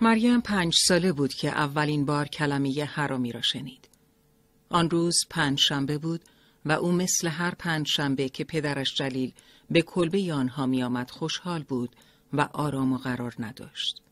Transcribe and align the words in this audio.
مریم 0.00 0.40
پنج 0.40 0.74
ساله 0.86 1.12
بود 1.12 1.34
که 1.34 1.48
اولین 1.48 2.04
بار 2.04 2.28
کلمه 2.28 2.84
حرامی 2.84 3.32
را 3.32 3.42
شنید. 3.42 3.88
آن 4.68 4.90
روز 4.90 5.16
پنج 5.30 5.60
شنبه 5.60 5.98
بود 5.98 6.24
و 6.64 6.72
او 6.72 6.92
مثل 6.92 7.28
هر 7.28 7.54
پنج 7.54 7.88
شنبه 7.88 8.28
که 8.28 8.44
پدرش 8.44 8.94
جلیل 8.94 9.32
به 9.70 9.82
کلبه 9.82 10.32
آنها 10.34 10.66
می 10.66 10.82
آمد 10.82 11.10
خوشحال 11.10 11.62
بود 11.62 11.96
و 12.32 12.40
آرام 12.40 12.92
و 12.92 12.96
قرار 12.96 13.34
نداشت. 13.38 14.02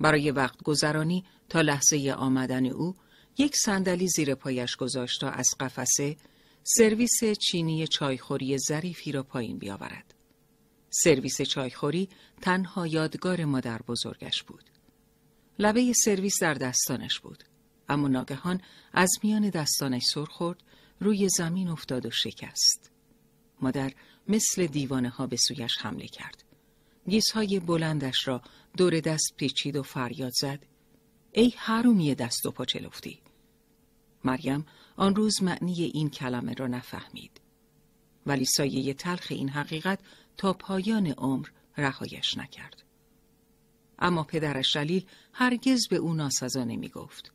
برای 0.00 0.30
وقت 0.30 0.62
گذرانی 0.62 1.24
تا 1.48 1.60
لحظه 1.60 2.14
آمدن 2.18 2.66
او 2.66 2.96
یک 3.38 3.56
صندلی 3.56 4.08
زیر 4.08 4.34
پایش 4.34 4.76
گذاشت 4.76 5.20
تا 5.20 5.30
از 5.30 5.48
قفسه 5.60 6.16
سرویس 6.64 7.24
چینی 7.24 7.86
چایخوری 7.86 8.58
ظریفی 8.58 9.12
را 9.12 9.22
پایین 9.22 9.58
بیاورد. 9.58 10.14
سرویس 10.90 11.42
چایخوری 11.42 12.08
تنها 12.40 12.86
یادگار 12.86 13.44
مادر 13.44 13.82
بزرگش 13.82 14.42
بود. 14.42 14.77
لبه 15.58 15.92
سرویس 15.92 16.40
در 16.40 16.54
دستانش 16.54 17.20
بود. 17.20 17.44
اما 17.88 18.08
ناگهان 18.08 18.60
از 18.92 19.10
میان 19.22 19.50
دستانش 19.50 20.02
سر 20.14 20.24
خورد 20.24 20.62
روی 21.00 21.28
زمین 21.28 21.68
افتاد 21.68 22.06
و 22.06 22.10
شکست. 22.10 22.90
مادر 23.60 23.92
مثل 24.28 24.66
دیوانه 24.66 25.08
ها 25.08 25.26
به 25.26 25.36
سویش 25.36 25.78
حمله 25.78 26.06
کرد. 26.06 26.44
گیزهای 27.08 27.60
بلندش 27.60 28.28
را 28.28 28.42
دور 28.76 29.00
دست 29.00 29.34
پیچید 29.36 29.76
و 29.76 29.82
فریاد 29.82 30.32
زد. 30.40 30.66
ای 31.32 31.52
حرومی 31.56 32.14
دست 32.14 32.46
و 32.46 32.50
پاچلفتی. 32.50 33.20
مریم 34.24 34.66
آن 34.96 35.16
روز 35.16 35.42
معنی 35.42 35.82
این 35.82 36.10
کلمه 36.10 36.54
را 36.54 36.66
نفهمید. 36.66 37.40
ولی 38.26 38.44
سایه 38.44 38.94
تلخ 38.94 39.26
این 39.30 39.48
حقیقت 39.48 40.00
تا 40.36 40.52
پایان 40.52 41.06
عمر 41.06 41.48
رهایش 41.76 42.36
نکرد. 42.36 42.87
اما 43.98 44.24
پدرش 44.24 44.72
جلیل 44.72 45.06
هرگز 45.32 45.88
به 45.88 45.96
او 45.96 46.14
ناسزا 46.14 46.64
نمی 46.64 46.88
گفت. 46.88 47.32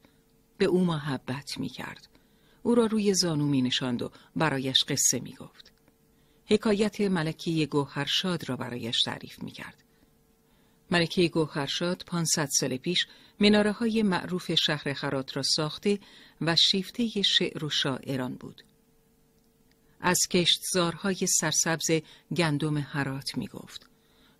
به 0.57 0.65
او 0.65 0.85
محبت 0.85 1.57
می 1.57 1.69
کرد. 1.69 2.07
او 2.63 2.75
را 2.75 2.85
روی 2.85 3.13
زانو 3.13 3.47
می 3.47 3.61
نشاند 3.61 4.01
و 4.01 4.11
برایش 4.35 4.83
قصه 4.83 5.19
می 5.19 5.33
گفت. 5.33 5.71
حکایت 6.45 7.01
ملکه 7.01 7.65
گوهرشاد 7.65 8.49
را 8.49 8.57
برایش 8.57 9.01
تعریف 9.01 9.43
می 9.43 9.51
کرد. 9.51 9.83
ملکه 10.91 11.27
گوهرشاد 11.27 12.03
500 12.07 12.47
سال 12.59 12.77
پیش 12.77 13.07
مناره 13.39 13.71
های 13.71 14.03
معروف 14.03 14.51
شهر 14.55 14.93
خرات 14.93 15.37
را 15.37 15.43
ساخته 15.43 15.99
و 16.41 16.55
شیفته 16.55 17.21
شعر 17.21 17.65
و 17.65 17.69
شاعران 17.69 18.35
بود. 18.35 18.63
از 20.01 20.17
کشتزارهای 20.31 21.27
سرسبز 21.27 22.01
گندم 22.35 22.77
هرات 22.77 23.37
می 23.37 23.47
گفت. 23.47 23.92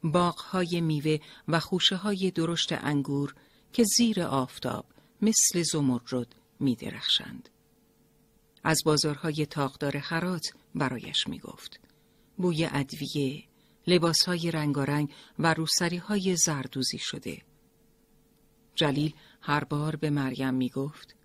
باغهای 0.03 0.81
میوه 0.81 1.17
و 1.47 1.59
خوشه 1.59 1.95
های 1.95 2.31
درشت 2.31 2.71
انگور 2.71 3.35
که 3.73 3.83
زیر 3.83 4.21
آفتاب 4.21 4.85
مثل 5.21 5.63
زمرد 5.71 6.35
می 6.59 6.75
درخشند. 6.75 7.49
از 8.63 8.81
بازارهای 8.85 9.45
تاقدار 9.45 9.97
هرات 9.97 10.53
برایش 10.75 11.27
می 11.27 11.39
گفت. 11.39 11.79
بوی 12.37 12.67
ادویه، 12.71 13.43
لباسهای 13.87 14.51
رنگارنگ 14.51 15.13
و 15.39 15.53
روسری 15.53 15.97
های 15.97 16.35
زردوزی 16.35 16.97
شده. 16.97 17.41
جلیل 18.75 19.13
هر 19.41 19.63
بار 19.63 19.95
به 19.95 20.09
مریم 20.09 20.53
می 20.53 20.69
گفت 20.69 21.15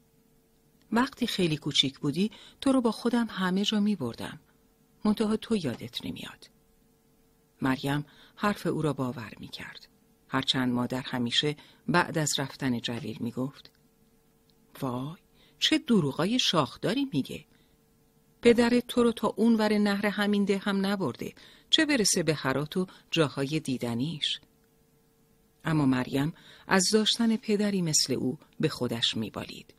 وقتی 0.93 1.27
خیلی 1.27 1.57
کوچیک 1.57 1.99
بودی 1.99 2.31
تو 2.61 2.73
رو 2.73 2.81
با 2.81 2.91
خودم 2.91 3.27
همه 3.31 3.65
جا 3.65 3.81
می 3.81 3.97
بردم. 3.97 4.41
منتها 5.05 5.37
تو 5.37 5.57
یادت 5.57 6.07
نمیاد. 6.07 6.51
مریم 7.63 8.07
حرف 8.41 8.67
او 8.67 8.83
را 8.83 8.93
باور 8.93 9.33
می 9.41 9.49
کرد. 9.49 9.89
هرچند 10.29 10.73
مادر 10.73 11.03
همیشه 11.07 11.57
بعد 11.89 12.19
از 12.19 12.39
رفتن 12.39 12.81
جلیل 12.81 13.17
می 13.21 13.31
گفت 13.31 13.71
وای 14.81 15.17
چه 15.59 15.79
دروغای 15.79 16.39
شاخداری 16.39 17.09
میگه. 17.13 17.45
پدر 18.43 18.81
تو 18.81 19.03
رو 19.03 19.13
تا 19.13 19.29
اون 19.37 19.55
ور 19.55 19.79
نهر 19.79 20.07
همین 20.07 20.45
ده 20.45 20.59
هم 20.59 20.87
نبرده. 20.87 21.35
چه 21.71 21.87
برسه 21.87 22.23
به 22.23 22.35
حرات 22.35 22.77
و 22.77 22.87
جاهای 23.11 23.61
دیدنیش؟ 23.61 24.41
اما 25.65 25.87
مریم 25.87 26.35
از 26.67 26.91
داشتن 26.93 27.37
پدری 27.37 27.83
مثل 27.83 28.13
او 28.13 28.39
به 28.61 28.69
خودش 28.69 29.17
میبالید. 29.17 29.75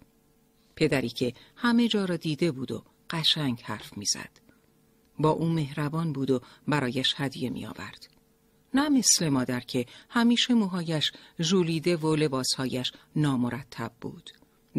پدری 0.75 1.09
که 1.09 1.33
همه 1.55 1.87
جا 1.87 2.05
را 2.05 2.17
دیده 2.17 2.51
بود 2.51 2.71
و 2.71 2.83
قشنگ 3.09 3.61
حرف 3.61 3.97
می‌زد. 3.97 4.39
با 5.19 5.29
او 5.29 5.45
مهربان 5.49 6.13
بود 6.13 6.31
و 6.31 6.41
برایش 6.67 7.13
هدیه 7.17 7.49
می 7.49 7.65
آورد. 7.65 8.18
نه 8.73 8.89
مثل 8.89 9.29
مادر 9.29 9.59
که 9.59 9.85
همیشه 10.09 10.53
موهایش 10.53 11.11
ژولیده 11.41 11.97
و 11.97 12.15
لباسهایش 12.15 12.91
نامرتب 13.15 13.91
بود. 14.01 14.29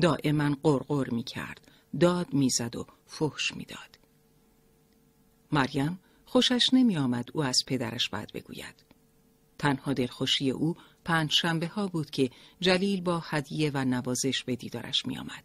دائما 0.01 0.56
قرقر 0.62 1.11
می 1.11 1.23
کرد. 1.23 1.71
داد 2.01 2.34
می‌زد 2.34 2.77
و 2.77 2.87
فحش 3.06 3.53
می‌داد. 3.56 3.99
مریم 5.53 6.01
خوشش 6.25 6.67
نمی 6.73 6.97
آمد 6.97 7.28
او 7.34 7.43
از 7.43 7.59
پدرش 7.67 8.09
بد 8.09 8.33
بگوید. 8.33 8.84
تنها 9.59 9.93
دلخوشی 9.93 10.51
او 10.51 10.77
پنج 11.05 11.31
شنبه 11.33 11.67
ها 11.67 11.89
بود 11.89 12.11
که 12.11 12.31
جلیل 12.61 13.01
با 13.01 13.22
هدیه 13.25 13.71
و 13.75 13.84
نوازش 13.84 14.45
به 14.45 14.57
دیدارش 14.57 15.07
می 15.07 15.19
آمد. 15.19 15.45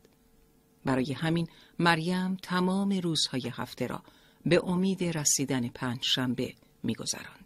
برای 0.85 1.13
همین 1.13 1.47
مریم 1.79 2.35
تمام 2.35 2.89
روزهای 2.89 3.51
هفته 3.53 3.87
را 3.87 4.03
به 4.45 4.61
امید 4.65 5.03
رسیدن 5.03 5.67
پنج 5.67 5.99
شنبه 6.03 6.53
می 6.83 6.95
گذراند. 6.95 7.44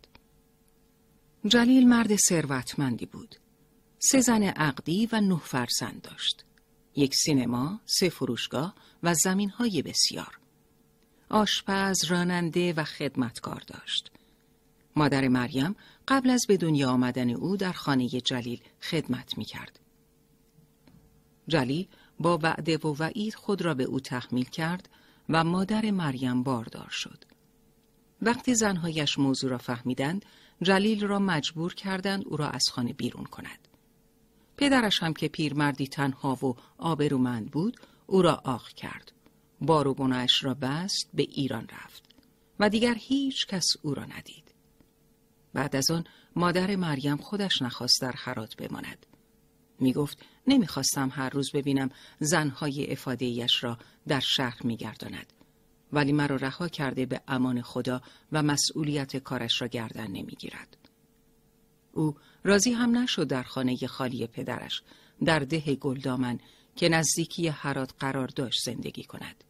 جلیل 1.48 1.88
مرد 1.88 2.16
ثروتمندی 2.16 3.06
بود. 3.06 3.36
سه 4.00 4.22
زن 4.22 4.44
عقدی 4.44 5.10
و 5.12 5.22
نه 5.22 5.40
فرزند 5.40 6.02
داشت. 6.02 6.46
یک 6.96 7.16
سینما، 7.16 7.80
سه 7.86 8.10
فروشگاه 8.10 8.76
و 9.04 9.14
زمین 9.14 9.50
های 9.50 9.82
بسیار. 9.82 10.40
آشپز، 11.30 12.06
راننده 12.06 12.74
و 12.74 12.84
خدمتکار 12.84 13.64
داشت. 13.68 14.12
مادر 14.96 15.28
مریم 15.28 15.76
قبل 16.08 16.30
از 16.30 16.46
به 16.48 16.58
دنیا 16.58 16.90
آمدن 16.90 17.30
او 17.30 17.58
در 17.58 17.72
خانه 17.72 18.08
جلیل 18.08 18.62
خدمت 18.82 19.38
می 19.38 19.46
کرد. 19.46 19.80
جلیل 21.48 21.88
با 22.20 22.40
وعده 22.44 22.78
و 22.78 22.96
وعید 23.00 23.36
خود 23.36 23.62
را 23.62 23.74
به 23.74 23.84
او 23.84 24.00
تحمیل 24.00 24.50
کرد 24.50 24.90
و 25.30 25.44
مادر 25.44 25.92
مریم 25.92 26.44
باردار 26.44 26.90
شد. 26.90 27.26
وقتی 28.22 28.56
زنهایش 28.56 29.20
موضوع 29.20 29.50
را 29.50 29.58
فهمیدند، 29.58 30.26
جلیل 30.62 31.06
را 31.06 31.20
مجبور 31.20 31.74
کردند 31.74 32.24
او 32.28 32.38
را 32.38 32.50
از 32.50 32.64
خانه 32.72 32.94
بیرون 32.94 33.24
کند. 33.24 33.68
پدرش 34.58 35.04
هم 35.04 35.14
که 35.14 35.28
پیرمردی 35.28 35.88
تنها 35.88 36.46
و 36.46 36.56
آبرومند 36.78 37.52
بود، 37.52 37.80
او 38.08 38.22
را 38.22 38.42
آخ 38.46 38.70
کرد. 38.70 39.12
بار 39.62 39.88
و 39.88 39.96
را 40.42 40.54
بست 40.54 41.10
به 41.14 41.24
ایران 41.24 41.68
رفت 41.68 42.04
و 42.60 42.70
دیگر 42.70 42.96
هیچ 42.98 43.48
کس 43.48 43.66
او 43.82 43.94
را 43.94 44.06
ندید. 44.06 44.54
بعد 45.54 45.76
از 45.76 45.92
آن 45.92 46.04
مادر 46.36 46.76
مریم 46.76 47.18
خودش 47.18 47.62
نخواست 47.62 48.02
در 48.02 48.12
حرات 48.12 48.56
بماند. 48.56 49.06
می 49.80 49.94
گفت 49.94 50.26
نمی‌خواستم 50.48 51.10
هر 51.14 51.30
روز 51.30 51.52
ببینم 51.52 51.90
زنهای 52.20 52.92
افادهیش 52.92 53.64
را 53.64 53.78
در 54.08 54.20
شهر 54.20 54.64
میگرداند. 54.64 55.34
ولی 55.94 56.12
مرا 56.12 56.36
رها 56.36 56.68
کرده 56.68 57.06
به 57.06 57.22
امان 57.28 57.62
خدا 57.62 58.02
و 58.32 58.44
مسئولیت 58.44 59.18
کارش 59.18 59.62
را 59.62 59.68
گردن 59.68 60.08
نمی‌گیرد. 60.08 60.78
او 61.94 62.16
راضی 62.44 62.72
هم 62.72 62.98
نشد 62.98 63.28
در 63.28 63.44
خانه 63.44 63.78
خالی 63.88 64.28
پدرش 64.28 64.82
در 65.26 65.40
ده 65.40 65.76
گلدامن 65.76 66.40
که 66.76 66.90
نزدیکی 66.90 67.48
هرات 67.48 67.94
قرار 68.00 68.28
داشت 68.28 68.60
زندگی 68.66 69.04
کند. 69.04 69.44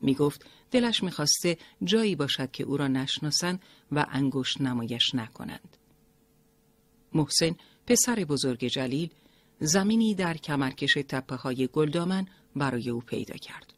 می 0.00 0.14
گفت 0.14 0.46
دلش 0.70 1.02
می‌خواسته 1.02 1.58
جایی 1.84 2.16
باشد 2.16 2.50
که 2.50 2.64
او 2.64 2.76
را 2.76 2.88
نشناسند 2.88 3.62
و 3.92 4.06
انگشت 4.08 4.60
نمایش 4.60 5.14
نکنند. 5.14 5.76
محسن 7.12 7.56
پسر 7.86 8.14
بزرگ 8.14 8.66
جلیل 8.66 9.10
زمینی 9.60 10.14
در 10.14 10.36
کمرکش 10.36 10.94
تپه 11.08 11.36
های 11.36 11.68
گلدامن 11.72 12.26
برای 12.56 12.90
او 12.90 13.00
پیدا 13.00 13.36
کرد. 13.36 13.75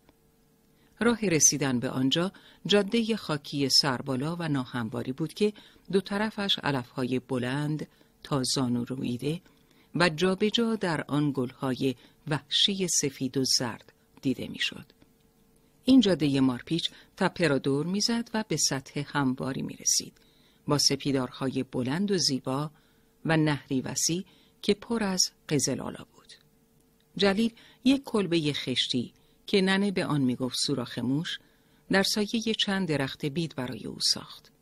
راه 1.01 1.29
رسیدن 1.29 1.81
به 1.81 1.91
آنجا 1.91 2.33
جاده 2.67 3.17
خاکی 3.17 3.69
سربالا 3.69 4.37
و 4.37 4.49
ناهمواری 4.49 5.13
بود 5.13 5.35
که 5.35 5.53
دو 5.93 6.01
طرفش 6.01 6.59
علفهای 6.59 7.19
بلند 7.19 7.87
تا 8.23 8.43
زانو 8.55 8.85
رویده 8.85 9.41
و 9.95 10.09
جابجا 10.09 10.49
جا 10.49 10.77
در 10.77 11.05
آن 11.09 11.33
گلهای 11.35 11.95
وحشی 12.27 12.89
سفید 12.89 13.37
و 13.37 13.45
زرد 13.59 13.93
دیده 14.23 14.49
می‌شد. 14.49 14.85
این 15.85 16.01
جاده 16.01 16.41
مارپیچ 16.41 16.91
تپه 17.17 17.49
را 17.49 17.59
دور 17.59 17.87
می‌زد 17.87 18.31
و 18.35 18.45
به 18.49 18.57
سطح 18.57 19.05
همواری 19.07 19.63
می 19.63 19.77
رسید. 19.77 20.13
با 20.67 20.79
سپیدارهای 20.79 21.63
بلند 21.63 22.11
و 22.11 22.19
زیبا 22.19 22.71
و 23.25 23.37
نهری 23.37 23.81
وسیع 23.81 24.25
که 24.63 24.75
پر 24.75 25.05
از 25.05 25.21
قزلالا 25.49 26.07
بود. 26.15 26.33
جلیل 27.17 27.53
یک 27.85 28.03
کلبه 28.05 28.53
خشتی 28.53 29.13
که 29.49 29.61
ننه 29.61 29.91
به 29.91 30.07
آن 30.07 30.21
می‌گفت 30.21 30.57
سوراخ 30.67 30.99
موش 30.99 31.39
در 31.91 32.03
سایه 32.03 32.55
چند 32.55 32.89
درخت 32.89 33.27
بید 33.27 33.55
برای 33.55 33.87
او 33.87 34.01
ساخت. 34.01 34.53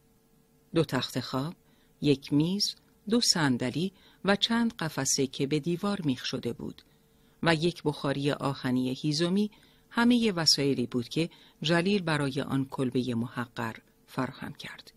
دو 0.74 0.84
تخت 0.84 1.20
خواب، 1.20 1.54
یک 2.00 2.32
میز، 2.32 2.74
دو 3.10 3.20
صندلی 3.20 3.92
و 4.24 4.36
چند 4.36 4.74
قفسه 4.76 5.26
که 5.26 5.46
به 5.46 5.60
دیوار 5.60 6.00
میخ 6.04 6.24
شده 6.24 6.52
بود 6.52 6.82
و 7.42 7.54
یک 7.54 7.82
بخاری 7.82 8.32
آهنی 8.32 8.94
هیزومی 8.94 9.50
همه 9.90 10.32
وسایلی 10.32 10.86
بود 10.86 11.08
که 11.08 11.30
جلیل 11.62 12.02
برای 12.02 12.40
آن 12.40 12.64
کلبه 12.64 13.14
محقر 13.14 13.76
فراهم 14.06 14.52
کرد. 14.52 14.92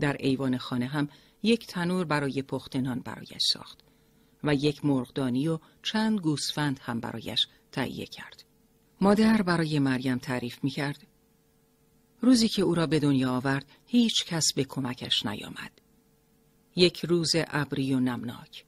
در 0.00 0.16
ایوان 0.20 0.58
خانه 0.58 0.86
هم 0.86 1.08
یک 1.42 1.66
تنور 1.66 2.04
برای 2.04 2.42
پخت 2.42 2.76
نان 2.76 3.00
برایش 3.00 3.42
ساخت 3.52 3.78
و 4.44 4.54
یک 4.54 4.84
مرغدانی 4.84 5.48
و 5.48 5.58
چند 5.82 6.20
گوسفند 6.20 6.80
هم 6.82 7.00
برایش 7.00 7.46
تهیه 7.72 8.06
کرد. 8.06 8.43
مادر 9.04 9.42
برای 9.42 9.78
مریم 9.78 10.18
تعریف 10.18 10.64
می 10.64 10.70
کرد. 10.70 11.06
روزی 12.20 12.48
که 12.48 12.62
او 12.62 12.74
را 12.74 12.86
به 12.86 13.00
دنیا 13.00 13.32
آورد 13.32 13.66
هیچ 13.86 14.24
کس 14.24 14.44
به 14.56 14.64
کمکش 14.64 15.26
نیامد. 15.26 15.80
یک 16.76 17.04
روز 17.04 17.32
ابری 17.34 17.94
و 17.94 18.00
نمناک. 18.00 18.64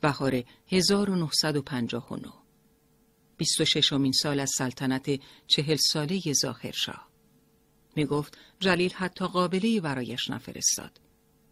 بهار 0.00 0.42
1959 0.68 2.32
26 3.36 3.92
امین 3.92 4.12
سال 4.12 4.40
از 4.40 4.50
سلطنت 4.58 5.20
چهل 5.46 5.76
ساله 5.92 6.20
ظاهرشاه. 6.32 7.08
می 7.96 8.04
گفت 8.04 8.38
جلیل 8.60 8.92
حتی 8.92 9.26
قابلی 9.26 9.80
برایش 9.80 10.30
نفرستاد 10.30 11.00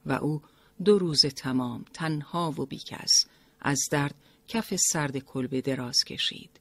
و 0.06 0.12
او 0.12 0.42
دو 0.84 0.98
روز 0.98 1.26
تمام 1.26 1.84
تنها 1.92 2.50
و 2.50 2.66
بیکس 2.66 3.24
از 3.60 3.80
درد 3.90 4.14
کف 4.48 4.76
سرد 4.76 5.18
کلبه 5.18 5.60
دراز 5.60 5.96
کشید. 6.06 6.59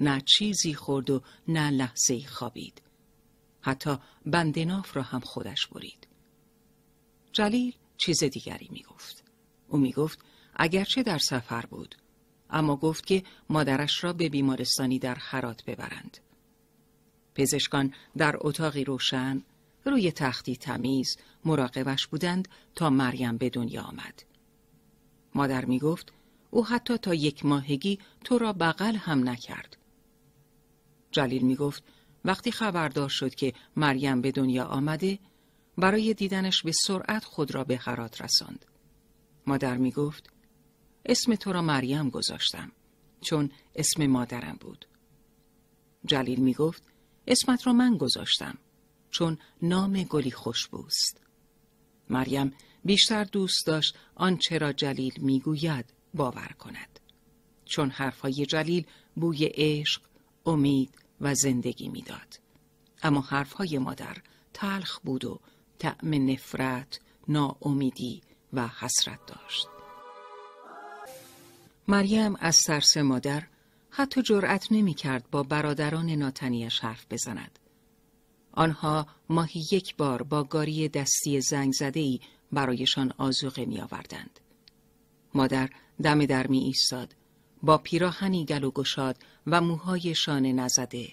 نه 0.00 0.20
چیزی 0.20 0.74
خورد 0.74 1.10
و 1.10 1.22
نه 1.48 1.70
لحظه 1.70 2.26
خوابید. 2.26 2.82
حتی 3.60 3.96
بندناف 4.26 4.96
را 4.96 5.02
هم 5.02 5.20
خودش 5.20 5.66
برید. 5.66 6.06
جلیل 7.32 7.74
چیز 7.96 8.24
دیگری 8.24 8.68
می 8.70 8.82
گفت. 8.82 9.24
او 9.68 9.78
می 9.78 9.92
گفت 9.92 10.18
اگرچه 10.54 11.02
در 11.02 11.18
سفر 11.18 11.66
بود 11.66 11.94
اما 12.50 12.76
گفت 12.76 13.06
که 13.06 13.22
مادرش 13.50 14.04
را 14.04 14.12
به 14.12 14.28
بیمارستانی 14.28 14.98
در 14.98 15.14
حرات 15.14 15.64
ببرند. 15.64 16.18
پزشکان 17.34 17.94
در 18.16 18.36
اتاقی 18.40 18.84
روشن 18.84 19.42
روی 19.84 20.12
تختی 20.12 20.56
تمیز 20.56 21.16
مراقبش 21.44 22.06
بودند 22.06 22.48
تا 22.74 22.90
مریم 22.90 23.36
به 23.36 23.50
دنیا 23.50 23.82
آمد. 23.82 24.22
مادر 25.34 25.64
می 25.64 25.78
گفت 25.78 26.12
او 26.50 26.66
حتی 26.66 26.98
تا 26.98 27.14
یک 27.14 27.44
ماهگی 27.44 27.98
تو 28.24 28.38
را 28.38 28.52
بغل 28.52 28.96
هم 28.96 29.28
نکرد. 29.28 29.76
جلیل 31.12 31.42
می 31.42 31.56
گفت 31.56 31.84
وقتی 32.24 32.50
خبردار 32.50 33.08
شد 33.08 33.34
که 33.34 33.52
مریم 33.76 34.20
به 34.20 34.32
دنیا 34.32 34.64
آمده 34.64 35.18
برای 35.78 36.14
دیدنش 36.14 36.62
به 36.62 36.72
سرعت 36.86 37.24
خود 37.24 37.54
را 37.54 37.64
به 37.64 37.76
حرات 37.76 38.22
رساند. 38.22 38.64
مادر 39.46 39.76
می 39.76 39.90
گفت 39.90 40.30
اسم 41.06 41.34
تو 41.34 41.52
را 41.52 41.62
مریم 41.62 42.10
گذاشتم 42.10 42.72
چون 43.20 43.50
اسم 43.74 44.06
مادرم 44.06 44.56
بود. 44.60 44.86
جلیل 46.06 46.40
می 46.40 46.54
گفت 46.54 46.82
اسمت 47.26 47.66
را 47.66 47.72
من 47.72 47.96
گذاشتم 47.96 48.58
چون 49.10 49.38
نام 49.62 50.02
گلی 50.02 50.30
خوشبوست. 50.30 51.20
مریم 52.10 52.54
بیشتر 52.84 53.24
دوست 53.24 53.66
داشت 53.66 53.98
آنچه 54.14 54.58
را 54.58 54.72
جلیل 54.72 55.12
می‌گوید 55.18 55.92
باور 56.14 56.54
کند. 56.58 57.00
چون 57.64 57.90
حرفهای 57.90 58.46
جلیل 58.46 58.86
بوی 59.16 59.44
عشق، 59.54 60.02
امید 60.46 61.01
و 61.22 61.34
زندگی 61.34 61.88
می‌داد. 61.88 62.40
اما 63.02 63.20
حرفهای 63.20 63.78
مادر 63.78 64.16
تلخ 64.54 64.98
بود 65.00 65.24
و 65.24 65.40
طعم 65.78 66.30
نفرت، 66.30 67.00
ناامیدی 67.28 68.22
و 68.52 68.68
حسرت 68.68 69.26
داشت. 69.26 69.66
مریم 71.88 72.36
از 72.40 72.56
ترس 72.66 72.96
مادر 72.96 73.42
حتی 73.90 74.22
جرأت 74.22 74.66
نمی 74.70 74.94
کرد 74.94 75.30
با 75.30 75.42
برادران 75.42 76.10
ناتنیش 76.10 76.80
حرف 76.80 77.06
بزند. 77.10 77.58
آنها 78.52 79.06
ماهی 79.28 79.64
یک 79.72 79.96
بار 79.96 80.22
با 80.22 80.44
گاری 80.44 80.88
دستی 80.88 81.40
زنگ 81.40 81.72
زده 81.72 82.00
ای 82.00 82.20
برایشان 82.52 83.12
آزوقه 83.18 83.64
می 83.64 83.80
آوردند. 83.80 84.40
مادر 85.34 85.70
دم 86.02 86.26
در 86.26 86.46
می 86.46 86.58
ایستاد 86.58 87.14
با 87.62 87.78
پیراهنی 87.78 88.44
گل 88.44 88.64
و 88.64 88.70
گشاد 88.70 89.16
و 89.46 89.60
موهای 89.60 90.14
شانه 90.14 90.52
نزده 90.52 91.08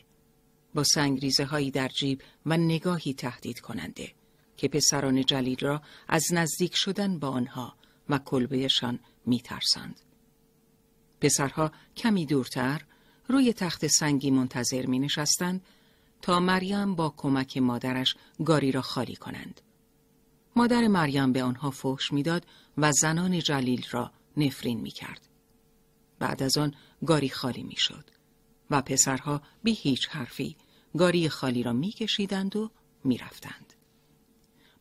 با 0.73 0.83
سنگریزه 0.83 1.45
هایی 1.45 1.71
در 1.71 1.87
جیب 1.87 2.21
و 2.45 2.57
نگاهی 2.57 3.13
تهدید 3.13 3.59
کننده 3.59 4.11
که 4.57 4.67
پسران 4.67 5.25
جلیل 5.25 5.57
را 5.59 5.81
از 6.07 6.23
نزدیک 6.31 6.75
شدن 6.75 7.19
با 7.19 7.29
آنها 7.29 7.75
و 8.09 8.17
کلبهشان 8.17 8.99
می 9.25 9.39
ترسند. 9.39 10.01
پسرها 11.21 11.71
کمی 11.97 12.25
دورتر 12.25 12.85
روی 13.27 13.53
تخت 13.53 13.87
سنگی 13.87 14.31
منتظر 14.31 14.85
می 14.85 14.99
نشستند 14.99 15.65
تا 16.21 16.39
مریم 16.39 16.95
با 16.95 17.13
کمک 17.17 17.57
مادرش 17.57 18.15
گاری 18.45 18.71
را 18.71 18.81
خالی 18.81 19.15
کنند. 19.15 19.61
مادر 20.55 20.87
مریم 20.87 21.31
به 21.31 21.43
آنها 21.43 21.71
فحش 21.71 22.13
می‌داد 22.13 22.45
و 22.77 22.91
زنان 22.91 23.39
جلیل 23.39 23.85
را 23.91 24.11
نفرین 24.37 24.79
می 24.79 24.91
کرد. 24.91 25.27
بعد 26.19 26.43
از 26.43 26.57
آن 26.57 26.73
گاری 27.05 27.29
خالی 27.29 27.63
می 27.63 27.75
شد 27.77 28.18
و 28.69 28.81
پسرها 28.81 29.41
بی 29.63 29.71
هیچ 29.71 30.07
حرفی 30.09 30.57
گاری 30.97 31.29
خالی 31.29 31.63
را 31.63 31.73
می 31.73 31.91
کشیدند 31.91 32.55
و 32.55 32.71
می 33.03 33.17
رفتند. 33.17 33.73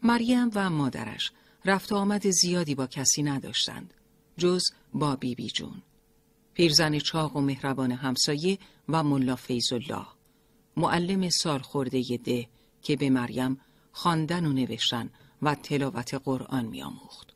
مریم 0.02 0.50
و 0.54 0.70
مادرش 0.70 1.32
رفت 1.64 1.92
آمد 1.92 2.30
زیادی 2.30 2.74
با 2.74 2.86
کسی 2.86 3.22
نداشتند 3.22 3.94
جز 4.36 4.62
با 4.94 5.16
بیبی 5.16 5.34
بی 5.34 5.50
جون. 5.50 5.82
پیرزن 6.54 6.98
چاق 6.98 7.36
و 7.36 7.40
مهربان 7.40 7.92
همسایه 7.92 8.58
و 8.88 9.02
ملا 9.04 9.36
فیض 9.36 9.72
الله 9.72 10.06
معلم 10.76 11.28
سال 11.30 11.58
خورده 11.58 12.16
ده 12.24 12.48
که 12.82 12.96
به 12.96 13.10
مریم 13.10 13.60
خواندن 13.92 14.46
و 14.46 14.52
نوشتن 14.52 15.10
و 15.42 15.54
تلاوت 15.54 16.14
قرآن 16.14 16.66
میآموخت. 16.66 17.34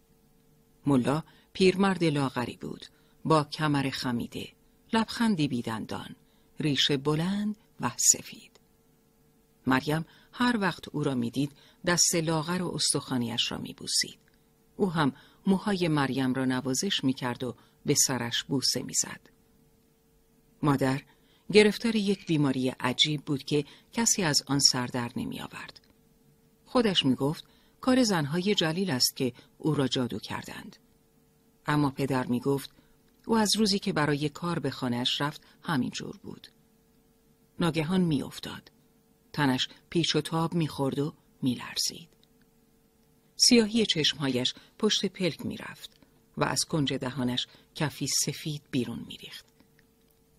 ملا 0.87 1.23
پیرمرد 1.53 2.05
لاغری 2.05 2.57
بود 2.57 2.87
با 3.25 3.45
کمر 3.45 3.91
خمیده 3.91 4.49
لبخندی 4.93 5.49
بیدندان 5.49 6.17
ریشه 6.63 6.97
بلند 6.97 7.57
و 7.81 7.91
سفید 7.97 8.61
مریم 9.67 10.05
هر 10.33 10.59
وقت 10.61 10.89
او 10.89 11.05
را 11.05 11.15
می‌دید 11.15 11.53
دست 11.87 12.15
لاغر 12.15 12.63
و 12.63 12.75
استخوانیش 12.75 13.53
را 13.53 13.59
میبوسید 13.59 14.19
او 14.77 14.93
هم 14.93 15.13
موهای 15.47 15.89
مریم 15.89 16.35
را 16.35 16.45
نوازش 16.45 17.05
می‌کرد 17.05 17.45
و 17.45 17.55
به 17.87 17.95
سرش 17.95 18.45
بوسه 18.45 18.83
می‌زد. 18.83 19.21
مادر 20.63 21.03
گرفتار 21.53 21.97
یک 21.97 22.27
بیماری 22.27 22.69
عجیب 22.69 23.25
بود 23.25 23.45
که 23.45 23.65
کسی 23.93 24.23
از 24.23 24.43
آن 24.47 24.59
سر 24.59 24.87
در 24.87 25.11
نمی 25.17 25.41
آورد. 25.41 25.81
خودش 26.67 27.05
می 27.05 27.15
گفت 27.15 27.45
کار 27.81 28.03
زنهای 28.03 28.55
جلیل 28.55 28.91
است 28.91 29.17
که 29.17 29.33
او 29.59 29.75
را 29.75 29.89
جادو 29.89 30.19
کردند. 30.19 30.77
اما 31.67 31.91
پدر 31.91 32.27
می 32.27 32.41
گفت 32.41 32.71
او 33.27 33.37
از 33.37 33.57
روزی 33.57 33.79
که 33.79 33.93
برای 33.93 34.29
کار 34.29 34.59
به 34.59 34.71
خانهش 34.71 35.21
رفت 35.21 35.43
همین 35.63 35.91
جور 35.91 36.17
بود. 36.23 36.49
ناگهان 37.61 38.01
می 38.01 38.23
افتاد. 38.23 38.73
تنش 39.33 39.69
پیچ 39.91 40.17
و 40.17 40.21
تاب 40.21 40.55
می 40.55 40.69
خورد 40.69 40.99
و 40.99 41.15
می 41.43 41.55
لرزید. 41.55 42.09
سیاهی 43.37 43.87
چشمهایش 43.87 44.55
پشت 44.79 45.07
پلک 45.07 45.47
می 45.47 45.57
رفت. 45.57 46.03
و 46.37 46.45
از 46.45 46.65
کنج 46.65 46.93
دهانش 46.95 47.47
کفی 47.75 48.07
سفید 48.07 48.63
بیرون 48.71 49.05
میریخت. 49.07 49.47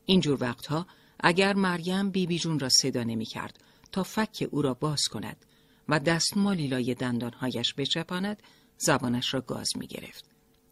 اینجور 0.05 0.38
وقتها 0.41 0.88
اگر 1.20 1.53
مریم 1.53 2.10
بیبی 2.10 2.39
جون 2.39 2.60
را 2.60 2.70
صدا 2.70 3.03
نمی 3.03 3.25
کرد 3.25 3.63
تا 3.91 4.03
فک 4.03 4.48
او 4.51 4.62
را 4.62 4.74
باز 4.74 5.01
کند 5.12 5.46
و 5.89 6.00
دستمالی 6.00 6.67
لای 6.67 6.96
دندانهایش 6.96 7.74
بچپاند 7.74 8.43
زبانش 8.77 9.34
را 9.34 9.41
گاز 9.41 9.67
می 9.75 9.88
گرفت. 9.88 10.25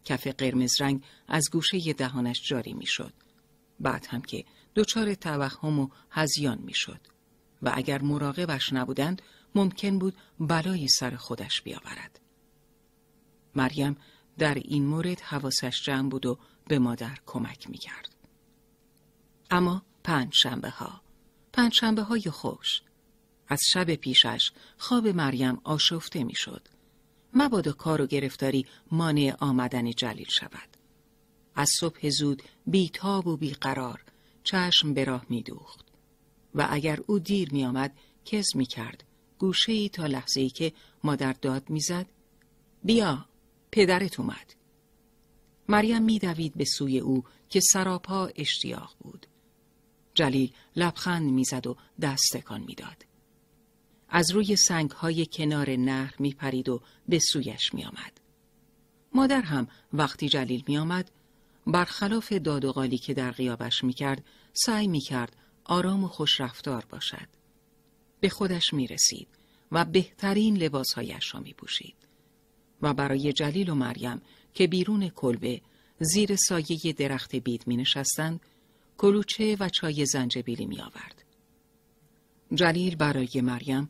کف 0.04 0.26
قرمز 0.26 0.80
رنگ 0.80 1.04
از 1.28 1.50
گوشه 1.52 1.92
دهانش 1.92 2.48
جاری 2.48 2.72
می 2.72 2.86
شد. 2.86 3.12
بعد 3.80 4.06
هم 4.10 4.20
که 4.22 4.44
دچار 4.74 5.14
توهم 5.14 5.78
و 5.78 5.88
هزیان 6.10 6.58
می 6.58 6.74
شد. 6.74 7.00
و 7.62 7.72
اگر 7.74 8.02
مراقبش 8.02 8.72
نبودند 8.72 9.22
ممکن 9.54 9.98
بود 9.98 10.16
بلایی 10.40 10.88
سر 10.88 11.16
خودش 11.16 11.62
بیاورد. 11.62 12.20
مریم 13.54 13.96
در 14.38 14.54
این 14.54 14.86
مورد 14.86 15.20
حواسش 15.20 15.82
جمع 15.84 16.08
بود 16.08 16.26
و 16.26 16.38
به 16.68 16.78
مادر 16.78 17.18
کمک 17.26 17.70
می 17.70 17.78
کرد. 17.78 18.14
اما 19.50 19.82
پنج 20.04 20.32
شنبه 20.34 20.70
ها 20.70 21.02
پنج 21.52 21.72
شنبه 21.72 22.02
های 22.02 22.22
خوش 22.22 22.82
از 23.48 23.60
شب 23.72 23.94
پیشش 23.94 24.50
خواب 24.78 25.08
مریم 25.08 25.60
آشفته 25.64 26.24
می 26.24 26.34
شد 26.34 26.68
مبادا 27.34 27.72
کار 27.72 28.00
و 28.02 28.06
گرفتاری 28.06 28.66
مانع 28.90 29.36
آمدن 29.40 29.90
جلیل 29.90 30.28
شود 30.28 30.76
از 31.54 31.70
صبح 31.80 32.08
زود 32.08 32.42
بیتاب 32.66 33.26
و 33.26 33.36
بیقرار 33.36 34.04
چشم 34.44 34.94
به 34.94 35.04
راه 35.04 35.26
می 35.28 35.42
دوخت. 35.42 35.86
و 36.54 36.68
اگر 36.70 37.00
او 37.06 37.18
دیر 37.18 37.52
می 37.52 37.64
آمد 37.64 37.96
کز 38.24 38.46
می 38.54 38.66
کرد 38.66 39.04
گوشه 39.38 39.72
ای 39.72 39.88
تا 39.88 40.06
لحظه 40.06 40.40
ای 40.40 40.50
که 40.50 40.72
مادر 41.04 41.32
داد 41.32 41.70
می‌زد 41.70 42.06
بیا 42.84 43.26
پدرت 43.72 44.20
اومد 44.20 44.54
مریم 45.68 46.02
میدوید 46.02 46.54
به 46.54 46.64
سوی 46.64 46.98
او 46.98 47.24
که 47.48 47.60
سراپا 47.60 48.30
اشتیاق 48.36 48.96
بود. 49.00 49.26
جلیل 50.14 50.52
لبخند 50.76 51.30
می‌زد 51.30 51.66
و 51.66 51.76
دست 52.00 52.36
تکان 52.36 52.60
می‌داد. 52.60 53.06
از 54.08 54.30
روی 54.30 54.56
سنگ 54.56 54.90
های 54.90 55.26
کنار 55.26 55.70
نهر 55.70 56.14
می 56.18 56.32
پرید 56.32 56.68
و 56.68 56.80
به 57.08 57.18
سویش 57.18 57.74
می 57.74 57.84
آمد. 57.84 58.20
مادر 59.14 59.40
هم 59.40 59.68
وقتی 59.92 60.28
جلیل 60.28 60.64
می 60.68 60.78
آمد 60.78 61.10
برخلاف 61.66 62.32
داد 62.32 62.64
و 62.64 62.72
غالی 62.72 62.98
که 62.98 63.14
در 63.14 63.30
غیابش 63.30 63.84
می 63.84 63.92
کرد 63.92 64.24
سعی 64.52 64.88
می 64.88 65.00
کرد 65.00 65.36
آرام 65.64 66.04
و 66.04 66.08
خوش 66.08 66.40
رفتار 66.40 66.84
باشد. 66.90 67.28
به 68.20 68.28
خودش 68.28 68.72
می 68.72 68.86
رسید 68.86 69.28
و 69.72 69.84
بهترین 69.84 70.56
لباسهایش 70.56 71.34
را 71.34 71.40
می 71.40 71.52
پوشید. 71.52 71.94
و 72.82 72.94
برای 72.94 73.32
جلیل 73.32 73.68
و 73.68 73.74
مریم 73.74 74.22
که 74.54 74.66
بیرون 74.66 75.08
کلبه 75.08 75.60
زیر 75.98 76.36
سایه 76.36 76.92
درخت 76.92 77.36
بید 77.36 77.66
می 77.66 77.76
نشستند 77.76 78.40
کلوچه 78.98 79.56
و 79.60 79.68
چای 79.68 80.06
زنجبیلی 80.06 80.66
می 80.66 80.80
آورد. 80.80 81.24
جلیل 82.54 82.96
برای 82.96 83.40
مریم 83.40 83.88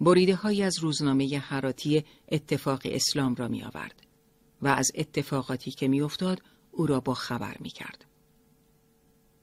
بریده 0.00 0.34
های 0.34 0.62
از 0.62 0.78
روزنامه 0.78 1.38
حراتی 1.38 2.04
اتفاق 2.28 2.80
اسلام 2.84 3.34
را 3.34 3.48
می 3.48 3.62
آورد 3.62 4.02
و 4.62 4.68
از 4.68 4.92
اتفاقاتی 4.94 5.70
که 5.70 5.88
می 5.88 6.00
افتاد 6.00 6.42
او 6.76 6.86
را 6.86 7.00
با 7.00 7.14
خبر 7.14 7.56
می 7.60 7.70
کرد. 7.70 8.04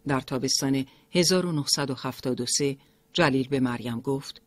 در 0.07 0.21
تابستان 0.21 0.85
1973 1.11 2.77
جلیل 3.13 3.47
به 3.47 3.59
مریم 3.59 3.99
گفت 3.99 4.41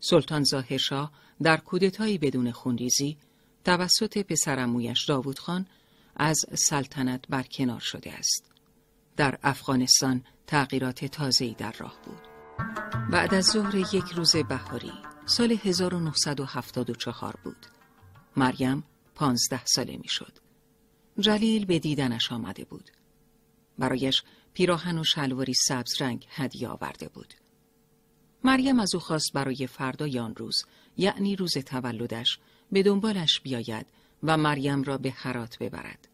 سلطان 0.00 0.44
ظاهرشاه 0.44 1.12
در 1.42 1.56
کودتایی 1.56 2.18
بدون 2.18 2.52
خونریزی 2.52 3.16
توسط 3.64 4.18
پسرمویش 4.18 5.04
داوود 5.04 5.38
خان 5.38 5.66
از 6.16 6.36
سلطنت 6.54 7.24
برکنار 7.28 7.80
شده 7.80 8.12
است. 8.12 8.44
در 9.16 9.38
افغانستان 9.42 10.24
تغییرات 10.46 11.04
تازه‌ای 11.04 11.54
در 11.58 11.72
راه 11.72 11.98
بود. 12.04 12.20
بعد 13.10 13.34
از 13.34 13.44
ظهر 13.44 13.74
یک 13.74 14.04
روز 14.04 14.36
بهاری 14.36 14.92
سال 15.26 15.52
1974 15.52 17.34
بود. 17.44 17.66
مریم 18.36 18.84
پانزده 19.14 19.64
ساله 19.64 19.96
می‌شد. 19.96 20.43
جلیل 21.18 21.64
به 21.64 21.78
دیدنش 21.78 22.32
آمده 22.32 22.64
بود. 22.64 22.90
برایش 23.78 24.22
پیراهن 24.54 24.98
و 24.98 25.04
شلواری 25.04 25.54
سبز 25.54 26.02
رنگ 26.02 26.26
هدیه 26.30 26.68
آورده 26.68 27.08
بود. 27.08 27.34
مریم 28.44 28.80
از 28.80 28.94
او 28.94 29.00
خواست 29.00 29.32
برای 29.32 29.66
فردای 29.66 30.18
آن 30.18 30.36
روز 30.36 30.64
یعنی 30.96 31.36
روز 31.36 31.58
تولدش 31.58 32.38
به 32.72 32.82
دنبالش 32.82 33.40
بیاید 33.40 33.86
و 34.22 34.36
مریم 34.36 34.82
را 34.82 34.98
به 34.98 35.10
حرات 35.10 35.58
ببرد. 35.58 36.08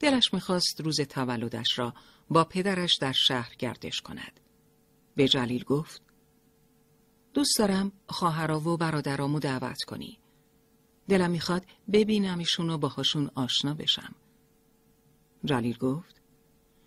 دلش 0.00 0.34
می‌خواست 0.34 0.80
روز 0.80 1.00
تولدش 1.00 1.78
را 1.78 1.94
با 2.30 2.44
پدرش 2.44 2.96
در 3.00 3.12
شهر 3.12 3.54
گردش 3.58 4.00
کند. 4.00 4.40
به 5.16 5.28
جلیل 5.28 5.64
گفت 5.64 6.02
دوست 7.34 7.58
دارم 7.58 7.92
خواهرا 8.08 8.60
و 8.60 8.76
برادرامو 8.76 9.38
دعوت 9.38 9.82
کنی. 9.82 10.18
دلم 11.08 11.30
می‌خواد 11.30 11.66
ببینم 11.92 12.42
و 12.58 12.78
باهاشون 12.78 13.30
آشنا 13.34 13.74
بشم. 13.74 14.14
جلیل 15.44 15.76
گفت 15.78 16.22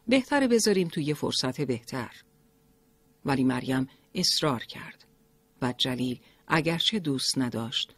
بهتره 0.08 0.48
بذاریم 0.48 0.88
توی 0.88 1.14
فرصت 1.14 1.62
بهتر. 1.62 2.12
ولی 3.26 3.44
مریم 3.44 3.88
اصرار 4.16 4.64
کرد 4.64 5.06
و 5.62 5.74
جلیل 5.78 6.20
اگرچه 6.48 7.00
دوست 7.00 7.38
نداشت 7.38 7.96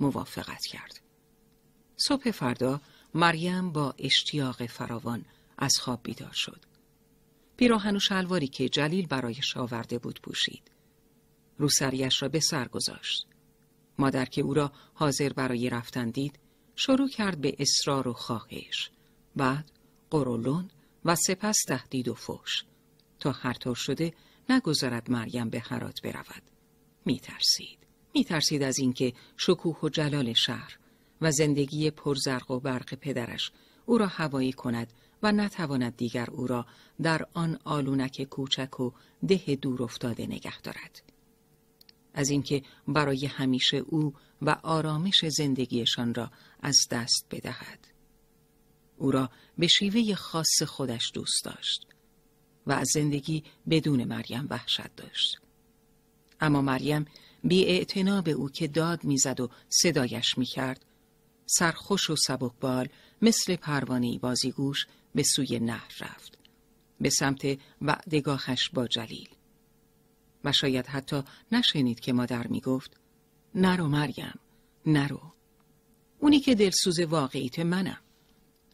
موافقت 0.00 0.66
کرد. 0.66 1.00
صبح 1.96 2.30
فردا 2.30 2.80
مریم 3.14 3.72
با 3.72 3.94
اشتیاق 3.98 4.66
فراوان 4.66 5.24
از 5.58 5.76
خواب 5.80 6.00
بیدار 6.02 6.32
شد. 6.32 6.60
پیراهن 7.56 7.96
و 7.96 7.98
شلواری 7.98 8.48
که 8.48 8.68
جلیل 8.68 9.06
برایش 9.06 9.56
آورده 9.56 9.98
بود 9.98 10.20
پوشید. 10.22 10.70
روسریش 11.58 12.22
را 12.22 12.28
به 12.28 12.40
سر 12.40 12.68
گذاشت. 12.68 13.26
مادر 14.00 14.24
که 14.24 14.40
او 14.40 14.54
را 14.54 14.72
حاضر 14.94 15.32
برای 15.32 15.70
رفتن 15.70 16.10
دید 16.10 16.38
شروع 16.76 17.08
کرد 17.08 17.40
به 17.40 17.56
اصرار 17.58 18.08
و 18.08 18.12
خواهش. 18.12 18.90
بعد 19.36 19.70
قرولون 20.10 20.70
و 21.04 21.14
سپس 21.14 21.56
تهدید 21.68 22.08
و 22.08 22.14
فوش 22.14 22.64
تا 23.18 23.32
هر 23.32 23.52
طور 23.52 23.74
شده 23.74 24.12
نگذارد 24.48 25.10
مریم 25.10 25.50
به 25.50 25.60
حرات 25.60 26.02
برود. 26.02 26.42
میترسید. 27.04 27.78
میترسید 28.14 28.62
از 28.62 28.78
اینکه 28.78 29.12
شکوه 29.36 29.78
و 29.82 29.88
جلال 29.88 30.32
شهر 30.32 30.78
و 31.20 31.30
زندگی 31.30 31.90
پرزرق 31.90 32.50
و 32.50 32.60
برق 32.60 32.94
پدرش 32.94 33.52
او 33.86 33.98
را 33.98 34.06
هوایی 34.06 34.52
کند 34.52 34.92
و 35.22 35.32
نتواند 35.32 35.96
دیگر 35.96 36.30
او 36.30 36.46
را 36.46 36.66
در 37.02 37.26
آن 37.34 37.58
آلونک 37.64 38.22
کوچک 38.22 38.80
و 38.80 38.90
ده 39.28 39.58
دور 39.62 39.82
افتاده 39.82 40.26
نگه 40.26 40.60
دارد. 40.60 41.02
از 42.14 42.30
اینکه 42.30 42.62
برای 42.88 43.26
همیشه 43.26 43.76
او 43.76 44.14
و 44.42 44.56
آرامش 44.62 45.24
زندگیشان 45.24 46.14
را 46.14 46.30
از 46.62 46.78
دست 46.90 47.26
بدهد. 47.30 47.88
او 48.96 49.10
را 49.10 49.30
به 49.58 49.66
شیوه 49.66 50.14
خاص 50.14 50.62
خودش 50.62 51.10
دوست 51.14 51.44
داشت 51.44 51.86
و 52.66 52.72
از 52.72 52.88
زندگی 52.94 53.44
بدون 53.70 54.04
مریم 54.04 54.46
وحشت 54.50 54.96
داشت. 54.96 55.38
اما 56.40 56.62
مریم 56.62 57.04
بی 57.44 57.86
به 58.24 58.30
او 58.30 58.50
که 58.50 58.68
داد 58.68 59.04
می‌زد 59.04 59.40
و 59.40 59.50
صدایش 59.68 60.38
می‌کرد 60.38 60.84
سرخوش 61.46 62.10
و 62.10 62.16
سبکبال 62.16 62.88
مثل 63.22 63.56
پروانه 63.56 64.18
بازیگوش 64.18 64.86
به 65.14 65.22
سوی 65.22 65.58
نهر 65.58 65.92
رفت 66.00 66.38
به 67.00 67.10
سمت 67.10 67.58
وعدگاهش 67.82 68.68
با 68.68 68.86
جلیل 68.86 69.28
و 70.44 70.52
شاید 70.52 70.86
حتی 70.86 71.22
نشنید 71.52 72.00
که 72.00 72.12
مادر 72.12 72.46
می 72.46 72.60
گفت 72.60 72.96
نرو 73.54 73.88
مریم 73.88 74.38
نرو 74.86 75.20
اونی 76.18 76.40
که 76.40 76.54
دلسوز 76.54 77.00
واقعیت 77.00 77.58
منم. 77.58 78.00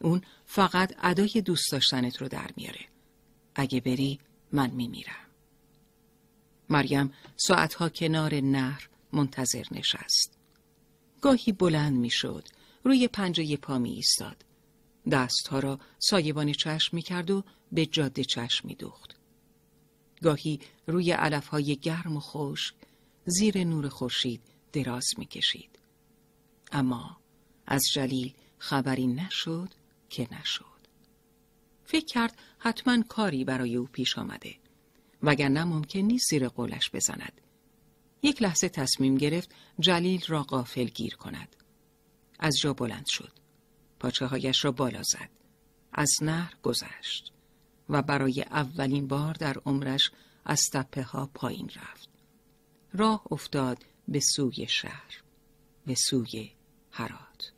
اون 0.01 0.21
فقط 0.45 0.95
ادای 1.03 1.41
دوست 1.45 1.71
داشتنت 1.71 2.17
رو 2.17 2.27
در 2.27 2.49
میاره. 2.55 2.85
اگه 3.55 3.81
بری 3.81 4.19
من 4.51 4.71
میمیرم. 4.71 5.27
مریم 6.69 7.13
ساعتها 7.35 7.89
کنار 7.89 8.35
نهر 8.35 8.89
منتظر 9.13 9.63
نشست. 9.71 10.37
گاهی 11.21 11.51
بلند 11.51 11.97
می‌شد 11.97 12.47
روی 12.83 13.07
پنجه 13.07 13.57
پا 13.57 13.77
می 13.77 13.91
ایستاد 13.91 14.45
دستها 15.11 15.59
را 15.59 15.79
سایبان 15.99 16.51
چشم 16.51 16.95
می 16.95 17.01
کرد 17.01 17.31
و 17.31 17.43
به 17.71 17.85
جاده 17.85 18.23
چشم 18.23 18.67
می 18.67 18.75
دوخت. 18.75 19.16
گاهی 20.23 20.59
روی 20.87 21.11
علفهای 21.11 21.75
گرم 21.75 22.17
و 22.17 22.19
خشک 22.19 22.75
زیر 23.25 23.63
نور 23.63 23.89
خورشید 23.89 24.41
دراز 24.73 25.05
می 25.17 25.25
کشید. 25.25 25.79
اما 26.71 27.17
از 27.65 27.83
جلیل 27.93 28.33
خبری 28.57 29.07
نشد 29.07 29.69
که 30.09 30.27
نشد. 30.31 30.65
فکر 31.85 32.05
کرد 32.05 32.37
حتما 32.59 33.01
کاری 33.01 33.43
برای 33.43 33.75
او 33.75 33.85
پیش 33.85 34.17
آمده 34.17 34.55
وگرنه 35.23 35.63
ممکن 35.63 35.99
نیست 35.99 36.29
زیر 36.29 36.47
قولش 36.47 36.89
بزند. 36.93 37.41
یک 38.23 38.41
لحظه 38.41 38.69
تصمیم 38.69 39.17
گرفت 39.17 39.51
جلیل 39.79 40.23
را 40.27 40.43
قافل 40.43 40.85
گیر 40.85 41.15
کند. 41.15 41.55
از 42.39 42.57
جا 42.59 42.73
بلند 42.73 43.05
شد. 43.07 43.31
پاچه 43.99 44.25
هایش 44.25 44.65
را 44.65 44.71
بالا 44.71 45.03
زد. 45.03 45.29
از 45.93 46.11
نهر 46.21 46.53
گذشت 46.63 47.33
و 47.89 48.01
برای 48.01 48.41
اولین 48.41 49.07
بار 49.07 49.33
در 49.33 49.57
عمرش 49.65 50.11
از 50.45 50.61
تپه 50.73 51.03
ها 51.03 51.29
پایین 51.33 51.69
رفت. 51.75 52.09
راه 52.93 53.23
افتاد 53.31 53.85
به 54.07 54.19
سوی 54.19 54.67
شهر. 54.69 55.21
به 55.85 55.95
سوی 55.95 56.51
هرات. 56.91 57.51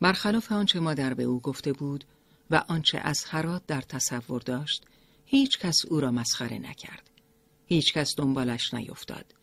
برخلاف 0.00 0.52
آنچه 0.52 0.80
مادر 0.80 1.14
به 1.14 1.22
او 1.22 1.40
گفته 1.40 1.72
بود 1.72 2.04
و 2.50 2.64
آنچه 2.68 2.98
از 2.98 3.24
هرات 3.24 3.66
در 3.66 3.80
تصور 3.80 4.40
داشت 4.40 4.84
هیچ 5.24 5.58
کس 5.58 5.76
او 5.88 6.00
را 6.00 6.10
مسخره 6.10 6.58
نکرد. 6.58 7.10
هیچ 7.66 7.92
کس 7.92 8.14
دنبالش 8.16 8.74
نیفتاد 8.74 9.34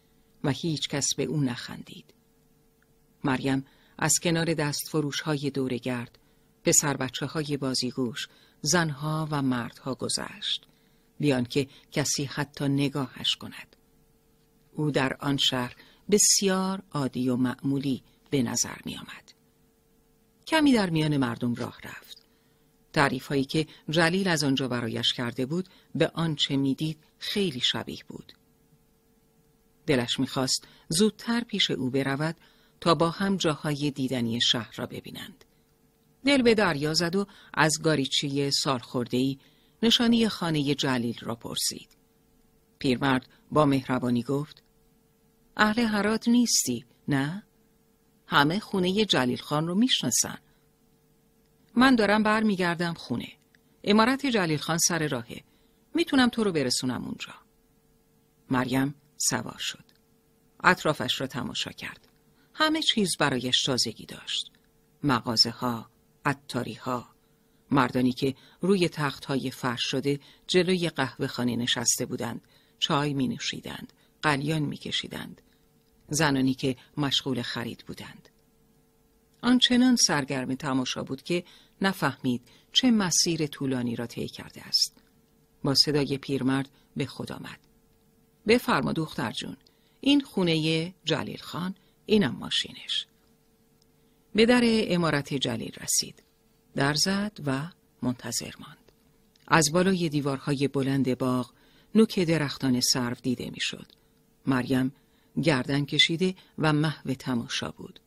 و 0.44 0.50
هیچ 0.50 0.88
کس 0.88 1.16
به 1.18 1.24
او 1.24 1.42
نخندید. 1.42 2.14
مریم 3.24 3.66
از 3.98 4.14
کنار 4.24 4.54
دست 4.54 4.90
فروش 4.90 5.22
های 5.22 5.50
دورگرد 5.50 6.20
پسر 6.64 6.98
بچه 6.98 7.26
های 7.26 7.58
بازیگوش 7.58 8.28
زنها 8.66 9.28
و 9.32 9.42
مردها 9.42 9.96
گذشت 9.96 10.68
بیان 11.20 11.46
که 11.46 11.68
کسی 11.92 12.24
حتی 12.24 12.68
نگاهش 12.68 13.36
کند 13.36 13.76
او 14.74 14.92
در 14.92 15.18
آن 15.20 15.38
شهر 15.38 15.76
بسیار 16.12 16.84
عادی 16.92 17.30
و 17.30 17.36
معمولی 17.36 18.04
به 18.30 18.44
نظر 18.44 18.76
می 18.86 18.98
آمد. 18.98 19.34
کمی 20.48 20.74
در 20.74 20.90
میان 20.90 21.18
مردم 21.18 21.56
راه 21.56 21.78
رفت 21.84 22.26
تعریف 22.94 23.28
هایی 23.28 23.46
که 23.46 23.68
جلیل 23.90 24.28
از 24.28 24.44
آنجا 24.44 24.68
برایش 24.68 25.14
کرده 25.14 25.46
بود 25.46 25.70
به 25.96 26.08
آنچه 26.08 26.58
می‌دید 26.58 26.98
خیلی 27.20 27.60
شبیه 27.60 28.04
بود 28.08 28.34
دلش 29.88 30.20
می‌خواست 30.20 30.68
زودتر 30.90 31.42
پیش 31.42 31.72
او 31.72 31.90
برود 31.90 32.36
تا 32.82 32.96
با 32.96 33.10
هم 33.10 33.38
جاهای 33.38 33.92
دیدنی 33.92 34.42
شهر 34.42 34.74
را 34.76 34.86
ببینند. 34.86 35.46
دل 36.26 36.42
به 36.42 36.56
دریا 36.56 36.94
زد 36.94 37.16
و 37.16 37.28
از 37.54 37.82
گاریچی 37.84 38.52
سالخوردهای 38.52 39.38
نشانی 39.84 40.30
خانه 40.30 40.76
جلیل 40.76 41.20
را 41.22 41.36
پرسید. 41.36 41.98
پیرمرد 42.80 43.28
با 43.52 43.66
مهربانی 43.66 44.24
گفت 44.24 44.64
اهل 45.58 45.82
هرات 45.82 46.28
نیستی 46.28 46.86
نه؟ 47.08 47.44
همه 48.28 48.60
خونه 48.60 49.06
جلیل 49.06 49.42
خان 49.42 49.68
رو 49.68 49.76
می‌شناسن. 49.76 50.38
من 51.76 51.96
دارم 51.96 52.24
برمیگردم 52.24 52.94
خونه. 52.94 53.30
امارت 53.84 54.26
جلیل 54.26 54.60
خان 54.60 54.78
سر 54.78 55.08
راهه. 55.08 55.44
می‌تونم 55.94 56.30
تو 56.30 56.44
رو 56.44 56.52
برسونم 56.52 57.04
اونجا. 57.04 57.34
مریم 58.50 58.96
سوار 59.18 59.58
شد. 59.60 59.84
اطرافش 60.64 61.22
را 61.22 61.28
تماشا 61.28 61.72
کرد. 61.72 62.08
همه 62.54 62.82
چیز 62.82 63.18
برایش 63.20 63.64
تازگی 63.64 64.06
داشت. 64.06 64.52
مغازه 65.04 65.50
ها، 65.50 65.90
عطاری 66.26 66.74
ها، 66.74 67.08
مردانی 67.72 68.12
که 68.12 68.36
روی 68.62 68.90
تخت 68.90 69.26
های 69.26 69.52
فرش 69.52 69.82
شده 69.84 70.20
جلوی 70.48 70.90
قهوه 70.90 71.28
خانه 71.28 71.56
نشسته 71.56 72.06
بودند، 72.06 72.42
چای 72.80 73.14
می 73.14 73.28
نوشیدند، 73.28 73.94
قلیان 74.22 74.62
می 74.62 74.78
کشیدند. 74.78 75.42
زنانی 76.10 76.54
که 76.54 76.76
مشغول 76.98 77.42
خرید 77.42 77.84
بودند. 77.88 78.30
آنچنان 79.42 79.96
سرگرم 79.96 80.56
تماشا 80.56 81.04
بود 81.04 81.24
که 81.24 81.44
نفهمید 81.82 82.42
چه 82.74 82.92
مسیر 82.92 83.48
طولانی 83.48 83.96
را 83.96 84.08
طی 84.08 84.28
کرده 84.28 84.68
است. 84.68 84.98
با 85.64 85.76
صدای 85.76 86.18
پیرمرد 86.18 86.70
به 86.98 87.06
خود 87.06 87.32
آمد. 87.32 87.60
بفرما 88.48 88.94
دختر 88.94 89.32
جون 89.32 89.58
این 90.02 90.22
خونه 90.22 90.94
جلیل 91.06 91.42
خان 91.42 91.76
اینم 92.06 92.36
ماشینش. 92.36 93.08
به 94.36 94.46
در 94.46 94.62
امارت 94.66 95.34
جلیل 95.34 95.74
رسید. 95.82 96.24
در 96.76 96.94
زد 96.94 97.38
و 97.46 97.70
منتظر 98.02 98.52
ماند. 98.60 98.92
از 99.48 99.72
بالای 99.74 100.10
دیوارهای 100.10 100.68
بلند 100.68 101.18
باغ 101.18 101.54
نوک 101.96 102.20
درختان 102.20 102.82
سرو 102.82 103.16
دیده 103.22 103.50
می‌شد. 103.50 103.92
مریم 104.46 104.94
گردن 105.44 105.86
کشیده 105.86 106.36
و 106.58 106.74
محو 106.74 107.14
تماشا 107.14 107.72
بود. 107.72 108.00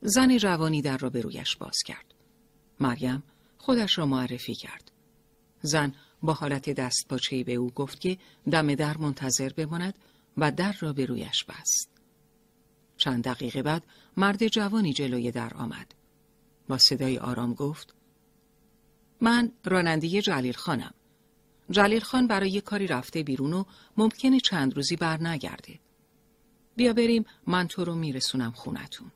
زن 0.00 0.36
جوانی 0.36 0.82
در 0.82 0.96
را 0.96 1.10
به 1.10 1.20
رویش 1.20 1.56
باز 1.56 1.76
کرد. 1.86 2.14
مریم 2.80 3.22
خودش 3.58 3.98
را 3.98 4.06
معرفی 4.06 4.54
کرد. 4.54 4.90
زن 5.62 5.94
با 6.22 6.32
حالت 6.32 6.70
دست 6.70 7.08
به 7.46 7.54
او 7.54 7.70
گفت 7.70 8.00
که 8.00 8.18
دم 8.50 8.74
در 8.74 8.96
منتظر 8.98 9.48
بماند 9.48 9.94
و 10.36 10.52
در 10.52 10.76
را 10.80 10.92
به 10.92 11.06
رویش 11.06 11.44
بست. 11.44 11.91
چند 13.02 13.24
دقیقه 13.24 13.62
بعد 13.62 13.82
مرد 14.16 14.48
جوانی 14.48 14.92
جلوی 14.92 15.30
در 15.30 15.54
آمد. 15.54 15.94
با 16.68 16.78
صدای 16.78 17.18
آرام 17.18 17.54
گفت 17.54 17.94
من 19.20 19.52
راننده 19.64 20.22
جلیل 20.22 20.52
خانم. 20.52 20.94
جلیل 21.70 22.00
خان 22.00 22.26
برای 22.26 22.60
کاری 22.60 22.86
رفته 22.86 23.22
بیرون 23.22 23.52
و 23.52 23.64
ممکنه 23.96 24.40
چند 24.40 24.76
روزی 24.76 24.96
بر 24.96 25.22
نگرده. 25.22 25.78
بیا 26.76 26.92
بریم 26.92 27.24
من 27.46 27.68
تو 27.68 27.84
رو 27.84 27.94
میرسونم 27.94 28.50
خونتون. 28.50 29.10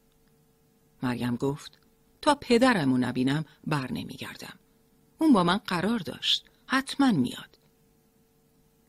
مریم 1.02 1.36
گفت 1.36 1.78
تا 2.22 2.34
پدرمو 2.34 2.98
نبینم 2.98 3.44
بر 3.66 3.92
نمیگردم. 3.92 4.58
اون 5.18 5.32
با 5.32 5.44
من 5.44 5.56
قرار 5.56 5.98
داشت. 5.98 6.44
حتما 6.66 7.12
میاد. 7.12 7.55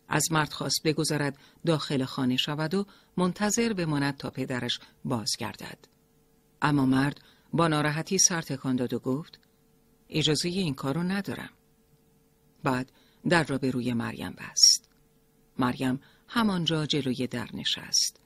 از 0.08 0.32
مرد 0.32 0.54
خواست 0.54 0.84
بگذارد 0.84 1.38
داخل 1.66 2.06
خانه 2.06 2.38
شود 2.38 2.74
و 2.74 2.86
منتظر 3.18 3.74
بماند 3.74 4.18
تا 4.18 4.30
پدرش 4.30 4.80
بازگردد. 5.06 5.78
اما 6.62 6.86
مرد 6.86 7.22
با 7.54 7.67
ناراحتی 7.67 8.17
سر 8.17 8.41
تکان 8.41 8.76
داد 8.76 8.93
و 8.93 9.00
گفت 9.00 9.39
اجازه 10.10 10.50
این 10.50 10.74
کارو 10.74 11.04
ندارم. 11.04 11.50
بعد 12.63 12.91
در 13.30 13.43
را 13.43 13.58
به 13.58 13.72
روی 13.72 13.93
مریم 13.93 14.32
بست. 14.32 14.89
مریم 15.60 16.00
همانجا 16.28 16.86
جلوی 16.86 17.28
در 17.28 17.50
نشست. 17.54 18.20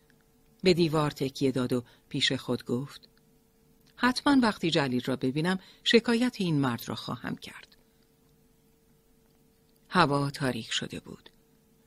به 0.63 0.74
دیوار 0.74 1.12
تکیه 1.12 1.52
داد 1.52 1.74
و 1.74 1.84
پیش 2.10 2.32
خود 2.32 2.65
گفت 2.65 3.10
حتما 3.96 4.38
وقتی 4.41 4.72
جلیل 4.72 5.04
را 5.06 5.15
ببینم 5.15 5.60
شکایت 5.84 6.36
این 6.39 6.60
مرد 6.60 6.89
را 6.89 6.96
خواهم 6.96 7.36
کرد. 7.36 7.78
هوا 9.89 10.30
تاریک 10.30 10.67
شده 10.72 11.00
بود. 11.00 11.31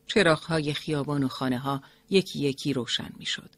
چراغهای 0.06 0.74
خیابان 0.74 1.24
و 1.24 1.28
خانه 1.28 1.58
ها 1.58 1.82
یکی 2.10 2.38
یکی 2.38 2.72
روشن 2.72 3.10
می 3.18 3.26
شد. 3.26 3.50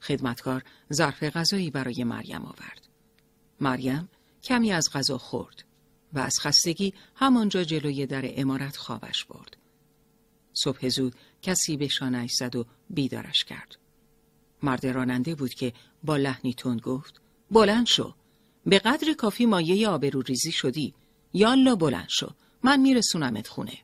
خدمتکار 0.00 0.64
ظرف 0.92 1.22
غذایی 1.22 1.70
برای 1.70 2.04
مریم 2.04 2.42
آورد. 2.42 2.88
مریم 3.60 4.08
کمی 4.42 4.72
از 4.72 4.88
غذا 4.92 5.18
خورد 5.18 5.64
و 6.12 6.18
از 6.18 6.40
خستگی 6.40 6.94
همانجا 7.14 7.64
جلوی 7.64 8.06
در 8.06 8.40
امارت 8.40 8.76
خوابش 8.76 9.24
برد. 9.24 9.56
صبح 10.52 10.88
زود 10.88 11.14
کسی 11.42 11.76
به 11.76 11.88
شانهش 11.88 12.32
زد 12.32 12.56
و 12.56 12.66
بیدارش 12.90 13.44
کرد. 13.44 13.76
مرد 14.62 14.86
راننده 14.86 15.34
بود 15.34 15.54
که 15.54 15.72
با 16.04 16.16
لحنی 16.16 16.54
تند 16.54 16.80
گفت 16.80 17.20
بلند 17.50 17.86
شو 17.86 18.14
به 18.66 18.78
قدر 18.78 19.12
کافی 19.12 19.46
مایه 19.46 19.88
آبرو 19.88 20.22
ریزی 20.22 20.52
شدی 20.52 20.94
یالا 21.32 21.76
بلند 21.76 22.08
شو 22.08 22.30
من 22.62 22.80
میرسونمت 22.80 23.48
خونه 23.48 23.78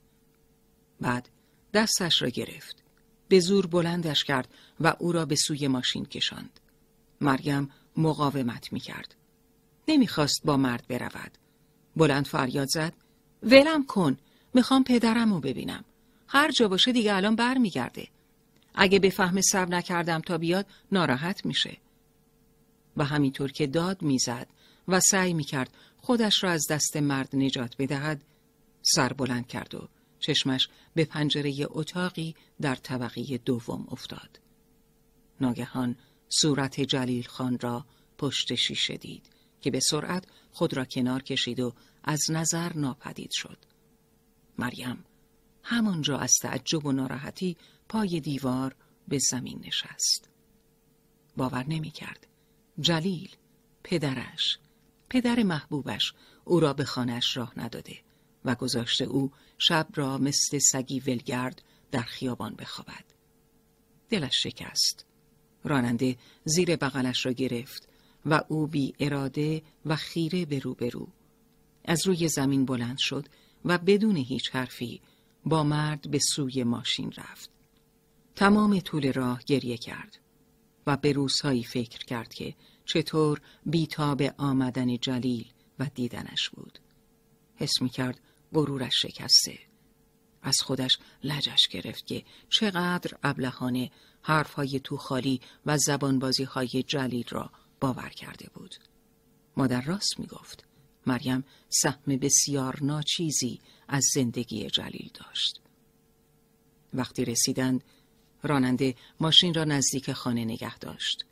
بعد 1.00 1.28
دستش 1.76 2.22
را 2.22 2.28
گرفت. 2.28 2.82
به 3.28 3.40
زور 3.40 3.66
بلندش 3.66 4.24
کرد 4.24 4.48
و 4.80 4.94
او 4.98 5.12
را 5.12 5.24
به 5.24 5.36
سوی 5.36 5.68
ماشین 5.68 6.04
کشاند. 6.04 6.60
مریم 7.20 7.70
مقاومت 7.96 8.72
می‌کرد. 8.72 9.14
نمی‌خواست 9.88 10.40
با 10.44 10.56
مرد 10.56 10.84
برود. 10.88 11.38
بلند 11.96 12.26
فریاد 12.26 12.68
زد. 12.68 12.92
ولم 13.42 13.86
کن. 13.86 14.18
می‌خوام 14.54 14.84
پدرم 14.84 15.34
رو 15.34 15.40
ببینم. 15.40 15.84
هر 16.28 16.50
جا 16.50 16.68
باشه 16.68 16.92
دیگه 16.92 17.14
الان 17.14 17.36
برمیگرده. 17.36 18.08
اگه 18.74 18.98
به 18.98 19.10
فهم 19.10 19.40
صبر 19.40 19.76
نکردم 19.76 20.20
تا 20.20 20.38
بیاد 20.38 20.66
ناراحت 20.92 21.46
میشه. 21.46 21.76
و 22.96 23.04
همینطور 23.04 23.52
که 23.52 23.66
داد 23.66 24.02
می‌زد 24.02 24.46
و 24.88 25.00
سعی 25.00 25.34
می‌کرد 25.34 25.74
خودش 25.96 26.44
را 26.44 26.50
از 26.50 26.66
دست 26.70 26.96
مرد 26.96 27.36
نجات 27.36 27.74
بدهد 27.78 28.22
سر 28.82 29.12
بلند 29.12 29.46
کرد 29.46 29.74
و 29.74 29.88
چشمش 30.18 30.68
به 30.94 31.05
پنجره 31.05 31.55
اتاقی 31.70 32.35
در 32.61 32.74
طبقه 32.74 33.38
دوم 33.38 33.87
افتاد. 33.90 34.40
ناگهان 35.40 35.96
صورت 36.29 36.81
جلیل 36.81 37.26
خان 37.26 37.59
را 37.59 37.87
پشت 38.18 38.55
شیشه 38.55 38.96
دید 38.96 39.31
که 39.61 39.70
به 39.70 39.81
سرعت 39.81 40.24
خود 40.50 40.74
را 40.74 40.85
کنار 40.85 41.22
کشید 41.22 41.61
و 41.61 41.74
از 42.05 42.20
نظر 42.31 42.72
ناپدید 42.72 43.31
شد. 43.33 43.59
مریم 44.59 45.05
همانجا 45.62 46.18
از 46.18 46.33
تعجب 46.42 46.87
و 46.87 46.92
ناراحتی 46.92 47.57
پای 47.88 48.20
دیوار 48.20 48.76
به 49.09 49.18
زمین 49.31 49.64
نشست. 49.66 50.29
باور 51.37 51.64
نمی 51.68 51.90
کرد. 51.90 52.26
جلیل، 52.81 53.31
پدرش، 53.85 54.59
پدر 55.11 55.42
محبوبش 55.42 56.12
او 56.44 56.61
را 56.61 56.72
به 56.72 56.85
خانش 56.85 57.37
راه 57.37 57.52
نداده 57.57 58.06
و 58.46 58.54
گذاشته 58.54 59.04
او 59.04 59.32
شب 59.59 59.87
را 59.94 60.18
مثل 60.18 60.59
سگی 60.59 61.00
ولگرد 61.00 61.62
در 61.90 62.02
خیابان 62.02 62.54
بخوابد. 62.54 63.04
دلش 64.09 64.42
شکست. 64.42 65.06
راننده 65.64 66.16
زیر 66.44 66.76
بغلش 66.76 67.26
را 67.26 67.32
گرفت 67.32 67.88
و 68.26 68.42
او 68.48 68.66
بی 68.66 68.94
اراده 69.00 69.62
و 69.87 69.96
خیره 69.96 70.44
به 70.44 70.59
رو 70.59 70.74
به 70.74 70.88
رو. 70.88 71.09
از 71.85 72.06
روی 72.06 72.28
زمین 72.28 72.64
بلند 72.64 72.98
شد 72.98 73.26
و 73.64 73.78
بدون 73.78 74.16
هیچ 74.16 74.50
حرفی 74.52 75.00
با 75.44 75.64
مرد 75.64 76.11
به 76.11 76.18
سوی 76.18 76.64
ماشین 76.64 77.12
رفت. 77.16 77.50
تمام 78.37 78.80
طول 78.80 79.12
راه 79.12 79.42
گریه 79.46 79.76
کرد 79.76 80.18
و 80.87 80.96
به 80.96 81.12
روزهایی 81.12 81.64
فکر 81.64 82.04
کرد 82.04 82.35
که 82.35 82.54
چطور 82.85 83.40
بیتاب 83.66 84.22
آمدن 84.38 84.96
جلیل 84.96 85.46
و 85.78 85.90
دیدنش 85.94 86.50
بود. 86.50 86.78
حس 87.56 87.82
می 87.82 87.88
کرد 87.88 88.20
غرورش 88.54 89.02
شکسته. 89.02 89.59
از 90.42 90.56
خودش 90.61 90.98
لجش 91.24 91.68
گرفت 91.70 92.06
که 92.06 92.24
چقدر 92.48 93.18
ابلهانه 93.22 93.90
حرفهای 94.22 94.80
تو 94.85 94.96
خالی 94.96 95.40
و 95.66 95.78
زبانبازی 95.78 96.44
های 96.44 96.85
جلیل 96.87 97.24
را 97.28 97.50
باور 97.80 98.09
کرده 98.09 98.50
بود. 98.54 98.74
مادر 99.56 99.80
راست 99.80 100.18
می 100.18 100.26
گفت. 100.26 100.64
مریم 101.06 101.44
سهم 101.68 102.16
بسیار 102.16 102.78
ناچیزی 102.82 103.61
از 103.88 104.04
زندگی 104.14 104.70
جلیل 104.70 105.11
داشت. 105.14 105.61
وقتی 106.94 107.24
رسیدند 107.24 107.85
راننده 108.42 108.94
ماشین 109.20 109.54
را 109.54 109.64
نزدیک 109.64 110.12
خانه 110.12 110.44
نگه 110.44 110.78
داشت. 110.78 111.24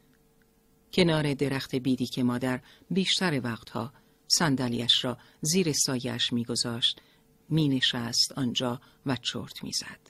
کنار 0.93 1.35
درخت 1.35 1.75
بیدی 1.75 2.07
که 2.07 2.23
مادر 2.23 2.61
بیشتر 2.91 3.41
وقتها 3.45 3.93
صندلیاش 4.29 5.05
را 5.05 5.19
زیر 5.41 5.73
سایش 5.73 6.33
میگذاشت 6.33 7.01
مینشست 7.49 8.33
آنجا 8.33 8.81
و 9.07 9.17
چرت 9.17 9.65
می‌زد. 9.65 10.01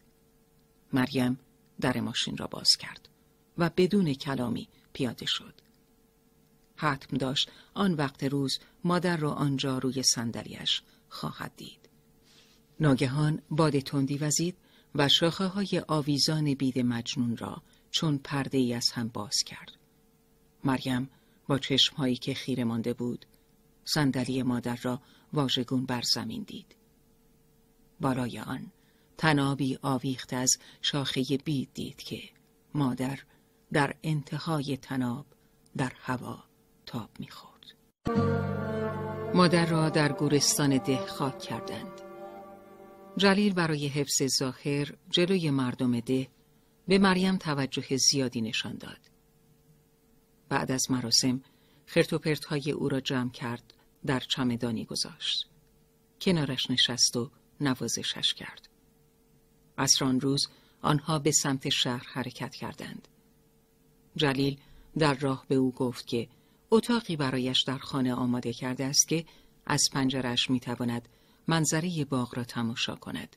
مریم 0.92 1.38
در 1.80 2.00
ماشین 2.00 2.36
را 2.36 2.46
باز 2.46 2.68
کرد 2.78 3.08
و 3.58 3.70
بدون 3.76 4.14
کلامی 4.14 4.68
پیاده 4.92 5.26
شد. 5.26 5.54
حتم 6.76 7.16
داشت 7.16 7.50
آن 7.74 7.94
وقت 7.94 8.24
روز 8.24 8.58
مادر 8.84 9.16
را 9.16 9.32
آنجا 9.32 9.78
روی 9.78 10.02
صندلیاش 10.02 10.82
خواهد 11.08 11.52
دید. 11.56 11.88
ناگهان 12.80 13.42
باد 13.50 13.78
تندی 13.78 14.18
وزید 14.18 14.56
و 14.94 15.08
شاخه 15.08 15.46
های 15.46 15.82
آویزان 15.88 16.54
بید 16.54 16.78
مجنون 16.78 17.36
را 17.36 17.62
چون 17.90 18.18
پرده 18.18 18.58
ای 18.58 18.74
از 18.74 18.90
هم 18.90 19.08
باز 19.08 19.36
کرد. 19.46 19.72
مریم 20.64 21.10
با 21.48 21.58
چشمهایی 21.58 22.16
که 22.16 22.34
خیره 22.34 22.64
مانده 22.64 22.92
بود 22.92 23.26
صندلی 23.84 24.42
مادر 24.42 24.78
را 24.82 25.00
واژگون 25.32 25.86
بر 25.86 26.02
زمین 26.02 26.42
دید. 26.42 26.76
بالای 28.00 28.38
آن 28.40 28.72
تنابی 29.18 29.78
آویخت 29.82 30.32
از 30.32 30.56
شاخه 30.82 31.22
بید 31.44 31.70
دید 31.74 31.96
که 31.96 32.20
مادر 32.74 33.18
در 33.72 33.94
انتهای 34.02 34.76
تناب 34.76 35.26
در 35.76 35.92
هوا 36.00 36.44
تاب 36.86 37.10
می‌خورد. 37.18 37.54
مادر 39.34 39.66
را 39.66 39.90
در 39.90 40.12
گورستان 40.12 40.78
ده 40.78 41.06
خاک 41.06 41.38
کردند. 41.38 42.00
جلیل 43.16 43.54
برای 43.54 43.88
حفظ 43.88 44.22
ظاهر 44.38 44.94
جلوی 45.10 45.50
مردم 45.50 46.00
ده 46.00 46.28
به 46.88 46.98
مریم 46.98 47.36
توجه 47.36 47.96
زیادی 47.96 48.40
نشان 48.40 48.76
داد. 48.76 49.10
بعد 50.48 50.72
از 50.72 50.90
مراسم 50.90 51.42
خرت 51.86 52.44
های 52.44 52.70
او 52.70 52.88
را 52.88 53.00
جمع 53.00 53.30
کرد 53.30 53.74
در 54.06 54.20
چمدانی 54.20 54.84
گذاشت. 54.84 55.46
کنارش 56.20 56.70
نشست 56.70 57.16
و 57.16 57.30
نوازشش 57.60 58.34
کرد. 58.34 58.68
عصران 59.78 60.20
روز 60.20 60.48
آنها 60.82 61.18
به 61.18 61.32
سمت 61.32 61.68
شهر 61.68 62.06
حرکت 62.12 62.54
کردند. 62.54 63.08
جلیل 64.16 64.60
در 64.98 65.14
راه 65.14 65.44
به 65.48 65.54
او 65.54 65.72
گفت 65.72 66.06
که 66.06 66.28
اتاقی 66.70 67.16
برایش 67.16 67.62
در 67.62 67.78
خانه 67.78 68.14
آماده 68.14 68.52
کرده 68.52 68.84
است 68.84 69.08
که 69.08 69.24
از 69.66 69.82
پنجرش 69.92 70.50
می‌تواند 70.50 71.08
منظره 71.48 72.04
باغ 72.04 72.36
را 72.36 72.44
تماشا 72.44 72.94
کند. 72.94 73.36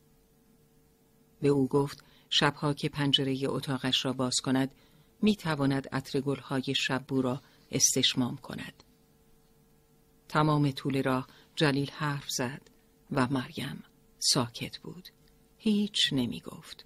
به 1.41 1.47
او 1.47 1.67
گفت 1.67 2.03
شبها 2.29 2.73
که 2.73 2.89
پنجره 2.89 3.39
اتاقش 3.45 4.05
را 4.05 4.13
باز 4.13 4.35
کند 4.43 4.71
می 5.21 5.35
تواند 5.35 5.87
عطر 5.87 6.21
گلهای 6.21 6.75
شبو 6.75 7.21
را 7.21 7.41
استشمام 7.71 8.37
کند. 8.37 8.83
تمام 10.27 10.71
طول 10.71 11.03
راه 11.03 11.27
جلیل 11.55 11.89
حرف 11.91 12.29
زد 12.29 12.61
و 13.11 13.27
مریم 13.27 13.83
ساکت 14.19 14.77
بود. 14.77 15.09
هیچ 15.57 16.09
نمی 16.11 16.39
گفت. 16.39 16.85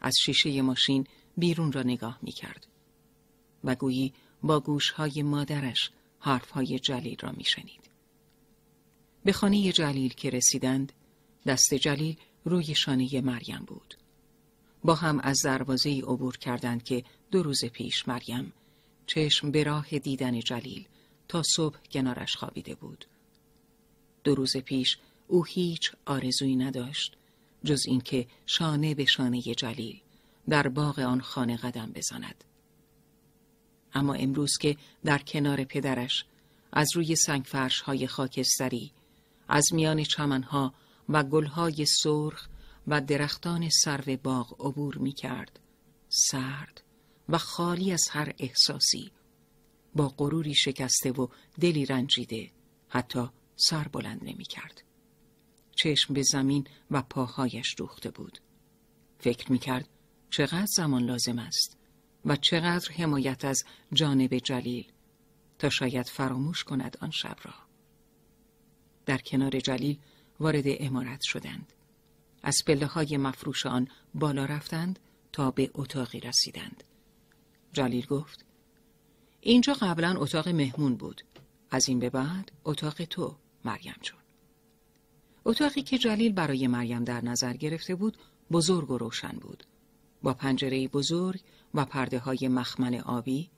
از 0.00 0.14
شیشه 0.24 0.62
ماشین 0.62 1.06
بیرون 1.36 1.72
را 1.72 1.82
نگاه 1.82 2.18
می 2.22 2.32
کرد. 2.32 2.66
و 3.64 3.74
گویی 3.74 4.12
با 4.42 4.60
گوشهای 4.60 5.22
مادرش 5.22 5.90
حرفهای 6.20 6.78
جلیل 6.78 7.16
را 7.20 7.32
می 7.32 7.44
شنید. 7.44 7.90
به 9.24 9.32
خانه 9.32 9.72
جلیل 9.72 10.12
که 10.14 10.30
رسیدند 10.30 10.92
دست 11.46 11.74
جلیل 11.74 12.16
روی 12.44 12.74
شانه 12.74 13.20
مریم 13.20 13.64
بود. 13.66 13.94
با 14.84 14.94
هم 14.94 15.20
از 15.20 15.40
دروازه 15.44 15.90
عبور 15.90 16.36
کردند 16.36 16.82
که 16.82 17.04
دو 17.30 17.42
روز 17.42 17.64
پیش 17.64 18.08
مریم 18.08 18.52
چشم 19.08 19.50
به 19.50 19.64
راه 19.64 19.98
دیدن 19.98 20.40
جلیل 20.40 20.86
تا 21.28 21.42
صبح 21.42 21.78
کنارش 21.90 22.36
خوابیده 22.36 22.74
بود. 22.74 23.04
دو 24.24 24.34
روز 24.34 24.56
پیش 24.56 24.98
او 25.28 25.44
هیچ 25.44 25.92
آرزویی 26.06 26.56
نداشت 26.56 27.16
جز 27.64 27.86
اینکه 27.86 28.26
شانه 28.46 28.94
به 28.94 29.04
شانه 29.04 29.40
جلیل 29.40 30.00
در 30.48 30.68
باغ 30.68 30.98
آن 30.98 31.20
خانه 31.20 31.56
قدم 31.56 31.92
بزند. 31.92 32.44
اما 33.94 34.14
امروز 34.14 34.58
که 34.60 34.76
در 35.04 35.18
کنار 35.18 35.64
پدرش 35.64 36.24
از 36.72 36.88
روی 36.94 37.16
سنگفرش 37.16 37.80
های 37.80 38.06
خاکستری 38.06 38.92
از 39.48 39.64
میان 39.72 40.02
چمنها 40.02 40.74
و 41.08 41.24
گلهای 41.24 41.86
سرخ 41.86 42.48
و 42.86 43.00
درختان 43.00 43.68
سرو 43.68 44.16
باغ 44.16 44.66
عبور 44.66 44.98
می 44.98 45.12
کرد. 45.12 45.58
سرد 46.08 46.82
و 47.28 47.38
خالی 47.38 47.92
از 47.92 48.02
هر 48.10 48.34
احساسی 48.38 49.10
با 49.94 50.08
غروری 50.08 50.54
شکسته 50.54 51.12
و 51.12 51.26
دلی 51.60 51.86
رنجیده 51.86 52.50
حتی 52.88 53.28
سر 53.56 53.88
بلند 53.88 54.24
نمی 54.24 54.44
کرد. 54.44 54.82
چشم 55.76 56.14
به 56.14 56.22
زمین 56.22 56.66
و 56.90 57.02
پاهایش 57.02 57.74
دوخته 57.78 58.10
بود. 58.10 58.38
فکر 59.18 59.52
می 59.52 59.58
کرد 59.58 59.88
چقدر 60.30 60.66
زمان 60.76 61.02
لازم 61.02 61.38
است 61.38 61.78
و 62.24 62.36
چقدر 62.36 62.92
حمایت 62.92 63.44
از 63.44 63.64
جانب 63.92 64.38
جلیل 64.38 64.92
تا 65.58 65.68
شاید 65.68 66.06
فراموش 66.06 66.64
کند 66.64 66.96
آن 67.00 67.10
شب 67.10 67.36
را. 67.42 67.54
در 69.06 69.18
کنار 69.18 69.60
جلیل 69.60 69.98
وارد 70.40 70.64
امارت 70.66 71.20
شدند. 71.22 71.72
از 72.42 72.62
پله 72.66 72.86
های 72.86 73.16
مفروش 73.16 73.66
آن 73.66 73.88
بالا 74.14 74.44
رفتند 74.44 74.98
تا 75.32 75.50
به 75.50 75.70
اتاقی 75.74 76.20
رسیدند. 76.20 76.84
جلیل 77.72 78.06
گفت 78.06 78.44
اینجا 79.40 79.72
قبلا 79.72 80.14
اتاق 80.18 80.48
مهمون 80.48 80.96
بود. 80.96 81.22
از 81.70 81.88
این 81.88 81.98
به 81.98 82.10
بعد 82.10 82.52
اتاق 82.64 83.04
تو 83.04 83.36
مریم 83.64 83.96
جون. 84.02 84.18
اتاقی 85.44 85.82
که 85.82 85.98
جلیل 85.98 86.32
برای 86.32 86.66
مریم 86.66 87.04
در 87.04 87.24
نظر 87.24 87.52
گرفته 87.52 87.94
بود 87.94 88.18
بزرگ 88.50 88.90
و 88.90 88.98
روشن 88.98 89.38
بود. 89.40 89.64
با 90.22 90.34
پنجره 90.34 90.88
بزرگ 90.88 91.40
و 91.74 91.84
پرده 91.84 92.18
های 92.18 92.48
مخمن 92.48 92.94
آبی 92.94 93.50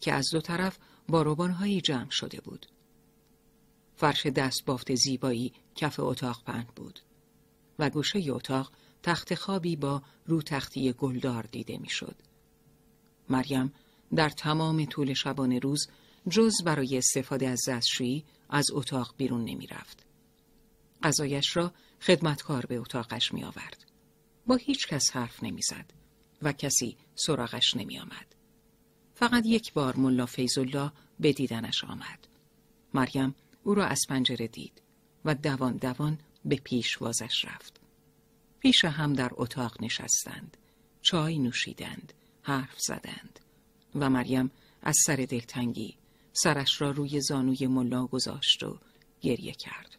که 0.00 0.12
از 0.12 0.30
دو 0.30 0.40
طرف 0.40 0.78
با 1.08 1.22
روبانهایی 1.22 1.80
جمع 1.80 2.10
شده 2.10 2.40
بود. 2.40 2.66
فرش 3.96 4.26
دست 4.26 4.64
بافت 4.64 4.94
زیبایی 4.94 5.52
کف 5.74 6.00
اتاق 6.00 6.44
پهن 6.44 6.66
بود 6.76 7.00
و 7.78 7.90
گوشه 7.90 8.32
اتاق 8.32 8.72
تخت 9.02 9.34
خوابی 9.34 9.76
با 9.76 10.02
رو 10.26 10.42
تختی 10.42 10.92
گلدار 10.92 11.42
دیده 11.42 11.78
می‌شد. 11.78 12.16
مریم 13.30 13.72
در 14.14 14.28
تمام 14.28 14.84
طول 14.84 15.14
شبانه 15.14 15.58
روز 15.58 15.88
جز 16.28 16.52
برای 16.64 16.98
استفاده 16.98 17.48
از 17.48 17.60
دستشویی 17.68 18.24
از 18.50 18.66
اتاق 18.72 19.14
بیرون 19.16 19.44
نمی 19.44 19.66
رفت. 19.66 20.06
غذایش 21.02 21.56
را 21.56 21.72
خدمتکار 22.00 22.66
به 22.66 22.78
اتاقش 22.78 23.32
می 23.34 23.44
آورد. 23.44 23.84
با 24.46 24.56
هیچ 24.56 24.86
کس 24.86 25.10
حرف 25.12 25.42
نمی 25.42 25.62
زد 25.62 25.92
و 26.42 26.52
کسی 26.52 26.96
سراغش 27.14 27.76
نمی 27.76 27.98
آمد. 27.98 28.34
فقط 29.14 29.46
یک 29.46 29.72
بار 29.72 29.96
ملا 29.96 30.26
فیضالله 30.26 30.92
به 31.20 31.32
دیدنش 31.32 31.84
آمد. 31.84 32.28
مریم 32.94 33.34
او 33.62 33.74
را 33.74 33.86
از 33.86 34.00
پنجره 34.08 34.46
دید 34.46 34.82
و 35.24 35.34
دوان 35.34 35.76
دوان 35.76 36.18
به 36.44 36.56
پیشوازش 36.56 37.44
رفت. 37.44 37.80
پیش 38.60 38.84
هم 38.84 39.12
در 39.12 39.30
اتاق 39.32 39.82
نشستند. 39.82 40.56
چای 41.02 41.38
نوشیدند. 41.38 42.12
حرف 42.50 42.80
زدند. 42.80 43.40
و 43.94 44.10
مریم 44.10 44.50
از 44.82 44.96
سر 45.06 45.16
دلتنگی 45.16 45.96
سرش 46.32 46.80
را 46.80 46.90
روی 46.90 47.20
زانوی 47.20 47.66
ملا 47.66 48.06
گذاشت 48.06 48.62
و 48.62 48.78
گریه 49.20 49.52
کرد. 49.52 49.96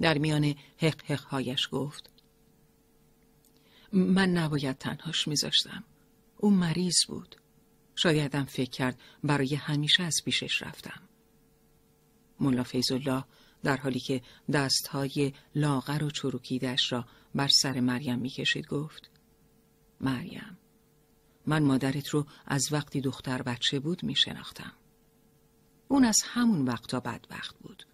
در 0.00 0.18
میان 0.18 0.54
حق 0.78 1.10
هایش 1.10 1.68
گفت 1.72 2.10
من 3.92 4.28
نباید 4.30 4.78
تنهاش 4.78 5.28
میذاشتم. 5.28 5.84
او 6.36 6.50
مریض 6.50 6.96
بود. 7.08 7.36
شایدم 7.96 8.44
فکر 8.44 8.70
کرد 8.70 9.00
برای 9.24 9.54
همیشه 9.54 10.02
از 10.02 10.16
پیشش 10.24 10.62
رفتم. 10.62 11.02
ملا 12.40 12.62
فیضالله 12.62 13.24
در 13.62 13.76
حالی 13.76 14.00
که 14.00 14.22
دستهای 14.52 15.32
لاغر 15.54 16.04
و 16.04 16.10
چروکیدش 16.10 16.92
را 16.92 17.04
بر 17.34 17.48
سر 17.48 17.80
مریم 17.80 18.18
می‌کشید 18.18 18.66
گفت 18.66 19.10
مریم 20.00 20.58
من 21.46 21.62
مادرت 21.62 22.08
رو 22.08 22.26
از 22.46 22.68
وقتی 22.72 23.00
دختر 23.00 23.42
بچه 23.42 23.80
بود 23.80 24.02
میشناختم. 24.02 24.72
اون 25.88 26.04
از 26.04 26.16
همون 26.24 26.64
وقتا 26.64 27.00
بدبخت 27.00 27.58
بود. 27.58 27.86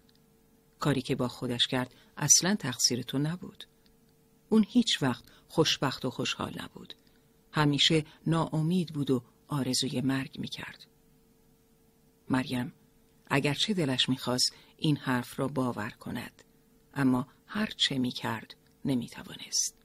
کاری 0.79 1.01
که 1.01 1.15
با 1.15 1.27
خودش 1.27 1.67
کرد 1.67 1.95
اصلا 2.17 2.55
تقصیر 2.55 3.01
تو 3.01 3.17
نبود. 3.17 3.65
اون 4.49 4.65
هیچ 4.69 5.03
وقت 5.03 5.23
خوشبخت 5.47 6.05
و 6.05 6.09
خوشحال 6.09 6.61
نبود. 6.61 6.93
همیشه 7.51 8.05
ناامید 8.27 8.93
بود 8.93 9.11
و 9.11 9.23
آرزوی 9.47 10.01
مرگ 10.01 10.39
می‌کرد. 10.39 10.87
مریم 12.29 12.73
اگرچه 13.27 13.73
دلش 13.73 14.09
می‌خواست 14.09 14.55
این 14.77 14.97
حرف 14.97 15.39
را 15.39 15.47
باور 15.47 15.89
کند 15.89 16.43
اما 16.93 17.27
هر 17.47 17.69
چه 17.77 17.97
می‌کرد 17.97 18.55
نمی‌توانست. 18.85 19.75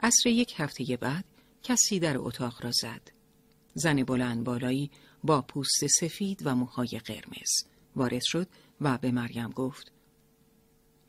عصر 0.00 0.28
یک 0.28 0.54
هفته 0.56 0.96
بعد 0.96 1.24
کسی 1.62 1.98
در 1.98 2.18
اتاق 2.18 2.64
را 2.64 2.70
زد. 2.70 3.10
زن 3.74 4.04
بلند 4.04 4.44
بالایی 4.44 4.90
با 5.24 5.42
پوست 5.42 5.86
سفید 5.86 6.42
و 6.44 6.54
موهای 6.54 7.00
قرمز 7.04 7.64
وارد 7.96 8.22
شد 8.24 8.48
و 8.80 8.98
به 8.98 9.10
مریم 9.10 9.50
گفت 9.50 9.92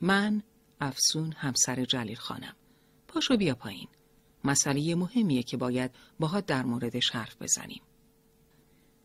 من 0.02 0.44
افسون 0.82 1.32
همسر 1.32 1.86
جلیل 1.86 2.16
خانم 2.16 2.56
پاشو 3.08 3.38
بیا 3.38 3.56
پایین 3.56 3.88
مسئله 4.44 4.96
مهمیه 4.96 5.44
که 5.44 5.58
باید 5.58 5.92
باها 6.20 6.42
در 6.42 6.64
موردش 6.64 7.10
حرف 7.10 7.42
بزنیم 7.42 7.82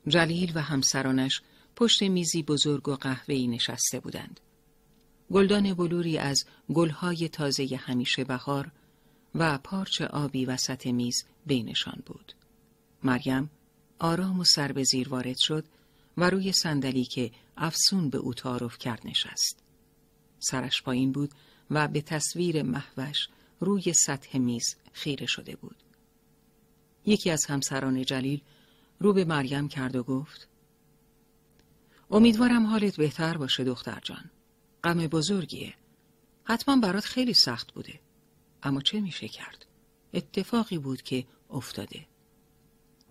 جلیل 0.09 0.53
و 0.55 0.63
همسرانش 0.63 1.43
پشت 1.77 2.03
میزی 2.03 2.43
بزرگ 2.43 2.89
و 2.89 2.95
قهوه‌ای 2.95 3.47
نشسته 3.47 4.01
بودند. 4.01 4.41
گلدان 5.33 5.75
بلوری 5.75 6.19
از 6.19 6.45
گلهای 6.75 7.29
تازه 7.29 7.81
همیشه 7.81 8.25
بهار 8.25 8.73
و 9.35 9.59
پارچ 9.59 10.03
آبی 10.03 10.45
وسط 10.45 10.87
میز 10.87 11.25
بینشان 11.47 12.03
بود. 12.07 12.33
مریم 13.03 13.51
آرام 13.99 14.41
و 14.41 14.45
سر 14.45 14.73
به 14.73 14.85
زیر 14.85 15.09
وارد 15.09 15.37
شد 15.39 15.65
و 16.17 16.31
روی 16.31 16.53
صندلی 16.53 17.05
که 17.05 17.31
افسون 17.57 18.11
به 18.11 18.19
او 18.19 18.35
تعارف 18.35 18.79
کرد 18.79 19.01
نشست. 19.05 19.63
سرش 20.39 20.83
پایین 20.83 21.13
بود 21.13 21.31
و 21.71 21.89
به 21.89 22.01
تصویر 22.01 22.63
محوش 22.63 23.29
روی 23.61 23.93
سطح 23.93 24.39
میز 24.39 24.77
خیره 24.93 25.27
شده 25.27 25.57
بود. 25.57 25.77
یکی 27.07 27.31
از 27.31 27.47
همسران 27.49 28.05
جلیل 28.05 28.41
رو 29.01 29.13
به 29.13 29.25
مریم 29.25 29.69
کرد 29.69 29.97
و 29.97 30.03
گفت 30.03 30.49
امیدوارم 32.11 32.67
حالت 32.67 32.97
بهتر 32.97 33.37
باشه 33.37 33.65
دختر 33.65 34.01
جان. 34.05 34.31
غم 34.85 35.07
بزرگیه. 35.07 35.75
حتما 36.45 36.77
برات 36.77 37.05
خیلی 37.05 37.35
سخت 37.35 37.73
بوده. 37.73 38.01
اما 38.67 38.81
چه 38.81 39.01
میشه 39.01 39.29
کرد؟ 39.29 39.67
اتفاقی 40.15 40.79
بود 40.79 41.03
که 41.03 41.27
افتاده. 41.51 42.07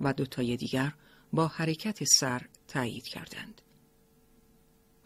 و 0.02 0.14
دوتای 0.14 0.58
دیگر 0.58 0.94
با 1.34 1.48
حرکت 1.48 2.04
سر 2.04 2.42
تایید 2.68 3.08
کردند. 3.08 3.62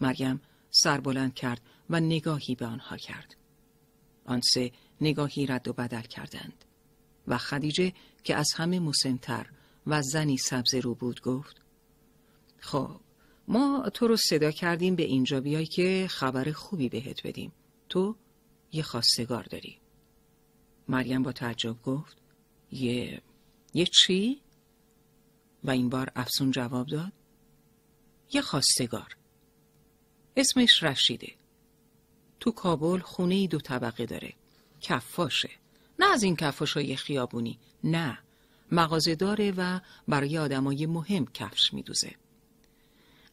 مریم 0.02 0.42
سر 0.72 1.00
بلند 1.00 1.34
کرد 1.34 1.62
و 1.90 2.00
نگاهی 2.00 2.56
به 2.56 2.66
آنها 2.66 2.98
کرد. 2.98 3.36
آن 4.26 4.42
سه 4.54 4.72
نگاهی 5.02 5.46
رد 5.46 5.68
و 5.68 5.74
بدل 5.74 6.02
کردند. 6.02 6.66
و 7.28 7.38
خدیجه 7.38 7.94
که 8.24 8.36
از 8.36 8.48
همه 8.56 8.80
مسنتر 8.80 9.50
و 9.88 10.02
زنی 10.02 10.38
سبز 10.38 10.76
رو 10.76 10.96
بود 10.96 11.22
گفت 11.22 11.62
خب 12.60 13.00
ما 13.48 13.90
تو 13.94 14.08
رو 14.08 14.18
صدا 14.18 14.52
کردیم 14.52 14.96
به 14.96 15.04
اینجا 15.04 15.42
بیای 15.42 15.66
که 15.66 16.08
خبر 16.10 16.52
خوبی 16.52 16.90
بهت 16.90 17.28
بدیم 17.28 17.52
تو 17.90 18.16
یه 18.72 18.84
خواستگار 18.84 19.44
داری 19.44 19.80
مریم 20.90 21.24
با 21.24 21.32
تعجب 21.32 21.82
گفت 21.82 22.18
یه 22.72 23.22
یه 23.74 23.86
چی؟ 23.86 24.42
و 25.64 25.72
این 25.72 25.90
بار 25.90 26.12
افسون 26.16 26.52
جواب 26.52 26.88
داد 26.88 27.12
یه 28.32 28.42
خواستگار. 28.42 29.16
اسمش 30.38 30.84
رشیده. 30.84 31.32
تو 32.40 32.52
کابل 32.52 33.00
خونه 33.00 33.36
ای 33.36 33.48
دو 33.48 33.60
طبقه 33.60 34.06
داره. 34.06 34.34
کفاشه. 34.82 35.50
نه 36.00 36.06
از 36.06 36.24
این 36.24 36.36
کفاشای 36.36 36.96
خیابونی. 36.96 37.60
نه. 37.84 38.20
مغازه 38.72 39.16
داره 39.16 39.54
و 39.58 39.80
برای 40.08 40.38
آدمای 40.38 40.86
مهم 40.86 41.26
کفش 41.26 41.74
میدوزه. 41.74 42.16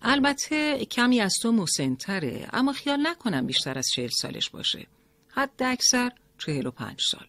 البته 0.02 0.84
کمی 0.84 1.20
از 1.20 1.34
تو 1.42 1.52
مسنتره 1.52 2.48
اما 2.52 2.72
خیال 2.72 3.06
نکنم 3.06 3.46
بیشتر 3.46 3.78
از 3.78 3.86
چهل 3.94 4.08
سالش 4.08 4.50
باشه. 4.50 4.86
حد 5.28 5.62
اکثر 5.62 6.12
چهل 6.38 6.66
و 6.66 6.70
پنج 6.70 7.00
سال. 7.10 7.26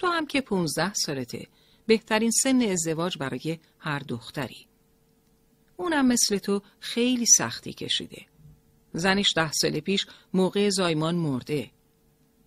تو 0.00 0.06
هم 0.06 0.26
که 0.26 0.40
پونزده 0.40 0.94
سالته. 0.94 1.48
بهترین 1.86 2.30
سن 2.30 2.62
ازدواج 2.62 3.18
برای 3.18 3.58
هر 3.78 3.98
دختری. 3.98 4.66
اونم 5.76 6.06
مثل 6.06 6.38
تو 6.38 6.62
خیلی 6.80 7.26
سختی 7.26 7.72
کشیده. 7.72 8.26
زنش 8.92 9.32
ده 9.36 9.52
سال 9.52 9.80
پیش 9.80 10.06
موقع 10.34 10.70
زایمان 10.70 11.14
مرده. 11.14 11.70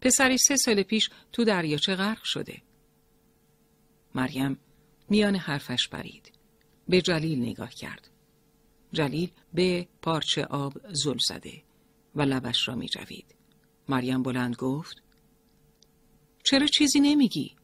پسری 0.01 0.37
سه 0.37 0.55
سال 0.55 0.83
پیش 0.83 1.09
تو 1.31 1.43
دریاچه 1.43 1.95
غرق 1.95 2.23
شده. 2.23 2.61
مریم 4.15 4.59
میان 5.09 5.35
حرفش 5.35 5.87
برید 5.87 6.31
به 6.89 7.01
جلیل 7.01 7.41
نگاه 7.41 7.69
کرد. 7.69 8.09
جلیل 8.93 9.31
به 9.53 9.87
پارچه 10.01 10.45
آب 10.45 10.73
زل 10.93 11.17
زده 11.27 11.63
و 12.15 12.21
لبش 12.21 12.67
را 12.67 12.75
می 12.75 12.87
جوید. 12.87 13.35
مریم 13.89 14.23
بلند 14.23 14.55
گفت 14.55 15.02
چرا 16.43 16.67
چیزی 16.67 16.99
نمیگی؟ 16.99 17.55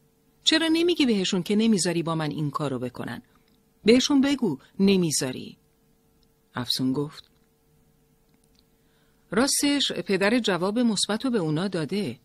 چرا 0.44 0.68
نمیگی 0.68 1.06
بهشون 1.06 1.44
که 1.44 1.56
نمی‌ذاری 1.56 2.04
با 2.04 2.16
من 2.16 2.32
این 2.32 2.52
کارو 2.52 2.80
بکنن؟ 2.80 3.22
بهشون 3.86 4.22
بگو 4.22 4.58
نمی‌ذاری. 4.80 5.58
افسون 6.56 6.94
گفت 6.94 7.30
راستش 9.32 9.92
پدر 9.92 10.40
جواب 10.40 10.80
مثبت 10.80 11.28
به 11.28 11.38
اونا 11.38 11.68
داده. 11.68 12.20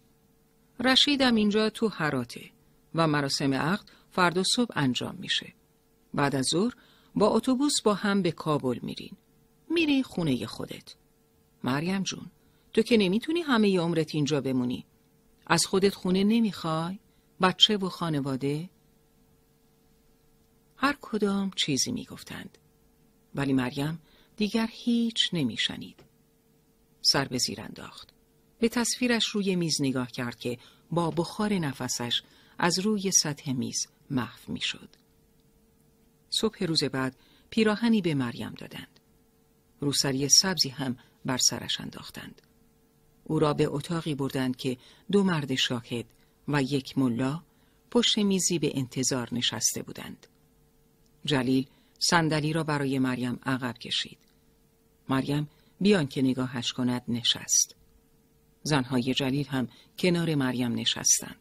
رشیدم 0.81 1.35
اینجا 1.35 1.71
تو 1.71 1.89
حراته 1.89 2.51
و 2.95 3.07
مراسم 3.07 3.55
عقد 3.55 3.85
فردا 4.11 4.43
صبح 4.57 4.73
انجام 4.77 5.17
میشه. 5.19 5.55
بعد 6.15 6.37
از 6.37 6.47
ظهر 6.51 6.75
با 7.15 7.29
اتوبوس 7.29 7.83
با 7.85 7.95
هم 7.95 8.23
به 8.23 8.33
کابل 8.33 8.79
میرین. 8.83 9.17
میری 9.71 10.03
خونه 10.03 10.47
خودت. 10.47 10.95
مریم 11.65 12.03
جون 12.03 12.31
تو 12.73 12.83
که 12.83 12.97
نمی‌تونی 12.97 13.41
همه 13.41 13.81
عمرت 13.81 14.15
اینجا 14.15 14.41
بمونی. 14.41 14.87
از 15.47 15.67
خودت 15.67 15.95
خونه 15.95 16.25
نمی‌خوای؟ 16.25 16.99
بچه 17.41 17.77
و 17.77 17.89
خانواده؟ 17.89 18.71
هر 20.77 20.97
کدام 21.01 21.51
چیزی 21.57 21.93
می‌گفتند. 21.93 22.59
ولی 23.35 23.53
مریم 23.53 24.03
دیگر 24.37 24.69
هیچ 24.71 25.31
نمیشنید. 25.33 26.05
سر 27.01 27.25
به 27.25 27.39
زیر 27.39 27.61
انداخت. 27.61 28.09
به 28.59 28.69
تصویرش 28.69 29.27
روی 29.27 29.57
میز 29.57 29.77
نگاه 29.81 30.11
کرد 30.11 30.39
که 30.39 30.59
با 30.91 31.11
بخار 31.11 31.53
نفسش 31.53 32.23
از 32.59 32.79
روی 32.79 33.11
سطح 33.11 33.53
میز 33.53 33.87
محو 34.11 34.53
می‌شد. 34.53 34.89
صبح 36.31 36.65
روز 36.65 36.85
بعد 36.85 37.17
پیراهنی 37.51 38.03
به 38.03 38.15
مریم 38.15 38.55
دادند. 38.55 39.01
روسری 39.81 40.29
سبزی 40.29 40.69
هم 40.69 40.97
بر 41.25 41.39
سرش 41.39 41.81
انداختند. 41.81 42.43
او 43.25 43.39
را 43.39 43.55
به 43.55 43.67
اتاقی 43.67 44.15
بردند 44.15 44.57
که 44.57 44.77
دو 45.13 45.23
مرد 45.25 45.55
شاهد 45.55 46.05
و 46.49 46.63
یک 46.63 46.99
ملا 46.99 47.43
پشت 47.91 48.19
میزی 48.19 48.59
به 48.59 48.71
انتظار 48.75 49.29
نشسته 49.33 49.83
بودند. 49.83 50.27
جلیل 51.25 51.67
صندلی 51.99 52.53
را 52.53 52.65
برای 52.65 52.99
مریم 52.99 53.41
عقب 53.47 53.79
کشید. 53.79 54.19
مریم 55.09 55.49
بیان 55.81 56.07
که 56.07 56.23
نگاهش 56.23 56.73
کند 56.73 57.03
نشست. 57.09 57.77
زنهای 58.63 59.15
جلیل 59.15 59.47
هم 59.47 59.69
کنار 59.99 60.35
مریم 60.35 60.75
نشستند. 60.75 61.37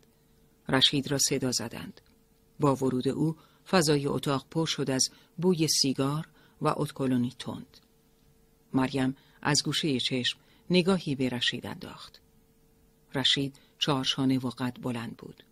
رشید 0.70 1.12
را 1.12 1.18
صدا 1.18 1.52
زدند. 1.52 2.02
با 2.60 2.76
ورود 2.76 3.08
او 3.08 3.36
فضای 3.68 4.08
اتاق 4.08 4.46
پر 4.52 4.66
شد 4.66 4.92
از 4.92 5.10
بوی 5.38 5.68
سیگار 5.68 6.28
و 6.62 6.74
اتکلونی 6.78 7.34
تند. 7.40 7.78
مریم 8.74 9.16
از 9.42 9.64
گوشه 9.64 10.00
چشم 10.00 10.40
نگاهی 10.74 11.16
به 11.16 11.30
رشید 11.30 11.66
انداخت. 11.66 12.22
رشید 13.16 13.60
چهارشانه 13.80 14.40
و 14.40 14.50
قد 14.50 14.78
بلند 14.82 15.18
بود. 15.18 15.44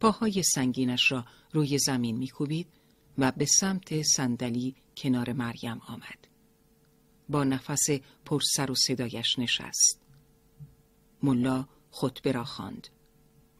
پاهای 0.00 0.42
سنگینش 0.42 1.12
را 1.12 1.24
روی 1.52 1.78
زمین 1.78 2.16
میکوبید 2.16 2.66
و 3.18 3.32
به 3.32 3.46
سمت 3.46 4.02
صندلی 4.02 4.74
کنار 4.96 5.32
مریم 5.32 5.80
آمد. 5.88 6.28
با 7.28 7.44
نفس 7.44 7.86
پرسر 8.24 8.70
و 8.70 8.74
صدایش 8.74 9.38
نشست. 9.38 10.00
ملا 11.22 11.68
خطبه 11.90 12.32
را 12.32 12.44
خواند 12.44 12.88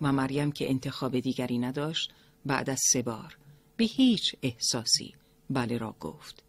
و 0.00 0.12
مریم 0.12 0.52
که 0.52 0.70
انتخاب 0.70 1.20
دیگری 1.20 1.59
نداشت 1.59 2.12
بعد 2.46 2.70
از 2.70 2.81
سه 2.92 3.02
بار 3.02 3.38
به 3.76 3.85
هیچ 3.85 4.37
احساسی 4.42 5.14
بله 5.50 5.79
را 5.79 5.96
گفت 6.00 6.42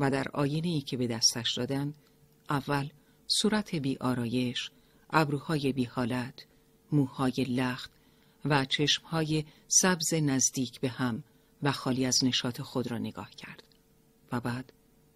و 0.00 0.10
در 0.10 0.28
آینه 0.32 0.68
ای 0.68 0.80
که 0.80 0.96
به 0.96 1.06
دستش 1.06 1.54
دادند 1.56 1.94
اول 2.50 2.88
صورت 3.26 3.74
بی 3.74 3.96
آرایش، 3.96 4.70
ابروهای 5.10 5.72
بی 5.72 5.84
حالت، 5.84 6.46
موهای 6.92 7.44
لخت 7.48 7.90
و 8.44 8.64
چشمهای 8.64 9.44
سبز 9.68 10.14
نزدیک 10.14 10.80
به 10.80 10.88
هم 10.88 11.24
و 11.62 11.72
خالی 11.72 12.06
از 12.06 12.24
نشاط 12.24 12.60
خود 12.60 12.90
را 12.90 12.98
نگاه 12.98 13.30
کرد. 13.30 13.62
و 14.32 14.40
بعد 14.40 14.72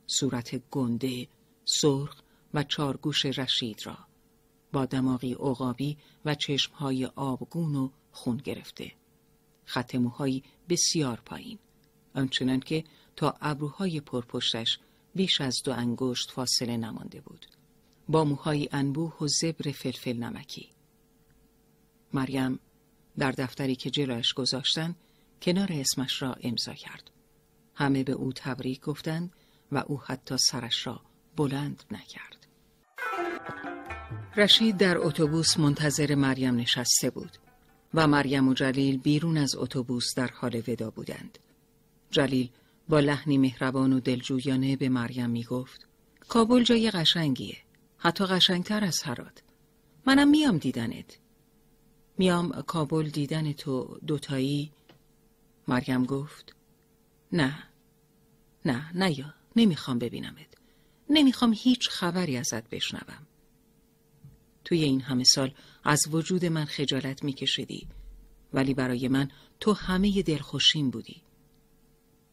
صورت 0.07 0.57
گنده، 0.71 1.29
سرخ 1.65 2.23
و 2.55 2.63
چارگوش 2.63 3.27
رشید 3.27 3.87
را 3.87 3.99
با 4.73 4.87
دماغی 4.87 5.33
عقابی 5.33 5.99
و 6.25 6.35
چشمهای 6.35 7.07
آبگون 7.07 7.77
و 7.77 7.91
خون 8.13 8.37
گرفته. 8.37 8.93
خط 9.65 9.95
موهایی 9.95 10.43
بسیار 10.69 11.23
پایین 11.25 11.59
آنچنان 12.15 12.61
که 12.61 12.85
تا 13.17 13.35
ابروهای 13.41 14.01
پرپشتش 14.01 14.79
بیش 15.15 15.41
از 15.41 15.63
دو 15.65 15.73
انگشت 15.73 16.31
فاصله 16.31 16.77
نمانده 16.77 17.21
بود. 17.21 17.47
با 18.11 18.25
موهای 18.25 18.69
انبوه 18.73 19.17
و 19.21 19.27
زبر 19.29 19.73
فلفل 19.73 20.17
نمکی. 20.17 20.69
مریم 22.13 22.59
در 23.19 23.33
دفتری 23.33 23.77
که 23.77 23.91
جلوش 23.91 24.35
گذاشتن 24.35 24.95
کنار 25.43 25.69
اسمش 25.71 26.23
را 26.23 26.37
امضا 26.43 26.75
کرد. 26.75 27.11
همه 27.75 28.05
به 28.05 28.13
او 28.13 28.33
تبریک 28.33 28.81
گفتند 28.81 29.33
و 29.73 29.85
او 29.87 30.01
حتی 30.01 30.37
سرش 30.39 30.87
را 30.87 31.01
بلند 31.37 31.85
نکرد. 31.91 32.47
رشید 34.37 34.77
در 34.77 34.99
اتوبوس 34.99 35.59
منتظر 35.59 36.15
مریم 36.15 36.57
نشسته 36.57 37.11
بود 37.11 37.39
و 37.95 38.07
مریم 38.07 38.49
و 38.49 38.55
جلیل 38.55 38.99
بیرون 38.99 39.37
از 39.37 39.55
اتوبوس 39.57 40.15
در 40.17 40.29
حال 40.29 40.63
ودا 40.69 40.91
بودند. 40.91 41.39
جلیل 42.11 42.51
با 42.89 43.01
لحنی 43.01 43.39
مهربان 43.39 43.93
و 43.93 44.01
دلجویانه 44.01 44.77
به 44.77 44.89
مریم 44.89 45.31
می 45.31 45.45
گفت 45.45 45.87
کابل 46.29 46.63
جای 46.63 46.91
قشنگیه. 46.91 47.57
حتی 48.03 48.25
قشنگتر 48.25 48.85
از 48.85 49.03
هرات. 49.03 49.43
منم 50.07 50.29
میام 50.29 50.59
دیدنت. 50.59 51.19
میام 52.19 52.63
کابل 52.63 53.09
دیدن 53.09 53.53
تو 53.53 53.99
دوتایی. 54.07 54.73
مریم 55.69 56.05
گفت 56.05 56.57
نه 57.33 57.69
نه 58.65 58.91
نه 58.95 59.19
یا 59.19 59.35
نمی‌خوام 59.57 59.99
ببینمت. 59.99 60.55
نمی‌خوام 61.11 61.55
هیچ 61.57 61.89
خبری 61.89 62.37
ازت 62.37 62.69
بشنوم. 62.71 63.27
توی 64.65 64.85
این 64.85 65.01
همه 65.01 65.25
سال 65.25 65.55
از 65.85 66.01
وجود 66.11 66.45
من 66.45 66.65
خجالت 66.65 67.25
میکشیدی 67.25 67.89
ولی 68.53 68.75
برای 68.75 69.09
من 69.09 69.31
تو 69.61 69.73
همه 69.73 70.23
دلخوشیم 70.23 70.91
بودی. 70.91 71.23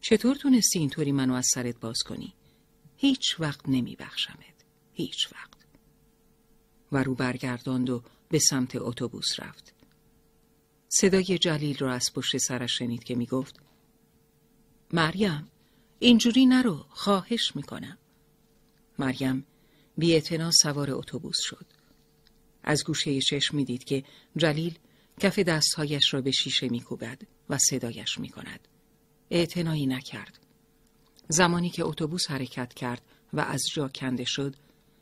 چطور 0.01 0.35
تونستی 0.35 0.79
اینطوری 0.79 1.11
منو 1.11 1.33
از 1.33 1.47
سرت 1.53 1.79
باز 1.79 1.97
کنی؟ 2.05 2.33
هیچ 2.97 3.39
وقت 3.39 3.69
نمیبخشمت. 3.69 4.65
هیچ 4.93 5.33
وقت. 5.33 5.56
و 6.91 7.03
رو 7.03 7.15
برگرداند 7.15 7.89
و 7.89 8.03
به 8.29 8.39
سمت 8.39 8.75
اتوبوس 8.75 9.39
رفت. 9.39 9.73
صدای 10.89 11.37
جلیل 11.37 11.77
را 11.77 11.93
از 11.93 12.13
پشت 12.15 12.37
سرش 12.37 12.77
شنید 12.77 13.03
که 13.03 13.15
می‌گفت 13.15 13.59
مریم 14.93 15.47
اینجوری 15.99 16.45
نرو 16.45 16.85
خواهش 16.89 17.55
می‌کنم. 17.55 17.97
مریم 18.99 19.45
بی 19.97 20.21
سوار 20.61 20.91
اتوبوس 20.91 21.37
شد. 21.39 21.65
از 22.63 22.83
گوشه 22.83 23.21
چشم 23.21 23.57
می‌دید 23.57 23.83
که 23.83 24.03
جلیل 24.37 24.77
کف 25.19 25.39
دستهایش 25.39 26.13
را 26.13 26.21
به 26.21 26.31
شیشه 26.31 26.69
میکوبد 26.69 27.21
و 27.49 27.57
صدایش 27.57 28.19
می‌کند. 28.19 28.67
اعتنایی 29.31 29.85
نکرد. 29.85 30.39
زمانی 31.29 31.69
که 31.69 31.85
اتوبوس 31.85 32.31
حرکت 32.31 32.73
کرد 32.73 33.01
و 33.33 33.39
از 33.39 33.63
جا 33.73 33.87
کنده 33.87 34.23
شد 34.23 34.55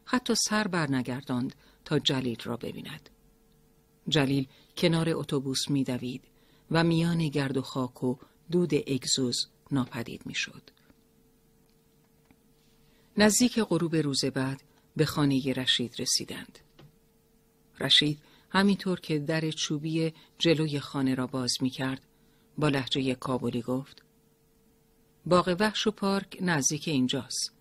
حتی 0.06 0.36
سر 0.36 0.68
برنگرداند 0.68 1.56
تا 1.86 2.00
جلیل 2.00 2.38
را 2.44 2.58
ببیند 2.58 3.10
جلیل 4.08 4.48
کنار 4.78 5.10
اتوبوس 5.10 5.70
میدوید 5.70 6.24
و 6.72 6.84
میان 6.84 7.28
گرد 7.28 7.58
و 7.58 7.62
خاک 7.62 8.04
و 8.04 8.16
دود 8.52 8.74
اگزوز 8.74 9.48
ناپدید 9.72 10.26
می‌شد. 10.26 10.62
نزدیک 13.18 13.60
غروب 13.60 13.96
روز 13.96 14.26
بعد 14.26 14.64
به 14.96 15.06
خانه 15.06 15.54
رشید 15.54 15.96
رسیدند. 16.00 16.60
رشید 17.80 18.20
همینطور 18.50 19.00
که 19.00 19.20
در 19.20 19.52
چوبی 19.52 20.14
جلوی 20.40 20.80
خانه 20.80 21.16
را 21.16 21.28
باز 21.28 21.54
می 21.62 21.70
کرد 21.70 22.02
با 22.58 22.70
لحجه 22.70 23.16
کابلی 23.16 23.62
گفت 23.62 24.02
باغ 25.26 25.56
وحش 25.60 25.88
و 25.88 25.92
پارک 25.92 26.38
نزدیک 26.42 26.88
اینجاست. 26.88 27.52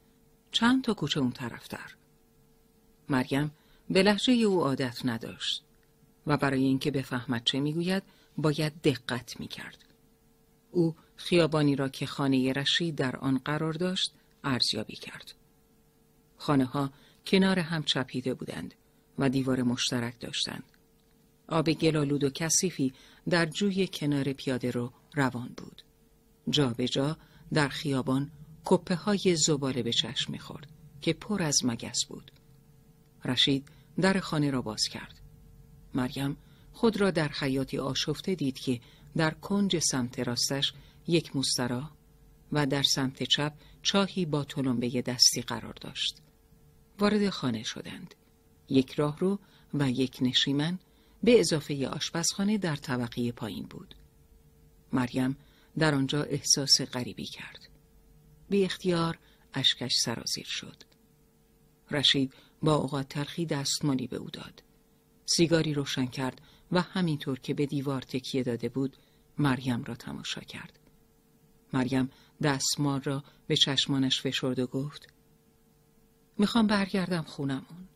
چند 0.53 0.85
تا 0.85 0.95
کوچه 0.95 1.21
اون 1.21 1.33
طرفتر. 1.33 1.95
مریم 3.09 3.51
به 3.90 4.03
لحجه 4.03 4.33
او 4.33 4.61
عادت 4.61 5.07
نداشت 5.07 5.62
و 6.27 6.37
برای 6.37 6.64
اینکه 6.64 6.90
بفهمد 6.90 7.44
چه 7.44 7.61
می‌گوید 7.61 8.03
باید 8.37 8.83
دقت 8.83 9.40
می‌کرد. 9.40 9.85
او 10.70 10.94
خیابانی 11.16 11.77
را 11.77 11.88
که 11.88 12.07
خانه 12.07 12.53
رشید 12.53 12.94
در 12.94 13.16
آن 13.16 13.38
قرار 13.38 13.73
داشت 13.73 14.12
ارزیابی 14.44 14.97
کرد. 14.97 15.35
خانه 16.37 16.64
ها 16.64 16.90
کنار 17.27 17.59
هم 17.59 17.83
چپیده 17.83 18.35
بودند 18.35 18.75
و 19.18 19.29
دیوار 19.29 19.62
مشترک 19.62 20.20
داشتند. 20.20 20.64
آب 21.49 21.73
گلالود 21.73 22.25
و 22.25 22.31
کثیفی 22.31 22.92
در 23.29 23.47
جوی 23.47 23.88
کنار 23.92 24.33
پیاده 24.33 24.70
رو 24.70 24.92
روان 25.14 25.49
بود. 25.57 25.83
جا 26.51 26.68
به 26.68 26.88
جا 26.88 27.16
در 27.53 27.68
خیابان 27.68 28.31
کپه 28.64 28.94
های 28.94 29.37
زباله 29.37 29.83
به 29.83 29.92
چشم 29.92 30.33
می‌خورد 30.33 30.66
که 31.01 31.12
پر 31.12 31.42
از 31.42 31.61
مگس 31.64 32.05
بود. 32.09 32.31
رشید 33.25 33.68
در 34.01 34.21
خانه 34.21 34.51
را 34.51 34.63
باز 34.63 34.83
کرد. 34.91 35.21
مریم 35.95 36.37
خود 36.73 37.01
را 37.01 37.11
در 37.11 37.29
حیاتی 37.29 37.79
آشفته 37.79 38.35
دید 38.35 38.59
که 38.59 38.81
در 39.17 39.31
کنج 39.31 39.79
سمت 39.79 40.19
راستش 40.19 40.73
یک 41.07 41.37
مسترا 41.37 41.91
و 42.53 42.67
در 42.67 42.83
سمت 42.83 43.23
چپ 43.23 43.53
چاهی 43.83 44.27
با 44.27 44.45
تلمبه 44.45 45.03
دستی 45.03 45.43
قرار 45.43 45.75
داشت. 45.81 46.23
وارد 46.99 47.29
خانه 47.31 47.63
شدند. 47.63 48.15
یک 48.69 48.93
راهرو 48.93 49.39
و 49.75 49.91
یک 49.91 50.19
نشیمن 50.21 50.79
به 51.23 51.41
اضافه 51.41 51.89
آشپزخانه 51.89 52.59
در 52.59 52.77
طبقه 52.77 53.33
پایین 53.33 53.67
بود. 53.67 53.95
مریم 54.93 55.37
در 55.79 55.95
آنجا 55.95 56.23
احساس 56.23 56.81
غریبی 56.81 57.27
کرد. 57.27 57.69
بی 58.51 58.65
اختیار 58.65 59.19
اشکش 59.55 59.95
سرازیر 60.05 60.47
شد. 60.49 60.83
رشید 61.91 62.33
با 62.62 62.75
اوقات 62.75 63.09
تلخی 63.09 63.47
دستمالی 63.47 64.07
به 64.07 64.17
او 64.17 64.31
داد. 64.31 64.62
سیگاری 65.27 65.75
روشن 65.75 66.07
کرد 66.07 66.40
و 66.73 66.81
همینطور 66.81 67.38
که 67.38 67.55
به 67.55 67.67
دیوار 67.67 68.03
تکیه 68.03 68.43
داده 68.43 68.69
بود 68.69 68.97
مریم 69.38 69.85
را 69.85 69.95
تماشا 69.95 70.40
کرد. 70.40 70.79
مریم 71.73 72.11
دستمال 72.43 73.01
را 73.01 73.25
به 73.47 73.57
چشمانش 73.57 74.21
فشرد 74.21 74.59
و 74.59 74.67
گفت 74.67 75.07
می‌خوام 76.38 76.67
برگردم 76.67 77.23
خونمون. 77.23 77.88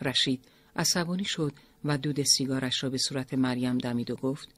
رشید 0.00 0.44
عصبانی 0.76 1.24
شد 1.24 1.52
و 1.84 1.98
دود 1.98 2.22
سیگارش 2.22 2.84
را 2.84 2.90
به 2.90 2.98
صورت 2.98 3.34
مریم 3.34 3.78
دمید 3.78 4.10
و 4.10 4.16
گفت 4.16 4.48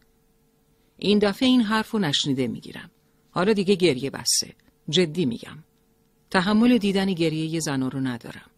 این 0.98 1.18
دفعه 1.18 1.48
این 1.48 1.62
حرف 1.62 1.90
رو 1.90 1.98
نشنیده 1.98 2.46
می‌گیرم. 2.46 2.90
حالا 3.30 3.52
دیگه 3.52 3.74
گریه 3.74 4.10
بسته. 4.10 4.54
جدی 4.88 5.26
میگم. 5.26 5.58
تحمل 6.30 6.78
دیدن 6.78 7.12
گریه 7.12 7.60
زنو 7.60 7.88
رو 7.88 8.00
ندارم. 8.00 8.50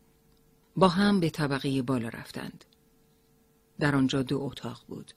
با 0.76 0.88
هم 0.88 1.20
به 1.20 1.30
طبقه 1.30 1.82
بالا 1.82 2.08
رفتند. 2.08 2.64
در 3.78 3.96
آنجا 3.96 4.22
دو 4.22 4.42
اتاق 4.42 4.84
بود. 4.88 5.12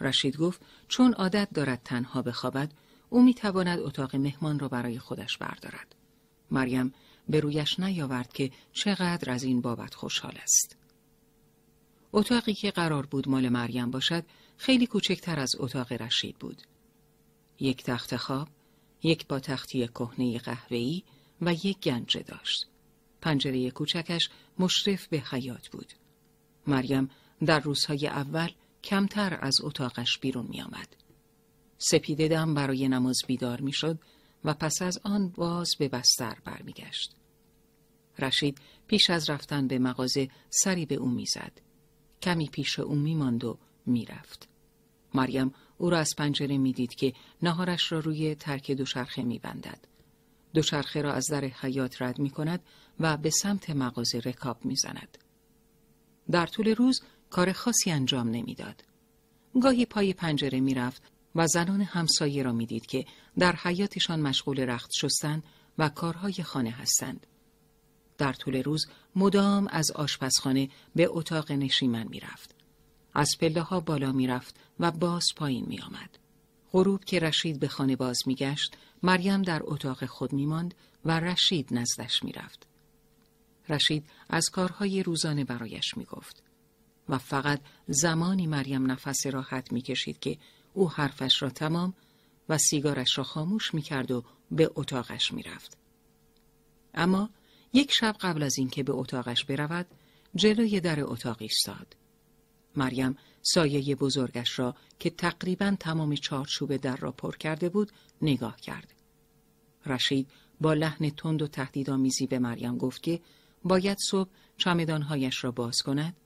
رشید 0.00 0.36
گفت 0.36 0.60
چون 0.88 1.12
عادت 1.12 1.48
دارد 1.54 1.80
تنها 1.84 2.22
بخوابد 2.22 2.72
او 3.10 3.22
می‌تواند 3.22 3.78
اتاق 3.78 4.16
مهمان 4.16 4.58
را 4.58 4.68
برای 4.68 4.98
خودش 4.98 5.38
بردارد. 5.38 5.94
مریم 6.50 6.94
به 7.28 7.40
رویش 7.40 7.80
نیاورد 7.80 8.32
که 8.32 8.50
چقدر 8.72 9.30
از 9.30 9.42
این 9.44 9.60
بابت 9.60 9.94
خوشحال 9.94 10.38
است. 10.42 10.76
اتاقی 12.12 12.54
که 12.54 12.70
قرار 12.70 13.06
بود 13.06 13.28
مال 13.28 13.48
مریم 13.48 13.90
باشد 13.90 14.24
خیلی 14.56 14.86
کوچکتر 14.86 15.40
از 15.40 15.52
اتاق 15.58 15.92
رشید 15.92 16.38
بود. 16.38 16.62
یک 17.60 17.84
تخت 17.84 18.16
خواب، 18.16 18.48
یک 19.02 19.26
با 19.26 19.40
تختی 19.40 19.88
کهنه 19.88 20.38
قهوه‌ای 20.38 21.02
و 21.40 21.52
یک 21.52 21.80
گنجه 21.80 22.22
داشت. 22.22 22.68
پنجره 23.20 23.70
کوچکش 23.70 24.28
مشرف 24.58 25.06
به 25.06 25.22
حیات 25.30 25.68
بود. 25.68 25.92
مریم 26.66 27.10
در 27.46 27.60
روزهای 27.60 28.06
اول 28.06 28.48
کمتر 28.84 29.38
از 29.40 29.60
اتاقش 29.60 30.18
بیرون 30.18 30.46
می 30.46 30.62
آمد. 30.62 30.96
سپیده 31.78 32.28
دم 32.28 32.54
برای 32.54 32.88
نماز 32.88 33.18
بیدار 33.26 33.60
می 33.60 33.72
شد 33.72 33.98
و 34.44 34.54
پس 34.54 34.82
از 34.82 34.98
آن 35.04 35.28
باز 35.28 35.70
به 35.78 35.88
بستر 35.88 36.36
برمیگشت. 36.44 37.14
رشید 38.18 38.58
پیش 38.86 39.10
از 39.10 39.30
رفتن 39.30 39.68
به 39.68 39.78
مغازه 39.78 40.28
سری 40.50 40.86
به 40.86 40.94
او 40.94 41.10
می‌زد. 41.10 41.52
کمی 42.22 42.46
پیش 42.46 42.78
او 42.78 42.94
میماند 42.94 43.44
و 43.44 43.58
می‌رفت. 43.86 44.48
مریم 45.14 45.54
او 45.78 45.90
را 45.90 45.98
از 45.98 46.10
پنجره 46.18 46.58
می‌دید 46.58 46.94
که 46.94 47.12
نهارش 47.42 47.92
را 47.92 47.98
روی 47.98 48.34
ترک 48.34 48.70
دوچرخه 48.70 49.22
میبندد. 49.22 49.78
دوچرخه 50.54 51.02
را 51.02 51.12
از 51.12 51.26
در 51.30 51.44
حیات 51.44 52.02
رد 52.02 52.18
می 52.18 52.30
کند 52.30 52.60
و 53.00 53.16
به 53.16 53.30
سمت 53.30 53.70
مغازه 53.70 54.18
رکاب 54.18 54.64
می‌زند. 54.64 55.18
در 56.30 56.46
طول 56.46 56.74
روز 56.74 57.00
کار 57.30 57.52
خاصی 57.52 57.90
انجام 57.90 58.28
نمی‌داد. 58.28 58.84
گاهی 59.62 59.86
پای 59.86 60.12
پنجره 60.12 60.60
می‌رفت 60.60 61.02
و 61.34 61.46
زنان 61.46 61.80
همسایه 61.80 62.42
را 62.42 62.52
می‌دید 62.52 62.86
که 62.86 63.06
در 63.38 63.56
حیاتشان 63.56 64.20
مشغول 64.20 64.60
رخت 64.60 64.90
شستن 64.92 65.42
و 65.78 65.88
کارهای 65.88 66.32
خانه 66.32 66.70
هستند. 66.70 67.26
در 68.18 68.32
طول 68.32 68.62
روز 68.62 68.86
مدام 69.16 69.68
از 69.70 69.90
آشپزخانه 69.90 70.68
به 70.94 71.06
اتاق 71.10 71.52
نشیمن 71.52 72.06
می‌رفت. 72.08 72.54
از 73.14 73.30
پله 73.40 73.60
ها 73.60 73.80
بالا 73.80 74.12
می‌رفت 74.12 74.56
و 74.80 74.90
باز 74.90 75.26
پایین 75.36 75.64
می 75.68 75.80
آمد. 75.80 76.18
غروب 76.72 77.04
که 77.04 77.18
رشید 77.18 77.60
به 77.60 77.68
خانه 77.68 77.96
باز 77.96 78.18
میگشت 78.26 78.76
مریم 79.02 79.42
در 79.42 79.60
اتاق 79.64 80.06
خود 80.06 80.32
میماند 80.32 80.74
و 81.04 81.20
رشید 81.20 81.68
نزدش 81.70 82.22
می‌رفت. 82.22 82.66
رشید 83.68 84.06
از 84.28 84.50
کارهای 84.50 85.02
روزانه 85.02 85.44
برایش 85.44 85.96
می‌گفت 85.96 86.42
و 87.08 87.18
فقط 87.18 87.60
زمانی 87.88 88.46
مریم 88.46 88.90
نفس 88.90 89.26
راحت 89.26 89.72
می‌کشید 89.72 90.18
که 90.18 90.38
او 90.74 90.90
حرفش 90.90 91.42
را 91.42 91.50
تمام 91.50 91.94
و 92.48 92.58
سیگارش 92.58 93.18
را 93.18 93.24
خاموش 93.24 93.74
می‌کرد 93.74 94.10
و 94.10 94.24
به 94.50 94.70
اتاقش 94.74 95.32
می‌رفت. 95.32 95.76
اما 96.94 97.30
یک 97.72 97.92
شب 97.92 98.16
قبل 98.20 98.42
از 98.42 98.58
اینکه 98.58 98.82
به 98.82 98.92
اتاقش 98.92 99.44
برود 99.44 99.86
جلوی 100.34 100.80
در 100.80 101.00
اتاق 101.00 101.36
ایستاد. 101.40 101.96
مریم 102.76 103.16
سایه 103.42 103.94
بزرگش 103.94 104.58
را 104.58 104.74
که 104.98 105.10
تقریبا 105.10 105.76
تمام 105.80 106.14
چارچوب 106.14 106.76
در 106.76 106.96
را 106.96 107.12
پر 107.12 107.36
کرده 107.36 107.68
بود 107.68 107.92
نگاه 108.22 108.56
کرد. 108.56 108.92
رشید 109.86 110.28
با 110.60 110.74
لحن 110.74 111.10
تند 111.10 111.42
و 111.42 111.46
تهدیدآمیزی 111.46 112.26
به 112.26 112.38
مریم 112.38 112.78
گفت 112.78 113.02
که 113.02 113.20
باید 113.68 113.98
صبح 114.10 114.30
چمدانهایش 114.58 115.44
را 115.44 115.50
باز 115.50 115.76
کند 115.84 116.16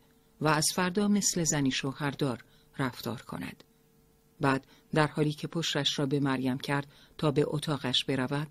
و 0.41 0.49
از 0.49 0.67
فردا 0.75 1.09
مثل 1.09 1.45
زنی 1.45 1.71
شوهردار 1.71 2.45
رفتار 2.79 3.23
کند. 3.23 3.65
بعد 4.41 4.67
در 4.95 5.07
حالی 5.07 5.33
که 5.33 5.49
پشتش 5.49 5.99
را 5.99 6.07
به 6.07 6.21
مریم 6.21 6.59
کرد 6.59 6.87
تا 7.19 7.31
به 7.31 7.45
اتاقش 7.47 8.05
برود 8.05 8.49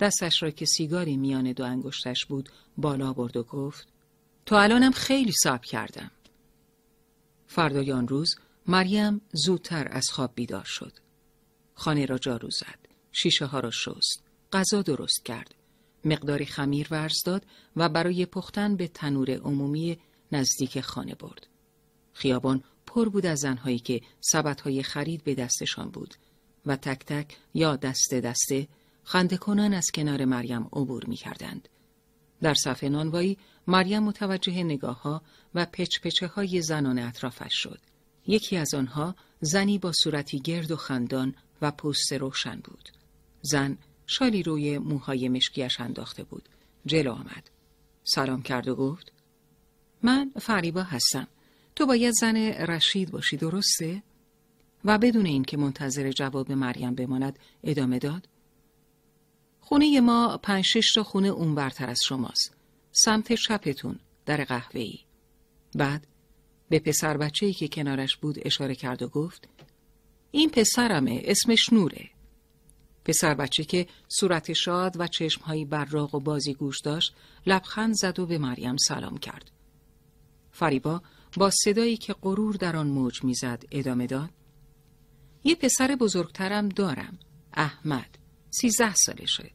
دستش 0.00 0.42
را 0.42 0.50
که 0.50 0.66
سیگاری 0.66 1.16
میان 1.16 1.52
دو 1.52 1.64
انگشتش 1.64 2.26
بود 2.26 2.48
بالا 2.76 3.12
برد 3.12 3.36
و 3.36 3.42
گفت 3.42 3.88
تا 4.46 4.60
الانم 4.60 4.92
خیلی 4.92 5.32
صبر 5.42 5.66
کردم 5.66 6.10
فردای 7.46 7.92
آن 7.92 8.08
روز 8.08 8.36
مریم 8.66 9.20
زودتر 9.32 9.88
از 9.90 10.06
خواب 10.12 10.32
بیدار 10.34 10.64
شد 10.64 10.92
خانه 11.74 12.06
را 12.06 12.18
جارو 12.18 12.50
زد 12.50 12.78
شیشه 13.12 13.46
ها 13.46 13.60
را 13.60 13.70
شست 13.70 14.22
غذا 14.52 14.82
درست 14.82 15.24
کرد 15.24 15.54
مقداری 16.04 16.46
خمیر 16.46 16.88
ورز 16.90 17.22
داد 17.24 17.46
و 17.76 17.88
برای 17.88 18.26
پختن 18.26 18.76
به 18.76 18.88
تنور 18.88 19.30
عمومی 19.30 19.98
نزدیک 20.32 20.80
خانه 20.80 21.14
برد 21.14 21.46
خیابان 22.12 22.62
پر 22.86 23.08
بود 23.08 23.26
از 23.26 23.38
زنهایی 23.38 23.78
که 23.78 24.00
سبدهای 24.20 24.82
خرید 24.82 25.24
به 25.24 25.34
دستشان 25.34 25.90
بود 25.90 26.14
و 26.66 26.76
تک 26.76 27.04
تک 27.04 27.36
یا 27.54 27.76
دسته 27.76 28.20
دسته 28.20 28.68
خنده 29.04 29.36
کنان 29.36 29.74
از 29.74 29.86
کنار 29.94 30.24
مریم 30.24 30.68
عبور 30.72 31.04
می 31.06 31.16
کردند. 31.16 31.68
در 32.42 32.54
صفحه 32.54 32.88
نانوایی 32.88 33.38
مریم 33.66 34.02
متوجه 34.02 34.64
نگاه 34.64 35.02
ها 35.02 35.22
و 35.54 35.66
پچپچه 35.66 36.26
های 36.26 36.62
زنان 36.62 36.98
اطرافش 36.98 37.54
شد. 37.54 37.80
یکی 38.26 38.56
از 38.56 38.74
آنها 38.74 39.14
زنی 39.40 39.78
با 39.78 39.92
صورتی 39.92 40.40
گرد 40.40 40.70
و 40.70 40.76
خندان 40.76 41.34
و 41.62 41.70
پوست 41.70 42.12
روشن 42.12 42.60
بود. 42.64 42.88
زن 43.42 43.78
شالی 44.06 44.42
روی 44.42 44.78
موهای 44.78 45.28
مشکیش 45.28 45.80
انداخته 45.80 46.24
بود. 46.24 46.48
جلو 46.86 47.12
آمد. 47.12 47.50
سلام 48.04 48.42
کرد 48.42 48.68
و 48.68 48.76
گفت 48.76 49.12
من 50.02 50.32
فریبا 50.40 50.82
هستم. 50.82 51.28
تو 51.76 51.86
باید 51.86 52.14
زن 52.20 52.36
رشید 52.36 53.10
باشی 53.10 53.36
درسته؟ 53.36 54.02
و 54.84 54.98
بدون 54.98 55.26
اینکه 55.26 55.56
منتظر 55.56 56.12
جواب 56.12 56.52
مریم 56.52 56.94
بماند 56.94 57.38
ادامه 57.64 57.98
داد 57.98 58.28
خونه 59.60 60.00
ما 60.00 60.36
پنج 60.36 60.64
شش 60.64 60.92
تا 60.94 61.02
خونه 61.02 61.28
اونورتر 61.28 61.90
از 61.90 61.98
شماست 62.08 62.56
سمت 62.92 63.32
چپتون 63.32 63.98
در 64.26 64.44
قهوه‌ای 64.44 64.98
بعد 65.74 66.06
به 66.68 66.78
پسر 66.78 67.16
بچه‌ای 67.16 67.52
که 67.52 67.68
کنارش 67.68 68.16
بود 68.16 68.38
اشاره 68.42 68.74
کرد 68.74 69.02
و 69.02 69.08
گفت 69.08 69.48
این 70.30 70.50
پسرمه 70.50 71.22
اسمش 71.24 71.72
نوره 71.72 72.10
پسر 73.06 73.34
بچه 73.34 73.64
که 73.64 73.86
صورت 74.08 74.52
شاد 74.52 75.00
و 75.00 75.06
چشمهایی 75.06 75.64
براق 75.64 76.14
و 76.14 76.20
بازی 76.20 76.54
گوش 76.54 76.80
داشت 76.80 77.14
لبخند 77.46 77.94
زد 77.94 78.18
و 78.18 78.26
به 78.26 78.38
مریم 78.38 78.76
سلام 78.76 79.18
کرد. 79.18 79.50
فریبا 80.52 81.02
با 81.36 81.50
صدایی 81.64 81.96
که 81.96 82.14
غرور 82.22 82.56
در 82.56 82.76
آن 82.76 82.86
موج 82.86 83.24
می‌زد 83.24 83.64
ادامه 83.70 84.06
داد. 84.06 84.30
یه 85.44 85.54
پسر 85.54 85.96
بزرگترم 85.96 86.68
دارم 86.68 87.18
احمد 87.54 88.18
سیزده 88.50 88.94
سالشه. 88.94 89.50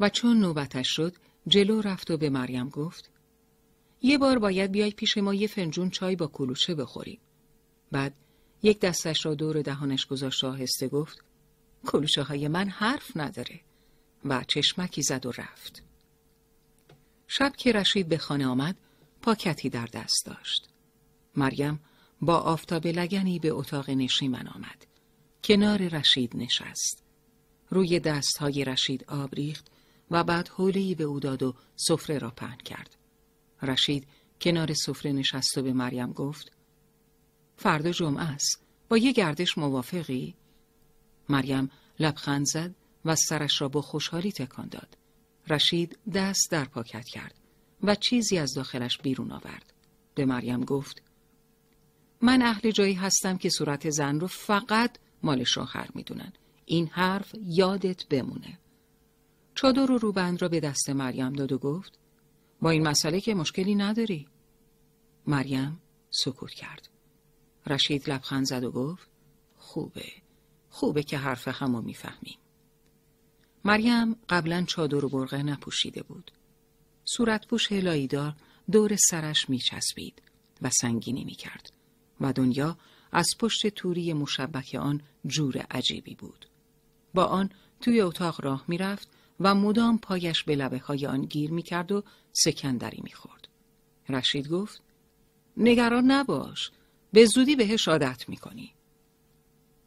و 0.00 0.08
چون 0.08 0.40
نوبتش 0.40 0.88
شد 0.88 1.14
جلو 1.46 1.80
رفت 1.80 2.10
و 2.10 2.16
به 2.16 2.30
مریم 2.30 2.68
گفت 2.68 3.10
یه 4.02 4.18
بار 4.18 4.38
باید 4.38 4.72
بیای 4.72 4.90
پیش 4.90 5.18
ما 5.18 5.34
یه 5.34 5.46
فنجون 5.46 5.90
چای 5.90 6.16
با 6.16 6.26
کلوچه 6.26 6.74
بخوریم. 6.74 7.20
بعد 7.92 8.14
یک 8.62 8.80
دستش 8.80 9.26
را 9.26 9.34
دور 9.34 9.62
دهانش 9.62 10.06
گذاشت 10.06 10.44
آهسته 10.44 10.88
گفت 10.88 11.24
کلوچه 11.86 12.22
های 12.22 12.48
من 12.48 12.68
حرف 12.68 13.16
نداره 13.16 13.60
و 14.24 14.44
چشمکی 14.48 15.02
زد 15.02 15.26
و 15.26 15.30
رفت 15.30 15.82
شب 17.26 17.52
که 17.56 17.72
رشید 17.72 18.08
به 18.08 18.18
خانه 18.18 18.46
آمد 18.46 18.76
پاکتی 19.22 19.68
در 19.68 19.86
دست 19.86 20.26
داشت 20.26 20.68
مریم 21.36 21.80
با 22.22 22.38
آفتاب 22.38 22.86
لگنی 22.86 23.38
به 23.38 23.50
اتاق 23.50 23.90
نشیمن 23.90 24.48
آمد. 24.48 24.86
کنار 25.44 25.88
رشید 25.88 26.36
نشست. 26.36 27.02
روی 27.70 28.00
دستهای 28.00 28.64
رشید 28.64 29.04
آب 29.08 29.34
ریخت 29.34 29.66
و 30.10 30.24
بعد 30.24 30.48
حولهی 30.48 30.94
به 30.94 31.04
او 31.04 31.20
داد 31.20 31.42
و 31.42 31.54
سفره 31.76 32.18
را 32.18 32.30
پهن 32.30 32.56
کرد. 32.56 32.96
رشید 33.62 34.06
کنار 34.40 34.74
سفره 34.74 35.12
نشست 35.12 35.58
و 35.58 35.62
به 35.62 35.72
مریم 35.72 36.12
گفت 36.12 36.52
فردا 37.56 37.90
جمعه 37.90 38.22
است. 38.22 38.62
با 38.88 38.96
یه 38.98 39.12
گردش 39.12 39.58
موافقی؟ 39.58 40.34
مریم 41.28 41.70
لبخند 41.98 42.46
زد 42.46 42.74
و 43.04 43.16
سرش 43.16 43.60
را 43.60 43.68
با 43.68 43.82
خوشحالی 43.82 44.32
تکان 44.32 44.68
داد. 44.68 44.96
رشید 45.48 45.98
دست 46.14 46.50
در 46.50 46.64
پاکت 46.64 47.04
کرد 47.04 47.34
و 47.82 47.94
چیزی 47.94 48.38
از 48.38 48.54
داخلش 48.54 48.98
بیرون 48.98 49.32
آورد. 49.32 49.72
به 50.14 50.24
مریم 50.24 50.64
گفت 50.64 51.02
من 52.20 52.42
اهل 52.42 52.70
جایی 52.70 52.94
هستم 52.94 53.36
که 53.36 53.50
صورت 53.50 53.90
زن 53.90 54.20
رو 54.20 54.26
فقط 54.26 54.98
مال 55.22 55.44
شوهر 55.44 55.88
می‌دونن. 55.94 56.32
این 56.64 56.86
حرف 56.86 57.34
یادت 57.44 58.06
بمونه. 58.08 58.58
چادر 59.54 59.90
و 59.90 59.98
روبند 59.98 60.42
را 60.42 60.48
به 60.48 60.60
دست 60.60 60.90
مریم 60.90 61.32
داد 61.32 61.52
و 61.52 61.58
گفت 61.58 61.98
با 62.60 62.70
این 62.70 62.88
مسئله 62.88 63.20
که 63.20 63.34
مشکلی 63.34 63.74
نداری. 63.74 64.28
مریم 65.26 65.80
سکوت 66.10 66.50
کرد. 66.50 66.88
رشید 67.66 68.10
لبخند 68.10 68.46
زد 68.46 68.64
و 68.64 68.70
گفت 68.70 69.08
خوبه. 69.56 70.21
خوبه 70.72 71.02
که 71.02 71.18
حرف 71.18 71.48
همو 71.48 71.80
می‌فهمیم. 71.80 72.38
مریم 73.64 74.16
قبلا 74.28 74.64
چادر 74.68 75.04
و 75.04 75.08
برغه 75.08 75.42
نپوشیده 75.42 76.02
بود. 76.02 76.30
صورت 77.04 77.46
پوش 77.46 77.72
هلاییدار 77.72 78.34
دور 78.70 78.96
سرش 78.96 79.50
میچسبید 79.50 80.22
و 80.62 80.70
سنگینی 80.70 81.24
می‌کرد. 81.24 81.72
و 82.20 82.32
دنیا 82.32 82.78
از 83.12 83.26
پشت 83.38 83.66
توری 83.66 84.12
مشبک 84.12 84.76
آن 84.80 85.00
جور 85.26 85.58
عجیبی 85.70 86.14
بود. 86.14 86.46
با 87.14 87.24
آن 87.24 87.50
توی 87.80 88.00
اتاق 88.00 88.44
راه 88.44 88.64
می‌رفت 88.68 89.08
و 89.40 89.54
مدام 89.54 89.98
پایش 89.98 90.44
به 90.44 90.56
لبه 90.56 90.78
های 90.78 91.06
آن 91.06 91.22
گیر 91.22 91.50
می‌کرد 91.50 91.92
و 91.92 92.04
سکندری 92.32 93.00
می‌خورد. 93.04 93.48
رشید 94.08 94.48
گفت 94.48 94.82
نگران 95.56 96.10
نباش 96.10 96.70
به 97.12 97.26
زودی 97.26 97.56
بهش 97.56 97.88
عادت 97.88 98.28
می‌کنی. 98.28 98.74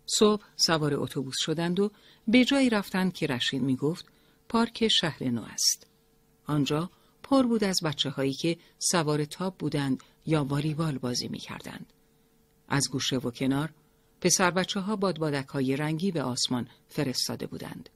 صبح 0.06 0.44
سوار 0.56 0.94
اتوبوس 0.94 1.36
شدند 1.40 1.80
و 1.80 1.92
به 2.28 2.46
جایی 2.46 2.70
رفتند 2.70 3.14
که 3.14 3.28
رشید 3.28 3.62
می‌گفت 3.62 4.06
پارک 4.50 4.88
شهر 4.88 5.24
نو 5.24 5.42
است. 5.42 5.88
آنجا 6.48 6.90
پر 7.24 7.44
بود 7.44 7.64
از 7.64 7.80
بچه 7.84 8.10
هایی 8.10 8.34
که 8.34 8.58
سوار 8.80 9.26
تاب 9.26 9.58
بودند 9.58 10.04
یا 10.26 10.44
والیبال 10.44 10.98
بازی 10.98 11.28
می‌کردند. 11.28 11.94
از 12.68 12.90
گوشه 12.92 13.18
و 13.18 13.32
کنار 13.32 13.74
پسر 14.22 14.52
بچه 14.52 14.80
ها 14.80 14.96
بادبادک 14.96 15.48
های 15.48 15.76
رنگی 15.76 16.12
به 16.12 16.24
آسمان 16.24 16.68
فرستاده 16.88 17.48
بودند. 17.48 17.90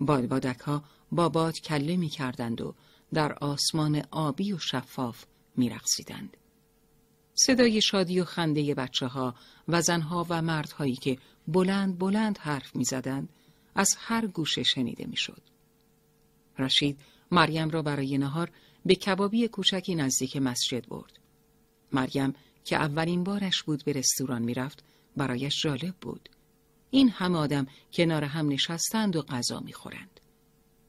بادبادک 0.00 0.60
ها 0.60 0.84
با 1.12 1.28
باد 1.28 1.54
کله 1.58 1.96
می 1.96 2.08
کردند 2.08 2.60
و 2.60 2.74
در 3.14 3.32
آسمان 3.32 4.02
آبی 4.10 4.52
و 4.52 4.58
شفاف 4.58 5.24
می 5.56 5.68
رقصیدند. 5.68 6.36
صدای 7.34 7.82
شادی 7.82 8.20
و 8.20 8.24
خنده 8.24 8.74
بچه 8.74 9.06
ها 9.06 9.34
و 9.68 9.82
زنها 9.82 10.26
و 10.28 10.42
مردهایی 10.42 10.96
که 10.96 11.18
بلند 11.48 11.98
بلند 11.98 12.38
حرف 12.38 12.76
می 12.76 12.84
زدند 12.84 13.28
از 13.74 13.96
هر 13.98 14.26
گوشه 14.26 14.62
شنیده 14.62 15.06
می 15.06 15.16
شد. 15.16 15.42
رشید 16.58 17.00
مریم 17.30 17.70
را 17.70 17.82
برای 17.82 18.18
نهار 18.18 18.50
به 18.86 18.94
کبابی 18.94 19.48
کوچکی 19.48 19.94
نزدیک 19.94 20.36
مسجد 20.36 20.88
برد. 20.88 21.18
مریم 21.92 22.34
که 22.64 22.76
اولین 22.76 23.24
بارش 23.24 23.62
بود 23.62 23.84
به 23.84 23.92
رستوران 23.92 24.42
می‌رفت 24.42 24.84
برایش 25.16 25.62
جالب 25.62 25.94
بود. 26.00 26.28
این 26.90 27.08
همه 27.10 27.38
آدم 27.38 27.66
کنار 27.92 28.24
هم 28.24 28.48
نشستند 28.48 29.16
و 29.16 29.22
غذا 29.22 29.60
می‌خورند. 29.60 30.20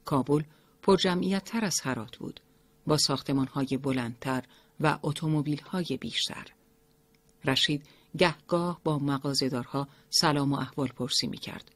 کابل 0.06 0.44
پر 0.82 0.98
جمعیت 0.98 1.44
تر 1.46 1.66
از 1.66 1.82
هرات 1.84 2.18
بود 2.18 2.40
با 2.88 2.98
ساختمان 2.98 3.48
های 3.48 3.78
بلندتر 3.78 4.44
و 4.80 5.00
اتومبیل 5.04 5.62
های 5.62 5.98
بیشتر. 6.02 6.48
رشید 7.46 7.86
گهگاه 8.18 8.82
با 8.84 9.00
مغازدارها 9.00 9.88
سلام 10.10 10.54
و 10.54 10.56
احوال 10.56 10.88
پرسی 10.88 11.28
می 11.28 11.38
کرد. 11.38 11.72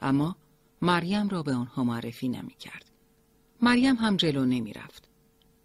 اما 0.00 0.36
مریم 0.82 1.28
را 1.28 1.42
به 1.42 1.54
آنها 1.54 1.84
معرفی 1.84 2.28
نمی 2.28 2.54
کرد. 2.54 2.90
مریم 3.62 3.96
هم 3.96 4.16
جلو 4.16 4.44
نمی 4.44 4.72
رفت. 4.72 5.08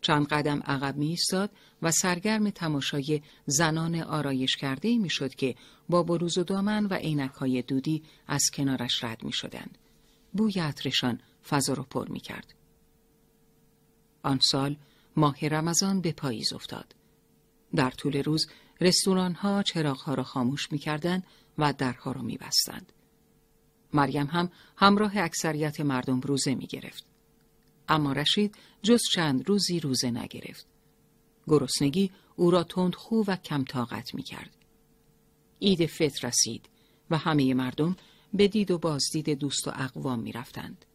چند 0.01 0.27
قدم 0.27 0.59
عقب 0.59 0.97
می 0.97 1.07
ایستاد 1.07 1.51
و 1.81 1.91
سرگرم 1.91 2.49
تماشای 2.49 3.21
زنان 3.45 3.95
آرایش 3.95 4.55
کرده 4.55 4.97
می 4.97 5.09
شد 5.09 5.35
که 5.35 5.55
با 5.89 6.03
بروز 6.03 6.37
و 6.37 6.43
دامن 6.43 6.85
و 6.85 6.93
عینک 6.93 7.31
های 7.31 7.61
دودی 7.61 8.03
از 8.27 8.43
کنارش 8.53 9.03
رد 9.03 9.23
می 9.23 9.33
شدند. 9.33 9.77
بوی 10.33 10.59
عطرشان 10.59 11.19
فضا 11.49 11.73
را 11.73 11.83
پر 11.83 12.07
می 12.07 12.19
کرد. 12.19 12.53
آن 14.23 14.39
سال 14.41 14.77
ماه 15.15 15.47
رمضان 15.47 16.01
به 16.01 16.11
پاییز 16.11 16.53
افتاد. 16.53 16.95
در 17.75 17.91
طول 17.91 18.23
روز 18.23 18.47
رستوران 18.81 19.33
ها 19.33 19.63
چراغ 19.63 19.97
ها 19.97 20.13
را 20.13 20.23
خاموش 20.23 20.71
می 20.71 20.77
کردند 20.77 21.23
و 21.57 21.73
درها 21.73 22.11
را 22.11 22.21
می 22.21 22.37
بستند. 22.37 22.91
مریم 23.93 24.25
هم 24.25 24.51
همراه 24.77 25.17
اکثریت 25.17 25.81
مردم 25.81 26.19
روزه 26.19 26.55
می 26.55 26.67
گرفت. 26.67 27.05
اما 27.89 28.13
رشید 28.13 28.55
جز 28.83 29.01
چند 29.13 29.49
روزی 29.49 29.79
روزه 29.79 30.11
نگرفت. 30.11 30.65
گرسنگی 31.47 32.11
او 32.35 32.51
را 32.51 32.63
تندخو 32.63 33.23
و 33.27 33.35
کم 33.35 33.63
طاقت 33.63 34.15
می 34.15 34.23
کرد. 34.23 34.55
عید 35.61 35.85
فطر 35.85 36.27
رسید 36.27 36.69
و 37.09 37.17
همه 37.17 37.53
مردم 37.53 37.95
به 38.33 38.47
دید 38.47 38.71
و 38.71 38.77
بازدید 38.77 39.29
دوست 39.29 39.67
و 39.67 39.71
اقوام 39.75 40.19
می 40.19 40.31
رفتند. 40.31 40.85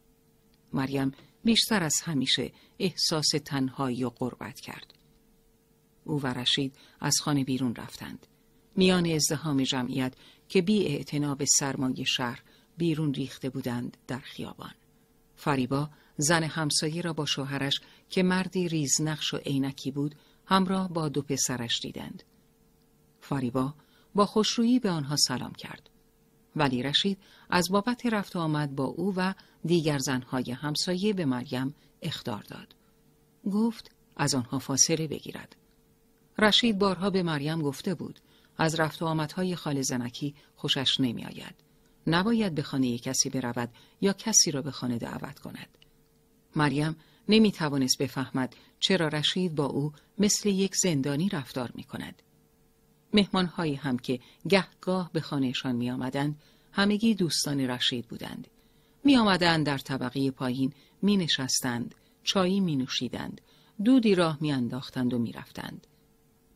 مریم 0.73 1.13
بیشتر 1.45 1.83
از 1.83 1.95
همیشه 2.05 2.53
احساس 2.79 3.29
تنهایی 3.45 4.05
و 4.05 4.09
قربت 4.09 4.61
کرد. 4.61 4.94
او 6.05 6.23
و 6.23 6.27
رشید 6.27 6.75
از 7.01 7.21
خانه 7.21 7.45
بیرون 7.45 7.75
رفتند. 7.75 8.27
میان 8.77 9.07
ازدهام 9.07 9.63
جمعیت 9.63 10.15
که 10.49 10.63
بی 10.63 11.05
به 11.39 11.47
سرمایه 11.59 12.05
شهر 12.05 12.43
بیرون 12.77 13.15
ریخته 13.15 13.51
بودند 13.51 13.97
در 14.07 14.19
خیابان. 14.19 14.75
فریبا 15.37 15.91
زن 16.17 16.43
همسایه 16.43 17.03
را 17.03 17.13
با 17.13 17.27
شوهرش 17.27 17.81
که 18.11 18.23
مردی 18.23 18.69
ریزنقش 18.69 19.35
و 19.35 19.37
عینکی 19.37 19.91
بود 19.91 20.15
همراه 20.47 20.89
با 20.89 21.09
دو 21.09 21.23
پسرش 21.23 21.81
دیدند. 21.81 22.23
فریبا 23.21 23.75
با 24.15 24.27
خوشرویی 24.27 24.79
به 24.79 24.91
آنها 24.91 25.17
سلام 25.17 25.53
کرد. 25.53 25.91
ولی 26.57 26.83
رشید 26.83 27.19
از 27.51 27.69
بابت 27.71 28.07
رفت 28.07 28.37
آمد 28.37 28.75
با 28.75 28.85
او 28.85 29.15
و 29.17 29.35
دیگر 29.65 29.99
زنهای 29.99 30.53
همسایه 30.53 31.13
به 31.13 31.25
مریم 31.25 31.75
اخدار 32.03 32.43
داد. 32.43 32.75
گفت 33.53 33.91
از 34.17 34.35
آنها 34.35 34.59
فاصله 34.59 35.09
بگیرد. 35.09 35.57
رشید 36.39 36.79
بارها 36.79 37.11
به 37.11 37.23
مریم 37.23 37.63
گفته 37.63 37.95
بود 37.95 38.21
از 38.59 38.81
رفت 38.81 39.03
و 39.03 39.07
آمدهای 39.07 39.57
خال 39.57 39.83
زنکی 39.83 40.35
خوشش 40.57 41.01
نمی 41.01 41.25
آید. 41.25 41.55
نباید 42.07 42.55
به 42.55 42.63
خانه 42.63 42.99
کسی 42.99 43.31
برود 43.31 43.69
یا 44.01 44.13
کسی 44.13 44.51
را 44.51 44.63
به 44.63 44.71
خانه 44.71 44.99
دعوت 44.99 45.39
کند. 45.39 45.79
مریم 46.57 46.97
نمی 47.29 47.53
توانست 47.53 47.99
بفهمد 47.99 48.57
چرا 48.81 49.09
رشید 49.09 49.55
با 49.55 49.65
او 49.65 49.93
مثل 50.19 50.49
یک 50.49 50.77
زندانی 50.77 51.29
رفتار 51.29 51.71
می 51.75 51.85
کند. 51.85 52.23
مهمانهایی 53.13 53.75
هم 53.75 53.99
که 53.99 54.21
گهگاه 54.49 55.11
به 55.13 55.21
خانهشان 55.21 55.77
می 55.77 55.91
آمدند 55.91 56.43
همگی 56.73 57.15
دوستان 57.15 57.61
رشید 57.61 58.09
بودند. 58.09 58.49
می 59.05 59.17
آمدند 59.17 59.67
در 59.67 59.79
طبقه 59.79 60.31
پایین 60.31 60.73
می 61.03 61.17
نشستند، 61.17 61.95
چایی 62.23 62.61
می 62.61 62.77
نوشیدند، 62.77 63.41
دودی 63.85 64.15
راه 64.15 64.39
می 64.41 64.53
انداختند 64.53 65.15
و 65.15 65.19
می 65.19 65.33
رفتند. 65.33 65.87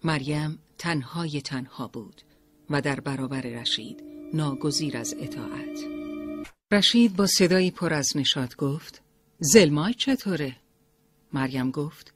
مریم 0.05 0.59
تنهای 0.79 1.41
تنها 1.41 1.89
بود 1.89 2.23
و 2.71 2.81
در 2.81 3.01
برابر 3.01 3.41
رشید 3.41 4.03
ناگزیر 4.35 4.97
از 4.97 5.15
اطاعت. 5.19 5.79
رشید 6.73 7.17
با 7.17 7.27
صدایی 7.27 7.71
پر 7.71 7.95
از 7.95 8.09
نشاد 8.15 8.57
گفت 8.57 9.03
زلمای 9.39 9.95
چطوره؟ 9.95 10.57
مریم 11.33 11.71
گفت 11.71 12.15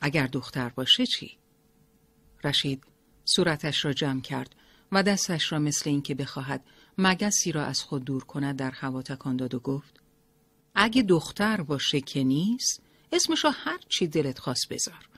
اگر 0.00 0.26
دختر 0.26 0.68
باشه 0.68 1.06
چی؟ 1.06 1.38
رشید 2.44 2.84
صورتش 3.24 3.84
را 3.84 3.92
جمع 3.92 4.20
کرد 4.20 4.54
و 4.92 5.02
دستش 5.02 5.52
را 5.52 5.58
مثل 5.58 5.90
اینکه 5.90 6.14
بخواهد 6.14 6.64
مگسی 6.98 7.52
را 7.52 7.64
از 7.64 7.80
خود 7.80 8.04
دور 8.04 8.24
کند 8.24 8.56
در 8.56 8.70
هوا 8.70 9.02
تکان 9.02 9.36
داد 9.36 9.54
و 9.54 9.60
گفت 9.60 10.00
اگه 10.74 11.02
دختر 11.02 11.60
باشه 11.60 12.00
که 12.00 12.24
نیست 12.24 12.82
اسمش 13.12 13.44
را 13.44 13.50
هر 13.50 13.78
چی 13.88 14.06
دلت 14.06 14.38
خواست 14.38 14.68
بذار 14.70 15.08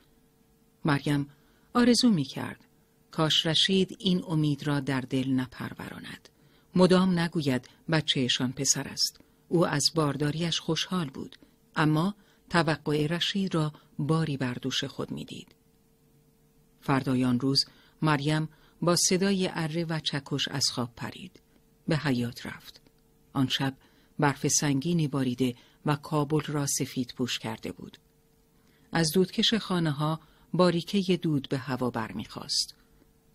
مریم 0.85 1.31
آرزو 1.77 2.11
می 2.11 2.25
کرد 2.25 2.65
کاش 3.11 3.47
رشید 3.47 3.97
این 3.99 4.25
امید 4.29 4.67
را 4.67 4.81
در 4.81 5.01
دل 5.01 5.31
نپروراند 5.31 6.29
مدام 6.75 7.19
نگوید 7.19 7.69
بچهشان 7.91 8.53
پسر 8.53 8.89
است 8.89 9.21
او 9.49 9.67
از 9.67 9.91
بارداریش 9.95 10.61
خوشحال 10.61 11.11
بود 11.11 11.37
اما 11.77 12.15
توقع 12.51 13.07
رشید 13.07 13.55
را 13.55 13.73
باری 13.99 14.37
بر 14.37 14.55
دوش 14.55 14.85
خود 14.85 15.11
می‌دید. 15.11 15.55
فردایان 16.81 17.41
روز 17.41 17.65
مریم 18.03 18.49
با 18.83 18.97
صدای 18.97 19.51
اره 19.53 19.85
و 19.85 20.01
چکش 20.01 20.49
از 20.49 20.65
خواب 20.73 20.93
پرید. 20.97 21.41
به 21.89 21.97
حیات 21.97 22.47
رفت. 22.47 22.81
آن 23.33 23.49
شب 23.49 23.77
برف 24.19 24.49
سنگینی 24.49 25.09
باریده 25.09 25.55
و 25.87 25.97
کابل 25.97 26.41
را 26.41 26.67
سفید 26.67 27.15
پوش 27.17 27.39
کرده 27.39 27.73
بود. 27.73 27.99
از 28.93 29.11
دودکش 29.15 29.55
خانه 29.55 29.91
ها 29.91 30.21
باریکه 30.57 31.17
دود 31.17 31.49
به 31.49 31.59
هوا 31.59 31.91
برمیخواست. 31.91 32.75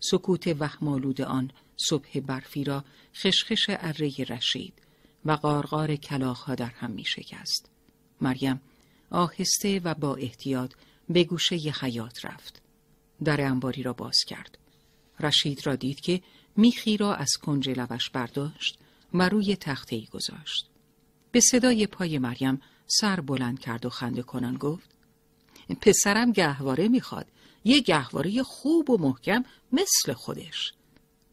سکوت 0.00 0.56
وهمالود 0.58 1.20
آن 1.20 1.50
صبح 1.88 2.20
برفی 2.20 2.64
را 2.64 2.84
خشخش 3.14 3.66
اره 3.68 4.12
رشید 4.28 4.72
و 5.24 5.32
قارقار 5.32 5.96
کلاخ 5.96 6.50
در 6.50 6.70
هم 6.70 6.90
می 6.90 7.04
شکست. 7.04 7.70
مریم 8.20 8.60
آهسته 9.10 9.80
و 9.84 9.94
با 9.94 10.14
احتیاط 10.14 10.72
به 11.08 11.24
گوشه 11.24 11.56
حیات 11.56 12.24
رفت. 12.24 12.62
در 13.24 13.40
انباری 13.40 13.82
را 13.82 13.92
باز 13.92 14.16
کرد. 14.26 14.58
رشید 15.20 15.66
را 15.66 15.76
دید 15.76 16.00
که 16.00 16.22
میخی 16.56 16.96
را 16.96 17.14
از 17.14 17.30
کنج 17.42 17.68
لبش 17.68 18.10
برداشت 18.10 18.78
و 19.14 19.28
روی 19.28 19.56
تخته 19.56 20.00
گذاشت. 20.00 20.68
به 21.32 21.40
صدای 21.40 21.86
پای 21.86 22.18
مریم 22.18 22.60
سر 22.86 23.20
بلند 23.20 23.58
کرد 23.58 23.86
و 23.86 23.90
خنده 23.90 24.22
کنان 24.22 24.56
گفت 24.56 24.91
پسرم 25.80 26.32
گهواره 26.32 26.88
می‌خواد 26.88 27.26
یه 27.64 27.80
گهواره 27.80 28.42
خوب 28.42 28.90
و 28.90 28.98
محکم 28.98 29.44
مثل 29.72 30.12
خودش 30.12 30.72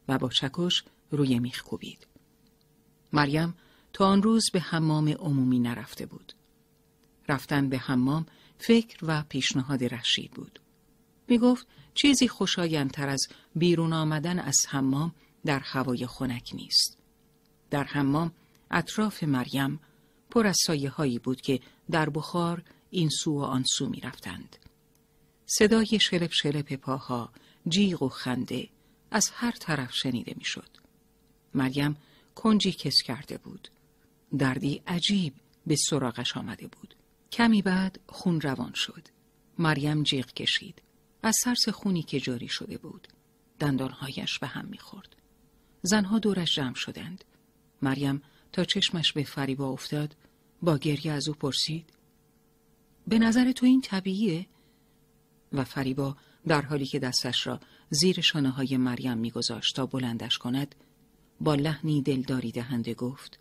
و 0.07 0.17
با 0.17 0.30
چکش 0.30 0.84
روی 1.11 1.39
میخ 1.39 1.61
کوبید. 1.61 2.07
مریم 3.13 3.55
تا 3.93 4.05
آن 4.05 4.23
روز 4.23 4.43
به 4.53 4.59
حمام 4.59 5.09
عمومی 5.09 5.59
نرفته 5.59 6.05
بود. 6.05 6.34
رفتن 7.30 7.69
به 7.69 7.77
حمام 7.77 8.25
فکر 8.57 8.97
و 9.01 9.23
پیشنهاد 9.30 9.84
رشید 9.84 10.32
بود. 10.32 10.59
می 11.27 11.38
گفت 11.38 11.67
چیزی 11.93 12.27
خوشایندتر 12.27 13.09
از 13.09 13.27
بیرون 13.55 13.93
آمدن 13.93 14.39
از 14.39 14.57
حمام 14.67 15.15
در 15.45 15.59
هوای 15.59 16.07
خنک 16.07 16.49
نیست. 16.53 16.97
در 17.69 17.84
حمام 17.84 18.32
اطراف 18.71 19.23
مریم 19.23 19.80
پر 20.30 20.47
از 20.47 20.57
سایه 20.65 20.89
هایی 20.89 21.19
بود 21.19 21.41
که 21.41 21.59
در 21.91 22.09
بخار 22.09 22.63
این 22.89 23.09
سو 23.09 23.39
و 23.39 23.41
آن 23.43 23.63
سو 23.63 23.89
می 23.89 23.99
رفتند. 23.99 24.55
صدای 25.45 25.99
شلپ 26.01 26.31
شلپ 26.31 26.73
پاها، 26.73 27.29
جیغ 27.67 28.03
و 28.03 28.09
خنده 28.09 28.69
از 29.11 29.29
هر 29.33 29.51
طرف 29.51 29.93
شنیده 29.93 30.33
می 30.37 30.45
شد. 30.45 30.69
مریم 31.53 31.97
کنجی 32.35 32.71
کس 32.71 33.01
کرده 33.01 33.37
بود. 33.37 33.67
دردی 34.37 34.81
عجیب 34.87 35.33
به 35.67 35.75
سراغش 35.75 36.37
آمده 36.37 36.67
بود. 36.67 36.95
کمی 37.31 37.61
بعد 37.61 37.99
خون 38.07 38.41
روان 38.41 38.71
شد. 38.75 39.07
مریم 39.57 40.03
جیغ 40.03 40.25
کشید. 40.25 40.81
از 41.23 41.35
سرس 41.43 41.69
خونی 41.69 42.03
که 42.03 42.19
جاری 42.19 42.47
شده 42.47 42.77
بود. 42.77 43.07
دندانهایش 43.59 44.39
به 44.39 44.47
هم 44.47 44.65
می‌خورد. 44.65 45.15
زنها 45.81 46.19
دورش 46.19 46.55
جمع 46.55 46.75
شدند. 46.75 47.25
مریم 47.81 48.21
تا 48.51 48.63
چشمش 48.63 49.13
به 49.13 49.23
فریبا 49.23 49.69
افتاد 49.69 50.15
با 50.61 50.77
گریه 50.77 51.11
از 51.11 51.27
او 51.27 51.33
پرسید 51.33 51.98
به 53.10 53.20
نظر 53.20 53.51
تو 53.51 53.66
این 53.66 53.82
طبیعیه؟ 53.82 54.47
و 55.53 55.64
فریبا 55.64 56.18
در 56.47 56.62
حالی 56.62 56.86
که 56.86 56.99
دستش 56.99 57.47
را 57.47 57.60
زیر 57.89 58.22
شانه 58.22 58.49
های 58.49 58.78
مریم 58.78 59.18
میگذاشت 59.18 59.76
تا 59.76 59.86
بلندش 59.86 60.38
کند 60.38 60.76
با 61.41 61.55
لحنی 61.55 62.01
دلداری 62.01 62.51
دهنده 62.51 62.93
گفت 62.93 63.39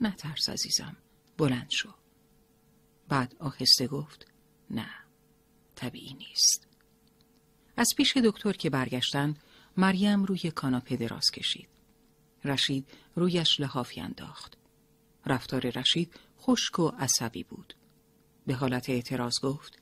نه 0.00 0.10
ترس 0.10 0.48
عزیزم 0.48 0.96
بلند 1.38 1.70
شو. 1.70 1.88
بعد 3.08 3.34
آهسته 3.38 3.86
گفت 3.86 4.26
نه 4.70 4.88
طبیعی 5.74 6.14
نیست. 6.14 6.66
از 7.76 7.88
پیش 7.96 8.16
دکتر 8.16 8.52
که 8.52 8.70
برگشتند 8.70 9.38
مریم 9.76 10.24
روی 10.24 10.50
کاناپه 10.50 10.96
دراز 10.96 11.30
کشید. 11.30 11.68
رشید 12.44 12.88
رویش 13.16 13.60
لحافی 13.60 14.00
انداخت. 14.00 14.56
رفتار 15.26 15.70
رشید 15.70 16.14
خشک 16.40 16.78
و 16.78 16.88
عصبی 16.88 17.42
بود. 17.42 17.74
به 18.48 18.54
حالت 18.54 18.90
اعتراض 18.90 19.40
گفت 19.42 19.78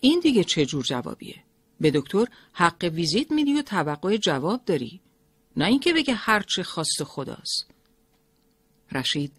این 0.00 0.20
دیگه 0.20 0.44
چه 0.44 0.66
جور 0.66 0.84
جوابیه 0.84 1.44
به 1.80 1.90
دکتر 1.90 2.26
حق 2.52 2.90
ویزیت 2.94 3.32
میدی 3.32 3.54
و 3.54 3.62
توقع 3.62 4.16
جواب 4.16 4.64
داری 4.64 5.00
نه 5.56 5.64
اینکه 5.64 5.92
بگه 5.92 6.14
هرچه 6.14 6.62
خواست 6.62 7.04
خداست 7.04 7.66
رشید 8.92 9.32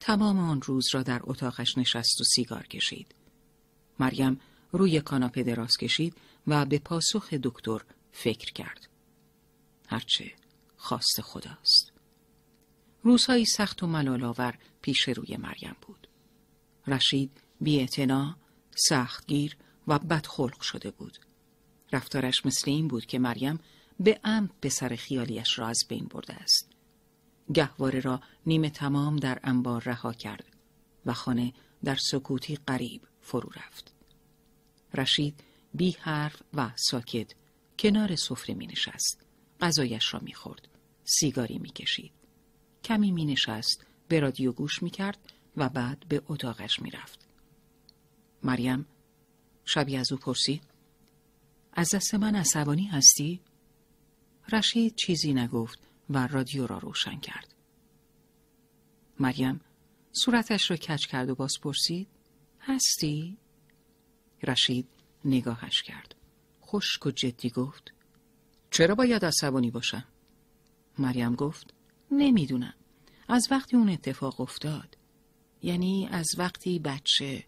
تمام 0.00 0.38
آن 0.38 0.62
روز 0.62 0.88
را 0.92 1.02
در 1.02 1.20
اتاقش 1.24 1.78
نشست 1.78 2.20
و 2.20 2.24
سیگار 2.24 2.66
کشید. 2.66 3.14
مریم 3.98 4.40
روی 4.72 5.00
کاناپه 5.00 5.42
دراز 5.42 5.76
کشید 5.76 6.14
و 6.46 6.66
به 6.66 6.78
پاسخ 6.78 7.34
دکتر 7.34 7.80
فکر 8.12 8.52
کرد. 8.52 8.88
هرچه 9.88 10.32
خواست 10.76 11.20
خداست. 11.20 11.92
روزهایی 13.02 13.44
سخت 13.44 13.82
و 13.82 13.86
ملالآور 13.86 14.58
پیش 14.82 15.08
روی 15.08 15.36
مریم 15.36 15.76
بود. 15.82 16.08
رشید 16.86 17.40
بی 17.60 17.88
سختگیر 18.76 19.56
و 19.88 19.98
بدخلق 19.98 20.60
شده 20.60 20.90
بود. 20.90 21.18
رفتارش 21.92 22.46
مثل 22.46 22.70
این 22.70 22.88
بود 22.88 23.06
که 23.06 23.18
مریم 23.18 23.60
به 24.00 24.20
ام 24.24 24.50
به 24.60 24.68
سر 24.68 24.96
خیالیش 24.96 25.58
را 25.58 25.68
از 25.68 25.78
بین 25.88 26.04
برده 26.04 26.34
است. 26.34 26.70
گهواره 27.54 28.00
را 28.00 28.20
نیمه 28.46 28.70
تمام 28.70 29.16
در 29.16 29.38
انبار 29.42 29.82
رها 29.82 30.12
کرد 30.12 30.44
و 31.06 31.12
خانه 31.12 31.52
در 31.84 31.96
سکوتی 31.96 32.58
قریب 32.66 33.02
فرو 33.20 33.50
رفت. 33.56 33.94
رشید 34.94 35.44
بی 35.74 35.90
حرف 35.90 36.42
و 36.54 36.70
ساکت 36.76 37.34
کنار 37.78 38.16
سفره 38.16 38.54
می 38.54 38.66
نشست. 38.66 39.26
غذایش 39.60 40.14
را 40.14 40.20
می 40.20 40.34
خورد. 40.34 40.68
سیگاری 41.04 41.58
می 41.58 41.70
کشید. 41.70 42.12
کمی 42.84 43.12
می 43.12 43.24
نشست. 43.24 43.86
به 44.08 44.20
رادیو 44.20 44.52
گوش 44.52 44.82
می 44.82 44.90
کرد 44.90 45.18
و 45.56 45.68
بعد 45.68 46.04
به 46.08 46.22
اتاقش 46.26 46.80
می 46.82 46.90
رفت. 46.90 47.27
مریم 48.42 48.86
شبی 49.64 49.96
از 49.96 50.12
او 50.12 50.18
پرسید 50.18 50.62
از 51.72 51.94
دست 51.94 52.14
من 52.14 52.34
عصبانی 52.34 52.86
هستی؟ 52.86 53.40
رشید 54.52 54.94
چیزی 54.94 55.34
نگفت 55.34 55.78
و 56.10 56.26
رادیو 56.26 56.66
را 56.66 56.78
روشن 56.78 57.20
کرد. 57.20 57.54
مریم 59.20 59.60
صورتش 60.12 60.70
را 60.70 60.76
کچ 60.76 61.06
کرد 61.06 61.30
و 61.30 61.34
باز 61.34 61.52
پرسید 61.62 62.08
هستی؟ 62.60 63.36
رشید 64.42 64.88
نگاهش 65.24 65.82
کرد. 65.82 66.14
خشک 66.62 67.06
و 67.06 67.10
جدی 67.10 67.50
گفت 67.50 67.92
چرا 68.70 68.94
باید 68.94 69.24
عصبانی 69.24 69.70
باشم؟ 69.70 70.04
مریم 70.98 71.34
گفت 71.34 71.74
نمی‌دونم. 72.10 72.74
از 73.28 73.48
وقتی 73.50 73.76
اون 73.76 73.88
اتفاق 73.88 74.40
افتاد. 74.40 74.96
یعنی 75.62 76.08
از 76.10 76.28
وقتی 76.38 76.78
بچه 76.78 77.44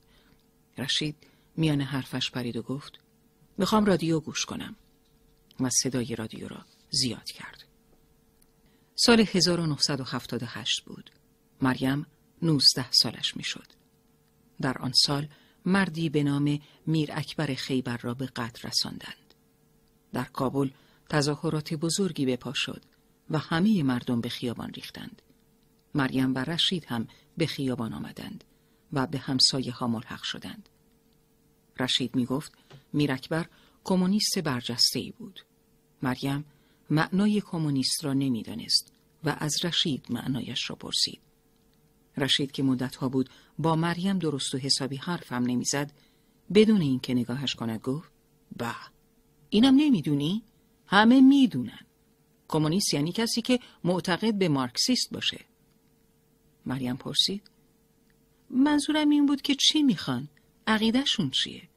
رشید 0.80 1.16
میان 1.56 1.80
حرفش 1.80 2.30
پرید 2.30 2.56
و 2.56 2.62
گفت 2.62 2.98
می‌خوام 3.58 3.84
رادیو 3.84 4.20
گوش 4.20 4.44
کنم 4.44 4.76
و 5.60 5.70
صدای 5.82 6.16
رادیو 6.16 6.48
را 6.48 6.64
زیاد 6.90 7.24
کرد. 7.24 7.64
سال 8.94 9.20
1978 9.20 10.84
بود. 10.84 11.10
مریم 11.62 12.06
19 12.42 12.90
سالش 12.90 13.36
می‌شد. 13.36 13.66
در 14.60 14.78
آن 14.78 14.92
سال 15.04 15.28
مردی 15.64 16.08
به 16.08 16.22
نام 16.22 16.60
میر 16.86 17.10
اکبر 17.12 17.54
خیبر 17.54 17.96
را 17.96 18.14
به 18.14 18.26
قتل 18.26 18.68
رساندند. 18.68 19.34
در 20.12 20.24
کابل 20.24 20.70
تظاهرات 21.08 21.74
بزرگی 21.74 22.26
به 22.26 22.36
پا 22.36 22.52
شد 22.54 22.82
و 23.30 23.38
همه 23.38 23.82
مردم 23.82 24.20
به 24.20 24.28
خیابان 24.28 24.70
ریختند. 24.70 25.22
مریم 25.94 26.34
و 26.34 26.38
رشید 26.38 26.84
هم 26.84 27.08
به 27.36 27.46
خیابان 27.46 27.92
آمدند 27.92 28.44
و 28.92 29.06
به 29.06 29.18
همسایه 29.18 29.72
ها 29.72 29.86
ملحق 29.86 30.22
شدند. 30.22 30.68
رشید 31.80 32.16
می 32.16 32.26
گفت 32.26 32.52
میر 32.92 33.12
اکبر 33.12 33.46
کمونیست 33.84 34.38
برجسته 34.38 34.98
ای 34.98 35.10
بود. 35.10 35.40
مریم 36.02 36.44
معنای 36.90 37.40
کمونیست 37.40 38.04
را 38.04 38.12
نمی‌دانست 38.12 38.92
و 39.24 39.36
از 39.38 39.64
رشید 39.64 40.06
معنایش 40.10 40.70
را 40.70 40.76
پرسید. 40.76 41.20
رشید 42.16 42.52
که 42.52 42.62
مدتها 42.62 43.08
بود 43.08 43.30
با 43.58 43.76
مریم 43.76 44.18
درست 44.18 44.54
و 44.54 44.58
حسابی 44.58 44.96
حرفم 44.96 45.42
نمی‌زد 45.42 45.92
بدون 46.54 46.80
اینکه 46.80 47.14
نگاهش 47.14 47.54
کند 47.54 47.80
گفت 47.80 48.10
با 48.58 48.72
اینم 49.50 49.74
نمی‌دونی 49.76 50.42
همه 50.86 51.20
می‌دونن 51.20 51.86
کمونیست 52.48 52.94
یعنی 52.94 53.12
کسی 53.12 53.42
که 53.42 53.60
معتقد 53.84 54.34
به 54.34 54.48
مارکسیست 54.48 55.12
باشه 55.12 55.44
مریم 56.66 56.96
پرسید 56.96 57.49
منظورم 58.50 59.10
این 59.10 59.26
بود 59.26 59.42
که 59.42 59.54
چی 59.54 59.82
می‌خوان 59.82 60.28
عقیدهشون 60.66 61.30
چیه 61.30 61.68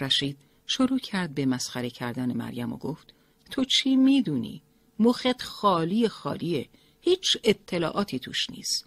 رشید 0.00 0.38
شروع 0.66 0.98
کرد 0.98 1.34
به 1.34 1.46
مسخره 1.46 1.90
کردن 1.90 2.36
مریم 2.36 2.72
و 2.72 2.76
گفت 2.76 3.14
تو 3.50 3.64
چی 3.64 3.96
می‌دونی 3.96 4.62
مخت 4.98 5.42
خالی 5.42 6.08
خالیه 6.08 6.68
هیچ 7.00 7.36
اطلاعاتی 7.44 8.18
توش 8.18 8.50
نیست 8.50 8.86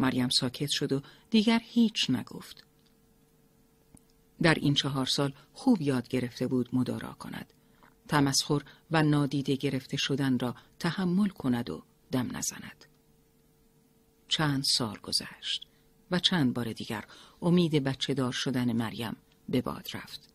مریم 0.00 0.28
ساکت 0.28 0.68
شد 0.70 0.92
و 0.92 1.02
دیگر 1.30 1.60
هیچ 1.64 2.10
نگفت. 2.10 2.64
در 4.42 4.54
این 4.54 4.74
چهار 4.74 5.06
سال 5.06 5.32
خوب 5.52 5.82
یاد 5.82 6.08
گرفته 6.08 6.46
بود 6.46 6.68
مدارا 6.72 7.12
کند. 7.12 7.52
تمسخر 8.08 8.62
و 8.90 9.02
نادیده 9.02 9.56
گرفته 9.56 9.96
شدن 9.96 10.38
را 10.38 10.54
تحمل 10.78 11.28
کند 11.28 11.70
و 11.70 11.82
دم 12.12 12.36
نزند. 12.36 12.89
چند 14.30 14.64
سال 14.64 14.98
گذشت 14.98 15.66
و 16.10 16.18
چند 16.18 16.54
بار 16.54 16.72
دیگر 16.72 17.04
امید 17.42 17.84
بچه 17.84 18.14
دار 18.14 18.32
شدن 18.32 18.72
مریم 18.72 19.16
به 19.48 19.60
باد 19.60 19.88
رفت. 19.94 20.28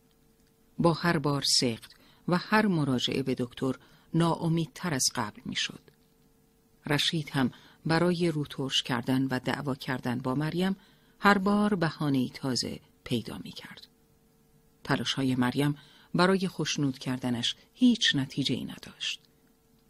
با 0.77 0.93
هر 0.93 1.17
بار 1.17 1.43
سخت 1.59 1.95
و 2.27 2.37
هر 2.37 2.65
مراجعه 2.65 3.23
به 3.23 3.35
دکتر 3.35 3.73
ناامیدتر 4.13 4.93
از 4.93 5.05
قبل 5.15 5.41
می‌شد. 5.45 5.81
رشید 6.85 7.29
هم 7.29 7.51
برای 7.85 8.31
روترش 8.31 8.83
کردن 8.83 9.23
و 9.23 9.39
دعوا 9.39 9.75
کردن 9.75 10.19
با 10.19 10.35
مریم 10.35 10.75
هر 11.19 11.37
بار 11.37 11.75
بهانه 11.75 12.29
تازه 12.29 12.79
پیدا 13.03 13.37
می 13.43 13.51
کرد. 13.51 13.87
تلاش 14.83 15.13
های 15.13 15.35
مریم 15.35 15.75
برای 16.15 16.47
خوشنود 16.47 16.99
کردنش 16.99 17.55
هیچ 17.73 18.15
نتیجه 18.15 18.55
ای 18.55 18.63
نداشت. 18.63 19.21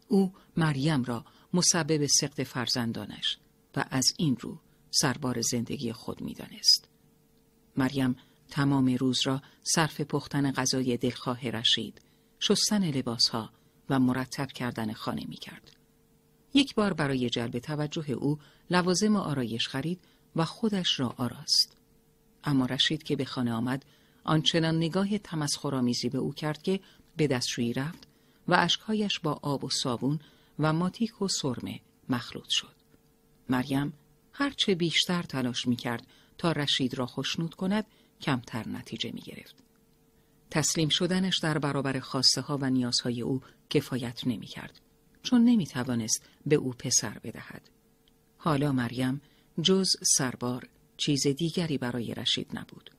او 0.08 0.34
مریم 0.56 1.04
را 1.04 1.24
مسبب 1.52 2.06
سقط 2.06 2.40
فرزندانش 2.40 3.38
و 3.76 3.84
از 3.90 4.14
این 4.16 4.36
رو 4.36 4.58
سربار 4.90 5.40
زندگی 5.40 5.92
خود 5.92 6.20
می 6.20 6.34
دانست. 6.34 6.88
مریم 7.76 8.16
تمام 8.50 8.94
روز 8.94 9.20
را 9.24 9.42
صرف 9.62 10.00
پختن 10.00 10.52
غذای 10.52 10.96
دلخواه 10.96 11.50
رشید، 11.50 12.00
شستن 12.40 12.90
لباسها 12.90 13.50
و 13.90 13.98
مرتب 13.98 14.46
کردن 14.46 14.92
خانه 14.92 15.24
می 15.28 15.36
کرد. 15.36 15.76
یک 16.54 16.74
بار 16.74 16.92
برای 16.92 17.30
جلب 17.30 17.58
توجه 17.58 18.10
او 18.10 18.38
لوازم 18.70 19.16
آرایش 19.16 19.68
خرید 19.68 20.00
و 20.36 20.44
خودش 20.44 21.00
را 21.00 21.14
آراست. 21.16 21.76
اما 22.44 22.66
رشید 22.66 23.02
که 23.02 23.16
به 23.16 23.24
خانه 23.24 23.52
آمد 23.52 23.84
آنچنان 24.24 24.76
نگاه 24.76 25.18
تمسخرآمیزی 25.18 26.08
به 26.08 26.18
او 26.18 26.32
کرد 26.32 26.62
که 26.62 26.80
به 27.16 27.26
دستشویی 27.26 27.72
رفت 27.72 28.08
و 28.48 28.54
اشکهایش 28.54 29.20
با 29.20 29.38
آب 29.42 29.64
و 29.64 29.70
صابون 29.70 30.18
و 30.58 30.72
ماتیک 30.72 31.22
و 31.22 31.28
سرمه 31.28 31.80
مخلوط 32.08 32.48
شد. 32.48 32.75
مریم 33.48 33.92
هرچه 34.32 34.74
بیشتر 34.74 35.22
تلاش 35.22 35.66
می 35.66 35.76
کرد 35.76 36.06
تا 36.38 36.52
رشید 36.52 36.94
را 36.94 37.06
خوشنود 37.06 37.54
کند 37.54 37.86
کمتر 38.20 38.68
نتیجه 38.68 39.12
می 39.12 39.20
گرفت. 39.20 39.56
تسلیم 40.50 40.88
شدنش 40.88 41.38
در 41.38 41.58
برابر 41.58 42.00
خواسته 42.00 42.40
ها 42.40 42.58
و 42.58 42.70
نیازهای 42.70 43.22
او 43.22 43.42
کفایت 43.70 44.26
نمی 44.26 44.46
کرد. 44.46 44.80
چون 45.22 45.44
نمی 45.44 45.66
توانست 45.66 46.22
به 46.46 46.56
او 46.56 46.72
پسر 46.72 47.18
بدهد. 47.18 47.70
حالا 48.38 48.72
مریم 48.72 49.20
جز 49.62 49.86
سربار 50.16 50.68
چیز 50.96 51.26
دیگری 51.26 51.78
برای 51.78 52.14
رشید 52.14 52.50
نبود. 52.54 52.90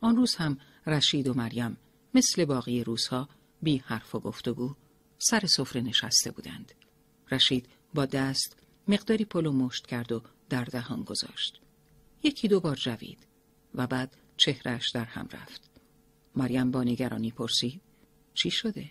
آن 0.00 0.16
روز 0.16 0.34
هم 0.34 0.58
رشید 0.86 1.28
و 1.28 1.34
مریم 1.34 1.76
مثل 2.14 2.44
باقی 2.44 2.84
روزها 2.84 3.28
بی 3.62 3.76
حرف 3.76 4.14
و 4.14 4.20
گفتگو 4.20 4.74
سر 5.18 5.46
سفره 5.46 5.80
نشسته 5.80 6.30
بودند. 6.30 6.72
رشید 7.30 7.68
با 7.94 8.06
دست 8.06 8.56
مقداری 8.88 9.24
پلو 9.24 9.52
مشت 9.52 9.86
کرد 9.86 10.12
و 10.12 10.22
در 10.48 10.64
دهان 10.64 11.02
گذاشت. 11.02 11.60
یکی 12.22 12.48
دو 12.48 12.60
بار 12.60 12.76
جوید 12.76 13.26
و 13.74 13.86
بعد 13.86 14.16
چهرش 14.36 14.90
در 14.90 15.04
هم 15.04 15.28
رفت. 15.32 15.70
مریم 16.36 16.70
با 16.70 16.82
نگرانی 16.82 17.30
پرسید 17.30 17.80
چی 18.34 18.50
شده؟ 18.50 18.90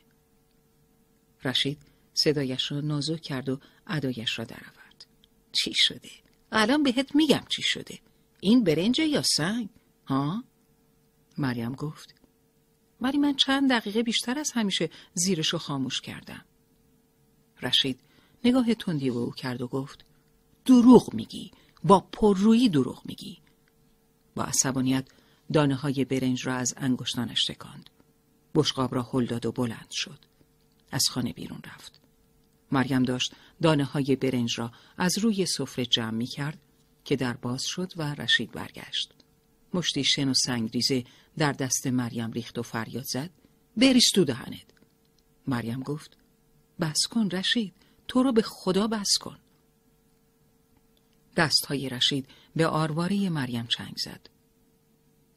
رشید 1.43 1.81
صدایش 2.13 2.71
را 2.71 2.81
نازک 2.81 3.21
کرد 3.21 3.49
و 3.49 3.59
ادایش 3.87 4.39
را 4.39 4.45
درآورد. 4.45 5.05
چی 5.51 5.73
شده؟ 5.75 6.09
الان 6.51 6.83
بهت 6.83 7.15
میگم 7.15 7.43
چی 7.49 7.61
شده. 7.61 7.99
این 8.39 8.63
برنج 8.63 8.99
یا 8.99 9.21
سنگ؟ 9.21 9.69
ها؟ 10.05 10.43
مریم 11.37 11.73
گفت. 11.73 12.15
ولی 13.01 13.17
من 13.17 13.35
چند 13.35 13.71
دقیقه 13.71 14.03
بیشتر 14.03 14.39
از 14.39 14.51
همیشه 14.51 14.89
زیرشو 15.13 15.57
خاموش 15.57 16.01
کردم. 16.01 16.45
رشید 17.61 17.99
نگاه 18.43 18.73
تندی 18.73 19.09
به 19.09 19.17
او 19.17 19.31
کرد 19.31 19.61
و 19.61 19.67
گفت 19.67 20.05
دروغ 20.65 21.13
میگی 21.13 21.51
با 21.83 21.99
پررویی 21.99 22.69
دروغ 22.69 23.01
میگی. 23.05 23.37
با 24.35 24.43
عصبانیت 24.43 25.07
دانه 25.53 25.75
های 25.75 26.05
برنج 26.05 26.47
را 26.47 26.55
از 26.55 26.73
انگشتانش 26.77 27.45
تکاند. 27.45 27.89
بشقاب 28.55 28.95
را 28.95 29.09
هل 29.13 29.25
داد 29.25 29.45
و 29.45 29.51
بلند 29.51 29.89
شد. 29.91 30.19
از 30.91 31.03
خانه 31.09 31.33
بیرون 31.33 31.61
رفت. 31.65 32.01
مریم 32.71 33.03
داشت 33.03 33.33
دانه 33.61 33.83
های 33.83 34.15
برنج 34.15 34.59
را 34.59 34.71
از 34.97 35.17
روی 35.17 35.45
سفره 35.45 35.85
جمع 35.85 36.11
می 36.11 36.27
کرد 36.27 36.57
که 37.05 37.15
در 37.15 37.33
باز 37.33 37.63
شد 37.65 37.93
و 37.97 38.15
رشید 38.15 38.51
برگشت. 38.51 39.13
مشتی 39.73 40.03
شن 40.03 40.29
و 40.29 40.33
سنگریزه 40.33 41.03
در 41.37 41.51
دست 41.51 41.87
مریم 41.87 42.31
ریخت 42.31 42.59
و 42.59 42.61
فریاد 42.63 43.05
زد 43.07 43.29
بریز 43.77 44.05
تو 44.15 44.23
دهنت. 44.23 44.65
مریم 45.47 45.79
گفت 45.79 46.17
بس 46.79 47.07
کن 47.09 47.29
رشید. 47.29 47.73
تو 48.13 48.23
رو 48.23 48.31
به 48.31 48.41
خدا 48.41 48.87
بس 48.87 49.17
کن. 49.19 49.39
دست 51.35 51.65
های 51.65 51.89
رشید 51.89 52.27
به 52.55 52.67
آرواره 52.67 53.29
مریم 53.29 53.67
چنگ 53.67 53.93
زد. 53.97 54.29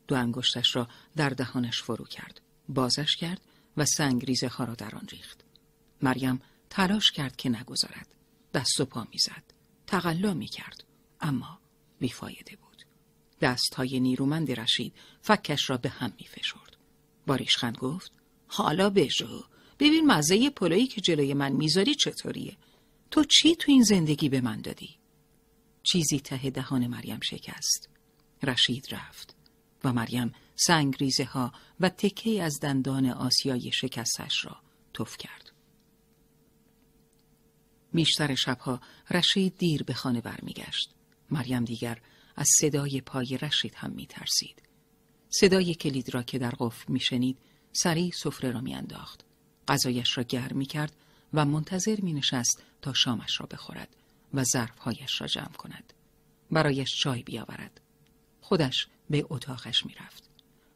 دو 0.09 0.15
انگشتش 0.15 0.77
را 0.77 0.89
در 1.17 1.29
دهانش 1.29 1.83
فرو 1.83 2.05
کرد. 2.05 2.41
بازش 2.69 3.17
کرد 3.17 3.41
و 3.77 3.85
سنگریزه 3.85 4.49
ها 4.49 4.65
را 4.65 4.75
در 4.75 4.95
آن 4.95 5.07
ریخت. 5.13 5.45
مریم 6.03 6.43
تلاش 6.71 7.11
کرد 7.11 7.37
که 7.37 7.49
نگذارد. 7.49 8.15
دست 8.55 8.81
و 8.81 8.85
پا 8.85 9.07
می‌زد 9.13 9.45
تقلا 9.87 10.35
می‌کرد 10.35 10.85
اما 11.21 11.59
بیفایده 11.99 12.57
بود 12.57 12.83
دست 13.41 13.75
های 13.75 14.01
نیرومند 14.01 14.61
رشید 14.61 14.95
فکش 15.23 15.71
را 15.71 15.77
به 15.77 15.89
هم 15.89 16.13
میفشرد 16.21 16.77
باریشخند 17.27 17.79
گفت 17.79 18.13
حالا 18.47 18.91
بجو 18.91 19.43
ببین 19.79 20.07
مزه 20.07 20.51
پلایی 20.51 20.87
که 20.87 21.01
جلوی 21.01 21.35
من 21.35 21.53
می‌ذاری 21.53 21.95
چطوریه 21.95 22.57
تو 23.11 23.25
چی 23.25 23.57
تو 23.57 23.73
این 23.73 23.83
زندگی 23.83 24.29
به 24.29 24.41
من 24.41 24.61
دادی 24.61 24.97
چیزی 25.83 26.21
ته 26.21 26.51
دهان 26.51 26.87
مریم 26.87 27.21
شکست 27.21 27.89
رشید 28.43 28.95
رفت 28.95 29.37
و 29.85 29.93
مریم 29.93 30.33
سنگریزه 30.55 31.25
ها 31.25 31.53
و 31.81 31.89
تکه 31.89 32.43
از 32.43 32.59
دندان 32.63 33.07
آسیای 33.07 33.73
شکستش 33.73 34.45
را 34.45 34.57
توف 34.93 35.17
کرد. 35.17 35.53
بیشتر 37.93 38.35
شبها 38.35 38.81
رشید 39.11 39.59
دیر 39.59 39.83
به 39.83 39.95
خانه 39.95 40.21
برمیگشت. 40.21 40.91
مریم 41.31 41.65
دیگر 41.65 42.01
از 42.37 42.49
صدای 42.61 43.01
پای 43.01 43.39
رشید 43.43 43.75
هم 43.75 43.91
می 43.91 44.07
ترسید. 44.07 44.63
صدای 45.29 45.75
کلید 45.75 46.15
را 46.15 46.23
که 46.23 46.39
در 46.39 46.55
قفل 46.59 46.93
می 46.93 47.01
شنید 47.01 47.39
سریع 47.73 48.11
سفره 48.11 48.51
را 48.51 48.61
می 48.61 48.75
انداخت. 48.75 49.25
غذایش 49.69 50.19
را 50.19 50.25
گرم 50.25 50.57
می 50.57 50.67
کرد 50.67 50.97
و 51.37 51.45
منتظر 51.45 52.01
می 52.01 52.13
نشست 52.13 52.63
تا 52.83 52.93
شامش 52.93 53.41
را 53.41 53.47
بخورد 53.47 53.97
و 54.35 54.45
ظرفهایش 54.45 55.21
را 55.21 55.27
جمع 55.27 55.53
کند. 55.53 55.93
برایش 56.51 57.01
چای 57.01 57.23
بیاورد. 57.23 57.81
خودش 58.41 58.87
به 59.11 59.27
اتاقش 59.31 59.87
می 59.87 59.95
رفت. 59.95 60.31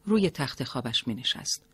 روی 0.05 0.29
تخت 0.29 0.63
خوابش 0.63 1.07
می 1.07 1.15
نشست 1.15 1.65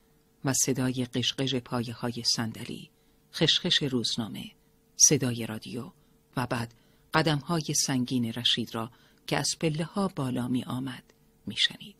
و 0.46 0.54
صدای 0.54 1.06
قشقش 1.06 1.56
پایه 1.56 1.94
های 1.94 2.24
صندلی، 2.36 2.90
خشخش 3.34 3.84
روزنامه، 3.84 4.52
صدای 4.96 5.48
رادیو 5.48 5.92
و 6.38 6.48
بعد 6.48 6.74
قدم 7.14 7.38
های 7.38 7.74
سنگین 7.86 8.34
رشید 8.34 8.76
را 8.76 8.92
که 9.28 9.38
از 9.38 9.50
پله 9.60 9.84
ها 9.84 10.08
بالا 10.08 10.48
می 10.48 10.64
آمد 10.64 11.04
می 11.46 11.56
شنید. 11.58 11.96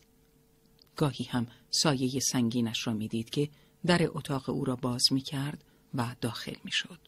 گاهی 0.96 1.24
هم 1.24 1.46
سایه 1.70 2.20
سنگینش 2.20 2.86
را 2.86 2.92
می 2.92 3.08
دید 3.08 3.30
که 3.30 3.48
در 3.86 4.00
اتاق 4.02 4.50
او 4.50 4.64
را 4.64 4.76
باز 4.76 5.02
می 5.10 5.20
کرد 5.20 5.64
و 5.94 6.14
داخل 6.20 6.56
می 6.64 6.72
شد. 6.72 6.98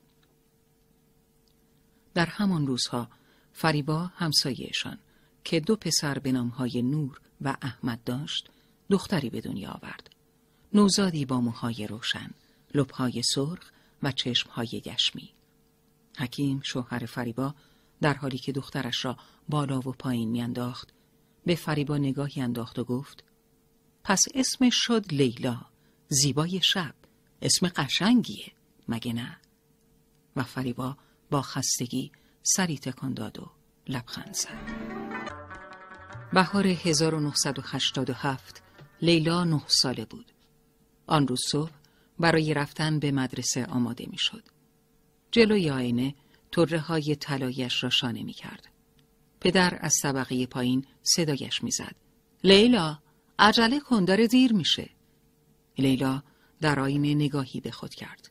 در 2.14 2.26
همان 2.26 2.66
روزها 2.66 3.08
فریبا 3.52 4.06
همسایهشان 4.06 4.98
که 5.44 5.60
دو 5.60 5.76
پسر 5.76 6.18
به 6.18 6.32
نامهای 6.32 6.82
نور 6.82 7.20
و 7.40 7.56
احمد 7.62 8.04
داشت 8.04 8.50
دختری 8.90 9.30
به 9.30 9.40
دنیا 9.40 9.70
آورد. 9.70 10.10
نوزادی 10.72 11.24
با 11.24 11.40
موهای 11.40 11.86
روشن، 11.86 12.30
لبهای 12.74 13.22
سرخ 13.22 13.70
و 14.02 14.12
چشمهای 14.12 14.82
گشمی. 14.84 15.30
حکیم 16.18 16.60
شوهر 16.64 17.06
فریبا 17.06 17.54
در 18.00 18.14
حالی 18.14 18.38
که 18.38 18.52
دخترش 18.52 19.04
را 19.04 19.16
بالا 19.48 19.78
و 19.78 19.92
پایین 19.92 20.30
میانداخت 20.30 20.88
به 21.46 21.54
فریبا 21.54 21.98
نگاهی 21.98 22.42
انداخت 22.42 22.78
و 22.78 22.84
گفت 22.84 23.24
پس 24.04 24.22
اسمش 24.34 24.74
شد 24.76 25.04
لیلا 25.12 25.60
زیبای 26.08 26.60
شب 26.62 26.94
اسم 27.42 27.68
قشنگیه 27.68 28.52
مگه 28.90 29.12
نه 29.12 29.36
و 30.36 30.42
فریبا 30.42 30.96
با 31.30 31.42
خستگی 31.42 32.12
سری 32.42 32.78
تکان 32.78 33.14
داد 33.14 33.38
و 33.38 33.50
لبخند 33.88 34.34
زد 34.34 34.90
بهار 36.32 36.66
1987 36.66 38.62
لیلا 39.02 39.44
نه 39.44 39.62
ساله 39.66 40.04
بود. 40.04 40.32
آن 41.06 41.28
روز 41.28 41.40
صبح 41.46 41.70
برای 42.18 42.54
رفتن 42.54 42.98
به 42.98 43.12
مدرسه 43.12 43.66
آماده 43.66 44.06
می 44.10 44.18
شد. 44.18 44.42
جلوی 45.30 45.70
آینه 45.70 46.14
طره 46.50 46.78
های 46.80 47.16
طلایش 47.16 47.84
را 47.84 47.90
شانه 47.90 48.22
می 48.22 48.32
کرد. 48.32 48.68
پدر 49.40 49.78
از 49.80 49.94
طبقه 50.02 50.46
پایین 50.46 50.84
صدایش 51.02 51.62
می‌زد. 51.62 51.96
لیلا 52.44 52.98
عجله 53.38 53.80
کن 53.80 54.04
داره 54.04 54.26
دیر 54.26 54.52
میشه. 54.52 54.90
لیلا 55.78 56.22
در 56.60 56.80
آینه 56.80 57.14
نگاهی 57.14 57.60
به 57.60 57.70
خود 57.70 57.94
کرد. 57.94 58.29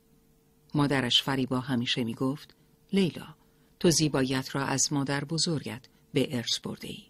مادرش 0.74 1.24
فریبا 1.24 1.60
همیشه 1.60 2.04
می 2.04 2.14
گفت 2.14 2.56
لیلا 2.94 3.36
تو 3.80 3.92
زیبایت 3.92 4.56
را 4.56 4.66
از 4.66 4.94
مادر 4.94 5.24
بزرگت 5.24 5.86
به 6.14 6.38
ارث 6.38 6.60
برده 6.64 6.88
ای. 6.88 7.04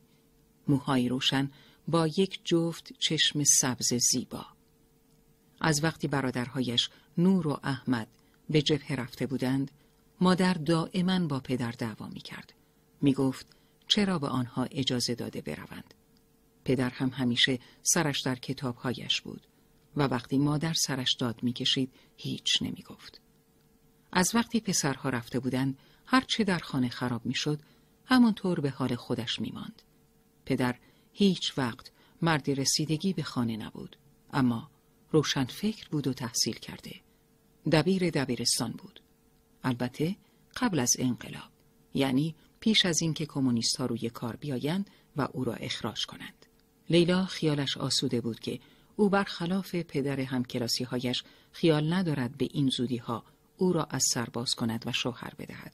موهای 0.68 1.10
روشن 1.10 1.52
با 1.88 2.08
یک 2.08 2.40
جفت 2.44 2.94
چشم 3.00 3.44
سبز 3.44 3.94
زیبا. 3.94 4.46
از 5.62 5.84
وقتی 5.84 6.08
برادرهایش 6.08 6.90
نور 7.18 7.48
و 7.48 7.60
احمد 7.64 8.08
به 8.50 8.62
جبهه 8.62 8.94
رفته 8.94 9.26
بودند، 9.28 9.72
مادر 10.22 10.54
دائما 10.54 11.28
با 11.28 11.40
پدر 11.40 11.72
دعوا 11.72 12.08
می 12.08 12.20
کرد. 12.20 12.54
می 13.02 13.14
گفت 13.14 13.48
چرا 13.88 14.20
به 14.20 14.28
آنها 14.28 14.64
اجازه 14.64 15.16
داده 15.16 15.42
بروند. 15.42 15.94
پدر 16.66 16.90
هم 16.90 17.10
همیشه 17.10 17.60
سرش 17.84 18.22
در 18.22 18.36
کتابهایش 18.36 19.22
بود 19.22 19.48
و 19.96 20.04
وقتی 20.04 20.38
مادر 20.38 20.74
سرش 20.74 21.14
داد 21.14 21.44
می‌کشید 21.44 21.92
هیچ 22.18 22.62
نمی 22.62 22.84
گفت. 22.84 23.22
از 24.12 24.32
وقتی 24.36 24.60
پسرها 24.60 25.10
رفته 25.10 25.40
بودند 25.40 25.78
هرچه 26.06 26.44
در 26.44 26.60
خانه 26.60 26.90
خراب 26.90 27.26
می‌شد 27.26 27.60
همانطور 28.06 28.60
به 28.60 28.70
حال 28.70 28.96
خودش 28.96 29.42
می 29.42 29.52
ماند. 29.52 29.82
پدر 30.46 30.76
هیچ 31.14 31.58
وقت 31.58 31.92
مردی 32.22 32.56
رسیدگی 32.56 33.14
به 33.14 33.24
خانه 33.24 33.58
نبود 33.58 33.96
اما 34.34 34.70
روشن 35.12 35.46
فکر 35.46 35.90
بود 35.90 36.08
و 36.08 36.14
تحصیل 36.14 36.56
کرده. 36.56 36.96
دبیر 37.72 38.10
دبیرستان 38.10 38.72
بود. 38.72 39.00
البته 39.64 40.16
قبل 40.58 40.80
از 40.80 40.92
انقلاب 41.00 41.52
یعنی 41.94 42.36
پیش 42.60 42.86
از 42.86 43.02
اینکه 43.02 43.26
کمونیست 43.26 43.76
ها 43.76 43.86
روی 43.86 44.10
کار 44.10 44.36
بیایند 44.36 44.90
و 45.18 45.28
او 45.34 45.44
را 45.44 45.54
اخراج 45.54 46.06
کنند. 46.06 46.46
لیلا 46.90 47.26
خیالش 47.26 47.78
آسوده 47.78 48.22
بود 48.22 48.40
که 48.40 48.60
او 48.96 49.10
برخلاف 49.10 49.76
پدر 49.76 50.20
همکلاسی 50.20 50.84
هایش 50.84 51.24
خیال 51.52 51.94
ندارد 51.94 52.38
به 52.38 52.48
این 52.52 52.70
زودی 52.70 52.98
ها 52.98 53.24
او 53.60 53.74
را 53.74 53.84
از 53.84 54.04
سر 54.14 54.26
باز 54.26 54.56
کند 54.56 54.84
و 54.88 54.92
شوهر 54.92 55.34
بدهد 55.40 55.74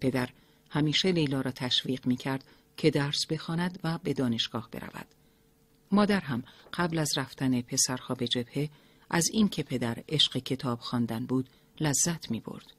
پدر 0.00 0.28
همیشه 0.70 1.12
لیلا 1.12 1.40
را 1.40 1.50
تشویق 1.50 2.06
می 2.06 2.16
کرد 2.16 2.44
که 2.76 2.90
درس 2.90 3.26
بخواند 3.26 3.78
و 3.84 3.98
به 3.98 4.12
دانشگاه 4.12 4.68
برود. 4.70 5.06
مادر 5.92 6.20
هم 6.20 6.42
قبل 6.74 6.98
از 6.98 7.10
رفتن 7.16 7.60
پسرها 7.60 8.14
به 8.14 8.28
جبهه 8.28 8.70
از 9.10 9.28
این 9.32 9.48
که 9.48 9.62
پدر 9.62 10.04
عشق 10.08 10.38
کتاب 10.38 10.80
خواندن 10.80 11.26
بود 11.26 11.48
لذت 11.80 12.30
می 12.30 12.40
برد. 12.40 12.72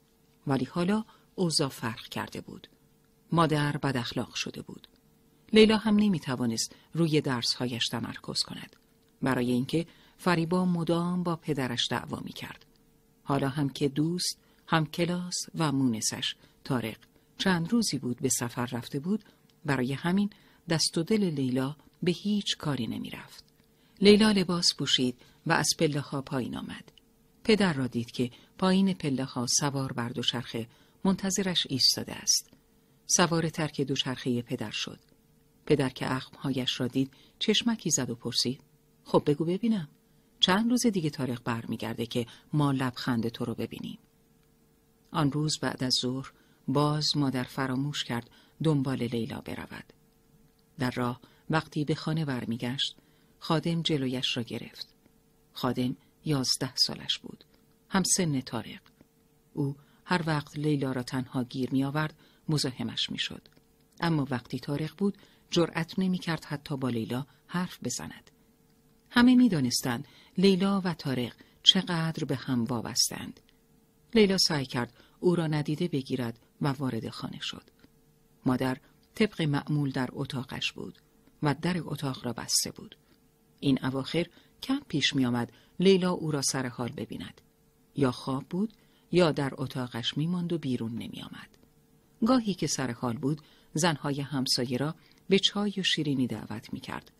ولی 0.46 0.64
حالا 0.64 1.04
اوضاع 1.34 1.68
فرق 1.68 2.08
کرده 2.08 2.40
بود. 2.40 2.68
مادر 3.32 3.76
بد 3.76 3.96
اخلاق 3.96 4.34
شده 4.34 4.62
بود. 4.62 4.88
لیلا 5.52 5.76
هم 5.76 5.96
نمی 5.96 6.20
توانست 6.20 6.74
روی 6.94 7.20
درسهایش 7.20 7.88
تمرکز 7.88 8.42
کند. 8.42 8.76
برای 9.22 9.50
اینکه 9.50 9.86
فریبا 10.18 10.64
مدام 10.64 11.22
با 11.22 11.36
پدرش 11.36 11.88
دعوا 11.90 12.20
می 12.24 12.32
کرد. 12.32 12.66
حالا 13.30 13.48
هم 13.48 13.68
که 13.68 13.88
دوست، 13.88 14.38
هم 14.66 14.86
کلاس 14.86 15.34
و 15.54 15.72
مونسش 15.72 16.34
تارق 16.64 16.96
چند 17.38 17.72
روزی 17.72 17.98
بود 17.98 18.20
به 18.20 18.28
سفر 18.28 18.66
رفته 18.66 19.00
بود 19.00 19.24
برای 19.64 19.92
همین 19.92 20.30
دست 20.68 20.98
و 20.98 21.02
دل 21.02 21.24
لیلا 21.24 21.76
به 22.02 22.10
هیچ 22.10 22.56
کاری 22.56 22.86
نمی 22.86 23.10
رفت. 23.10 23.44
لیلا 24.00 24.30
لباس 24.30 24.74
پوشید 24.78 25.18
و 25.46 25.52
از 25.52 25.68
پله 25.78 26.00
ها 26.00 26.22
پایین 26.22 26.56
آمد. 26.56 26.92
پدر 27.44 27.72
را 27.72 27.86
دید 27.86 28.10
که 28.10 28.30
پایین 28.58 28.94
پله 28.94 29.24
ها 29.24 29.46
سوار 29.60 29.92
بر 29.92 30.08
دوچرخه 30.08 30.68
منتظرش 31.04 31.66
ایستاده 31.70 32.12
است. 32.12 32.50
سوار 33.06 33.48
ترک 33.48 33.80
دوچرخه 33.80 34.42
پدر 34.42 34.70
شد. 34.70 35.00
پدر 35.66 35.88
که 35.88 36.12
اخمهایش 36.12 36.80
را 36.80 36.86
دید 36.86 37.10
چشمکی 37.38 37.90
زد 37.90 38.10
و 38.10 38.14
پرسید. 38.14 38.60
خب 39.04 39.22
بگو 39.26 39.44
ببینم. 39.44 39.88
چند 40.40 40.70
روز 40.70 40.86
دیگه 40.86 41.10
تاریخ 41.10 41.40
برمیگرده 41.44 42.06
که 42.06 42.26
ما 42.52 42.72
لبخند 42.72 43.28
تو 43.28 43.44
رو 43.44 43.54
ببینیم. 43.54 43.98
آن 45.10 45.32
روز 45.32 45.58
بعد 45.58 45.84
از 45.84 45.94
ظهر 46.02 46.32
باز 46.68 47.16
مادر 47.16 47.42
فراموش 47.42 48.04
کرد 48.04 48.30
دنبال 48.64 49.02
لیلا 49.02 49.40
برود. 49.40 49.92
در 50.78 50.90
راه 50.90 51.20
وقتی 51.50 51.84
به 51.84 51.94
خانه 51.94 52.24
برمیگشت 52.24 52.96
خادم 53.38 53.82
جلویش 53.82 54.36
را 54.36 54.42
گرفت. 54.42 54.88
خادم 55.52 55.96
یازده 56.24 56.76
سالش 56.76 57.18
بود. 57.18 57.44
هم 57.88 58.02
سن 58.02 58.40
تارق. 58.40 58.80
او 59.54 59.76
هر 60.04 60.22
وقت 60.26 60.58
لیلا 60.58 60.92
را 60.92 61.02
تنها 61.02 61.44
گیر 61.44 61.70
می 61.70 61.84
آورد 61.84 62.18
مزاحمش 62.48 63.10
می 63.10 63.18
شد. 63.18 63.48
اما 64.00 64.26
وقتی 64.30 64.58
تارق 64.58 64.96
بود 64.98 65.18
جرأت 65.50 65.98
نمی 65.98 66.18
کرد 66.18 66.44
حتی 66.44 66.76
با 66.76 66.88
لیلا 66.88 67.26
حرف 67.46 67.78
بزند. 67.84 68.30
همه 69.10 69.34
می 69.34 69.48
دانستند 69.48 70.08
لیلا 70.40 70.80
و 70.84 70.94
تارق 70.94 71.32
چقدر 71.62 72.24
به 72.24 72.36
هم 72.36 72.64
وابستند. 72.64 73.40
لیلا 74.14 74.38
سعی 74.38 74.66
کرد 74.66 74.92
او 75.20 75.34
را 75.34 75.46
ندیده 75.46 75.88
بگیرد 75.88 76.38
و 76.60 76.68
وارد 76.68 77.08
خانه 77.08 77.38
شد. 77.40 77.62
مادر 78.46 78.76
طبق 79.14 79.42
معمول 79.42 79.90
در 79.90 80.08
اتاقش 80.12 80.72
بود 80.72 80.98
و 81.42 81.54
در 81.62 81.76
اتاق 81.84 82.26
را 82.26 82.32
بسته 82.32 82.70
بود. 82.70 82.96
این 83.60 83.84
اواخر 83.84 84.26
کم 84.62 84.80
پیش 84.88 85.14
می 85.14 85.26
آمد 85.26 85.52
لیلا 85.80 86.10
او 86.10 86.30
را 86.30 86.42
سر 86.42 86.66
حال 86.66 86.92
ببیند. 86.92 87.40
یا 87.96 88.12
خواب 88.12 88.44
بود 88.44 88.72
یا 89.12 89.32
در 89.32 89.52
اتاقش 89.56 90.16
می 90.16 90.26
ماند 90.26 90.52
و 90.52 90.58
بیرون 90.58 90.92
نمی 90.92 91.22
آمد. 91.22 91.58
گاهی 92.26 92.54
که 92.54 92.66
سر 92.66 92.90
حال 92.90 93.16
بود 93.16 93.40
زنهای 93.74 94.20
همسایه 94.20 94.76
را 94.76 94.94
به 95.28 95.38
چای 95.38 95.74
و 95.78 95.82
شیرینی 95.82 96.26
دعوت 96.26 96.72
می 96.72 96.80
کرد 96.80 97.10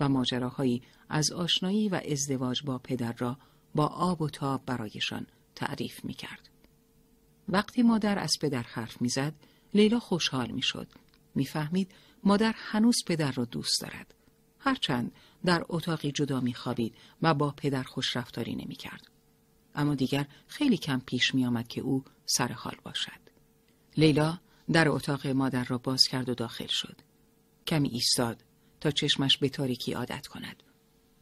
و 0.00 0.08
ماجراهایی 0.08 0.82
از 1.08 1.32
آشنایی 1.32 1.88
و 1.88 2.00
ازدواج 2.10 2.62
با 2.62 2.78
پدر 2.78 3.12
را 3.18 3.38
با 3.74 3.86
آب 3.86 4.22
و 4.22 4.28
تاب 4.28 4.62
برایشان 4.66 5.26
تعریف 5.54 6.04
می 6.04 6.14
کرد. 6.14 6.48
وقتی 7.48 7.82
مادر 7.82 8.18
از 8.18 8.32
پدر 8.40 8.62
حرف 8.62 9.02
می‌زد، 9.02 9.34
لیلا 9.74 9.98
خوشحال 9.98 10.50
می‌شد. 10.50 10.88
می‌فهمید 11.34 11.94
مادر 12.24 12.54
هنوز 12.56 12.96
پدر 13.06 13.32
را 13.32 13.44
دوست 13.44 13.80
دارد. 13.80 14.14
هرچند 14.58 15.12
در 15.44 15.64
اتاقی 15.68 16.12
جدا 16.12 16.40
میخوابید 16.40 16.94
و 17.22 17.34
با 17.34 17.50
پدر 17.50 17.82
خوش 17.82 18.16
رفتاری 18.16 18.54
نمی 18.54 18.74
کرد. 18.74 19.10
اما 19.74 19.94
دیگر 19.94 20.26
خیلی 20.46 20.76
کم 20.76 21.00
پیش 21.06 21.34
می 21.34 21.46
آمد 21.46 21.68
که 21.68 21.80
او 21.80 22.04
سر 22.26 22.52
حال 22.52 22.76
باشد. 22.84 23.20
لیلا 23.96 24.38
در 24.72 24.88
اتاق 24.88 25.26
مادر 25.26 25.64
را 25.64 25.78
باز 25.78 26.02
کرد 26.10 26.28
و 26.28 26.34
داخل 26.34 26.66
شد. 26.68 26.96
کمی 27.66 27.88
ایستاد 27.88 28.44
تا 28.86 28.90
چشمش 28.90 29.38
به 29.38 29.48
تاریکی 29.48 29.92
عادت 29.92 30.26
کند. 30.26 30.62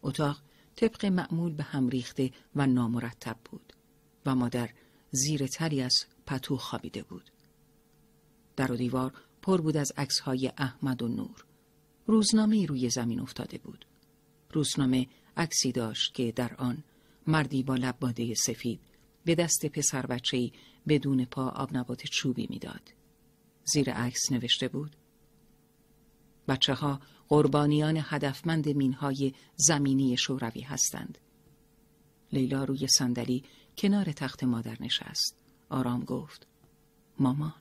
اتاق 0.03 0.43
طبق 0.77 1.07
معمول 1.07 1.53
به 1.53 1.63
هم 1.63 1.89
ریخته 1.89 2.31
و 2.57 2.67
نامرتب 2.67 3.37
بود 3.45 3.73
و 4.27 4.35
مادر 4.35 4.71
زیر 5.11 5.47
تری 5.47 5.83
از 5.83 6.05
پتو 6.27 6.57
خوابیده 6.57 7.03
بود. 7.03 7.31
در 8.57 8.73
و 8.73 8.77
دیوار 8.77 9.13
پر 9.43 9.61
بود 9.61 9.77
از 9.77 9.93
عکسهای 9.97 10.53
احمد 10.59 11.03
و 11.03 11.09
نور. 11.09 11.45
روزنامه 12.07 12.67
روی 12.67 12.91
زمین 12.91 13.21
افتاده 13.21 13.59
بود. 13.59 13.87
روزنامه 14.53 15.07
عکسی 15.37 15.73
داشت 15.73 16.15
که 16.15 16.33
در 16.33 16.55
آن 16.55 16.85
مردی 17.27 17.63
با 17.63 17.75
لباده 17.75 18.35
سفید 18.35 18.81
به 19.25 19.35
دست 19.35 19.67
پسر 19.67 20.07
بچه‌ای 20.07 20.53
بدون 20.89 21.25
پا 21.25 21.49
آب 21.49 21.77
نبات 21.77 22.03
چوبی 22.07 22.47
می‌داد. 22.51 22.93
زیر 23.65 23.91
عکس 23.91 24.33
نوشته 24.33 24.69
بود 24.69 24.97
بچه 26.49 26.75
ها 26.75 27.01
قربانیان 27.35 28.01
هدفمند 28.03 28.69
مینهای 28.69 29.33
زمینی 29.57 30.17
شوروی 30.17 30.61
هستند. 30.61 31.19
لیلا 32.33 32.65
روی 32.65 32.89
صندلی 32.89 33.45
کنار 33.79 34.13
تخت 34.13 34.45
مادر 34.45 34.77
نشست. 34.81 35.37
آرام 35.69 36.05
گفت 36.05 36.47
مامان 37.19 37.55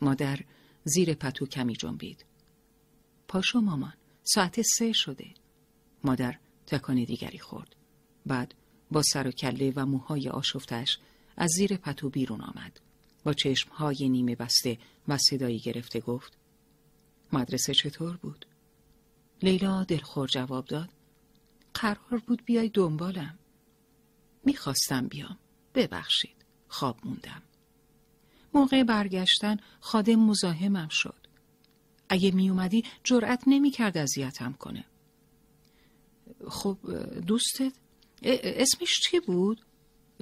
مادر 0.00 0.40
زیر 0.84 1.14
پتو 1.14 1.46
کمی 1.46 1.76
جنبید 1.76 2.24
پاشو 3.28 3.60
مامان 3.60 3.92
ساعت 4.22 4.62
سه 4.62 4.92
شده 4.92 5.34
مادر 6.04 6.38
تکان 6.66 7.04
دیگری 7.04 7.38
خورد 7.38 7.76
بعد 8.26 8.54
با 8.90 9.02
سر 9.02 9.28
و 9.28 9.30
کله 9.30 9.72
و 9.76 9.86
موهای 9.86 10.28
آشفتش 10.28 10.98
از 11.36 11.50
زیر 11.50 11.76
پتو 11.76 12.10
بیرون 12.10 12.40
آمد 12.40 12.80
با 13.24 13.32
چشمهای 13.32 14.08
نیمه 14.08 14.34
بسته 14.34 14.78
و 15.08 15.18
صدایی 15.18 15.58
گرفته 15.58 16.00
گفت 16.00 16.36
مدرسه 17.32 17.74
چطور 17.74 18.16
بود؟ 18.16 18.46
لیلا 19.42 19.84
دلخور 19.84 20.28
جواب 20.28 20.64
داد. 20.64 20.88
قرار 21.74 22.22
بود 22.26 22.44
بیای 22.44 22.68
دنبالم. 22.68 23.38
می‌خواستم 24.44 25.08
بیام. 25.08 25.38
ببخشید. 25.74 26.44
خواب 26.68 26.98
موندم. 27.04 27.42
موقع 28.54 28.82
برگشتن 28.82 29.56
خادم 29.80 30.14
مزاحمم 30.14 30.88
شد. 30.88 31.26
اگه 32.08 32.30
می 32.30 32.50
اومدی 32.50 32.84
جرأت 33.04 33.42
نمی 33.46 33.70
کرد 33.70 33.98
اذیتم 33.98 34.52
کنه. 34.52 34.84
خب 36.48 36.78
دوستت؟ 37.26 37.72
اسمش 38.22 39.00
چی 39.00 39.20
بود؟ 39.20 39.66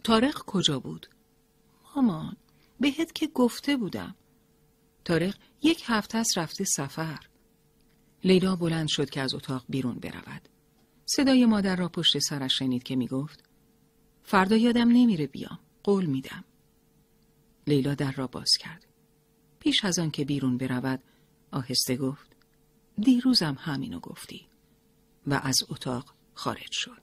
تارق 0.05 0.39
کجا 0.39 0.81
بود؟ 0.81 1.07
مامان 1.97 2.37
بهت 2.81 3.13
که 3.13 3.27
گفته 3.27 3.77
بودم. 3.77 4.15
تارق 5.05 5.35
یک 5.63 5.83
هفته 5.87 6.19
از 6.19 6.29
رفته 6.37 6.65
سفر. 6.65 7.30
لیلا 8.25 8.57
بلند 8.57 8.89
شد 8.89 9.11
که 9.11 9.21
از 9.21 9.35
اتاق 9.35 9.65
بیرون 9.69 9.95
برود. 9.95 10.49
صدای 11.07 11.47
مادر 11.47 11.77
را 11.77 11.89
پشت 11.89 12.19
سرش 12.19 12.59
شنید 12.59 12.83
که 12.83 12.97
می‌گفت 12.97 13.45
فردا 14.25 14.57
یادم 14.57 14.89
نمیره 14.89 15.27
بیام 15.27 15.59
قول 15.83 16.07
میدم. 16.07 16.45
لیلا 17.67 17.95
در 17.95 18.13
را 18.13 18.27
باز 18.27 18.51
کرد. 18.59 18.87
پیش 19.59 19.85
از 19.85 19.99
آن 19.99 20.11
که 20.11 20.25
بیرون 20.25 20.59
برود 20.59 21.03
آهسته 21.51 21.97
گفت 21.97 22.31
دیروزم 22.99 23.57
همینو 23.61 24.01
گفتی. 24.01 24.47
و 25.27 25.41
از 25.43 25.57
اتاق 25.69 26.15
خارج 26.35 26.73
شد. 26.73 27.03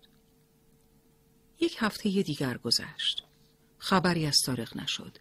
یک 1.59 1.75
هفته 1.79 2.09
دیگر 2.09 2.57
گذشت. 2.57 3.23
خبری 3.77 4.25
از 4.25 4.37
تارق 4.45 4.77
نشد. 4.77 5.17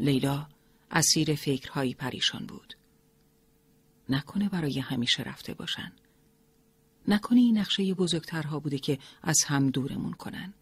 لیلا 0.00 0.48
اسیر 0.90 1.34
فکرهایی 1.34 1.94
پریشان 1.94 2.46
بود. 2.46 2.74
نکنه 4.08 4.48
برای 4.48 4.80
همیشه 4.80 5.22
رفته 5.22 5.54
باشن. 5.54 5.92
نکنه 7.08 7.40
این 7.40 7.58
نقشه 7.58 7.94
بزرگترها 7.94 8.60
بوده 8.60 8.78
که 8.78 8.98
از 9.22 9.44
هم 9.46 9.70
دورمون 9.70 10.12
کنن. 10.12 10.54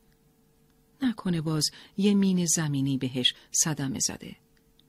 نکنه 1.02 1.40
باز 1.40 1.70
یه 1.96 2.14
مین 2.14 2.46
زمینی 2.46 2.98
بهش 2.98 3.34
صدمه 3.50 3.98
زده. 3.98 4.36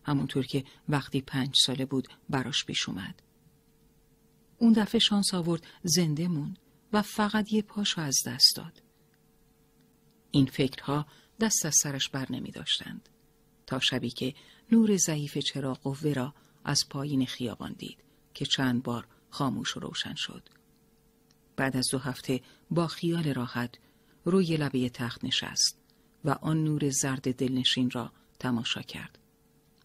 همونطور 0.03 0.45
که 0.45 0.63
وقتی 0.89 1.21
پنج 1.21 1.55
ساله 1.65 1.85
بود 1.85 2.07
براش 2.29 2.65
پیش 2.65 2.89
اومد. 2.89 3.21
اون 4.57 4.73
دفعه 4.73 4.99
شانس 4.99 5.33
آورد 5.33 5.67
زنده 5.83 6.27
مون 6.27 6.57
و 6.93 7.01
فقط 7.01 7.53
یه 7.53 7.61
پاشو 7.61 8.01
از 8.01 8.17
دست 8.27 8.55
داد. 8.55 8.83
این 10.31 10.45
فکرها 10.45 11.05
دست 11.39 11.65
از 11.65 11.75
سرش 11.83 12.09
بر 12.09 12.27
نمی 12.29 12.51
داشتند. 12.51 13.09
تا 13.67 13.79
شبی 13.79 14.09
که 14.09 14.33
نور 14.71 14.97
ضعیف 14.97 15.37
چراغ 15.37 15.79
قوه 15.81 16.13
را 16.13 16.33
از 16.63 16.83
پایین 16.89 17.25
خیابان 17.25 17.73
دید. 17.73 18.04
که 18.35 18.45
چند 18.45 18.83
بار 18.83 19.07
خاموش 19.29 19.77
و 19.77 19.79
روشن 19.79 20.15
شد 20.15 20.49
بعد 21.55 21.77
از 21.77 21.87
دو 21.91 21.97
هفته 21.97 22.41
با 22.71 22.87
خیال 22.87 23.33
راحت 23.33 23.75
روی 24.25 24.57
لبه 24.57 24.89
تخت 24.89 25.23
نشست 25.25 25.79
و 26.25 26.29
آن 26.29 26.63
نور 26.63 26.89
زرد 26.89 27.35
دلنشین 27.35 27.91
را 27.91 28.11
تماشا 28.39 28.81
کرد. 28.81 29.19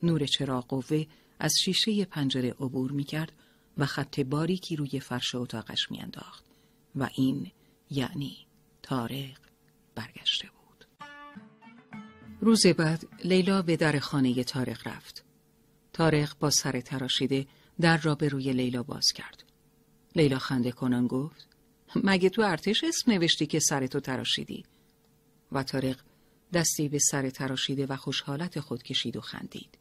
نور 0.02 0.26
چراغ 0.26 0.66
قوه 0.66 1.06
از 1.38 1.52
شیشه 1.64 2.04
پنجره 2.04 2.50
عبور 2.50 2.92
می 2.92 3.04
کرد 3.04 3.32
و 3.78 3.86
خط 3.86 4.20
باریکی 4.20 4.76
روی 4.76 5.00
فرش 5.00 5.34
اتاقش 5.34 5.90
می 5.90 6.00
انداخت 6.00 6.44
و 6.96 7.08
این 7.14 7.50
یعنی 7.90 8.46
تارق 8.82 9.38
برگشته 9.94 10.48
بود. 10.48 10.84
روز 12.40 12.66
بعد 12.66 13.08
لیلا 13.24 13.62
به 13.62 13.76
در 13.76 13.98
خانه 13.98 14.44
تارق 14.44 14.88
رفت. 14.88 15.24
تارق 15.92 16.38
با 16.38 16.50
سر 16.50 16.80
تراشیده 16.80 17.46
در 17.80 17.96
را 17.96 18.14
به 18.14 18.28
روی 18.28 18.52
لیلا 18.52 18.82
باز 18.82 19.06
کرد. 19.14 19.44
لیلا 20.16 20.38
خنده 20.38 20.72
کنان 20.72 21.06
گفت 21.06 21.48
مگه 22.04 22.28
تو 22.28 22.42
ارتش 22.42 22.84
اسم 22.84 23.12
نوشتی 23.12 23.46
که 23.46 23.60
سرتو 23.60 24.00
تراشیدی؟ 24.00 24.64
و 25.52 25.62
تارق 25.62 25.96
دستی 26.52 26.88
به 26.88 26.98
سر 26.98 27.30
تراشیده 27.30 27.86
و 27.86 27.96
خوشحالت 27.96 28.60
خود 28.60 28.82
کشید 28.82 29.16
و 29.16 29.20
خندید. 29.20 29.78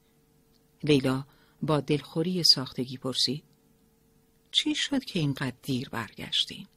لیلا 0.84 1.26
با 1.62 1.80
دلخوری 1.80 2.43
ساختگی 2.43 2.97
پرسید 2.97 3.43
چی 4.52 4.76
شد 4.76 5.04
که 5.04 5.20
اینقدر 5.20 5.58
دیر 5.64 5.89
برگشتیم؟ 5.89 6.68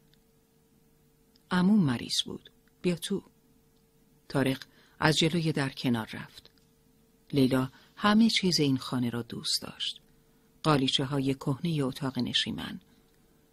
امون 1.50 1.80
مریض 1.80 2.22
بود. 2.24 2.50
بیا 2.82 2.94
تو. 2.94 3.22
تارق 4.28 4.62
از 5.00 5.16
جلوی 5.16 5.52
در 5.52 5.68
کنار 5.68 6.08
رفت. 6.12 6.50
لیلا 7.32 7.70
همه 7.96 8.30
چیز 8.30 8.60
این 8.60 8.76
خانه 8.78 9.10
را 9.10 9.22
دوست 9.22 9.62
داشت. 9.62 10.01
قالیچه 10.62 11.04
های 11.04 11.34
کهنه 11.34 11.84
اتاق 11.84 12.18
نشیمن. 12.18 12.80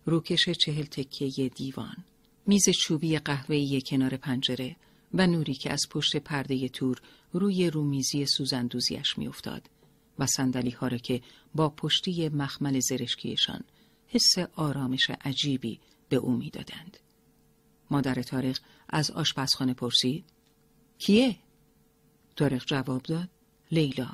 روکش 0.06 0.50
چهل 0.50 0.84
تکیه 0.84 1.50
دیوان. 1.50 1.98
میز 2.46 2.70
چوبی 2.70 3.18
قهوه‌ای 3.18 3.82
کنار 3.86 4.18
پنجره 4.18 4.76
و 5.14 5.28
نوری 5.28 5.54
که 5.54 5.72
از 5.72 5.82
پشت 5.90 6.18
پرده 6.18 6.70
تور 6.70 7.02
روی 7.34 7.70
رومیزی 7.70 8.26
سوزندوزیش 8.26 9.18
میافتاد 9.18 9.70
و 10.20 10.26
سندلی 10.26 10.70
ها 10.70 10.88
را 10.88 10.98
که 10.98 11.22
با 11.56 11.70
پشتی 11.70 12.30
مخمل 12.30 12.80
زرشکیشان 12.80 13.64
حس 14.08 14.38
آرامش 14.56 15.10
عجیبی 15.10 15.80
به 16.10 16.16
او 16.16 16.32
می‌دادند. 16.32 16.98
مادر 17.92 18.22
تارق 18.22 18.58
از 18.90 19.12
آشپزخانه 19.12 19.74
پرسید 19.74 20.26
کیه؟ 20.98 21.36
تارق 22.36 22.66
جواب 22.66 23.02
داد 23.02 23.30
لیلا 23.72 24.10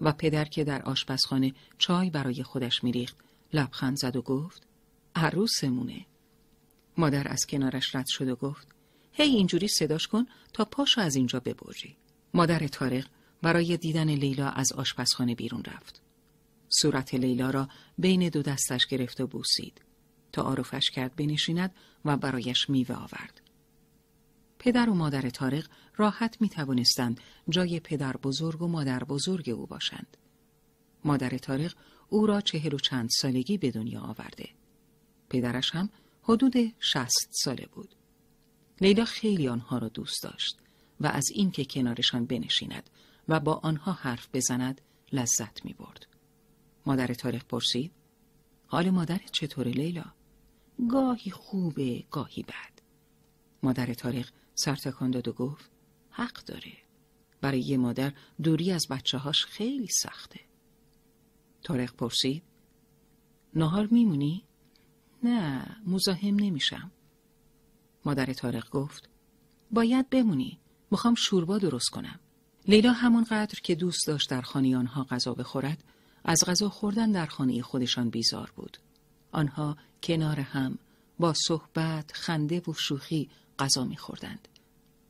و 0.00 0.12
پدر 0.12 0.44
که 0.44 0.64
در 0.64 0.82
آشپزخانه 0.82 1.54
چای 1.78 2.10
برای 2.10 2.42
خودش 2.42 2.84
میریخت 2.84 3.16
لبخند 3.52 3.96
زد 3.96 4.16
و 4.16 4.22
گفت 4.22 4.66
عروسمونه 5.14 6.06
مادر 6.96 7.28
از 7.28 7.46
کنارش 7.46 7.94
رد 7.94 8.06
شد 8.08 8.28
و 8.28 8.36
گفت 8.36 8.68
هی 9.12 9.28
اینجوری 9.28 9.68
صداش 9.68 10.06
کن 10.06 10.26
تا 10.52 10.64
پاشو 10.64 11.00
از 11.00 11.16
اینجا 11.16 11.40
ببری. 11.40 11.96
مادر 12.34 12.66
تارق 12.66 13.06
برای 13.42 13.76
دیدن 13.76 14.10
لیلا 14.10 14.48
از 14.48 14.72
آشپزخانه 14.72 15.34
بیرون 15.34 15.62
رفت. 15.64 16.02
صورت 16.68 17.14
لیلا 17.14 17.50
را 17.50 17.68
بین 17.98 18.28
دو 18.28 18.42
دستش 18.42 18.86
گرفت 18.86 19.20
و 19.20 19.26
بوسید 19.26 19.82
تا 20.32 20.42
عارفش 20.42 20.90
کرد 20.90 21.16
بنشیند 21.16 21.74
و 22.04 22.16
برایش 22.16 22.70
میوه 22.70 22.94
آورد. 22.94 23.40
پدر 24.58 24.90
و 24.90 24.94
مادر 24.94 25.30
تارق 25.30 25.66
راحت 25.96 26.40
می 26.40 26.48
توانستند 26.48 27.20
جای 27.48 27.80
پدر 27.80 28.16
بزرگ 28.16 28.62
و 28.62 28.68
مادر 28.68 29.04
بزرگ 29.04 29.50
او 29.50 29.66
باشند. 29.66 30.16
مادر 31.04 31.38
تارق 31.38 31.74
او 32.08 32.26
را 32.26 32.40
چهل 32.40 32.74
و 32.74 32.78
چند 32.78 33.08
سالگی 33.10 33.58
به 33.58 33.70
دنیا 33.70 34.00
آورده. 34.00 34.48
پدرش 35.28 35.70
هم 35.70 35.88
حدود 36.22 36.54
شست 36.80 37.28
ساله 37.30 37.66
بود. 37.66 37.94
لیلا 38.80 39.04
خیلی 39.04 39.48
آنها 39.48 39.78
را 39.78 39.88
دوست 39.88 40.22
داشت 40.22 40.58
و 41.00 41.06
از 41.06 41.24
اینکه 41.32 41.64
کنارشان 41.64 42.26
بنشیند 42.26 42.90
و 43.28 43.40
با 43.40 43.54
آنها 43.54 43.92
حرف 43.92 44.28
بزند 44.32 44.80
لذت 45.12 45.64
می 45.64 45.72
برد. 45.72 46.06
مادر 46.86 47.06
تاریخ 47.06 47.44
پرسید 47.44 47.92
حال 48.66 48.90
مادر 48.90 49.20
چطور 49.32 49.68
لیلا؟ 49.68 50.04
گاهی 50.90 51.30
خوبه 51.30 52.04
گاهی 52.10 52.42
بد. 52.42 52.82
مادر 53.62 53.94
تاریخ 53.94 54.32
سرتکان 54.54 55.10
داد 55.10 55.28
و 55.28 55.32
گفت 55.32 55.70
حق 56.16 56.44
داره. 56.44 56.72
برای 57.40 57.60
یه 57.60 57.76
مادر 57.76 58.12
دوری 58.42 58.72
از 58.72 58.86
بچه 58.90 59.18
هاش 59.18 59.44
خیلی 59.44 59.88
سخته. 60.02 60.40
تاریخ 61.62 61.92
پرسید 61.92 62.42
نهار 63.54 63.86
میمونی؟ 63.86 64.44
نه 65.22 65.66
مزاحم 65.86 66.34
نمیشم. 66.34 66.90
مادر 68.04 68.32
تارق 68.32 68.70
گفت 68.70 69.08
باید 69.70 70.10
بمونی. 70.10 70.58
می‌خوام 70.90 71.14
شوربا 71.14 71.58
درست 71.58 71.88
کنم. 71.88 72.20
لیلا 72.68 72.92
همانقدر 72.92 73.60
که 73.62 73.74
دوست 73.74 74.06
داشت 74.06 74.30
در 74.30 74.40
خانه 74.42 74.76
آنها 74.76 75.04
غذا 75.04 75.34
بخورد 75.34 75.84
از 76.24 76.44
غذا 76.46 76.68
خوردن 76.68 77.12
در 77.12 77.26
خانه 77.26 77.62
خودشان 77.62 78.10
بیزار 78.10 78.52
بود. 78.56 78.78
آنها 79.32 79.76
کنار 80.02 80.40
هم 80.40 80.78
با 81.18 81.34
صحبت، 81.46 82.12
خنده 82.14 82.60
و 82.60 82.72
شوخی 82.72 83.30
غذا 83.58 83.84
میخوردند. 83.84 84.48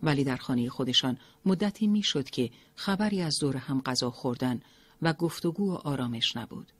ولی 0.04 0.24
در 0.24 0.36
خانه 0.36 0.68
خودشان 0.68 1.18
مدتی 1.44 1.86
می‌شد 1.86 2.30
که 2.30 2.50
خبری 2.74 3.20
از 3.20 3.38
دور 3.40 3.56
هم 3.56 3.80
غذا 3.80 4.10
خوردن 4.10 4.60
و 5.02 5.12
گفتگو 5.12 5.72
و 5.72 5.74
آرامش 5.74 6.36
نبود. 6.36 6.72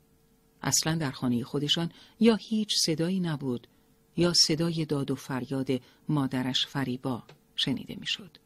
اصلا 0.61 0.95
در 0.95 1.11
خانه 1.11 1.43
خودشان 1.43 1.91
یا 2.19 2.35
هیچ 2.35 2.75
صدایی 2.85 3.19
نبود 3.19 3.67
یا 4.17 4.33
صدای 4.47 4.85
داد 4.85 5.11
و 5.11 5.15
فریاد 5.15 5.69
مادرش 6.09 6.67
فریبا 6.67 7.23
شنیده 7.55 7.95
می‌شد. 7.99 8.37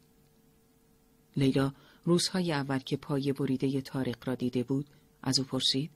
لیلا 1.37 1.73
روزهای 2.03 2.53
اول 2.53 2.79
که 2.79 2.97
پای 2.97 3.33
بریده 3.33 3.81
تارق 3.81 4.27
را 4.27 4.35
دیده 4.35 4.63
بود 4.63 4.85
از 5.23 5.39
او 5.39 5.45
پرسید 5.45 5.91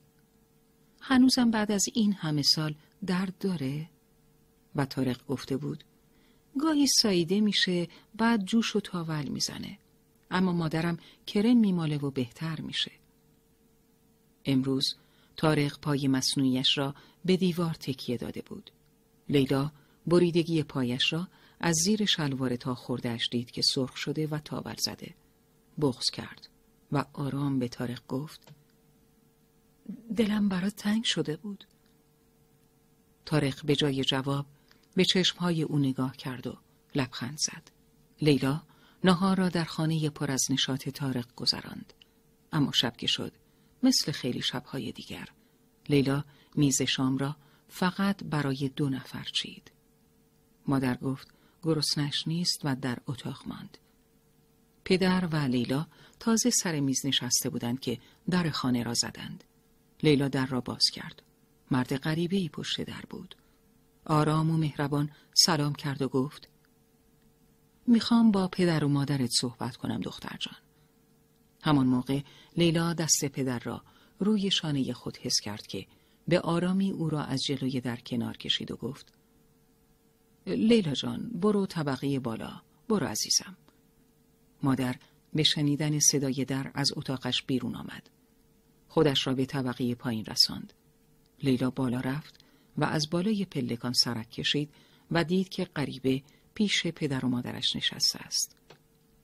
هنوزم 1.02 1.52
بعد 1.52 1.72
از 1.72 1.86
این 1.94 2.14
همه 2.14 2.42
سال 2.42 2.76
درد 3.06 3.38
داره؟ 3.40 3.90
و 4.76 4.86
تارق 4.86 5.26
گفته 5.28 5.58
بود 5.58 5.84
گاهی 6.60 6.88
ساییده 6.88 7.42
میشه 7.42 7.88
بعد 8.16 8.46
جوش 8.46 8.76
و 8.76 8.80
تاول 8.80 9.28
می‌زنه. 9.28 9.78
اما 10.32 10.54
مادرم 10.54 10.98
کرم 11.28 11.58
میماله 11.58 11.98
و 11.98 12.12
بهتر 12.12 12.62
میشه. 12.62 12.92
امروز 14.46 14.96
تارق 15.38 15.80
پای 15.80 16.08
مصنوعیش 16.08 16.78
را 16.78 16.96
به 17.26 17.38
دیوار 17.38 17.74
تکیه 17.74 18.18
داده 18.18 18.42
بود. 18.42 18.72
لیلا 19.30 19.72
بریدگی 20.08 20.64
پایش 20.64 21.14
را 21.14 21.28
از 21.60 21.76
زیر 21.76 22.06
شلوار 22.06 22.56
تا 22.56 22.76
خوردهش 22.76 23.30
دید 23.32 23.52
که 23.52 23.62
سرخ 23.62 23.98
شده 23.98 24.28
و 24.28 24.38
تاول 24.38 24.76
زده. 24.78 25.14
بغز 25.82 26.10
کرد 26.10 26.50
و 26.92 27.06
آرام 27.14 27.60
به 27.60 27.68
تارق 27.68 28.08
گفت 28.08 28.42
دلم 30.18 30.50
برات 30.50 30.76
تنگ 30.76 31.04
شده 31.04 31.38
بود. 31.38 31.66
تارق 33.26 33.66
به 33.66 33.76
جای 33.76 34.04
جواب 34.04 34.46
به 34.96 35.06
چشمهای 35.06 35.64
او 35.64 35.80
نگاه 35.80 36.18
کرد 36.18 36.48
و 36.48 36.58
لبخند 36.96 37.38
زد 37.38 37.72
لیلا 38.22 38.64
نهار 39.04 39.38
را 39.38 39.50
در 39.50 39.64
خانه 39.64 40.10
پر 40.10 40.32
از 40.32 40.44
نشاط 40.50 40.90
تارق 40.90 41.36
گذراند 41.36 41.94
اما 42.52 42.72
شب 42.72 42.98
که 42.98 43.08
شد 43.08 43.34
مثل 43.84 44.12
خیلی 44.12 44.42
شبهای 44.42 44.92
دیگر 44.92 45.30
لیلا 45.90 46.24
میز 46.56 46.82
شام 46.82 47.18
را 47.18 47.36
فقط 47.70 48.24
برای 48.24 48.72
دو 48.76 48.90
نفر 48.90 49.24
چید 49.34 49.72
مادر 50.68 50.96
گفت 50.96 51.28
گرسنش 51.64 52.28
نیست 52.28 52.60
و 52.64 52.76
در 52.76 52.98
اتاق 53.08 53.44
ماند 53.48 53.78
پدر 54.86 55.26
و 55.32 55.36
لیلا 55.36 55.88
تازه 56.20 56.50
سر 56.50 56.80
میز 56.80 57.06
نشسته 57.06 57.50
بودند 57.50 57.80
که 57.80 58.00
در 58.30 58.50
خانه 58.50 58.84
را 58.84 58.94
زدند. 58.94 59.44
لیلا 60.04 60.28
در 60.28 60.46
را 60.46 60.62
باز 60.62 60.84
کرد. 60.94 61.22
مرد 61.72 61.98
غریبه 61.98 62.38
ای 62.38 62.50
پشت 62.50 62.82
در 62.82 63.02
بود. 63.10 63.36
آرام 64.06 64.50
و 64.50 64.58
مهربان 64.58 65.10
سلام 65.34 65.74
کرد 65.74 66.02
و 66.02 66.08
گفت 66.08 66.50
می‌خوام 67.88 68.32
با 68.32 68.48
پدر 68.48 68.84
و 68.84 68.88
مادرت 68.88 69.30
صحبت 69.42 69.78
کنم 69.78 70.02
دختر 70.02 70.38
جان. 70.40 70.56
همان 71.64 71.88
موقع 71.88 72.22
لیلا 72.58 72.94
دست 72.94 73.26
پدر 73.26 73.60
را 73.60 73.84
روی 74.20 74.52
شانه 74.52 74.94
خود 74.94 75.18
حس 75.18 75.40
کرد 75.44 75.68
که 75.68 75.88
به 76.28 76.40
آرامی 76.40 76.92
او 76.92 77.10
را 77.10 77.24
از 77.24 77.44
جلوی 77.44 77.82
در 77.82 77.96
کنار 77.96 78.38
کشید 78.38 78.72
و 78.72 78.76
گفت 78.76 79.14
لیلا 80.48 80.94
جان 80.94 81.30
برو 81.30 81.66
طبقه 81.66 82.20
بالا 82.20 82.62
برو 82.90 83.08
عزیزم 83.08 83.58
مادر 84.64 84.96
به 85.34 85.44
شنیدن 85.44 86.00
صدای 86.00 86.46
در 86.46 86.72
از 86.74 86.92
اتاقش 86.96 87.44
بیرون 87.44 87.76
آمد. 87.76 88.10
خودش 88.88 89.28
را 89.28 89.34
به 89.34 89.46
طبقه 89.46 89.96
پایین 89.96 90.26
رساند. 90.26 90.74
لیلا 91.44 91.70
بالا 91.70 92.00
رفت 92.00 92.43
و 92.78 92.84
از 92.84 93.10
بالای 93.10 93.46
پلکان 93.46 93.94
سرک 93.94 94.30
کشید 94.30 94.70
و 95.12 95.24
دید 95.24 95.50
که 95.50 95.66
غریبه 95.66 96.22
پیش 96.54 96.88
پدر 96.88 97.26
و 97.26 97.30
مادرش 97.30 97.76
نشسته 97.76 98.20
است. 98.20 98.56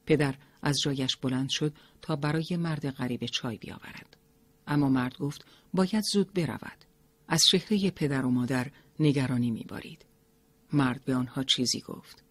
پدر 0.05 0.35
از 0.61 0.79
جایش 0.81 1.15
بلند 1.15 1.49
شد 1.49 1.73
تا 2.01 2.15
برای 2.15 2.57
مرد 2.57 2.89
غریبه 2.89 3.27
چای 3.27 3.57
بیاورد. 3.57 4.17
اما 4.67 4.89
مرد 4.89 5.17
گفت 5.17 5.45
باید 5.73 6.03
زود 6.13 6.33
برود. 6.33 6.85
از 7.27 7.41
شهره 7.51 7.91
پدر 7.91 8.25
و 8.25 8.31
مادر 8.31 8.71
نگرانی 8.99 9.51
میبارید. 9.51 10.05
مرد 10.73 11.05
به 11.05 11.15
آنها 11.15 11.43
چیزی 11.43 11.81
گفت. 11.81 12.23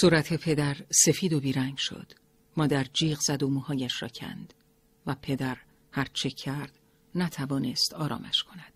صورت 0.00 0.36
پدر 0.36 0.76
سفید 0.90 1.32
و 1.32 1.40
بیرنگ 1.40 1.76
شد. 1.78 2.12
مادر 2.56 2.84
جیغ 2.84 3.18
زد 3.20 3.42
و 3.42 3.48
موهایش 3.48 4.02
را 4.02 4.08
کند 4.08 4.54
و 5.06 5.14
پدر 5.22 5.58
هر 5.92 6.08
چه 6.12 6.30
کرد 6.30 6.78
نتوانست 7.14 7.94
آرامش 7.94 8.42
کند. 8.42 8.75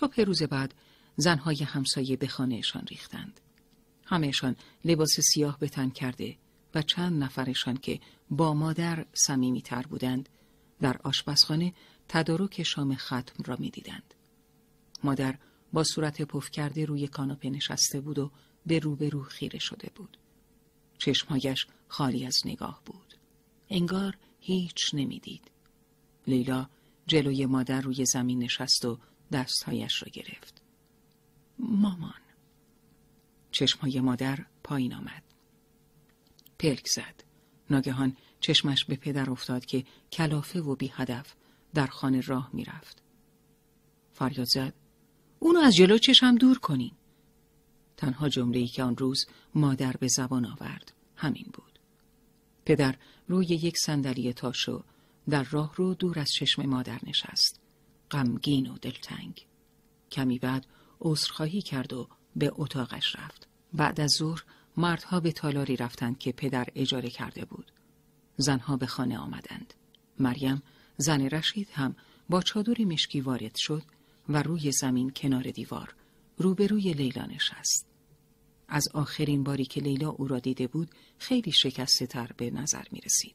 صبح 0.00 0.20
روز 0.20 0.42
بعد 0.42 0.74
زنهای 1.16 1.62
همسایه 1.64 2.16
به 2.16 2.26
خانهشان 2.26 2.86
ریختند. 2.86 3.40
همهشان 4.06 4.56
لباس 4.84 5.20
سیاه 5.20 5.58
به 5.58 5.68
تن 5.68 5.90
کرده 5.90 6.36
و 6.74 6.82
چند 6.82 7.22
نفرشان 7.22 7.76
که 7.76 8.00
با 8.30 8.54
مادر 8.54 9.06
تر 9.64 9.82
بودند 9.82 10.28
در 10.80 10.96
آشپزخانه 11.04 11.72
تدارک 12.08 12.62
شام 12.62 12.94
ختم 12.94 13.44
را 13.44 13.56
می‌دیدند. 13.58 14.14
مادر 15.04 15.38
با 15.72 15.84
صورت 15.84 16.22
پف 16.22 16.50
کرده 16.50 16.84
روی 16.84 17.08
کاناپه 17.08 17.50
نشسته 17.50 18.00
بود 18.00 18.18
و 18.18 18.30
به 18.66 18.78
روبرو 18.78 19.22
خیره 19.22 19.58
شده 19.58 19.90
بود. 19.94 20.18
چشمهایش 20.98 21.66
خالی 21.88 22.26
از 22.26 22.36
نگاه 22.44 22.82
بود. 22.86 23.14
انگار 23.70 24.18
هیچ 24.40 24.76
نمی‌دید. 24.92 25.50
لیلا 26.26 26.68
جلوی 27.06 27.46
مادر 27.46 27.80
روی 27.80 28.04
زمین 28.06 28.42
نشست 28.42 28.84
و 28.84 28.98
دستهایش 29.32 30.02
را 30.02 30.08
گرفت. 30.12 30.62
مامان. 31.58 32.20
چشمهای 33.50 34.00
مادر 34.00 34.38
پایین 34.64 34.94
آمد. 34.94 35.22
پلک 36.58 36.86
زد. 36.86 37.24
ناگهان 37.70 38.16
چشمش 38.40 38.84
به 38.84 38.96
پدر 38.96 39.30
افتاد 39.30 39.64
که 39.64 39.84
کلافه 40.12 40.60
و 40.60 40.76
بی 40.76 40.92
هدف 40.94 41.34
در 41.74 41.86
خانه 41.86 42.20
راه 42.20 42.50
می‌رفت. 42.52 43.02
فریاد 44.12 44.46
زد. 44.46 44.74
اونو 45.38 45.60
از 45.60 45.76
جلو 45.76 45.98
چشم 45.98 46.34
دور 46.34 46.58
کنین. 46.58 46.92
تنها 47.96 48.28
جمله‌ای 48.28 48.66
که 48.66 48.82
آن 48.82 48.96
روز 48.96 49.26
مادر 49.54 49.92
به 49.92 50.08
زبان 50.08 50.46
آورد 50.46 50.92
همین 51.16 51.46
بود. 51.54 51.78
پدر 52.64 52.96
روی 53.28 53.46
یک 53.46 53.78
صندلی 53.78 54.32
تاشو 54.32 54.84
در 55.28 55.42
راه 55.42 55.74
رو 55.76 55.94
دور 55.94 56.18
از 56.18 56.28
چشم 56.32 56.66
مادر 56.66 57.00
نشست. 57.02 57.61
غمگین 58.12 58.66
و 58.66 58.78
دلتنگ. 58.78 59.46
کمی 60.10 60.38
بعد 60.38 60.66
عذرخواهی 61.00 61.62
کرد 61.62 61.92
و 61.92 62.08
به 62.36 62.52
اتاقش 62.54 63.16
رفت. 63.16 63.48
بعد 63.72 64.00
از 64.00 64.10
ظهر 64.18 64.44
مردها 64.76 65.20
به 65.20 65.32
تالاری 65.32 65.76
رفتند 65.76 66.18
که 66.18 66.32
پدر 66.32 66.68
اجاره 66.74 67.10
کرده 67.10 67.44
بود. 67.44 67.72
زنها 68.36 68.76
به 68.76 68.86
خانه 68.86 69.18
آمدند. 69.18 69.74
مریم 70.18 70.62
زن 70.96 71.20
رشید 71.20 71.68
هم 71.72 71.96
با 72.28 72.42
چادری 72.42 72.84
مشکی 72.84 73.20
وارد 73.20 73.56
شد 73.56 73.82
و 74.28 74.42
روی 74.42 74.72
زمین 74.72 75.12
کنار 75.16 75.42
دیوار 75.42 75.94
روبروی 76.38 76.92
لیلا 76.92 77.26
نشست. 77.26 77.86
از 78.68 78.88
آخرین 78.94 79.44
باری 79.44 79.64
که 79.64 79.80
لیلا 79.80 80.08
او 80.08 80.28
را 80.28 80.38
دیده 80.38 80.66
بود 80.66 80.90
خیلی 81.18 81.52
شکسته 81.52 82.06
تر 82.06 82.30
به 82.36 82.50
نظر 82.50 82.84
می 82.90 83.00
رسید. 83.00 83.34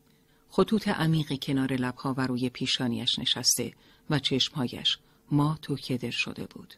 خطوط 0.50 0.88
عمیقی 0.88 1.40
کنار 1.42 1.74
لبها 1.74 2.14
و 2.18 2.28
روی 2.28 2.50
پیشانیش 2.50 3.20
نشسته 3.20 3.74
و 4.10 4.20
چشمهایش 4.20 4.98
مات 5.32 5.70
و 5.70 5.76
کدر 5.76 6.12
شده 6.12 6.46
بود. 6.46 6.74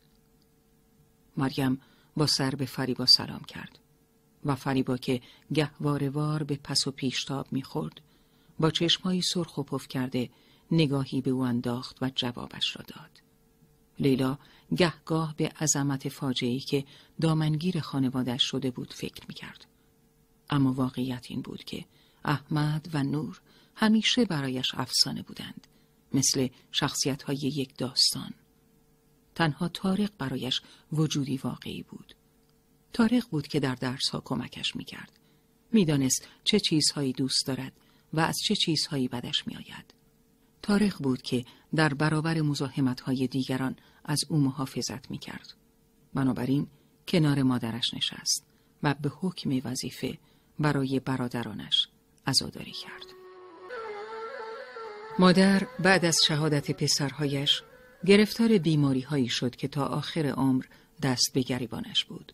مریم 1.38 1.82
با 2.18 2.28
سر 2.28 2.56
به 2.56 2.66
فریبا 2.66 3.06
سلام 3.06 3.44
کرد 3.44 3.80
و 4.46 4.56
فریبا 4.56 4.98
که 4.98 5.22
گهواره 5.54 6.10
وار 6.10 6.44
به 6.44 6.60
پس 6.64 6.88
و 6.88 6.92
پیشتاب 6.92 7.48
می‌خورد 7.52 8.02
با 8.60 8.72
چشمهایی 8.72 9.22
سرخ 9.22 9.58
و 9.58 9.64
پف 9.64 9.88
کرده 9.88 10.30
نگاهی 10.72 11.22
به 11.22 11.32
او 11.32 11.42
انداخت 11.42 11.98
و 12.02 12.12
جوابش 12.16 12.76
را 12.76 12.86
داد. 12.88 13.22
لیلا 14.00 14.38
گهگاه 14.76 15.36
به 15.38 15.48
عظمت 15.48 16.10
فاجعه‌ای 16.10 16.60
که 16.60 16.86
دامنگیر 17.22 17.80
خانوادش 17.80 18.44
شده 18.44 18.72
بود 18.72 18.94
فکر 18.94 19.24
می‌کرد. 19.28 19.66
اما 20.50 20.74
واقعیت 20.74 21.26
این 21.30 21.42
بود 21.42 21.64
که 21.64 21.86
احمد 22.26 22.90
و 22.94 23.04
نور 23.04 23.42
همیشه 23.76 24.26
برایش 24.26 24.72
افسانه 24.74 25.22
بودند 25.22 25.68
مثل 26.14 26.48
شخصیت 26.72 27.24
های 27.24 27.38
یک 27.38 27.78
داستان. 27.78 28.34
تنها 29.36 29.68
تارق 29.68 30.12
برایش 30.18 30.62
وجودی 30.94 31.38
واقعی 31.38 31.84
بود. 31.84 32.16
تارق 32.94 33.30
بود 33.30 33.48
که 33.48 33.60
در 33.60 33.76
درس 33.76 34.10
ها 34.10 34.22
کمکش 34.26 34.76
می‌کرد. 34.76 35.20
می‌دانست 35.72 36.28
چه 36.44 36.60
چیزهایی 36.60 37.14
دوست 37.14 37.46
دارد 37.46 37.74
و 38.14 38.20
از 38.20 38.38
چه 38.48 38.56
چیزهایی 38.56 39.08
بدش 39.08 39.48
میآید. 39.48 39.94
تارق 40.62 40.98
بود 40.98 41.22
که 41.22 41.46
در 41.76 41.94
برابر 41.94 42.42
مزاحمت 42.42 43.02
های 43.02 43.28
دیگران 43.28 43.76
از 44.06 44.20
او 44.30 44.38
محافظت 44.38 45.12
می‌کرد. 45.12 45.54
بنابراین 46.14 46.68
کنار 47.08 47.44
مادرش 47.44 47.94
نشست 47.94 48.46
و 48.84 48.94
به 48.94 49.10
حکم 49.10 49.62
وظیفه 49.64 50.18
برای 50.60 51.00
برادرانش 51.00 51.88
عزاداری 52.28 52.72
کرد. 52.72 53.19
مادر 55.20 55.68
بعد 55.80 56.06
از 56.06 56.18
شهادت 56.28 56.72
پسرهایش 56.72 57.64
گرفتار 58.06 58.58
بیماری 58.58 59.02
هایی 59.02 59.28
شد 59.28 59.56
که 59.56 59.68
تا 59.68 59.86
آخر 59.86 60.26
عمر 60.26 60.66
دست 61.04 61.32
به 61.34 61.42
گریبانش 61.42 62.06
بود. 62.06 62.34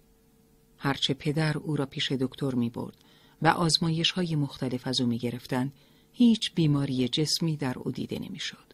هرچه 0.78 1.14
پدر 1.14 1.58
او 1.58 1.76
را 1.76 1.86
پیش 1.86 2.12
دکتر 2.12 2.56
می 2.56 2.70
برد 2.70 2.96
و 3.42 3.48
آزمایش 3.48 4.12
های 4.12 4.36
مختلف 4.36 4.88
از 4.88 5.02
او 5.02 5.08
می 5.08 5.18
گرفتن، 5.18 5.72
هیچ 6.14 6.54
بیماری 6.56 7.08
جسمی 7.08 7.58
در 7.58 7.80
او 7.80 7.92
دیده 7.92 8.20
نمی 8.20 8.40
شد. 8.40 8.74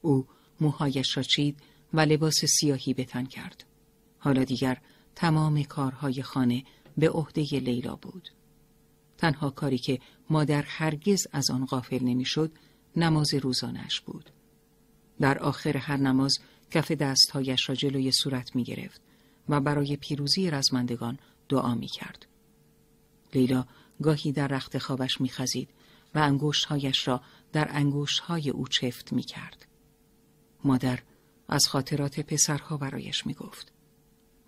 او 0.00 0.26
موهایش 0.60 1.16
را 1.16 1.22
چید 1.22 1.56
و 1.92 2.00
لباس 2.00 2.44
سیاهی 2.44 2.94
به 2.94 3.04
تن 3.04 3.24
کرد. 3.24 3.64
حالا 4.18 4.44
دیگر 4.44 4.80
تمام 5.14 5.62
کارهای 5.62 6.22
خانه 6.22 6.64
به 6.98 7.10
عهده 7.10 7.42
لیلا 7.42 7.96
بود. 7.96 8.28
تنها 9.18 9.50
کاری 9.50 9.78
که 9.78 9.98
مادر 10.30 10.62
هرگز 10.62 11.26
از 11.32 11.50
آن 11.50 11.66
غافل 11.66 12.04
نمی‌شد 12.04 12.52
نماز 12.96 13.34
روزانش 13.34 14.00
بود. 14.00 14.30
در 15.20 15.38
آخر 15.38 15.76
هر 15.76 15.96
نماز 15.96 16.38
کف 16.70 16.92
دستهایش 16.92 17.68
را 17.68 17.74
جلوی 17.74 18.12
صورت 18.12 18.56
می 18.56 18.64
گرفت 18.64 19.00
و 19.48 19.60
برای 19.60 19.96
پیروزی 19.96 20.50
رزمندگان 20.50 21.18
دعا 21.48 21.74
می 21.74 21.88
کرد. 21.88 22.26
لیلا 23.34 23.66
گاهی 24.02 24.32
در 24.32 24.48
رخت 24.48 24.78
خوابش 24.78 25.20
می 25.20 25.28
خزید 25.28 25.70
و 26.14 26.18
انگوشتهایش 26.18 27.08
را 27.08 27.20
در 27.52 27.68
انگوشتهای 27.70 28.50
او 28.50 28.68
چفت 28.68 29.12
می 29.12 29.22
کرد. 29.22 29.66
مادر 30.64 30.98
از 31.48 31.66
خاطرات 31.68 32.20
پسرها 32.20 32.76
برایش 32.76 33.26
می 33.26 33.34
گفت. 33.34 33.72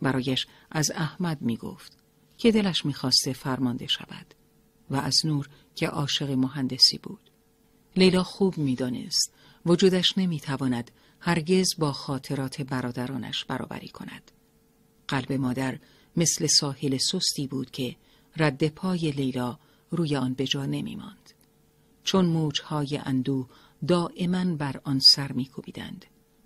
برایش 0.03 0.47
از 0.71 0.91
احمد 0.95 1.43
می 1.43 1.57
گفت 1.57 1.99
که 2.39 2.53
دلش 2.53 2.85
می 2.85 2.95
فرمانده 3.35 3.87
شود 3.87 4.35
و 4.91 4.97
از 4.97 5.17
نور 5.25 5.49
که 5.75 5.89
عاشق 5.89 6.31
مهندسی 6.31 6.99
بود. 6.99 7.31
لیلا 7.97 8.23
خوب 8.23 8.59
می‌دانست 8.59 9.33
وجودش 9.67 10.19
نمی‌تواند 10.19 10.91
هرگز 11.21 11.67
با 11.79 11.93
خاطرات 11.93 12.63
برادرانش 12.63 13.45
برابری 13.45 13.89
کند. 13.89 14.31
قلب 15.09 15.33
مادر 15.33 15.79
مثل 16.17 16.47
ساحل 16.47 16.97
سستی 16.97 17.47
بود 17.47 17.71
که 17.71 17.97
رد 18.37 18.69
پای 18.69 19.11
لیلا 19.11 19.59
روی 19.91 20.17
آن 20.17 20.35
به 20.35 20.47
جا 20.47 20.67
نمی 20.67 20.97
ماند. 20.97 21.33
چون 22.05 22.27
موجهای 22.27 23.01
اندو 23.05 23.47
دائما 23.89 24.57
بر 24.57 24.81
آن 24.85 25.01
سر 25.01 25.33
میکوبیدند 25.33 26.05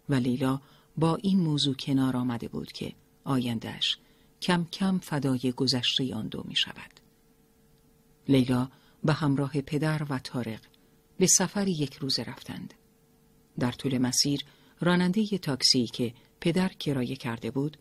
و 0.08 0.14
لیلا 0.14 0.60
با 0.96 1.16
این 1.16 1.40
موضوع 1.40 1.74
کنار 1.74 2.16
آمده 2.16 2.48
بود 2.48 2.72
که 2.72 2.92
آیندهش 3.24 3.98
کم 4.42 4.64
کم 4.72 4.98
فدای 4.98 5.52
گذشته 5.56 6.14
آن 6.14 6.28
دو 6.28 6.44
می 6.48 6.56
شود. 6.56 7.00
لیلا 8.28 8.68
به 9.04 9.12
همراه 9.12 9.60
پدر 9.60 10.06
و 10.08 10.18
تارق 10.18 10.60
به 11.18 11.26
سفر 11.26 11.68
یک 11.68 11.94
روزه 11.94 12.22
رفتند. 12.22 12.74
در 13.58 13.72
طول 13.72 13.98
مسیر 13.98 14.44
راننده 14.80 15.38
تاکسی 15.38 15.86
که 15.86 16.14
پدر 16.40 16.68
کرایه 16.68 17.16
کرده 17.16 17.50
بود 17.50 17.76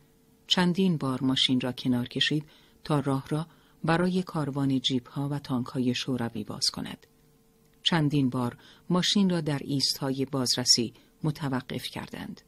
چندین 0.47 0.97
بار 0.97 1.23
ماشین 1.23 1.61
را 1.61 1.71
کنار 1.71 2.07
کشید 2.07 2.45
تا 2.83 2.99
راه 2.99 3.27
را 3.29 3.47
برای 3.83 4.23
کاروان 4.23 4.79
جیب 4.79 5.07
ها 5.07 5.29
و 5.29 5.39
تانک 5.39 5.67
های 5.67 5.95
شوروی 5.95 6.43
باز 6.43 6.65
کند. 6.69 7.07
چندین 7.83 8.29
بار 8.29 8.57
ماشین 8.89 9.29
را 9.29 9.41
در 9.41 9.61
ایست 9.63 9.97
های 9.97 10.25
بازرسی 10.25 10.93
متوقف 11.23 11.83
کردند. 11.83 12.41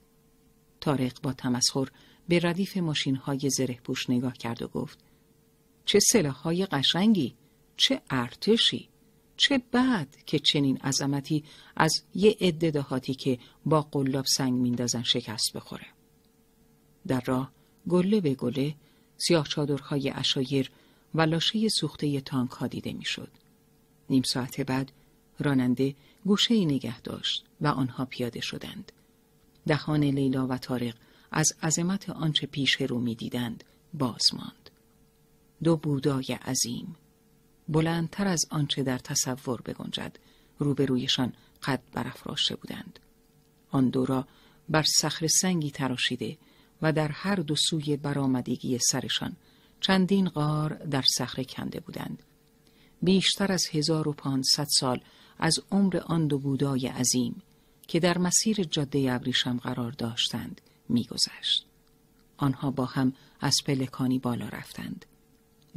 تارق 0.82 1.22
با 1.22 1.34
تمسخر 1.34 1.88
به 2.28 2.40
ردیف 2.44 2.78
ماشین 2.78 3.16
های 3.16 3.50
زره 3.50 3.80
پوش 3.84 4.10
نگاه 4.10 4.34
کرد 4.34 4.62
و 4.62 4.68
گفت 4.68 5.00
چه 5.86 6.00
سلاح 6.00 6.36
های 6.36 6.66
قشنگی 6.66 7.36
چه 7.78 8.02
ارتشی 8.10 8.90
چه 9.40 9.62
بد 9.74 10.08
که 10.26 10.40
چنین 10.40 10.78
عظمتی 10.78 11.44
از 11.76 12.04
یه 12.16 12.38
عده 12.42 12.72
دهاتی 12.72 13.14
که 13.14 13.40
با 13.66 13.82
قلاب 13.82 14.26
سنگ 14.26 14.54
میندازن 14.54 15.04
شکست 15.04 15.54
بخوره 15.54 15.86
در 17.08 17.22
راه 17.26 17.52
گله 17.90 18.22
به 18.22 18.34
گله 18.34 18.76
سیاه 19.18 19.48
چادرهای 19.48 20.10
اشایر 20.10 20.72
و 21.16 21.22
لاشه 21.22 21.70
سوخته 21.70 22.22
تانک 22.22 22.52
ها 22.52 22.68
دیده 22.68 22.94
می‌شد. 22.94 23.32
نیم 24.10 24.24
ساعت 24.24 24.62
بعد 24.62 24.92
راننده 25.40 25.96
گوشه 26.26 26.66
نگه 26.66 27.02
داشت 27.02 27.46
و 27.62 27.68
آنها 27.68 28.06
پیاده 28.06 28.42
شدند. 28.42 28.92
دهان 29.68 30.04
لیلا 30.04 30.48
و 30.48 30.58
تارق 30.58 30.96
از 31.32 31.54
عظمت 31.64 32.10
آنچه 32.10 32.48
پیش 32.48 32.82
رو 32.82 33.00
می‌دیدند 33.00 33.64
باز 33.94 34.22
ماند. 34.34 34.70
دو 35.64 35.78
بودای 35.78 36.34
عظیم 36.34 36.96
بلندتر 37.70 38.28
از 38.28 38.46
آنچه 38.50 38.84
در 38.84 38.98
تصور 38.98 39.62
بگنجد. 39.62 40.20
روبرویشان 40.60 41.34
قد 41.64 41.82
برافراشته 41.94 42.56
بودند. 42.56 43.00
آن 43.72 43.90
دو 43.90 44.06
را 44.06 44.28
بر 44.70 44.84
صخر 44.84 45.28
سنگی 45.28 45.72
تراشیده 45.72 46.38
و 46.82 46.94
در 46.94 47.08
هر 47.08 47.36
دو 47.36 47.56
سوی 47.56 47.98
برآمدگی 47.98 48.78
سرشان 48.92 49.36
چندین 49.82 50.30
غار 50.30 50.74
در 50.74 51.04
صخره 51.18 51.44
کنده 51.44 51.80
بودند. 51.80 52.24
بیشتر 53.02 53.52
از 53.52 53.64
هزار 53.72 54.08
و 54.08 54.14
پانصد 54.14 54.68
سال 54.80 55.02
از 55.40 55.60
عمر 55.72 55.98
آن 55.98 56.28
دو 56.28 56.40
بودای 56.40 56.88
عظیم 56.88 57.42
که 57.88 58.00
در 58.00 58.18
مسیر 58.18 58.64
جاده 58.64 59.14
ابریشم 59.14 59.58
قرار 59.58 59.92
داشتند 59.92 60.62
میگذشت. 60.90 61.66
آنها 62.38 62.72
با 62.72 62.86
هم 62.86 63.14
از 63.42 63.56
پلکانی 63.66 64.20
بالا 64.20 64.48
رفتند. 64.48 65.06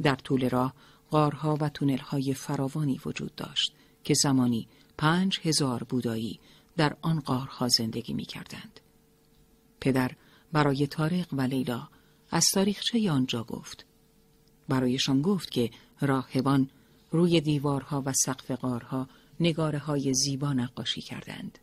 در 0.01 0.15
طول 0.15 0.49
راه 0.49 0.73
غارها 1.13 1.57
و 1.61 1.69
تونلهای 1.69 2.33
فراوانی 2.33 3.01
وجود 3.05 3.35
داشت 3.35 3.73
که 4.03 4.13
زمانی 4.13 4.67
پنج 4.97 5.39
هزار 5.43 5.83
بودایی 5.83 6.39
در 6.77 6.97
آن 7.01 7.19
غارها 7.19 7.67
زندگی 7.67 8.13
می 8.13 8.25
کردند. 8.25 8.79
پدر 9.79 10.11
برای 10.51 10.87
تاریخ 10.87 11.27
و 11.31 11.41
لیلا 11.41 11.87
از 12.31 12.45
تاریخچه 12.53 13.11
آنجا 13.11 13.43
گفت. 13.43 13.85
برایشان 14.67 15.21
گفت 15.21 15.51
که 15.51 15.71
راهبان 16.01 16.69
روی 17.11 17.41
دیوارها 17.41 18.03
و 18.05 18.13
سقف 18.25 18.51
غارها 18.51 19.07
نگاره 19.39 19.79
های 19.79 20.13
زیبا 20.13 20.53
نقاشی 20.53 21.01
کردند. 21.01 21.59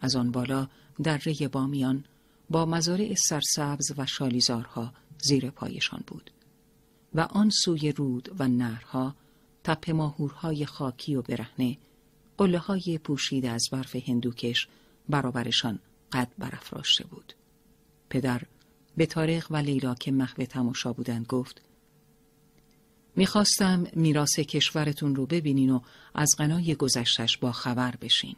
از 0.00 0.16
آن 0.16 0.30
بالا 0.30 0.68
دره 1.02 1.48
بامیان 1.52 2.04
با 2.50 2.66
مزارع 2.66 3.14
سرسبز 3.28 3.92
و 3.96 4.06
شالیزارها 4.06 4.92
زیر 5.22 5.50
پایشان 5.50 6.04
بود. 6.06 6.30
و 7.14 7.20
آن 7.20 7.50
سوی 7.50 7.92
رود 7.92 8.36
و 8.38 8.48
نرها 8.48 9.14
تپه 9.64 9.92
ماهورهای 9.92 10.66
خاکی 10.66 11.14
و 11.14 11.22
برهنه 11.22 11.78
قله 12.38 12.58
های 12.58 12.98
پوشیده 12.98 13.50
از 13.50 13.68
برف 13.72 13.96
هندوکش 13.96 14.68
برابرشان 15.08 15.78
قد 16.12 16.28
برافراشته 16.38 17.06
بود. 17.06 17.32
پدر 18.10 18.42
به 18.96 19.06
تاریخ 19.06 19.46
و 19.50 19.56
لیلا 19.56 19.94
که 19.94 20.12
محو 20.12 20.44
تماشا 20.44 20.92
بودند 20.92 21.26
گفت 21.26 21.62
می‌خواستم 23.16 23.86
میراث 23.92 24.38
کشورتون 24.38 25.16
رو 25.16 25.26
ببینین 25.26 25.70
و 25.70 25.80
از 26.14 26.30
غنای 26.38 26.74
گذشتش 26.74 27.38
با 27.38 27.52
خبر 27.52 27.94
بشین. 27.96 28.36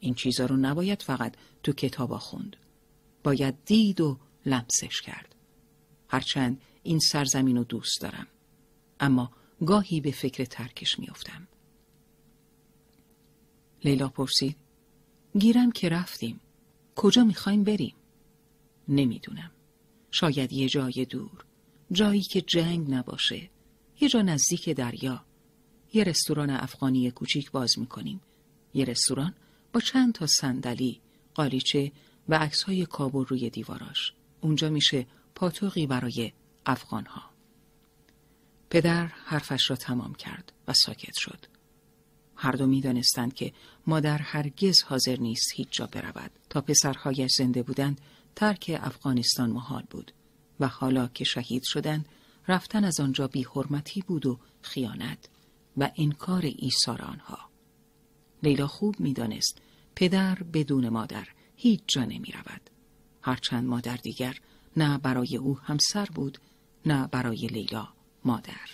این 0.00 0.14
چیزا 0.14 0.46
رو 0.46 0.56
نباید 0.56 1.02
فقط 1.02 1.34
تو 1.62 1.72
کتابا 1.72 2.18
خوند. 2.18 2.56
باید 3.22 3.54
دید 3.66 4.00
و 4.00 4.18
لمسش 4.46 5.00
کرد. 5.00 5.34
هرچند 6.08 6.60
این 6.82 6.98
سرزمین 6.98 7.56
رو 7.56 7.64
دوست 7.64 8.00
دارم. 8.00 8.26
اما 9.00 9.32
گاهی 9.66 10.00
به 10.00 10.10
فکر 10.10 10.44
ترکش 10.44 10.98
میافتم. 10.98 11.48
لیلا 13.84 14.08
پرسید 14.08 14.56
گیرم 15.38 15.72
که 15.72 15.88
رفتیم. 15.88 16.40
کجا 16.96 17.24
می‌خوایم 17.24 17.64
بریم؟ 17.64 17.94
نمی‌دونم. 18.88 19.50
شاید 20.10 20.52
یه 20.52 20.68
جای 20.68 21.06
دور. 21.10 21.44
جایی 21.92 22.22
که 22.22 22.40
جنگ 22.40 22.94
نباشه. 22.94 23.50
یه 24.00 24.08
جا 24.08 24.22
نزدیک 24.22 24.68
دریا. 24.68 25.24
یه 25.92 26.04
رستوران 26.04 26.50
افغانی 26.50 27.10
کوچیک 27.10 27.50
باز 27.50 27.78
می‌کنیم. 27.78 28.20
یه 28.74 28.84
رستوران 28.84 29.34
با 29.72 29.80
چند 29.80 30.14
تا 30.14 30.26
صندلی، 30.26 31.00
قالیچه 31.34 31.92
و 32.28 32.38
عکسهای 32.38 32.86
کابل 32.86 33.24
روی 33.24 33.50
دیواراش. 33.50 34.12
اونجا 34.40 34.70
میشه 34.70 35.06
پاتوقی 35.34 35.86
برای 35.86 36.32
افغانها. 36.66 37.30
پدر 38.70 39.06
حرفش 39.06 39.70
را 39.70 39.76
تمام 39.76 40.14
کرد 40.14 40.52
و 40.68 40.72
ساکت 40.72 41.14
شد. 41.16 41.46
هر 42.36 42.52
دو 42.52 42.66
می‌دانستند 42.66 43.34
که 43.34 43.52
مادر 43.86 44.18
هرگز 44.18 44.82
حاضر 44.82 45.16
نیست 45.16 45.52
هیچ 45.54 45.68
جا 45.70 45.86
برود 45.86 46.30
تا 46.50 46.60
پسرهایش 46.60 47.30
زنده 47.38 47.62
بودند 47.62 48.00
ترک 48.36 48.80
افغانستان 48.82 49.50
محال 49.50 49.82
بود 49.90 50.12
و 50.60 50.68
حالا 50.68 51.08
که 51.08 51.24
شهید 51.24 51.62
شدند 51.64 52.08
رفتن 52.48 52.84
از 52.84 53.00
آنجا 53.00 53.28
بی 53.28 53.42
حرمتی 53.42 54.00
بود 54.00 54.26
و 54.26 54.38
خیانت 54.62 55.28
و 55.76 55.90
انکار 55.96 56.42
ایثار 56.58 57.02
آنها 57.02 57.38
لیلا 58.42 58.66
خوب 58.66 59.00
می‌دانست 59.00 59.58
پدر 59.94 60.34
بدون 60.34 60.88
مادر 60.88 61.28
هیچ 61.56 61.80
جا 61.86 62.04
نمی 62.04 62.32
رود. 62.32 62.70
هرچند 63.22 63.64
مادر 63.64 63.96
دیگر 63.96 64.36
نه 64.76 64.98
برای 64.98 65.36
او 65.36 65.58
همسر 65.58 66.04
بود 66.04 66.38
نه 66.86 67.06
برای 67.06 67.46
لیلا 67.46 67.88
مادر. 68.24 68.70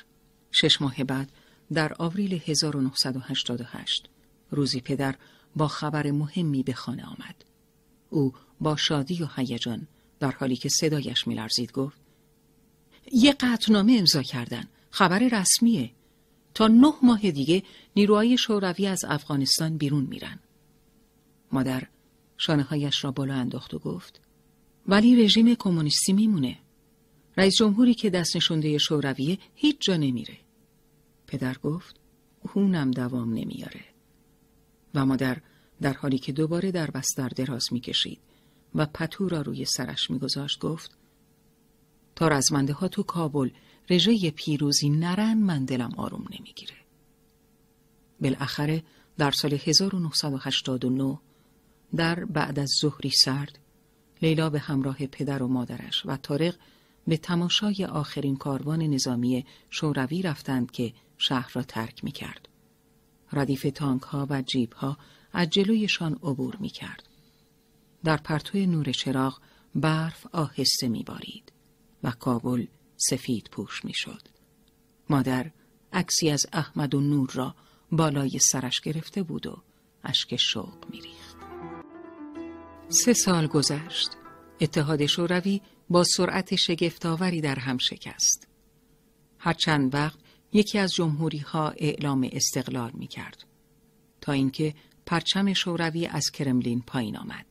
شش 0.52 0.82
ماه 0.82 1.04
بعد 1.04 1.32
در 1.72 1.92
آوریل 1.98 2.40
1988 2.46 4.08
روزی 4.50 4.80
پدر 4.80 5.14
با 5.56 5.68
خبر 5.68 6.10
مهمی 6.10 6.62
به 6.62 6.72
خانه 6.72 7.04
آمد. 7.04 7.44
او 8.10 8.34
با 8.60 8.76
شادی 8.76 9.22
و 9.22 9.28
هیجان 9.36 9.88
در 10.20 10.30
حالی 10.30 10.56
که 10.56 10.68
صدایش 10.68 11.26
میلرزید 11.26 11.72
گفت 11.72 11.98
یه 13.12 13.32
قطنامه 13.32 13.96
امضا 13.98 14.22
کردن 14.22 14.64
خبر 14.90 15.18
رسمیه. 15.18 15.90
تا 16.54 16.66
نه 16.66 16.92
ماه 17.02 17.30
دیگه 17.30 17.62
نیروهای 17.96 18.38
شوروی 18.38 18.86
از 18.86 19.04
افغانستان 19.08 19.76
بیرون 19.76 20.04
میرن. 20.04 20.38
مادر 21.52 21.86
شانه 22.36 22.62
هایش 22.62 23.04
را 23.04 23.10
بالا 23.10 23.34
انداخت 23.34 23.74
و 23.74 23.78
گفت 23.78 24.20
ولی 24.86 25.24
رژیم 25.24 25.54
کمونیستی 25.54 26.12
میمونه. 26.12 26.58
رئیس 27.36 27.56
جمهوری 27.56 27.94
که 27.94 28.10
دست 28.10 28.36
نشونده 28.36 28.78
شورویه 28.78 29.38
هیچ 29.54 29.76
جا 29.80 29.96
نمیره. 29.96 30.36
پدر 31.26 31.58
گفت 31.58 31.96
اونم 32.54 32.90
دوام 32.90 33.34
نمیاره. 33.34 33.84
و 34.94 35.06
مادر 35.06 35.38
در 35.80 35.92
حالی 35.92 36.18
که 36.18 36.32
دوباره 36.32 36.70
در 36.70 36.90
بستر 36.90 37.28
دراز 37.28 37.64
می‌کشید 37.72 38.18
و 38.74 38.86
پتو 38.86 39.28
را 39.28 39.40
روی 39.40 39.64
سرش 39.64 40.10
میگذاشت 40.10 40.60
گفت 40.60 40.96
تا 42.16 42.28
رزمنده 42.28 42.72
ها 42.72 42.88
تو 42.88 43.02
کابل 43.02 43.50
رژه 43.90 44.30
پیروزی 44.30 44.90
نرن 44.90 45.34
من 45.34 45.64
دلم 45.64 45.92
آروم 45.96 46.24
نمی‌گیره. 46.38 46.74
بالاخره 48.20 48.82
در 49.18 49.30
سال 49.30 49.58
1989 49.66 51.18
در 51.96 52.24
بعد 52.24 52.58
از 52.58 52.70
ظهری 52.80 53.10
سرد 53.10 53.58
لیلا 54.22 54.50
به 54.50 54.58
همراه 54.58 55.06
پدر 55.06 55.42
و 55.42 55.48
مادرش 55.48 56.06
و 56.06 56.16
طارق 56.16 56.54
به 57.06 57.16
تماشای 57.16 57.84
آخرین 57.84 58.36
کاروان 58.36 58.82
نظامی 58.82 59.46
شوروی 59.70 60.22
رفتند 60.22 60.70
که 60.70 60.92
شهر 61.18 61.50
را 61.54 61.62
ترک 61.62 62.04
می 62.04 62.12
کرد. 62.12 62.48
ردیف 63.32 63.66
تانک 63.74 64.02
ها 64.02 64.26
و 64.30 64.42
جیب 64.42 64.72
ها 64.72 64.98
از 65.32 65.50
جلویشان 65.50 66.12
عبور 66.12 66.56
می 66.56 66.68
کرد. 66.68 67.08
در 68.04 68.16
پرتو 68.16 68.58
نور 68.58 68.92
چراغ 68.92 69.40
برف 69.74 70.26
آهسته 70.32 70.88
می 70.88 71.02
بارید 71.02 71.52
و 72.02 72.10
کابل 72.10 72.66
سفید 72.96 73.48
پوش 73.52 73.84
می 73.84 73.94
شد. 73.94 74.22
مادر 75.10 75.50
عکسی 75.92 76.30
از 76.30 76.46
احمد 76.52 76.94
و 76.94 77.00
نور 77.00 77.30
را 77.34 77.54
بالای 77.92 78.38
سرش 78.38 78.80
گرفته 78.80 79.22
بود 79.22 79.46
و 79.46 79.62
اشک 80.04 80.36
شوق 80.36 80.90
می 80.90 81.00
ریخت. 81.00 81.36
سه 82.88 83.12
سال 83.12 83.46
گذشت. 83.46 84.10
اتحاد 84.60 85.06
شوروی 85.06 85.60
با 85.90 86.04
سرعت 86.04 86.54
شگفتآوری 86.54 87.40
در 87.40 87.58
هم 87.58 87.78
شکست. 87.78 88.48
هر 89.38 89.52
چند 89.52 89.94
وقت 89.94 90.18
یکی 90.52 90.78
از 90.78 90.92
جمهوری 90.92 91.38
ها 91.38 91.68
اعلام 91.68 92.28
استقلال 92.32 92.90
می 92.94 93.06
کرد. 93.06 93.44
تا 94.20 94.32
اینکه 94.32 94.74
پرچم 95.06 95.52
شوروی 95.52 96.06
از 96.06 96.30
کرملین 96.30 96.82
پایین 96.82 97.16
آمد. 97.16 97.46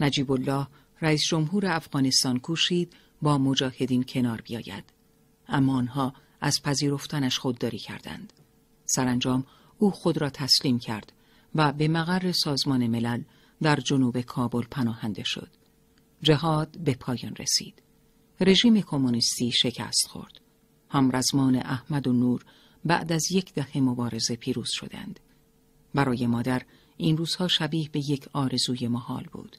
نجیب 0.00 0.32
الله 0.32 0.66
رئیس 1.02 1.22
جمهور 1.28 1.66
افغانستان 1.66 2.38
کوشید 2.38 2.92
با 3.22 3.38
مجاهدین 3.38 4.04
کنار 4.08 4.40
بیاید. 4.40 4.84
اما 5.48 5.76
آنها 5.76 6.14
از 6.40 6.54
پذیرفتنش 6.64 7.38
خودداری 7.38 7.78
کردند. 7.78 8.32
سرانجام 8.84 9.46
او 9.78 9.90
خود 9.90 10.18
را 10.18 10.30
تسلیم 10.30 10.78
کرد 10.78 11.12
و 11.54 11.72
به 11.72 11.88
مقر 11.88 12.32
سازمان 12.32 12.86
ملل 12.86 13.22
در 13.62 13.76
جنوب 13.76 14.20
کابل 14.20 14.62
پناهنده 14.70 15.24
شد. 15.24 15.57
جهاد 16.22 16.78
به 16.78 16.94
پایان 16.94 17.36
رسید. 17.36 17.82
رژیم 18.40 18.80
کمونیستی 18.80 19.52
شکست 19.52 20.06
خورد. 20.08 20.40
همرزمان 20.90 21.56
احمد 21.56 22.06
و 22.06 22.12
نور 22.12 22.44
بعد 22.84 23.12
از 23.12 23.32
یک 23.32 23.54
دهه 23.54 23.78
مبارزه 23.78 24.36
پیروز 24.36 24.70
شدند. 24.72 25.20
برای 25.94 26.26
مادر 26.26 26.62
این 26.96 27.16
روزها 27.16 27.48
شبیه 27.48 27.88
به 27.88 28.00
یک 28.08 28.28
آرزوی 28.32 28.88
محال 28.88 29.24
بود. 29.32 29.56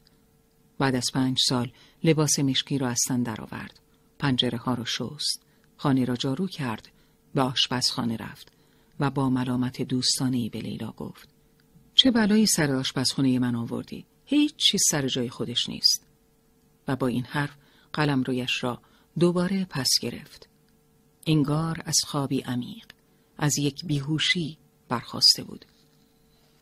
بعد 0.78 0.96
از 0.96 1.06
پنج 1.14 1.40
سال 1.48 1.72
لباس 2.04 2.40
مشکی 2.40 2.78
را 2.78 2.90
از 2.90 3.00
تن 3.08 3.24
درآورد. 3.24 3.80
پنجره 4.20 4.58
ها 4.58 4.74
را 4.74 4.86
شست. 4.86 5.42
خانه 5.78 6.06
را 6.06 6.16
جارو 6.16 6.48
کرد. 6.48 6.90
به 7.34 7.42
آشپزخانه 7.42 8.18
رفت 8.18 8.52
و 9.00 9.12
با 9.12 9.30
ملامت 9.30 9.82
دوستانه 9.82 10.50
به 10.50 10.60
لیلا 10.60 10.92
گفت. 10.92 11.30
چه 11.96 12.12
بلایی 12.12 12.46
سر 12.46 12.72
آشپزخانه 12.72 13.40
من 13.40 13.56
آوردی؟ 13.56 14.06
هیچ 14.26 14.56
چیز 14.56 14.82
سر 14.92 15.08
جای 15.08 15.30
خودش 15.30 15.70
نیست. 15.70 16.09
و 16.88 16.96
با 16.96 17.08
این 17.08 17.24
حرف 17.24 17.56
قلم 17.94 18.24
رویش 18.24 18.64
را 18.64 18.82
دوباره 19.20 19.66
پس 19.66 19.90
گرفت. 20.02 20.50
انگار 21.28 21.82
از 21.86 21.98
خوابی 22.08 22.42
عمیق، 22.42 22.86
از 23.38 23.58
یک 23.58 23.86
بیهوشی 23.86 24.58
برخواسته 24.90 25.44
بود. 25.44 25.66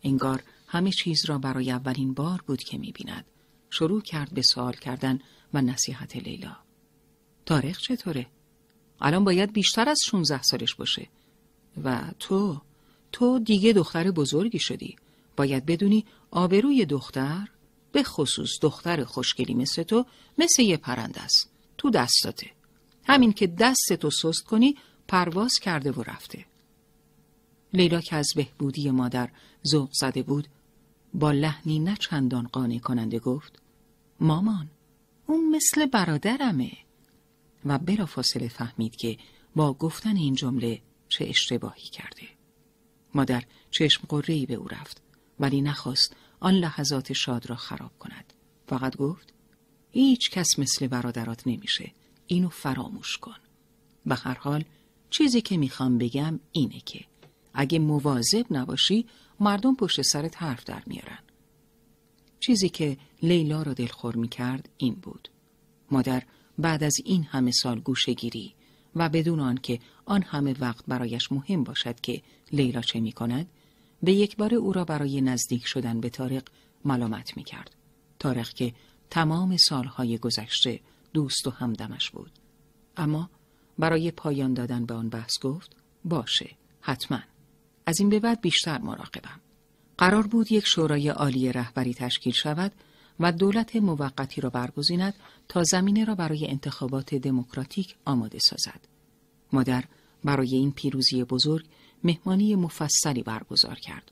انگار 0.03 0.43
همه 0.67 0.91
چیز 0.91 1.25
را 1.25 1.37
برای 1.37 1.71
اولین 1.71 2.13
بار 2.13 2.41
بود 2.47 2.63
که 2.63 2.77
می‌بیند. 2.77 3.25
شروع 3.69 4.01
کرد 4.01 4.33
به 4.33 4.41
سوال 4.41 4.73
کردن 4.73 5.19
و 5.53 5.61
نصیحت 5.61 6.15
لیلا. 6.15 6.55
تاریخ 7.45 7.79
چطوره؟ 7.79 8.27
الان 9.01 9.23
باید 9.23 9.53
بیشتر 9.53 9.89
از 9.89 9.97
16 10.05 10.41
سالش 10.41 10.75
باشه. 10.75 11.07
و 11.83 12.11
تو 12.19 12.61
تو 13.11 13.39
دیگه 13.39 13.73
دختر 13.73 14.11
بزرگی 14.11 14.59
شدی. 14.59 14.95
باید 15.35 15.65
بدونی 15.65 16.05
آبروی 16.31 16.85
دختر 16.85 17.47
به 17.97 18.03
خصوص 18.03 18.49
دختر 18.61 19.03
خوشگلی 19.03 19.53
مثل 19.53 19.83
تو 19.83 20.05
مثل 20.37 20.61
یه 20.61 20.77
پرنده 20.77 21.21
است. 21.21 21.49
تو 21.77 21.89
دستاته. 21.89 22.51
همین 23.03 23.33
که 23.33 23.47
دست 23.47 23.93
تو 23.93 24.09
سست 24.09 24.43
کنی 24.43 24.75
پرواز 25.07 25.53
کرده 25.61 25.91
و 25.91 26.03
رفته. 26.03 26.45
لیلا 27.73 28.01
که 28.01 28.15
از 28.15 28.27
بهبودی 28.35 28.91
مادر 28.91 29.29
ذوق 29.67 29.89
زده 29.93 30.23
بود 30.23 30.47
با 31.13 31.31
لحنی 31.31 31.79
نه 31.79 31.95
چندان 31.95 32.47
قانع 32.47 32.79
کننده 32.79 33.19
گفت 33.19 33.61
مامان 34.19 34.69
اون 35.27 35.49
مثل 35.55 35.85
برادرمه 35.85 36.71
و 37.65 37.77
برا 37.77 38.05
فاصله 38.05 38.47
فهمید 38.47 38.95
که 38.95 39.17
با 39.55 39.73
گفتن 39.73 40.15
این 40.15 40.35
جمله 40.35 40.81
چه 41.09 41.25
اشتباهی 41.25 41.89
کرده 41.89 42.27
مادر 43.13 43.43
چشم 43.71 44.03
قرهی 44.09 44.45
به 44.45 44.53
او 44.53 44.67
رفت 44.67 45.01
ولی 45.39 45.61
نخواست 45.61 46.15
آن 46.39 46.53
لحظات 46.53 47.13
شاد 47.13 47.49
را 47.49 47.55
خراب 47.55 47.91
کند. 47.99 48.33
فقط 48.67 48.97
گفت 48.97 49.33
هیچ 49.91 50.29
کس 50.29 50.59
مثل 50.59 50.87
برادرات 50.87 51.47
نمیشه. 51.47 51.91
اینو 52.27 52.49
فراموش 52.49 53.17
کن. 53.17 53.35
به 54.05 54.15
هر 54.15 54.37
حال 54.37 54.63
چیزی 55.09 55.41
که 55.41 55.57
می‌خوام 55.57 55.97
بگم 55.97 56.39
اینه 56.51 56.79
که 56.79 57.05
اگه 57.53 57.79
مواظب 57.79 58.45
نباشی 58.51 59.05
مردم 59.39 59.75
پشت 59.75 60.01
سرت 60.01 60.43
حرف 60.43 60.63
در 60.63 60.83
میارن. 60.85 61.19
چیزی 62.39 62.69
که 62.69 62.97
لیلا 63.23 63.63
را 63.63 63.73
دلخور 63.73 64.15
می‌کرد 64.15 64.69
این 64.77 64.93
بود. 64.93 65.29
مادر 65.91 66.23
بعد 66.57 66.83
از 66.83 66.95
این 67.05 67.23
همه 67.23 67.51
سال 67.51 67.79
گوشگیری 67.79 68.53
و 68.95 69.09
بدون 69.09 69.39
آنکه 69.39 69.79
آن 70.05 70.21
همه 70.21 70.55
وقت 70.59 70.85
برایش 70.85 71.31
مهم 71.31 71.63
باشد 71.63 71.99
که 71.99 72.21
لیلا 72.51 72.81
چه 72.81 72.99
می 72.99 73.11
کند 73.11 73.49
به 74.03 74.13
یک 74.13 74.37
بار 74.37 74.55
او 74.55 74.73
را 74.73 74.85
برای 74.85 75.21
نزدیک 75.21 75.67
شدن 75.67 75.99
به 75.99 76.09
تارق 76.09 76.43
ملامت 76.85 77.37
می 77.37 77.43
کرد. 77.43 77.75
تارق 78.19 78.49
که 78.49 78.73
تمام 79.09 79.57
سالهای 79.57 80.17
گذشته 80.17 80.79
دوست 81.13 81.47
و 81.47 81.49
همدمش 81.49 82.09
بود. 82.09 82.31
اما 82.97 83.29
برای 83.79 84.11
پایان 84.11 84.53
دادن 84.53 84.85
به 84.85 84.93
آن 84.93 85.09
بحث 85.09 85.39
گفت 85.41 85.75
باشه 86.05 86.49
حتما 86.81 87.19
از 87.85 87.99
این 87.99 88.09
به 88.09 88.19
بعد 88.19 88.41
بیشتر 88.41 88.77
مراقبم. 88.77 89.39
قرار 89.97 90.27
بود 90.27 90.51
یک 90.51 90.67
شورای 90.67 91.09
عالی 91.09 91.51
رهبری 91.51 91.93
تشکیل 91.93 92.33
شود 92.33 92.71
و 93.19 93.31
دولت 93.31 93.75
موقتی 93.75 94.41
را 94.41 94.49
برگزیند 94.49 95.13
تا 95.47 95.63
زمینه 95.63 96.05
را 96.05 96.15
برای 96.15 96.47
انتخابات 96.47 97.15
دموکراتیک 97.15 97.95
آماده 98.05 98.39
سازد. 98.39 98.87
مادر 99.53 99.83
برای 100.23 100.55
این 100.55 100.71
پیروزی 100.71 101.23
بزرگ 101.23 101.65
مهمانی 102.03 102.55
مفصلی 102.55 103.23
برگزار 103.23 103.75
کرد. 103.75 104.11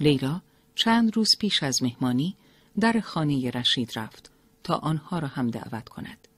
لیلا 0.00 0.40
چند 0.74 1.16
روز 1.16 1.28
پیش 1.40 1.62
از 1.62 1.82
مهمانی 1.82 2.36
در 2.80 3.00
خانه 3.00 3.50
رشید 3.50 3.92
رفت 3.96 4.30
تا 4.64 4.74
آنها 4.74 5.18
را 5.18 5.28
هم 5.28 5.50
دعوت 5.50 5.88
کند. 5.88 6.28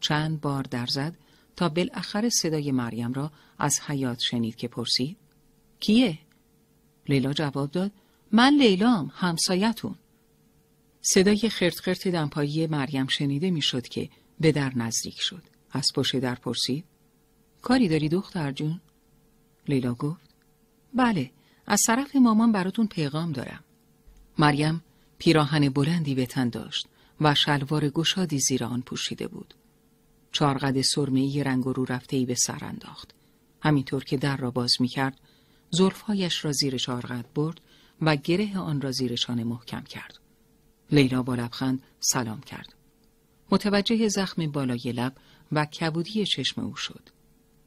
چند 0.00 0.40
بار 0.40 0.62
در 0.62 0.86
زد 0.86 1.16
تا 1.56 1.68
بالاخره 1.68 2.28
صدای 2.28 2.72
مریم 2.72 3.12
را 3.12 3.32
از 3.58 3.80
حیات 3.86 4.18
شنید 4.20 4.56
که 4.56 4.68
پرسید 4.68 5.16
کیه؟ 5.80 6.18
لیلا 7.08 7.32
جواب 7.32 7.70
داد 7.70 7.92
من 8.32 8.54
لیلام 8.54 9.12
همسایتون 9.14 9.94
صدای 11.00 11.48
خرت 11.50 11.80
خرت 11.80 12.08
دمپایی 12.08 12.66
مریم 12.66 13.06
شنیده 13.06 13.50
می‌شد 13.50 13.88
که 13.88 14.10
به 14.40 14.52
در 14.52 14.72
نزدیک 14.76 15.16
شد 15.20 15.42
از 15.70 15.86
پشت 15.94 16.16
در 16.16 16.34
پرسید 16.34 16.84
کاری 17.62 17.88
داری 17.88 18.08
دختر 18.08 18.52
جون؟ 18.52 18.80
لیلا 19.68 19.94
گفت 19.94 20.27
بله 20.98 21.30
از 21.66 21.82
طرف 21.86 22.16
مامان 22.16 22.52
براتون 22.52 22.86
پیغام 22.86 23.32
دارم. 23.32 23.64
مریم 24.38 24.84
پیراهن 25.18 25.68
بلندی 25.68 26.14
به 26.14 26.26
تن 26.26 26.48
داشت 26.48 26.86
و 27.20 27.34
شلوار 27.34 27.88
گشادی 27.88 28.38
زیر 28.38 28.64
آن 28.64 28.82
پوشیده 28.82 29.28
بود. 29.28 29.54
چارقد 30.32 30.80
سرمه‌ای 30.80 31.44
رنگ 31.44 31.66
و 31.66 31.72
رو 31.72 31.84
رفته 31.84 32.24
به 32.24 32.34
سر 32.34 32.64
انداخت. 32.64 33.14
همینطور 33.62 34.04
که 34.04 34.16
در 34.16 34.36
را 34.36 34.50
باز 34.50 34.72
می 34.80 34.88
کرد 34.88 35.20
زلفهایش 35.70 36.44
را 36.44 36.52
زیر 36.52 36.76
چارقد 36.76 37.24
برد 37.34 37.60
و 38.02 38.16
گره 38.16 38.58
آن 38.58 38.80
را 38.80 38.92
زیر 38.92 39.16
شانه 39.16 39.44
محکم 39.44 39.80
کرد. 39.80 40.18
لیلا 40.92 41.22
با 41.22 41.34
لبخند 41.34 41.82
سلام 42.00 42.40
کرد. 42.40 42.74
متوجه 43.50 44.08
زخم 44.08 44.46
بالای 44.46 44.92
لب 44.92 45.16
و 45.52 45.64
کبودی 45.64 46.26
چشم 46.26 46.60
او 46.60 46.76
شد. 46.76 47.08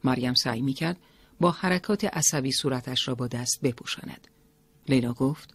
مریم 0.03 0.33
سعی 0.33 0.61
می 0.61 0.73
کرد 0.73 0.97
با 1.41 1.51
حرکات 1.51 2.05
عصبی 2.05 2.51
صورتش 2.51 3.07
را 3.07 3.15
با 3.15 3.27
دست 3.27 3.59
بپوشاند. 3.63 4.27
لیلا 4.89 5.13
گفت 5.13 5.53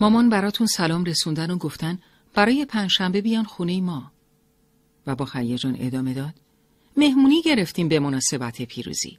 مامان 0.00 0.28
براتون 0.28 0.66
سلام 0.66 1.04
رسوندن 1.04 1.50
و 1.50 1.56
گفتن 1.58 1.98
برای 2.34 2.64
پنجشنبه 2.64 3.20
بیان 3.20 3.44
خونه 3.44 3.80
ما. 3.80 4.12
و 5.06 5.14
با 5.14 5.28
هیجان 5.32 5.76
ادامه 5.78 6.14
داد 6.14 6.34
مهمونی 6.96 7.42
گرفتیم 7.42 7.88
به 7.88 7.98
مناسبت 8.00 8.62
پیروزی. 8.62 9.18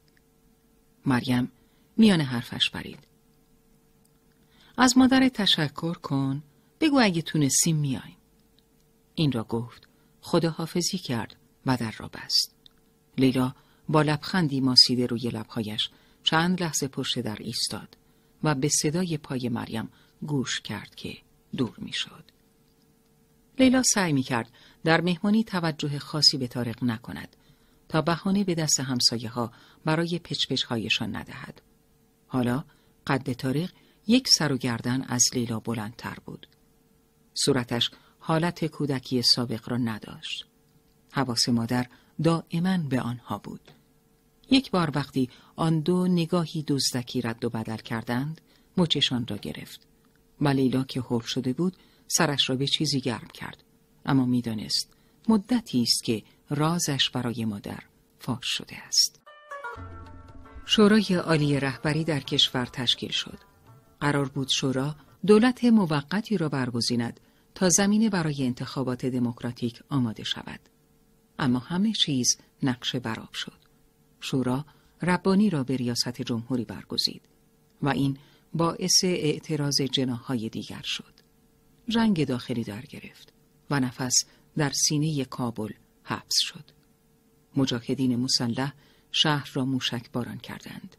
مریم 1.05 1.51
میان 1.97 2.21
حرفش 2.21 2.69
برید 2.69 3.07
از 4.77 4.97
مادر 4.97 5.29
تشکر 5.29 5.93
کن 5.93 6.43
بگو 6.81 6.99
اگه 6.99 7.21
تونستیم 7.21 7.75
میایم. 7.75 8.17
این 9.15 9.31
را 9.31 9.43
گفت 9.43 9.87
خداحافظی 10.21 10.97
کرد 10.97 11.35
و 11.65 11.77
در 11.77 11.91
را 11.97 12.07
بست. 12.07 12.55
لیلا 13.17 13.53
با 13.89 14.01
لبخندی 14.01 14.61
ماسیده 14.61 15.05
روی 15.05 15.29
لبهایش 15.29 15.89
چند 16.23 16.63
لحظه 16.63 16.87
پشت 16.87 17.19
در 17.19 17.37
ایستاد 17.39 17.97
و 18.43 18.55
به 18.55 18.69
صدای 18.69 19.17
پای 19.17 19.49
مریم 19.49 19.89
گوش 20.21 20.61
کرد 20.61 20.95
که 20.95 21.17
دور 21.57 21.75
می‌شد. 21.77 22.23
لیلا 23.59 23.83
سعی 23.83 24.13
می 24.13 24.23
کرد 24.23 24.49
در 24.83 25.01
مهمانی 25.01 25.43
توجه 25.43 25.99
خاصی 25.99 26.37
به 26.37 26.47
تارق 26.47 26.83
نکند 26.83 27.35
تا 27.89 28.01
بهانه 28.01 28.43
به 28.43 28.55
دست 28.55 28.79
همسایه 28.79 29.29
ها 29.29 29.51
برای 29.85 30.19
پچپچ 30.19 30.63
هایشان 30.63 31.15
ندهد. 31.15 31.61
حالا 32.27 32.63
قد 33.07 33.33
تارق 33.33 33.69
یک 34.07 34.27
سر 34.27 34.51
و 34.51 34.57
گردن 34.57 35.01
از 35.01 35.23
لیلا 35.33 35.59
بلندتر 35.59 36.17
بود. 36.25 36.47
صورتش 37.33 37.91
حالت 38.19 38.65
کودکی 38.65 39.21
سابق 39.21 39.69
را 39.69 39.77
نداشت. 39.77 40.45
حواس 41.11 41.49
مادر 41.49 41.87
دائما 42.23 42.77
به 42.77 43.01
آنها 43.01 43.37
بود. 43.37 43.71
یک 44.51 44.71
بار 44.71 44.91
وقتی 44.95 45.29
آن 45.55 45.79
دو 45.79 46.07
نگاهی 46.07 46.63
دزدکی 46.67 47.21
رد 47.21 47.45
و 47.45 47.49
بدل 47.49 47.77
کردند 47.77 48.41
مچشان 48.77 49.27
را 49.27 49.37
گرفت. 49.37 49.87
و 50.41 50.47
لیلا 50.47 50.83
که 50.83 51.01
هول 51.01 51.21
شده 51.21 51.53
بود 51.53 51.77
سرش 52.07 52.49
را 52.49 52.55
به 52.55 52.67
چیزی 52.67 53.01
گرم 53.01 53.27
کرد. 53.33 53.63
اما 54.05 54.25
می‌دانست 54.25 54.93
مدتی 55.29 55.81
است 55.81 56.03
که 56.03 56.23
رازش 56.49 57.09
برای 57.09 57.45
مادر 57.45 57.79
فاش 58.19 58.45
شده 58.45 58.77
است. 58.77 59.21
شورای 60.65 61.15
عالی 61.15 61.59
رهبری 61.59 62.03
در 62.03 62.19
کشور 62.19 62.65
تشکیل 62.65 63.11
شد. 63.11 63.39
قرار 63.99 64.29
بود 64.29 64.49
شورا 64.49 64.95
دولت 65.25 65.63
موقتی 65.63 66.37
را 66.37 66.49
برگزیند 66.49 67.19
تا 67.55 67.69
زمینه 67.69 68.09
برای 68.09 68.45
انتخابات 68.45 69.05
دموکراتیک 69.05 69.79
آماده 69.89 70.23
شود. 70.23 70.59
اما 71.39 71.59
همه 71.59 71.91
چیز 71.91 72.37
نقشه 72.63 72.99
براب 72.99 73.33
شد. 73.33 73.57
شورا 74.19 74.65
ربانی 75.03 75.49
را 75.49 75.63
به 75.63 75.75
ریاست 75.75 76.21
جمهوری 76.21 76.65
برگزید 76.65 77.21
و 77.81 77.89
این 77.89 78.17
باعث 78.53 79.03
اعتراض 79.03 79.81
جناهای 79.81 80.49
دیگر 80.49 80.81
شد. 80.83 81.13
رنگ 81.95 82.25
داخلی 82.25 82.63
در 82.63 82.81
گرفت 82.81 83.33
و 83.69 83.79
نفس 83.79 84.13
در 84.57 84.71
سینه 84.71 85.25
کابل 85.25 85.71
حبس 86.03 86.35
شد. 86.39 86.65
مجاهدین 87.55 88.15
مسلح 88.15 88.73
شهر 89.11 89.49
را 89.53 89.65
موشک 89.65 90.11
باران 90.11 90.37
کردند. 90.37 90.97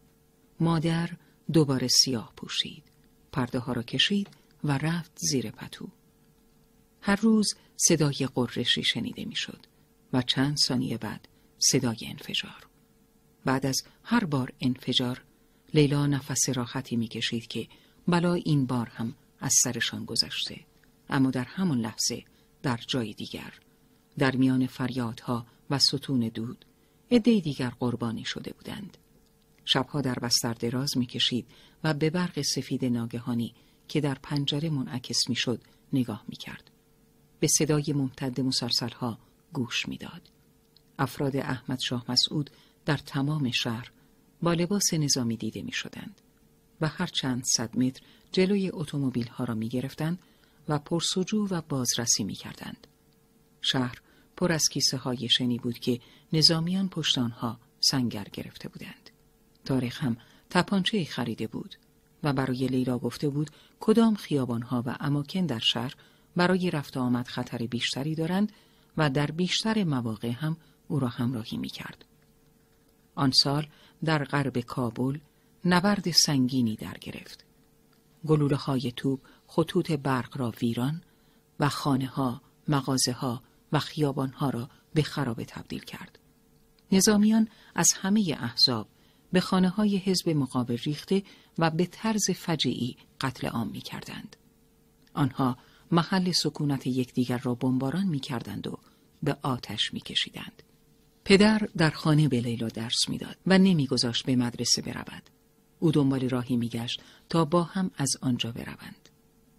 مادر 0.60 1.10
دوباره 1.52 1.88
سیاه 1.88 2.32
پوشید. 2.36 2.84
پرده 3.32 3.58
ها 3.58 3.72
را 3.72 3.82
کشید 3.82 4.28
و 4.64 4.78
رفت 4.78 5.12
زیر 5.16 5.50
پتو. 5.50 5.88
هر 7.00 7.16
روز 7.16 7.54
صدای 7.76 8.28
قررشی 8.34 8.82
شنیده 8.82 9.24
می‌شد 9.24 9.66
و 10.12 10.22
چند 10.22 10.56
ثانیه 10.56 10.98
بعد 10.98 11.28
صدای 11.58 11.98
انفجار. 12.02 12.66
بعد 13.44 13.66
از 13.66 13.82
هر 14.02 14.24
بار 14.24 14.52
انفجار 14.60 15.22
لیلا 15.74 16.06
نفس 16.06 16.48
راحتی 16.48 16.96
می‌کشید 16.96 17.46
که 17.46 17.68
بلا 18.08 18.34
این 18.34 18.66
بار 18.66 18.88
هم 18.88 19.14
از 19.40 19.54
سرشان 19.62 20.04
گذشته. 20.04 20.60
اما 21.08 21.30
در 21.30 21.44
همان 21.44 21.80
لحظه 21.80 22.24
در 22.62 22.80
جای 22.86 23.12
دیگر 23.12 23.52
در 24.18 24.36
میان 24.36 24.66
فریادها 24.66 25.46
و 25.70 25.78
ستون 25.78 26.20
دود 26.20 26.64
عده 27.10 27.40
دیگر 27.40 27.70
قربانی 27.80 28.24
شده 28.24 28.52
بودند. 28.52 28.96
شبها 29.64 30.00
در 30.00 30.14
بستر 30.14 30.52
دراز 30.52 30.98
می‌کشید 30.98 31.46
و 31.84 31.94
به 31.94 32.10
برق 32.10 32.42
سفید 32.42 32.84
ناگهانی 32.84 33.54
که 33.88 34.00
در 34.00 34.14
پنجره 34.22 34.70
منعکس 34.70 35.28
می‌شد 35.28 35.60
نگاه 35.92 36.24
می‌کرد. 36.28 36.70
به 37.40 37.46
صدای 37.46 37.92
ممتد 37.92 38.40
مسرسلها 38.40 39.18
گوش 39.52 39.88
می‌داد. 39.88 40.30
افراد 40.98 41.36
احمد 41.36 41.80
شاه 41.80 42.04
مسعود 42.08 42.50
در 42.86 42.96
تمام 42.96 43.50
شهر 43.50 43.90
با 44.42 44.52
لباس 44.52 44.94
نظامی 44.94 45.36
دیده 45.36 45.62
می 45.62 45.72
شدند 45.72 46.20
و 46.80 46.88
هر 46.88 47.06
چند 47.06 47.42
صد 47.44 47.78
متر 47.78 48.02
جلوی 48.32 48.70
اتومبیل 48.72 49.28
ها 49.28 49.44
را 49.44 49.54
می 49.54 49.68
گرفتند 49.68 50.18
و 50.68 50.78
پرسجو 50.78 51.48
و 51.50 51.62
بازرسی 51.68 52.24
می 52.24 52.34
کردند. 52.34 52.86
شهر 53.60 54.00
پر 54.36 54.52
از 54.52 54.68
کیسه 54.68 54.96
های 54.96 55.28
شنی 55.28 55.58
بود 55.58 55.78
که 55.78 56.00
نظامیان 56.32 56.88
پشت 56.88 57.18
آنها 57.18 57.60
سنگر 57.80 58.26
گرفته 58.32 58.68
بودند. 58.68 59.10
تاریخ 59.64 60.04
هم 60.04 60.16
تپانچه 60.50 61.04
خریده 61.04 61.46
بود 61.46 61.74
و 62.22 62.32
برای 62.32 62.66
لیلا 62.66 62.98
گفته 62.98 63.28
بود 63.28 63.50
کدام 63.80 64.16
ها 64.62 64.82
و 64.86 64.96
اماکن 65.00 65.46
در 65.46 65.58
شهر 65.58 65.94
برای 66.36 66.70
رفت 66.70 66.96
آمد 66.96 67.28
خطر 67.28 67.58
بیشتری 67.58 68.14
دارند 68.14 68.52
و 68.96 69.10
در 69.10 69.30
بیشتر 69.30 69.84
مواقع 69.84 70.30
هم 70.30 70.56
او 70.88 71.00
را 71.00 71.08
همراهی 71.08 71.56
می 71.56 71.68
کرد. 71.68 72.04
آن 73.14 73.30
سال 73.30 73.66
در 74.04 74.24
غرب 74.24 74.58
کابل 74.58 75.18
نبرد 75.64 76.10
سنگینی 76.10 76.76
در 76.76 76.96
گرفت. 77.00 77.44
گلوله 78.26 78.56
های 78.56 78.92
توب 78.96 79.20
خطوط 79.46 79.92
برق 79.92 80.38
را 80.38 80.52
ویران 80.62 81.02
و 81.60 81.68
خانه 81.68 82.06
ها، 82.06 82.40
مغازه 82.68 83.12
ها 83.12 83.42
و 83.72 83.78
خیابان 83.78 84.30
ها 84.30 84.50
را 84.50 84.70
به 84.94 85.02
خرابه 85.02 85.44
تبدیل 85.44 85.84
کرد. 85.84 86.18
نظامیان 86.92 87.48
از 87.74 87.88
همه 87.96 88.36
احزاب 88.40 88.88
به 89.32 89.40
خانه 89.40 89.68
های 89.68 89.96
حزب 89.96 90.28
مقابل 90.28 90.76
ریخته 90.76 91.22
و 91.58 91.70
به 91.70 91.86
طرز 91.86 92.30
فجعی 92.30 92.96
قتل 93.20 93.46
عام 93.46 93.68
می 93.68 93.80
کردند. 93.80 94.36
آنها 95.14 95.58
محل 95.90 96.32
سکونت 96.32 96.86
یکدیگر 96.86 97.38
را 97.38 97.54
بمباران 97.54 98.06
می 98.06 98.20
کردند 98.20 98.66
و 98.66 98.78
به 99.22 99.36
آتش 99.42 99.94
می 99.94 100.00
کشیدند. 100.00 100.62
پدر 101.24 101.68
در 101.76 101.90
خانه 101.90 102.28
به 102.28 102.40
لیلا 102.40 102.68
درس 102.68 103.08
می‌داد 103.08 103.36
و 103.46 103.58
نمیگذاشت 103.58 104.26
به 104.26 104.36
مدرسه 104.36 104.82
برود. 104.82 105.30
او 105.78 105.92
دنبال 105.92 106.28
راهی 106.28 106.56
میگشت 106.56 107.00
تا 107.28 107.44
با 107.44 107.62
هم 107.62 107.90
از 107.96 108.16
آنجا 108.20 108.52
بروند. 108.52 109.08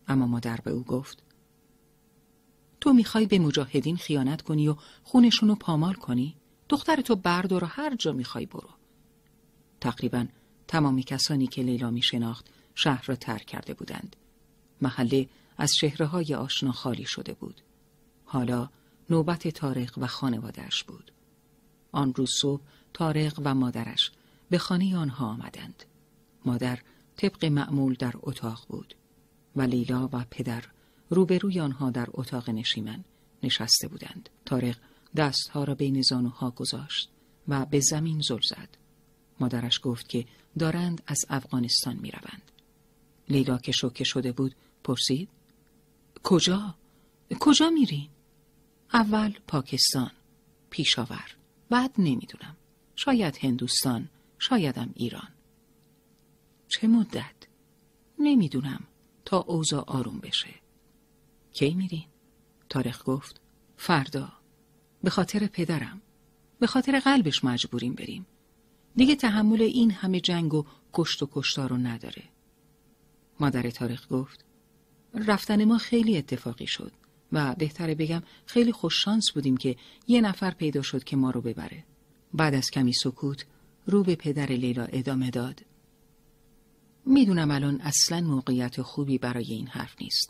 اما 0.08 0.28
مادر 0.28 0.60
به 0.64 0.72
او 0.72 0.84
گفت 0.84 1.24
تو 2.82 2.94
می‌خوای 2.94 3.26
به 3.26 3.40
مجاهدین 3.40 3.98
خیانت 3.98 4.42
کنی 4.42 4.68
و 4.68 4.76
خونشونو 5.04 5.56
پامال 5.56 5.94
کنی؟ 5.94 6.36
دختر 6.70 7.02
تو 7.02 7.16
بردار 7.16 7.64
و 7.64 7.68
هر 7.68 7.96
جا 7.96 8.12
می‌خوای 8.14 8.46
برو. 8.46 8.70
تقریبا 9.82 10.28
تمامی 10.68 11.04
کسانی 11.04 11.48
که 11.48 11.62
لیلا 11.62 11.92
می 11.92 12.02
شناخت 12.02 12.46
شهر 12.76 13.06
را 13.06 13.16
ترک 13.16 13.46
کرده 13.46 13.74
بودند. 13.74 14.16
محله 14.82 15.30
از 15.58 15.76
شهره 15.76 16.06
های 16.06 16.36
آشنا 16.36 16.72
خالی 16.72 17.06
شده 17.06 17.34
بود. 17.34 17.62
حالا 18.26 18.70
نوبت 19.10 19.48
تاریخ 19.48 19.94
و 19.98 20.08
خانوادهش 20.08 20.84
بود. 20.84 21.12
آن 21.96 22.14
روز 22.14 22.32
صبح 22.42 22.62
تارق 22.94 23.42
و 23.44 23.56
مادرش 23.56 24.12
به 24.50 24.58
خانه 24.58 24.98
آنها 24.98 25.28
آمدند. 25.28 25.84
مادر 26.46 26.80
طبق 27.18 27.46
معمول 27.46 27.94
در 27.94 28.14
اتاق 28.22 28.66
بود 28.70 28.96
و 29.56 29.62
لیلا 29.62 30.10
و 30.14 30.26
پدر 30.32 30.64
روبروی 31.10 31.60
آنها 31.60 31.90
در 31.90 32.08
اتاق 32.14 32.50
نشیمن 32.50 33.04
نشسته 33.44 33.88
بودند. 33.88 34.30
تارق 34.46 34.78
دستها 35.16 35.64
را 35.64 35.76
بین 35.76 36.02
زانوها 36.02 36.52
گذاشت 36.52 37.10
و 37.48 37.66
به 37.66 37.80
زمین 37.80 38.22
زل 38.22 38.42
زد. 38.42 38.70
مادرش 39.40 39.80
گفت 39.84 40.10
که 40.10 40.26
دارند 40.60 41.02
از 41.08 41.26
افغانستان 41.30 41.96
می 41.96 42.12
روند. 42.12 42.52
لیلا 43.30 43.58
که 43.58 43.72
شوکه 43.72 44.04
شده 44.04 44.32
بود 44.32 44.56
پرسید 44.84 45.30
کجا؟ 46.24 46.76
کجا 47.40 47.70
میرین؟ 47.70 48.10
اول 48.94 49.34
پاکستان 49.48 50.12
پیشاور 50.70 51.35
بعد 51.70 51.92
نمی‌دونم. 51.98 52.58
شاید 52.96 53.38
هندوستان 53.42 54.10
شایدم 54.40 54.90
ایران. 54.94 55.28
چه 56.68 56.88
مدت؟ 56.88 57.36
نمی‌دونم. 58.20 58.84
تا 59.26 59.38
اوضاع 59.38 59.84
آروم 59.88 60.20
بشه. 60.20 60.54
کی 61.54 61.74
میرین؟ 61.74 62.06
تاریخ 62.70 63.04
گفت. 63.06 63.42
فردا. 63.78 64.34
به 65.04 65.10
خاطر 65.10 65.48
پدرم. 65.48 66.02
به 66.60 66.68
خاطر 66.68 67.00
قلبش 67.00 67.44
مجبوریم 67.44 67.94
بریم. 67.94 68.26
دیگه 68.96 69.16
تحمل 69.16 69.62
این 69.62 69.92
همه 69.92 70.20
جنگ 70.20 70.54
و 70.54 70.66
کشت 70.94 71.24
و 71.24 71.30
کشتار 71.32 71.70
رو 71.70 71.78
نداره. 71.78 72.24
مادر 73.40 73.70
تاریخ 73.70 74.08
گفت. 74.10 74.46
رفتن 75.14 75.66
ما 75.66 75.78
خیلی 75.78 76.18
اتفاقی 76.18 76.68
شد. 76.68 76.92
و 77.36 77.56
بهتره 77.56 77.96
بگم 77.96 78.24
خیلی 78.46 78.72
خوش 78.72 79.04
شانس 79.04 79.32
بودیم 79.32 79.58
که 79.58 79.76
یه 80.08 80.22
نفر 80.22 80.52
پیدا 80.52 80.82
شد 80.82 81.04
که 81.04 81.16
ما 81.18 81.30
رو 81.30 81.42
ببره. 81.42 81.84
بعد 82.34 82.54
از 82.54 82.72
کمی 82.72 82.94
سکوت 82.94 83.46
رو 83.86 84.04
به 84.04 84.16
پدر 84.16 84.46
لیلا 84.46 84.84
ادامه 84.84 85.30
داد. 85.30 85.62
می‌دونم 87.06 87.52
الان 87.52 87.82
اصلا 87.82 88.22
موقعیت 88.22 88.82
خوبی 88.82 89.18
برای 89.18 89.54
این 89.54 89.68
حرف 89.68 90.02
نیست. 90.02 90.30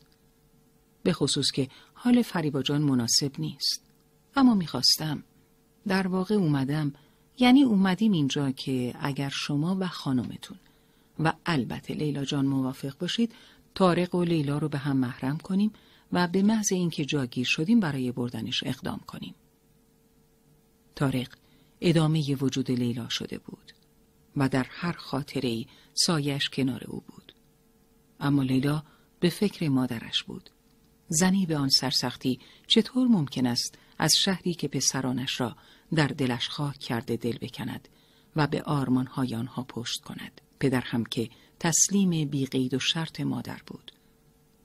به 1.04 1.14
خصوص 1.14 1.52
که 1.52 1.70
حال 1.94 2.22
فریبا 2.22 2.62
جان 2.62 2.82
مناسب 2.82 3.32
نیست. 3.40 3.84
اما 4.36 4.54
می‌خواستم. 4.54 5.24
در 5.88 6.08
واقع 6.08 6.36
اومدم. 6.36 6.94
یعنی 7.40 7.64
اومدیم 7.64 8.12
اینجا 8.12 8.52
که 8.52 8.96
اگر 9.00 9.30
شما 9.30 9.78
و 9.80 9.88
خانمتون 9.88 10.58
و 11.20 11.34
البته 11.46 11.94
لیلا 11.94 12.26
جان 12.26 12.46
موافق 12.46 12.98
باشید 12.98 13.32
تارق 13.76 14.16
و 14.16 14.24
لیلا 14.24 14.58
رو 14.58 14.70
به 14.70 14.78
هم 14.78 14.98
محرم 14.98 15.38
کنیم 15.38 15.72
و 16.16 16.28
به 16.28 16.44
محض 16.44 16.72
اینکه 16.72 17.06
جاگیر 17.06 17.46
شدیم 17.46 17.80
برای 17.80 18.12
بردنش 18.12 18.64
اقدام 18.66 19.00
کنیم. 19.08 19.36
تارق 20.96 21.28
ادامه 21.82 22.36
وجود 22.36 22.72
لیلا 22.72 23.10
شده 23.10 23.38
بود 23.38 23.72
و 24.38 24.50
در 24.50 24.66
هر 24.70 24.92
خاطره 24.92 25.50
ای 25.50 25.66
سایش 25.94 26.50
کنار 26.50 26.84
او 26.88 27.04
بود. 27.08 27.34
اما 28.20 28.44
لیلا 28.44 28.84
به 29.20 29.30
فکر 29.30 29.70
مادرش 29.70 30.24
بود. 30.24 30.50
زنی 31.08 31.46
به 31.46 31.58
آن 31.58 31.70
سرسختی 31.70 32.40
چطور 32.68 33.08
ممکن 33.08 33.46
است 33.46 33.78
از 33.98 34.14
شهری 34.24 34.54
که 34.54 34.68
پسرانش 34.68 35.42
را 35.42 35.56
در 35.96 36.08
دلش 36.08 36.50
خاک 36.50 36.78
کرده 36.78 37.16
دل 37.18 37.38
بکند 37.38 37.88
و 38.36 38.48
به 38.48 38.62
آرمانهای 38.62 39.36
آنها 39.36 39.64
پشت 39.64 40.02
کند. 40.02 40.42
پدر 40.60 40.82
هم 40.82 41.04
که 41.04 41.30
تسلیم 41.60 42.30
بیقید 42.30 42.74
و 42.74 42.80
شرط 42.80 43.20
مادر 43.20 43.62
بود 43.68 43.92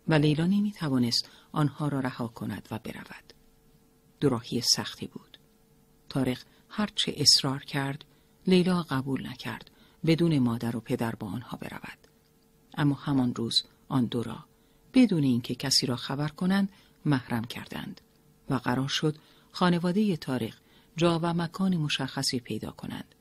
و 0.09 0.14
لیلا 0.14 0.47
نمی 0.47 0.72
توانست 0.72 1.31
آنها 1.52 1.89
را 1.89 2.01
رها 2.01 2.28
کند 2.28 2.68
و 2.70 2.78
برود. 2.78 3.32
دراهی 4.20 4.60
سختی 4.60 5.06
بود. 5.06 5.39
تارق 6.09 6.39
هرچه 6.68 7.14
اصرار 7.16 7.64
کرد 7.64 8.05
لیلا 8.47 8.82
قبول 8.82 9.27
نکرد 9.27 9.70
بدون 10.06 10.39
مادر 10.39 10.77
و 10.77 10.81
پدر 10.81 11.14
با 11.14 11.27
آنها 11.27 11.56
برود. 11.56 11.98
اما 12.74 12.94
همان 12.94 13.35
روز 13.35 13.62
آن 13.89 14.06
دو 14.06 14.22
را 14.22 14.44
بدون 14.94 15.22
اینکه 15.22 15.55
کسی 15.55 15.86
را 15.86 15.97
خبر 15.97 16.28
کنند 16.28 16.68
محرم 17.05 17.44
کردند 17.44 18.01
و 18.51 18.55
قرار 18.55 18.89
شد 18.89 19.16
خانواده 19.52 20.16
تارق 20.16 20.55
جا 20.97 21.18
و 21.22 21.35
مکان 21.35 21.77
مشخصی 21.77 22.40
پیدا 22.40 22.70
کنند 22.70 23.14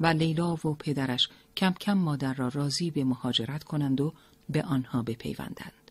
و 0.00 0.06
لیلا 0.06 0.54
و 0.54 0.74
پدرش 0.74 1.28
کم 1.56 1.72
کم 1.72 1.92
مادر 1.92 2.34
را 2.34 2.48
راضی 2.48 2.90
به 2.90 3.04
مهاجرت 3.04 3.64
کنند 3.64 4.00
و 4.00 4.14
به 4.48 4.62
آنها 4.62 5.02
بپیوندند. 5.02 5.90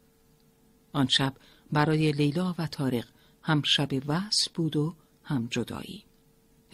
آن 0.93 1.07
شب 1.07 1.34
برای 1.72 2.12
لیلا 2.12 2.56
و 2.58 2.68
تارق 2.68 3.06
هم 3.42 3.62
شب 3.66 3.90
وصل 4.08 4.52
بود 4.54 4.76
و 4.76 4.96
هم 5.24 5.48
جدایی. 5.52 6.04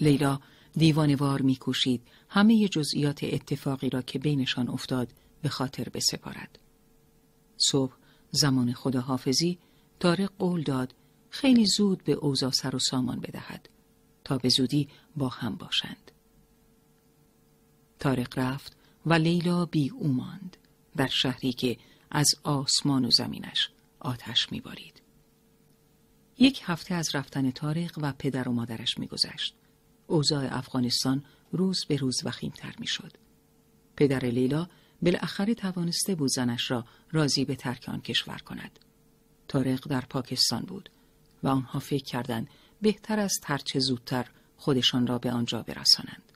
لیلا 0.01 0.39
دیوانوار 0.73 1.41
میکوشید 1.41 2.01
همه 2.29 2.67
جزئیات 2.67 3.23
اتفاقی 3.23 3.89
را 3.89 4.01
که 4.01 4.19
بینشان 4.19 4.69
افتاد 4.69 5.13
به 5.41 5.49
خاطر 5.49 5.87
بسپارد. 5.93 6.59
صبح 7.57 7.93
زمان 8.31 8.73
خداحافظی 8.73 9.57
تارق 9.99 10.31
قول 10.39 10.63
داد 10.63 10.95
خیلی 11.29 11.65
زود 11.65 12.03
به 12.03 12.11
اوضاع 12.11 12.51
سر 12.51 12.75
و 12.75 12.79
سامان 12.79 13.19
بدهد 13.19 13.69
تا 14.23 14.37
به 14.37 14.49
زودی 14.49 14.89
با 15.15 15.29
هم 15.29 15.55
باشند. 15.55 16.11
تارق 17.99 18.39
رفت 18.39 18.77
و 19.05 19.13
لیلا 19.13 19.65
بی 19.65 19.89
او 19.89 20.07
ماند 20.07 20.57
در 20.95 21.07
شهری 21.07 21.53
که 21.53 21.77
از 22.11 22.27
آسمان 22.43 23.05
و 23.05 23.11
زمینش 23.11 23.69
آتش 24.01 24.51
میبارید. 24.51 25.01
یک 26.37 26.61
هفته 26.63 26.95
از 26.95 27.15
رفتن 27.15 27.51
تارق 27.51 27.99
و 28.01 28.13
پدر 28.19 28.49
و 28.49 28.51
مادرش 28.51 28.97
میگذشت. 28.97 29.55
اوضاع 30.07 30.57
افغانستان 30.57 31.23
روز 31.51 31.85
به 31.85 31.95
روز 31.95 32.21
وخیمتر 32.25 32.75
می‌شد. 32.79 33.11
پدر 33.95 34.25
لیلا 34.25 34.67
بالاخره 35.01 35.53
توانسته 35.53 36.15
بود 36.15 36.29
زنش 36.29 36.71
را 36.71 36.85
راضی 37.11 37.45
به 37.45 37.55
ترک 37.55 37.89
آن 37.89 38.01
کشور 38.01 38.37
کند. 38.37 38.79
تارق 39.47 39.87
در 39.87 40.01
پاکستان 40.01 40.61
بود 40.61 40.89
و 41.43 41.47
آنها 41.47 41.79
فکر 41.79 42.03
کردند 42.03 42.47
بهتر 42.81 43.19
از 43.19 43.33
ترچه 43.41 43.79
زودتر 43.79 44.27
خودشان 44.57 45.07
را 45.07 45.17
به 45.17 45.31
آنجا 45.31 45.63
برسانند. 45.63 46.31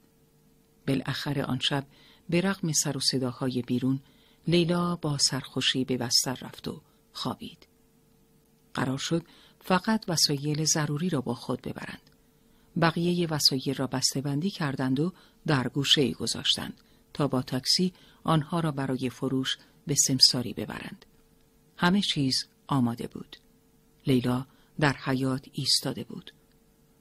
بالاخره 0.87 1.43
آن 1.43 1.59
شب 1.59 1.85
به 2.29 2.41
رغم 2.41 2.71
سر 2.71 2.97
و 2.97 2.99
صداهای 2.99 3.61
بیرون 3.61 3.99
لیلا 4.47 4.95
با 4.95 5.17
سرخوشی 5.17 5.85
به 5.85 5.97
بستر 5.97 6.37
رفت 6.41 6.67
و 6.67 6.81
خوابید. 7.15 7.67
قرار 8.73 8.97
شد 8.97 9.25
فقط 9.61 10.05
وسایل 10.07 10.65
ضروری 10.65 11.09
را 11.09 11.21
با 11.21 11.33
خود 11.33 11.61
ببرند. 11.61 12.09
بقیه 12.81 13.27
وسایل 13.27 13.73
را 13.73 13.89
بندی 14.23 14.49
کردند 14.49 14.99
و 14.99 15.13
در 15.47 15.67
گوشه 15.67 16.11
گذاشتند 16.11 16.73
تا 17.13 17.27
با 17.27 17.41
تاکسی 17.41 17.93
آنها 18.23 18.59
را 18.59 18.71
برای 18.71 19.09
فروش 19.09 19.57
به 19.87 19.95
سمساری 19.95 20.53
ببرند. 20.53 21.05
همه 21.77 22.01
چیز 22.01 22.45
آماده 22.67 23.07
بود. 23.07 23.37
لیلا 24.07 24.45
در 24.79 24.93
حیات 24.93 25.45
ایستاده 25.53 26.03
بود. 26.03 26.33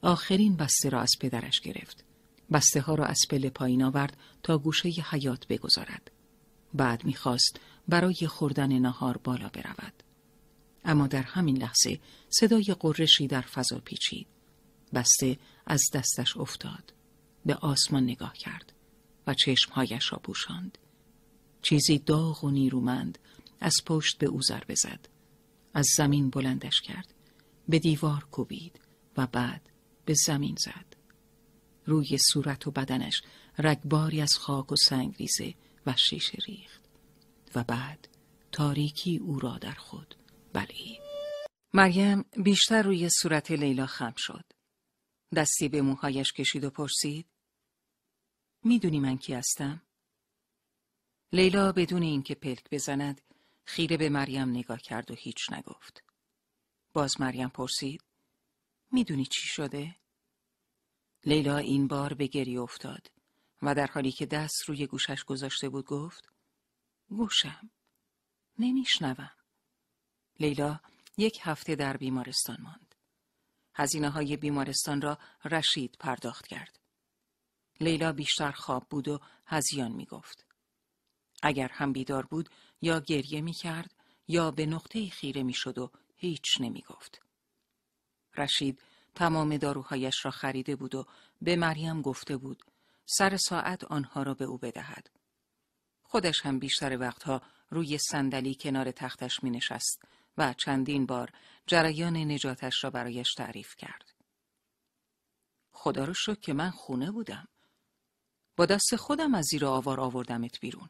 آخرین 0.02 0.56
بسته 0.56 0.88
را 0.88 1.00
از 1.00 1.10
پدرش 1.20 1.60
گرفت. 1.60 2.04
بسته 2.52 2.80
ها 2.80 2.94
را 2.94 3.04
از 3.04 3.18
پله 3.30 3.50
پایین 3.50 3.82
آورد 3.82 4.16
تا 4.42 4.58
گوشه 4.58 4.98
ی 4.98 5.04
حیات 5.10 5.46
بگذارد. 5.46 6.10
بعد 6.74 7.04
می‌خواست 7.04 7.60
برای 7.88 8.26
خوردن 8.28 8.78
نهار 8.78 9.16
بالا 9.16 9.48
برود. 9.48 10.03
اما 10.84 11.06
در 11.06 11.22
همین 11.22 11.56
لحظه 11.56 12.00
صدای 12.28 12.76
قرشی 12.80 13.26
در 13.26 13.40
فضا 13.40 13.78
پیچید. 13.78 14.26
بسته 14.94 15.38
از 15.66 15.82
دستش 15.92 16.36
افتاد. 16.36 16.92
به 17.46 17.54
آسمان 17.54 18.02
نگاه 18.02 18.32
کرد 18.32 18.72
و 19.26 19.34
چشمهایش 19.34 20.12
را 20.12 20.18
پوشاند. 20.18 20.78
چیزی 21.62 21.98
داغ 21.98 22.44
و 22.44 22.50
نیرومند 22.50 23.18
از 23.60 23.76
پشت 23.86 24.18
به 24.18 24.26
او 24.26 24.42
ضربه 24.42 24.74
زد. 24.74 25.08
از 25.74 25.86
زمین 25.96 26.30
بلندش 26.30 26.80
کرد. 26.80 27.14
به 27.68 27.78
دیوار 27.78 28.24
کوبید 28.30 28.80
و 29.16 29.26
بعد 29.26 29.70
به 30.04 30.14
زمین 30.26 30.56
زد. 30.58 30.96
روی 31.86 32.18
صورت 32.32 32.66
و 32.66 32.70
بدنش 32.70 33.22
رگباری 33.58 34.20
از 34.20 34.34
خاک 34.34 34.72
و 34.72 34.76
سنگ 34.76 35.16
ریزه 35.16 35.54
و 35.86 35.94
شیشه 35.96 36.38
ریخت 36.46 36.80
و 37.54 37.64
بعد 37.64 38.08
تاریکی 38.52 39.16
او 39.16 39.38
را 39.38 39.58
در 39.58 39.74
خود 39.74 40.14
بلعید 40.54 41.00
مریم 41.72 42.24
بیشتر 42.44 42.82
روی 42.82 43.08
صورت 43.10 43.50
لیلا 43.50 43.86
خم 43.86 44.14
شد. 44.16 44.44
دستی 45.36 45.68
به 45.68 45.82
موهایش 45.82 46.32
کشید 46.32 46.64
و 46.64 46.70
پرسید 46.70 47.26
می‌دونی 48.64 49.00
من 49.00 49.16
کی 49.16 49.34
هستم؟ 49.34 49.82
لیلا 51.32 51.72
بدون 51.72 52.02
اینکه 52.02 52.34
پلک 52.34 52.70
بزند 52.70 53.20
خیره 53.64 53.96
به 53.96 54.08
مریم 54.08 54.48
نگاه 54.48 54.78
کرد 54.78 55.10
و 55.10 55.14
هیچ 55.14 55.52
نگفت. 55.52 56.04
باز 56.92 57.20
مریم 57.20 57.48
پرسید 57.48 58.04
می‌دونی 58.92 59.24
چی 59.24 59.46
شده؟ 59.46 59.96
لیلا 61.24 61.56
این 61.56 61.88
بار 61.88 62.14
به 62.14 62.26
گری 62.26 62.56
افتاد 62.56 63.10
و 63.62 63.74
در 63.74 63.86
حالی 63.86 64.12
که 64.12 64.26
دست 64.26 64.62
روی 64.68 64.86
گوشش 64.86 65.24
گذاشته 65.24 65.68
بود 65.68 65.84
گفت 65.84 66.28
گوشم. 67.08 67.70
نمیشنوم. 68.58 69.43
لیلا 70.40 70.80
یک 71.16 71.38
هفته 71.42 71.74
در 71.74 71.96
بیمارستان 71.96 72.56
ماند 72.60 72.94
هزینه 73.74 74.10
های 74.10 74.36
بیمارستان 74.36 75.00
را 75.00 75.18
رشید 75.44 75.96
پرداخت 76.00 76.46
کرد 76.46 76.78
لیلا 77.80 78.12
بیشتر 78.12 78.50
خواب 78.50 78.86
بود 78.90 79.08
و 79.08 79.20
هزیان 79.46 79.92
می 79.92 80.04
گفت. 80.04 80.46
اگر 81.42 81.68
هم 81.68 81.92
بیدار 81.92 82.26
بود 82.26 82.48
یا 82.82 83.00
گریه 83.00 83.40
می 83.40 83.52
کرد 83.52 83.94
یا 84.28 84.50
به 84.50 84.66
نقطه 84.66 85.08
خیره 85.08 85.42
می‌شد 85.42 85.78
و 85.78 85.90
هیچ 86.16 86.60
نمی 86.60 86.82
گفت. 86.88 87.22
رشید 88.36 88.80
تمام 89.14 89.56
داروهایش 89.56 90.24
را 90.24 90.30
خریده 90.30 90.76
بود 90.76 90.94
و 90.94 91.06
به 91.42 91.56
مریم 91.56 92.02
گفته 92.02 92.36
بود 92.36 92.64
سر 93.06 93.36
ساعت 93.36 93.84
آنها 93.84 94.22
را 94.22 94.34
به 94.34 94.44
او 94.44 94.58
بدهد. 94.58 95.10
خودش 96.02 96.40
هم 96.46 96.58
بیشتر 96.58 96.98
وقتها 96.98 97.42
روی 97.70 97.98
صندلی 97.98 98.54
کنار 98.54 98.90
تختش 98.90 99.42
می 99.42 99.50
نشست 99.50 100.02
و 100.38 100.54
چندین 100.54 101.06
بار 101.06 101.32
جریان 101.66 102.16
نجاتش 102.16 102.84
را 102.84 102.90
برایش 102.90 103.34
تعریف 103.34 103.76
کرد. 103.76 104.14
خدا 105.70 106.04
رو 106.04 106.14
شد 106.14 106.40
که 106.40 106.52
من 106.52 106.70
خونه 106.70 107.10
بودم. 107.10 107.48
با 108.56 108.66
دست 108.66 108.96
خودم 108.96 109.34
از 109.34 109.44
زیر 109.44 109.66
آوار 109.66 110.00
آوردمت 110.00 110.60
بیرون. 110.60 110.88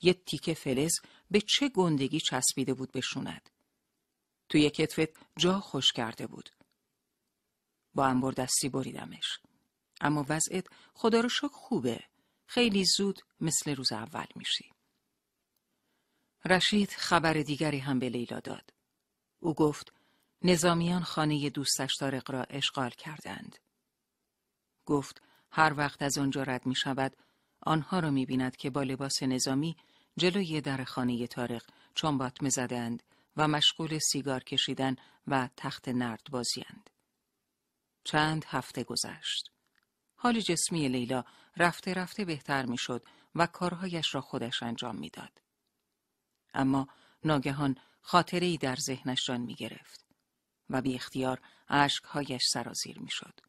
یه 0.00 0.14
تیکه 0.14 0.54
فلز 0.54 0.92
به 1.30 1.40
چه 1.40 1.68
گندگی 1.68 2.20
چسبیده 2.20 2.74
بود 2.74 2.92
بشوند. 2.92 3.50
توی 4.48 4.70
کتفت 4.70 5.08
جا 5.38 5.60
خوش 5.60 5.92
کرده 5.92 6.26
بود. 6.26 6.50
با 7.94 8.06
انبر 8.06 8.32
دستی 8.32 8.68
بریدمش. 8.68 9.38
اما 10.00 10.26
وضعت 10.28 10.66
خدا 10.94 11.20
رو 11.20 11.28
شک 11.28 11.52
خوبه. 11.52 12.00
خیلی 12.46 12.84
زود 12.84 13.20
مثل 13.40 13.74
روز 13.74 13.92
اول 13.92 14.26
میشی. 14.36 14.70
رشید 16.44 16.90
خبر 16.90 17.32
دیگری 17.32 17.78
هم 17.78 17.98
به 17.98 18.08
لیلا 18.08 18.40
داد. 18.40 18.72
او 19.40 19.54
گفت 19.54 19.92
نظامیان 20.42 21.02
خانه 21.02 21.50
دوستش 21.50 21.96
تارق 21.96 22.30
را 22.30 22.42
اشغال 22.42 22.90
کردند. 22.90 23.58
گفت 24.84 25.22
هر 25.50 25.74
وقت 25.76 26.02
از 26.02 26.18
آنجا 26.18 26.42
رد 26.42 26.66
می 26.66 26.74
شود 26.74 27.16
آنها 27.60 28.00
را 28.00 28.10
می 28.10 28.26
بیند 28.26 28.56
که 28.56 28.70
با 28.70 28.82
لباس 28.82 29.22
نظامی 29.22 29.76
جلوی 30.16 30.60
در 30.60 30.84
خانه 30.84 31.26
تارق 31.26 31.62
چنبات 31.94 32.48
زدند 32.48 33.02
و 33.36 33.48
مشغول 33.48 33.98
سیگار 33.98 34.44
کشیدن 34.44 34.96
و 35.26 35.48
تخت 35.56 35.88
نرد 35.88 36.22
بازیند. 36.30 36.90
چند 38.04 38.44
هفته 38.48 38.84
گذشت. 38.84 39.50
حال 40.16 40.40
جسمی 40.40 40.88
لیلا 40.88 41.24
رفته 41.56 41.94
رفته 41.94 42.24
بهتر 42.24 42.66
می‌شد 42.66 43.04
و 43.34 43.46
کارهایش 43.46 44.14
را 44.14 44.20
خودش 44.20 44.62
انجام 44.62 44.96
می‌داد. 44.96 45.40
اما 46.54 46.88
ناگهان 47.24 47.76
خاطره 48.00 48.46
ای 48.46 48.56
در 48.56 48.76
ذهنش 48.76 49.26
جان 49.26 49.40
می 49.40 49.54
گرفت 49.54 50.06
و 50.70 50.82
بی 50.82 50.94
اختیار 50.94 51.40
عشقهایش 51.68 52.46
سرازیر 52.46 52.98
می 52.98 53.10
شد. 53.10 53.40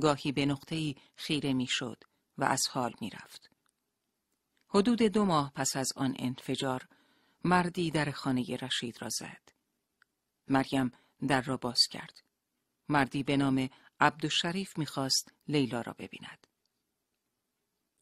گاهی 0.00 0.32
به 0.32 0.46
نقطه 0.46 0.76
ای 0.76 0.96
خیره 1.16 1.52
می 1.52 1.66
شد 1.66 2.04
و 2.38 2.44
از 2.44 2.68
حال 2.68 2.94
می 3.00 3.10
رفت. 3.10 3.50
حدود 4.68 5.02
دو 5.02 5.24
ماه 5.24 5.52
پس 5.54 5.76
از 5.76 5.92
آن 5.96 6.16
انفجار 6.18 6.88
مردی 7.44 7.90
در 7.90 8.10
خانه 8.10 8.56
رشید 8.56 9.02
را 9.02 9.08
زد. 9.08 9.48
مریم 10.48 10.92
در 11.28 11.40
را 11.40 11.56
باز 11.56 11.86
کرد. 11.90 12.22
مردی 12.88 13.22
به 13.22 13.36
نام 13.36 13.68
عبدالشریف 14.00 14.78
می‌خواست 14.78 15.32
لیلا 15.48 15.80
را 15.80 15.92
ببیند. 15.98 16.46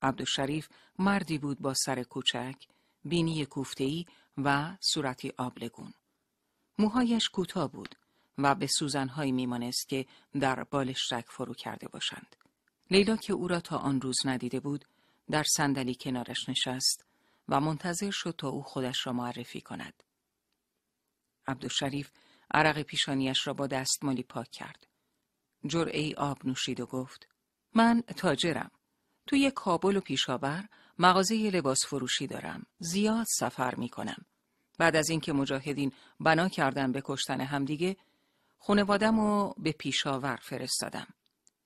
عبدالشریف 0.03 0.69
مردی 0.99 1.39
بود 1.39 1.59
با 1.59 1.75
سر 1.75 2.03
کوچک، 2.03 2.65
بینی 3.07 3.47
کوفته‌ای 3.47 4.07
و 4.39 4.77
صورتی 4.81 5.33
آبلگون. 5.39 5.95
موهایش 6.79 7.29
کوتاه 7.29 7.73
بود 7.73 7.95
و 8.39 8.55
به 8.55 8.67
سوزنهایی 8.67 9.33
میمانست 9.33 9.89
که 9.89 10.07
در 10.41 10.65
بالشتک 10.65 11.25
فرو 11.29 11.55
کرده 11.55 11.89
باشند. 11.89 12.37
لیلا 12.91 13.17
که 13.17 13.33
او 13.33 13.49
را 13.49 13.61
تا 13.61 13.77
آن 13.77 14.01
روز 14.01 14.17
ندیده 14.25 14.61
بود، 14.61 14.85
در 15.31 15.43
صندلی 15.43 15.95
کنارش 15.95 16.49
نشست 16.49 17.05
و 17.49 17.61
منتظر 17.61 18.11
شد 18.11 18.35
تا 18.39 18.49
او 18.49 18.63
خودش 18.63 19.07
را 19.07 19.13
معرفی 19.13 19.61
کند. 19.61 20.03
عبدالشریف 21.47 22.11
عرق 22.51 22.83
پیشانیش 22.83 23.47
را 23.47 23.55
با 23.55 23.67
دستمالی 23.67 24.23
پاک 24.23 24.51
کرد. 24.51 24.87
جرعه 25.67 26.15
آب 26.15 26.47
نوشید 26.47 26.81
و 26.81 26.87
گفت 26.87 27.29
من 27.75 28.01
تاجرم. 28.01 28.71
توی 29.27 29.51
کابل 29.51 29.97
و 29.97 30.01
پیشاور 30.01 30.69
مغازه 30.99 31.35
لباس 31.35 31.87
فروشی 31.87 32.27
دارم. 32.27 32.67
زیاد 32.79 33.27
سفر 33.29 33.75
می 33.75 33.89
کنم. 33.89 34.27
بعد 34.79 34.97
از 34.97 35.11
اینکه 35.11 35.33
مجاهدین 35.33 35.93
بنا 36.21 36.49
کردن 36.49 36.93
به 36.93 37.03
کشتن 37.05 37.41
همدیگه 37.41 37.97
خونوادم 38.59 39.21
رو 39.21 39.55
به 39.59 39.73
پیشاور 39.73 40.37
فرستادم. 40.37 41.07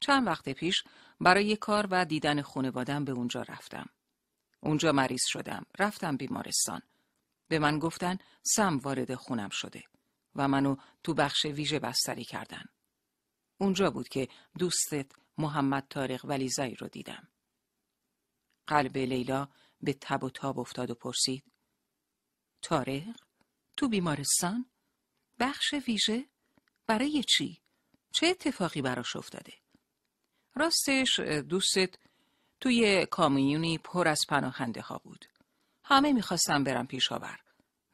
چند 0.00 0.26
وقت 0.26 0.48
پیش 0.48 0.84
برای 1.20 1.56
کار 1.56 1.86
و 1.90 2.04
دیدن 2.04 2.42
خونوادم 2.42 3.04
به 3.04 3.12
اونجا 3.12 3.42
رفتم. 3.42 3.86
اونجا 4.60 4.92
مریض 4.92 5.22
شدم. 5.26 5.66
رفتم 5.78 6.16
بیمارستان. 6.16 6.82
به 7.48 7.58
من 7.58 7.78
گفتن 7.78 8.18
سم 8.42 8.78
وارد 8.78 9.14
خونم 9.14 9.48
شده 9.52 9.82
و 10.36 10.48
منو 10.48 10.76
تو 11.04 11.14
بخش 11.14 11.44
ویژه 11.44 11.78
بستری 11.78 12.24
کردن. 12.24 12.64
اونجا 13.58 13.90
بود 13.90 14.08
که 14.08 14.28
دوستت 14.58 15.06
محمد 15.38 15.86
تارق 15.90 16.24
ولیزایی 16.24 16.74
رو 16.74 16.88
دیدم. 16.88 17.28
قلب 18.70 18.96
لیلا 18.96 19.48
به 19.80 19.92
تب 19.92 20.24
و 20.24 20.30
تاب 20.30 20.58
افتاد 20.58 20.90
و 20.90 20.94
پرسید. 20.94 21.44
تارق؟ 22.62 23.16
تو 23.76 23.88
بیمارستان؟ 23.88 24.66
بخش 25.38 25.74
ویژه؟ 25.86 26.26
برای 26.86 27.24
چی؟ 27.28 27.60
چه 28.12 28.26
اتفاقی 28.26 28.82
براش 28.82 29.16
افتاده؟ 29.16 29.52
راستش 30.54 31.20
دوستت 31.20 31.94
توی 32.60 33.06
کامیونی 33.06 33.78
پر 33.78 34.08
از 34.08 34.20
پناهنده 34.28 34.80
ها 34.80 34.98
بود. 34.98 35.24
همه 35.84 36.12
می‌خواستن 36.12 36.64
برم 36.64 36.86
پیشاور. 36.86 37.40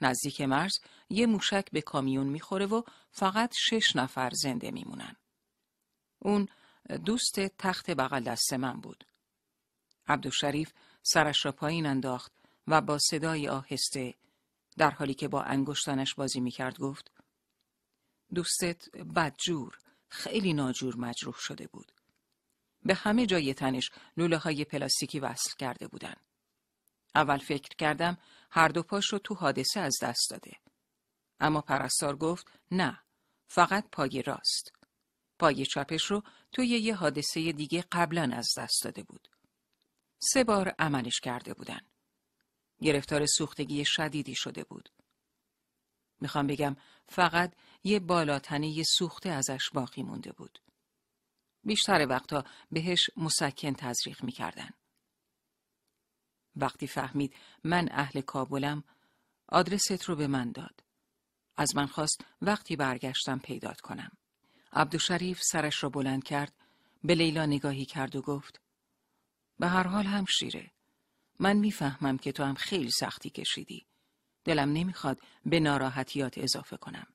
نزدیک 0.01 0.41
مرز 0.41 0.79
یه 1.11 1.27
موشک 1.27 1.71
به 1.73 1.81
کامیون 1.81 2.27
می‌خوره 2.27 2.67
و 2.67 2.83
فقط 3.11 3.55
شش 3.57 3.97
نفر 3.97 4.31
زنده 4.33 4.71
میمونن. 4.71 5.17
اون 6.19 6.49
دوست 7.05 7.41
تخت 7.41 7.91
بغل 7.91 8.21
دست 8.21 8.53
من 8.53 8.81
بود. 8.81 9.05
عبدالشریف 10.09 10.73
سرش 11.03 11.45
را 11.45 11.53
پایین 11.53 11.87
انداخت 11.87 12.33
و 12.67 12.81
با 12.81 12.99
صدای 12.99 13.49
آهسته 13.49 14.15
در 14.77 14.91
حالی 14.91 15.15
که 15.15 15.29
با 15.29 15.43
انگشتانش 15.43 16.15
بازی 16.15 16.41
می‌کرد 16.41 16.79
گفت 16.79 17.11
دوستت 18.35 18.97
بدجور 18.97 19.79
خیلی 20.09 20.53
ناجور 20.53 20.97
مجروح 20.97 21.35
شده 21.39 21.67
بود. 21.67 21.93
به 22.85 22.95
همه 22.95 23.27
جای 23.27 23.55
تنش 23.55 23.91
لوله 24.17 24.37
های 24.37 24.65
پلاستیکی 24.65 25.21
وصل 25.21 25.57
کرده 25.59 25.89
بودن. 25.89 26.17
اول 27.15 27.39
فکر 27.39 27.77
کردم 27.79 28.19
هر 28.51 28.69
دو 28.69 28.83
پاش 28.83 29.13
رو 29.13 29.19
تو 29.19 29.35
حادثه 29.35 29.81
از 29.81 29.97
دست 30.03 30.31
داده. 30.31 30.53
اما 31.41 31.61
پرستار 31.61 32.17
گفت 32.17 32.47
نه 32.71 33.01
فقط 33.49 33.85
پای 33.93 34.23
راست. 34.23 34.73
پای 35.39 35.67
چپش 35.67 36.05
رو 36.05 36.23
توی 36.53 36.67
یه 36.67 36.95
حادثه 36.95 37.53
دیگه 37.53 37.85
قبلا 37.93 38.31
از 38.37 38.49
دست 38.59 38.85
داده 38.85 39.03
بود. 39.03 39.29
سه 40.19 40.45
بار 40.45 40.75
عملش 40.79 41.21
کرده 41.21 41.55
بودن. 41.55 41.81
گرفتار 42.83 43.27
سوختگی 43.27 43.85
شدیدی 43.85 44.35
شده 44.35 44.65
بود. 44.65 44.89
می‌خوام 46.21 46.47
بگم 46.47 46.77
فقط 47.09 47.55
یه 47.85 48.01
بالاتنه 48.01 48.83
سوخته 48.83 49.29
ازش 49.29 49.71
باقی 49.75 50.03
مونده 50.03 50.33
بود. 50.33 50.59
بیشتر 51.65 52.07
وقتا 52.09 52.45
بهش 52.71 53.11
مسکن 53.17 53.73
تزریق 53.73 54.25
می‌کردن. 54.25 54.71
وقتی 56.57 56.87
فهمید 56.87 57.35
من 57.65 57.89
اهل 57.91 58.21
کابلم 58.21 58.85
آدرست 59.49 60.05
رو 60.05 60.17
به 60.17 60.27
من 60.27 60.53
داد. 60.53 60.85
از 61.57 61.77
من 61.77 61.87
خواست 61.87 62.21
وقتی 62.43 62.77
برگشتم 62.77 63.39
پیدات 63.39 63.81
کنم. 63.81 64.11
عبدوشریف 64.73 65.43
سرش 65.43 65.83
را 65.83 65.89
بلند 65.89 66.25
کرد 66.25 66.53
به 67.05 67.15
لیلا 67.15 67.47
نگاهی 67.47 67.85
کرد 67.85 68.17
و 68.17 68.23
گفت 68.23 68.61
به 69.59 69.69
هر 69.69 69.87
حال 69.87 70.05
هم 70.05 70.25
شیره. 70.25 70.71
من 71.39 71.57
می‌فهمم 71.57 72.19
که 72.19 72.33
تو 72.33 72.45
هم 72.45 72.55
خیلی 72.55 72.91
سختی 72.91 73.31
کشیدی. 73.31 73.87
دلم 74.45 74.73
نمی‌خواد 74.73 75.21
به 75.47 75.61
ناراحتیات 75.61 76.39
اضافه 76.39 76.77
کنم. 76.77 77.07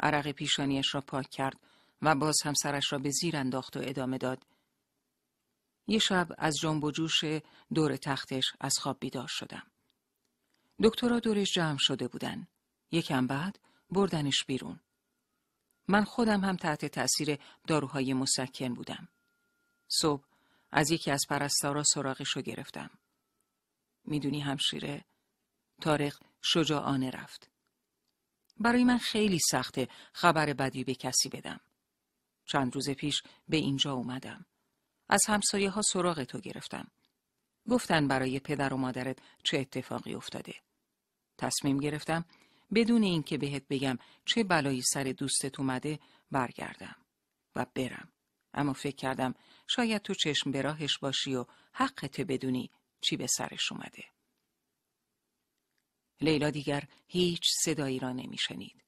عرق 0.00 0.30
پیشانیش 0.30 0.94
را 0.94 1.00
پاک 1.00 1.30
کرد 1.30 1.60
و 2.02 2.14
باز 2.14 2.36
هم 2.44 2.54
سرش 2.54 2.92
را 2.92 2.98
به 2.98 3.10
زیر 3.10 3.36
انداخت 3.36 3.76
و 3.76 3.80
ادامه 3.82 4.18
داد. 4.18 4.46
یه 5.86 5.98
شب 5.98 6.28
از 6.38 6.56
جنب 6.56 6.84
و 6.84 6.90
جوش 6.90 7.24
دور 7.74 7.96
تختش 7.96 8.52
از 8.60 8.78
خواب 8.78 8.96
بیدار 9.00 9.28
شدم. 9.28 9.66
دکترها 10.82 11.18
دورش 11.20 11.52
جمع 11.52 11.78
شده 11.78 12.08
بودن. 12.08 12.46
یکم 12.90 13.26
بعد 13.26 13.58
بردنش 13.90 14.44
بیرون. 14.44 14.80
من 15.88 16.04
خودم 16.04 16.44
هم 16.44 16.56
تحت 16.56 16.86
تأثیر 16.86 17.38
داروهای 17.66 18.14
مسکن 18.14 18.74
بودم. 18.74 19.08
صبح 19.88 20.24
از 20.72 20.90
یکی 20.90 21.10
از 21.10 21.20
پرستارا 21.28 21.82
سراغش 21.82 22.28
رو 22.28 22.42
گرفتم. 22.42 22.90
می‌دونی 24.04 24.40
همشیره؟ 24.40 25.04
تارق 25.80 26.18
شجاعانه 26.42 27.10
رفت. 27.10 27.50
برای 28.56 28.84
من 28.84 28.98
خیلی 28.98 29.38
سخته 29.50 29.88
خبر 30.12 30.52
بدی 30.52 30.84
به 30.84 30.94
کسی 30.94 31.28
بدم. 31.28 31.60
چند 32.44 32.74
روز 32.74 32.90
پیش 32.90 33.22
به 33.48 33.56
اینجا 33.56 33.92
اومدم. 33.92 34.46
از 35.08 35.20
همسایه 35.28 35.70
ها 35.70 35.82
سراغ 35.82 36.24
تو 36.24 36.38
گرفتم. 36.38 36.90
گفتن 37.70 38.08
برای 38.08 38.40
پدر 38.40 38.74
و 38.74 38.76
مادرت 38.76 39.18
چه 39.44 39.58
اتفاقی 39.58 40.14
افتاده. 40.14 40.54
تصمیم 41.38 41.78
گرفتم 41.78 42.24
بدون 42.74 43.02
اینکه 43.02 43.38
بهت 43.38 43.68
بگم 43.68 43.98
چه 44.24 44.44
بلایی 44.44 44.82
سر 44.82 45.04
دوستت 45.04 45.60
اومده 45.60 45.98
برگردم 46.30 46.96
و 47.56 47.66
برم. 47.74 48.12
اما 48.54 48.72
فکر 48.72 48.96
کردم 48.96 49.34
شاید 49.66 50.02
تو 50.02 50.14
چشم 50.14 50.50
به 50.50 50.62
راهش 50.62 50.98
باشی 50.98 51.34
و 51.34 51.46
حقت 51.72 52.20
بدونی 52.20 52.70
چی 53.00 53.16
به 53.16 53.26
سرش 53.26 53.72
اومده. 53.72 54.04
لیلا 56.20 56.50
دیگر 56.50 56.88
هیچ 57.06 57.42
صدایی 57.64 57.98
را 57.98 58.12
نمیشنید. 58.12 58.84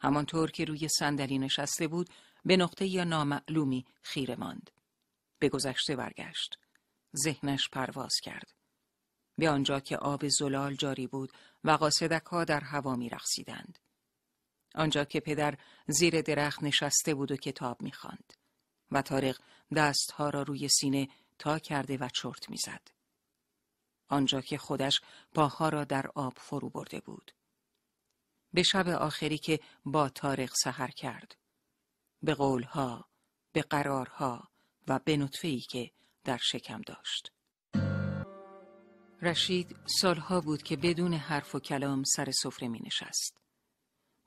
همانطور 0.00 0.50
که 0.50 0.64
روی 0.64 0.88
صندلی 0.88 1.38
نشسته 1.38 1.88
بود 1.88 2.08
به 2.44 2.56
نقطه 2.56 2.86
یا 2.86 3.04
نامعلومی 3.04 3.86
خیره 4.02 4.36
ماند. 4.36 4.70
به 5.38 5.48
گذشته 5.48 5.96
برگشت. 5.96 6.58
ذهنش 7.24 7.68
پرواز 7.68 8.14
کرد. 8.22 8.54
به 9.38 9.50
آنجا 9.50 9.80
که 9.80 9.96
آب 9.96 10.28
زلال 10.28 10.74
جاری 10.74 11.06
بود 11.06 11.32
و 11.64 11.70
قاصدک 11.70 12.24
ها 12.24 12.44
در 12.44 12.60
هوا 12.60 12.96
می 12.96 13.08
رخصیدند. 13.08 13.78
آنجا 14.74 15.04
که 15.04 15.20
پدر 15.20 15.58
زیر 15.86 16.22
درخت 16.22 16.62
نشسته 16.62 17.14
بود 17.14 17.32
و 17.32 17.36
کتاب 17.36 17.82
می‌خواند 17.82 18.39
و 18.92 19.02
تارق 19.02 19.36
دستها 19.76 20.30
را 20.30 20.42
روی 20.42 20.68
سینه 20.68 21.08
تا 21.38 21.58
کرده 21.58 21.96
و 21.96 22.08
چرت 22.08 22.50
می‌زد. 22.50 22.88
آنجا 24.08 24.40
که 24.40 24.58
خودش 24.58 25.00
پاها 25.34 25.68
را 25.68 25.84
در 25.84 26.06
آب 26.14 26.34
فرو 26.36 26.70
برده 26.70 27.00
بود. 27.00 27.32
به 28.52 28.62
شب 28.62 28.88
آخری 28.88 29.38
که 29.38 29.60
با 29.84 30.08
تارق 30.08 30.52
سحر 30.64 30.90
کرد. 30.90 31.36
به 32.22 32.34
قولها، 32.34 33.08
به 33.52 33.62
قرارها 33.62 34.48
و 34.88 34.98
به 34.98 35.16
نطفه‌ای 35.16 35.60
که 35.60 35.90
در 36.24 36.38
شکم 36.42 36.80
داشت. 36.80 37.32
رشید 39.22 39.76
سالها 40.00 40.40
بود 40.40 40.62
که 40.62 40.76
بدون 40.76 41.14
حرف 41.14 41.54
و 41.54 41.60
کلام 41.60 42.04
سر 42.04 42.30
سفره 42.30 42.68
می 42.68 42.80
نشست. 42.80 43.36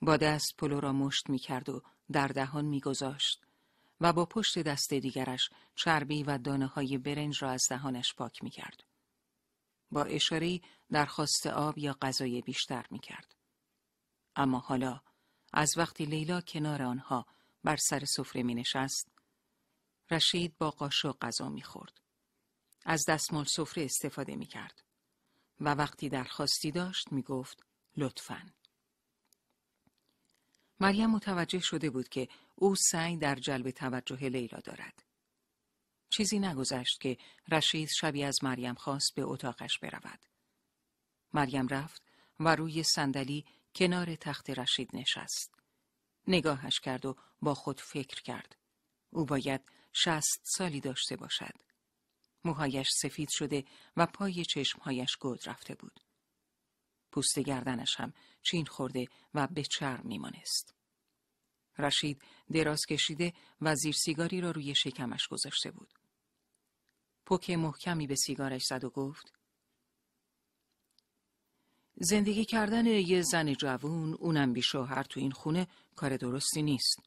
با 0.02 0.18
دست 0.18 0.56
پلو 0.58 0.80
را 0.80 0.94
مشت 0.94 1.30
می 1.30 1.40
کرد 1.40 1.70
و 1.70 1.82
در 2.12 2.28
دهان 2.28 2.66
می 2.66 2.80
گذاشت 2.80 3.43
و 4.04 4.14
با 4.14 4.26
پشت 4.26 4.60
دست 4.60 4.94
دیگرش 4.94 5.50
چربی 5.76 6.24
و 6.24 6.38
دانه 6.38 6.68
های 6.68 6.98
برنج 6.98 7.44
را 7.44 7.52
از 7.52 7.66
دهانش 7.70 8.14
پاک 8.14 8.44
می 8.44 8.50
کرد. 8.50 8.84
با 9.92 10.04
اشاره 10.04 10.62
درخواست 10.92 11.48
آب 11.48 11.78
یا 11.78 11.98
غذای 12.02 12.42
بیشتر 12.42 12.86
می 12.92 13.00
کرد. 13.00 13.36
اما 14.36 14.60
حالا 14.60 15.02
از 15.54 15.78
وقتی 15.78 16.06
لیلا 16.06 16.42
کنار 16.42 16.82
آنها 16.82 17.26
بر 17.64 17.76
سر 17.76 18.06
سفره 18.06 18.44
می 18.44 18.56
نشست 18.56 19.12
رشید 20.12 20.58
با 20.58 20.72
قاشق 20.72 21.18
غذا 21.22 21.50
می 21.50 21.62
خورد. 21.62 22.02
از 22.86 23.06
دستمال 23.08 23.46
سفره 23.46 23.86
استفاده 23.86 24.36
می 24.36 24.46
کرد 24.46 24.84
و 25.60 25.70
وقتی 25.76 26.10
درخواستی 26.10 26.72
داشت 26.72 27.12
می 27.12 27.22
گفت 27.22 27.64
لطفاً. 27.98 28.54
مریم 30.80 31.10
متوجه 31.10 31.60
شده 31.60 31.90
بود 31.90 32.10
که 32.10 32.28
او 32.56 32.76
سعی 32.76 33.18
در 33.18 33.36
جلب 33.36 33.72
توجه 33.72 34.30
لیلا 34.30 34.60
دارد. 34.60 35.04
چیزی 36.10 36.40
نگذشت 36.40 37.02
که 37.02 37.18
رشید 37.52 37.90
شبی 37.90 38.24
از 38.24 38.44
مریم 38.44 38.76
خواست 38.76 39.16
به 39.16 39.24
اتاقش 39.24 39.80
برود. 39.80 40.26
مریم 41.34 41.68
رفت 41.68 42.02
و 42.40 42.56
روی 42.56 42.84
صندلی 42.84 43.46
کنار 43.76 44.16
تخت 44.16 44.50
رشید 44.50 44.90
نشست. 44.94 45.56
نگاهش 46.28 46.80
کرد 46.80 47.06
و 47.06 47.16
با 47.42 47.54
خود 47.54 47.82
فکر 47.82 48.22
کرد. 48.22 48.56
او 49.10 49.26
باید 49.26 49.62
شست 49.94 50.42
سالی 50.44 50.80
داشته 50.80 51.16
باشد. 51.16 51.54
موهایش 52.44 52.90
سفید 52.90 53.30
شده 53.30 53.66
و 53.98 54.06
پای 54.06 54.46
چشمهایش 54.46 55.16
گود 55.16 55.50
رفته 55.50 55.76
بود. 55.76 56.00
پوست 57.12 57.40
گردنش 57.40 58.00
هم 58.00 58.14
چین 58.42 58.66
خورده 58.66 59.08
و 59.34 59.48
به 59.48 59.64
چرم 59.64 60.02
میمانست. 60.04 60.83
رشید 61.78 62.22
دراز 62.54 62.86
کشیده 62.86 63.34
و 63.62 63.76
زیر 63.76 63.94
سیگاری 63.94 64.42
را 64.42 64.52
روی 64.52 64.76
شکمش 64.76 65.28
گذاشته 65.28 65.72
بود. 65.72 65.94
پوک 67.26 67.50
محکمی 67.50 68.08
به 68.08 68.16
سیگارش 68.16 68.66
زد 68.66 68.84
و 68.84 68.90
گفت 68.90 69.34
زندگی 71.96 72.46
کردن 72.46 72.86
یه 72.86 73.22
زن 73.22 73.54
جوون 73.54 74.14
اونم 74.14 74.54
بی 74.54 74.62
شوهر 74.62 75.04
تو 75.04 75.20
این 75.20 75.32
خونه 75.32 75.68
کار 75.96 76.18
درستی 76.18 76.62
نیست. 76.62 77.00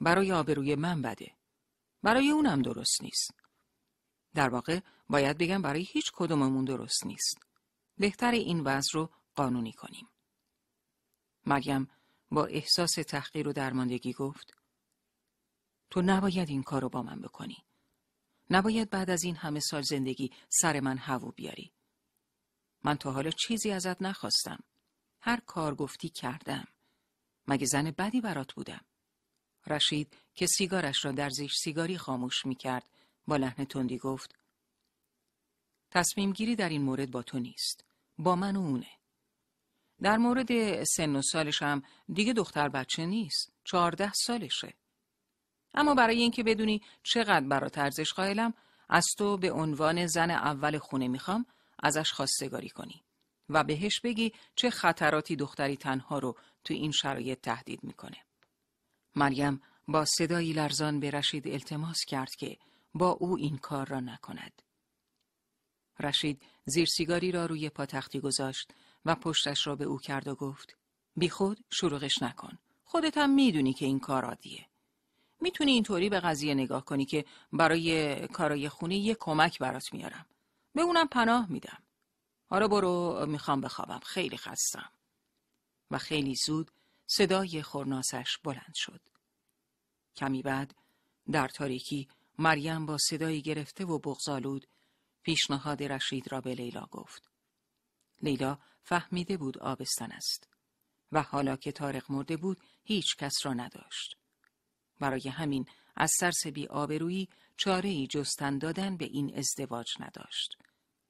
برای 0.00 0.32
آبروی 0.32 0.74
من 0.74 1.02
بده. 1.02 1.34
برای 2.02 2.30
اونم 2.30 2.62
درست 2.62 3.02
نیست. 3.02 3.30
در 4.34 4.48
واقع 4.48 4.80
باید 5.08 5.38
بگم 5.38 5.62
برای 5.62 5.82
هیچ 5.82 6.10
کدوممون 6.14 6.64
درست 6.64 7.06
نیست. 7.06 7.38
بهتر 7.98 8.30
این 8.30 8.60
وضع 8.60 8.90
رو 8.92 9.10
قانونی 9.34 9.72
کنیم. 9.72 10.08
مریم 11.46 11.88
با 12.30 12.46
احساس 12.46 12.90
تحقیر 12.90 13.48
و 13.48 13.52
درماندگی 13.52 14.12
گفت 14.12 14.54
تو 15.90 16.02
نباید 16.02 16.48
این 16.48 16.62
کارو 16.62 16.88
با 16.88 17.02
من 17.02 17.20
بکنی. 17.20 17.64
نباید 18.50 18.90
بعد 18.90 19.10
از 19.10 19.24
این 19.24 19.36
همه 19.36 19.60
سال 19.60 19.82
زندگی 19.82 20.30
سر 20.48 20.80
من 20.80 20.98
هوو 20.98 21.30
بیاری. 21.30 21.72
من 22.84 22.96
تا 22.96 23.12
حالا 23.12 23.30
چیزی 23.30 23.70
ازت 23.70 24.02
نخواستم. 24.02 24.62
هر 25.20 25.40
کار 25.40 25.74
گفتی 25.74 26.08
کردم. 26.08 26.68
مگه 27.48 27.66
زن 27.66 27.90
بدی 27.90 28.20
برات 28.20 28.52
بودم. 28.52 28.84
رشید 29.66 30.16
که 30.34 30.46
سیگارش 30.46 31.04
را 31.04 31.12
در 31.12 31.30
زیش 31.30 31.52
سیگاری 31.54 31.98
خاموش 31.98 32.46
می 32.46 32.54
کرد 32.54 32.90
با 33.26 33.36
لحن 33.36 33.64
تندی 33.64 33.98
گفت 33.98 34.34
تصمیم 35.90 36.32
گیری 36.32 36.56
در 36.56 36.68
این 36.68 36.82
مورد 36.82 37.10
با 37.10 37.22
تو 37.22 37.38
نیست. 37.38 37.84
با 38.18 38.36
من 38.36 38.56
اونه. 38.56 38.99
در 40.02 40.16
مورد 40.16 40.84
سن 40.84 41.16
و 41.16 41.22
سالش 41.22 41.62
هم 41.62 41.82
دیگه 42.12 42.32
دختر 42.32 42.68
بچه 42.68 43.06
نیست. 43.06 43.52
چهارده 43.64 44.12
سالشه. 44.12 44.74
اما 45.74 45.94
برای 45.94 46.18
اینکه 46.18 46.42
بدونی 46.42 46.82
چقدر 47.02 47.46
برات 47.48 47.78
ارزش 47.78 48.12
قائلم 48.12 48.54
از 48.88 49.06
تو 49.18 49.36
به 49.36 49.52
عنوان 49.52 50.06
زن 50.06 50.30
اول 50.30 50.78
خونه 50.78 51.08
می‌خوام 51.08 51.46
ازش 51.78 52.12
خواستگاری 52.12 52.68
کنی 52.68 53.04
و 53.48 53.64
بهش 53.64 54.00
بگی 54.00 54.32
چه 54.54 54.70
خطراتی 54.70 55.36
دختری 55.36 55.76
تنها 55.76 56.18
رو 56.18 56.36
تو 56.64 56.74
این 56.74 56.90
شرایط 56.90 57.40
تهدید 57.40 57.84
می‌کنه. 57.84 58.16
مریم 59.16 59.62
با 59.88 60.04
صدایی 60.04 60.52
لرزان 60.52 61.00
به 61.00 61.10
رشید 61.10 61.48
التماس 61.48 62.04
کرد 62.04 62.34
که 62.34 62.56
با 62.94 63.10
او 63.10 63.36
این 63.36 63.58
کار 63.58 63.88
را 63.88 64.00
نکند. 64.00 64.62
رشید 66.00 66.42
زیر 66.64 66.86
سیگاری 66.86 67.32
را 67.32 67.46
روی 67.46 67.68
پاتختی 67.68 68.20
گذاشت 68.20 68.72
و 69.04 69.14
پشتش 69.14 69.66
را 69.66 69.76
به 69.76 69.84
او 69.84 69.98
کرد 69.98 70.28
و 70.28 70.34
گفت 70.34 70.76
بی 71.16 71.28
خود 71.28 71.64
شروعش 71.70 72.22
نکن. 72.22 72.58
خودت 72.84 73.18
هم 73.18 73.30
می‌دونی 73.30 73.72
که 73.72 73.86
این 73.86 74.00
کار 74.00 74.24
عادیه. 74.24 74.66
می‌تونی 75.40 75.72
اینطوری 75.72 76.08
به 76.08 76.20
قضیه 76.20 76.54
نگاه 76.54 76.84
کنی 76.84 77.04
که 77.04 77.24
برای 77.52 78.28
کارای 78.28 78.68
خونه 78.68 78.96
یه 78.96 79.14
کمک 79.14 79.58
برات 79.58 79.92
میارم. 79.92 80.26
به 80.74 80.82
اونم 80.82 81.08
پناه 81.08 81.52
میدم. 81.52 81.82
حالا 82.46 82.68
برو 82.68 83.26
می‌خوام 83.28 83.60
بخوابم. 83.60 84.00
خیلی 84.04 84.36
خستم. 84.36 84.90
و 85.90 85.98
خیلی 85.98 86.34
زود 86.34 86.70
صدای 87.06 87.62
خورناسش 87.62 88.38
بلند 88.38 88.74
شد. 88.74 89.00
کمی 90.16 90.42
بعد 90.42 90.74
در 91.32 91.48
تاریکی 91.48 92.08
مریم 92.38 92.86
با 92.86 92.98
صدایی 92.98 93.42
گرفته 93.42 93.84
و 93.84 93.98
بغزالود 93.98 94.66
پیشنهاد 95.22 95.82
رشید 95.82 96.32
را 96.32 96.40
به 96.40 96.54
لیلا 96.54 96.86
گفت. 96.90 97.30
لیلا 98.22 98.58
فهمیده 98.82 99.36
بود 99.36 99.58
آبستن 99.58 100.12
است 100.12 100.48
و 101.12 101.22
حالا 101.22 101.56
که 101.56 101.72
تارق 101.72 102.12
مرده 102.12 102.36
بود 102.36 102.60
هیچ 102.84 103.16
کس 103.16 103.34
را 103.44 103.54
نداشت. 103.54 104.16
برای 105.00 105.28
همین 105.28 105.66
از 105.96 106.12
سرس 106.20 106.46
بی 106.46 106.66
آبرویی 106.66 107.28
چاره 107.56 107.88
ای 107.88 108.06
جستن 108.06 108.58
دادن 108.58 108.96
به 108.96 109.04
این 109.04 109.38
ازدواج 109.38 109.88
نداشت. 110.00 110.56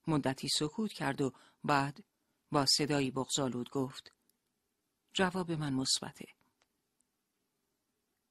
مدتی 0.07 0.49
سکوت 0.49 0.93
کرد 0.93 1.21
و 1.21 1.33
بعد 1.65 2.05
با 2.53 2.67
صدایی 2.67 3.11
بغزالود 3.11 3.71
گفت 3.71 4.13
جواب 5.13 5.53
من 5.53 5.73
مثبته. 5.73 6.27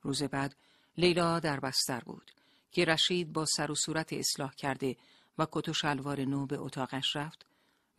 روز 0.02 0.24
بعد 0.24 0.56
لیلا 0.98 1.40
در 1.40 1.60
بستر 1.60 2.00
بود 2.00 2.32
که 2.72 2.86
رشید 2.86 3.34
با 3.34 3.46
سر 3.46 3.72
و 3.72 3.76
صورت 3.76 4.14
اصلاح 4.14 4.54
کرده 4.54 4.98
و 5.38 5.48
کت 5.52 5.70
و 5.70 5.74
شلوار 5.74 6.22
نو 6.22 6.46
به 6.46 6.58
اتاقش 6.58 7.16
رفت 7.16 7.46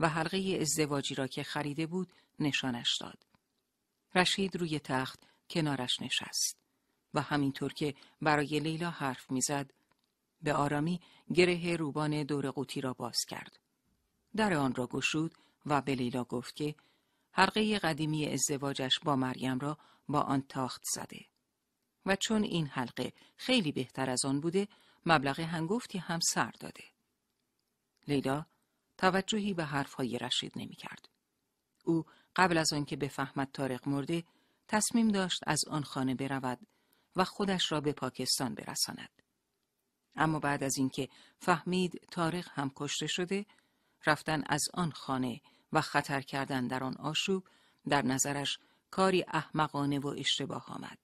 و 0.01 0.09
حلقه 0.09 0.59
ازدواجی 0.61 1.15
را 1.15 1.27
که 1.27 1.43
خریده 1.43 1.87
بود 1.87 2.13
نشانش 2.39 2.97
داد. 3.01 3.27
رشید 4.15 4.57
روی 4.57 4.79
تخت 4.79 5.23
کنارش 5.51 6.03
نشست 6.03 6.57
و 7.15 7.21
همینطور 7.21 7.73
که 7.73 7.95
برای 8.23 8.61
لیلا 8.61 8.91
حرف 8.91 9.31
می‌زد 9.31 9.71
به 10.43 10.55
آرامی 10.55 11.01
گره 11.35 11.77
روبان 11.77 12.23
دور 12.23 12.51
قوطی 12.51 12.81
را 12.81 12.93
باز 12.93 13.19
کرد. 13.29 13.59
در 14.37 14.55
آن 14.55 14.75
را 14.75 14.87
گشود 14.87 15.35
و 15.67 15.83
به 15.83 15.95
لیلا 15.95 16.25
گفت 16.25 16.57
که 16.57 16.75
حلقه 17.33 17.79
قدیمی 17.79 18.27
ازدواجش 18.27 19.01
با 19.01 19.17
مریم 19.17 19.59
را 19.59 19.79
با 20.09 20.21
آن 20.21 20.43
تاخت 20.43 20.83
زده 20.95 21.27
و 22.07 22.17
چون 22.17 22.43
این 22.43 22.67
حلقه 22.67 23.13
خیلی 23.37 23.73
بهتر 23.73 24.11
از 24.11 24.25
آن 24.25 24.41
بوده 24.41 24.69
مبلغ 25.07 25.41
هنگفتی 25.41 25.99
هم 25.99 26.21
سر 26.21 26.51
داده. 26.61 26.85
لیلا 28.09 28.47
توجهی 29.01 29.55
به 29.55 29.65
حرفهای 29.65 30.19
رشید 30.19 30.53
نمی 30.57 30.75
کرد. 30.75 31.09
او 31.85 32.05
قبل 32.37 32.59
از 32.59 32.73
آنکه 32.73 32.97
بفهمد 32.97 33.49
تارق 33.53 33.89
مرده 33.89 34.25
تصمیم 34.69 35.09
داشت 35.09 35.41
از 35.47 35.65
آن 35.69 35.83
خانه 35.83 36.15
برود 36.15 36.59
و 37.17 37.25
خودش 37.25 37.73
را 37.73 37.81
به 37.81 37.93
پاکستان 37.93 38.55
برساند. 38.55 39.23
اما 40.17 40.39
بعد 40.39 40.63
از 40.65 40.79
اینکه 40.79 41.09
فهمید 41.39 42.09
تارق 42.11 42.49
هم 42.53 42.73
کشته 42.77 43.07
شده، 43.07 43.47
رفتن 44.07 44.43
از 44.47 44.63
آن 44.75 44.91
خانه 44.91 45.41
و 45.73 45.81
خطر 45.81 46.21
کردن 46.21 46.67
در 46.67 46.85
آن 46.85 46.97
آشوب 46.97 47.45
در 47.89 48.03
نظرش 48.03 48.59
کاری 48.91 49.25
احمقانه 49.29 49.99
و 49.99 50.15
اشتباه 50.19 50.65
آمد. 50.69 50.99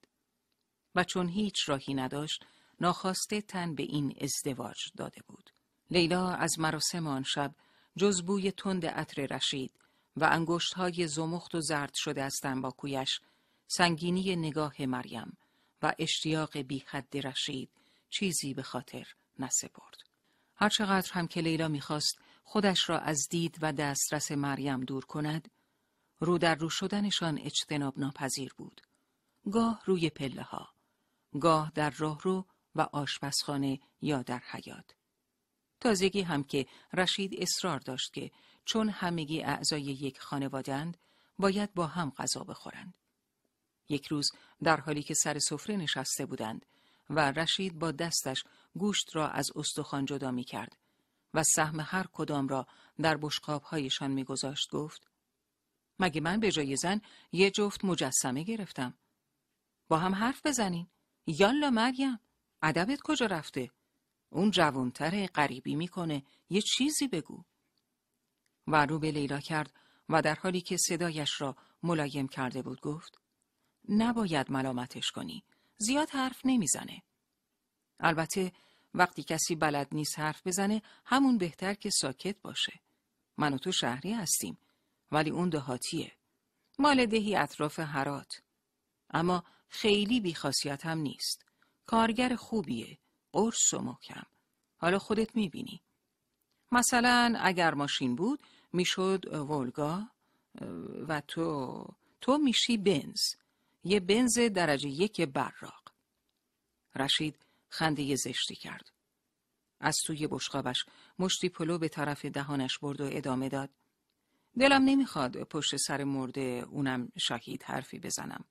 و 0.95 1.03
چون 1.03 1.29
هیچ 1.29 1.69
راهی 1.69 1.93
نداشت، 1.93 2.45
ناخواسته 2.81 3.41
تن 3.41 3.75
به 3.75 3.83
این 3.83 4.17
ازدواج 4.21 4.77
داده 4.97 5.21
بود. 5.27 5.49
لیلا 5.91 6.29
از 6.29 6.59
مراسم 6.59 7.07
آن 7.07 7.23
شب 7.23 7.55
جز 7.97 8.21
بوی 8.21 8.51
تند 8.51 8.85
عطر 8.85 9.25
رشید 9.25 9.71
و 10.17 10.29
انگشت 10.31 10.73
های 10.73 11.07
زمخت 11.07 11.55
و 11.55 11.61
زرد 11.61 11.93
شده 11.93 12.23
از 12.23 12.35
تنباکویش 12.43 13.21
سنگینی 13.67 14.35
نگاه 14.35 14.85
مریم 14.85 15.37
و 15.81 15.93
اشتیاق 15.99 16.57
بی 16.57 16.83
حد 16.87 17.27
رشید 17.27 17.69
چیزی 18.09 18.53
به 18.53 18.63
خاطر 18.63 19.07
نسپرد. 19.39 19.97
هرچقدر 20.55 21.11
هم 21.13 21.27
که 21.27 21.41
لیلا 21.41 21.67
می‌خواست 21.67 22.17
خودش 22.43 22.89
را 22.89 22.99
از 22.99 23.27
دید 23.29 23.57
و 23.61 23.73
دسترس 23.73 24.31
مریم 24.31 24.83
دور 24.83 25.05
کند، 25.05 25.51
رو 26.19 26.37
در 26.37 26.55
رو 26.55 26.69
شدنشان 26.69 27.37
اجتناب 27.37 27.99
ناپذیر 27.99 28.53
بود. 28.57 28.81
گاه 29.51 29.81
روی 29.85 30.09
پله 30.09 30.41
ها، 30.41 30.69
گاه 31.39 31.71
در 31.75 31.89
راهرو 31.89 32.45
و 32.75 32.81
آشپزخانه 32.81 33.79
یا 34.01 34.21
در 34.21 34.41
حیات. 34.51 34.95
تازگی 35.79 36.21
هم 36.21 36.43
که 36.43 36.65
رشید 36.93 37.41
اصرار 37.41 37.79
داشت 37.79 38.13
که 38.13 38.31
چون 38.65 38.89
همگی 38.89 39.43
اعضای 39.43 39.81
یک 39.81 40.19
خانوادند 40.19 40.97
باید 41.39 41.73
با 41.73 41.87
هم 41.87 42.09
غذا 42.09 42.43
بخورند. 42.43 42.97
یک 43.89 44.07
روز 44.07 44.31
در 44.63 44.79
حالی 44.79 45.03
که 45.03 45.13
سر 45.13 45.39
سفره 45.39 45.75
نشسته 45.75 46.25
بودند 46.25 46.65
و 47.09 47.31
رشید 47.31 47.79
با 47.79 47.91
دستش 47.91 48.43
گوشت 48.77 49.15
را 49.15 49.27
از 49.29 49.47
استخوان 49.55 50.05
جدا 50.05 50.31
می 50.31 50.43
کرد 50.43 50.77
و 51.33 51.43
سهم 51.43 51.79
هر 51.79 52.05
کدام 52.13 52.47
را 52.47 52.67
در 53.01 53.17
بشقابهایشان 53.17 54.11
می 54.11 54.23
گذاشت 54.23 54.69
گفت 54.71 55.07
مگه 55.99 56.21
من 56.21 56.39
به 56.39 56.51
جای 56.51 56.75
زن 56.75 57.01
یه 57.31 57.51
جفت 57.51 57.85
مجسمه 57.85 58.43
گرفتم؟ 58.43 58.97
با 59.87 59.97
هم 59.97 60.15
حرف 60.15 60.45
بزنین. 60.45 60.87
یالا 61.27 61.69
مریم 61.69 62.19
ادبت 62.61 62.99
کجا 63.03 63.25
رفته؟ 63.25 63.71
اون 64.29 64.51
جوانتر 64.51 65.25
غریبی 65.25 65.75
می‌کنه. 65.75 66.23
یه 66.49 66.61
چیزی 66.61 67.07
بگو. 67.07 67.43
و 68.67 68.85
رو 68.85 68.99
به 68.99 69.11
لیلا 69.11 69.39
کرد 69.39 69.73
و 70.09 70.21
در 70.21 70.35
حالی 70.35 70.61
که 70.61 70.77
صدایش 70.77 71.41
را 71.41 71.55
ملایم 71.83 72.27
کرده 72.27 72.61
بود 72.61 72.81
گفت 72.81 73.21
نباید 73.89 74.51
ملامتش 74.51 75.11
کنی. 75.11 75.43
زیاد 75.77 76.09
حرف 76.09 76.41
نمی‌زنه. 76.45 77.03
البته 77.99 78.51
وقتی 78.93 79.23
کسی 79.23 79.55
بلد 79.55 79.87
نیست 79.91 80.19
حرف 80.19 80.47
بزنه 80.47 80.81
همون 81.05 81.37
بهتر 81.37 81.73
که 81.73 81.89
ساکت 81.89 82.41
باشه. 82.41 82.79
من 83.37 83.53
و 83.53 83.57
تو 83.57 83.71
شهری 83.71 84.13
هستیم 84.13 84.57
ولی 85.11 85.29
اون 85.29 85.49
دهاتیه. 85.49 86.11
مال 86.79 87.05
دهی 87.05 87.35
اطراف 87.35 87.79
هرات. 87.79 88.41
اما 89.09 89.43
خیلی 89.69 90.19
بیخاصیت 90.19 90.85
هم 90.85 90.97
نیست. 90.97 91.45
کارگر 91.85 92.35
خوبیه. 92.35 92.97
قرص 93.37 93.73
و 93.73 93.79
محکم. 93.79 94.23
حالا 94.77 94.99
خودت 94.99 95.35
می‌بینی. 95.35 95.81
مثلا 96.71 97.33
اگر 97.39 97.73
ماشین 97.73 98.15
بود 98.15 98.39
می‌شد 98.73 99.33
ولگا 99.33 100.07
و 101.07 101.21
تو 101.27 101.85
تو 102.21 102.37
میشی 102.37 102.77
بنز. 102.77 103.21
یه 103.83 103.99
بنز 103.99 104.39
درجه 104.39 104.89
یک 104.89 105.21
براق. 105.21 105.93
رشید 106.95 107.35
خنده 107.69 108.15
زشتی 108.15 108.55
کرد. 108.55 108.91
از 109.79 109.97
توی 110.05 110.27
بشقابش 110.27 110.85
مشتی 111.19 111.49
پلو 111.49 111.77
به 111.77 111.89
طرف 111.89 112.25
دهانش 112.25 112.77
برد 112.79 113.01
و 113.01 113.09
ادامه 113.11 113.49
داد. 113.49 113.69
دلم 114.59 114.81
نمی‌خواد 114.85 115.43
پشت 115.43 115.75
سر 115.75 116.03
مرده 116.03 116.65
اونم 116.69 117.11
شهید 117.17 117.63
حرفی 117.63 117.99
بزنم. 117.99 118.45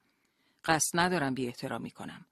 قصد 0.64 0.98
ندارم 0.98 1.34
بی 1.34 1.46
احترامی 1.46 1.90
کنم. 1.90 2.26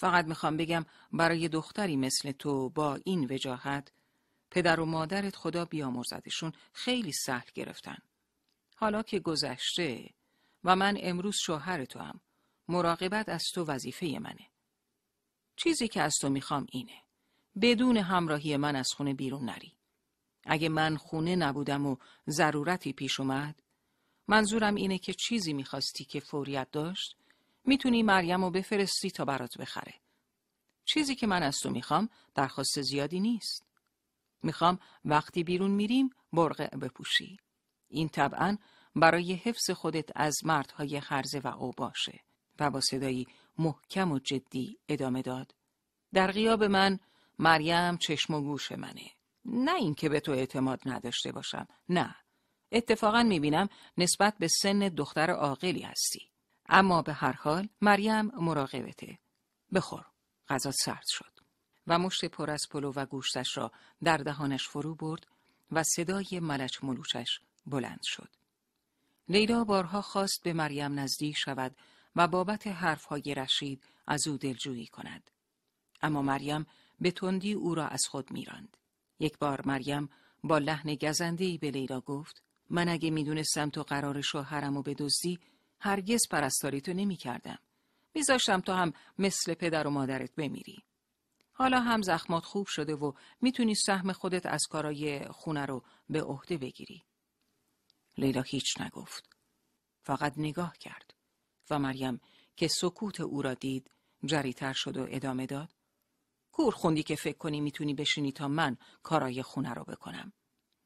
فقط 0.00 0.24
می‌خوام 0.24 0.56
بگم 0.56 0.84
برای 1.12 1.48
دختری 1.48 1.96
مثل 1.96 2.32
تو 2.32 2.68
با 2.68 2.98
این 3.04 3.26
وجاهت 3.30 3.92
پدر 4.50 4.80
و 4.80 4.86
مادرت 4.86 5.36
خدا 5.36 5.64
بیامرزدشون 5.64 6.52
خیلی 6.72 7.12
سهل 7.12 7.48
گرفتن. 7.54 7.96
حالا 8.76 9.02
که 9.02 9.20
گذشته 9.20 10.10
و 10.64 10.76
من 10.76 10.96
امروز 11.00 11.36
شوهر 11.36 11.84
تو 11.84 11.98
هم 11.98 12.20
مراقبت 12.68 13.28
از 13.28 13.44
تو 13.54 13.64
وظیفه 13.64 14.18
منه. 14.20 14.50
چیزی 15.56 15.88
که 15.88 16.02
از 16.02 16.14
تو 16.20 16.28
می‌خوام 16.28 16.66
اینه. 16.72 17.02
بدون 17.62 17.96
همراهی 17.96 18.56
من 18.56 18.76
از 18.76 18.88
خونه 18.92 19.14
بیرون 19.14 19.44
نری. 19.44 19.76
اگه 20.44 20.68
من 20.68 20.96
خونه 20.96 21.36
نبودم 21.36 21.86
و 21.86 21.96
ضرورتی 22.28 22.92
پیش 22.92 23.20
اومد 23.20 23.62
منظورم 24.28 24.74
اینه 24.74 24.98
که 24.98 25.14
چیزی 25.14 25.52
می‌خواستی 25.52 26.04
که 26.04 26.20
فوریت 26.20 26.70
داشت 26.70 27.19
می‌تونی 27.64 28.02
مریم 28.02 28.44
رو 28.44 28.50
بفرستی 28.50 29.10
تا 29.10 29.24
برات 29.24 29.58
بخره. 29.58 29.94
چیزی 30.84 31.14
که 31.14 31.26
من 31.26 31.42
از 31.42 31.58
تو 31.58 31.70
می‌خوام 31.70 32.08
درخواست 32.34 32.82
زیادی 32.82 33.20
نیست. 33.20 33.66
می‌خوام 34.42 34.78
وقتی 35.04 35.44
بیرون 35.44 35.70
میریم 35.70 36.10
برقع 36.32 36.76
بپوشی. 36.76 37.38
این 37.88 38.08
طبعا 38.08 38.56
برای 38.96 39.34
حفظ 39.34 39.70
خودت 39.70 40.08
از 40.14 40.44
مردهای 40.44 41.00
خرزه 41.00 41.38
و 41.38 41.46
اوباشه 41.46 42.20
و 42.60 42.70
با 42.70 42.80
صدایی 42.80 43.26
محکم 43.58 44.12
و 44.12 44.18
جدی 44.18 44.78
ادامه 44.88 45.22
داد. 45.22 45.54
در 46.12 46.32
غیاب 46.32 46.64
من 46.64 46.98
مریم 47.38 47.96
چشم 47.96 48.34
و 48.34 48.40
گوش 48.40 48.72
منه. 48.72 49.10
نه 49.44 49.74
اینکه 49.74 50.08
به 50.08 50.20
تو 50.20 50.32
اعتماد 50.32 50.80
نداشته 50.86 51.32
باشم. 51.32 51.68
نه. 51.88 52.16
اتفاقا 52.72 53.22
می‌بینم 53.22 53.68
نسبت 53.98 54.38
به 54.38 54.48
سن 54.48 54.78
دختر 54.78 55.30
عاقلی 55.30 55.82
هستی. 55.82 56.29
اما 56.70 57.02
به 57.02 57.12
هر 57.12 57.32
حال 57.32 57.68
مریم 57.80 58.26
مراقبته. 58.26 59.18
بخور. 59.74 60.06
غذا 60.48 60.70
سرد 60.70 61.04
شد. 61.06 61.32
و 61.86 61.98
مشت 61.98 62.24
پر 62.24 62.50
از 62.50 62.62
پلو 62.70 62.92
و 62.96 63.06
گوشتش 63.06 63.56
را 63.56 63.72
در 64.04 64.16
دهانش 64.16 64.68
فرو 64.68 64.94
برد 64.94 65.26
و 65.72 65.82
صدای 65.82 66.40
ملچ 66.40 66.84
ملوچش 66.84 67.40
بلند 67.66 68.00
شد. 68.02 68.28
لیلا 69.28 69.64
بارها 69.64 70.02
خواست 70.02 70.42
به 70.42 70.52
مریم 70.52 71.00
نزدیک 71.00 71.36
شود 71.36 71.76
و 72.16 72.28
بابت 72.28 72.66
حرفهای 72.66 73.34
رشید 73.36 73.84
از 74.06 74.26
او 74.26 74.36
دلجویی 74.36 74.86
کند. 74.86 75.30
اما 76.02 76.22
مریم 76.22 76.66
به 77.00 77.10
تندی 77.10 77.52
او 77.52 77.74
را 77.74 77.88
از 77.88 78.02
خود 78.10 78.30
میراند. 78.30 78.76
یک 79.18 79.38
بار 79.38 79.66
مریم 79.66 80.08
با 80.44 80.58
لحن 80.58 80.94
گزندهی 80.94 81.58
به 81.58 81.70
لیلا 81.70 82.00
گفت 82.00 82.42
من 82.70 82.88
اگه 82.88 83.10
می‌دونستم 83.10 83.70
تو 83.70 83.82
قرار 83.82 84.20
شوهرم 84.20 84.76
و 84.76 84.82
بدزدی 84.82 85.38
هرگز 85.80 86.28
پرستاری 86.30 86.80
تو 86.80 86.92
نمی 86.92 87.16
کردم. 87.16 87.58
میذاشتم 88.14 88.60
تو 88.60 88.72
هم 88.72 88.92
مثل 89.18 89.54
پدر 89.54 89.86
و 89.86 89.90
مادرت 89.90 90.34
بمیری. 90.34 90.84
حالا 91.52 91.80
هم 91.80 92.02
زخمات 92.02 92.44
خوب 92.44 92.66
شده 92.66 92.94
و 92.94 93.12
می‌تونی 93.40 93.74
سهم 93.74 94.12
خودت 94.12 94.46
از 94.46 94.66
کارای 94.70 95.24
خونه 95.28 95.66
رو 95.66 95.84
به 96.08 96.22
عهده 96.22 96.58
بگیری. 96.58 97.04
لیلا 98.18 98.42
هیچ 98.42 98.80
نگفت. 98.80 99.36
فقط 100.02 100.34
نگاه 100.36 100.78
کرد 100.78 101.14
و 101.70 101.78
مریم 101.78 102.20
که 102.56 102.68
سکوت 102.68 103.20
او 103.20 103.42
را 103.42 103.54
دید 103.54 103.90
جریتر 104.24 104.72
شد 104.72 104.96
و 104.96 105.06
ادامه 105.10 105.46
داد. 105.46 105.68
کور 106.52 106.74
خوندی 106.74 107.02
که 107.02 107.16
فکر 107.16 107.38
کنی 107.38 107.60
می‌تونی 107.60 107.94
بشینی 107.94 108.32
تا 108.32 108.48
من 108.48 108.76
کارای 109.02 109.42
خونه 109.42 109.74
رو 109.74 109.84
بکنم. 109.84 110.32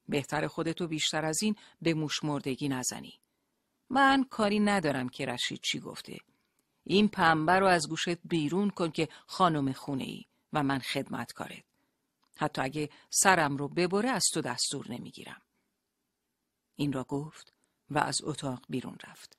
بهتر 0.09 0.47
خودتو 0.47 0.89
بیشتر 0.89 1.25
از 1.25 1.43
این 1.43 1.57
به 1.83 1.95
موش 1.95 2.25
مردگی 2.25 2.69
نزنی. 2.69 3.21
من 3.91 4.25
کاری 4.25 4.61
ندارم 4.61 5.09
که 5.09 5.27
رشید 5.27 5.61
چی 5.63 5.81
گفته. 5.81 6.19
این 6.85 7.09
پنبه 7.09 7.53
رو 7.53 7.67
از 7.67 7.89
گوشت 7.89 8.19
بیرون 8.25 8.71
کن 8.71 8.91
که 8.91 9.09
خانم 9.27 9.73
خونه 9.73 10.05
ای 10.05 10.25
و 10.53 10.63
من 10.63 10.79
خدمت 10.79 11.33
کارت. 11.33 11.65
حتی 12.37 12.63
اگه 12.63 12.91
سرم 13.11 13.57
رو 13.57 13.69
ببره 13.69 14.09
از 14.09 14.25
تو 14.33 14.41
دستور 14.41 14.87
نمی‌گیرم. 14.93 15.43
این 16.77 16.93
را 16.93 17.05
گفت 17.05 17.53
و 17.91 17.99
از 17.99 18.19
اتاق 18.23 18.63
بیرون 18.69 18.97
رفت. 19.09 19.39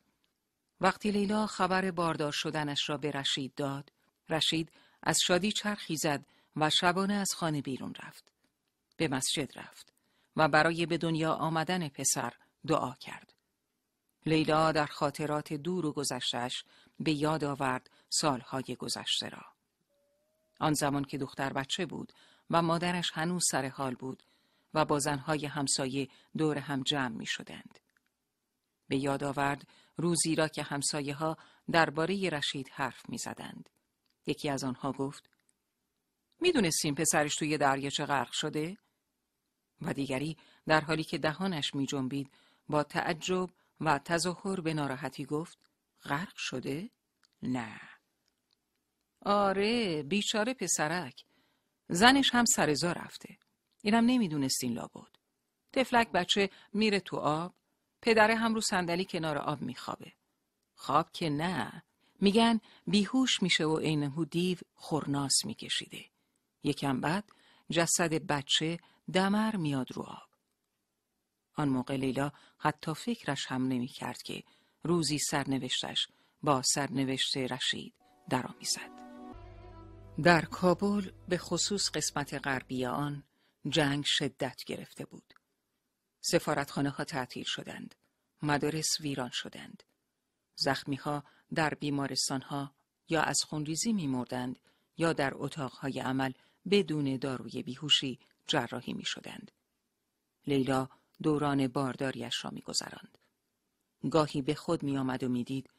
وقتی 0.82 1.12
لیلا 1.12 1.48
خبر 1.48 1.92
باردار 1.92 2.32
شدنش 2.32 2.90
را 2.90 2.98
به 2.98 3.12
رشید 3.12 3.56
داد، 3.56 3.92
رشید 4.30 4.72
از 5.04 5.18
شادی 5.22 5.52
چرخی 5.52 5.98
زد 5.98 6.26
و 6.56 6.70
شبانه 6.70 7.14
از 7.14 7.34
خانه 7.36 7.62
بیرون 7.62 7.94
رفت. 8.04 8.32
به 8.98 9.08
مسجد 9.08 9.60
رفت 9.60 9.94
و 10.36 10.48
برای 10.48 10.86
به 10.86 10.98
دنیا 10.98 11.34
آمدن 11.34 11.88
پسر 11.88 12.34
دعا 12.68 12.94
کرد. 12.94 13.35
لیلا 14.26 14.72
در 14.72 14.86
خاطرات 14.86 15.54
دور 15.54 15.86
و 15.86 15.92
گذشتش 15.92 16.64
به 17.00 17.12
یاد 17.12 17.44
آورد 17.44 17.90
سالهای 18.10 18.76
گذشته 18.80 19.30
را. 19.30 19.46
آن 20.60 20.74
زمان 20.74 21.04
که 21.04 21.18
دختر 21.18 21.54
بچه 21.54 21.86
بود 21.86 22.14
و 22.50 22.62
مادرش 22.62 23.12
هنوز 23.14 23.44
سر 23.52 23.68
حال 23.68 23.96
بود 23.96 24.24
و 24.74 24.86
با 24.86 25.00
زنهای 25.00 25.46
همسایه 25.46 26.08
دور 26.38 26.58
هم 26.58 26.84
جمع 26.84 27.18
می 27.18 27.26
شدند. 27.26 27.80
به 28.88 28.98
یاد 28.98 29.24
آورد 29.24 29.68
روزی 29.98 30.36
را 30.36 30.48
که 30.48 30.64
همسایه 30.64 31.16
ها 31.16 31.38
درباره 31.72 32.30
رشید 32.30 32.70
حرف 32.72 33.10
می 33.10 33.18
زدند. 33.18 33.70
یکی 34.28 34.50
از 34.50 34.64
آنها 34.64 34.92
گفت 34.92 35.30
می‌دونستیم 36.40 36.96
پسرش 36.96 37.36
توی 37.36 37.58
دریاچه 37.58 38.06
غرق 38.06 38.32
شده؟ 38.32 38.78
و 39.82 39.94
دیگری 39.94 40.38
در 40.68 40.82
حالی 40.82 41.04
که 41.04 41.18
دهانش 41.18 41.76
می 41.76 41.86
جنبید 41.86 42.32
با 42.70 42.84
تعجب 42.84 43.50
و 43.82 44.00
تظاهر 44.00 44.62
به 44.62 44.74
ناراحتی 44.74 45.26
گفت 45.26 45.58
غرق 46.04 46.36
شده؟ 46.36 46.90
نه. 47.42 47.82
آره 49.22 50.04
بیچاره 50.04 50.54
پسرک. 50.54 51.26
زنش 51.90 52.30
هم 52.34 52.46
سرزا 52.46 52.92
رفته. 52.92 53.38
اینم 53.82 54.06
نمی‌دونستین 54.06 54.74
لابد. 54.74 55.16
تفلک 55.74 56.12
بچه 56.12 56.50
میره 56.74 57.00
تو 57.00 57.18
آب 57.18 57.56
پدره 58.02 58.36
هم 58.36 58.56
رو 58.56 58.62
صندلی 58.62 59.06
کنار 59.06 59.38
آب 59.38 59.62
میخوابه. 59.62 60.14
خواب 60.76 61.12
که 61.12 61.30
نه. 61.30 61.84
میگن 62.22 62.60
بیهوش 62.88 63.44
میشه 63.44 63.66
و 63.66 63.78
عینهو 63.78 64.26
دیو 64.26 64.58
خورناس 64.74 65.46
میکشیده. 65.46 66.06
یکم 66.64 67.02
بعد 67.02 67.32
جسد 67.72 68.14
بچه 68.14 68.80
دمر 69.14 69.56
میاد 69.56 69.92
رو 69.92 70.04
آب. 70.04 70.35
آن 71.56 71.70
موقع 71.70 71.96
لیلا 71.96 72.32
حتی 72.58 72.94
فکرش 72.94 73.46
هم 73.48 73.68
نمی 73.68 73.88
کرد 73.88 74.22
که 74.22 74.44
روزی 74.84 75.20
سرنوشتش 75.20 76.08
با 76.44 76.62
سرنوشت 76.62 77.38
رشید 77.38 77.94
درآمیزد. 78.30 78.96
در 80.24 80.42
کابل 80.42 81.12
به 81.30 81.38
خصوص 81.38 81.90
قسمت 81.92 82.34
غربی 82.34 82.86
آن 82.86 83.24
جنگ 83.70 84.04
شدت 84.08 84.64
گرفته 84.66 85.06
بود. 85.06 85.34
سفارتخانه 86.22 86.90
ها 86.90 87.04
تعطیل 87.04 87.44
شدند. 87.48 87.96
مدارس 88.42 89.00
ویران 89.00 89.30
شدند. 89.34 89.84
زخمی 90.56 90.96
ها 90.96 91.24
در 91.54 91.74
بیمارستان 91.74 92.42
ها 92.42 92.76
یا 93.10 93.22
از 93.22 93.38
خونریزی 93.48 93.94
می 93.94 94.08
مردند 94.08 94.60
یا 94.98 95.14
در 95.14 95.32
اتاقهای 95.36 96.00
عمل 96.00 96.32
بدون 96.72 97.18
داروی 97.18 97.64
بیهوشی 97.64 98.20
جراحی 98.48 98.94
می 98.94 99.06
شدند. 99.06 99.52
لیلا 100.48 100.90
دوران 101.24 101.68
بارداریش 101.68 102.46
را 102.46 102.52
می 102.52 102.62
گذراند. 102.62 103.18
گاهی 104.10 104.42
به 104.42 104.56
خود 104.56 104.84
می 104.84 104.98
آمد 104.98 105.24
و 105.24 105.30
می 105.30 105.44
دید 105.44 105.70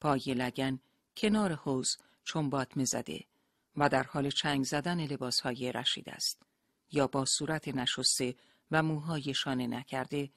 پای 0.00 0.34
لگن 0.34 0.80
کنار 1.16 1.52
حوز 1.52 1.96
چون 2.24 2.50
باطمه 2.50 2.84
زده 2.84 3.24
و 3.76 3.88
در 3.88 4.02
حال 4.02 4.30
چنگ 4.30 4.64
زدن 4.64 5.06
لباسهای 5.06 5.72
رشید 5.72 6.08
است 6.08 6.42
یا 6.92 7.06
با 7.06 7.24
صورت 7.24 7.68
نشسته 7.68 8.34
و 8.70 8.82
موهای 8.82 9.34
شانه 9.34 9.66
نکرده 9.66 10.30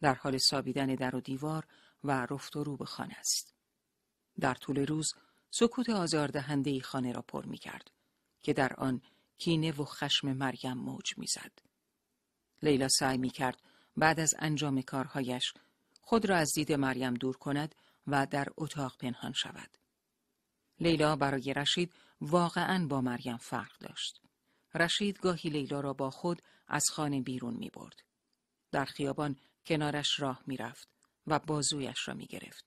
در 0.00 0.14
حال 0.14 0.38
سابیدن 0.38 0.86
در 0.86 1.16
و 1.16 1.20
دیوار 1.20 1.66
و 2.04 2.26
رفت 2.30 2.56
و 2.56 2.64
رو 2.64 2.76
به 2.76 2.84
خانه 2.84 3.14
است. 3.18 3.54
در 4.40 4.54
طول 4.54 4.86
روز 4.86 5.14
سکوت 5.50 5.90
آزاردهنده 5.90 6.80
خانه 6.80 7.12
را 7.12 7.22
پر 7.22 7.44
می 7.44 7.58
کرد 7.58 7.90
که 8.42 8.52
در 8.52 8.72
آن 8.72 9.02
کینه 9.38 9.72
و 9.72 9.84
خشم 9.84 10.32
مریم 10.32 10.72
موج 10.72 11.18
می 11.18 11.26
زد. 11.26 11.52
لیلا 12.62 12.88
سعی 12.88 13.18
می 13.18 13.30
کرد 13.30 13.62
بعد 13.96 14.20
از 14.20 14.34
انجام 14.38 14.82
کارهایش 14.82 15.54
خود 16.00 16.26
را 16.26 16.36
از 16.36 16.52
دید 16.54 16.72
مریم 16.72 17.14
دور 17.14 17.36
کند 17.36 17.74
و 18.06 18.26
در 18.26 18.48
اتاق 18.56 18.96
پنهان 18.98 19.32
شود. 19.32 19.78
لیلا 20.80 21.16
برای 21.16 21.54
رشید 21.54 21.92
واقعا 22.20 22.86
با 22.86 23.00
مریم 23.00 23.36
فرق 23.36 23.78
داشت. 23.78 24.20
رشید 24.74 25.18
گاهی 25.18 25.50
لیلا 25.50 25.80
را 25.80 25.92
با 25.92 26.10
خود 26.10 26.42
از 26.68 26.84
خانه 26.92 27.20
بیرون 27.20 27.54
می 27.54 27.70
برد. 27.70 28.02
در 28.70 28.84
خیابان 28.84 29.36
کنارش 29.66 30.20
راه 30.20 30.42
می 30.46 30.56
رفت 30.56 30.88
و 31.26 31.38
بازویش 31.38 32.08
را 32.08 32.14
می 32.14 32.26
گرفت. 32.26 32.64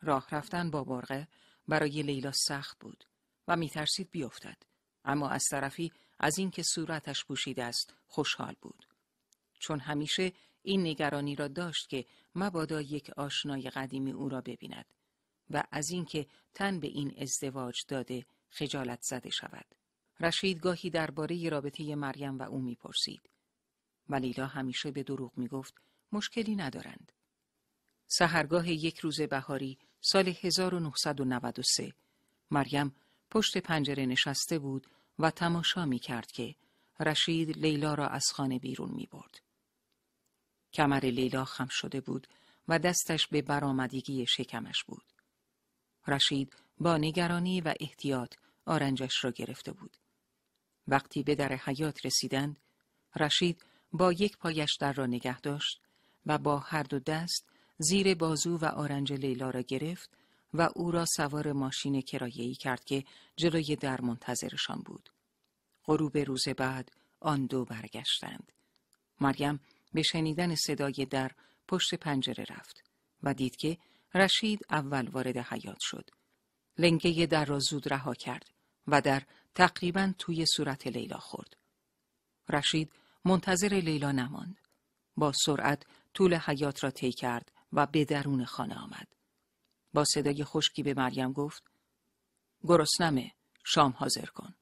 راه 0.00 0.26
رفتن 0.30 0.70
با 0.70 0.84
برغه 0.84 1.28
برای 1.68 2.02
لیلا 2.02 2.32
سخت 2.32 2.78
بود 2.78 3.04
و 3.48 3.56
می 3.56 3.68
ترسید 3.68 4.10
بیفتد. 4.10 4.62
اما 5.04 5.28
از 5.28 5.44
طرفی 5.50 5.92
از 6.18 6.38
اینکه 6.38 6.62
صورتش 6.62 7.24
پوشیده 7.24 7.64
است 7.64 7.94
خوشحال 8.06 8.54
بود. 8.60 8.89
چون 9.60 9.80
همیشه 9.80 10.32
این 10.62 10.86
نگرانی 10.86 11.36
را 11.36 11.48
داشت 11.48 11.88
که 11.88 12.04
مبادا 12.34 12.80
یک 12.80 13.10
آشنای 13.10 13.70
قدیمی 13.70 14.12
او 14.12 14.28
را 14.28 14.40
ببیند 14.40 14.86
و 15.50 15.64
از 15.70 15.90
اینکه 15.90 16.26
تن 16.54 16.80
به 16.80 16.88
این 16.88 17.14
ازدواج 17.18 17.84
داده 17.88 18.26
خجالت 18.48 19.02
زده 19.02 19.30
شود. 19.30 19.66
رشید 20.20 20.60
گاهی 20.60 20.90
درباره 20.90 21.48
رابطه 21.48 21.94
مریم 21.94 22.38
و 22.38 22.42
او 22.42 22.60
می‌پرسید 22.60 23.30
و 24.08 24.14
لیلا 24.14 24.46
همیشه 24.46 24.90
به 24.90 25.02
دروغ 25.02 25.32
می‌گفت 25.36 25.74
مشکلی 26.12 26.56
ندارند. 26.56 27.12
سهرگاه 28.06 28.70
یک 28.70 28.98
روز 28.98 29.20
بهاری 29.20 29.78
سال 30.00 30.34
1993 30.42 31.92
مریم 32.50 32.94
پشت 33.30 33.58
پنجره 33.58 34.06
نشسته 34.06 34.58
بود 34.58 34.86
و 35.18 35.30
تماشا 35.30 35.84
می 35.84 35.98
کرد 35.98 36.32
که 36.32 36.54
رشید 37.00 37.58
لیلا 37.58 37.94
را 37.94 38.08
از 38.08 38.24
خانه 38.32 38.58
بیرون 38.58 38.90
می 38.90 39.08
برد. 39.12 39.40
کمر 40.72 41.04
لیلا 41.04 41.44
خم 41.44 41.68
شده 41.70 42.00
بود 42.00 42.26
و 42.68 42.78
دستش 42.78 43.26
به 43.26 43.42
برآمدگی 43.42 44.26
شکمش 44.26 44.84
بود. 44.84 45.04
رشید 46.06 46.56
با 46.78 46.96
نگرانی 46.96 47.60
و 47.60 47.74
احتیاط 47.80 48.34
آرنجش 48.66 49.24
را 49.24 49.30
گرفته 49.30 49.72
بود. 49.72 49.96
وقتی 50.88 51.22
به 51.22 51.34
در 51.34 51.52
حیات 51.52 52.06
رسیدند، 52.06 52.56
رشید 53.16 53.64
با 53.92 54.12
یک 54.12 54.38
پایش 54.38 54.76
در 54.76 54.92
را 54.92 55.06
نگه 55.06 55.40
داشت 55.40 55.80
و 56.26 56.38
با 56.38 56.58
هر 56.58 56.82
دو 56.82 56.98
دست 56.98 57.46
زیر 57.78 58.14
بازو 58.14 58.58
و 58.58 58.64
آرنج 58.64 59.12
لیلا 59.12 59.50
را 59.50 59.60
گرفت 59.60 60.10
و 60.54 60.68
او 60.74 60.90
را 60.90 61.04
سوار 61.06 61.52
ماشین 61.52 62.00
کرایه‌ای 62.00 62.54
کرد 62.54 62.84
که 62.84 63.04
جلوی 63.36 63.76
در 63.76 64.00
منتظرشان 64.00 64.82
بود. 64.84 65.10
غروب 65.84 66.18
روز 66.18 66.48
بعد 66.48 66.92
آن 67.20 67.46
دو 67.46 67.64
برگشتند. 67.64 68.52
مریم 69.20 69.60
به 69.92 70.02
شنیدن 70.02 70.54
صدای 70.54 71.06
در 71.10 71.30
پشت 71.68 71.94
پنجره 71.94 72.44
رفت 72.48 72.84
و 73.22 73.34
دید 73.34 73.56
که 73.56 73.78
رشید 74.14 74.66
اول 74.70 75.08
وارد 75.08 75.36
حیات 75.36 75.78
شد. 75.80 76.10
لنگه 76.78 77.26
در 77.26 77.44
را 77.44 77.58
زود 77.58 77.92
رها 77.92 78.14
کرد 78.14 78.50
و 78.86 79.00
در 79.00 79.22
تقریبا 79.54 80.14
توی 80.18 80.46
صورت 80.46 80.86
لیلا 80.86 81.18
خورد. 81.18 81.56
رشید 82.48 82.92
منتظر 83.24 83.68
لیلا 83.68 84.12
نماند. 84.12 84.56
با 85.16 85.32
سرعت 85.46 85.86
طول 86.14 86.34
حیات 86.34 86.84
را 86.84 86.90
طی 86.90 87.12
کرد 87.12 87.52
و 87.72 87.86
به 87.86 88.04
درون 88.04 88.44
خانه 88.44 88.74
آمد. 88.74 89.08
با 89.94 90.04
صدای 90.04 90.44
خشکی 90.44 90.82
به 90.82 90.94
مریم 90.94 91.32
گفت 91.32 91.62
گرسنمه 92.62 93.32
شام 93.64 93.94
حاضر 93.96 94.26
کن. 94.26 94.54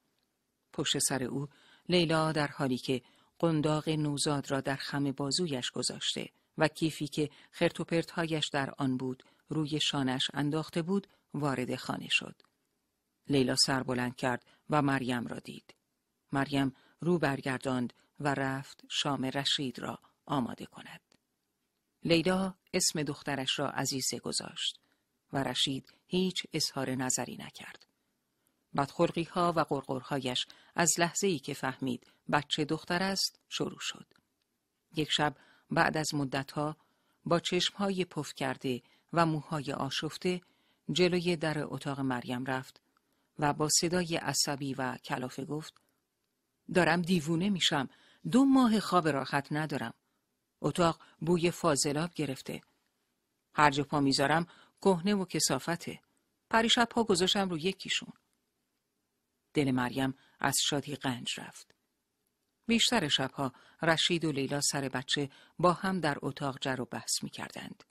پشت 0.72 0.98
سر 0.98 1.22
او 1.24 1.48
لیلا 1.88 2.32
در 2.32 2.46
حالی 2.46 2.78
که 2.78 3.02
قنداق 3.38 3.88
نوزاد 3.88 4.50
را 4.50 4.60
در 4.60 4.76
خم 4.76 5.12
بازویش 5.12 5.70
گذاشته 5.70 6.28
و 6.58 6.68
کیفی 6.68 7.08
که 7.08 7.30
خرتوپرتهایش 7.50 8.48
در 8.48 8.74
آن 8.78 8.96
بود 8.96 9.24
روی 9.48 9.80
شانش 9.80 10.30
انداخته 10.34 10.82
بود 10.82 11.06
وارد 11.34 11.76
خانه 11.76 12.08
شد. 12.10 12.42
لیلا 13.28 13.56
سر 13.56 13.82
بلند 13.82 14.16
کرد 14.16 14.44
و 14.70 14.82
مریم 14.82 15.26
را 15.26 15.38
دید. 15.38 15.74
مریم 16.32 16.74
رو 17.00 17.18
برگرداند 17.18 17.92
و 18.20 18.34
رفت 18.34 18.84
شام 18.90 19.24
رشید 19.24 19.78
را 19.78 19.98
آماده 20.26 20.66
کند. 20.66 21.00
لیلا 22.04 22.54
اسم 22.72 23.02
دخترش 23.02 23.58
را 23.58 23.70
عزیزه 23.70 24.18
گذاشت 24.18 24.80
و 25.32 25.42
رشید 25.42 25.94
هیچ 26.06 26.42
اظهار 26.52 26.90
نظری 26.90 27.36
نکرد. 27.36 27.86
بدخلقی 28.76 29.22
ها 29.22 29.52
و 29.56 29.60
قرقرهایش 29.60 30.46
از 30.74 30.92
لحظه 30.98 31.26
ای 31.26 31.38
که 31.38 31.54
فهمید 31.54 32.06
بچه 32.32 32.64
دختر 32.64 33.02
است 33.02 33.40
شروع 33.48 33.78
شد. 33.80 34.06
یک 34.96 35.10
شب 35.10 35.36
بعد 35.70 35.96
از 35.96 36.14
مدتها 36.14 36.76
با 37.24 37.40
چشمهای 37.40 38.04
پف 38.04 38.34
کرده 38.34 38.82
و 39.12 39.26
موهای 39.26 39.72
آشفته 39.72 40.40
جلوی 40.92 41.36
در 41.36 41.58
اتاق 41.58 42.00
مریم 42.00 42.44
رفت 42.44 42.80
و 43.38 43.52
با 43.52 43.68
صدای 43.68 44.16
عصبی 44.16 44.74
و 44.74 44.96
کلافه 44.96 45.44
گفت 45.44 45.74
دارم 46.74 47.02
دیوونه 47.02 47.50
میشم. 47.50 47.88
دو 48.30 48.44
ماه 48.44 48.80
خواب 48.80 49.08
راحت 49.08 49.46
ندارم. 49.50 49.94
اتاق 50.60 51.00
بوی 51.20 51.50
فاضلاب 51.50 52.14
گرفته. 52.14 52.60
هر 53.54 53.70
جا 53.70 53.84
پا 53.84 54.00
می‌ذارم 54.00 54.46
کهنه 54.80 55.14
و 55.14 55.24
کسافته. 55.24 56.00
پریشب 56.50 56.84
پا 56.84 57.04
گذاشتم 57.04 57.48
رو 57.48 57.58
یکیشون. 57.58 58.12
دل 59.54 59.70
مریم 59.70 60.14
از 60.40 60.56
شادی 60.60 60.96
قنج 60.96 61.40
رفت. 61.40 61.77
بیشتر 62.68 63.08
شبها 63.08 63.52
رشید 63.82 64.24
و 64.24 64.32
لیلا 64.32 64.60
سر 64.60 64.88
بچه 64.88 65.30
با 65.58 65.72
هم 65.72 66.00
در 66.00 66.18
اتاق 66.22 66.58
جر 66.60 66.80
و 66.80 66.84
بحث 66.84 67.22
می 67.22 67.30
کردند. 67.30 67.84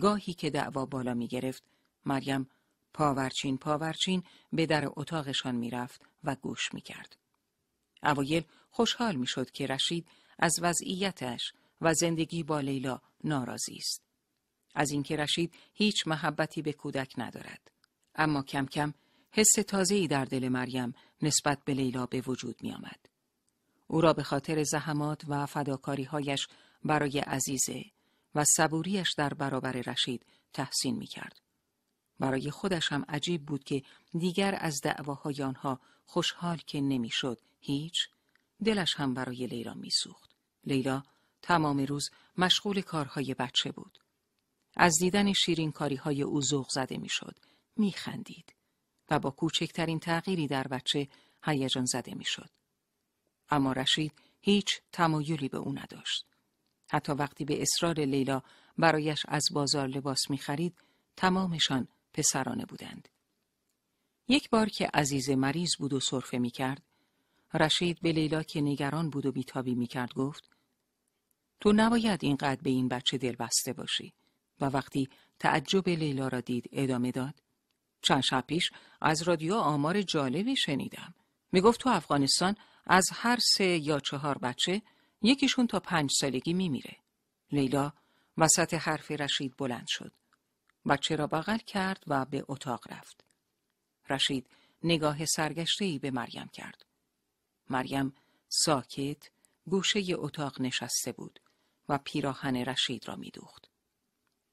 گاهی 0.00 0.34
که 0.34 0.50
دعوا 0.50 0.86
بالا 0.86 1.14
می 1.14 1.28
گرفت، 1.28 1.62
مریم 2.04 2.50
پاورچین 2.94 3.58
پاورچین 3.58 4.22
به 4.52 4.66
در 4.66 4.84
اتاقشان 4.96 5.54
می 5.54 5.70
رفت 5.70 6.02
و 6.24 6.34
گوش 6.34 6.74
می 6.74 6.80
کرد. 6.80 7.16
اوایل 8.02 8.44
خوشحال 8.70 9.16
می 9.16 9.26
شد 9.26 9.50
که 9.50 9.66
رشید 9.66 10.06
از 10.38 10.58
وضعیتش 10.62 11.52
و 11.80 11.94
زندگی 11.94 12.42
با 12.42 12.60
لیلا 12.60 13.00
ناراضی 13.24 13.76
است. 13.76 14.02
از 14.74 14.90
اینکه 14.90 15.16
رشید 15.16 15.54
هیچ 15.74 16.06
محبتی 16.06 16.62
به 16.62 16.72
کودک 16.72 17.14
ندارد 17.18 17.70
اما 18.14 18.42
کم 18.42 18.66
کم 18.66 18.94
حس 19.30 19.52
تازه‌ای 19.52 20.06
در 20.06 20.24
دل 20.24 20.48
مریم 20.48 20.94
نسبت 21.22 21.64
به 21.64 21.74
لیلا 21.74 22.06
به 22.06 22.20
وجود 22.20 22.62
می 22.62 22.72
آمد. 22.72 23.13
او 23.86 24.00
را 24.00 24.12
به 24.12 24.22
خاطر 24.22 24.62
زحمات 24.62 25.22
و 25.28 25.46
فداکاریهایش 25.46 26.48
برای 26.84 27.18
عزیزه 27.18 27.84
و 28.34 28.44
صبوریش 28.44 29.12
در 29.12 29.34
برابر 29.34 29.72
رشید 29.72 30.26
تحسین 30.52 30.96
می 30.96 31.06
کرد. 31.06 31.40
برای 32.20 32.50
خودش 32.50 32.92
هم 32.92 33.04
عجیب 33.08 33.46
بود 33.46 33.64
که 33.64 33.82
دیگر 34.18 34.58
از 34.60 34.80
دعواهای 34.82 35.42
آنها 35.42 35.80
خوشحال 36.06 36.56
که 36.56 36.80
نمی‌شد 36.80 37.40
هیچ 37.60 38.08
دلش 38.64 38.94
هم 38.96 39.14
برای 39.14 39.46
لیلا 39.46 39.74
میسوخت. 39.74 40.30
لیلا 40.64 41.02
تمام 41.42 41.78
روز 41.78 42.10
مشغول 42.38 42.80
کارهای 42.80 43.34
بچه 43.34 43.72
بود. 43.72 43.98
از 44.76 44.98
دیدن 45.00 45.32
شیرین 45.32 45.72
کاری 45.72 45.96
های 45.96 46.22
او 46.22 46.42
ذوق 46.42 46.68
زده 46.70 46.98
می‌شد. 46.98 47.36
میخندید 47.76 48.54
و 49.10 49.18
با 49.18 49.30
کوچکترین 49.30 49.98
تغییری 49.98 50.46
در 50.46 50.68
بچه 50.68 51.08
هیجان 51.44 51.84
زده 51.84 52.14
می‌شد. 52.14 52.50
اما 53.50 53.72
رشید 53.72 54.12
هیچ 54.40 54.80
تمایلی 54.92 55.48
به 55.48 55.58
او 55.58 55.72
نداشت. 55.72 56.26
حتی 56.90 57.12
وقتی 57.12 57.44
به 57.44 57.62
اصرار 57.62 58.00
لیلا 58.00 58.42
برایش 58.78 59.22
از 59.28 59.44
بازار 59.52 59.86
لباس 59.86 60.30
می‌خرید 60.30 60.76
تمامشان 61.16 61.88
پسرانه 62.14 62.64
بودند. 62.64 63.08
یک 64.28 64.50
بار 64.50 64.68
که 64.68 64.90
عزیز 64.94 65.30
مریض 65.30 65.70
بود 65.78 65.92
و 65.92 66.00
صرفه 66.00 66.38
می 66.38 66.50
کرد، 66.50 66.82
رشید 67.54 68.00
به 68.00 68.12
لیلا 68.12 68.42
که 68.42 68.60
نگران 68.60 69.10
بود 69.10 69.26
و 69.26 69.32
بیتابی 69.32 69.74
می 69.74 69.86
کرد 69.86 70.14
گفت 70.14 70.50
تو 71.60 71.72
نباید 71.72 72.24
اینقدر 72.24 72.62
به 72.62 72.70
این 72.70 72.88
بچه 72.88 73.18
دل 73.18 73.36
بسته 73.36 73.72
باشی 73.72 74.12
و 74.60 74.64
وقتی 74.64 75.08
تعجب 75.38 75.88
لیلا 75.88 76.28
را 76.28 76.40
دید 76.40 76.68
ادامه 76.72 77.10
داد 77.10 77.34
چند 78.02 78.22
شب 78.22 78.44
پیش 78.46 78.70
از 79.00 79.22
رادیو 79.22 79.54
آمار 79.54 80.02
جالبی 80.02 80.56
شنیدم 80.56 81.14
می 81.52 81.60
گفت 81.60 81.80
تو 81.80 81.90
افغانستان 81.90 82.56
از 82.86 83.04
هر 83.12 83.38
سه 83.56 83.64
یا 83.64 84.00
چهار 84.00 84.38
بچه 84.38 84.82
یکیشون 85.22 85.66
تا 85.66 85.80
پنج 85.80 86.10
سالگی 86.20 86.52
می 86.52 86.68
میره. 86.68 86.96
لیلا 87.52 87.92
وسط 88.38 88.74
حرف 88.74 89.10
رشید 89.10 89.56
بلند 89.56 89.86
شد. 89.88 90.12
بچه 90.86 91.16
را 91.16 91.26
بغل 91.26 91.58
کرد 91.58 92.04
و 92.06 92.24
به 92.24 92.44
اتاق 92.48 92.92
رفت. 92.92 93.24
رشید 94.10 94.46
نگاه 94.84 95.24
سرگشته 95.24 95.98
به 96.02 96.10
مریم 96.10 96.48
کرد. 96.52 96.84
مریم 97.70 98.14
ساکت 98.48 99.30
گوشه 99.66 100.02
اتاق 100.14 100.60
نشسته 100.60 101.12
بود 101.12 101.40
و 101.88 101.98
پیراهن 101.98 102.56
رشید 102.56 103.08
را 103.08 103.16
میدوخت. 103.16 103.70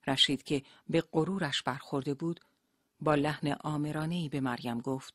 رشید 0.08 0.44
که 0.44 0.64
به 0.90 1.02
غرورش 1.12 1.64
برخورده 1.64 2.14
بود 2.14 2.40
با 3.00 3.16
لحن 3.16 3.52
آمرانه 3.52 4.30
به 4.30 4.40
مریم 4.40 4.80
گفت 4.80 5.14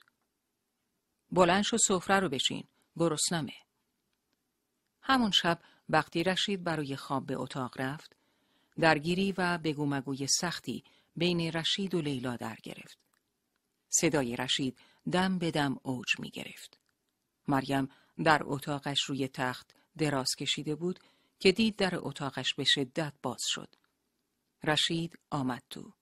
بلند 1.32 1.62
شو 1.62 1.76
سفره 1.76 2.20
رو 2.20 2.28
بچین 2.28 2.64
گرسنمه 2.96 3.54
همون 5.02 5.30
شب 5.30 5.60
وقتی 5.88 6.24
رشید 6.24 6.64
برای 6.64 6.96
خواب 6.96 7.26
به 7.26 7.36
اتاق 7.36 7.80
رفت 7.80 8.16
درگیری 8.80 9.34
و 9.38 9.58
بگومگوی 9.58 10.26
سختی 10.26 10.84
بین 11.16 11.52
رشید 11.52 11.94
و 11.94 12.00
لیلا 12.00 12.36
در 12.36 12.56
گرفت. 12.62 12.98
صدای 13.88 14.36
رشید 14.36 14.78
دم 15.12 15.38
به 15.38 15.50
دم 15.50 15.76
اوج 15.82 16.20
می 16.20 16.30
گرفت. 16.30 16.80
مریم 17.48 17.88
در 18.24 18.40
اتاقش 18.44 19.02
روی 19.02 19.28
تخت 19.28 19.74
دراز 19.98 20.28
کشیده 20.38 20.74
بود 20.74 21.00
که 21.40 21.52
دید 21.52 21.76
در 21.76 21.94
اتاقش 21.94 22.54
به 22.54 22.64
شدت 22.64 23.12
باز 23.22 23.42
شد. 23.46 23.74
رشید 24.64 25.18
آمد 25.30 25.62
تو. 25.70 25.92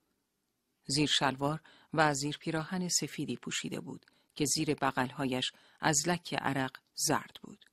زیر 0.86 1.08
شلوار 1.08 1.60
و 1.94 2.14
زیر 2.14 2.36
پیراهن 2.38 2.88
سفیدی 2.88 3.36
پوشیده 3.36 3.80
بود 3.80 4.06
که 4.34 4.44
زیر 4.44 4.74
بغلهایش 4.74 5.52
از 5.80 6.08
لک 6.08 6.34
عرق 6.34 6.76
زرد 6.94 7.38
بود. 7.42 7.64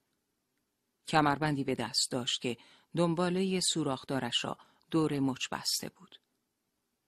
کمربندی 1.08 1.64
به 1.64 1.76
دست 1.76 2.12
داشت 2.12 2.42
که 2.42 2.58
دنباله 2.96 3.60
سوراخدارش 3.60 4.46
را 4.46 4.58
دور 4.92 5.20
مچ 5.20 5.50
بسته 5.52 5.90
بود. 5.90 6.20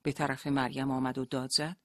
به 0.03 0.11
طرف 0.11 0.47
مریم 0.47 0.91
آمد 0.91 1.17
و 1.17 1.25
داد 1.25 1.49
زد. 1.51 1.77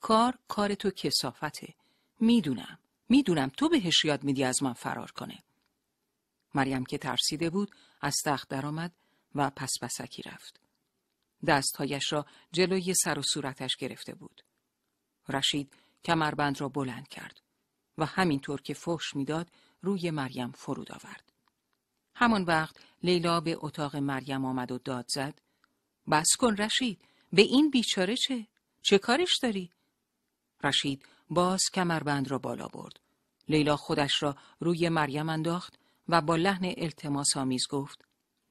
کار 0.00 0.38
کار 0.48 0.74
تو 0.74 0.90
کسافته. 0.90 1.74
می‌دونم. 2.20 2.78
می‌دونم 3.08 3.48
تو 3.48 3.68
بهش 3.68 4.04
یاد 4.04 4.24
میدی 4.24 4.44
از 4.44 4.62
من 4.62 4.72
فرار 4.72 5.10
کنه. 5.10 5.42
مریم 6.54 6.84
که 6.84 6.98
ترسیده 6.98 7.50
بود 7.50 7.74
از 8.00 8.16
تخت 8.24 8.48
درآمد 8.48 8.92
و 9.34 9.50
پس 9.50 9.70
پسکی 9.82 10.22
رفت. 10.22 10.60
دستهایش 11.46 12.12
را 12.12 12.26
جلوی 12.52 12.94
سر 12.94 13.18
و 13.18 13.22
صورتش 13.22 13.76
گرفته 13.76 14.14
بود. 14.14 14.42
رشید 15.28 15.74
کمربند 16.04 16.60
را 16.60 16.68
بلند 16.68 17.08
کرد. 17.08 17.40
و 18.00 18.04
همینطور 18.04 18.60
که 18.60 18.74
فحش 18.74 19.16
می‌داد 19.16 19.50
روی 19.82 20.10
مریم 20.10 20.52
فرود 20.52 20.92
آورد 20.92 21.32
همان 22.14 22.44
وقت 22.44 22.76
لیلا 23.02 23.40
به 23.40 23.56
اتاق 23.60 23.96
مریم 23.96 24.44
آمد 24.44 24.72
و 24.72 24.78
داد 24.78 25.06
زد 25.08 25.40
بس 26.10 26.28
کن 26.38 26.56
رشید 26.56 27.00
به 27.32 27.42
این 27.42 27.70
بیچاره 27.70 28.16
چه؟ 28.16 28.46
چه 28.82 28.98
کارش 28.98 29.38
داری؟ 29.42 29.70
رشید 30.64 31.06
باز 31.30 31.60
کمربند 31.74 32.30
را 32.30 32.38
بالا 32.38 32.66
برد. 32.68 33.00
لیلا 33.48 33.76
خودش 33.76 34.22
را 34.22 34.36
روی 34.60 34.88
مریم 34.88 35.28
انداخت 35.28 35.78
و 36.08 36.20
با 36.20 36.36
لحن 36.36 36.74
التماس 36.76 37.36
آمیز 37.36 37.66
گفت 37.70 38.04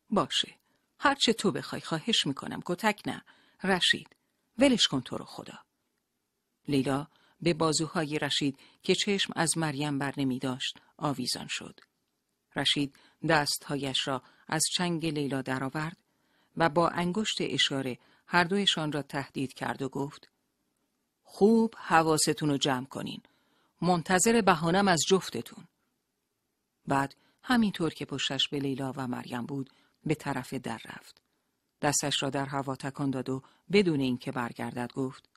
باشه 0.10 0.56
هرچه 1.00 1.34
تو 1.34 1.52
بخوای 1.52 1.82
خواهش 1.82 2.26
می‌کنم 2.26 2.62
کتک 2.66 3.02
نه 3.06 3.24
رشید 3.64 4.16
ولش 4.58 4.88
کن 4.88 5.02
تو 5.02 5.18
رو 5.18 5.26
خدا 5.26 5.60
لیلا 6.68 7.08
به 7.42 7.54
بازوهای 7.54 8.20
رشید 8.20 8.58
که 8.84 8.96
چشم 8.96 9.34
از 9.36 9.58
مریم 9.58 10.00
بر 10.00 10.14
نمی 10.18 10.40
داشت 10.40 10.78
آویزان 10.98 11.48
شد 11.50 11.80
رشید 12.56 12.96
دستهایش 13.30 14.08
را 14.08 14.22
از 14.48 14.64
چنگ 14.74 15.06
لیلا 15.06 15.42
درآورد 15.42 15.98
و 16.58 16.70
با 16.70 16.90
انگشت 16.90 17.38
اشاره 17.40 17.98
هر 18.28 18.44
دویشان 18.44 18.92
را 18.92 19.02
تهدید 19.02 19.54
کرد 19.54 19.82
و 19.82 19.90
گفت 19.90 20.30
خوب 21.24 21.76
حواستون 21.78 22.50
رو 22.50 22.58
جمع 22.58 22.86
کنین. 22.86 23.22
منتظر 23.82 24.42
بهانم 24.42 24.88
از 24.88 25.00
جفتتون. 25.08 25.68
بعد 26.88 27.16
همینطور 27.44 27.94
که 27.94 28.06
پشتش 28.06 28.48
به 28.48 28.60
لیلا 28.60 28.94
و 28.96 29.08
مریم 29.08 29.46
بود 29.46 29.70
به 30.06 30.16
طرف 30.16 30.54
در 30.54 30.82
رفت. 30.86 31.22
دستش 31.82 32.24
را 32.24 32.30
در 32.30 32.46
هوا 32.46 32.76
تکان 32.76 33.10
داد 33.10 33.30
و 33.30 33.42
بدون 33.72 34.00
اینکه 34.00 34.32
برگردد 34.32 34.92
گفت 34.94 35.30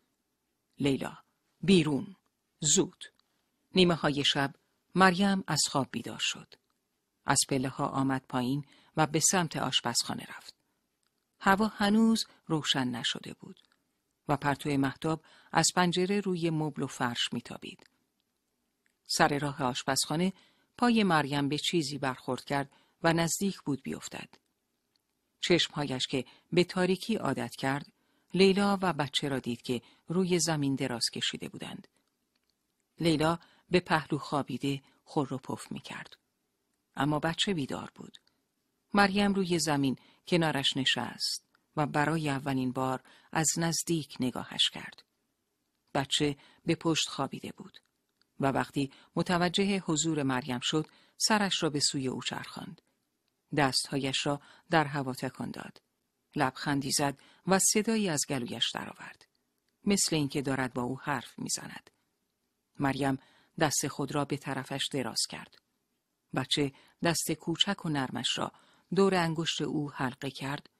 لیلا 0.78 1.18
بیرون 1.62 2.16
زود 2.60 3.04
نیمه 3.74 3.94
های 3.94 4.24
شب 4.24 4.54
مریم 4.94 5.44
از 5.46 5.60
خواب 5.70 5.88
بیدار 5.90 6.18
شد. 6.20 6.54
از 7.26 7.38
پله 7.48 7.68
ها 7.68 7.86
آمد 7.86 8.24
پایین 8.28 8.64
و 8.96 9.06
به 9.06 9.20
سمت 9.20 9.56
آشپزخانه 9.56 10.26
رفت. 10.36 10.54
هوا 11.40 11.66
هنوز 11.66 12.24
روشن 12.46 12.88
نشده 12.88 13.34
بود 13.34 13.60
و 14.28 14.36
پرتو 14.36 14.70
محتاب 14.70 15.24
از 15.52 15.66
پنجره 15.76 16.20
روی 16.20 16.50
مبل 16.50 16.82
و 16.82 16.86
فرش 16.86 17.32
میتابید. 17.32 17.86
سر 19.06 19.38
راه 19.38 19.62
آشپزخانه 19.62 20.32
پای 20.78 21.04
مریم 21.04 21.48
به 21.48 21.58
چیزی 21.58 21.98
برخورد 21.98 22.44
کرد 22.44 22.70
و 23.02 23.12
نزدیک 23.12 23.60
بود 23.60 23.82
بیفتد. 23.82 24.28
چشمهایش 25.40 26.06
که 26.06 26.24
به 26.52 26.64
تاریکی 26.64 27.16
عادت 27.16 27.56
کرد، 27.56 27.92
لیلا 28.34 28.78
و 28.82 28.92
بچه 28.92 29.28
را 29.28 29.38
دید 29.38 29.62
که 29.62 29.82
روی 30.12 30.38
زمین 30.38 30.74
دراز 30.74 31.10
کشیده 31.10 31.48
بودند. 31.48 31.88
لیلا 33.00 33.38
به 33.70 33.80
پهلو 33.80 34.18
خوابیده 34.18 34.82
خور 35.04 35.34
و 35.34 35.38
پف 35.38 35.72
می 35.72 35.80
کرد. 35.80 36.16
اما 36.96 37.18
بچه 37.18 37.54
بیدار 37.54 37.90
بود. 37.94 38.18
مریم 38.94 39.34
روی 39.34 39.58
زمین 39.58 39.96
کنارش 40.26 40.76
نشست 40.76 41.44
و 41.76 41.86
برای 41.86 42.28
اولین 42.30 42.72
بار 42.72 43.02
از 43.32 43.48
نزدیک 43.56 44.16
نگاهش 44.20 44.70
کرد. 44.70 45.02
بچه 45.94 46.36
به 46.66 46.74
پشت 46.74 47.08
خوابیده 47.08 47.52
بود 47.56 47.78
و 48.40 48.46
وقتی 48.46 48.92
متوجه 49.16 49.78
حضور 49.78 50.22
مریم 50.22 50.60
شد 50.62 50.86
سرش 51.16 51.62
را 51.62 51.70
به 51.70 51.80
سوی 51.80 52.08
او 52.08 52.22
چرخاند. 52.22 52.82
دستهایش 53.56 54.26
را 54.26 54.40
در 54.70 54.84
هوا 54.84 55.12
تکان 55.12 55.50
داد. 55.50 55.82
لبخندی 56.36 56.90
زد 56.90 57.18
و 57.46 57.58
صدایی 57.58 58.08
از 58.08 58.24
گلویش 58.28 58.70
درآورد. 58.70 59.31
مثل 59.84 60.16
اینکه 60.16 60.42
دارد 60.42 60.72
با 60.74 60.82
او 60.82 61.00
حرف 61.00 61.38
می‌زند. 61.38 61.90
مریم 62.78 63.18
دست 63.60 63.88
خود 63.88 64.14
را 64.14 64.24
به 64.24 64.36
طرفش 64.36 64.88
دراز 64.92 65.20
کرد. 65.28 65.56
بچه 66.34 66.72
دست 67.02 67.32
کوچک 67.32 67.84
و 67.84 67.88
نرمش 67.88 68.38
را 68.38 68.52
دور 68.94 69.14
انگشت 69.14 69.62
او 69.62 69.92
حلقه 69.92 70.30
کرد 70.30 70.70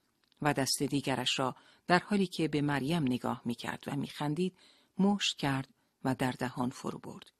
و 0.43 0.53
دست 0.53 0.83
دیگرش 0.83 1.39
را 1.39 1.57
در 1.87 1.99
حالی 1.99 2.27
که 2.27 2.49
به 2.49 2.61
مریم 2.61 3.03
نگاه 3.03 3.43
می 3.45 3.55
کرد 3.55 3.85
و 3.87 3.97
می 3.97 4.09
خندید 4.09 4.59
مشت 4.99 5.37
کرد 5.37 5.69
و 6.05 6.15
در 6.15 6.33
دهان 6.33 6.71
فرو 6.71 6.99
برد. 6.99 7.31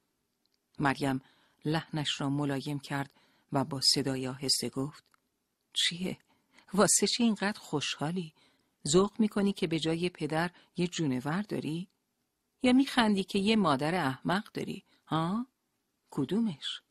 مریم 0.79 1.21
لحنش 1.65 2.21
را 2.21 2.29
ملایم 2.29 2.79
کرد 2.79 3.11
و 3.51 3.63
با 3.63 3.81
صدای 3.93 4.27
آهسته 4.27 4.69
گفت 4.69 5.03
چیه؟ 5.73 6.17
واسه 6.73 7.07
چی 7.07 7.23
اینقدر 7.23 7.59
خوشحالی؟ 7.59 8.33
ذوق 8.87 9.19
می‌کنی 9.19 9.53
که 9.53 9.67
به 9.67 9.79
جای 9.79 10.09
پدر 10.09 10.51
یه 10.77 10.87
جونور 10.87 11.41
داری؟ 11.41 11.89
یا 12.63 12.73
میخندی 12.73 13.23
که 13.23 13.39
یه 13.39 13.55
مادر 13.55 13.95
احمق 13.95 14.51
داری؟ 14.51 14.85
ها؟ 15.05 15.47
کدومش؟ 16.11 16.81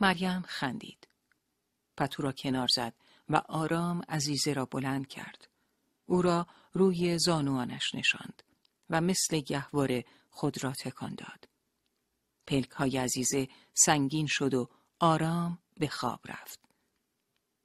مریم 0.00 0.42
خندید. 0.42 1.08
پتو 1.96 2.22
را 2.22 2.32
کنار 2.32 2.68
زد 2.68 2.94
و 3.28 3.36
آرام 3.36 4.02
عزیزه 4.08 4.52
را 4.52 4.64
بلند 4.64 5.06
کرد. 5.06 5.48
او 6.06 6.22
را 6.22 6.46
روی 6.72 7.18
زانوانش 7.18 7.94
نشاند 7.94 8.42
و 8.90 9.00
مثل 9.00 9.40
گهواره 9.40 10.04
خود 10.30 10.64
را 10.64 10.72
تکان 10.72 11.14
داد. 11.14 11.48
پلک 12.46 12.70
های 12.70 12.98
عزیزه 12.98 13.48
سنگین 13.74 14.26
شد 14.26 14.54
و 14.54 14.68
آرام 15.00 15.58
به 15.76 15.88
خواب 15.88 16.20
رفت. 16.24 16.60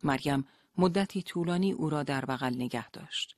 مریم 0.04 0.48
مدتی 0.78 1.22
طولانی 1.22 1.72
او 1.72 1.90
را 1.90 2.04
در 2.04 2.26
بغل 2.26 2.56
نگه 2.56 2.90
داشت. 2.90 3.36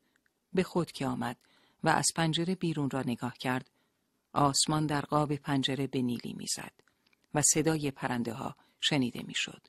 به 0.53 0.64
خود 0.64 0.91
که 0.91 1.07
آمد 1.07 1.38
و 1.84 1.89
از 1.89 2.07
پنجره 2.15 2.55
بیرون 2.55 2.89
را 2.89 3.01
نگاه 3.01 3.38
کرد، 3.38 3.69
آسمان 4.34 4.85
در 4.85 5.01
قاب 5.01 5.35
پنجره 5.35 5.88
به 5.88 6.01
نیلی 6.01 6.34
می‌زد 6.34 6.72
و 7.34 7.41
صدای 7.41 7.91
پرنده 7.91 8.34
ها 8.34 8.55
شنیده 8.81 9.23
می‌شد. 9.23 9.68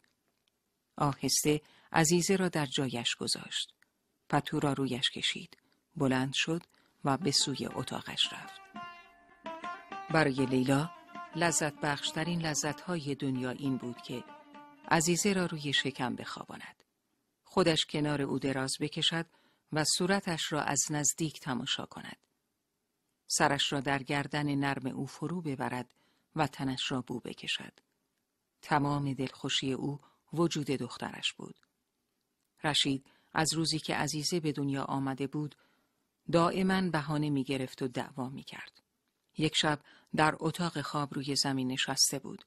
آهسته 0.97 1.61
عزیزه 1.93 2.37
را 2.37 2.49
در 2.49 2.67
جایش 2.67 3.15
گذاشت. 3.15 3.75
پتو 4.29 4.61
را 4.61 4.73
رویش 4.73 5.11
کشید. 5.11 5.57
بلند 5.97 6.33
شد 6.35 6.63
و 7.05 7.17
به 7.17 7.31
سوی 7.31 7.67
اتاقش 7.67 8.33
رفت. 8.33 8.61
برای 10.11 10.47
لیلا 10.47 10.91
لذت 11.37 11.75
بخشترین 11.81 12.43
لذت 12.43 12.81
های 12.81 13.15
دنیا 13.15 13.51
این 13.51 13.77
بود 13.77 14.03
که 14.03 14.25
عزیزه 14.91 15.33
را 15.33 15.47
روی 15.47 15.73
شکم 15.73 16.17
بخواباند. 16.17 16.84
خودش 17.55 17.87
کنار 17.87 18.23
او 18.23 18.39
دراز 18.39 18.77
بکشد 18.81 19.27
و 19.73 19.85
صورتش 19.85 20.53
را 20.53 20.63
از 20.63 20.81
نزدیک 20.91 21.41
تماشا 21.41 21.87
کند. 21.87 22.17
سرش 23.27 23.73
را 23.73 23.81
در 23.81 24.03
گردن 24.03 24.55
نرم 24.55 24.87
او 24.87 25.07
فرو 25.07 25.43
ببرد 25.43 25.95
و 26.37 26.47
تنش 26.47 26.93
را 26.93 27.03
بو 27.03 27.21
بکشد. 27.21 27.73
تمام 28.63 29.15
دلخوشی 29.15 29.73
او 29.73 30.01
وجود 30.33 30.67
دخترش 30.67 31.33
بود. 31.33 31.61
رشید 32.65 33.07
از 33.33 33.55
روزی 33.55 33.79
که 33.79 33.95
عزیزه 33.95 34.41
به 34.41 34.53
دنیا 34.53 34.85
آمده 34.85 35.27
بود 35.27 35.55
دائما 36.33 36.91
بهانه 36.91 37.31
می 37.31 37.45
گرفت 37.45 37.83
و 37.83 37.89
دعوا 37.89 38.29
می 38.29 38.43
کرد. 38.43 38.83
یک 39.39 39.57
شب 39.57 39.81
در 40.17 40.37
اتاق 40.41 40.81
خواب 40.81 41.15
روی 41.15 41.37
زمین 41.37 41.73
نشسته 41.73 42.19
بود 42.19 42.45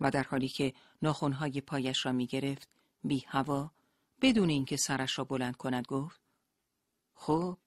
و 0.00 0.10
در 0.10 0.22
حالی 0.22 0.48
که 0.48 0.74
ناخونهای 1.02 1.60
پایش 1.60 2.06
را 2.06 2.12
می 2.12 2.26
گرفت 2.26 2.68
بی 3.04 3.24
هوا 3.28 3.77
بدون 4.20 4.48
اینکه 4.48 4.76
سرش 4.76 5.18
را 5.18 5.24
بلند 5.24 5.56
کند 5.56 5.86
گفت 5.86 6.20
خب 7.14 7.58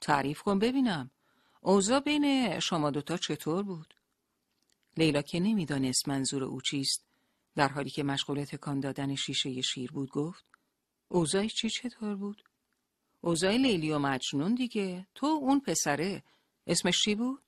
تعریف 0.00 0.42
کن 0.42 0.58
ببینم 0.58 1.10
اوضاع 1.60 2.00
بین 2.00 2.58
شما 2.60 2.90
دوتا 2.90 3.16
چطور 3.16 3.62
بود؟ 3.62 3.94
لیلا 4.96 5.22
که 5.22 5.40
نمی‌دانست 5.40 6.08
منظور 6.08 6.44
او 6.44 6.60
چیست 6.60 7.06
در 7.54 7.68
حالی 7.68 7.90
که 7.90 8.02
مشغول 8.02 8.44
تکان 8.44 8.80
دادن 8.80 9.14
شیشه 9.14 9.60
شیر 9.60 9.92
بود 9.92 10.10
گفت 10.10 10.44
اوضاعی 11.08 11.48
چی 11.48 11.70
چطور 11.70 12.16
بود؟ 12.16 12.44
اوضاع 13.20 13.56
لیلی 13.56 13.92
و 13.92 13.98
مجنون 13.98 14.54
دیگه 14.54 15.06
تو 15.14 15.26
اون 15.26 15.60
پسره 15.60 16.22
اسمش 16.66 17.02
چی 17.04 17.14
بود؟ 17.14 17.42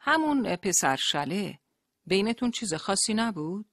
همون 0.00 0.56
پسر 0.56 0.96
شله 0.96 1.58
بینتون 2.06 2.50
چیز 2.50 2.74
خاصی 2.74 3.14
نبود؟ 3.14 3.66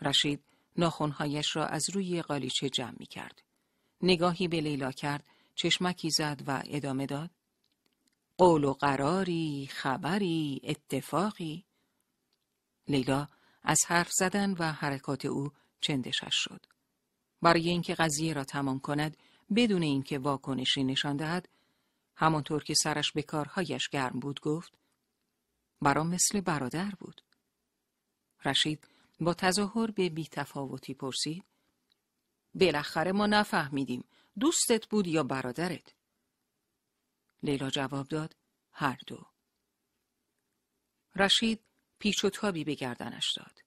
رشید 0.00 0.44
ناخونهایش 0.80 1.56
را 1.56 1.66
از 1.66 1.90
روی 1.90 2.22
قالیچه 2.22 2.70
جمع 2.70 2.94
می 2.98 3.06
کرد. 3.06 3.42
نگاهی 4.02 4.48
به 4.48 4.60
لیلا 4.60 4.92
کرد 4.92 5.24
چشمکی 5.54 6.10
زد 6.10 6.42
و 6.46 6.62
ادامه 6.66 7.06
داد. 7.06 7.30
قول 8.38 8.64
و 8.64 8.72
قراری، 8.72 9.68
خبری، 9.72 10.60
اتفاقی. 10.64 11.64
لیلا 12.88 13.28
از 13.62 13.78
حرف 13.86 14.10
زدن 14.12 14.54
و 14.58 14.72
حرکات 14.72 15.24
او 15.24 15.50
چندشش 15.80 16.34
شد. 16.34 16.66
برای 17.42 17.68
اینکه 17.68 17.94
قضیه 17.94 18.32
را 18.32 18.44
تمام 18.44 18.80
کند 18.80 19.16
بدون 19.56 19.82
اینکه 19.82 20.18
واکنشی 20.18 20.84
نشان 20.84 21.16
دهد 21.16 21.48
همانطور 22.16 22.64
که 22.64 22.74
سرش 22.74 23.12
به 23.12 23.22
کارهایش 23.22 23.88
گرم 23.88 24.20
بود 24.20 24.40
گفت 24.40 24.72
برام 25.82 26.08
مثل 26.08 26.40
برادر 26.40 26.90
بود 27.00 27.22
رشید 28.44 28.88
با 29.20 29.34
تظاهر 29.34 29.90
به 29.90 30.08
بیتفاوتی 30.08 30.94
پرسید. 30.94 31.44
بالاخره 32.54 33.12
ما 33.12 33.26
نفهمیدیم 33.26 34.04
دوستت 34.40 34.86
بود 34.86 35.06
یا 35.06 35.22
برادرت؟ 35.22 35.94
لیلا 37.42 37.70
جواب 37.70 38.08
داد 38.08 38.36
هر 38.72 38.98
دو. 39.06 39.26
رشید 41.16 41.60
پیچ 41.98 42.24
و 42.24 42.30
تابی 42.30 42.64
به 42.64 42.74
گردنش 42.74 43.32
داد. 43.36 43.58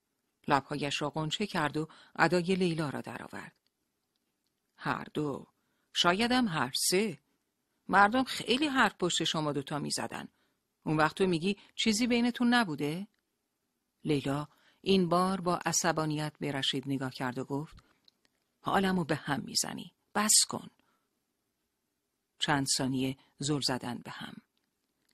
لبهایش 0.48 1.02
را 1.02 1.10
قنچه 1.10 1.48
کرد 1.48 1.78
و 1.78 1.88
ادای 2.16 2.56
لیلا 2.56 2.90
را 2.90 3.02
درآورد. 3.02 3.56
هر 4.78 5.04
دو. 5.14 5.48
شایدم 5.94 6.48
هر 6.48 6.72
سه. 6.90 7.20
مردم 7.88 8.24
خیلی 8.24 8.68
حرف 8.68 8.96
پشت 8.96 9.24
شما 9.24 9.54
دوتا 9.54 9.80
می 9.80 9.92
زدن. 9.92 10.28
اون 10.84 10.98
وقت 10.98 11.18
تو 11.18 11.28
میگی 11.28 11.58
چیزی 11.76 12.08
بینتون 12.08 12.54
نبوده؟ 12.54 13.08
لیلا 14.04 14.48
این 14.86 15.10
بار 15.10 15.42
با 15.42 15.60
عصبانیت 15.66 16.34
به 16.40 16.52
رشید 16.52 16.84
نگاه 16.88 17.12
کرد 17.12 17.38
و 17.38 17.46
گفت 17.46 17.84
حالمو 18.62 19.04
به 19.04 19.16
هم 19.16 19.42
می‌زنی. 19.42 19.94
بس 20.16 20.34
کن. 20.50 20.70
چند 22.40 22.68
ثانیه 22.78 23.18
زل 23.40 23.60
زدن 23.60 23.98
به 23.98 24.12
هم. 24.12 24.34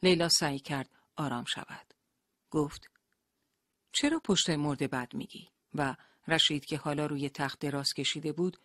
لیلا 0.03 0.29
سعی 0.29 0.59
کرد 0.59 0.89
آرام 1.15 1.45
شود. 1.45 1.93
گفت 2.51 2.89
چرا 3.91 4.19
پشت 4.19 4.49
مرده 4.49 4.87
بد 4.87 5.13
میگی؟ 5.13 5.49
و 5.75 5.95
رشید 6.27 6.65
که 6.65 6.77
حالا 6.77 7.05
روی 7.05 7.29
تخت 7.29 7.59
دراز 7.59 7.93
کشیده 7.93 8.31
بود 8.31 8.57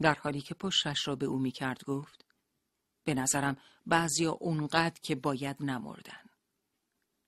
در 0.00 0.14
حالی 0.14 0.40
که 0.40 0.54
پشتش 0.54 1.08
را 1.08 1.16
به 1.16 1.26
او 1.26 1.38
می‌کرد 1.38 1.84
گفت 1.84 2.24
به 3.04 3.14
نظرم 3.14 3.56
بعضیا 3.86 4.32
اونقدر 4.32 5.00
که 5.02 5.14
باید 5.14 5.56
نمردن. 5.60 6.31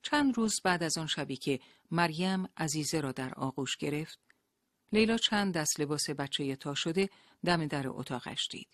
چند 0.05 0.37
روز 0.37 0.61
بعد 0.65 0.83
از 0.83 0.99
آن 0.99 1.07
شبی 1.07 1.37
که 1.37 1.61
مریم 1.91 2.49
عزیزه 2.57 3.01
را 3.01 3.13
در 3.13 3.35
آغوش 3.35 3.77
گرفت، 3.77 4.19
لیلا 4.93 5.17
چند 5.17 5.55
دست 5.55 5.81
لباس 5.81 6.11
بچه 6.11 6.57
تا 6.57 6.75
شده 6.75 7.11
دم 7.45 7.67
در 7.67 7.89
اتاقش 7.89 8.49
دید. 8.51 8.69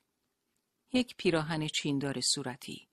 یک 0.92 1.16
پیراهن 1.16 1.66
چیندار 1.66 2.20
صورتی، 2.20 2.88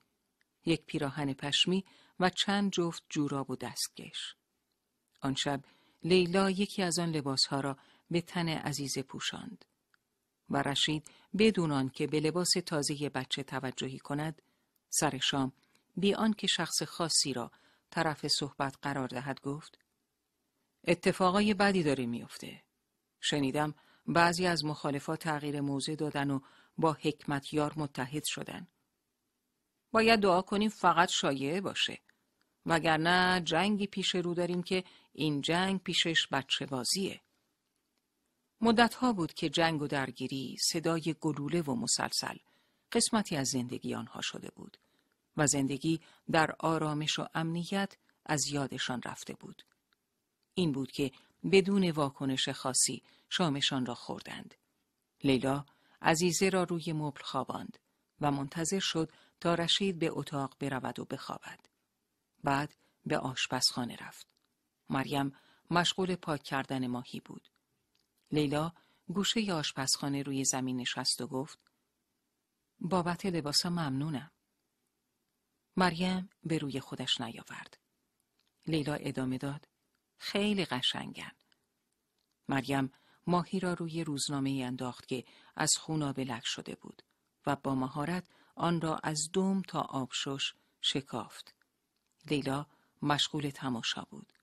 یک 0.66 0.86
پیراهن 0.86 1.34
پشمی 1.34 1.86
و 2.20 2.30
چند 2.30 2.72
جفت 2.72 3.04
جوراب 3.10 3.50
و 3.50 3.56
دستکش. 3.56 4.36
آن 5.22 5.36
شب 5.36 5.64
لیلا 6.04 6.50
یکی 6.50 6.84
از 6.84 7.00
آن 7.00 7.12
لباسها 7.12 7.60
را 7.60 7.78
به 8.12 8.22
تن 8.22 8.50
عزیزه 8.50 9.02
پوشاند. 9.02 9.66
و 10.50 10.58
رشید 10.58 11.08
بدون 11.38 11.90
که 11.90 12.08
به 12.08 12.20
لباس 12.20 12.50
تازه 12.66 13.10
بچه 13.10 13.44
توجهی 13.44 14.00
کند 14.00 14.42
سر 14.90 15.18
شام 15.18 15.54
بی 15.96 16.16
که 16.38 16.48
شخص 16.48 16.84
خاصی 16.84 17.34
را 17.34 17.52
طرف 17.90 18.28
صحبت 18.28 18.76
قرار 18.82 19.08
دهد 19.08 19.42
گفت 19.42 19.80
اتفاقای 20.88 21.54
بدی 21.54 21.84
داره 21.84 22.06
میافته. 22.06 22.64
شنیدم 23.22 23.76
بعضی 24.08 24.46
از 24.46 24.66
مخالفات 24.66 25.20
تغییر 25.20 25.62
موضع 25.62 25.96
دادن 25.96 26.32
و 26.32 26.40
با 26.78 26.94
حکمت 26.94 27.54
یار 27.54 27.74
متحد 27.76 28.24
شدن. 28.26 28.68
باید 29.92 30.20
دعا 30.20 30.42
کنیم 30.42 30.70
فقط 30.70 31.10
شایعه 31.10 31.62
باشه. 31.62 32.00
وگرنه 32.66 33.42
جنگی 33.42 33.88
پیش 33.88 34.16
رو 34.16 34.34
داریم 34.34 34.64
که 34.64 34.84
این 35.14 35.42
جنگ 35.42 35.84
پیشش 35.84 36.28
بچه 36.32 36.66
بازیه. 36.66 37.22
مدتها 38.62 39.14
بود 39.14 39.34
که 39.34 39.50
جنگ 39.50 39.82
و 39.82 39.88
درگیری 39.88 40.58
صدای 40.60 41.16
گلوله 41.22 41.62
و 41.62 41.76
مسلسل 41.76 42.38
قسمتی 42.92 43.36
از 43.36 43.48
زندگی 43.48 43.96
آنها 43.96 44.22
شده 44.22 44.50
بود. 44.56 44.78
و 45.38 45.48
زندگی 45.48 46.02
در 46.32 46.56
آرامش 46.60 47.20
و 47.20 47.28
امنیت 47.34 47.98
از 48.26 48.48
یادشان 48.48 49.02
رفته 49.02 49.34
بود. 49.34 49.64
این 50.54 50.72
بود 50.72 50.92
که 50.92 51.12
بدون 51.52 51.92
واکنش 51.92 52.50
خاصی 52.50 53.04
شامشان 53.30 53.86
را 53.86 53.96
خوردند. 53.96 54.56
لیلا 55.24 55.66
عزیزه 56.02 56.50
را 56.50 56.64
روی 56.64 56.94
مبل 56.94 57.22
خواباند 57.24 57.78
و 58.22 58.32
منتظر 58.32 58.80
شد 58.80 59.12
تا 59.40 59.56
رشید 59.56 60.00
به 60.00 60.10
اتاق 60.12 60.56
برود 60.60 61.00
و 61.00 61.06
بخوابد. 61.06 61.60
بعد 62.44 62.74
به 63.06 63.18
آشپزخانه 63.18 63.96
رفت. 63.96 64.28
مریم 64.90 65.36
مشغول 65.72 66.16
پاک 66.16 66.44
کردن 66.44 66.88
ماهی 66.88 67.20
بود. 67.20 67.50
لیلا 68.32 68.72
گوشه 69.08 69.54
آشپزخانه 69.54 70.24
روی 70.24 70.46
زمین 70.46 70.78
نشست 70.78 71.22
و 71.22 71.28
گفت 71.28 71.60
بابت 72.80 73.26
لباسا 73.26 73.70
ممنونم. 73.70 74.32
مریم 75.78 76.30
به 76.44 76.58
روی 76.58 76.80
خودش 76.80 77.22
نیاورد. 77.22 77.78
لیلا 78.68 78.94
ادامه 78.94 79.38
داد. 79.38 79.68
خیلی 80.18 80.66
قشنگن. 80.66 81.32
مریم 82.48 82.92
ماهی 83.28 83.60
را 83.60 83.74
روی 83.74 84.04
روزنامه 84.04 84.50
انداخت 84.50 85.08
که 85.08 85.26
از 85.56 85.70
خونا 85.80 86.12
لک 86.18 86.44
شده 86.46 86.76
بود 86.76 87.02
و 87.46 87.56
با 87.56 87.76
مهارت 87.76 88.28
آن 88.56 88.82
را 88.82 89.00
از 89.04 89.30
دوم 89.34 89.62
تا 89.62 89.82
آبشش 89.82 90.54
شکافت. 90.82 91.56
لیلا 92.30 92.66
مشغول 93.02 93.50
تماشا 93.50 94.02
بود. 94.10 94.34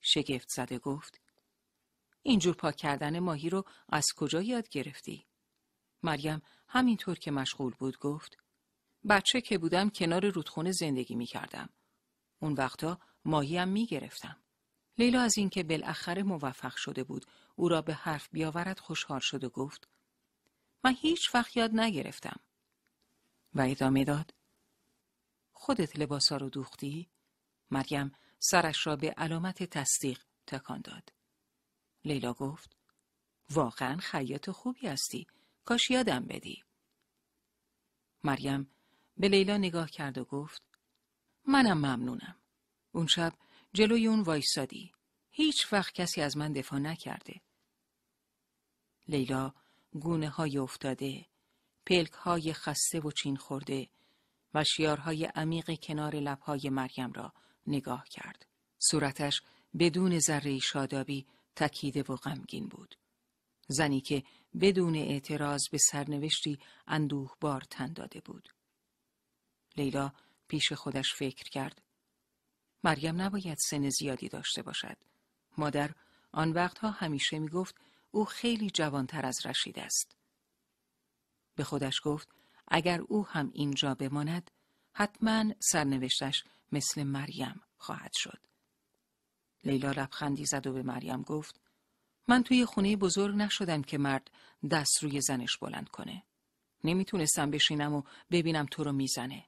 شگفت 0.00 0.48
زده 0.48 0.78
گفت 0.78 1.20
اینجور 2.22 2.54
پاک 2.54 2.76
کردن 2.76 3.18
ماهی 3.18 3.50
رو 3.50 3.64
از 3.88 4.06
کجا 4.16 4.42
یاد 4.42 4.68
گرفتی؟ 4.68 5.26
مریم 6.02 6.42
همینطور 6.68 7.18
که 7.18 7.30
مشغول 7.30 7.74
بود 7.78 7.98
گفت 7.98 8.38
بچه 9.08 9.40
که 9.40 9.58
بودم 9.58 9.90
کنار 9.90 10.30
رودخونه 10.30 10.72
زندگی 10.72 11.14
می 11.14 11.26
کردم. 11.26 11.68
اون 12.40 12.52
وقتا 12.52 12.98
ماهیم 13.24 13.68
می 13.68 13.86
گرفتم. 13.86 14.36
لیلا 14.98 15.20
از 15.20 15.38
اینکه 15.38 15.62
بالاخره 15.62 16.22
موفق 16.22 16.76
شده 16.76 17.04
بود 17.04 17.26
او 17.56 17.68
را 17.68 17.82
به 17.82 17.94
حرف 17.94 18.28
بیاورد 18.32 18.78
خوشحال 18.78 19.20
شد 19.20 19.44
و 19.44 19.48
گفت 19.48 19.88
من 20.84 20.94
هیچ 21.00 21.34
وقت 21.34 21.56
یاد 21.56 21.70
نگرفتم. 21.74 22.40
و 23.54 23.60
ادامه 23.60 24.04
داد 24.04 24.34
خودت 25.52 25.98
لباسا 25.98 26.36
رو 26.36 26.50
دوختی؟ 26.50 27.10
مریم 27.70 28.12
سرش 28.38 28.86
را 28.86 28.96
به 28.96 29.10
علامت 29.10 29.62
تصدیق 29.62 30.22
تکان 30.46 30.80
داد. 30.80 31.12
لیلا 32.04 32.32
گفت 32.32 32.76
واقعا 33.50 33.96
خیاط 33.96 34.50
خوبی 34.50 34.86
هستی. 34.86 35.26
کاش 35.64 35.90
یادم 35.90 36.26
بدی. 36.26 36.64
مریم 38.24 38.70
به 39.18 39.28
لیلا 39.28 39.56
نگاه 39.56 39.90
کرد 39.90 40.18
و 40.18 40.24
گفت 40.24 40.62
منم 41.46 41.78
ممنونم. 41.78 42.36
اون 42.92 43.06
شب 43.06 43.32
جلوی 43.72 44.06
اون 44.06 44.20
وایسادی. 44.20 44.92
هیچ 45.30 45.72
وقت 45.72 45.94
کسی 45.94 46.20
از 46.20 46.36
من 46.36 46.52
دفاع 46.52 46.78
نکرده. 46.78 47.40
لیلا 49.08 49.54
گونه 49.92 50.28
های 50.28 50.58
افتاده، 50.58 51.26
پلک 51.86 52.12
های 52.12 52.52
خسته 52.52 53.00
و 53.00 53.10
چین 53.10 53.36
خورده 53.36 53.88
و 54.54 54.64
شیارهای 54.64 55.24
عمیق 55.24 55.80
کنار 55.82 56.16
لبهای 56.16 56.70
مریم 56.70 57.12
را 57.12 57.32
نگاه 57.66 58.04
کرد. 58.10 58.46
صورتش 58.78 59.42
بدون 59.78 60.18
ذره 60.18 60.58
شادابی 60.58 61.26
تکیده 61.56 62.02
و 62.02 62.16
غمگین 62.16 62.68
بود. 62.68 62.94
زنی 63.68 64.00
که 64.00 64.22
بدون 64.60 64.96
اعتراض 64.96 65.68
به 65.72 65.78
سرنوشتی 65.78 66.58
اندوه 66.86 67.34
بار 67.40 67.60
تن 67.60 67.92
داده 67.92 68.20
بود. 68.20 68.48
لیلا 69.78 70.12
پیش 70.48 70.72
خودش 70.72 71.14
فکر 71.14 71.50
کرد. 71.50 71.82
مریم 72.84 73.20
نباید 73.20 73.58
سن 73.58 73.88
زیادی 73.88 74.28
داشته 74.28 74.62
باشد. 74.62 74.96
مادر 75.58 75.90
آن 76.32 76.52
وقتها 76.52 76.90
همیشه 76.90 77.38
می 77.38 77.48
گفت 77.48 77.74
او 78.10 78.24
خیلی 78.24 78.70
جوانتر 78.70 79.26
از 79.26 79.46
رشید 79.46 79.78
است. 79.78 80.16
به 81.54 81.64
خودش 81.64 82.00
گفت 82.04 82.28
اگر 82.68 83.00
او 83.00 83.26
هم 83.26 83.50
اینجا 83.54 83.94
بماند 83.94 84.50
حتما 84.92 85.44
سرنوشتش 85.60 86.44
مثل 86.72 87.02
مریم 87.02 87.60
خواهد 87.78 88.12
شد. 88.14 88.40
لیلا 89.64 89.90
لبخندی 89.90 90.46
زد 90.46 90.66
و 90.66 90.72
به 90.72 90.82
مریم 90.82 91.22
گفت 91.22 91.60
من 92.28 92.42
توی 92.42 92.64
خونه 92.64 92.96
بزرگ 92.96 93.34
نشدم 93.36 93.82
که 93.82 93.98
مرد 93.98 94.30
دست 94.70 95.02
روی 95.02 95.20
زنش 95.20 95.56
بلند 95.56 95.88
کنه. 95.88 96.22
نمی‌تونستم 96.84 97.50
بشینم 97.50 97.94
و 97.94 98.02
ببینم 98.30 98.66
تو 98.66 98.84
رو 98.84 98.92
می‌زنه. 98.92 99.47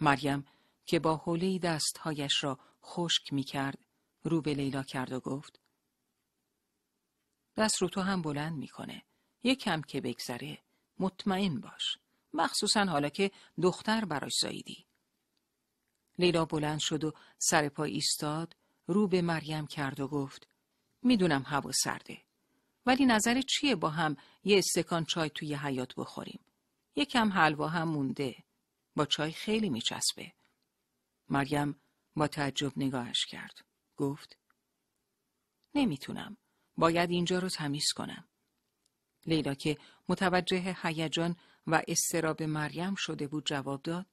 مریم 0.00 0.44
که 0.84 0.98
با 0.98 1.16
حوله 1.16 1.58
دستهایش 1.58 2.44
را 2.44 2.58
خشک 2.82 3.32
می‌کرد 3.32 3.78
رو 4.22 4.42
به 4.42 4.54
لیلا 4.54 4.82
کرد 4.82 5.12
و 5.12 5.20
گفت 5.20 5.60
دست 7.56 7.82
رو 7.82 7.88
تو 7.88 8.00
هم 8.00 8.22
بلند 8.22 8.58
می‌کنه. 8.58 9.02
یک 9.42 9.58
کم 9.58 9.82
که 9.82 10.00
بگذره 10.00 10.58
مطمئن 10.98 11.60
باش. 11.60 11.98
مخصوصا 12.32 12.84
حالا 12.84 13.08
که 13.08 13.30
دختر 13.62 14.04
براش 14.04 14.32
زاییدی. 14.42 14.86
لیلا 16.18 16.44
بلند 16.44 16.78
شد 16.78 17.04
و 17.04 17.12
سر 17.38 17.68
پا 17.68 17.84
ایستاد 17.84 18.56
رو 18.86 19.08
به 19.08 19.22
مریم 19.22 19.66
کرد 19.66 20.00
و 20.00 20.08
گفت 20.08 20.48
می‌دونم 21.02 21.42
هوا 21.46 21.72
سرده 21.72 22.18
ولی 22.86 23.06
نظر 23.06 23.40
چیه 23.40 23.74
با 23.74 23.88
هم 23.90 24.16
یه 24.44 24.58
استکان 24.58 25.04
چای 25.04 25.30
توی 25.30 25.54
حیات 25.54 25.94
بخوریم 25.94 26.40
یکم 26.96 27.32
حلوا 27.32 27.68
هم 27.68 27.88
مونده 27.88 28.44
با 28.98 29.06
چای 29.06 29.32
خیلی 29.32 29.70
میچسبه. 29.70 30.32
مریم 31.28 31.80
با 32.16 32.28
تعجب 32.28 32.72
نگاهش 32.76 33.26
کرد. 33.26 33.64
گفت 33.96 34.36
نمی‌تونم. 35.74 36.36
باید 36.76 37.10
اینجا 37.10 37.38
رو 37.38 37.48
تمیز 37.48 37.92
کنم. 37.92 38.28
لیلا 39.26 39.54
که 39.54 39.78
متوجه 40.08 40.76
هیجان 40.82 41.36
و 41.66 41.82
استراب 41.88 42.42
مریم 42.42 42.94
شده 42.94 43.26
بود 43.26 43.46
جواب 43.46 43.82
داد 43.82 44.06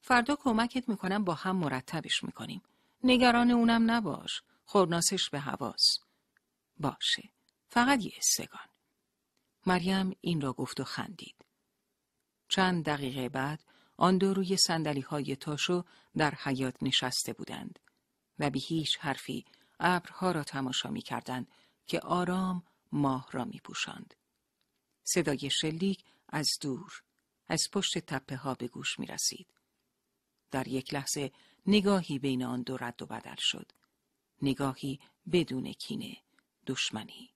فردا 0.00 0.36
کمکت 0.36 0.88
می‌کنم 0.88 1.24
با 1.24 1.34
هم 1.34 1.56
مرتبش 1.56 2.24
می‌کنیم. 2.24 2.62
نگران 3.04 3.50
اونم 3.50 3.90
نباش. 3.90 4.42
خورناسش 4.64 5.30
به 5.30 5.40
حواس. 5.40 5.98
باشه. 6.76 7.30
فقط 7.68 8.04
یه 8.04 8.12
استگان. 8.16 8.68
مریم 9.66 10.16
این 10.20 10.40
را 10.40 10.52
گفت 10.52 10.80
و 10.80 10.84
خندید. 10.84 11.44
چند 12.48 12.84
دقیقه 12.84 13.28
بعد 13.28 13.64
آن 14.00 14.18
دو 14.18 14.34
روی 14.34 14.56
سندلی 14.56 15.00
های 15.00 15.36
تاشو 15.36 15.84
در 16.16 16.34
حیات 16.34 16.82
نشسته 16.82 17.32
بودند 17.32 17.78
و 18.38 18.50
بی 18.50 18.60
هیچ 18.60 18.98
حرفی 19.00 19.44
ابرها 19.80 20.32
را 20.32 20.44
تماشا 20.44 20.90
می 20.90 21.02
کردند 21.02 21.48
که 21.86 22.00
آرام 22.00 22.62
ماه 22.92 23.28
را 23.32 23.44
می 23.44 23.60
پوشند. 23.64 24.14
صدای 25.04 25.50
شلیک 25.50 26.04
از 26.28 26.48
دور 26.60 27.02
از 27.46 27.62
پشت 27.72 27.98
تپه 27.98 28.36
ها 28.36 28.54
به 28.54 28.68
گوش 28.68 28.98
می 28.98 29.06
رسید. 29.06 29.46
در 30.50 30.68
یک 30.68 30.94
لحظه 30.94 31.32
نگاهی 31.66 32.18
بین 32.18 32.44
آن 32.44 32.62
دو 32.62 32.76
رد 32.76 33.02
و 33.02 33.06
بدل 33.06 33.36
شد. 33.38 33.72
نگاهی 34.42 35.00
بدون 35.32 35.72
کینه، 35.72 36.16
دشمنی 36.66 37.30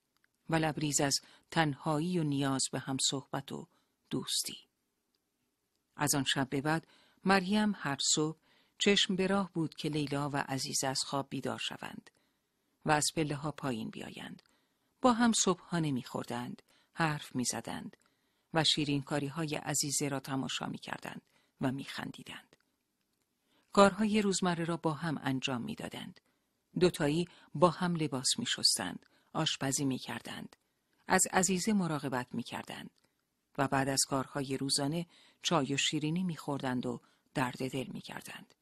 و 0.48 0.54
لبریز 0.54 1.00
از 1.00 1.20
تنهایی 1.50 2.18
و 2.18 2.22
نیاز 2.22 2.68
به 2.72 2.78
هم 2.78 2.96
صحبت 3.00 3.52
و 3.52 3.68
دوستی. 4.10 4.71
از 5.96 6.14
آن 6.14 6.24
شب 6.24 6.48
به 6.48 6.60
بعد 6.60 6.86
مریم 7.24 7.72
هر 7.76 7.96
صبح 8.14 8.38
چشم 8.78 9.16
به 9.16 9.26
راه 9.26 9.52
بود 9.52 9.74
که 9.74 9.88
لیلا 9.88 10.30
و 10.30 10.36
عزیز 10.36 10.84
از 10.84 11.00
خواب 11.06 11.26
بیدار 11.30 11.58
شوند 11.58 12.10
و 12.84 12.90
از 12.90 13.06
پله 13.16 13.34
ها 13.34 13.52
پایین 13.52 13.90
بیایند. 13.90 14.42
با 15.00 15.12
هم 15.12 15.32
صبحانه 15.32 15.90
میخوردند، 15.90 16.62
حرف 16.92 17.34
می‌زدند 17.34 17.96
و 18.54 18.64
شیرین 18.64 19.02
کاری 19.02 19.26
های 19.26 19.54
عزیزه 19.54 20.08
را 20.08 20.20
تماشا 20.20 20.66
می‌کردند 20.66 21.22
و 21.60 21.72
میخندیدند. 21.72 22.56
کارهای 23.72 24.22
روزمره 24.22 24.64
را 24.64 24.76
با 24.76 24.92
هم 24.92 25.20
انجام 25.22 25.62
می‌دادند. 25.62 26.20
دوتایی 26.80 27.28
با 27.54 27.70
هم 27.70 27.96
لباس 27.96 28.38
می 28.38 28.46
شستند، 28.46 29.06
آشپزی 29.32 29.84
می 29.84 29.98
کردند. 29.98 30.56
از 31.08 31.22
عزیزه 31.32 31.72
مراقبت 31.72 32.26
می 32.32 32.42
کردند. 32.42 32.90
و 33.58 33.68
بعد 33.68 33.88
از 33.88 34.04
کارهای 34.08 34.56
روزانه 34.56 35.06
چای 35.42 35.74
و 35.74 35.76
شیرینی 35.76 36.22
می 36.22 36.36
خوردند 36.36 36.86
و 36.86 37.00
درد 37.34 37.70
دل 37.70 37.86
می 37.86 38.00
کردند. 38.00 38.54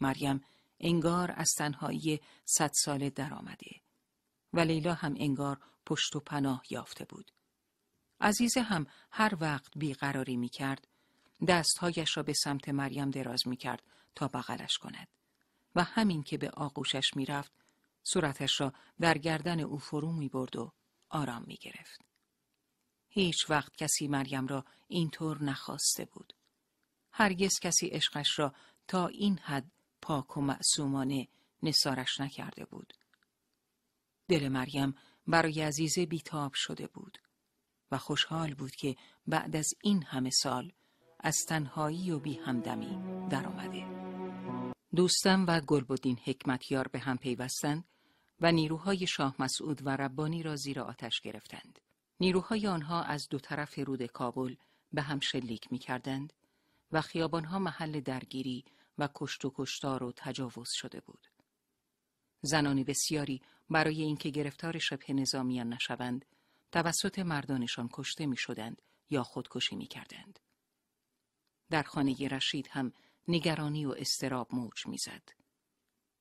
مریم 0.00 0.44
انگار 0.80 1.34
از 1.36 1.50
تنهایی 1.58 2.20
صد 2.44 2.70
ساله 2.74 3.10
درآمده 3.10 3.80
و 4.52 4.60
لیلا 4.60 4.94
هم 4.94 5.14
انگار 5.18 5.60
پشت 5.86 6.16
و 6.16 6.20
پناه 6.20 6.62
یافته 6.70 7.04
بود. 7.04 7.32
عزیزه 8.20 8.60
هم 8.60 8.86
هر 9.10 9.36
وقت 9.40 9.78
بیقراری 9.78 10.36
می 10.36 10.48
کرد 10.48 10.86
دستهایش 11.48 12.16
را 12.16 12.22
به 12.22 12.32
سمت 12.32 12.68
مریم 12.68 13.10
دراز 13.10 13.48
می 13.48 13.56
کرد 13.56 13.82
تا 14.14 14.28
بغلش 14.28 14.78
کند 14.78 15.08
و 15.74 15.84
همین 15.84 16.22
که 16.22 16.38
به 16.38 16.50
آغوشش 16.50 17.10
می 17.16 17.26
رفت 17.26 17.52
صورتش 18.02 18.60
را 18.60 18.72
در 19.00 19.18
گردن 19.18 19.60
او 19.60 19.78
فرو 19.78 20.12
می 20.12 20.28
برد 20.28 20.56
و 20.56 20.72
آرام 21.08 21.44
می 21.46 21.56
گرفت. 21.56 22.09
هیچ 23.10 23.50
وقت 23.50 23.76
کسی 23.76 24.08
مریم 24.08 24.46
را 24.46 24.64
اینطور 24.88 25.44
نخواسته 25.44 26.04
بود. 26.04 26.32
هرگز 27.12 27.58
کسی 27.60 27.86
عشقش 27.86 28.38
را 28.38 28.54
تا 28.88 29.06
این 29.06 29.38
حد 29.38 29.70
پاک 30.02 30.36
و 30.36 30.40
معصومانه 30.40 31.28
نسارش 31.62 32.20
نکرده 32.20 32.64
بود. 32.64 32.94
دل 34.28 34.48
مریم 34.48 34.94
برای 35.26 35.60
عزیزه 35.62 36.06
بیتاب 36.06 36.52
شده 36.54 36.86
بود 36.86 37.18
و 37.90 37.98
خوشحال 37.98 38.54
بود 38.54 38.70
که 38.70 38.96
بعد 39.26 39.56
از 39.56 39.74
این 39.82 40.02
همه 40.02 40.30
سال 40.30 40.72
از 41.20 41.36
تنهایی 41.48 42.10
و 42.10 42.18
بی 42.18 42.34
همدمی 42.34 43.28
در 43.28 43.46
آمده. 43.46 43.86
دوستم 44.96 45.44
و 45.48 45.60
گلبدین 45.60 46.18
حکمتیار 46.24 46.88
به 46.88 46.98
هم 46.98 47.18
پیوستند 47.18 47.84
و 48.40 48.52
نیروهای 48.52 49.06
شاه 49.06 49.34
مسعود 49.38 49.86
و 49.86 49.96
ربانی 49.96 50.42
را 50.42 50.56
زیر 50.56 50.80
آتش 50.80 51.20
گرفتند. 51.20 51.78
نیروهای 52.20 52.66
آنها 52.66 53.02
از 53.02 53.28
دو 53.28 53.38
طرف 53.38 53.78
رود 53.78 54.06
کابل 54.06 54.54
به 54.92 55.02
هم 55.02 55.20
شلیک 55.20 55.72
می 55.72 55.78
کردند 55.78 56.32
و 56.92 57.00
خیابانها 57.00 57.58
محل 57.58 58.00
درگیری 58.00 58.64
و 58.98 59.08
کشت 59.14 59.44
و 59.44 59.52
کشتار 59.54 60.02
و 60.02 60.12
تجاوز 60.16 60.70
شده 60.70 61.00
بود. 61.00 61.26
زنان 62.42 62.84
بسیاری 62.84 63.42
برای 63.70 64.02
اینکه 64.02 64.30
گرفتار 64.30 64.78
شبه 64.78 65.12
نظامیان 65.12 65.72
نشوند، 65.72 66.24
توسط 66.72 67.18
مردانشان 67.18 67.88
کشته 67.92 68.26
می 68.26 68.36
شدند 68.36 68.82
یا 69.10 69.22
خودکشی 69.22 69.76
می 69.76 69.86
کردند. 69.86 70.38
در 71.70 71.82
خانه 71.82 72.28
رشید 72.28 72.68
هم 72.70 72.92
نگرانی 73.28 73.86
و 73.86 73.94
استراب 73.98 74.54
موج 74.54 74.86
می‌زد. 74.86 75.22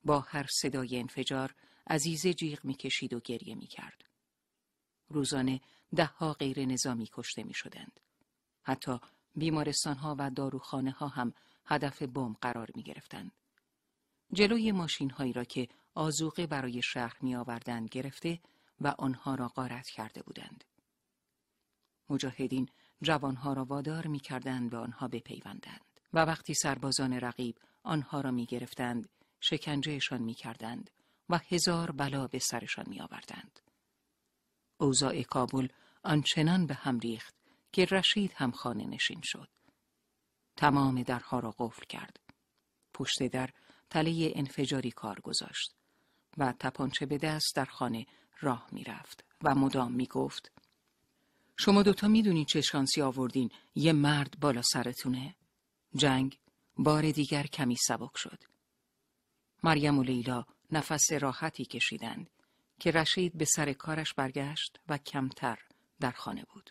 با 0.04 0.20
هر 0.20 0.46
صدای 0.50 1.00
انفجار 1.00 1.56
عزیزه 1.88 2.34
جیغ 2.34 2.66
می‌کشید 2.66 3.14
و 3.14 3.20
گریه 3.20 3.56
می‌کرد. 3.56 4.06
روزانه 5.08 5.62
دهها 5.96 6.34
غیر 6.34 6.66
نظامی 6.66 7.10
کشته 7.14 7.44
می 7.44 7.54
شدند. 7.54 8.00
حتی 8.64 9.00
بیمارستان 9.36 9.96
ها 9.96 10.16
و 10.20 10.30
داروخانه 10.30 10.92
ها 10.92 11.08
هم 11.08 11.34
هدف 11.66 12.02
بمب 12.02 12.36
قرار 12.42 12.70
می 12.76 12.84
گرفتند. 12.84 13.32
جلوی 14.34 14.72
ماشین 14.72 15.10
هایی 15.10 15.34
را 15.34 15.44
که 15.44 15.68
آزوقه 15.96 16.48
برای 16.48 16.82
شهر 16.82 17.18
می 17.22 17.36
آوردند 17.36 17.90
گرفته 17.90 18.40
و 18.82 18.96
آنها 18.98 19.36
را 19.36 19.48
غارت 19.48 19.88
کرده 19.88 20.22
بودند. 20.22 20.64
مجاهدین 22.10 22.70
جوانها 23.02 23.54
را 23.54 23.66
وادار 23.66 24.08
می 24.08 24.20
کردند 24.20 24.70
به 24.70 24.78
آنها 24.78 25.08
بپیوندند 25.08 25.86
و 26.14 26.20
وقتی 26.20 26.54
سربازان 26.54 27.14
رقیب 27.14 27.58
آنها 27.84 28.22
را 28.22 28.32
می 28.32 28.46
گرفتند 28.46 29.10
شکنجهشان 29.40 30.22
می 30.22 30.34
کردند 30.34 30.90
و 31.30 31.40
هزار 31.50 31.92
بلا 31.92 32.28
به 32.28 32.40
سرشان 32.40 32.86
می 32.88 33.02
آوردند. 33.02 33.60
اوضاع 34.80 35.22
کابل 35.22 35.68
آنچنان 36.04 36.66
به 36.68 36.74
هم 36.74 37.00
ریخت 37.00 37.34
که 37.72 37.86
رشید 37.86 38.32
هم 38.36 38.52
خانه 38.52 38.88
نشین 38.88 39.22
شد. 39.24 39.50
تمام 40.56 41.04
درها 41.04 41.40
را 41.40 41.56
قفل 41.58 41.86
کرد. 41.86 42.20
پشت 42.94 43.28
در 43.28 43.50
تله 43.90 44.32
انفجاری 44.36 44.92
کار 44.92 45.20
گذاشت 45.20 45.76
و 46.38 46.54
تپانچه 46.60 47.06
به 47.06 47.18
دست 47.18 47.56
در 47.56 47.66
خانه 47.66 48.06
راه 48.42 48.68
می 48.72 48.84
رفت 48.84 49.26
و 49.44 49.56
مدام 49.56 49.92
می 49.92 50.06
گفت 50.06 50.52
شما 51.58 51.84
دوتا 51.84 52.08
می‌دونید 52.08 52.48
چه 52.48 52.62
شانسی 52.62 53.02
آوردین 53.02 53.52
یه 53.76 53.94
مرد 53.94 54.40
بالا 54.40 54.62
سرتونه؟ 54.62 55.36
جنگ 55.96 56.40
بار 56.78 57.12
دیگر 57.12 57.44
کمی 57.44 57.76
سبک 57.76 58.18
شد. 58.18 58.44
مریم 59.64 60.00
و 60.00 60.04
لیلا 60.04 60.46
نفس 60.72 61.12
راحتی 61.12 61.66
کشیدند 61.66 62.30
که 62.80 62.92
رشید 62.92 63.38
به 63.38 63.46
سر 63.46 63.74
کارش 63.74 64.14
برگشت 64.14 64.80
و 64.90 64.98
کمتر 64.98 65.60
در 66.00 66.12
خانه 66.12 66.46
بود. 66.54 66.70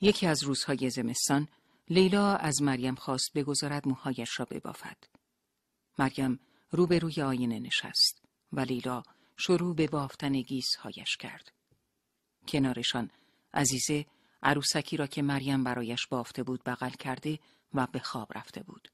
یکی 0.00 0.26
از 0.26 0.42
روزهای 0.42 0.90
زمستان 0.90 1.48
لیلا 1.90 2.36
از 2.36 2.62
مریم 2.62 2.94
خواست 2.94 3.32
بگذارد 3.32 3.88
موهایش 3.88 4.40
را 4.40 4.46
ببافد. 4.50 4.96
مریم 5.98 6.40
روبروی 6.70 7.22
آینه 7.22 7.58
نشست 7.58 8.22
و 8.52 8.60
لیلا 8.60 9.02
شروع 9.36 9.74
به 9.74 9.86
بافتن 9.86 10.32
گیسهایش 10.32 11.16
کرد. 11.16 11.52
کنارشان 12.48 13.10
عزیزه 13.54 14.06
عروسکی 14.42 14.96
را 14.96 15.06
که 15.06 15.22
مریم 15.22 15.64
برایش 15.64 16.06
بافته 16.06 16.42
بود 16.42 16.64
بغل 16.64 16.90
کرده 16.90 17.38
و 17.74 17.86
به 17.86 17.98
خواب 17.98 18.38
رفته 18.38 18.62
بود. 18.62 18.88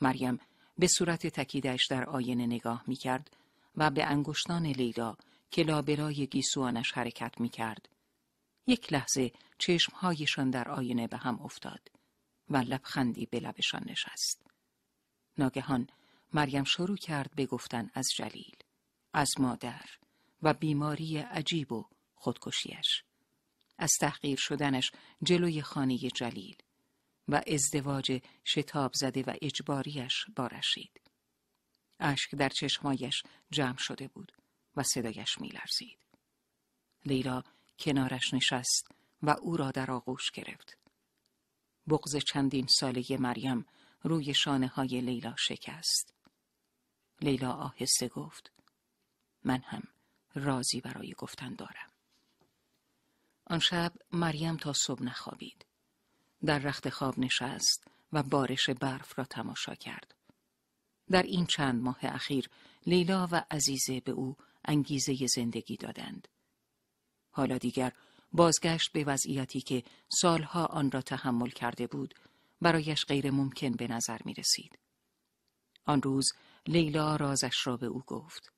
مریم 0.00 0.38
به 0.78 0.86
صورت 0.86 1.26
تکیدش 1.26 1.86
در 1.86 2.04
آینه 2.04 2.46
نگاه 2.46 2.84
می 2.86 2.96
کرد 2.96 3.36
و 3.76 3.90
به 3.90 4.04
انگشتان 4.04 4.66
لیلا 4.66 5.16
که 5.50 5.62
لابرای 5.62 6.26
گیسوانش 6.26 6.92
حرکت 6.92 7.40
می 7.40 7.48
کرد. 7.48 7.88
یک 8.66 8.92
لحظه 8.92 9.32
چشمهایشان 9.58 10.50
در 10.50 10.68
آینه 10.68 11.06
به 11.06 11.16
هم 11.16 11.40
افتاد 11.40 11.88
و 12.50 12.56
لبخندی 12.56 13.26
به 13.26 13.40
لبشان 13.40 13.82
نشست. 13.86 14.46
ناگهان 15.38 15.88
مریم 16.32 16.64
شروع 16.64 16.96
کرد 16.96 17.34
به 17.34 17.46
گفتن 17.46 17.90
از 17.94 18.08
جلیل، 18.16 18.56
از 19.12 19.30
مادر 19.38 19.84
و 20.42 20.54
بیماری 20.54 21.18
عجیب 21.18 21.72
و 21.72 21.84
خودکشیش. 22.14 23.02
از 23.78 23.92
تحقیر 24.00 24.38
شدنش 24.38 24.92
جلوی 25.22 25.62
خانه 25.62 25.98
جلیل 25.98 26.56
و 27.28 27.42
ازدواج 27.46 28.22
شتاب 28.44 28.92
زده 28.94 29.22
و 29.22 29.34
اجباریش 29.42 30.24
با 30.36 30.46
رشید. 30.46 31.05
اشک 32.00 32.34
در 32.34 32.48
چشمایش 32.48 33.22
جمع 33.50 33.76
شده 33.78 34.08
بود 34.08 34.32
و 34.76 34.82
صدایش 34.82 35.38
میلرزید. 35.40 35.98
لیلا 37.04 37.42
کنارش 37.78 38.34
نشست 38.34 38.88
و 39.22 39.30
او 39.30 39.56
را 39.56 39.70
در 39.70 39.90
آغوش 39.90 40.30
گرفت. 40.30 40.76
بغز 41.88 42.16
چندین 42.16 42.66
ساله 42.66 43.16
مریم 43.18 43.66
روی 44.02 44.34
شانه 44.34 44.66
های 44.66 45.00
لیلا 45.00 45.34
شکست. 45.38 46.14
لیلا 47.20 47.52
آهسته 47.52 48.08
گفت 48.08 48.52
من 49.44 49.60
هم 49.60 49.82
رازی 50.34 50.80
برای 50.80 51.12
گفتن 51.12 51.54
دارم. 51.54 51.90
آن 53.46 53.58
شب 53.58 53.92
مریم 54.12 54.56
تا 54.56 54.72
صبح 54.72 55.02
نخوابید. 55.02 55.66
در 56.44 56.58
رخت 56.58 56.88
خواب 56.88 57.18
نشست 57.18 57.84
و 58.12 58.22
بارش 58.22 58.70
برف 58.70 59.18
را 59.18 59.24
تماشا 59.24 59.74
کرد. 59.74 60.15
در 61.10 61.22
این 61.22 61.46
چند 61.46 61.82
ماه 61.82 61.98
اخیر 62.02 62.48
لیلا 62.86 63.28
و 63.32 63.44
عزیزه 63.50 64.00
به 64.00 64.12
او 64.12 64.36
انگیزه 64.64 65.26
زندگی 65.26 65.76
دادند. 65.76 66.28
حالا 67.30 67.58
دیگر 67.58 67.92
بازگشت 68.32 68.92
به 68.92 69.04
وضعیتی 69.04 69.60
که 69.60 69.82
سالها 70.08 70.66
آن 70.66 70.90
را 70.90 71.02
تحمل 71.02 71.50
کرده 71.50 71.86
بود 71.86 72.14
برایش 72.60 73.04
غیر 73.04 73.30
ممکن 73.30 73.72
به 73.72 73.88
نظر 73.88 74.18
می 74.24 74.34
رسید. 74.34 74.78
آن 75.84 76.02
روز 76.02 76.32
لیلا 76.66 77.16
رازش 77.16 77.66
را 77.66 77.76
به 77.76 77.86
او 77.86 78.02
گفت. 78.06 78.52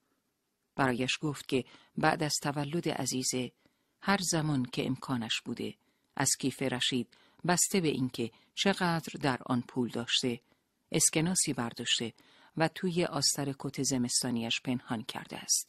برایش 0.77 1.19
گفت 1.21 1.49
که 1.49 1.65
بعد 1.97 2.23
از 2.23 2.35
تولد 2.43 2.89
عزیزه 2.89 3.53
هر 4.03 4.19
زمان 4.23 4.65
که 4.65 4.87
امکانش 4.87 5.41
بوده 5.45 5.75
از 6.17 6.31
کیف 6.39 6.63
رشید 6.63 7.17
بسته 7.47 7.81
به 7.81 7.89
اینکه 7.89 8.31
چقدر 8.55 9.13
در 9.23 9.39
آن 9.47 9.61
پول 9.69 9.89
داشته 9.89 10.41
اسکناسی 10.93 11.53
برداشته 11.53 12.13
و 12.59 12.69
توی 12.69 13.05
آستر 13.05 13.55
کت 13.59 13.83
زمستانیش 13.83 14.61
پنهان 14.61 15.03
کرده 15.03 15.39
است. 15.39 15.69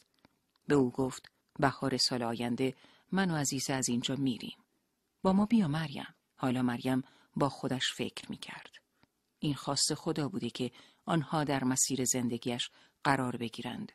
به 0.66 0.74
او 0.74 0.90
گفت 0.90 1.30
بهار 1.58 1.96
سال 1.96 2.22
آینده 2.22 2.74
من 3.12 3.30
و 3.30 3.36
عزیزه 3.36 3.72
از 3.72 3.88
اینجا 3.88 4.16
میریم. 4.16 4.58
با 5.22 5.32
ما 5.32 5.46
بیا 5.46 5.68
مریم. 5.68 6.14
حالا 6.36 6.62
مریم 6.62 7.02
با 7.36 7.48
خودش 7.48 7.92
فکر 7.92 8.30
می 8.30 8.36
کرد. 8.36 8.70
این 9.38 9.54
خواست 9.54 9.94
خدا 9.94 10.28
بوده 10.28 10.50
که 10.50 10.70
آنها 11.04 11.44
در 11.44 11.64
مسیر 11.64 12.04
زندگیش 12.04 12.70
قرار 13.04 13.36
بگیرند 13.36 13.92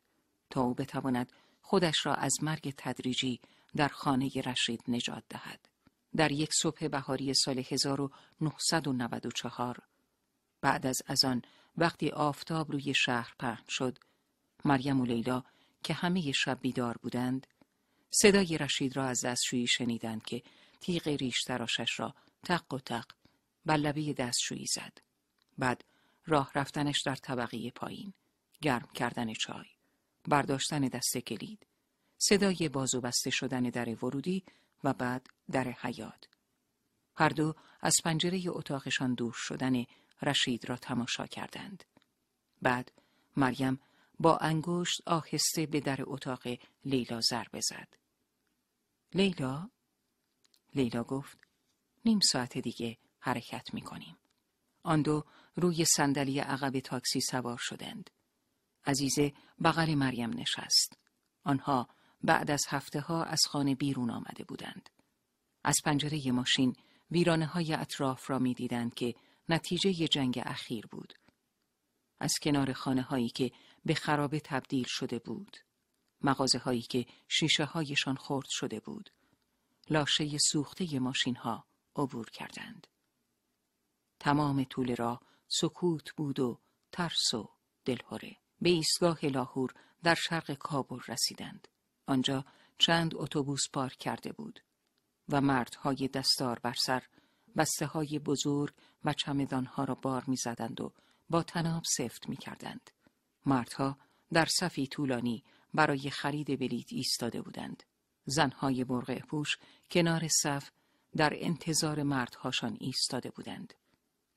تا 0.50 0.62
او 0.62 0.74
بتواند 0.74 1.32
خودش 1.62 2.06
را 2.06 2.14
از 2.14 2.34
مرگ 2.42 2.74
تدریجی 2.78 3.40
در 3.76 3.88
خانه 3.88 4.30
رشید 4.46 4.84
نجات 4.88 5.24
دهد. 5.30 5.70
در 6.16 6.32
یک 6.32 6.54
صبح 6.54 6.88
بهاری 6.88 7.34
سال 7.34 7.64
1994 7.72 9.78
بعد 10.62 10.86
از 10.86 11.02
ازان 11.08 11.42
وقتی 11.78 12.10
آفتاب 12.10 12.72
روی 12.72 12.94
شهر 12.94 13.34
پهن 13.40 13.64
شد 13.70 13.98
مریم 14.66 15.02
و 15.02 15.06
لیلا 15.06 15.44
که 15.84 15.94
همه 15.94 16.32
شب 16.32 16.60
بیدار 16.62 16.98
بودند 17.02 17.48
صدای 18.10 18.58
رشید 18.58 18.96
را 18.98 19.06
از 19.06 19.26
دستشویی 19.26 19.68
شنیدند 19.68 20.24
که 20.24 20.44
تیغ 20.82 21.08
ریش 21.08 21.44
تراشش 21.44 22.00
را 22.00 22.16
تق 22.44 22.74
و 22.74 22.80
تق 22.80 23.06
بر 23.66 23.78
لبه 23.78 24.14
دستشویی 24.14 24.66
زد. 24.66 24.98
بعد 25.58 25.84
راه 26.26 26.52
رفتنش 26.56 27.02
در 27.02 27.16
طبقه 27.16 27.72
پایین 27.72 28.14
گرم 28.62 28.90
کردن 28.94 29.34
چای 29.34 29.66
برداشتن 30.28 30.82
دست 30.82 31.18
کلید 31.18 31.68
صدای 32.18 32.70
بازو 32.70 33.02
بسته 33.02 33.30
شدن 33.30 33.64
در 33.64 34.06
ورودی 34.06 34.44
و 34.84 34.94
بعد 34.94 35.30
در 35.52 35.68
حیات 35.68 36.28
هر 37.18 37.30
دو 37.30 37.56
از 37.82 37.96
پنجره 38.04 38.44
اتاقشان 38.48 39.14
دور 39.14 39.34
شدن 39.34 39.86
رشید 40.22 40.70
را 40.70 40.76
تماشا 40.76 41.28
کردند. 41.28 41.84
بعد 42.62 42.92
مریم 43.38 43.80
با 44.20 44.38
انگشت 44.38 45.02
آهسته 45.08 45.66
به 45.66 45.80
در 45.80 46.00
اتاق 46.02 46.42
لیلا 46.86 47.22
ضربه 47.22 47.62
زد. 47.62 47.88
لیلا؟ 49.14 49.70
لیلا 50.76 51.04
گفت 51.04 51.38
نیم 52.06 52.20
ساعت 52.20 52.58
دیگه 52.58 52.98
حرکت 53.20 53.74
می 53.74 53.82
کنیم. 53.82 54.18
آن 54.84 55.02
دو 55.02 55.24
روی 55.56 55.86
صندلی 55.86 56.40
عقب 56.40 56.80
تاکسی 56.80 57.22
سوار 57.22 57.58
شدند. 57.62 58.10
عزیزه 58.86 59.34
بغل 59.64 59.96
مریم 59.96 60.30
نشست. 60.30 60.98
آنها 61.44 61.90
بعد 62.24 62.52
از 62.52 62.62
هفته 62.70 63.00
ها 63.00 63.24
از 63.24 63.40
خانه 63.50 63.76
بیرون 63.76 64.10
آمده 64.10 64.44
بودند. 64.44 64.90
از 65.64 65.76
پنجره 65.86 66.32
ماشین 66.32 66.76
ویرانه 67.12 67.46
های 67.46 67.74
اطراف 67.74 68.30
را 68.30 68.40
می 68.40 68.54
دیدند 68.54 68.94
که 68.94 69.16
نتیجه 69.50 70.08
جنگ 70.08 70.42
اخیر 70.46 70.88
بود. 70.88 71.14
از 72.20 72.34
کنار 72.42 72.74
خانه 72.74 73.02
هایی 73.02 73.30
که 73.30 73.52
به 73.86 73.94
خرابه 73.94 74.40
تبدیل 74.40 74.86
شده 74.88 75.20
بود. 75.20 75.58
مغازه 76.22 76.58
هایی 76.58 76.82
که 76.82 77.06
شیشه 77.28 77.66
هایشان 77.66 78.16
خورد 78.16 78.48
شده 78.50 78.80
بود. 78.80 79.10
لاشه 79.90 80.38
سوخته 80.38 81.00
ماشین 81.00 81.36
ها 81.36 81.66
عبور 81.96 82.30
کردند. 82.30 82.88
تمام 84.20 84.64
طول 84.64 84.96
را 84.96 85.22
سکوت 85.48 86.16
بود 86.16 86.40
و 86.40 86.62
ترس 86.92 87.34
و 87.34 87.50
دلهوره. 87.86 88.38
به 88.62 88.70
ایستگاه 88.70 89.26
لاهور 89.26 89.74
در 90.04 90.16
شرق 90.16 90.54
کابل 90.54 91.00
رسیدند. 91.08 91.68
آنجا 92.08 92.46
چند 92.78 93.16
اتوبوس 93.16 93.70
پارک 93.74 93.98
کرده 93.98 94.32
بود 94.32 94.60
و 95.30 95.42
مردهای 95.42 96.08
دستار 96.08 96.60
بر 96.60 96.74
سر 96.74 97.04
بسته 97.58 97.86
های 97.86 98.20
بزرگ 98.20 98.74
و 99.06 99.14
چمدانها 99.14 99.84
را 99.84 99.96
بار 99.96 100.24
می‌زدند 100.28 100.82
و 100.82 100.94
با 101.30 101.44
تناب 101.44 101.84
سفت 101.98 102.30
می 102.30 102.38
کردند. 102.38 102.92
مردها 103.46 103.98
در 104.34 104.46
صفی 104.46 104.88
طولانی 104.88 105.44
برای 105.74 106.10
خرید 106.10 106.60
بلیت 106.60 106.94
ایستاده 106.94 107.42
بودند. 107.42 107.84
زنهای 108.26 108.84
برغه 108.84 109.20
پوش 109.20 109.58
کنار 109.92 110.28
صف 110.28 110.70
در 111.18 111.34
انتظار 111.36 112.04
مردهاشان 112.04 112.78
ایستاده 112.80 113.30
بودند. 113.30 113.74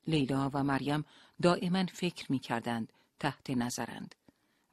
لیلا 0.06 0.50
و 0.54 0.64
مریم 0.64 1.04
دائما 1.42 1.86
فکر 1.86 2.32
می 2.32 2.38
کردند 2.38 2.92
تحت 3.18 3.50
نظرند 3.50 4.14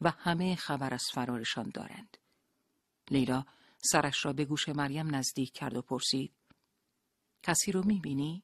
و 0.01 0.09
همه 0.09 0.55
خبر 0.55 0.93
از 0.93 1.03
فرارشان 1.13 1.71
دارند. 1.73 2.17
لیلا 3.11 3.45
سرش 3.77 4.25
را 4.25 4.33
به 4.33 4.45
گوش 4.45 4.69
مریم 4.69 5.15
نزدیک 5.15 5.51
کرد 5.53 5.75
و 5.75 5.81
پرسید 5.81 6.33
کسی 7.47 7.71
رو 7.71 7.83
می 7.85 7.99
بینی؟ 7.99 8.43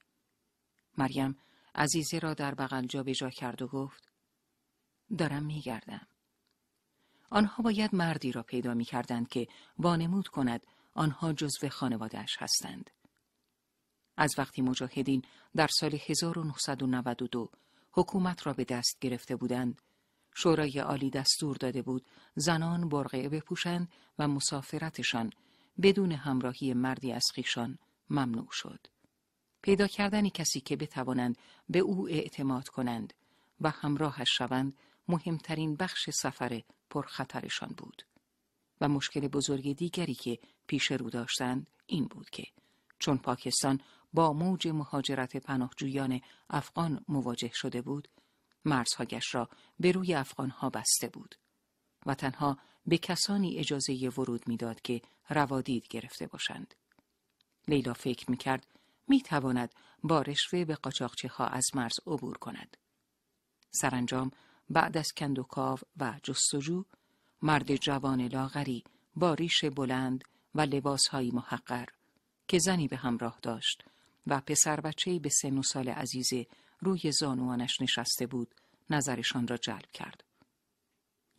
مریم 0.97 1.37
عزیزه 1.75 2.19
را 2.19 2.33
در 2.33 2.55
بغل 2.55 2.85
جا 2.87 3.29
کرد 3.29 3.61
و 3.61 3.67
گفت 3.67 4.11
دارم 5.17 5.45
می 5.45 5.61
گردم. 5.61 6.07
آنها 7.29 7.63
باید 7.63 7.95
مردی 7.95 8.31
را 8.31 8.43
پیدا 8.43 8.73
می 8.73 8.85
کردند 8.85 9.27
که 9.27 9.47
وانمود 9.77 10.27
کند 10.27 10.61
آنها 10.93 11.33
جزو 11.33 11.69
خانوادهش 11.69 12.37
هستند. 12.39 12.89
از 14.17 14.35
وقتی 14.37 14.61
مجاهدین 14.61 15.21
در 15.55 15.67
سال 15.79 15.97
1992 16.09 17.49
حکومت 17.91 18.47
را 18.47 18.53
به 18.53 18.63
دست 18.63 18.97
گرفته 18.99 19.35
بودند، 19.35 19.81
شورای 20.35 20.79
عالی 20.79 21.09
دستور 21.09 21.55
داده 21.55 21.81
بود 21.81 22.05
زنان 22.35 22.89
برقعه 22.89 23.29
بپوشند 23.29 23.91
و 24.19 24.27
مسافرتشان 24.27 25.29
بدون 25.81 26.11
همراهی 26.11 26.73
مردی 26.73 27.11
از 27.11 27.23
خیشان 27.33 27.77
ممنوع 28.11 28.51
شد. 28.51 28.87
پیدا 29.61 29.87
کردن 29.87 30.29
کسی 30.29 30.59
که 30.61 30.75
بتوانند 30.75 31.37
به 31.69 31.79
او 31.79 32.09
اعتماد 32.09 32.67
کنند 32.67 33.13
و 33.61 33.69
همراهش 33.69 34.37
شوند 34.37 34.77
مهمترین 35.07 35.75
بخش 35.75 36.09
سفر 36.09 36.61
پرخطرشان 36.89 37.73
بود. 37.77 38.03
و 38.81 38.87
مشکل 38.87 39.27
بزرگ 39.27 39.75
دیگری 39.75 40.13
که 40.13 40.39
پیش 40.67 40.91
رو 40.91 41.09
داشتند 41.09 41.67
این 41.85 42.05
بود 42.05 42.29
که 42.29 42.43
چون 42.99 43.17
پاکستان 43.17 43.79
با 44.13 44.33
موج 44.33 44.67
مهاجرت 44.67 45.37
پناهجویان 45.37 46.21
افغان 46.49 47.05
مواجه 47.07 47.51
شده 47.53 47.81
بود، 47.81 48.07
مرزهایش 48.65 49.35
را 49.35 49.49
به 49.79 49.91
روی 49.91 50.13
افغانها 50.13 50.69
بسته 50.69 51.07
بود 51.07 51.35
و 52.05 52.15
تنها 52.15 52.57
به 52.85 52.97
کسانی 52.97 53.57
اجازه 53.57 54.09
ورود 54.17 54.47
می‌داد 54.47 54.81
که 54.81 55.01
روادید 55.29 55.87
گرفته 55.87 56.27
باشند. 56.27 56.75
لیلا 57.67 57.93
فکر 57.93 58.31
می‌کرد 58.31 58.67
می‌تواند 59.07 59.75
با 60.03 60.21
رشوه 60.21 60.65
به 60.65 60.75
قاچاقچه 60.75 61.27
ها 61.27 61.47
از 61.47 61.65
مرز 61.75 61.99
عبور 62.07 62.37
کند. 62.37 62.77
سرانجام 63.71 64.31
بعد 64.69 64.97
از 64.97 65.11
کندوکاو 65.17 65.79
و 65.97 66.19
جستجو 66.23 66.83
مرد 67.41 67.75
جوان 67.75 68.21
لاغری 68.21 68.83
با 69.15 69.33
ریش 69.33 69.65
بلند 69.65 70.23
و 70.55 70.61
لباسهایی 70.61 71.31
محقر 71.31 71.85
که 72.47 72.59
زنی 72.59 72.87
به 72.87 72.97
همراه 72.97 73.39
داشت 73.41 73.83
و 74.27 74.41
پسر 74.41 74.79
بچه‌ای 74.79 75.19
به 75.19 75.29
سن 75.29 75.57
و 75.57 75.63
سال 75.63 75.89
عزیزه 75.89 76.47
روی 76.79 77.11
زانوانش 77.11 77.81
نشسته 77.81 78.27
بود 78.27 78.55
نظرشان 78.89 79.47
را 79.47 79.57
جلب 79.57 79.91
کرد. 79.93 80.23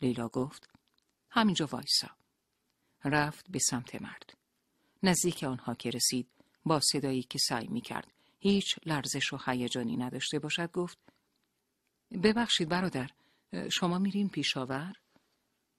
لیلا 0.01 0.27
گفت 0.27 0.69
همینجا 1.29 1.67
وایسا. 1.71 2.09
رفت 3.05 3.51
به 3.51 3.59
سمت 3.59 4.01
مرد. 4.01 4.33
نزدیک 5.03 5.43
آنها 5.43 5.75
که 5.75 5.89
رسید 5.89 6.27
با 6.65 6.79
صدایی 6.79 7.23
که 7.23 7.39
سعی 7.39 7.67
می 7.67 7.81
کرد 7.81 8.11
هیچ 8.39 8.75
لرزش 8.85 9.33
و 9.33 9.37
هیجانی 9.45 9.97
نداشته 9.97 10.39
باشد 10.39 10.71
گفت 10.71 10.97
ببخشید 12.23 12.69
برادر 12.69 13.09
شما 13.71 13.99
میرین 13.99 14.29
پیشاور؟ 14.29 14.93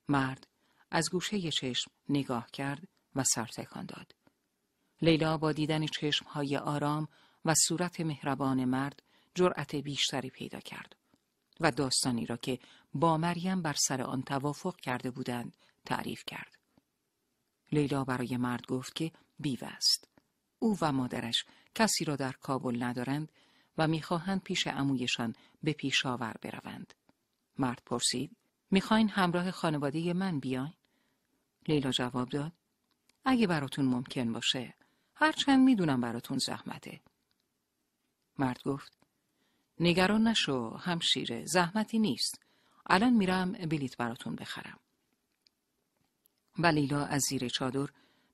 مرد 0.09 0.47
از 0.91 1.09
گوشه 1.11 1.51
چشم 1.51 1.91
نگاه 2.09 2.47
کرد 2.51 2.87
و 3.15 3.23
سر 3.23 3.45
تکان 3.45 3.85
داد. 3.85 4.15
لیلا 5.01 5.37
با 5.37 5.51
دیدن 5.51 5.85
چشمهای 5.85 6.57
آرام 6.57 7.07
و 7.45 7.53
صورت 7.67 8.01
مهربان 8.01 8.65
مرد 8.65 9.03
جرأت 9.35 9.75
بیشتری 9.75 10.29
پیدا 10.29 10.59
کرد 10.59 10.95
و 11.59 11.71
داستانی 11.71 12.25
را 12.25 12.37
که 12.37 12.59
با 12.93 13.17
مریم 13.17 13.61
بر 13.61 13.75
سر 13.87 14.01
آن 14.01 14.21
توافق 14.21 14.75
کرده 14.75 15.11
بودند 15.11 15.57
تعریف 15.85 16.23
کرد. 16.27 16.57
لیلا 17.75 18.03
برای 18.03 18.37
مرد 18.37 18.67
گفت 18.67 18.95
که 18.95 19.11
بیوه 19.39 19.67
است. 19.67 20.07
او 20.59 20.77
و 20.81 20.91
مادرش 20.91 21.45
کسی 21.75 22.05
را 22.05 22.15
در 22.15 22.31
کابل 22.31 22.83
ندارند 22.83 23.31
و 23.77 23.87
می‌خواهند 23.87 24.41
پیش 24.41 24.67
عمویشان 24.67 25.35
به 25.63 25.73
پیشاور 25.73 26.35
بروند. 26.41 26.93
مرد 27.57 27.81
پرسید 27.85 28.37
می‌خواین 28.71 29.09
همراه 29.09 29.51
خانواده 29.51 30.13
من 30.13 30.39
بیاین؟ 30.39 30.73
لیلا 31.67 31.91
جواب 31.91 32.29
داد 32.29 32.51
اگه 33.25 33.47
براتون 33.47 33.85
ممکن 33.85 34.33
باشه 34.33 34.73
هرچند 35.15 35.59
می‌دونم 35.59 36.01
براتون 36.01 36.37
زحمته. 36.37 37.01
مرد 38.37 38.63
گفت 38.63 38.97
نگران 39.79 40.27
نشو 40.27 40.69
همشیره 40.69 41.45
زحمتی 41.45 41.99
نیست. 41.99 42.39
الان 42.85 43.13
میرم 43.13 43.51
بلیت 43.51 43.97
براتون 43.97 44.35
بخرم. 44.35 44.79
و 46.59 46.67
لیلا 46.67 47.05
از 47.05 47.21
زیر 47.29 47.49
چادر 47.49 47.87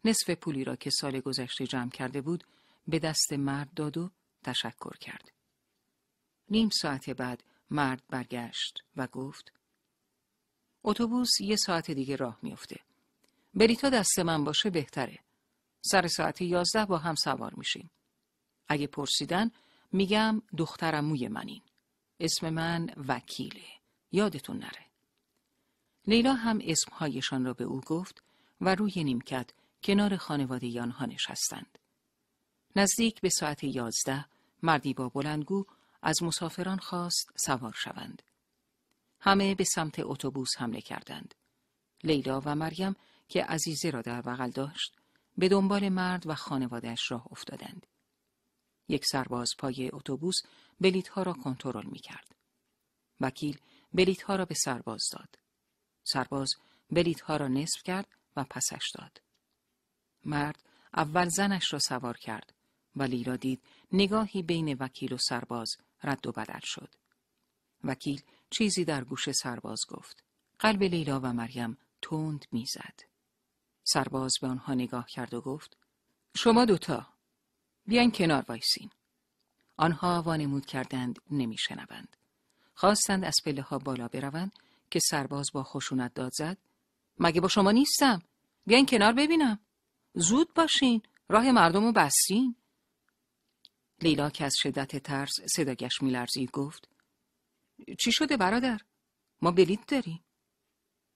نصف 0.05 0.29
پولی 0.29 0.63
را 0.63 0.75
که 0.75 0.89
سال 0.89 1.19
گذشته 1.19 1.67
جمع 1.67 1.89
کرده 1.89 2.21
بود 2.21 2.43
به 2.87 2.99
دست 2.99 3.33
مرد 3.33 3.73
داد 3.73 3.97
و 3.97 4.11
تشکر 4.43 4.97
کرد. 4.97 5.31
نیم 6.49 6.69
ساعت 6.69 7.09
بعد 7.09 7.43
مرد 7.69 8.03
برگشت 8.09 8.83
و 8.95 9.07
گفت 9.07 9.53
اتوبوس 10.83 11.41
یه 11.41 11.55
ساعت 11.55 11.91
دیگه 11.91 12.15
راه 12.15 12.39
میفته. 12.41 12.79
بلیتا 13.53 13.89
دست 13.89 14.19
من 14.19 14.43
باشه 14.43 14.69
بهتره. 14.69 15.19
سر 15.81 16.07
ساعت 16.07 16.41
یازده 16.41 16.85
با 16.85 16.97
هم 16.97 17.15
سوار 17.15 17.53
میشیم. 17.53 17.91
اگه 18.67 18.87
پرسیدن 18.87 19.51
میگم 19.91 20.41
دخترم 20.57 21.05
موی 21.05 21.27
منین. 21.27 21.61
اسم 22.19 22.49
من 22.49 22.93
وکیله. 23.07 23.65
یادتون 24.11 24.57
نره. 24.57 24.90
لیلا 26.07 26.33
هم 26.33 26.59
اسمهایشان 26.61 27.45
را 27.45 27.53
به 27.53 27.63
او 27.63 27.81
گفت 27.81 28.23
و 28.61 28.75
روی 28.75 29.03
نیمکت 29.03 29.49
کنار 29.83 30.17
خانواده 30.17 30.81
آنها 30.81 31.05
نشستند. 31.05 31.77
نزدیک 32.75 33.21
به 33.21 33.29
ساعت 33.29 33.63
یازده 33.63 34.25
مردی 34.63 34.93
با 34.93 35.09
بلندگو 35.09 35.65
از 36.01 36.23
مسافران 36.23 36.77
خواست 36.77 37.31
سوار 37.35 37.73
شوند. 37.77 38.21
همه 39.19 39.55
به 39.55 39.63
سمت 39.63 39.99
اتوبوس 39.99 40.49
حمله 40.57 40.81
کردند. 40.81 41.35
لیلا 42.03 42.41
و 42.45 42.55
مریم 42.55 42.95
که 43.29 43.43
عزیزه 43.43 43.89
را 43.89 44.01
در 44.01 44.21
بغل 44.21 44.49
داشت 44.49 44.95
به 45.37 45.49
دنبال 45.49 45.89
مرد 45.89 46.27
و 46.27 46.35
خانوادهش 46.35 47.11
راه 47.11 47.27
افتادند. 47.31 47.87
یک 48.87 49.05
سرباز 49.05 49.49
پای 49.59 49.89
اتوبوس 49.93 50.35
بلیت 50.79 51.07
ها 51.07 51.23
را 51.23 51.33
کنترل 51.33 51.85
می 51.85 51.99
کرد. 51.99 52.35
وکیل 53.19 53.59
بلیت 53.93 54.21
ها 54.21 54.35
را 54.35 54.45
به 54.45 54.55
سرباز 54.55 55.03
داد. 55.11 55.40
سرباز 56.03 56.55
بلیت 56.91 57.21
ها 57.21 57.37
را 57.37 57.47
نصف 57.47 57.83
کرد 57.83 58.07
و 58.35 58.43
پسش 58.43 58.91
داد. 58.93 59.21
مرد 60.25 60.63
اول 60.93 61.29
زنش 61.29 61.73
را 61.73 61.79
سوار 61.79 62.17
کرد 62.17 62.53
و 62.95 63.03
لیلا 63.03 63.35
دید 63.35 63.61
نگاهی 63.91 64.43
بین 64.43 64.77
وکیل 64.79 65.13
و 65.13 65.17
سرباز 65.17 65.77
رد 66.03 66.27
و 66.27 66.31
بدل 66.31 66.59
شد. 66.63 66.89
وکیل 67.83 68.21
چیزی 68.49 68.85
در 68.85 69.03
گوش 69.03 69.31
سرباز 69.31 69.79
گفت. 69.89 70.23
قلب 70.59 70.83
لیلا 70.83 71.19
و 71.19 71.33
مریم 71.33 71.77
تند 72.01 72.45
می‌زد. 72.51 72.99
سرباز 73.83 74.33
به 74.41 74.47
آنها 74.47 74.73
نگاه 74.73 75.07
کرد 75.07 75.33
و 75.33 75.41
گفت 75.41 75.77
شما 76.35 76.65
دوتا 76.65 77.07
بیاین 77.87 78.11
کنار 78.11 78.45
وایسین. 78.47 78.89
آنها 79.77 80.21
وانمود 80.21 80.65
کردند 80.65 81.19
نمیشنوند. 81.31 82.17
خواستند 82.73 83.25
از 83.25 83.35
پله 83.45 83.61
ها 83.61 83.79
بالا 83.79 84.07
بروند 84.07 84.51
که 84.91 84.99
سرباز 84.99 85.47
با 85.53 85.63
خشونت 85.63 86.13
داد 86.13 86.31
زد. 86.33 86.57
مگه 87.19 87.41
با 87.41 87.47
شما 87.47 87.71
نیستم؟ 87.71 88.21
بیاین 88.65 88.85
کنار 88.85 89.13
ببینم. 89.13 89.59
زود 90.13 90.53
باشین 90.53 91.01
راه 91.29 91.51
مردم 91.51 91.83
رو 91.83 91.91
بستین. 91.91 92.55
لیلا 94.01 94.29
که 94.29 94.45
از 94.45 94.53
شدت 94.57 94.97
ترس 94.97 95.31
صداگش 95.55 96.01
میلرزید 96.01 96.51
گفت 96.51 96.87
چی 97.99 98.11
شده 98.11 98.37
برادر؟ 98.37 98.81
ما 99.41 99.51
بلیت 99.51 99.85
داریم. 99.87 100.23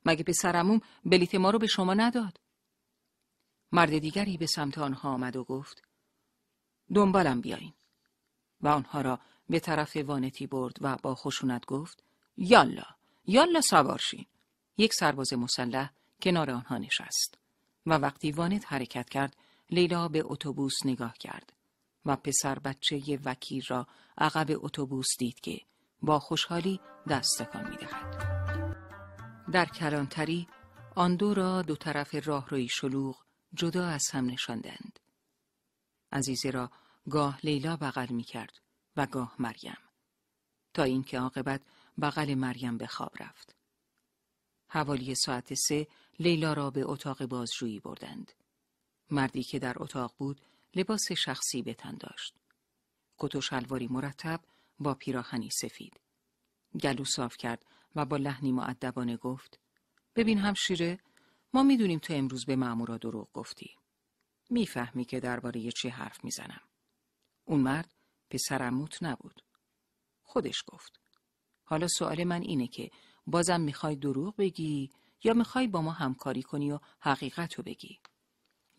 مگه 0.05 0.23
پسرموم 0.23 0.81
بلیت 1.05 1.35
ما 1.35 1.49
رو 1.49 1.59
به 1.59 1.67
شما 1.67 1.93
نداد؟ 1.93 2.39
مرد 3.71 3.97
دیگری 3.97 4.37
به 4.37 4.47
سمت 4.47 4.77
آنها 4.77 5.09
آمد 5.09 5.35
و 5.35 5.43
گفت 5.43 5.83
دنبالم 6.95 7.41
بیاین 7.41 7.73
و 8.61 8.67
آنها 8.67 9.01
را 9.01 9.19
به 9.49 9.59
طرف 9.59 9.95
وانتی 9.95 10.47
برد 10.47 10.77
و 10.81 10.97
با 11.03 11.15
خشونت 11.15 11.65
گفت 11.65 12.03
یالا. 12.37 12.85
یالا 13.27 13.61
سوارشین 13.61 14.25
یک 14.77 14.93
سرباز 14.93 15.33
مسلح 15.33 15.89
کنار 16.21 16.51
آنها 16.51 16.77
نشست 16.77 17.37
و 17.85 17.93
وقتی 17.93 18.31
وانت 18.31 18.73
حرکت 18.73 19.09
کرد 19.09 19.35
لیلا 19.69 20.07
به 20.07 20.21
اتوبوس 20.25 20.85
نگاه 20.85 21.13
کرد 21.13 21.53
و 22.05 22.15
پسر 22.15 22.59
بچه 22.59 23.19
وکیل 23.25 23.63
را 23.67 23.87
عقب 24.17 24.65
اتوبوس 24.65 25.07
دید 25.19 25.39
که 25.39 25.61
با 26.01 26.19
خوشحالی 26.19 26.79
دست 27.09 27.41
تکان 27.41 27.69
می‌دهد. 27.69 28.35
در 29.51 29.65
کلانتری 29.65 30.47
آن 30.95 31.15
دو 31.15 31.33
را 31.33 31.61
دو 31.61 31.75
طرف 31.75 32.27
راهروی 32.27 32.67
شلوغ 32.67 33.15
جدا 33.53 33.87
از 33.87 34.03
هم 34.11 34.25
نشاندند. 34.25 34.99
عزیزه 36.11 36.49
را 36.49 36.71
گاه 37.09 37.39
لیلا 37.43 37.75
بغل 37.75 38.07
می 38.09 38.23
کرد 38.23 38.61
و 38.97 39.05
گاه 39.05 39.35
مریم. 39.39 39.77
تا 40.73 40.83
اینکه 40.83 41.19
عاقبت 41.19 41.61
بغل 42.01 42.33
مریم 42.33 42.77
به 42.77 42.87
خواب 42.87 43.13
رفت. 43.19 43.55
حوالی 44.67 45.15
ساعت 45.15 45.53
سه 45.53 45.87
لیلا 46.19 46.53
را 46.53 46.69
به 46.69 46.83
اتاق 46.83 47.25
بازجویی 47.25 47.79
بردند. 47.79 48.31
مردی 49.11 49.43
که 49.43 49.59
در 49.59 49.83
اتاق 49.83 50.15
بود 50.17 50.41
لباس 50.75 51.11
شخصی 51.11 51.61
به 51.61 51.73
تن 51.73 51.95
داشت. 51.95 52.35
کت 53.17 53.35
و 53.35 53.41
شلواری 53.41 53.87
مرتب 53.87 54.41
با 54.79 54.93
پیراهنی 54.93 55.49
سفید. 55.49 55.99
گلو 56.81 57.05
صاف 57.05 57.37
کرد 57.37 57.65
و 57.95 58.05
با 58.05 58.17
لحنی 58.17 58.51
معدبانه 58.51 59.17
گفت 59.17 59.59
ببین 60.15 60.37
همشیره 60.37 60.99
ما 61.53 61.63
می‌دونیم 61.63 61.99
تو 61.99 62.13
امروز 62.13 62.45
به 62.45 62.55
مامورا 62.55 62.97
دروغ 62.97 63.29
گفتی. 63.33 63.75
می‌فهمی 64.49 65.05
که 65.05 65.19
درباره 65.19 65.71
چی 65.71 65.89
حرف 65.89 66.23
می‌زنم. 66.23 66.61
اون 67.45 67.59
مرد 67.59 67.93
پسرموت 68.29 69.03
نبود. 69.03 69.41
خودش 70.23 70.63
گفت. 70.67 71.04
حالا 71.65 71.87
سوال 71.87 72.23
من 72.23 72.41
اینه 72.41 72.67
که 72.67 72.91
بازم 73.27 73.61
می‌خوای 73.61 73.95
دروغ 73.95 74.35
بگی 74.35 74.91
یا 75.23 75.33
می‌خوای 75.33 75.67
با 75.67 75.81
ما 75.81 75.91
همکاری 75.91 76.43
کنی 76.43 76.71
و 76.71 76.79
حقیقت 76.99 77.53
رو 77.53 77.63
بگی؟ 77.63 77.99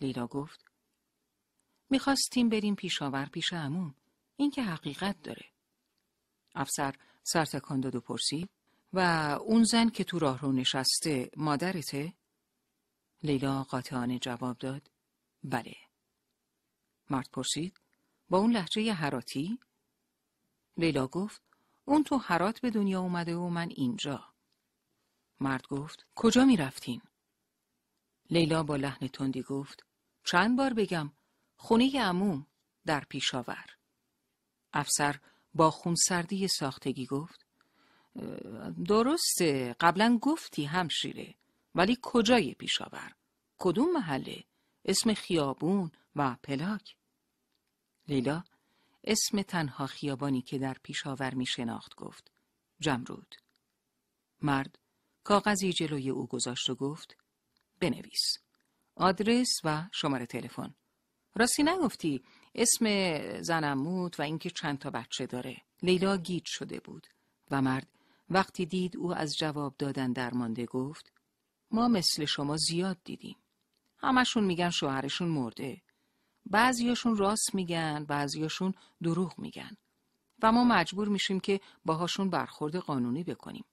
لیلا 0.01 0.27
گفت 0.27 0.65
می‌خواستیم 1.91 2.49
بریم 2.49 2.75
پیشاور 2.75 3.27
پیش 3.27 3.53
عموم. 3.53 3.95
این 4.37 4.51
که 4.51 4.63
حقیقت 4.63 5.23
داره. 5.23 5.47
افسر 6.55 6.95
سر 7.23 7.45
تکان 7.45 7.81
داد 7.81 7.95
و 7.95 8.01
پرسید 8.01 8.51
و 8.93 9.01
اون 9.41 9.65
زن 9.65 9.89
که 9.89 10.05
تو 10.05 10.19
راه 10.19 10.41
رو 10.41 10.53
نشسته 10.53 11.31
مادرته؟ 11.37 12.15
لیلا 13.23 13.63
قاطعانه 13.63 14.19
جواب 14.19 14.59
داد 14.59 14.91
بله. 15.45 15.77
مرد 17.11 17.31
پرسید 17.33 17.81
با 18.29 18.39
اون 18.39 18.53
لحجه 18.53 18.93
حراتی؟ 18.93 19.59
لیلا 20.77 21.07
گفت 21.07 21.43
اون 21.89 22.05
تو 22.05 22.17
حرات 22.17 22.61
به 22.61 22.71
دنیا 22.71 23.01
اومده 23.01 23.37
و 23.37 23.49
من 23.49 23.69
اینجا. 23.71 24.25
مرد 25.41 25.67
گفت 25.67 26.07
کجا 26.15 26.45
می 26.45 26.57
رفتین؟ 26.57 27.01
لیلا 28.31 28.63
با 28.63 28.77
لحن 28.77 29.09
تندی 29.09 29.43
گفت 29.43 29.87
چند 30.25 30.57
بار 30.57 30.75
بگم 30.75 31.13
خونه 31.57 32.03
عموم 32.03 32.47
در 32.87 33.05
پیشاور. 33.05 33.67
افسر 34.73 35.21
با 35.55 35.71
خونسردی 35.71 36.49
ساختگی 36.49 37.07
گفت 37.07 37.47
درسته 38.87 39.77
قبلا 39.81 40.19
گفتی 40.23 40.65
همشیره 40.65 41.35
ولی 41.75 41.99
کجای 42.03 42.55
پیشاور؟ 42.55 43.13
کدوم 43.59 43.93
محله؟ 43.93 44.45
اسم 44.85 45.15
خیابون 45.15 45.91
و 46.17 46.37
پلاک؟ 46.43 46.97
لیلا 48.09 48.45
اسم 49.07 49.43
تنها 49.43 49.87
خیابانی 49.87 50.43
که 50.43 50.59
در 50.59 50.77
پیشاور 50.83 51.35
می 51.35 51.47
شناخت 51.47 51.95
گفت. 51.95 52.33
جمرود. 52.81 53.35
مرد 54.43 54.79
کاغذی 55.25 55.73
جلوی 55.73 56.11
او 56.11 56.27
گذاشت 56.27 56.71
و 56.71 56.75
گفت 56.75 57.17
بنویس. 57.81 58.39
آدرس 58.95 59.61
و 59.65 59.89
شماره 59.93 60.27
تلفن. 60.27 60.75
راستی 61.35 61.63
نگفتی 61.63 62.25
اسم 62.55 62.87
زنموت 63.43 64.21
و 64.21 64.23
اینکه 64.23 64.51
چند 64.51 64.79
تا 64.79 64.91
بچه 64.91 65.27
داره. 65.27 65.57
لیلا 65.83 66.17
گیج 66.17 66.47
شده 66.47 66.81
بود 66.81 67.07
و 67.51 67.63
مرد 67.63 67.89
وقتی 68.31 68.67
دید 68.67 68.97
او 68.97 69.15
از 69.15 69.37
جواب 69.37 69.75
دادن 69.79 70.13
درمانده 70.13 70.67
گفت 70.67 71.13
ما 71.71 71.89
مثل 71.89 72.25
شما 72.25 72.57
زیاد 72.57 72.99
دیدیم. 73.05 73.37
همشون 73.99 74.45
میگن 74.45 74.71
شوهرشون 74.71 75.29
مرده. 75.29 75.83
بعضیاشون 76.51 77.17
راست 77.17 77.55
میگن 77.55 78.05
بعضیاشون 78.05 78.75
دروغ 79.03 79.39
میگن. 79.39 79.77
و 80.43 80.53
ما 80.53 80.65
مجبور 80.65 81.09
میشیم 81.09 81.41
که 81.41 81.61
باهاشون 81.85 82.31
برخورد 82.31 82.77
قانونی 82.77 83.25
بکنیم. 83.25 83.65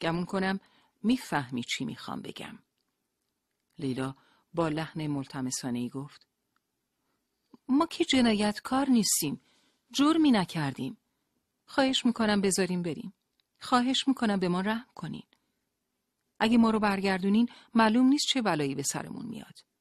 گمون 0.00 0.24
کنم 0.24 0.60
می‌فهمی 1.02 1.62
چی 1.62 1.84
می‌خوام 1.84 2.22
بگم. 2.22 2.58
لیلا 3.78 4.14
با 4.54 4.68
لحن 4.68 5.06
ملتمسانه 5.06 5.78
ای 5.78 5.88
گفت 5.88 6.28
ما 7.68 7.86
که 7.86 8.04
جنایتکار 8.04 8.88
نیستیم. 8.88 9.40
جرمی 9.92 10.30
نکردیم. 10.30 10.96
خواهش 11.66 12.06
می‌کنم 12.06 12.40
بذاریم 12.40 12.82
بریم. 12.82 13.14
خواهش 13.60 14.08
می‌کنم 14.08 14.40
به 14.40 14.48
ما 14.48 14.60
رحم 14.60 14.88
کنین. 14.94 15.26
اگه 16.38 16.58
ما 16.58 16.70
رو 16.70 16.78
برگردونین 16.78 17.48
معلوم 17.74 18.06
نیست 18.06 18.26
چه 18.28 18.42
بلایی 18.42 18.74
به 18.74 18.82
سرمون 18.82 19.26
میاد. 19.26 19.71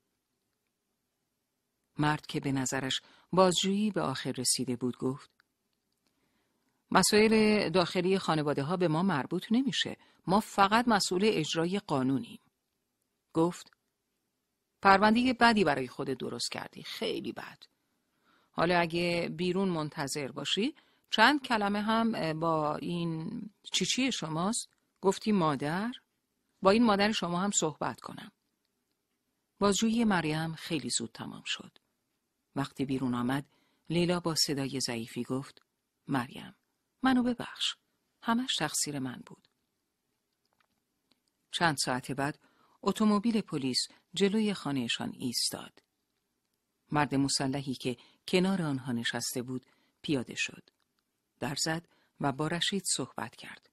مرد 1.97 2.26
که 2.26 2.39
به 2.39 2.51
نظرش 2.51 3.01
بازجویی 3.31 3.91
به 3.91 4.01
آخر 4.01 4.31
رسیده 4.31 4.76
بود 4.76 4.97
گفت 4.97 5.30
مسائل 6.91 7.69
داخلی 7.69 8.19
خانواده 8.19 8.63
ها 8.63 8.77
به 8.77 8.88
ما 8.88 9.03
مربوط 9.03 9.45
نمیشه. 9.51 9.97
ما 10.27 10.39
فقط 10.39 10.88
مسئول 10.88 11.22
اجرای 11.23 11.80
قانونیم. 11.80 12.39
گفت 13.34 13.72
پرونده 14.81 15.34
بدی 15.34 15.63
برای 15.63 15.88
خود 15.88 16.07
درست 16.07 16.51
کردی. 16.51 16.84
خیلی 16.84 17.31
بد. 17.31 17.57
حالا 18.51 18.80
اگه 18.80 19.30
بیرون 19.38 19.69
منتظر 19.69 20.31
باشی 20.31 20.76
چند 21.09 21.41
کلمه 21.41 21.81
هم 21.81 22.39
با 22.39 22.76
این 22.76 23.41
چیچی 23.73 24.11
شماست؟ 24.11 24.69
گفتی 25.01 25.31
مادر؟ 25.31 25.91
با 26.61 26.72
این 26.72 26.84
مادر 26.84 27.11
شما 27.11 27.39
هم 27.39 27.51
صحبت 27.51 27.99
کنم. 27.99 28.31
بازجویی 29.59 30.05
مریم 30.05 30.55
خیلی 30.55 30.89
زود 30.89 31.11
تمام 31.13 31.43
شد. 31.45 31.77
وقتی 32.56 32.86
بیرون 32.86 33.14
آمد 33.14 33.45
لیلا 33.90 34.19
با 34.19 34.36
صدای 34.36 34.80
ضعیفی 34.80 35.23
گفت 35.23 35.61
مریم 36.07 36.56
منو 37.03 37.23
ببخش. 37.23 37.76
همش 38.23 38.56
تقصیر 38.56 38.99
من 38.99 39.23
بود. 39.26 39.48
چند 41.52 41.78
ساعت 41.78 42.11
بعد 42.11 42.40
اتومبیل 42.82 43.41
پلیس 43.41 43.88
جلوی 44.14 44.53
خانهشان 44.53 45.14
ایستاد. 45.18 45.84
مرد 46.91 47.15
مسلحی 47.15 47.73
که 47.73 47.98
کنار 48.28 48.61
آنها 48.61 48.91
نشسته 48.91 49.41
بود 49.41 49.65
پیاده 50.02 50.36
شد. 50.36 50.69
در 51.40 51.56
زد 51.56 51.88
و 52.22 52.32
با 52.32 52.48
رشید 52.48 52.84
صحبت 52.86 53.36
کرد. 53.36 53.69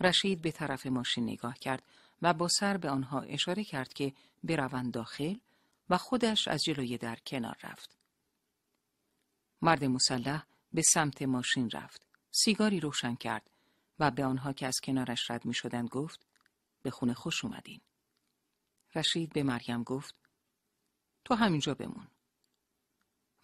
رشید 0.00 0.42
به 0.42 0.50
طرف 0.50 0.86
ماشین 0.86 1.24
نگاه 1.24 1.58
کرد 1.58 1.82
و 2.22 2.34
با 2.34 2.48
سر 2.48 2.76
به 2.76 2.90
آنها 2.90 3.20
اشاره 3.20 3.64
کرد 3.64 3.92
که 3.92 4.12
بروند 4.44 4.92
داخل 4.92 5.34
و 5.90 5.98
خودش 5.98 6.48
از 6.48 6.62
جلوی 6.64 6.98
در 6.98 7.16
کنار 7.16 7.56
رفت. 7.62 7.98
مرد 9.62 9.84
مسلح 9.84 10.46
به 10.72 10.82
سمت 10.82 11.22
ماشین 11.22 11.70
رفت. 11.70 12.06
سیگاری 12.30 12.80
روشن 12.80 13.14
کرد 13.14 13.50
و 13.98 14.10
به 14.10 14.24
آنها 14.24 14.52
که 14.52 14.66
از 14.66 14.80
کنارش 14.82 15.30
رد 15.30 15.44
می 15.44 15.54
شدن 15.54 15.86
گفت 15.86 16.26
به 16.82 16.90
خونه 16.90 17.14
خوش 17.14 17.44
اومدین. 17.44 17.80
رشید 18.94 19.32
به 19.32 19.42
مریم 19.42 19.82
گفت 19.82 20.14
تو 21.24 21.34
همینجا 21.34 21.74
بمون. 21.74 22.08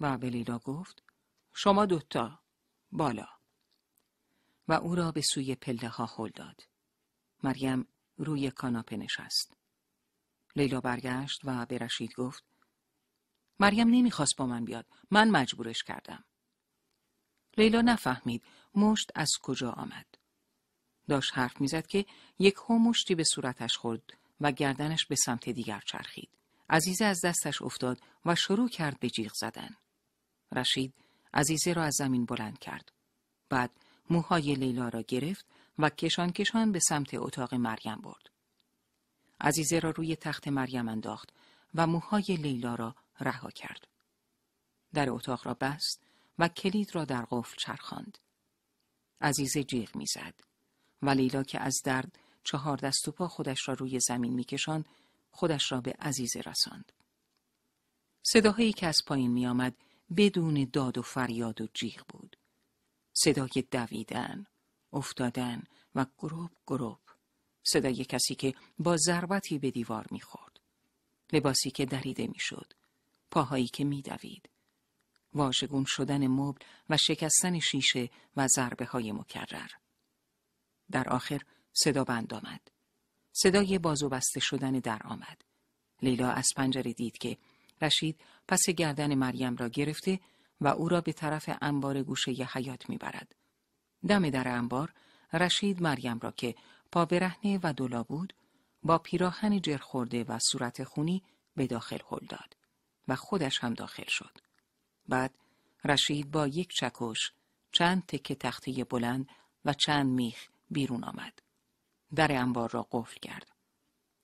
و 0.01 0.19
به 0.19 0.31
لیلا 0.31 0.59
گفت 0.59 1.03
شما 1.55 1.87
دوتا 1.87 2.41
بالا. 2.93 3.29
و 4.69 4.73
او 4.73 4.95
را 4.95 5.13
به 5.13 5.23
سوی 5.23 5.55
پله 5.55 5.89
ها 5.89 6.07
هل 6.07 6.29
داد. 6.29 6.69
مریم 7.43 7.89
روی 8.17 8.51
کاناپه 8.51 8.97
نشست. 8.97 9.62
لیلا 10.57 10.81
برگشت 10.81 11.41
و 11.45 11.67
به 11.67 11.79
رشید 11.79 12.15
گفت 12.15 12.45
مریم 13.61 13.89
نمی‌خواست 13.89 14.37
با 14.37 14.47
من 14.47 14.65
بیاد. 14.65 14.87
من 15.11 15.31
مجبورش 15.31 15.83
کردم. 15.83 16.25
لیلا 17.59 17.81
نفهمید 17.81 18.43
مشت 18.75 19.13
از 19.15 19.31
کجا 19.43 19.71
آمد. 19.71 20.07
داشت 21.09 21.39
حرف 21.39 21.61
می‌زد 21.61 21.87
که 21.87 22.07
یک 22.39 22.55
هو 22.69 22.79
مشتی 22.79 23.15
به 23.15 23.25
صورتش 23.25 23.77
خورد 23.77 24.03
و 24.41 24.53
گردنش 24.53 25.07
به 25.07 25.17
سمت 25.17 25.49
دیگر 25.49 25.83
چرخید. 25.87 26.31
عزیزه 26.71 27.05
از 27.05 27.21
دستش 27.25 27.63
افتاد 27.63 28.01
و 28.27 28.35
شروع 28.35 28.69
کرد 28.69 29.01
به 29.01 29.11
جیغ 29.11 29.33
زدن. 29.35 29.77
رشید 30.53 30.95
عزیزه 31.35 31.73
را 31.73 31.83
از 31.83 31.95
زمین 31.99 32.25
بلند 32.25 32.59
کرد. 32.59 32.93
بعد 33.49 33.71
موهای 34.11 34.55
لیلا 34.55 34.89
را 34.89 35.03
گرفت 35.03 35.47
و 35.79 35.91
کشان 35.91 36.33
کشان 36.33 36.73
به 36.73 36.81
سمت 36.81 37.15
اتاق 37.15 37.55
مریم 37.55 38.01
برد. 38.01 38.32
عزیزه 39.43 39.79
را 39.79 39.91
روی 39.91 40.17
تخت 40.17 40.49
مریم 40.49 40.89
انداخت 40.89 41.31
و 41.75 41.87
موهای 41.87 42.25
لیلا 42.29 42.75
را 42.75 42.95
رها 43.21 43.51
کرد. 43.51 43.89
در 44.95 45.11
اتاق 45.11 45.47
را 45.47 45.55
بست 45.55 46.03
و 46.39 46.49
کلید 46.49 46.95
را 46.95 47.05
در 47.05 47.27
قفل 47.31 47.57
چرخاند. 47.59 48.19
عزیزه 49.21 49.65
جیغ 49.65 49.97
می‌زد 49.97 50.35
و 51.03 51.11
لیلا 51.11 51.43
که 51.43 51.61
از 51.61 51.81
درد 51.85 52.19
چهار 52.45 52.77
دست 52.77 53.09
و 53.09 53.13
پا 53.13 53.29
خودش 53.29 53.69
را 53.69 53.75
روی 53.75 54.01
زمین 54.01 54.35
میکشاند 54.35 54.89
خودش 55.31 55.73
را 55.73 55.81
به 55.81 55.95
عزیزه 55.99 56.41
رساند. 56.41 56.93
صداهایی 58.23 58.73
که 58.73 58.87
از 58.87 58.97
پایین 59.07 59.31
می 59.31 59.47
آمد 59.47 59.75
بدون 60.17 60.71
داد 60.73 60.99
و 60.99 61.03
فریاد 61.03 61.61
و 61.61 61.69
جیغ 61.75 62.05
بود. 62.09 62.37
صدای 63.13 63.65
دویدن، 63.71 64.47
افتادن 64.93 65.63
و 65.95 66.07
گروب 66.19 66.51
گروب. 66.67 66.99
صدای 67.63 68.05
کسی 68.05 68.35
که 68.35 68.55
با 68.79 68.97
ضربتی 68.97 69.59
به 69.59 69.71
دیوار 69.71 70.07
می‌خورد. 70.11 70.61
لباسی 71.33 71.71
که 71.71 71.87
دریده 71.87 72.27
می‌شد. 72.27 72.73
پاهایی 73.31 73.69
که 73.69 73.85
میدوید. 73.85 74.49
واژگون 75.35 75.85
شدن 75.89 76.27
مبل 76.27 76.61
و 76.91 76.97
شکستن 76.97 77.59
شیشه 77.59 78.11
و 78.37 78.49
ضربه 78.49 78.85
های 78.85 79.13
مکرر. 79.13 79.71
در 80.91 81.09
آخر 81.09 81.41
صدا 81.73 82.05
بند 82.05 82.35
آمد. 82.35 82.71
صدای 83.33 83.79
بازو 83.79 84.09
بسته 84.09 84.41
شدن 84.41 84.73
در 84.73 85.03
آمد. 85.05 85.43
لیلا 86.03 86.31
از 86.31 86.47
پنجره 86.57 86.93
دید 86.93 87.19
که 87.19 87.39
رشید 87.83 88.21
پس 88.49 88.71
گردن 88.77 89.15
مریم 89.15 89.57
را 89.57 89.69
گرفته 89.69 90.21
و 90.61 90.69
او 90.69 90.89
را 90.89 91.01
به 91.01 91.13
طرف 91.13 91.51
انبار 91.61 92.03
گوشه 92.03 92.41
ی 92.41 92.43
حیات 92.43 92.89
می‌برد. 92.89 93.35
دم 94.09 94.31
در 94.31 94.49
انبار 94.49 94.93
رشید 95.33 95.83
مریم 95.83 96.19
را 96.19 96.31
که 96.31 96.55
پا 96.93 97.05
برهنه 97.05 97.61
و 97.63 97.73
دلا 97.73 98.03
بود 98.03 98.35
با 98.83 98.99
پیراهن 98.99 99.61
جرخورده 99.61 100.25
و 100.25 100.39
صورت 100.39 100.85
خونی 100.85 101.23
به 101.57 101.67
داخل 101.67 101.99
هل 102.11 102.27
داد 102.27 102.57
و 103.09 103.17
خودش 103.17 103.59
هم 103.65 103.75
داخل 103.75 104.09
شد. 104.09 104.39
بعد 105.09 105.35
رشید 105.85 106.31
با 106.31 106.47
یک 106.47 106.69
چکش 106.69 107.33
چند 107.73 108.07
تکه 108.07 108.35
تخته 108.35 108.85
بلند 108.85 109.29
و 109.65 109.73
چند 109.73 110.07
میخ 110.07 110.49
بیرون 110.71 111.05
آمد. 111.05 111.43
در 112.15 112.33
انبار 112.33 112.71
را 112.71 112.89
قفل 112.91 113.19
کرد. 113.23 113.53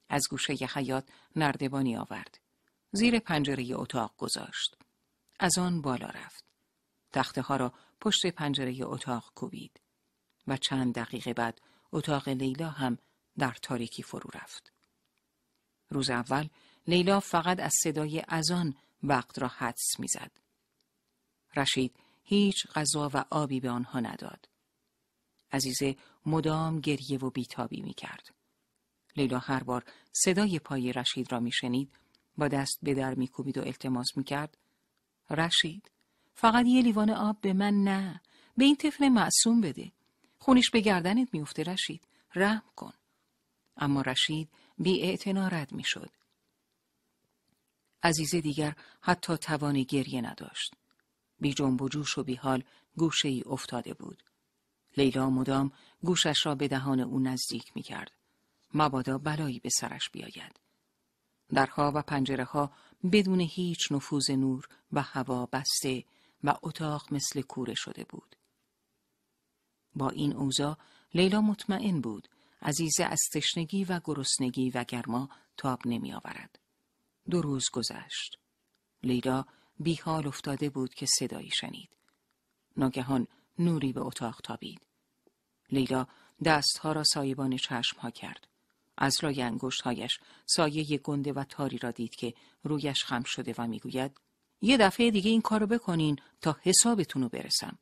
از 0.09 0.29
گوشه 0.31 0.63
ی 0.63 0.67
حیات 0.75 1.09
نردبانی 1.37 1.97
آورد. 1.97 2.39
زیر 2.93 3.19
پنجره 3.19 3.67
اتاق 3.73 4.15
گذاشت. 4.17 4.77
از 5.41 5.59
آن 5.59 5.83
بالا 5.83 6.09
رفت. 6.09 6.45
تخته 7.13 7.43
ها 7.43 7.57
را 7.57 7.73
پشت 8.01 8.27
پنجره 8.27 8.77
اتاق 8.83 9.33
کوبید 9.35 9.81
و 10.47 10.57
چند 10.57 10.95
دقیقه 10.95 11.35
بعد 11.35 11.61
اتاق 11.93 12.29
لیلا 12.29 12.71
هم 12.71 12.99
در 13.39 13.57
تاریکی 13.63 14.03
فرو 14.03 14.31
رفت. 14.35 14.73
روز 15.91 16.11
اول 16.11 16.49
لیلا 16.87 17.21
فقط 17.21 17.61
از 17.61 17.73
صدای 17.83 18.23
اذان 18.29 18.75
وقت 19.03 19.39
را 19.39 19.49
حدس 19.49 19.99
می‌زد. 19.99 20.31
رشید 21.57 21.97
هیچ 22.23 22.67
غذا 22.67 23.11
و 23.15 23.25
آبی 23.31 23.61
به 23.61 23.71
آنها 23.71 24.01
نداد. 24.01 24.49
عزیزه 25.53 25.97
مدام 26.27 26.81
گریه 26.81 27.19
و 27.19 27.31
بیتابی 27.31 27.81
می 27.83 27.95
کرد. 27.95 28.35
لیلا 29.17 29.39
هر 29.39 29.63
بار 29.63 29.85
صدای 30.13 30.59
پای 30.59 30.93
رشید 30.93 31.33
را 31.33 31.41
می 31.41 31.53
شنید 31.53 31.93
با 32.39 32.49
دست 32.49 32.79
به 32.83 32.95
در 32.95 33.15
می 33.15 33.29
کوبید 33.29 33.59
و 33.59 33.61
التماس 33.61 34.17
می 34.17 34.25
کرد. 34.25 34.57
رشید 35.31 35.91
فقط 36.35 36.67
یه 36.67 36.83
لیوان 36.83 37.11
آب 37.11 37.41
به 37.41 37.53
من 37.53 37.75
نه 37.75 38.21
به 38.57 38.65
این 38.65 38.77
طفل 38.77 39.09
معصوم 39.09 39.61
بده 39.61 39.93
خونش 40.39 40.71
به 40.71 40.81
گردنت 40.81 41.29
میفته 41.35 41.63
رشید 41.63 42.07
رحم 42.35 42.65
کن 42.77 42.93
اما 43.77 44.01
رشید 44.01 44.49
بی 44.79 45.19
رد 45.27 45.73
می 45.73 45.85
شد. 45.85 46.11
عزیزه 48.03 48.41
دیگر 48.41 48.75
حتی 49.01 49.37
توان 49.37 49.83
گریه 49.83 50.21
نداشت. 50.21 50.75
بی 51.41 51.55
جنب 51.55 51.83
و 51.83 51.89
جوش 51.89 52.19
و 52.19 52.23
بی 52.23 52.35
حال 52.35 52.65
گوشه 52.97 53.29
ای 53.29 53.43
افتاده 53.47 53.95
بود. 53.95 54.23
لیلا 54.97 55.31
مدام 55.31 55.73
گوشش 56.03 56.47
را 56.47 56.55
به 56.55 56.69
دهان 56.69 57.01
او 57.01 57.21
نزدیک 57.21 57.73
می 57.75 57.83
کرد. 57.83 58.13
مبادا 58.75 59.19
بلایی 59.19 59.61
به 59.61 59.71
سرش 59.71 60.11
بیاید. 60.11 60.61
درها 61.49 61.93
و 61.95 62.03
پنجره 62.03 62.45
ها 62.45 62.73
بدون 63.13 63.41
هیچ 63.41 63.93
نفوذ 63.93 64.31
نور 64.31 64.69
و 64.93 65.03
هوا 65.03 65.47
بسته 65.47 66.05
و 66.45 66.55
اتاق 66.63 67.13
مثل 67.13 67.43
کوره 67.43 67.75
شده 67.75 68.05
بود. 68.05 68.37
با 69.99 70.11
این 70.11 70.33
اوضاع 70.33 70.77
لیلا 71.15 71.41
مطمئن 71.41 72.01
بود 72.01 72.29
عزیزه 72.63 73.05
از 73.05 73.21
تشنگی 73.33 73.85
و 73.85 74.01
گرسنگی 74.05 74.71
و 74.71 74.85
گرما 74.85 75.29
تاب 75.57 75.81
نمی 75.85 76.13
آورد. 76.13 76.59
دو 77.31 77.43
روز 77.43 77.65
گذشت. 77.73 78.39
لیلا 79.03 79.45
بیحال 79.81 80.27
افتاده 80.27 80.71
بود 80.71 80.95
که 80.95 81.07
صدایی 81.07 81.51
شنید. 81.51 81.89
ناگهان 82.77 83.27
نوری 83.59 83.93
به 83.93 84.01
اتاق 84.01 84.41
تابید. 84.45 84.87
لیلا 85.71 86.07
دستها 86.45 86.93
را 86.93 87.05
سایبان 87.05 87.57
چشمها 87.57 88.11
کرد. 88.11 88.47
از 88.97 89.17
رای 89.21 89.43
انگشتهایش 89.43 90.21
سایه 90.47 90.99
گنده 90.99 91.33
و 91.33 91.45
تاری 91.45 91.79
را 91.79 91.91
دید 91.91 92.15
که 92.15 92.35
رویش 92.65 93.05
خم 93.05 93.23
شده 93.23 93.55
و 93.59 93.67
می‌گوید 93.67 94.21
یه 94.61 94.77
دفعه 94.77 95.11
دیگه 95.11 95.31
این 95.31 95.41
کارو 95.41 95.67
بکنین 95.67 96.17
تا 96.41 96.57
حسابتون 96.63 97.23
رو 97.23 97.29
برسم. 97.29 97.79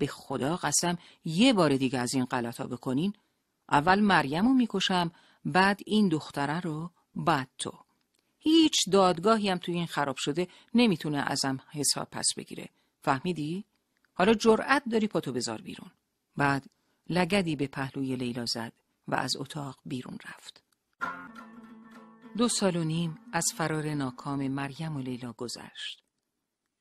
به 0.00 0.06
خدا 0.06 0.56
قسم 0.56 0.98
یه 1.24 1.52
بار 1.52 1.76
دیگه 1.76 1.98
از 1.98 2.14
این 2.14 2.24
غلطا 2.24 2.66
بکنین 2.66 3.12
اول 3.70 4.00
مریم 4.00 4.46
رو 4.46 4.54
می‌کشم 4.54 5.10
بعد 5.44 5.80
این 5.86 6.08
دختره 6.08 6.60
رو 6.60 6.90
بعد 7.14 7.48
تو. 7.58 7.72
هیچ 8.38 8.74
دادگاهی 8.92 9.48
هم 9.48 9.58
توی 9.58 9.74
این 9.74 9.86
خراب 9.86 10.16
شده 10.16 10.48
نمی‌تونه 10.74 11.18
ازم 11.18 11.60
حساب 11.70 12.08
پس 12.10 12.26
بگیره. 12.36 12.68
فهمیدی؟ 13.02 13.64
حالا 14.14 14.34
جرأت 14.34 14.82
داری 14.90 15.06
پاتو 15.06 15.32
بذار 15.32 15.60
بیرون. 15.60 15.90
بعد 16.36 16.70
لگدی 17.08 17.56
به 17.56 17.66
پهلوی 17.66 18.16
لیلا 18.16 18.46
زد 18.46 18.72
و 19.08 19.14
از 19.14 19.36
اتاق 19.36 19.78
بیرون 19.84 20.18
رفت. 20.24 20.62
دو 22.36 22.48
سال 22.48 22.76
و 22.76 22.84
نیم 22.84 23.18
از 23.32 23.44
فرار 23.56 23.94
ناکام 23.94 24.48
مریم 24.48 24.96
و 24.96 25.00
لیلا 25.00 25.32
گذشت. 25.32 26.02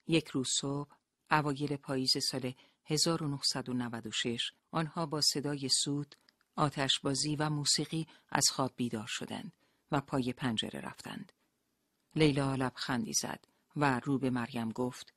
یک 0.07 0.27
روز 0.27 0.47
صبح، 0.61 0.89
اوایل 1.31 1.75
پاییز 1.75 2.11
سال 2.31 2.53
1996 2.89 4.51
آنها 4.71 5.05
با 5.05 5.21
صدای 5.21 5.69
سود، 5.69 6.15
آتشبازی 6.55 7.35
و 7.35 7.49
موسیقی 7.49 8.07
از 8.29 8.45
خواب 8.51 8.71
بیدار 8.75 9.07
شدند 9.07 9.51
و 9.91 10.01
پای 10.01 10.33
پنجره 10.33 10.79
رفتند. 10.79 11.31
لیلا 12.15 12.55
لبخندی 12.55 13.13
زد 13.13 13.45
و 13.75 13.99
رو 13.99 14.17
به 14.17 14.29
مریم 14.29 14.69
گفت 14.69 15.13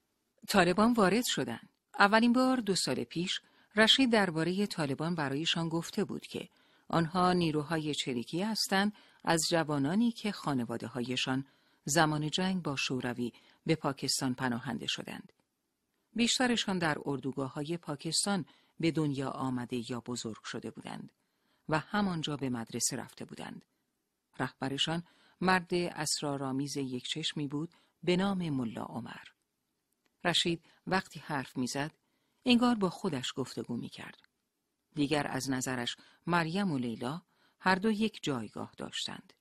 طالبان 0.49 0.93
وارد 0.93 1.25
شدند. 1.27 1.69
اولین 1.99 2.33
بار 2.33 2.57
دو 2.57 2.75
سال 2.75 3.05
پیش 3.05 3.41
رشید 3.77 4.13
درباره 4.13 4.67
طالبان 4.67 5.15
برایشان 5.15 5.69
گفته 5.69 6.05
بود 6.05 6.27
که 6.27 6.49
آنها 6.89 7.33
نیروهای 7.33 7.95
چریکی 7.95 8.43
هستند 8.43 8.93
از 9.25 9.41
جوانانی 9.51 10.13
که 10.13 10.33
خانواده 10.33 10.87
هایشان 10.87 11.47
زمان 11.85 12.31
جنگ 12.31 12.63
با 12.63 12.77
شوروی 12.77 13.33
به 13.67 13.75
پاکستان 13.75 14.35
پناهنده 14.35 14.87
شدند. 14.87 15.33
بیشترشان 16.15 16.79
در 16.79 16.99
اردوگاه 17.05 17.53
های 17.53 17.77
پاکستان 17.77 18.45
به 18.81 18.91
دنیا 18.91 19.31
آمده 19.31 19.91
یا 19.91 20.01
بزرگ 20.01 20.43
شده 20.45 20.71
بودند 20.71 21.13
و 21.69 21.79
همانجا 21.79 22.37
به 22.37 22.51
مدرسه 22.51 22.97
رفته 22.97 23.25
بودند. 23.25 23.65
رهبرشان 24.39 25.03
مرد 25.41 25.75
اسرارآمیز 25.75 26.77
یک 26.77 27.09
چشمی 27.09 27.49
بود 27.49 27.75
به 28.03 28.17
نام 28.17 28.51
ملا 28.51 28.83
عمر. 28.83 29.25
رشید 30.25 30.65
وقتی 30.87 31.21
حرف 31.21 31.57
می‌زد 31.57 31.91
انگار 32.47 32.75
با 32.75 32.91
خودش 32.91 33.33
گفتگو 33.37 33.77
می 33.77 33.89
کرد. 33.89 34.19
دیگر 34.95 35.27
از 35.27 35.51
نظرش 35.51 35.97
مریم 36.27 36.73
و 36.73 36.79
لیلا 36.79 37.23
هر 37.61 37.75
دو 37.75 37.91
یک 37.91 38.19
جایگاه 38.23 38.73
داشتند. 38.77 39.33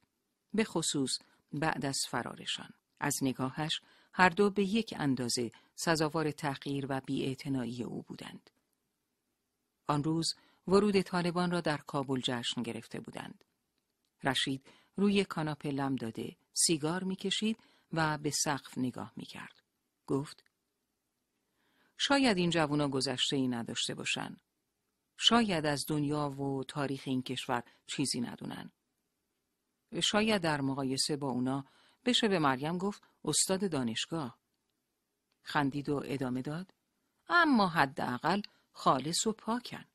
به 0.54 0.64
خصوص 0.64 1.20
بعد 1.54 1.86
از 1.86 2.00
فرارشان. 2.10 2.70
از 3.00 3.18
نگاهش 3.22 3.82
هر 4.14 4.30
دو 4.30 4.50
به 4.50 4.64
یک 4.64 4.94
اندازه 4.98 5.52
سزاوار 5.76 6.32
تحقیر 6.32 6.86
و 6.90 7.02
بیاعتنایی 7.02 7.84
او 7.84 8.02
بودند. 8.02 8.50
آن 9.88 10.04
روز 10.04 10.36
ورود 10.68 11.02
طالبان 11.02 11.52
را 11.52 11.62
در 11.62 11.78
کابل 11.78 12.22
جشن 12.24 12.64
گرفته 12.64 13.00
بودند. 13.00 13.44
رشید 14.24 14.68
روی 14.96 15.26
کاناپه 15.26 15.70
لم 15.70 15.96
داده 15.96 16.38
سیگار 16.54 17.04
می‌کشید 17.04 17.58
و 17.94 18.18
به 18.18 18.32
سقف 18.32 18.78
نگاه 18.78 19.14
می‌کرد. 19.16 19.62
گفت 20.08 20.44
شاید 21.98 22.38
این 22.38 22.50
جوونا 22.50 22.88
گذشته 22.88 23.36
ای 23.36 23.48
نداشته 23.48 23.96
باشن. 23.96 24.38
شاید 25.18 25.66
از 25.66 25.86
دنیا 25.88 26.30
و 26.30 26.64
تاریخ 26.64 27.04
این 27.06 27.22
کشور 27.22 27.64
چیزی 27.88 28.22
ندونن. 28.22 28.72
شاید 30.04 30.42
در 30.42 30.62
مقایسه 30.62 31.18
با 31.18 31.30
اونا 31.30 31.66
بشه 32.06 32.28
به 32.28 32.40
مریم 32.40 32.78
گفت 32.78 33.04
استاد 33.26 33.72
دانشگاه. 33.72 34.40
خندید 35.44 35.90
و 35.90 36.02
ادامه 36.06 36.42
داد. 36.42 36.74
اما 37.30 37.68
حداقل 37.68 38.42
خالص 38.72 39.28
و 39.28 39.32
پاکن. 39.32 39.86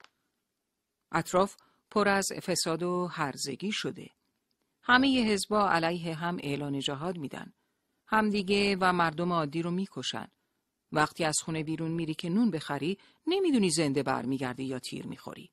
اطراف 1.13 1.57
پر 1.91 2.09
از 2.09 2.29
فساد 2.33 2.83
و 2.83 3.07
هرزگی 3.07 3.73
شده. 3.73 4.11
همه 4.83 5.33
حزبا 5.33 5.71
علیه 5.71 6.15
هم 6.15 6.37
اعلان 6.41 6.81
جهاد 6.81 7.19
میدن. 7.19 7.53
همدیگه 8.07 8.77
و 8.81 8.93
مردم 8.93 9.33
عادی 9.33 9.63
رو 9.63 9.71
می‌کشن. 9.71 10.29
وقتی 10.93 11.25
از 11.25 11.37
خونه 11.45 11.63
بیرون 11.63 11.91
میری 11.91 12.15
که 12.15 12.29
نون 12.29 12.51
بخری 12.51 12.99
نمی‌دونی 13.27 13.71
زنده 13.71 14.03
برمیگردی 14.03 14.65
یا 14.65 14.79
تیر 14.79 15.07
می‌خوری. 15.07 15.53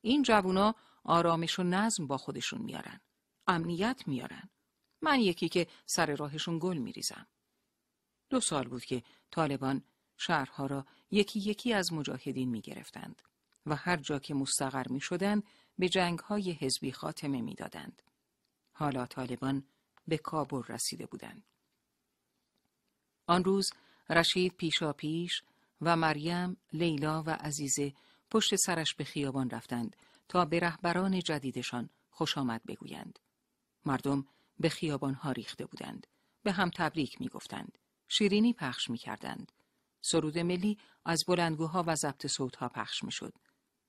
این 0.00 0.22
جوونا 0.22 0.74
آرامش 1.04 1.58
و 1.58 1.62
نظم 1.62 2.06
با 2.06 2.16
خودشون 2.16 2.62
میارن. 2.62 3.00
امنیت 3.46 4.02
میارن. 4.06 4.50
من 5.02 5.20
یکی 5.20 5.48
که 5.48 5.66
سر 5.86 6.16
راهشون 6.16 6.58
گل 6.58 6.76
میریزم. 6.76 7.26
دو 8.30 8.40
سال 8.40 8.68
بود 8.68 8.84
که 8.84 9.02
طالبان 9.30 9.84
شهرها 10.16 10.66
را 10.66 10.86
یکی 11.10 11.40
یکی 11.40 11.72
از 11.72 11.92
مجاهدین 11.92 12.48
می 12.48 12.60
گرفتند 12.60 13.22
و 13.66 13.76
هر 13.76 13.96
جا 13.96 14.18
که 14.18 14.34
مستقر 14.34 14.88
می 14.88 15.00
شدند 15.00 15.44
به 15.78 15.88
جنگ 15.88 16.18
های 16.18 16.52
حزبی 16.52 16.92
خاتمه 16.92 17.40
می 17.40 17.54
دادند. 17.54 18.02
حالا 18.72 19.06
طالبان 19.06 19.64
به 20.08 20.18
کابل 20.18 20.62
رسیده 20.68 21.06
بودند. 21.06 21.44
آن 23.26 23.44
روز 23.44 23.70
رشید 24.10 24.56
پیشا 24.56 24.92
پیش 24.92 25.42
و 25.80 25.96
مریم، 25.96 26.56
لیلا 26.72 27.22
و 27.22 27.30
عزیزه 27.30 27.92
پشت 28.30 28.56
سرش 28.56 28.94
به 28.94 29.04
خیابان 29.04 29.50
رفتند 29.50 29.96
تا 30.28 30.44
به 30.44 30.60
رهبران 30.60 31.18
جدیدشان 31.18 31.90
خوش 32.10 32.38
آمد 32.38 32.62
بگویند. 32.64 33.18
مردم 33.84 34.26
به 34.60 34.68
خیابان 34.68 35.14
ها 35.14 35.32
ریخته 35.32 35.66
بودند. 35.66 36.06
به 36.42 36.52
هم 36.52 36.70
تبریک 36.70 37.20
می 37.20 37.28
گفتند. 37.28 37.78
شیرینی 38.08 38.52
پخش 38.52 38.90
می 38.90 38.98
کردند. 38.98 39.52
سرود 40.00 40.38
ملی 40.38 40.78
از 41.04 41.24
بلندگوها 41.28 41.84
و 41.86 41.96
ضبط 41.96 42.26
صوتها 42.26 42.68
پخش 42.68 43.04
می 43.04 43.12
شد 43.12 43.34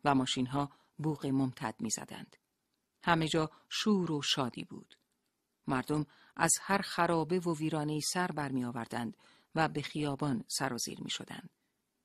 و 0.04 0.16
ماشین 0.16 0.48
ها 0.48 0.70
بوق 0.98 1.26
ممتد 1.26 1.76
می 1.80 1.90
زدند. 1.90 2.36
همه 3.04 3.28
جا 3.28 3.50
شور 3.70 4.12
و 4.12 4.22
شادی 4.22 4.64
بود. 4.64 4.96
مردم 5.68 6.06
از 6.36 6.54
هر 6.62 6.82
خرابه 6.82 7.40
و 7.40 7.56
ویرانه 7.56 8.00
سر 8.00 8.28
برمی 8.28 8.66
آوردند 8.66 9.18
و 9.56 9.68
به 9.68 9.82
خیابان 9.82 10.44
سرازیر 10.48 11.02
می 11.02 11.10
شدند. 11.10 11.50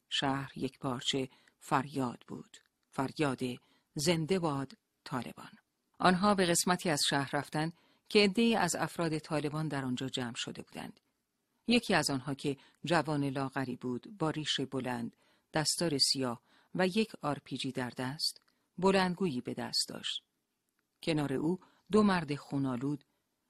شهر 0.08 0.58
یک 0.58 0.78
پارچه 0.78 1.28
فریاد 1.60 2.24
بود. 2.28 2.56
فریاد 2.90 3.40
زنده 3.94 4.38
باد 4.38 4.72
طالبان. 5.04 5.52
آنها 5.98 6.34
به 6.34 6.46
قسمتی 6.46 6.90
از 6.90 7.00
شهر 7.08 7.30
رفتند 7.32 7.72
که 8.08 8.18
عدهای 8.24 8.56
از 8.56 8.76
افراد 8.76 9.18
طالبان 9.18 9.68
در 9.68 9.84
آنجا 9.84 10.08
جمع 10.08 10.34
شده 10.36 10.62
بودند. 10.62 11.00
یکی 11.66 11.94
از 11.94 12.10
آنها 12.10 12.34
که 12.34 12.56
جوان 12.84 13.24
لاغری 13.24 13.76
بود 13.76 14.18
با 14.18 14.30
ریش 14.30 14.60
بلند، 14.60 15.16
دستار 15.54 15.98
سیاه 15.98 16.42
و 16.74 16.86
یک 16.86 17.12
آرپیجی 17.22 17.72
در 17.72 17.90
دست، 17.90 18.40
بلندگویی 18.78 19.40
به 19.40 19.54
دست 19.54 19.88
داشت. 19.88 20.22
کنار 21.02 21.32
او 21.32 21.58
دو 21.92 22.02
مرد 22.02 22.34
خونالود 22.34 23.04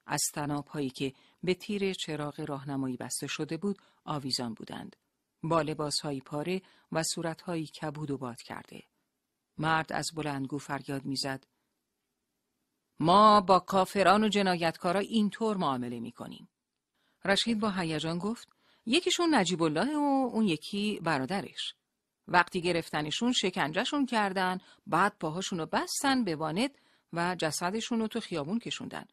از 0.06 0.22
هایی 0.68 0.90
که 0.90 1.12
به 1.42 1.54
تیر 1.54 1.92
چراغ 1.92 2.40
راهنمایی 2.40 2.96
بسته 2.96 3.26
شده 3.26 3.56
بود 3.56 3.78
آویزان 4.04 4.54
بودند. 4.54 4.96
با 5.42 5.62
لباسهایی 5.62 6.20
پاره 6.20 6.62
و 6.92 7.02
صورتهایی 7.02 7.66
کبود 7.66 8.10
و 8.10 8.18
باد 8.18 8.42
کرده. 8.42 8.82
مرد 9.58 9.92
از 9.92 10.10
بلندگو 10.14 10.58
فریاد 10.58 11.04
می‌زد. 11.04 11.46
ما 13.00 13.40
با 13.40 13.58
کافران 13.58 14.24
و 14.24 14.28
جنایتکارا 14.28 15.00
اینطور 15.00 15.56
معامله 15.56 16.00
می‌کنیم. 16.00 16.48
رشید 17.24 17.60
با 17.60 17.70
هیجان 17.70 18.18
گفت 18.18 18.48
یکیشون 18.86 19.34
نجیب 19.34 19.62
الله 19.62 19.96
و 19.96 20.30
اون 20.32 20.44
یکی 20.44 21.00
برادرش. 21.02 21.74
وقتی 22.28 22.60
گرفتنشون 22.60 23.32
شکنجهشون 23.32 24.06
کردن 24.06 24.58
بعد 24.86 25.16
پاهاشون 25.20 25.58
رو 25.58 25.66
بستن 25.66 26.24
به 26.24 26.36
وانت 26.36 26.70
و 27.12 27.36
جسدشون 27.38 28.00
رو 28.00 28.08
تو 28.08 28.20
خیابون 28.20 28.58
کشوندن. 28.58 29.04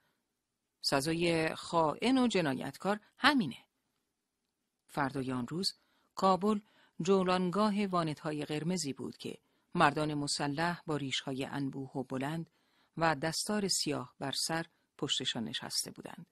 سزای 0.82 1.56
خائن 1.56 2.18
و 2.18 2.28
جنایتکار 2.28 3.00
همینه. 3.18 3.58
فردای 4.88 5.32
آن 5.32 5.48
روز 5.48 5.74
کابل 6.16 6.60
جولانگاه 7.02 7.86
وانتهای 7.86 8.46
قرمزی 8.46 8.94
بود 8.94 9.18
که 9.18 9.38
مردان 9.76 10.14
مسلح 10.14 10.82
با 10.86 10.98
ریشهای 10.98 11.46
انبوه 11.46 11.92
و 11.92 12.04
بلند 12.04 12.50
و 12.98 13.16
دستار 13.16 13.68
سیاه 13.68 14.14
بر 14.20 14.32
سر 14.32 14.66
پشتشان 14.98 15.44
نشسته 15.44 15.92
بودند. 15.92 16.26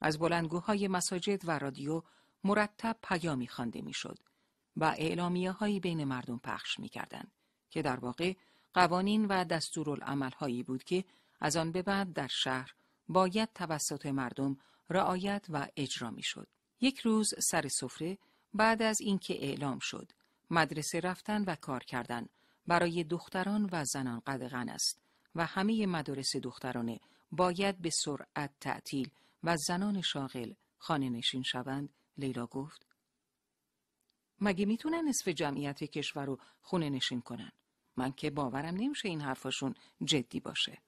از 0.00 0.18
بلندگوهای 0.18 0.88
مساجد 0.88 1.48
و 1.48 1.58
رادیو 1.58 2.02
مرتب 2.44 2.96
پیامی 3.02 3.48
خوانده 3.48 3.82
می‌شد 3.82 4.18
و 4.76 4.84
اعلامیه 4.84 5.50
هایی 5.50 5.80
بین 5.80 6.04
مردم 6.04 6.38
پخش 6.38 6.78
می 6.78 6.88
کردن 6.88 7.24
که 7.70 7.82
در 7.82 7.96
واقع 7.96 8.34
قوانین 8.74 9.26
و 9.26 9.44
دستورالعمل 9.44 10.30
هایی 10.30 10.62
بود 10.62 10.84
که 10.84 11.04
از 11.40 11.56
آن 11.56 11.72
به 11.72 11.82
بعد 11.82 12.12
در 12.12 12.28
شهر 12.28 12.74
باید 13.08 13.52
توسط 13.54 14.06
مردم 14.06 14.56
رعایت 14.90 15.46
و 15.48 15.68
اجرا 15.76 16.10
می 16.10 16.22
شد. 16.22 16.48
یک 16.80 16.98
روز 16.98 17.34
سر 17.38 17.68
سفره 17.68 18.18
بعد 18.54 18.82
از 18.82 19.00
اینکه 19.00 19.44
اعلام 19.44 19.78
شد 19.78 20.12
مدرسه 20.50 21.00
رفتن 21.00 21.44
و 21.44 21.54
کار 21.54 21.84
کردن 21.84 22.26
برای 22.66 23.04
دختران 23.04 23.68
و 23.72 23.84
زنان 23.84 24.22
قدغن 24.26 24.68
است 24.68 25.05
و 25.36 25.46
همه 25.46 25.86
مدارس 25.86 26.36
دخترانه 26.36 27.00
باید 27.30 27.78
به 27.78 27.90
سرعت 27.90 28.54
تعطیل 28.60 29.10
و 29.42 29.56
زنان 29.56 30.00
شاغل 30.00 30.52
خانه 30.78 31.10
نشین 31.10 31.42
شوند 31.42 31.94
لیلا 32.18 32.46
گفت 32.46 32.86
مگه 34.40 34.66
می‌تونن 34.66 35.08
نصف 35.08 35.28
جمعیت 35.28 35.84
کشور 35.84 36.24
رو 36.24 36.38
خونه 36.60 36.90
نشین 36.90 37.20
کنن 37.20 37.52
من 37.96 38.12
که 38.12 38.30
باورم 38.30 38.74
نمیشه 38.74 39.08
این 39.08 39.20
حرفاشون 39.20 39.74
جدی 40.04 40.40
باشه 40.40 40.82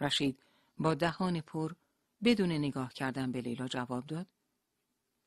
رشید 0.00 0.42
با 0.78 0.94
دهان 0.94 1.40
پر 1.40 1.74
بدون 2.24 2.52
نگاه 2.52 2.92
کردن 2.92 3.32
به 3.32 3.40
لیلا 3.40 3.68
جواب 3.68 4.06
داد 4.06 4.26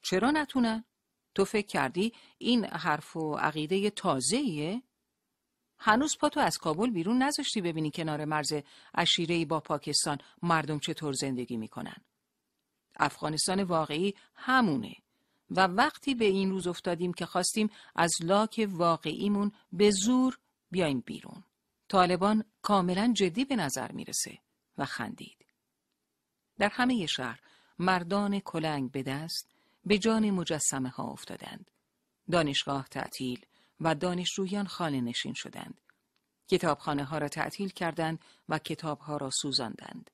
چرا 0.01 0.31
نتونن؟ 0.31 0.85
تو 1.35 1.45
فکر 1.45 1.67
کردی 1.67 2.13
این 2.37 2.65
حرف 2.65 3.15
و 3.15 3.35
عقیده 3.35 3.89
تازهیه؟ 3.89 4.83
هنوز 5.79 6.17
پا 6.17 6.29
تو 6.29 6.39
از 6.39 6.57
کابل 6.57 6.89
بیرون 6.89 7.23
نذاشتی 7.23 7.61
ببینی 7.61 7.91
کنار 7.91 8.25
مرز 8.25 8.53
اشیرهی 8.93 9.45
با 9.45 9.59
پاکستان 9.59 10.17
مردم 10.43 10.79
چطور 10.79 11.13
زندگی 11.13 11.57
می‌کنن. 11.57 11.95
افغانستان 12.99 13.63
واقعی 13.63 14.13
همونه 14.35 14.95
و 15.51 15.67
وقتی 15.67 16.15
به 16.15 16.25
این 16.25 16.49
روز 16.49 16.67
افتادیم 16.67 17.13
که 17.13 17.25
خواستیم 17.25 17.69
از 17.95 18.11
لاک 18.21 18.67
واقعیمون 18.71 19.51
به 19.71 19.91
زور 19.91 20.39
بیایم 20.71 20.99
بیرون. 21.05 21.43
طالبان 21.87 22.43
کاملا 22.61 23.13
جدی 23.15 23.45
به 23.45 23.55
نظر 23.55 23.91
می‌رسه 23.91 24.37
و 24.77 24.85
خندید. 24.85 25.45
در 26.59 26.69
همه 26.69 27.05
شهر 27.05 27.39
مردان 27.79 28.39
کلنگ 28.39 28.91
به 28.91 29.03
دست 29.03 29.49
به 29.85 29.97
جان 29.97 30.31
مجسمه 30.31 30.89
ها 30.89 31.03
افتادند. 31.03 31.71
دانشگاه 32.31 32.87
تعطیل 32.87 33.45
و 33.81 33.95
دانشجویان 33.95 34.67
خانه 34.67 35.01
نشین 35.01 35.33
شدند. 35.33 35.81
کتابخانه 36.47 37.03
ها 37.03 37.17
را 37.17 37.27
تعطیل 37.27 37.69
کردند 37.69 38.19
و 38.49 38.59
کتاب 38.59 38.99
ها 38.99 39.17
را 39.17 39.29
سوزاندند. 39.29 40.11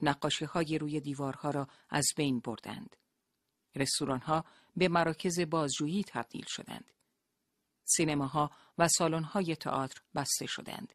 نقاشی 0.00 0.44
های 0.44 0.78
روی 0.78 1.00
دیوارها 1.00 1.50
را 1.50 1.68
از 1.90 2.06
بین 2.16 2.40
بردند. 2.40 2.96
رستوران 3.74 4.20
ها 4.20 4.44
به 4.76 4.88
مراکز 4.88 5.40
بازجویی 5.40 6.04
تبدیل 6.04 6.44
شدند. 6.48 6.92
سینماها 7.84 8.50
و 8.78 8.88
سالن 8.88 9.24
های 9.24 9.56
تئاتر 9.56 10.02
بسته 10.14 10.46
شدند. 10.46 10.94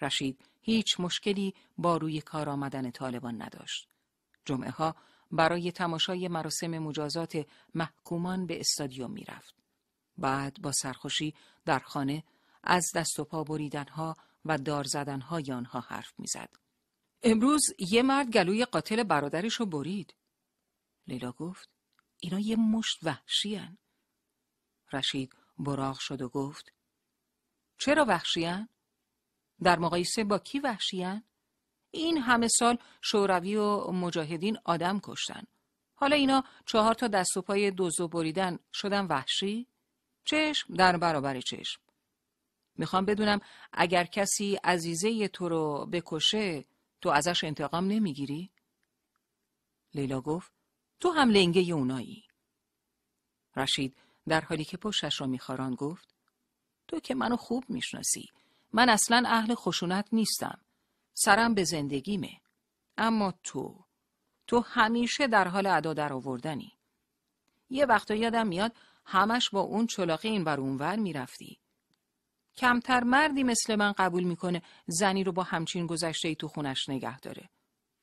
رشید 0.00 0.44
هیچ 0.60 1.00
مشکلی 1.00 1.54
با 1.78 1.96
روی 1.96 2.20
کار 2.20 2.48
آمدن 2.48 2.90
طالبان 2.90 3.42
نداشت. 3.42 3.88
جمعه 4.44 4.70
ها 4.70 4.96
برای 5.30 5.72
تماشای 5.72 6.28
مراسم 6.28 6.78
مجازات 6.78 7.46
محکومان 7.74 8.46
به 8.46 8.60
استادیوم 8.60 9.10
می‌رفت. 9.10 9.61
بعد 10.22 10.62
با 10.62 10.72
سرخوشی 10.72 11.34
در 11.64 11.78
خانه 11.78 12.24
از 12.62 12.92
دست 12.94 13.18
و 13.18 13.24
پا 13.24 13.44
بریدنها 13.44 14.16
و 14.44 14.58
دار 14.58 14.84
زدنهای 14.84 15.52
آنها 15.52 15.80
حرف 15.80 16.12
می‌زد. 16.18 16.48
امروز 17.22 17.62
یه 17.78 18.02
مرد 18.02 18.30
گلوی 18.30 18.64
قاتل 18.64 19.02
برادرش 19.02 19.54
رو 19.54 19.66
برید. 19.66 20.14
لیلا 21.06 21.32
گفت 21.32 21.68
اینا 22.20 22.40
یه 22.40 22.56
مشت 22.56 22.98
وحشیان. 23.02 23.78
رشید 24.92 25.36
براغ 25.58 25.98
شد 25.98 26.22
و 26.22 26.28
گفت 26.28 26.72
چرا 27.78 28.04
وحشیان؟ 28.04 28.68
در 29.62 29.78
مقایسه 29.78 30.24
با 30.24 30.38
کی 30.38 30.58
وحشیان؟ 30.58 31.22
این 31.90 32.18
همه 32.18 32.48
سال 32.48 32.78
شوروی 33.00 33.56
و 33.56 33.90
مجاهدین 33.90 34.58
آدم 34.64 35.00
کشتن. 35.02 35.42
حالا 35.94 36.16
اینا 36.16 36.44
چهار 36.66 36.94
تا 36.94 37.08
دست 37.08 37.36
و 37.36 37.42
پای 37.42 37.70
دوز 37.70 38.00
بریدن 38.00 38.58
شدن 38.74 39.06
وحشی؟ 39.06 39.71
چشم 40.24 40.74
در 40.74 40.96
برابر 40.96 41.40
چشم. 41.40 41.80
می‌خوام 42.76 43.04
بدونم 43.04 43.40
اگر 43.72 44.04
کسی 44.04 44.54
عزیزه 44.54 45.28
تو 45.28 45.48
رو 45.48 45.86
بکشه 45.92 46.64
تو 47.00 47.08
ازش 47.08 47.44
انتقام 47.44 47.86
نمی‌گیری؟ 47.86 48.50
لیلا 49.94 50.20
گفت 50.20 50.52
تو 51.00 51.10
هم 51.10 51.30
لنگه 51.30 51.74
اونایی. 51.74 52.24
رشید 53.56 53.96
در 54.28 54.40
حالی 54.40 54.64
که 54.64 54.76
پشتش 54.76 55.20
را 55.20 55.26
میخاران 55.26 55.74
گفت 55.74 56.14
تو 56.88 57.00
که 57.00 57.14
منو 57.14 57.36
خوب 57.36 57.64
می‌شناسی. 57.68 58.30
من 58.72 58.88
اصلا 58.88 59.22
اهل 59.26 59.54
خشونت 59.54 60.08
نیستم. 60.12 60.60
سرم 61.14 61.54
به 61.54 61.64
زندگیمه. 61.64 62.40
اما 62.98 63.34
تو 63.42 63.84
تو 64.46 64.60
همیشه 64.60 65.26
در 65.26 65.48
حال 65.48 65.66
ادا 65.66 65.94
در 65.94 66.12
آوردنی. 66.12 66.72
یه 67.70 67.86
وقتا 67.86 68.14
یادم 68.14 68.46
میاد 68.46 68.72
همش 69.04 69.50
با 69.50 69.60
اون 69.60 69.86
چلاقه 69.86 70.28
این 70.28 70.44
بر 70.44 70.60
اونور 70.60 70.96
می‌رفتی. 70.96 71.58
کمتر 72.56 73.04
مردی 73.04 73.42
مثل 73.42 73.76
من 73.76 73.92
قبول 73.92 74.24
می‌کنه 74.24 74.62
زنی 74.86 75.24
رو 75.24 75.32
با 75.32 75.42
همچین 75.42 75.86
گذشته 75.86 76.28
ای 76.28 76.34
تو 76.34 76.48
خونش 76.48 76.88
نگه 76.88 77.20
داره. 77.20 77.50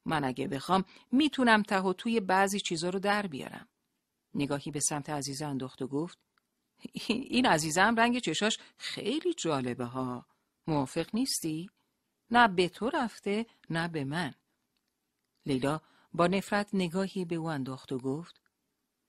من 0.06 0.24
اگه 0.24 0.48
بخوام 0.48 0.86
می‌تونم 1.11 1.64
ته 1.64 1.80
و 1.80 1.94
توی 1.94 2.19
بعضی 2.19 2.60
چیزا 2.60 2.90
رو 2.90 3.00
در 3.00 3.28
بیارم. 3.28 3.68
نگاهی 4.34 4.72
به 4.72 4.80
سمت 4.80 5.10
عزیزه 5.10 5.45
انداخت 5.45 5.82
و 5.82 5.88
گفت 5.88 6.18
این 7.08 7.45
عزیزم 7.45 7.95
رنگ 7.98 8.19
چشاش 8.19 8.58
خیلی 8.78 9.34
جالبه 9.34 9.86
ها 9.86 10.26
موافق 10.68 11.08
نیستی؟ 11.14 11.69
نه 12.32 12.48
به 12.48 12.69
تو 12.69 12.90
رفته 12.90 13.45
نه 13.69 13.88
به 13.88 14.03
من 14.03 14.34
لیلا 15.45 15.82
با 16.14 16.28
نفرت 16.28 16.69
نگاهی 16.74 17.26
به 17.26 17.36
او 17.36 17.45
انداخت 17.45 17.92
و 17.92 17.98
گفت 17.98 18.42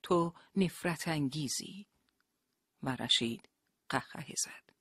تو 0.02 0.32
نفرت 0.56 1.08
انگیزی. 1.08 1.86
و 2.82 2.96
رشید 2.96 3.48
قهقه 3.88 4.34
زد. 4.38 4.72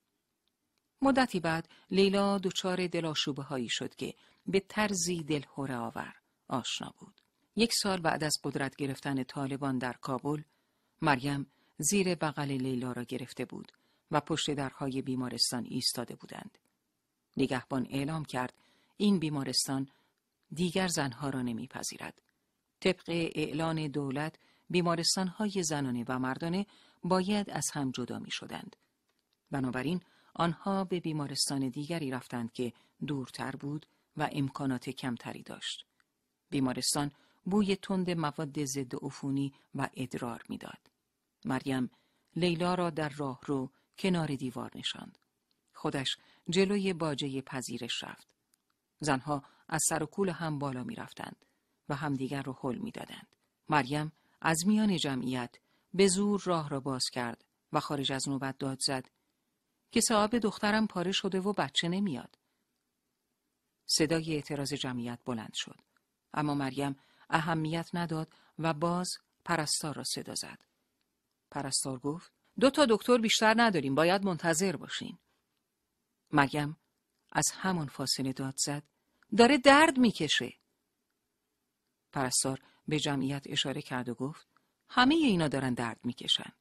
مدتی 1.02 1.40
بعد 1.40 1.68
لیلا 1.90 2.38
دچار 2.38 2.86
دلاشوبه 2.86 3.42
هایی 3.42 3.68
شد 3.68 3.94
که 3.94 4.14
به 4.46 4.60
طرزی 4.60 5.22
دلهوره 5.22 5.76
آور 5.76 6.14
آشنا 6.48 6.94
بود. 6.98 7.20
یک 7.56 7.72
سال 7.82 8.00
بعد 8.00 8.24
از 8.24 8.38
قدرت 8.44 8.76
گرفتن 8.76 9.22
طالبان 9.22 9.78
در 9.78 9.92
کابل 9.92 10.42
مریم 11.02 11.46
زیر 11.78 12.14
بغل 12.14 12.50
لیلا 12.50 12.92
را 12.92 13.04
گرفته 13.04 13.44
بود 13.44 13.72
و 14.10 14.20
پشت 14.20 14.50
درهای 14.50 15.02
بیمارستان 15.02 15.66
ایستاده 15.68 16.14
بودند. 16.14 16.58
نگهبان 17.36 17.86
اعلام 17.90 18.24
کرد 18.24 18.54
این 18.96 19.18
بیمارستان 19.18 19.88
دیگر 20.52 20.88
زنها 20.88 21.30
را 21.30 21.42
نمیپذیرد. 21.42 22.22
طبق 22.80 23.04
اعلان 23.08 23.86
دولت 23.86 24.38
بیمارستانهای 24.70 25.62
زنانه 25.62 26.04
و 26.08 26.18
مردانه 26.18 26.66
باید 27.04 27.50
از 27.50 27.70
هم 27.72 27.90
جدا 27.90 28.18
می 28.18 28.30
شدند. 28.30 28.76
بنابراین 29.50 30.00
آنها 30.34 30.84
به 30.84 31.00
بیمارستان 31.00 31.68
دیگری 31.68 32.10
رفتند 32.10 32.52
که 32.52 32.72
دورتر 33.06 33.56
بود 33.56 33.86
و 34.16 34.28
امکانات 34.32 34.90
کمتری 34.90 35.42
داشت. 35.42 35.86
بیمارستان 36.50 37.10
بوی 37.44 37.76
تند 37.76 38.10
مواد 38.10 38.64
ضد 38.64 38.94
عفونی 39.02 39.52
و 39.74 39.88
ادرار 39.94 40.42
می‌داد. 40.48 40.90
مریم 41.44 41.90
لیلا 42.36 42.74
را 42.74 42.90
در 42.90 43.08
راه 43.08 43.40
رو 43.46 43.70
کنار 43.98 44.34
دیوار 44.34 44.70
نشاند. 44.74 45.18
خودش 45.74 46.16
جلوی 46.50 46.92
باجه 46.92 47.42
پذیرش 47.42 48.04
رفت. 48.04 48.34
زنها 49.00 49.42
از 49.68 49.80
سر 49.88 50.02
و 50.02 50.06
کول 50.06 50.28
هم 50.28 50.58
بالا 50.58 50.84
می 50.84 50.94
رفتند 50.94 51.46
و 51.88 51.94
همدیگر 51.94 52.42
رو 52.42 52.58
حل 52.62 52.78
می 52.78 52.90
دادند. 52.90 53.36
مریم 53.68 54.12
از 54.40 54.66
میان 54.66 54.96
جمعیت 54.96 55.54
به 55.94 56.08
زور 56.08 56.42
راه 56.44 56.68
را 56.68 56.80
باز 56.80 57.04
کرد 57.12 57.44
و 57.72 57.80
خارج 57.80 58.12
از 58.12 58.28
نوبت 58.28 58.58
داد 58.58 58.78
زد 58.80 59.10
که 59.90 60.00
صاحب 60.00 60.38
دخترم 60.38 60.86
پاره 60.86 61.12
شده 61.12 61.40
و 61.40 61.52
بچه 61.52 61.88
نمیاد. 61.88 62.38
صدای 63.86 64.34
اعتراض 64.34 64.72
جمعیت 64.72 65.18
بلند 65.24 65.52
شد. 65.54 65.80
اما 66.34 66.54
مریم 66.54 66.96
اهمیت 67.30 67.90
نداد 67.94 68.32
و 68.58 68.74
باز 68.74 69.10
پرستار 69.44 69.94
را 69.94 70.04
صدا 70.04 70.34
زد. 70.34 70.58
پرستار 71.50 71.98
گفت 71.98 72.32
دو 72.60 72.70
تا 72.70 72.86
دکتر 72.90 73.18
بیشتر 73.18 73.54
نداریم 73.56 73.94
باید 73.94 74.24
منتظر 74.24 74.76
باشین. 74.76 75.18
مریم 76.32 76.76
از 77.32 77.44
همان 77.54 77.86
فاصله 77.86 78.32
داد 78.32 78.54
زد 78.56 78.82
داره 79.36 79.58
درد 79.58 79.98
می‌کشه. 79.98 80.52
پرستار 82.12 82.60
به 82.88 83.00
جمعیت 83.00 83.42
اشاره 83.46 83.82
کرد 83.82 84.08
و 84.08 84.14
گفت 84.14 84.46
همه 84.88 85.14
اینا 85.14 85.48
دارن 85.48 85.74
درد 85.74 86.00
می‌کشن. 86.04 86.52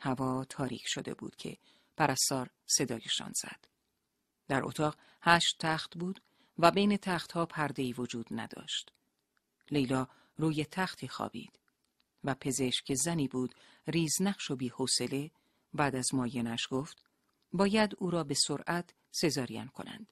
هوا 0.00 0.44
تاریک 0.44 0.82
شده 0.86 1.14
بود 1.14 1.36
که 1.36 1.56
پرستار 1.96 2.50
صدایشان 2.66 3.32
زد. 3.36 3.64
در 4.48 4.64
اتاق 4.64 4.96
هشت 5.22 5.56
تخت 5.58 5.98
بود 5.98 6.22
و 6.58 6.70
بین 6.70 6.96
تختها 6.96 7.46
پردهی 7.46 7.92
وجود 7.92 8.26
نداشت. 8.30 8.92
لیلا 9.70 10.08
روی 10.36 10.64
تختی 10.64 11.08
خوابید 11.08 11.58
و 12.24 12.34
پزشک 12.34 12.94
زنی 12.94 13.28
بود 13.28 13.54
ریزنقش 13.86 14.50
و 14.50 14.56
حوصله 14.72 15.30
بعد 15.74 15.96
از 15.96 16.14
ماینش 16.14 16.68
گفت 16.70 17.04
باید 17.52 17.94
او 17.98 18.10
را 18.10 18.24
به 18.24 18.34
سرعت 18.34 18.94
سزارین 19.10 19.66
کنند. 19.66 20.06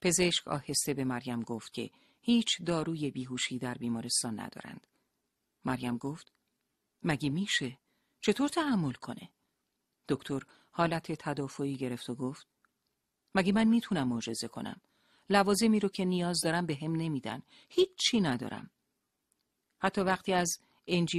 پزشک 0.00 0.48
آهسته 0.48 0.94
به 0.94 1.04
مریم 1.04 1.42
گفت 1.42 1.72
که 1.72 1.90
هیچ 2.26 2.62
داروی 2.62 3.10
بیهوشی 3.10 3.58
در 3.58 3.74
بیمارستان 3.74 4.40
ندارند. 4.40 4.86
مریم 5.64 5.98
گفت 5.98 6.32
مگه 7.02 7.30
میشه؟ 7.30 7.78
چطور 8.20 8.48
تحمل 8.48 8.92
کنه؟ 8.92 9.30
دکتر 10.08 10.42
حالت 10.70 11.12
تدافعی 11.12 11.76
گرفت 11.76 12.10
و 12.10 12.14
گفت 12.14 12.46
مگه 13.34 13.52
من 13.52 13.64
می‌تونم 13.64 14.08
معجزه 14.08 14.48
کنم؟ 14.48 14.80
لوازمی 15.30 15.80
رو 15.80 15.88
که 15.88 16.04
نیاز 16.04 16.40
دارم 16.44 16.66
به 16.66 16.78
هم 16.82 16.92
نمیدن. 16.96 17.42
هیچی 17.68 18.20
ندارم. 18.20 18.70
حتی 19.78 20.00
وقتی 20.00 20.32
از 20.32 20.58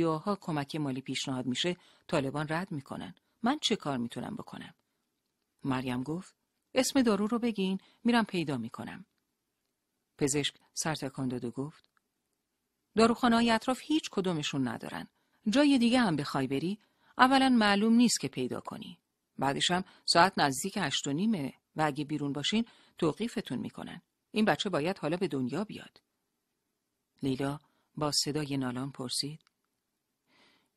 ها 0.04 0.38
کمک 0.42 0.76
مالی 0.76 1.02
پیشنهاد 1.02 1.46
میشه 1.46 1.78
طالبان 2.08 2.48
رد 2.50 2.72
می‌کنن. 2.72 3.16
من 3.44 3.60
چه 3.62 3.76
کار 3.76 3.98
می‌تونم 3.98 4.36
بکنم؟ 4.36 4.74
مریم 5.64 6.04
گفت 6.04 6.36
اسم 6.74 7.02
دارو 7.02 7.28
رو 7.28 7.40
بگین 7.40 7.80
میرم 8.04 8.26
پیدا 8.26 8.58
می‌کنم. 8.58 9.06
پزشک 10.18 10.56
سرتکان 10.74 11.28
داد 11.28 11.46
و 11.46 11.52
گفت 11.52 11.90
داروخانه 12.96 13.36
های 13.36 13.52
اطراف 13.52 13.80
هیچ 13.84 14.10
کدومشون 14.10 14.68
ندارن. 14.68 15.08
جای 15.50 15.78
دیگه 15.78 16.00
هم 16.00 16.16
بخوای 16.16 16.48
بری 16.48 16.80
اولا 17.18 17.50
معلوم 17.50 17.94
نیست 17.94 18.20
که 18.20 18.28
پیدا 18.28 18.60
کنی. 18.60 19.00
بعدش 19.40 19.72
هم 19.72 19.84
ساعت 20.06 20.34
نزدیک 20.38 20.78
هشت 20.78 21.08
و 21.08 21.14
نیمه 21.14 21.54
و 21.76 21.82
اگه 21.82 22.06
بیرون 22.06 22.34
باشین 22.34 22.66
توقیفتون 22.98 23.60
می‌کنن. 23.60 24.02
این 24.32 24.46
بچه 24.46 24.70
باید 24.70 24.98
حالا 24.98 25.18
به 25.18 25.28
دنیا 25.28 25.64
بیاد. 25.64 26.02
لیلا 27.24 27.60
با 27.96 28.12
صدای 28.12 28.58
نالان 28.58 28.92
پرسید 28.92 29.42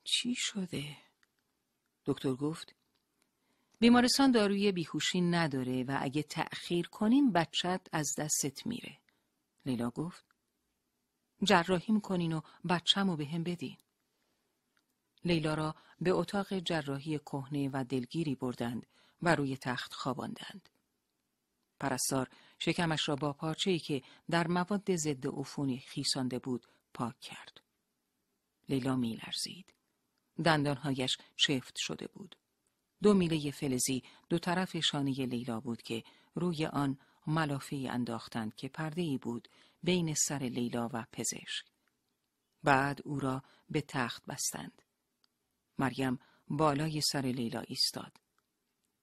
چی 0.05 0.35
شده؟ 0.35 0.97
دکتر 2.05 2.35
گفت 2.35 2.75
بیمارستان 3.81 4.31
داروی 4.31 4.73
بیهوشی 4.73 5.21
نداره 5.21 5.85
و 5.85 5.99
اگه 6.01 6.23
تأخیر 6.23 6.89
کنیم 6.89 7.33
بچت 7.33 7.81
از 7.93 8.15
دستت 8.19 8.67
میره. 8.67 8.99
لیلا 9.69 9.91
گفت 9.91 10.25
جراحی 11.43 11.95
می‌کنین 11.95 12.33
و 12.33 12.41
بچه‌مو 12.69 13.17
به 13.17 13.27
هم 13.27 13.43
بدین. 13.43 13.77
لیلا 15.25 15.55
را 15.55 15.75
به 16.01 16.11
اتاق 16.11 16.59
جراحی 16.59 17.19
کهنه 17.19 17.71
و 17.73 17.85
دلگیری 17.85 18.35
بردند 18.35 18.87
و 19.23 19.35
روی 19.35 19.57
تخت 19.57 19.95
خواباندند. 19.95 20.69
پرستار 21.81 22.29
شکمش 22.59 23.09
را 23.09 23.17
با 23.17 23.33
پارچه‌ای 23.33 23.79
که 23.79 24.03
در 24.31 24.47
مواد 24.47 24.97
ضد 24.97 25.27
عفونی 25.27 25.79
خیسانده 25.79 26.39
بود 26.39 26.67
پاک 26.95 27.21
کرد. 27.21 27.61
لیلا 28.69 28.97
میلرزید. 28.97 29.75
دندانهایش 30.45 31.19
شفت 31.37 31.77
شده 31.77 32.07
بود. 32.07 32.37
دو 33.03 33.15
میله 33.15 33.51
فلزی 33.51 34.03
دو 34.29 34.39
طرف 34.39 34.77
شانه 34.77 35.27
لیلا 35.27 35.61
بود 35.61 35.83
که 35.83 36.05
روی 36.35 36.67
آن 36.67 36.99
ملافه 37.29 37.89
انداختند 37.91 38.55
که 38.55 38.69
پرده 38.69 39.03
ای 39.03 39.19
بود 39.19 39.49
بین 39.83 40.15
سر 40.15 40.39
لیلا 40.39 40.91
و 40.93 41.07
پزشک. 41.13 41.67
بعد 42.63 43.01
او 43.05 43.21
را 43.21 43.43
به 43.71 43.81
تخت 43.81 44.27
بستند. 44.27 44.83
مریم 45.79 46.19
بالای 46.49 47.01
سر 47.01 47.21
لیلا 47.21 47.61
ایستاد. 47.61 48.17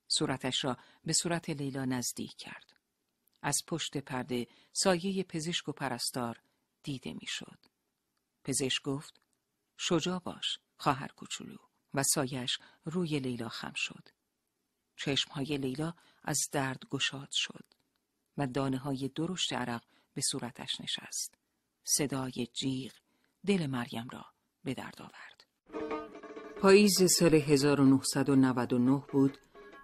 صورتش 0.07 0.65
را 0.65 0.77
به 1.03 1.13
صورت 1.13 1.49
لیلا 1.49 1.85
نزدیک 1.85 2.35
کرد. 2.35 2.73
از 3.41 3.57
پشت 3.67 3.97
پرده 3.97 4.47
سایه 4.73 5.23
پزشک 5.23 5.69
و 5.69 5.71
پرستار 5.71 6.41
دیده 6.83 7.13
می‌شد. 7.13 7.59
پزشک 8.43 8.83
گفت 8.83 9.21
شجاع 9.77 10.19
باش 10.19 10.59
خواهر 10.77 11.07
کوچولو 11.07 11.57
و 11.93 12.03
سایش 12.03 12.59
روی 12.85 13.19
لیلا 13.19 13.49
خم 13.49 13.73
شد. 13.75 14.09
چشمهای 14.95 15.57
لیلا 15.57 15.93
از 16.23 16.49
درد 16.51 16.85
گشاد 16.89 17.31
شد 17.31 17.65
و 18.38 18.47
دانه 18.47 18.77
های 18.77 19.11
درشت 19.15 19.53
عرق 19.53 19.83
به 20.14 20.22
صورتش 20.31 20.81
نشست. 20.81 21.35
صدای 21.83 22.47
جیغ 22.53 22.91
دل 23.45 23.65
مریم 23.65 24.07
را 24.11 24.25
به 24.64 24.73
درد 24.73 25.01
آورد. 25.01 25.45
پاییز 26.61 27.03
سال 27.19 27.35
1999 27.35 29.03
بود 29.11 29.38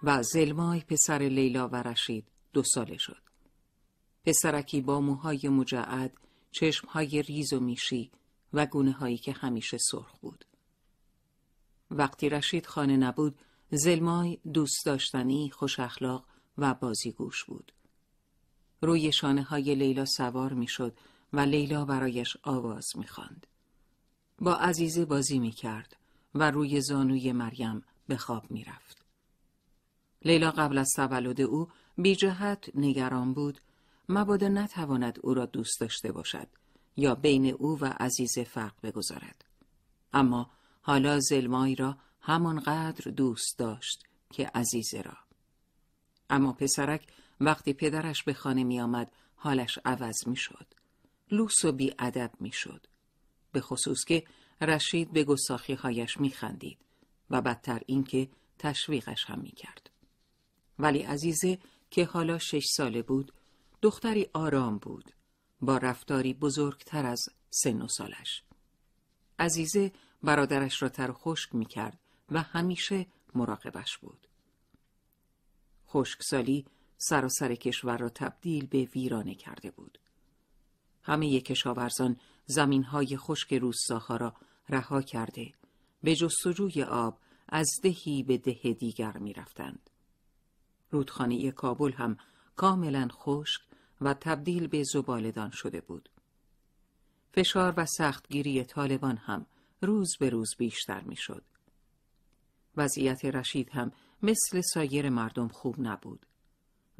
و 0.03 0.23
زلمای 0.23 0.80
پسر 0.80 1.19
لیلا 1.19 1.67
و 1.67 1.75
رشید 1.75 2.27
دو 2.53 2.63
ساله 2.63 2.97
شد. 2.97 3.21
پسرکی 4.25 4.81
با 4.81 4.99
موهای 4.99 5.49
مجعد، 5.49 6.13
چشمهای 6.51 7.21
ریز 7.21 7.53
و 7.53 7.59
میشی 7.59 8.11
و 8.53 8.65
گونه 8.65 8.91
هایی 8.91 9.17
که 9.17 9.31
همیشه 9.31 9.77
سرخ 9.77 10.19
بود. 10.19 10.45
وقتی 11.91 12.30
رشید 12.30 12.65
خانه 12.65 12.97
نبود، 12.97 13.39
زلمای 13.71 14.39
دوست 14.53 14.85
داشتنی، 14.85 15.49
خوش 15.49 15.80
اخلاق 15.80 16.25
و 16.57 16.73
بازیگوش 16.73 17.45
بود. 17.45 17.71
روی 18.81 19.11
شانه 19.11 19.43
های 19.43 19.75
لیلا 19.75 20.05
سوار 20.05 20.53
می‌شد 20.53 20.97
و 21.33 21.39
لیلا 21.39 21.85
برایش 21.85 22.37
آواز 22.43 22.85
می‌خواند. 22.95 23.47
با 24.39 24.55
عزیزه 24.55 25.05
بازی 25.05 25.39
می‌کرد 25.39 25.95
و 26.35 26.51
روی 26.51 26.81
زانوی 26.81 27.31
مریم 27.31 27.83
به 28.07 28.17
خواب 28.17 28.51
می‌رفت. 28.51 29.05
لیلا 30.25 30.51
قبل 30.51 30.77
از 30.77 30.89
تولد 30.95 31.41
او 31.41 31.67
بی 31.97 32.15
جهت 32.15 32.69
نگران 32.75 33.33
بود 33.33 33.59
مبادا 34.09 34.47
نتواند 34.47 35.19
او 35.23 35.33
را 35.33 35.45
دوست 35.45 35.79
داشته 35.79 36.11
باشد 36.11 36.47
یا 36.97 37.15
بین 37.15 37.45
او 37.45 37.79
و 37.79 37.85
عزیز 37.85 38.39
فرق 38.39 38.73
بگذارد. 38.83 39.45
اما 40.13 40.51
حالا 40.81 41.19
زلمای 41.19 41.75
را 41.75 41.97
همانقدر 42.21 43.11
دوست 43.11 43.57
داشت 43.57 44.03
که 44.29 44.51
عزیزه 44.55 45.01
را. 45.01 45.17
اما 46.29 46.53
پسرک 46.53 47.07
وقتی 47.41 47.73
پدرش 47.73 48.23
به 48.23 48.33
خانه 48.33 48.63
می 48.63 48.81
آمد 48.81 49.11
حالش 49.35 49.79
عوض 49.85 50.27
می 50.27 50.35
شد. 50.35 50.67
لوس 51.31 51.65
و 51.65 51.71
بی 51.71 51.93
ادب 51.99 52.31
می 52.39 52.51
شد. 52.51 52.87
به 53.51 53.61
خصوص 53.61 54.05
که 54.05 54.23
رشید 54.61 55.11
به 55.11 55.23
گساخی 55.23 55.73
هایش 55.73 56.19
می 56.19 56.29
خندید 56.29 56.77
و 57.29 57.41
بدتر 57.41 57.81
اینکه 57.85 58.29
تشویقش 58.59 59.25
هم 59.25 59.39
می 59.39 59.51
کرد. 59.51 59.89
ولی 60.79 60.99
عزیزه 60.99 61.59
که 61.91 62.05
حالا 62.05 62.37
شش 62.37 62.65
ساله 62.65 63.01
بود 63.01 63.33
دختری 63.81 64.29
آرام 64.33 64.77
بود 64.77 65.11
با 65.61 65.77
رفتاری 65.77 66.33
بزرگتر 66.33 67.05
از 67.05 67.25
سن 67.49 67.81
و 67.81 67.87
سالش. 67.87 68.43
عزیزه 69.39 69.91
برادرش 70.23 70.81
را 70.81 70.89
تر 70.89 71.11
خشک 71.11 71.55
می 71.55 71.65
کرد 71.65 71.99
و 72.31 72.41
همیشه 72.41 73.05
مراقبش 73.35 73.97
بود. 73.97 74.27
خشکسالی 75.87 76.65
سراسر 77.09 77.55
کشور 77.55 77.97
را 77.97 78.09
تبدیل 78.09 78.65
به 78.65 78.83
ویرانه 78.83 79.35
کرده 79.35 79.71
بود. 79.71 79.99
همه 81.03 81.41
کشاورزان 81.41 82.17
زمین 82.45 82.83
های 82.83 83.17
خشک 83.17 83.53
روستاها 83.53 84.17
را 84.17 84.33
رها 84.69 85.01
کرده 85.01 85.53
به 86.03 86.15
جستجوی 86.15 86.83
آب 86.83 87.19
از 87.49 87.69
دهی 87.83 88.23
به 88.23 88.38
ده 88.38 88.73
دیگر 88.73 89.17
می 89.17 89.33
رفتند. 89.33 89.89
رودخانه 90.91 91.51
کابل 91.51 91.91
هم 91.91 92.17
کاملا 92.55 93.07
خشک 93.11 93.61
و 94.01 94.13
تبدیل 94.13 94.67
به 94.67 94.83
زبالدان 94.83 95.51
شده 95.53 95.81
بود. 95.81 96.09
فشار 97.33 97.73
و 97.77 97.85
سختگیری 97.85 98.63
طالبان 98.63 99.17
هم 99.17 99.45
روز 99.81 100.17
به 100.19 100.30
روز 100.30 100.55
بیشتر 100.57 101.01
می 101.01 101.15
شد. 101.15 101.43
وضعیت 102.77 103.25
رشید 103.25 103.69
هم 103.69 103.91
مثل 104.23 104.61
سایر 104.61 105.09
مردم 105.09 105.47
خوب 105.47 105.75
نبود 105.80 106.25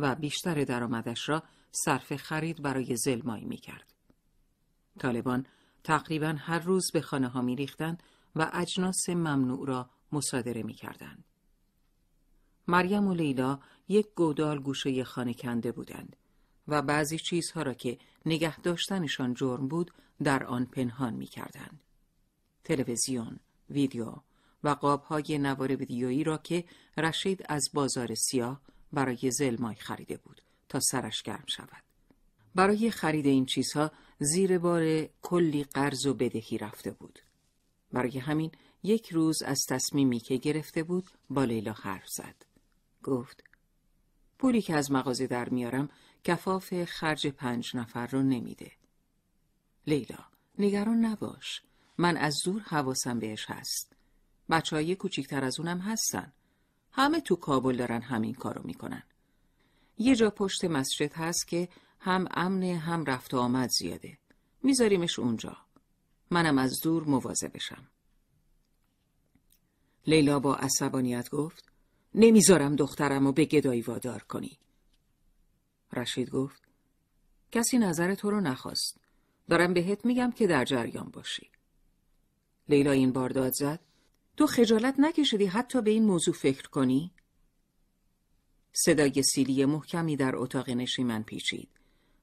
و 0.02 0.16
بیشتر 0.16 0.64
درآمدش 0.64 1.30
را 1.30 1.44
صرف 1.72 2.16
خرید 2.16 2.62
برای 2.62 2.96
زلمایی 2.96 3.46
می 3.46 3.58
کرد. 3.58 3.94
طالبان 5.00 5.46
تقریبا 5.84 6.36
هر 6.38 6.60
روز 6.60 6.92
به 6.94 7.02
خانه 7.02 7.28
ها 7.28 7.42
می 7.42 7.56
ریختند 7.56 8.04
و 8.36 8.50
اجناس 8.54 9.10
ممنوع 9.10 9.68
را 9.68 9.90
مصادره 10.12 10.64
می 10.64 10.74
کردند. 10.74 11.24
مریم 12.68 13.08
و 13.08 13.14
لیلا 13.14 13.60
یک 13.88 14.08
گودال 14.16 14.60
گوشه 14.60 15.04
خانه 15.04 15.34
کنده 15.34 15.72
بودند 15.72 16.16
و 16.68 16.82
بعضی 16.82 17.20
چیزها 17.20 17.62
را 17.62 17.74
که 17.74 17.98
نگه 18.26 18.60
داشتنشان 18.60 19.34
جرم 19.34 19.68
بود 19.68 19.92
در 20.24 20.44
آن 20.44 20.66
پنهان 20.66 21.14
می 21.14 21.26
کردند. 21.26 21.84
تلویزیون، 22.64 23.40
ویدیو 23.70 24.14
و 24.64 24.70
قابهای 24.70 25.38
نوار 25.38 25.76
ویدیویی 25.76 26.24
را 26.24 26.38
که 26.38 26.66
رشید 26.98 27.46
از 27.50 27.70
بازار 27.74 28.16
سیاه 28.16 28.62
برای 28.94 29.32
زلمای 29.32 29.76
خریده 29.76 30.18
بود 30.18 30.42
تا 30.70 30.80
سرش 30.80 31.24
گرم 31.24 31.46
شود. 31.48 31.84
برای 32.56 32.92
خرید 32.92 33.26
این 33.26 33.46
چیزها 33.46 33.92
زیر 34.20 34.58
بار 34.58 35.10
کلی 35.22 35.64
قرض 35.64 36.06
و 36.06 36.14
بدهی 36.14 36.58
رفته 36.58 36.92
بود. 36.92 37.20
برای 37.92 38.20
همین 38.20 38.52
یک 38.84 39.10
روز 39.12 39.42
از 39.42 39.66
تصمیمی 39.70 40.20
که 40.20 40.38
گرفته 40.38 40.84
بود 40.84 41.10
با 41.30 41.44
لیلا 41.44 41.74
حرف 41.74 42.10
زد. 42.10 42.36
گفت 43.04 43.44
پولی 44.40 44.62
که 44.62 44.76
از 44.76 44.92
مغازه 44.92 45.28
در 45.28 45.50
میارم 45.50 45.90
کفاف 46.24 46.84
خرج 46.84 47.28
پنج 47.28 47.76
نفر 47.76 48.08
رو 48.08 48.22
نمیده. 48.22 48.72
لیلا 49.88 50.26
نگران 50.60 51.06
نباش. 51.06 51.62
من 51.98 52.18
از 52.18 52.34
زور 52.34 52.62
حواسم 52.62 53.20
بهش 53.20 53.46
هست. 53.50 53.96
بچه 54.50 54.76
های 54.76 54.96
کوچیکتر 54.96 55.44
از 55.44 55.60
اونم 55.60 55.80
هستن. 55.80 56.34
همه 56.92 57.22
تو 57.22 57.36
کابل 57.36 57.78
دارن 57.78 58.02
همین 58.02 58.34
کارو 58.34 58.62
می‌کنن. 58.64 59.04
یه 59.98 60.16
جا 60.16 60.30
پشت 60.30 60.66
مسجد 60.66 61.14
هست 61.14 61.48
که 61.48 61.70
هم 62.00 62.28
امن 62.32 62.64
هم 62.64 63.06
رفت 63.06 63.34
و 63.34 63.38
آمد 63.38 63.70
زیاده. 63.70 64.18
میذاریمش 64.64 65.20
اونجا. 65.20 65.58
منم 66.32 66.58
از 66.58 66.82
دور 66.82 67.04
مواظبشم. 67.04 67.88
لیلا 70.08 70.40
با 70.40 70.56
عصبانیت 70.56 71.30
گفت 71.30 71.72
نمی‌ذارم 72.16 72.76
دخترم 72.76 73.26
رو 73.26 73.32
به 73.32 73.46
گدایی 73.46 73.82
وادار 73.82 74.24
کنی. 74.24 74.60
رشید 75.94 76.30
گفت 76.30 76.62
کسی 77.52 77.78
نظر 77.78 78.16
تو 78.16 78.32
رو 78.32 78.42
نخواست. 78.42 78.98
دارم 79.50 79.74
بهت 79.74 80.06
میگم 80.06 80.32
که 80.32 80.48
در 80.48 80.66
جریان 80.66 81.10
باشی. 81.10 81.50
لیلا 82.70 82.92
این 82.92 83.12
بار 83.12 83.30
داد 83.30 83.54
زد 83.54 83.80
تو 84.38 84.48
خجالت 84.48 84.96
نکشیدی 84.98 85.46
حتی 85.46 85.82
به 85.82 85.92
این 85.92 86.06
موضوع 86.06 86.34
فکر 86.34 86.70
کنی؟ 86.70 87.12
صدای 88.74 89.24
سیلی 89.24 89.66
محکمی 89.66 90.16
در 90.16 90.36
اتاق 90.36 90.70
نشیمن 90.70 91.24
پیچید 91.24 91.70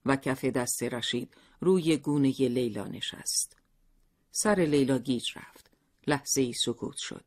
و 0.07 0.17
کف 0.17 0.45
دست 0.45 0.83
رشید 0.83 1.35
روی 1.61 1.97
گونه 1.97 2.31
لیلا 2.31 2.87
نشست. 2.87 3.57
سر 4.31 4.55
لیلا 4.55 4.99
گیج 4.99 5.25
رفت. 5.37 5.71
لحظه 6.07 6.41
ای 6.41 6.53
سکوت 6.53 6.97
شد. 6.97 7.25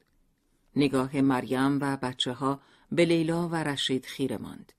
نگاه 0.75 1.21
مریم 1.21 1.79
و 1.81 1.97
بچه 1.97 2.33
ها 2.33 2.61
به 2.91 3.05
لیلا 3.05 3.49
و 3.49 3.55
رشید 3.55 4.05
خیره 4.05 4.37
ماند. 4.37 4.73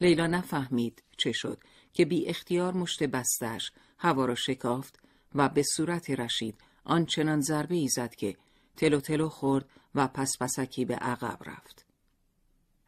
لیلا 0.00 0.26
نفهمید 0.26 1.02
چه 1.16 1.32
شد 1.32 1.62
که 1.92 2.04
بی 2.04 2.26
اختیار 2.26 2.74
مشت 2.74 3.02
بستش 3.02 3.72
هوا 3.98 4.24
را 4.24 4.34
شکافت 4.34 4.98
و 5.34 5.48
به 5.48 5.62
صورت 5.76 6.10
رشید 6.10 6.60
آنچنان 6.84 7.40
ضربه 7.40 7.74
ای 7.74 7.88
زد 7.88 8.14
که 8.14 8.36
تلو 8.76 9.00
تلو 9.00 9.28
خورد 9.28 9.68
و 9.94 10.08
پس 10.08 10.32
پسکی 10.40 10.84
به 10.84 10.94
عقب 10.94 11.38
رفت. 11.46 11.86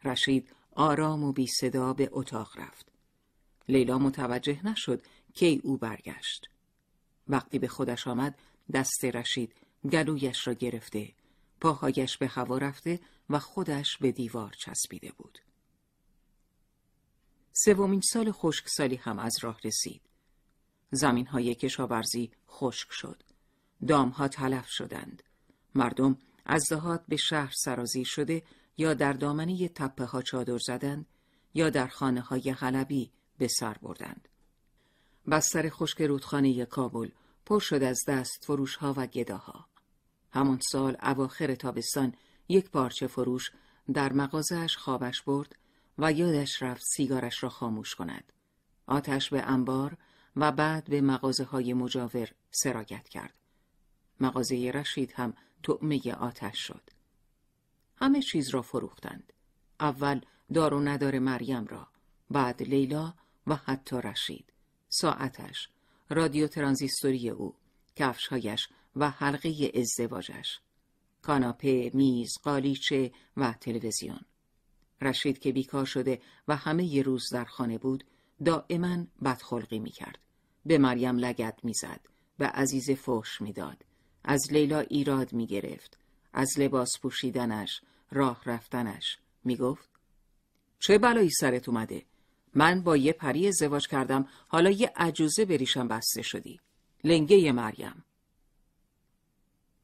رشید 0.03 0.49
آرام 0.71 1.23
و 1.23 1.31
بی 1.31 1.47
صدا 1.47 1.93
به 1.93 2.09
اتاق 2.11 2.59
رفت. 2.59 2.91
لیلا 3.69 3.97
متوجه 3.97 4.65
نشد 4.65 5.05
کی 5.33 5.61
او 5.63 5.77
برگشت. 5.77 6.49
وقتی 7.27 7.59
به 7.59 7.67
خودش 7.67 8.07
آمد 8.07 8.39
دست 8.73 9.05
رشید 9.05 9.53
گلویش 9.91 10.47
را 10.47 10.53
گرفته 10.53 11.13
پاهایش 11.61 12.17
به 12.17 12.27
هوا 12.27 12.57
رفته 12.57 12.99
و 13.29 13.39
خودش 13.39 13.97
به 13.97 14.11
دیوار 14.11 14.53
چسبیده 14.59 15.11
بود. 15.17 15.39
سومین 17.53 18.01
سال 18.01 18.31
خشکسالی 18.31 18.95
هم 18.95 19.19
از 19.19 19.35
راه 19.41 19.59
رسید. 19.63 20.01
زمین 20.91 21.27
های 21.27 21.55
کشاورزی 21.55 22.31
خشک 22.49 22.87
شد. 22.91 23.23
دام 23.87 24.09
ها 24.09 24.27
تلف 24.27 24.67
شدند. 24.69 25.23
مردم 25.75 26.17
از 26.45 26.63
دهات 26.69 27.03
به 27.07 27.17
شهر 27.17 27.53
سرازیر 27.55 28.07
شده 28.07 28.43
یا 28.77 28.93
در 28.93 29.13
دامنه 29.13 29.67
تپه 29.67 30.05
ها 30.05 30.21
چادر 30.21 30.57
زدند 30.57 31.05
یا 31.53 31.69
در 31.69 31.87
خانه 31.87 32.21
های 32.21 32.53
غلبی 32.53 33.11
به 33.37 33.47
سر 33.47 33.73
بردند. 33.81 34.27
بستر 35.31 35.69
خشک 35.69 36.01
رودخانه 36.01 36.65
کابل 36.65 37.09
پر 37.45 37.59
شد 37.59 37.83
از 37.83 37.99
دست 38.07 38.45
فروش 38.45 38.75
ها 38.75 38.93
و 38.97 39.07
گداها. 39.07 39.67
همون 40.31 40.59
سال 40.71 40.97
اواخر 41.03 41.55
تابستان 41.55 42.13
یک 42.49 42.69
پارچه 42.69 43.07
فروش 43.07 43.51
در 43.93 44.13
مغازهش 44.13 44.77
خوابش 44.77 45.21
برد 45.21 45.55
و 45.97 46.11
یادش 46.11 46.61
رفت 46.61 46.83
سیگارش 46.95 47.43
را 47.43 47.49
خاموش 47.49 47.95
کند. 47.95 48.33
آتش 48.87 49.29
به 49.29 49.41
انبار 49.41 49.97
و 50.35 50.51
بعد 50.51 50.89
به 50.89 51.01
مغازه 51.01 51.43
های 51.43 51.73
مجاور 51.73 52.31
سراغت 52.51 53.09
کرد. 53.09 53.42
مغازه 54.19 54.71
رشید 54.71 55.13
هم 55.15 55.33
تعمه 55.63 56.13
آتش 56.13 56.59
شد. 56.59 56.89
همه 57.95 58.21
چیز 58.21 58.49
را 58.49 58.61
فروختند. 58.61 59.33
اول 59.79 60.21
دار 60.53 60.73
و 60.73 60.79
ندار 60.79 61.19
مریم 61.19 61.65
را، 61.65 61.87
بعد 62.29 62.63
لیلا 62.63 63.13
و 63.47 63.55
حتی 63.55 63.95
رشید. 64.03 64.53
ساعتش، 64.89 65.69
رادیو 66.09 66.47
ترانزیستوری 66.47 67.29
او، 67.29 67.55
کفشهایش 67.95 68.67
و 68.95 69.09
حلقه 69.09 69.71
ازدواجش. 69.75 70.59
کاناپه، 71.21 71.91
میز، 71.93 72.33
قالیچه 72.43 73.11
و 73.37 73.53
تلویزیون. 73.53 74.19
رشید 75.01 75.39
که 75.39 75.51
بیکار 75.51 75.85
شده 75.85 76.21
و 76.47 76.55
همه 76.55 76.85
ی 76.85 77.03
روز 77.03 77.23
در 77.33 77.45
خانه 77.45 77.77
بود، 77.77 78.03
دائما 78.45 79.05
بدخلقی 79.23 79.79
می 79.79 79.91
کرد. 79.91 80.19
به 80.65 80.77
مریم 80.77 81.17
لگت 81.17 81.59
می‌زد، 81.63 82.07
به 82.37 82.47
عزیز 82.47 82.91
فوش 82.91 83.41
می‌داد. 83.41 83.85
از 84.23 84.47
لیلا 84.51 84.79
ایراد 84.79 85.33
می 85.33 85.47
گرفت. 85.47 85.97
از 86.33 86.59
لباس 86.59 86.99
پوشیدنش، 87.01 87.81
راه 88.11 88.41
رفتنش. 88.45 89.17
می 89.43 89.55
گفت 89.57 89.89
چه 90.79 90.97
بلایی 90.97 91.29
سرت 91.29 91.69
اومده؟ 91.69 92.05
من 92.55 92.81
با 92.81 92.97
یه 92.97 93.13
پری 93.13 93.47
ازدواج 93.47 93.87
کردم 93.87 94.27
حالا 94.47 94.69
یه 94.69 94.91
عجوزه 94.95 95.45
بریشم 95.45 95.87
بسته 95.87 96.21
شدی. 96.21 96.59
لنگه 97.03 97.51
مریم. 97.51 98.03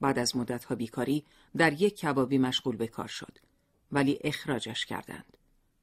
بعد 0.01 0.19
از 0.19 0.35
مدتها 0.35 0.75
بیکاری 0.75 1.25
در 1.57 1.81
یک 1.81 1.95
کبابی 1.95 2.37
مشغول 2.37 2.75
به 2.75 2.87
کار 2.87 3.07
شد. 3.07 3.37
ولی 3.91 4.19
اخراجش 4.23 4.85
کردند. 4.85 5.37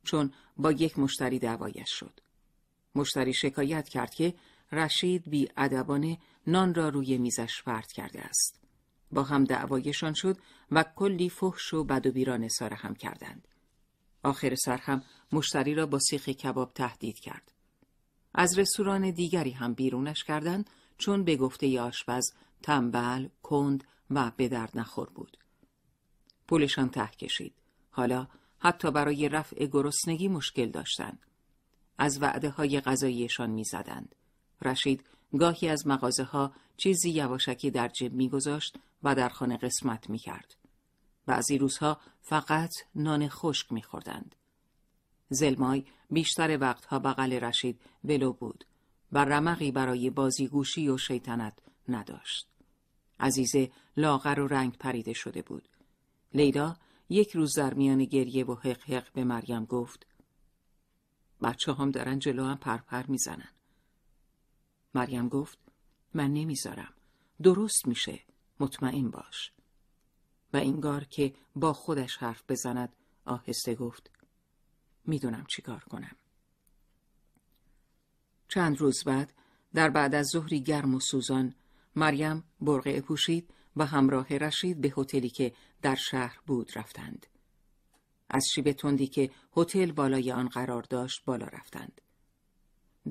چون 0.05 0.33
با 0.57 0.73
یک 0.73 0.99
مشتری 0.99 1.39
دعوایش 1.39 1.91
شد. 1.91 2.21
مشتری 2.95 3.35
شکایت 3.35 3.89
کرد 3.89 4.15
که 4.15 4.35
رشید 4.73 5.31
بی 5.31 5.49
ادبانه 5.57 6.19
نان 6.47 6.75
را 6.75 6.89
روی 6.89 7.19
میزش 7.19 7.63
پرت 7.63 7.93
کرده 7.93 8.23
است. 8.23 8.61
با 9.13 9.23
هم 9.23 9.45
دعوایشان 9.45 10.15
شد 10.15 10.39
و 10.71 10.85
کلی 10.97 11.29
فحش 11.29 11.75
و 11.75 11.85
بد 11.85 12.07
و 12.07 12.13
بیرانه 12.13 12.49
سر 12.49 12.73
هم 12.73 12.95
کردند. 12.95 13.49
آخر 14.23 14.55
سر 14.55 14.77
هم 14.77 15.03
مشتری 15.33 15.75
را 15.75 15.87
با 15.87 15.99
سیخ 15.99 16.29
کباب 16.29 16.73
تهدید 16.73 17.19
کرد. 17.19 17.53
از 18.35 18.59
رستوران 18.59 19.11
دیگری 19.11 19.51
هم 19.51 19.75
بیرونش 19.75 20.25
کردند 20.25 20.71
چون 20.99 21.25
به 21.25 21.37
گفته 21.37 21.81
آشپز 21.81 22.33
تنبل، 22.63 23.29
کند 23.43 23.85
و 24.11 24.33
به 24.37 24.49
درد 24.49 24.79
نخور 24.79 25.11
بود. 25.11 25.37
پولشان 26.49 26.89
ته 26.89 27.07
کشید. 27.07 27.55
حالا 27.91 28.29
حتی 28.59 28.91
برای 28.91 29.29
رفع 29.29 29.67
گرسنگی 29.67 30.29
مشکل 30.29 30.71
داشتند. 30.71 31.27
از 31.99 32.23
وعده 32.23 32.51
های 32.51 32.81
غذاییشان 32.81 33.51
می‌زدند. 33.51 34.15
رشید 34.63 35.05
گاهی 35.39 35.69
از 35.69 35.87
مغازه 35.87 36.25
ها 36.25 36.53
چیزی 36.77 37.11
یواشکی 37.11 37.71
در 37.71 37.89
جیب 37.89 38.13
میگذاشت 38.13 38.79
و 39.03 39.15
در 39.15 39.29
خانه 39.29 39.57
قسمت 39.57 40.11
می‌کرد. 40.11 40.57
بعضی 41.27 41.59
روزها 41.59 42.01
فقط 42.23 42.75
نان 42.95 43.29
خشک 43.29 43.73
میخوردند. 43.73 44.35
زلمای 45.29 45.85
بیشتر 46.11 46.59
وقتها 46.61 46.99
بغل 46.99 47.33
رشید 47.33 47.81
ولو 48.05 48.33
بود 48.33 48.65
و 49.13 49.25
رمقی 49.25 49.73
برای 49.73 50.11
بازیگوشی 50.11 50.89
و 50.89 50.99
شیطنت 50.99 51.59
نداشت. 51.89 52.49
عزیزه 53.21 53.71
لاغر 53.97 54.41
و 54.41 54.47
رنگ 54.47 54.79
پریده 54.79 55.13
شده 55.13 55.43
بود. 55.43 55.69
لیلا 56.35 56.77
یک 57.09 57.31
روز 57.31 57.55
در 57.59 57.75
میان 57.75 58.05
گریه 58.05 58.45
و 58.45 58.55
حق 58.55 58.91
حق 58.91 59.13
به 59.13 59.25
مریم 59.25 59.65
گفت 59.65 60.07
بچه 61.43 61.75
هم 61.75 61.91
دارن 61.91 62.19
جلو 62.19 62.45
هم 62.45 62.57
پرپر 62.57 63.07
می‌زنن. 63.07 63.49
مریم 64.97 65.29
گفت 65.29 65.59
من 66.15 66.33
نمی‌ذارم. 66.33 66.93
درست 67.43 67.87
میشه. 67.87 68.21
مطمئن 68.61 69.11
باش. 69.11 69.53
و 70.53 70.57
اینگار 70.57 71.05
که 71.05 71.35
با 71.57 71.73
خودش 71.73 72.17
حرف 72.17 72.43
بزند 72.49 72.97
آهسته 73.25 73.75
گفت 73.75 74.11
می‌دونم 75.05 75.45
چیکار 75.49 75.85
کنم. 75.85 76.17
چند 78.49 78.81
روز 78.81 79.05
بعد 79.05 79.33
در 79.75 79.91
بعد 79.91 80.15
از 80.15 80.27
ظهری 80.27 80.61
گرم 80.61 80.95
و 80.95 81.01
سوزان 81.01 81.55
مریم 81.97 82.45
برقه 82.61 83.01
پوشید 83.01 83.51
و 83.77 83.87
همراه 83.87 84.37
رشید 84.39 84.81
به 84.81 84.93
هتلی 84.97 85.31
که 85.31 85.53
در 85.83 85.95
شهر 85.95 86.41
بود 86.47 86.79
رفتند. 86.79 87.27
از 88.29 88.47
شیب 88.55 88.73
تندی 88.73 89.07
که 89.07 89.31
هتل 89.57 89.93
بالای 89.93 90.33
آن 90.33 90.49
قرار 90.49 90.83
داشت 90.83 91.25
بالا 91.25 91.47
رفتند. 91.47 92.01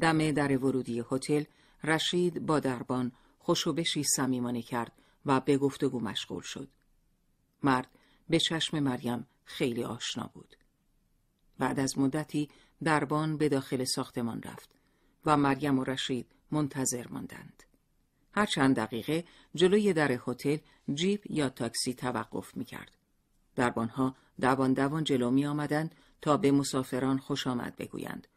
دم 0.01 0.31
در 0.31 0.57
ورودی 0.57 1.03
هتل 1.11 1.43
رشید 1.83 2.45
با 2.45 2.59
دربان 2.59 3.11
خوشوبشی 3.39 4.03
صمیمانه 4.03 4.61
کرد 4.61 4.91
و 5.25 5.39
به 5.39 5.57
گفتگو 5.57 5.99
مشغول 5.99 6.41
شد. 6.41 6.69
مرد 7.63 7.89
به 8.29 8.39
چشم 8.39 8.79
مریم 8.79 9.27
خیلی 9.45 9.83
آشنا 9.83 10.29
بود. 10.33 10.55
بعد 11.59 11.79
از 11.79 11.97
مدتی 11.97 12.49
دربان 12.83 13.37
به 13.37 13.49
داخل 13.49 13.83
ساختمان 13.83 14.41
رفت 14.41 14.69
و 15.25 15.37
مریم 15.37 15.79
و 15.79 15.83
رشید 15.83 16.27
منتظر 16.51 17.07
ماندند. 17.07 17.63
هر 18.31 18.45
چند 18.45 18.75
دقیقه 18.75 19.25
جلوی 19.55 19.93
در 19.93 20.19
هتل 20.27 20.57
جیپ 20.93 21.31
یا 21.31 21.49
تاکسی 21.49 21.93
توقف 21.93 22.57
می 22.57 22.65
کرد. 22.65 22.97
دربانها 23.55 24.15
دوان 24.41 24.73
دوان 24.73 25.03
جلو 25.03 25.31
می 25.31 25.45
آمدند 25.45 25.95
تا 26.21 26.37
به 26.37 26.51
مسافران 26.51 27.17
خوش 27.17 27.47
آمد 27.47 27.75
بگویند. 27.75 28.27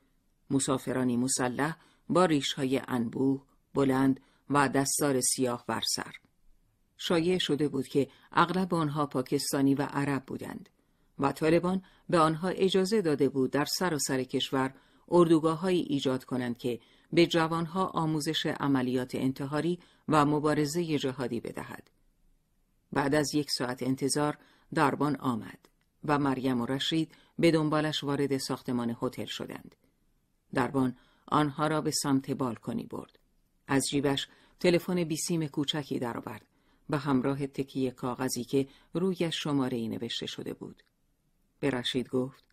مسافرانی 0.50 1.16
مسلح 1.16 1.76
با 2.08 2.24
ریشهای 2.24 2.80
انبوه، 2.88 3.42
بلند 3.74 4.20
و 4.50 4.68
دستار 4.68 5.20
سیاه 5.20 5.64
بر 5.66 5.82
سر. 5.86 6.12
شایع 6.96 7.38
شده 7.38 7.68
بود 7.68 7.88
که 7.88 8.08
اغلب 8.32 8.74
آنها 8.74 9.06
پاکستانی 9.06 9.74
و 9.74 9.82
عرب 9.82 10.26
بودند 10.26 10.68
و 11.18 11.32
طالبان 11.32 11.82
به 12.08 12.18
آنها 12.18 12.48
اجازه 12.48 13.02
داده 13.02 13.28
بود 13.28 13.50
در 13.50 13.64
سراسر 13.64 13.98
سر 13.98 14.22
کشور 14.22 14.74
اردوگاه 15.08 15.64
ایجاد 15.64 16.24
کنند 16.24 16.58
که 16.58 16.80
به 17.12 17.26
جوانها 17.26 17.86
آموزش 17.86 18.46
عملیات 18.46 19.14
انتحاری 19.14 19.78
و 20.08 20.24
مبارزه 20.24 20.98
جهادی 20.98 21.40
بدهد. 21.40 21.90
بعد 22.92 23.14
از 23.14 23.34
یک 23.34 23.50
ساعت 23.50 23.82
انتظار 23.82 24.38
دربان 24.74 25.16
آمد 25.16 25.68
و 26.04 26.18
مریم 26.18 26.60
و 26.60 26.66
رشید 26.66 27.12
به 27.38 27.50
دنبالش 27.50 28.04
وارد 28.04 28.38
ساختمان 28.38 28.96
هتل 29.02 29.24
شدند. 29.24 29.76
دربان 30.54 30.96
آنها 31.30 31.66
را 31.66 31.80
به 31.80 31.90
سمت 31.90 32.30
بالکنی 32.30 32.84
برد. 32.84 33.18
از 33.66 33.88
جیبش 33.90 34.28
تلفن 34.60 35.04
بیسیم 35.04 35.46
کوچکی 35.46 35.98
درآورد 35.98 36.46
به 36.90 36.98
همراه 36.98 37.46
تکیه 37.46 37.90
کاغذی 37.90 38.44
که 38.44 38.68
روی 38.94 39.32
شماره 39.32 39.76
ای 39.76 39.88
نوشته 39.88 40.26
شده 40.26 40.54
بود. 40.54 40.82
به 41.60 41.70
رشید 41.70 42.08
گفت 42.08 42.44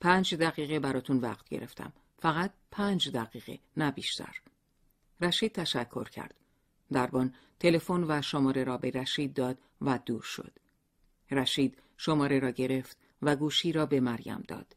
پنج 0.00 0.34
دقیقه 0.34 0.80
براتون 0.80 1.18
وقت 1.18 1.48
گرفتم. 1.48 1.92
فقط 2.18 2.52
پنج 2.70 3.10
دقیقه 3.10 3.58
نه 3.76 3.90
بیشتر. 3.90 4.40
رشید 5.20 5.52
تشکر 5.52 6.04
کرد. 6.04 6.34
دربان 6.92 7.34
تلفن 7.60 8.04
و 8.08 8.22
شماره 8.22 8.64
را 8.64 8.78
به 8.78 8.90
رشید 8.90 9.34
داد 9.34 9.58
و 9.80 9.98
دور 10.06 10.22
شد. 10.22 10.58
رشید 11.30 11.78
شماره 11.96 12.38
را 12.38 12.50
گرفت 12.50 12.98
و 13.22 13.36
گوشی 13.36 13.72
را 13.72 13.86
به 13.86 14.00
مریم 14.00 14.44
داد. 14.48 14.76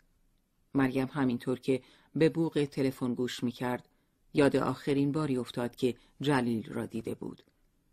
مریم 0.74 1.08
همینطور 1.14 1.60
که 1.60 1.82
به 2.16 2.30
بوق 2.30 2.68
تلفن 2.72 3.14
گوش 3.14 3.44
می 3.44 3.52
کرد 3.52 3.90
یاد 4.34 4.56
آخرین 4.56 5.12
باری 5.12 5.38
افتاد 5.38 5.76
که 5.76 5.96
جلیل 6.22 6.74
را 6.74 6.86
دیده 6.86 7.16
بود. 7.16 7.44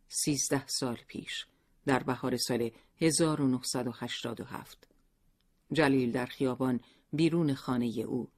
سیزده 0.09 0.67
سال 0.67 0.99
پیش 1.07 1.47
در 1.87 2.03
بهار 2.03 2.37
سال 2.37 2.71
1987 3.01 4.89
جلیل 5.73 6.13
در 6.13 6.27
خیابان 6.27 6.81
بیرون 7.13 7.55
خانه 7.55 7.87
او 7.87 8.29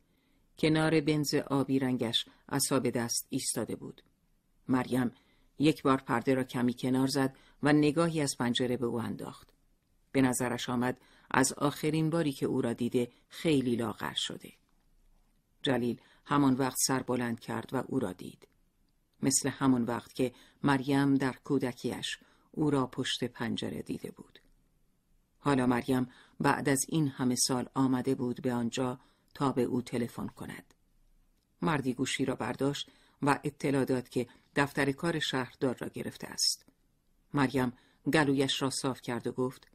کنار 0.58 1.00
بنز 1.00 1.34
آبی 1.34 1.78
رنگش 1.78 2.24
اصاب 2.48 2.90
دست 2.90 3.26
ایستاده 3.30 3.76
بود. 3.76 4.02
مریم 4.68 5.12
یک 5.58 5.82
بار 5.82 5.96
پرده 5.96 6.34
را 6.34 6.44
کمی 6.44 6.74
کنار 6.74 7.06
زد 7.06 7.36
و 7.62 7.72
نگاهی 7.72 8.20
از 8.20 8.36
پنجره 8.38 8.76
به 8.76 8.86
او 8.86 9.00
انداخت. 9.00 9.48
به 10.12 10.22
نظرش 10.22 10.68
آمد 10.68 11.00
از 11.30 11.52
آخرین 11.52 12.10
باری 12.10 12.32
که 12.32 12.46
او 12.46 12.60
را 12.60 12.72
دیده 12.72 13.08
خیلی 13.28 13.76
لاغر 13.76 14.14
شده. 14.14 14.52
جلیل 15.64 16.00
همان 16.26 16.54
وقت 16.54 16.76
سر 16.86 17.02
بلند 17.02 17.40
کرد 17.40 17.68
و 17.72 17.82
او 17.86 17.98
را 17.98 18.12
دید 18.12 18.48
مثل 19.22 19.48
همان 19.48 19.84
وقت 19.84 20.14
که 20.14 20.32
مریم 20.62 21.14
در 21.14 21.32
کودکیش 21.44 22.18
او 22.52 22.70
را 22.70 22.86
پشت 22.86 23.24
پنجره 23.24 23.82
دیده 23.82 24.10
بود 24.10 24.38
حالا 25.38 25.66
مریم 25.66 26.10
بعد 26.40 26.68
از 26.68 26.86
این 26.88 27.08
همه 27.08 27.34
سال 27.34 27.68
آمده 27.74 28.14
بود 28.14 28.42
به 28.42 28.54
آنجا 28.54 29.00
تا 29.34 29.52
به 29.52 29.62
او 29.62 29.82
تلفن 29.82 30.26
کند. 30.26 30.74
مردی 31.62 31.94
گوشی 31.94 32.24
را 32.24 32.36
برداشت 32.36 32.90
و 33.22 33.40
اطلاع 33.44 33.84
داد 33.84 34.08
که 34.08 34.26
دفتر 34.56 34.92
کار 34.92 35.18
شهردار 35.18 35.76
را 35.80 35.88
گرفته 35.88 36.26
است. 36.26 36.66
مریم 37.34 37.72
گلویش 38.12 38.62
را 38.62 38.70
صاف 38.70 39.00
کرد 39.00 39.26
و 39.26 39.32
گفت 39.32 39.68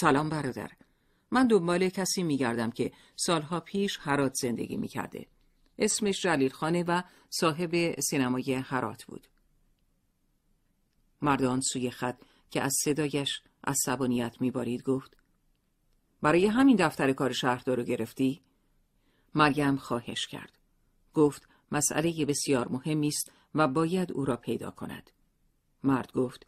سلام 0.00 0.28
برادر 0.28 0.70
من 1.34 1.46
دنبال 1.46 1.88
کسی 1.88 2.22
میگردم 2.22 2.70
که 2.70 2.92
سالها 3.16 3.60
پیش 3.60 3.98
هرات 4.00 4.34
زندگی 4.34 4.76
می‌کرده. 4.76 5.26
اسمش 5.78 6.22
جلیل 6.22 6.50
خانه 6.50 6.82
و 6.82 7.02
صاحب 7.30 8.00
سینمای 8.00 8.54
هرات 8.54 9.04
بود. 9.04 9.26
مردان 11.22 11.60
سوی 11.60 11.90
خط 11.90 12.22
که 12.50 12.62
از 12.62 12.74
صدایش 12.84 13.42
عصبانیت 13.64 14.40
میبارید 14.40 14.82
گفت 14.82 15.16
برای 16.22 16.46
همین 16.46 16.76
دفتر 16.76 17.12
کار 17.12 17.32
شهردار 17.32 17.76
رو 17.76 17.82
گرفتی؟ 17.82 18.42
مریم 19.34 19.76
خواهش 19.76 20.26
کرد. 20.26 20.58
گفت 21.14 21.48
مسئله 21.72 22.24
بسیار 22.24 22.68
مهمی 22.68 23.08
است 23.08 23.32
و 23.54 23.68
باید 23.68 24.12
او 24.12 24.24
را 24.24 24.36
پیدا 24.36 24.70
کند. 24.70 25.10
مرد 25.82 26.12
گفت 26.12 26.46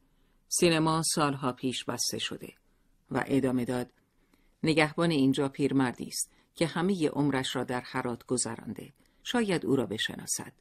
سینما 0.49 1.03
سالها 1.15 1.53
پیش 1.53 1.85
بسته 1.85 2.19
شده 2.19 2.55
و 3.11 3.25
ادامه 3.27 3.65
داد 3.65 3.93
نگهبان 4.67 5.11
اینجا 5.11 5.49
پیرمردی 5.49 6.07
است 6.07 6.31
که 6.55 6.67
همه 6.67 7.09
عمرش 7.09 7.57
را 7.57 7.65
در 7.65 7.81
حرات 7.81 8.27
گذرانده. 8.27 8.93
شاید 9.23 9.67
او 9.67 9.77
را 9.77 9.86
بشناسد. 9.86 10.53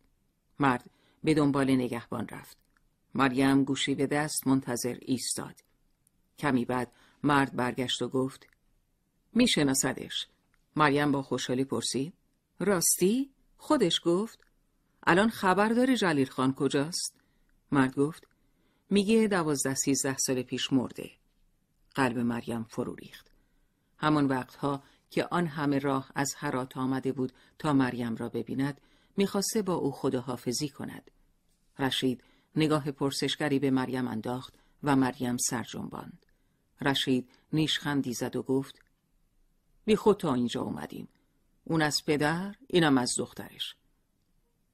مرد 0.59 0.89
به 1.23 1.33
دنبال 1.33 1.71
نگهبان 1.71 2.27
رفت. 2.27 2.57
مریم 3.15 3.63
گوشی 3.63 3.95
به 3.95 4.07
دست 4.07 4.47
منتظر 4.47 4.97
ایستاد. 5.01 5.55
کمی 6.39 6.65
بعد 6.65 6.91
مرد 7.23 7.55
برگشت 7.55 8.01
و 8.01 8.09
گفت 8.09 8.47
میشناسدش. 9.33 10.27
مریم 10.75 11.11
با 11.11 11.21
خوشحالی 11.21 11.63
پرسید 11.63 12.13
راستی؟ 12.59 13.29
خودش 13.57 14.01
گفت 14.05 14.39
الان 15.03 15.29
خبر 15.29 15.69
داری 15.69 15.97
جلیل 15.97 16.29
خان 16.29 16.53
کجاست؟ 16.53 17.15
مرد 17.71 17.95
گفت 17.95 18.27
میگه 18.89 19.27
دوازده 19.27 19.75
سیزده 19.75 20.17
سال 20.17 20.41
پیش 20.41 20.73
مرده. 20.73 21.11
قلب 21.95 22.17
مریم 22.17 22.63
فرو 22.63 22.95
ریخت. 22.95 23.34
همان 23.97 24.25
وقتها 24.25 24.83
که 25.09 25.25
آن 25.25 25.47
همه 25.47 25.79
راه 25.79 26.11
از 26.15 26.33
هرات 26.37 26.77
آمده 26.77 27.11
بود 27.11 27.33
تا 27.59 27.73
مریم 27.73 28.15
را 28.15 28.29
ببیند 28.29 28.81
می‌خواسته 29.17 29.61
با 29.61 29.73
او 29.73 29.91
خداحافظی 29.91 30.69
کند 30.69 31.11
رشید 31.79 32.23
نگاه 32.55 32.91
پرسشگری 32.91 33.59
به 33.59 33.71
مریم 33.71 34.07
انداخت 34.07 34.53
و 34.83 34.95
مریم 34.95 35.37
سر 35.37 35.63
جنباند. 35.63 36.25
رشید 36.81 37.29
نیشخندی 37.53 38.13
زد 38.13 38.35
و 38.35 38.43
گفت 38.43 38.81
بی 39.85 39.95
خود 39.95 40.17
تا 40.17 40.33
اینجا 40.33 40.61
اومدیم. 40.61 41.07
اون 41.63 41.81
از 41.81 42.05
پدر، 42.05 42.55
اینم 42.67 42.97
از 42.97 43.13
دخترش. 43.17 43.75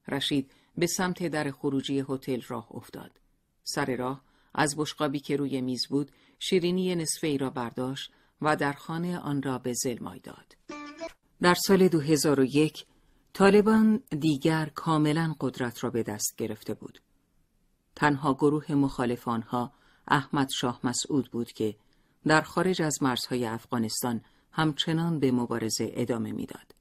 رشید 0.07 0.51
به 0.77 0.87
سمت 0.87 1.27
در 1.27 1.51
خروجی 1.51 2.05
هتل 2.09 2.41
راه 2.47 2.67
افتاد. 2.71 3.11
سر 3.63 3.95
راه 3.95 4.21
از 4.53 4.75
بشقابی 4.77 5.19
که 5.19 5.35
روی 5.35 5.61
میز 5.61 5.87
بود 5.87 6.11
شیرینی 6.39 6.95
نصفه 6.95 7.27
ای 7.27 7.37
را 7.37 7.49
برداشت 7.49 8.11
و 8.41 8.55
در 8.55 8.73
خانه 8.73 9.19
آن 9.19 9.41
را 9.41 9.57
به 9.57 9.73
زلمای 9.73 10.19
داد. 10.19 10.57
در 11.41 11.53
سال 11.53 11.87
2001 11.87 12.85
طالبان 13.33 14.03
دیگر 14.19 14.71
کاملا 14.75 15.35
قدرت 15.39 15.83
را 15.83 15.89
به 15.89 16.03
دست 16.03 16.35
گرفته 16.37 16.73
بود. 16.73 17.01
تنها 17.95 18.33
گروه 18.33 18.71
مخالف 18.71 19.27
آنها 19.27 19.71
احمد 20.07 20.49
شاه 20.49 20.79
مسعود 20.83 21.31
بود 21.31 21.51
که 21.51 21.75
در 22.27 22.41
خارج 22.41 22.81
از 22.81 23.03
مرزهای 23.03 23.45
افغانستان 23.45 24.21
همچنان 24.51 25.19
به 25.19 25.31
مبارزه 25.31 25.91
ادامه 25.93 26.31
می‌داد. 26.31 26.75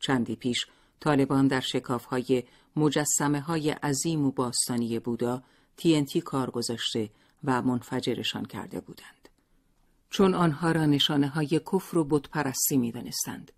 چندی 0.00 0.36
پیش 0.36 0.66
طالبان 1.00 1.48
در 1.48 1.62
های 2.10 2.44
مجسمه 2.76 3.40
های 3.40 3.70
عظیم 3.70 4.24
و 4.24 4.30
باستانی 4.30 4.98
بودا 4.98 5.42
تینتی 5.76 6.20
کار 6.20 6.50
گذاشته 6.50 7.10
و 7.44 7.62
منفجرشان 7.62 8.44
کرده 8.44 8.80
بودند. 8.80 9.21
چون 10.12 10.34
آنها 10.34 10.72
را 10.72 10.86
نشانه 10.86 11.28
های 11.28 11.60
کفر 11.72 11.98
و 11.98 12.04
بتپرستی 12.04 12.76
می 12.76 12.92
دانستند. 12.92 13.52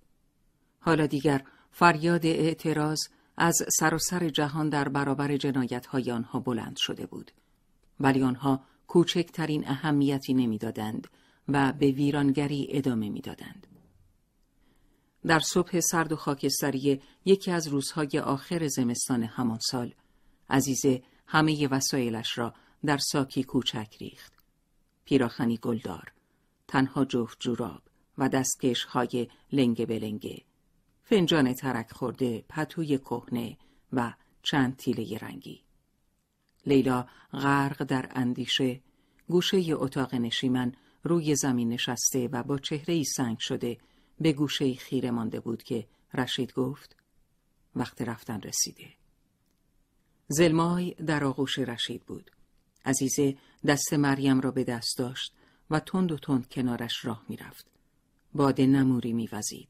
حالا 0.81 1.07
دیگر 1.07 1.45
فریاد 1.71 2.27
اعتراض 2.27 2.99
از 3.37 3.57
سراسر 3.79 4.29
جهان 4.29 4.69
در 4.69 4.89
برابر 4.89 5.37
جنایت 5.37 5.87
های 5.87 6.11
آنها 6.11 6.41
بلند 6.41 6.77
شده 6.77 7.07
بود. 7.07 7.31
ولی 8.01 8.23
آنها 8.23 8.61
کوچکترین 8.87 9.69
اهمیتی 9.69 10.35
نمی‌دادند 10.35 11.09
و 11.49 11.73
به 11.73 11.91
ویرانگری 11.91 12.67
ادامه 12.71 13.09
می‌دادند. 13.09 13.67
در 15.27 15.41
صبح 15.41 15.81
سرد 15.81 16.13
و 16.13 16.17
خاکستری 16.17 17.03
یکی 17.25 17.51
از 17.51 17.69
روزهای 17.69 18.19
آخر 18.25 18.69
زمستان 18.69 19.23
همان 19.23 19.59
سال 19.71 19.95
عزیزه 20.51 21.03
همه 21.27 21.69
وسایلش 21.69 22.39
را 22.39 22.55
در 22.85 22.99
ساکی 22.99 23.43
کوچک 23.43 23.97
ریخت. 24.01 24.33
پیراخنی 25.05 25.57
گلدار، 25.57 26.13
تنها 26.69 27.05
جفت 27.05 27.41
جوراب 27.41 27.83
و 28.19 28.29
دستکش 28.29 28.85
های 28.85 29.29
لنگه 29.53 29.87
بلنگه، 29.87 30.45
فنجان 31.03 31.55
ترک 31.55 31.93
خورده، 31.93 32.45
پتوی 32.49 32.99
کهنه 32.99 33.57
و 33.93 34.15
چند 34.43 34.77
تیله 34.77 35.19
رنگی. 35.19 35.63
لیلا 36.67 37.07
غرق 37.33 37.83
در 37.83 38.09
اندیشه 38.15 38.81
گوشه 39.29 39.63
اتاق 39.71 40.15
نشیمن 40.15 40.73
روی 41.03 41.37
زمین 41.37 41.69
نشسته 41.69 42.29
و 42.33 42.43
با 42.43 42.59
چهره 42.59 43.03
سنگ 43.03 43.39
شده 43.41 43.79
به 44.21 44.33
گوشه 44.33 44.75
خیره 44.75 45.11
مانده 45.11 45.41
بود 45.41 45.63
که 45.63 45.87
رشید 46.15 46.53
گفت 46.53 46.97
وقت 47.77 48.03
رفتن 48.03 48.41
رسیده. 48.41 48.87
زلمای 50.29 50.95
در 50.95 51.25
آغوش 51.25 51.59
رشید 51.59 52.03
بود. 52.03 52.31
عزیزه 52.85 53.37
دست 53.67 53.95
مریم 53.95 54.41
را 54.41 54.51
به 54.51 54.65
دست 54.65 54.99
داشت 54.99 55.35
و 55.71 55.81
تند 55.81 56.13
و 56.13 56.19
تند 56.19 56.49
کنارش 56.49 57.05
راه 57.05 57.25
می‌رفت. 57.29 57.67
باد 58.35 58.61
نموری 58.61 59.13
میوزید. 59.13 59.69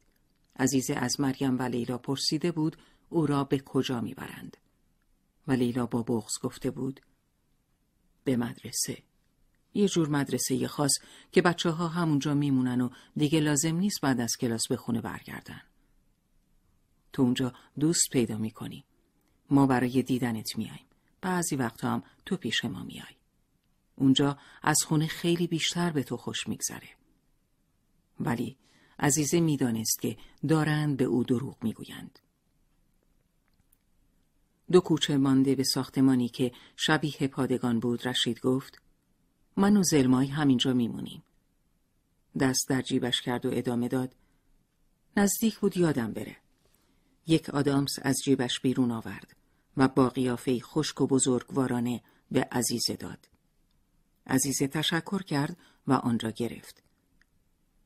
عزیزه 0.58 0.94
از 0.94 1.20
مریم 1.20 1.58
و 1.58 1.62
لیلا 1.62 1.98
پرسیده 1.98 2.52
بود 2.52 2.76
او 3.08 3.26
را 3.26 3.44
به 3.44 3.58
کجا 3.58 4.00
می‌برند. 4.00 4.56
و 5.48 5.52
لیلا 5.52 5.86
با 5.86 6.02
بغز 6.02 6.39
گفته 6.42 6.70
بود 6.70 7.00
به 8.24 8.36
مدرسه. 8.36 9.02
یه 9.74 9.89
جور 9.89 10.08
مدرسه 10.08 10.68
خاص 10.68 10.92
که 11.32 11.42
بچه 11.42 11.70
ها 11.70 11.89
همونجا 11.89 12.34
میمونن 12.34 12.81
و 12.81 12.90
دیگه 13.16 13.40
لازم 13.40 13.76
نیست 13.76 14.00
بعد 14.00 14.20
از 14.20 14.36
کلاس 14.40 14.68
به 14.68 14.76
خونه 14.76 15.00
برگردن. 15.00 15.60
تو 17.12 17.23
اونجا 17.23 17.52
دوست 17.81 18.10
پیدا 18.12 18.39
می‌کنی. 18.39 18.84
ما 19.50 19.66
برای 19.66 20.02
دیدنت 20.02 20.58
میاییم. 20.58 20.86
بعضی 21.20 21.56
وقتا 21.56 21.90
هم 21.90 22.02
تو 22.26 22.36
پیش 22.36 22.64
ما 22.64 22.82
میای. 22.82 23.16
اونجا 23.97 24.39
از 24.62 24.78
خونه 24.86 25.06
خیلی 25.06 25.47
بیشتر 25.47 25.90
به 25.90 26.02
تو 26.02 26.16
خوش 26.16 26.48
میگذره. 26.48 26.89
ولی 28.20 28.56
عزیزه 28.98 29.40
می‌دانست 29.40 30.00
که 30.00 30.16
دارند 30.48 30.97
به 30.97 31.05
او 31.05 31.24
دروغ 31.24 31.64
می‌گویند. 31.64 32.18
دو 34.73 34.81
کوچه 34.81 35.16
مانده 35.16 35.55
به 35.55 35.64
ساختمانی 35.64 36.28
که 36.28 36.52
شبیه 36.76 37.28
پادگان 37.28 37.81
بود 37.81 38.08
رشید 38.08 38.40
گفت 38.40 38.82
من 39.56 39.76
و 39.76 39.82
زلمای 39.82 40.26
همینجا 40.26 40.73
میمونیم. 40.73 41.23
دست 42.40 42.68
در 42.68 42.82
جیبش 42.82 43.20
کرد 43.20 43.47
و 43.47 43.50
ادامه 43.52 43.89
داد. 43.89 44.16
نزدیک 45.16 45.58
بود 45.58 45.76
یادم 45.76 46.12
بره. 46.12 46.36
یک 47.26 47.50
آدامس 47.50 47.92
از 48.02 48.16
جیبش 48.24 48.60
بیرون 48.60 48.90
آورد 48.90 49.36
و 49.76 49.89
با 49.89 50.08
قیافه 50.08 50.60
خشک 50.60 51.00
و 51.00 51.06
بزرگوارانه 51.06 52.02
به 52.31 52.48
عزیزه 52.52 52.97
داد. 52.97 53.28
عزیزه 54.26 54.68
تشکر 54.68 55.22
کرد 55.22 55.56
و 55.86 55.92
آن 55.92 56.18
را 56.18 56.30
گرفت. 56.30 56.82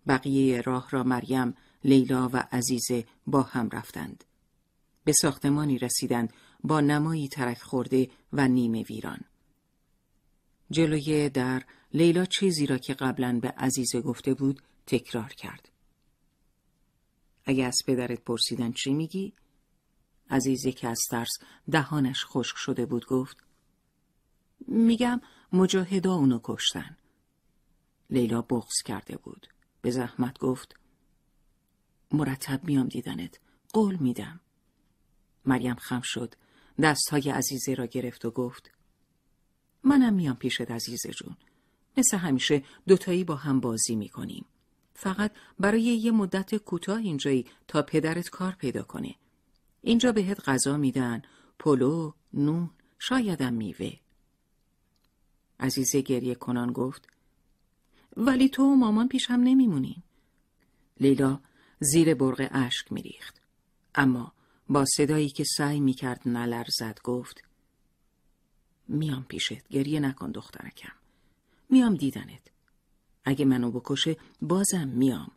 بقیه 0.06 0.60
راه 0.60 0.90
را 0.90 1.02
مریم، 1.02 1.54
لیلا 1.84 2.28
و 2.28 2.48
عزیزه 2.52 3.04
با 3.26 3.42
هم 3.42 3.68
رفتند. 3.70 4.24
به 5.04 5.12
ساختمانی 5.12 5.78
رسیدند 5.78 6.32
با 6.64 6.80
نمایی 6.80 7.28
ترک 7.28 7.62
خورده 7.62 8.10
و 8.32 8.48
نیمه 8.48 8.82
ویران. 8.82 9.20
جلوی 10.70 11.28
در 11.28 11.64
لیلا 11.94 12.24
چیزی 12.24 12.66
را 12.66 12.78
که 12.78 12.94
قبلا 12.94 13.38
به 13.42 13.48
عزیزه 13.48 14.00
گفته 14.00 14.34
بود 14.34 14.62
تکرار 14.86 15.32
کرد. 15.32 15.68
اگه 17.44 17.64
از 17.64 17.82
پدرت 17.86 18.20
پرسیدن 18.20 18.72
چی 18.72 18.94
میگی؟ 18.94 19.32
عزیزه 20.30 20.72
که 20.72 20.88
از 20.88 21.00
ترس 21.10 21.38
دهانش 21.70 22.24
خشک 22.24 22.56
شده 22.56 22.86
بود 22.86 23.06
گفت 23.06 23.36
میگم 24.68 25.20
مجاهدا 25.52 26.14
اونو 26.14 26.40
کشتن. 26.42 26.96
لیلا 28.10 28.42
بغز 28.42 28.82
کرده 28.84 29.16
بود. 29.16 29.46
به 29.82 29.90
زحمت 29.90 30.38
گفت 30.38 30.74
مرتب 32.12 32.64
میام 32.64 32.88
دیدنت. 32.88 33.40
قول 33.72 33.96
میدم. 33.96 34.40
مریم 35.44 35.74
خم 35.74 36.00
شد. 36.04 36.34
دستهای 36.82 37.30
عزیزه 37.30 37.74
را 37.74 37.86
گرفت 37.86 38.24
و 38.24 38.30
گفت 38.30 38.70
منم 39.82 40.14
میام 40.14 40.36
پیشت 40.36 40.70
عزیزه 40.70 41.10
جون. 41.12 41.36
مثل 41.96 42.16
همیشه 42.16 42.64
دوتایی 42.86 43.24
با 43.24 43.36
هم 43.36 43.60
بازی 43.60 43.96
می‌کنیم. 43.96 44.44
فقط 44.94 45.32
برای 45.58 45.82
یه 45.82 46.10
مدت 46.10 46.54
کوتاه 46.54 46.98
اینجایی 46.98 47.46
تا 47.68 47.82
پدرت 47.82 48.28
کار 48.28 48.52
پیدا 48.52 48.82
کنه. 48.82 49.14
اینجا 49.82 50.12
بهت 50.12 50.48
غذا 50.48 50.76
میدن، 50.76 51.22
پلو، 51.58 52.12
نون، 52.32 52.70
شایدم 52.98 53.54
میوه. 53.54 53.92
عزیزه 55.60 56.00
گریه 56.00 56.34
کنان 56.34 56.72
گفت 56.72 57.08
ولی 58.16 58.48
تو 58.48 58.62
و 58.62 58.74
مامان 58.74 59.08
پیشم 59.08 59.32
نمیمونین. 59.34 60.02
لیلا 61.00 61.40
زیر 61.80 62.14
برق 62.14 62.48
اشک 62.50 62.92
میریخت. 62.92 63.40
اما 63.94 64.32
با 64.68 64.84
صدایی 64.84 65.28
که 65.28 65.44
سعی 65.44 65.80
می‌کرد 65.80 66.28
نلرزد 66.28 66.98
گفت 67.04 67.42
میام 68.88 69.24
پیشت 69.24 69.68
گریه 69.68 70.00
نکن 70.00 70.30
دخترکم. 70.30 70.92
میام 71.70 71.94
دیدنت. 71.94 72.50
اگه 73.24 73.44
منو 73.44 73.70
بکشه 73.70 74.16
بازم 74.42 74.88
میام. 74.88 75.30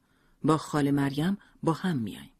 با 0.43 0.57
خال 0.57 0.91
مریم 0.91 1.37
با 1.63 1.73
هم 1.73 1.97
میایم. 1.97 2.31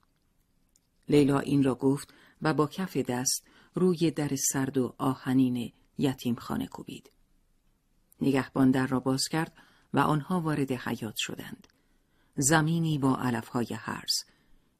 لیلا 1.10 1.40
این 1.40 1.64
را 1.64 1.76
گفت 1.76 2.14
و 2.42 2.54
با 2.54 2.68
کف 2.68 2.98
دست 2.98 3.44
روی 3.76 4.12
در 4.12 4.36
سرد 4.36 4.78
و 4.78 4.96
آهنین 4.98 5.72
یتیم 5.98 6.36
خانه 6.36 6.68
کوبید. 6.68 7.12
نگهبان 8.22 8.72
در 8.72 8.88
را 8.88 9.00
باز 9.00 9.28
کرد 9.28 9.54
و 9.94 10.00
آنها 10.00 10.42
وارد 10.42 10.72
حیات 10.72 11.16
شدند 11.18 11.68
زمینی 12.36 12.98
با 12.98 13.18
علفهای 13.18 13.68
هرز 13.74 14.14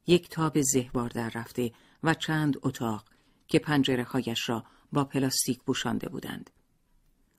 یک 0.06 0.28
تاب 0.28 0.60
زهبار 0.60 1.08
در 1.08 1.30
رفته 1.34 1.72
و 2.02 2.14
چند 2.14 2.56
اتاق 2.62 3.04
که 3.48 3.58
پنجره 3.58 4.04
هایش 4.04 4.48
را 4.48 4.64
با 4.92 5.04
پلاستیک 5.04 5.62
بوشانده 5.62 6.08
بودند. 6.08 6.50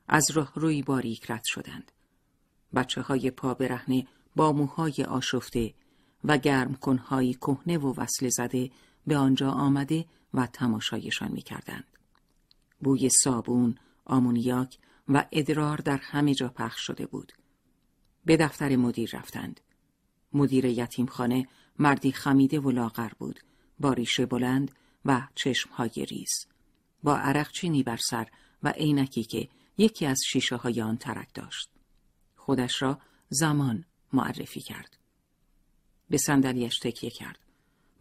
از 0.07 0.32
راه 0.32 0.51
روی 0.56 0.82
باریک 0.82 1.32
رد 1.32 1.43
شدند. 1.45 1.91
بچه 2.75 3.01
های 3.01 3.32
پا 3.32 3.53
برهنه 3.53 4.07
با 4.35 4.51
موهای 4.51 5.03
آشفته 5.07 5.73
و 6.23 6.38
گرم 6.38 6.75
کنهایی 6.75 7.33
کهنه 7.33 7.77
و 7.77 7.93
وصل 8.01 8.30
زده 8.30 8.72
به 9.07 9.17
آنجا 9.17 9.51
آمده 9.51 10.06
و 10.33 10.48
تماشایشان 10.48 11.32
می 11.32 11.41
کردند. 11.41 11.88
بوی 12.80 13.09
صابون، 13.09 13.75
آمونیاک 14.06 14.77
و 15.07 15.25
ادرار 15.32 15.77
در 15.77 15.98
همه 15.98 16.33
جا 16.33 16.49
پخش 16.49 16.82
شده 16.82 17.06
بود. 17.06 17.33
به 18.25 18.38
دفتر 18.38 18.75
مدیر 18.75 19.09
رفتند. 19.14 19.59
مدیر 20.33 20.65
یتیمخانه 20.65 21.48
مردی 21.80 22.11
خمیده 22.11 22.59
و 22.59 22.72
لاغر 22.72 23.11
بود 23.19 23.40
با 23.80 23.93
ریشه 23.93 24.25
بلند 24.25 24.72
و 25.06 25.27
چشمهای 25.35 26.06
ریز 26.09 26.45
با 27.03 27.17
عرق 27.17 27.51
چینی 27.51 27.83
بر 27.83 27.98
سر 27.98 28.27
و 28.64 28.69
عینکی 28.69 29.23
که 29.23 29.49
یکی 29.77 30.06
از 30.06 30.19
شیشه 30.27 30.56
های 30.56 30.82
آن 30.82 30.98
ترک 30.98 31.33
داشت. 31.33 31.69
خودش 32.35 32.82
را 32.82 32.99
زمان 33.30 33.85
معرفی 34.14 34.61
کرد. 34.61 34.98
به 36.09 36.17
صندلیاش 36.17 36.80
تکیه 36.80 37.09
کرد. 37.09 37.40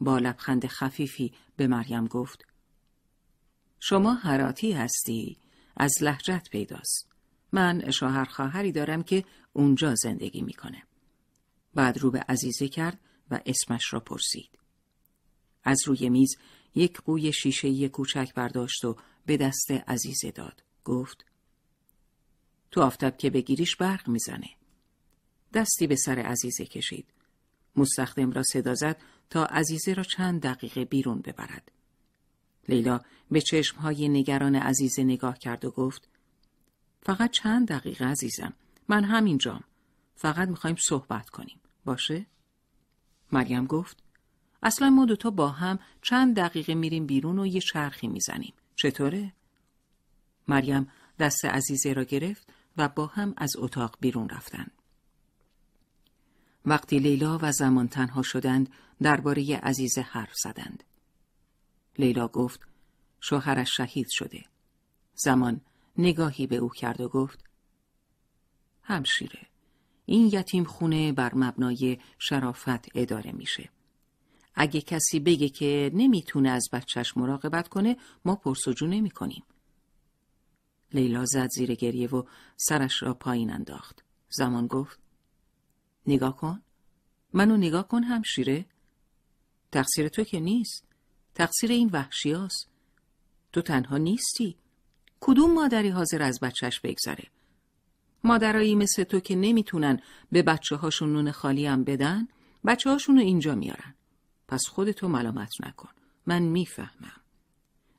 با 0.00 0.18
لبخند 0.18 0.66
خفیفی 0.66 1.32
به 1.56 1.66
مریم 1.66 2.06
گفت 2.06 2.44
شما 3.80 4.14
حراتی 4.14 4.72
هستی 4.72 5.36
از 5.76 5.92
لحجت 6.00 6.48
پیداست. 6.50 7.08
من 7.52 7.90
شوهر 7.90 8.24
خواهری 8.24 8.72
دارم 8.72 9.02
که 9.02 9.24
اونجا 9.52 9.94
زندگی 9.94 10.42
می‌کنه. 10.42 10.82
بعد 11.74 11.98
رو 11.98 12.10
به 12.10 12.20
عزیزه 12.28 12.68
کرد 12.68 13.00
و 13.30 13.40
اسمش 13.46 13.92
را 13.92 14.00
پرسید. 14.00 14.58
از 15.64 15.82
روی 15.86 16.08
میز 16.08 16.36
یک 16.74 17.00
قوی 17.00 17.32
شیشه 17.32 17.88
کوچک 17.88 18.34
برداشت 18.34 18.84
و 18.84 18.96
به 19.26 19.36
دست 19.36 19.70
عزیزه 19.70 20.30
داد. 20.30 20.62
گفت 20.84 21.24
تو 22.70 22.82
آفتاب 22.82 23.16
که 23.16 23.30
بگیریش 23.30 23.76
برق 23.76 24.08
می‌زنه. 24.08 24.48
دستی 25.54 25.86
به 25.86 25.96
سر 25.96 26.18
عزیزه 26.18 26.64
کشید. 26.64 27.06
مستخدم 27.76 28.30
را 28.30 28.42
صدا 28.42 28.74
زد 28.74 29.00
تا 29.30 29.44
عزیزه 29.44 29.94
را 29.94 30.02
چند 30.02 30.42
دقیقه 30.42 30.84
بیرون 30.84 31.20
ببرد. 31.20 31.72
لیلا 32.68 33.00
به 33.30 33.40
چشمهای 33.40 34.08
نگران 34.08 34.54
عزیزه 34.54 35.04
نگاه 35.04 35.38
کرد 35.38 35.64
و 35.64 35.70
گفت 35.70 36.08
فقط 37.02 37.30
چند 37.30 37.68
دقیقه 37.68 38.04
عزیزم. 38.04 38.52
من 38.88 39.04
همینجام. 39.04 39.64
فقط 40.14 40.48
می‌خوایم 40.48 40.76
صحبت 40.88 41.30
کنیم. 41.30 41.60
باشه؟ 41.84 42.26
مریم 43.32 43.66
گفت 43.66 44.02
اصلا 44.62 44.90
ما 44.90 45.04
دوتا 45.04 45.30
با 45.30 45.48
هم 45.48 45.78
چند 46.02 46.36
دقیقه 46.36 46.74
میریم 46.74 47.06
بیرون 47.06 47.38
و 47.38 47.46
یه 47.46 47.60
چرخی 47.60 48.08
می‌زنیم. 48.08 48.54
چطوره؟ 48.76 49.32
مریم 50.48 50.88
دست 51.18 51.44
عزیزه 51.44 51.92
را 51.92 52.04
گرفت 52.04 52.52
و 52.76 52.88
با 52.88 53.06
هم 53.06 53.34
از 53.36 53.56
اتاق 53.56 53.96
بیرون 54.00 54.28
رفتند. 54.28 54.70
وقتی 56.66 56.98
لیلا 56.98 57.38
و 57.42 57.52
زمان 57.52 57.88
تنها 57.88 58.22
شدند 58.22 58.68
درباره 59.02 59.56
عزیزه 59.56 60.00
حرف 60.00 60.34
زدند. 60.34 60.84
لیلا 61.98 62.28
گفت 62.28 62.60
شوهرش 63.20 63.76
شهید 63.76 64.06
شده. 64.10 64.44
زمان 65.14 65.60
نگاهی 65.98 66.46
به 66.46 66.56
او 66.56 66.68
کرد 66.68 67.00
و 67.00 67.08
گفت 67.08 67.44
همشیره 68.82 69.46
این 70.06 70.30
یتیم 70.32 70.64
خونه 70.64 71.12
بر 71.12 71.34
مبنای 71.34 71.98
شرافت 72.18 72.96
اداره 72.96 73.32
میشه. 73.32 73.70
اگه 74.54 74.80
کسی 74.80 75.20
بگه 75.20 75.48
که 75.48 75.90
نمی‌تونه 75.94 76.50
از 76.50 76.68
بچهش 76.72 77.16
مراقبت 77.16 77.68
کنه 77.68 77.96
ما 78.24 78.36
پرسجو 78.36 78.86
نمی 78.86 79.10
کنیم. 79.10 79.42
لیلا 80.94 81.24
زد 81.24 81.48
زیر 81.48 81.74
گریه 81.74 82.08
و 82.08 82.22
سرش 82.56 83.02
را 83.02 83.14
پایین 83.14 83.50
انداخت. 83.50 84.04
زمان 84.28 84.66
گفت 84.66 85.00
نگاه 86.06 86.36
کن. 86.36 86.62
منو 87.32 87.56
نگاه 87.56 87.88
کن 87.88 88.02
همشیره. 88.02 88.66
تقصیر 89.72 90.08
تو 90.08 90.24
که 90.24 90.40
نیست. 90.40 90.91
تقصیر 91.34 91.70
این 91.70 91.90
وحشی 91.92 92.32
هست. 92.32 92.68
تو 93.52 93.62
تنها 93.62 93.96
نیستی. 93.96 94.56
کدوم 95.20 95.54
مادری 95.54 95.88
حاضر 95.88 96.22
از 96.22 96.40
بچهش 96.40 96.80
بگذره؟ 96.80 97.24
مادرایی 98.24 98.74
مثل 98.74 99.04
تو 99.04 99.20
که 99.20 99.36
نمی‌تونن 99.36 100.00
به 100.32 100.42
بچه 100.42 100.76
هاشون 100.76 101.12
نون 101.12 101.30
خالی 101.30 101.66
هم 101.66 101.84
بدن 101.84 102.28
بچه 102.64 102.90
هاشون 102.90 103.16
رو 103.16 103.22
اینجا 103.22 103.54
میارن. 103.54 103.94
پس 104.48 104.66
خودتو 104.66 105.08
ملامت 105.08 105.52
نکن. 105.66 105.88
من 106.26 106.42
می‌فهمم. 106.42 107.20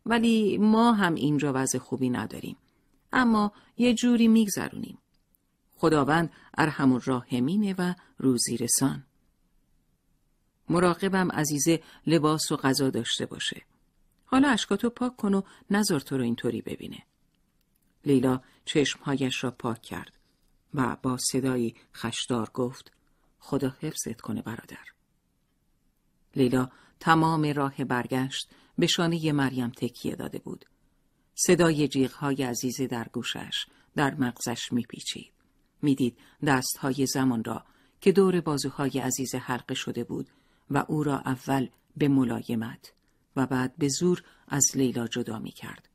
ولی 0.05 0.57
ما 0.57 0.93
هم 0.93 1.15
اینجا 1.15 1.51
وضع 1.55 1.77
خوبی 1.77 2.09
نداریم. 2.09 2.57
اما 3.13 3.51
یه 3.77 3.93
جوری 3.93 4.27
میگذرونیم. 4.27 4.97
خداوند 5.75 6.31
ارحم 6.57 6.93
الراحمینه 6.93 7.75
و 7.77 7.93
روزی 8.17 8.57
رسان. 8.57 9.03
مراقبم 10.69 11.31
عزیزه 11.31 11.83
لباس 12.07 12.51
و 12.51 12.57
غذا 12.57 12.89
داشته 12.89 13.25
باشه. 13.25 13.61
حالا 14.25 14.49
اشکاتو 14.49 14.89
پاک 14.89 15.15
کن 15.15 15.33
و 15.33 15.41
نظر 15.69 15.99
تو 15.99 16.17
رو 16.17 16.23
اینطوری 16.23 16.61
ببینه. 16.61 17.03
لیلا 18.05 18.41
چشمهایش 18.65 19.43
را 19.43 19.51
پاک 19.51 19.81
کرد 19.81 20.13
و 20.73 20.97
با 21.03 21.17
صدایی 21.31 21.75
خشدار 21.95 22.49
گفت 22.53 22.91
خدا 23.39 23.75
حفظت 23.79 24.21
کنه 24.21 24.41
برادر. 24.41 24.85
لیلا 26.35 26.69
تمام 26.99 27.53
راه 27.53 27.83
برگشت 27.83 28.49
به 28.77 28.87
شانه 28.87 29.31
مریم 29.31 29.69
تکیه 29.69 30.15
داده 30.15 30.39
بود. 30.39 30.65
صدای 31.35 31.87
جیغهای 31.87 32.43
عزیزه 32.43 32.87
در 32.87 33.07
گوشش 33.13 33.65
در 33.95 34.15
مغزش 34.15 34.71
میپیچید. 34.71 35.33
می‌دید 35.81 36.17
دستهای 36.47 37.05
زمان 37.05 37.43
را 37.43 37.65
که 38.01 38.11
دور 38.11 38.41
بازوهای 38.41 38.99
عزیز 38.99 39.35
حلقه 39.35 39.73
شده 39.73 40.03
بود 40.03 40.29
و 40.69 40.85
او 40.87 41.03
را 41.03 41.19
اول 41.19 41.69
به 41.97 42.07
ملایمت 42.07 42.93
و 43.35 43.45
بعد 43.45 43.77
به 43.77 43.87
زور 43.87 44.23
از 44.47 44.65
لیلا 44.75 45.07
جدا 45.07 45.39
می 45.39 45.51
کرد. 45.51 45.89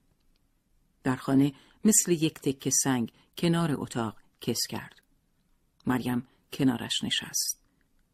در 1.03 1.17
خانه 1.17 1.53
مثل 1.85 2.13
یک 2.13 2.35
تکه 2.35 2.71
سنگ 2.71 3.13
کنار 3.39 3.71
اتاق 3.73 4.17
کس 4.41 4.59
کرد. 4.69 5.03
مریم 5.87 6.27
کنارش 6.53 7.05
نشست. 7.05 7.63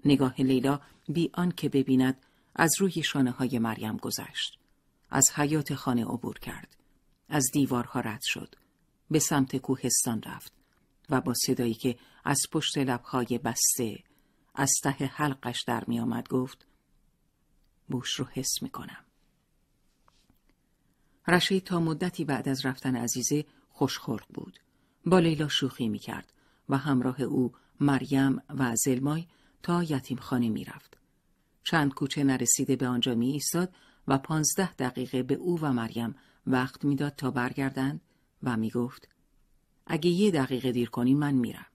نگاه 0.05 0.41
لیلا 0.41 0.81
بی 1.09 1.31
آن 1.35 1.51
که 1.51 1.69
ببیند 1.69 2.17
از 2.55 2.71
روی 2.79 3.03
شانه 3.03 3.31
های 3.31 3.59
مریم 3.59 3.97
گذشت. 3.97 4.59
از 5.11 5.25
حیات 5.35 5.75
خانه 5.75 6.05
عبور 6.05 6.39
کرد. 6.39 6.77
از 7.29 7.51
دیوارها 7.53 8.01
رد 8.01 8.23
شد. 8.23 8.55
به 9.11 9.19
سمت 9.19 9.57
کوهستان 9.57 10.23
رفت 10.23 10.53
و 11.11 11.21
با 11.21 11.35
صدایی 11.47 11.75
که 11.75 11.99
از 12.25 12.39
پشت 12.53 12.79
لبهای 12.79 13.39
بسته 13.45 13.99
از 14.55 14.73
ته 14.83 15.07
حلقش 15.07 15.63
در 15.67 15.85
می 15.87 16.01
آمد 16.01 16.29
گفت 16.29 16.67
بوش 17.89 18.15
رو 18.15 18.25
حس 18.33 18.63
می 18.63 18.71
کنم. 18.71 19.05
رشید 21.29 21.65
تا 21.65 21.81
مدتی 21.81 22.25
بعد 22.25 22.49
از 22.49 22.67
رفتن 22.67 22.97
عزیزه 22.97 23.45
خوشخلق 23.69 24.25
بود. 24.35 24.59
با 25.07 25.19
لیلا 25.19 25.49
شوخی 25.49 25.89
می 25.89 25.99
کرد 25.99 26.33
و 26.69 26.79
همراه 26.79 27.21
او 27.21 27.53
مریم 27.81 28.43
و 28.49 28.77
زلمای 28.77 29.27
تا 29.63 29.83
یتیم 29.83 30.19
خانه 30.19 30.49
می 30.49 30.65
رفت. 30.65 30.99
چند 31.65 31.95
کوچه 31.95 32.25
نرسیده 32.25 32.77
به 32.77 32.87
آنجا 32.87 33.15
می 33.15 33.31
ایستاد 33.31 33.75
و 34.09 34.19
پانزده 34.19 34.75
دقیقه 34.75 35.23
به 35.23 35.35
او 35.35 35.61
و 35.61 35.73
مریم 35.73 36.15
وقت 36.47 36.85
می‌داد 36.85 37.13
تا 37.17 37.31
برگردند 37.31 38.01
و 38.43 38.57
می 38.57 38.71
گفت 38.71 39.09
اگه 39.87 40.11
یه 40.11 40.31
دقیقه 40.31 40.73
دیر 40.73 40.91
کنی 40.91 41.15
من 41.15 41.35
میرم. 41.35 41.67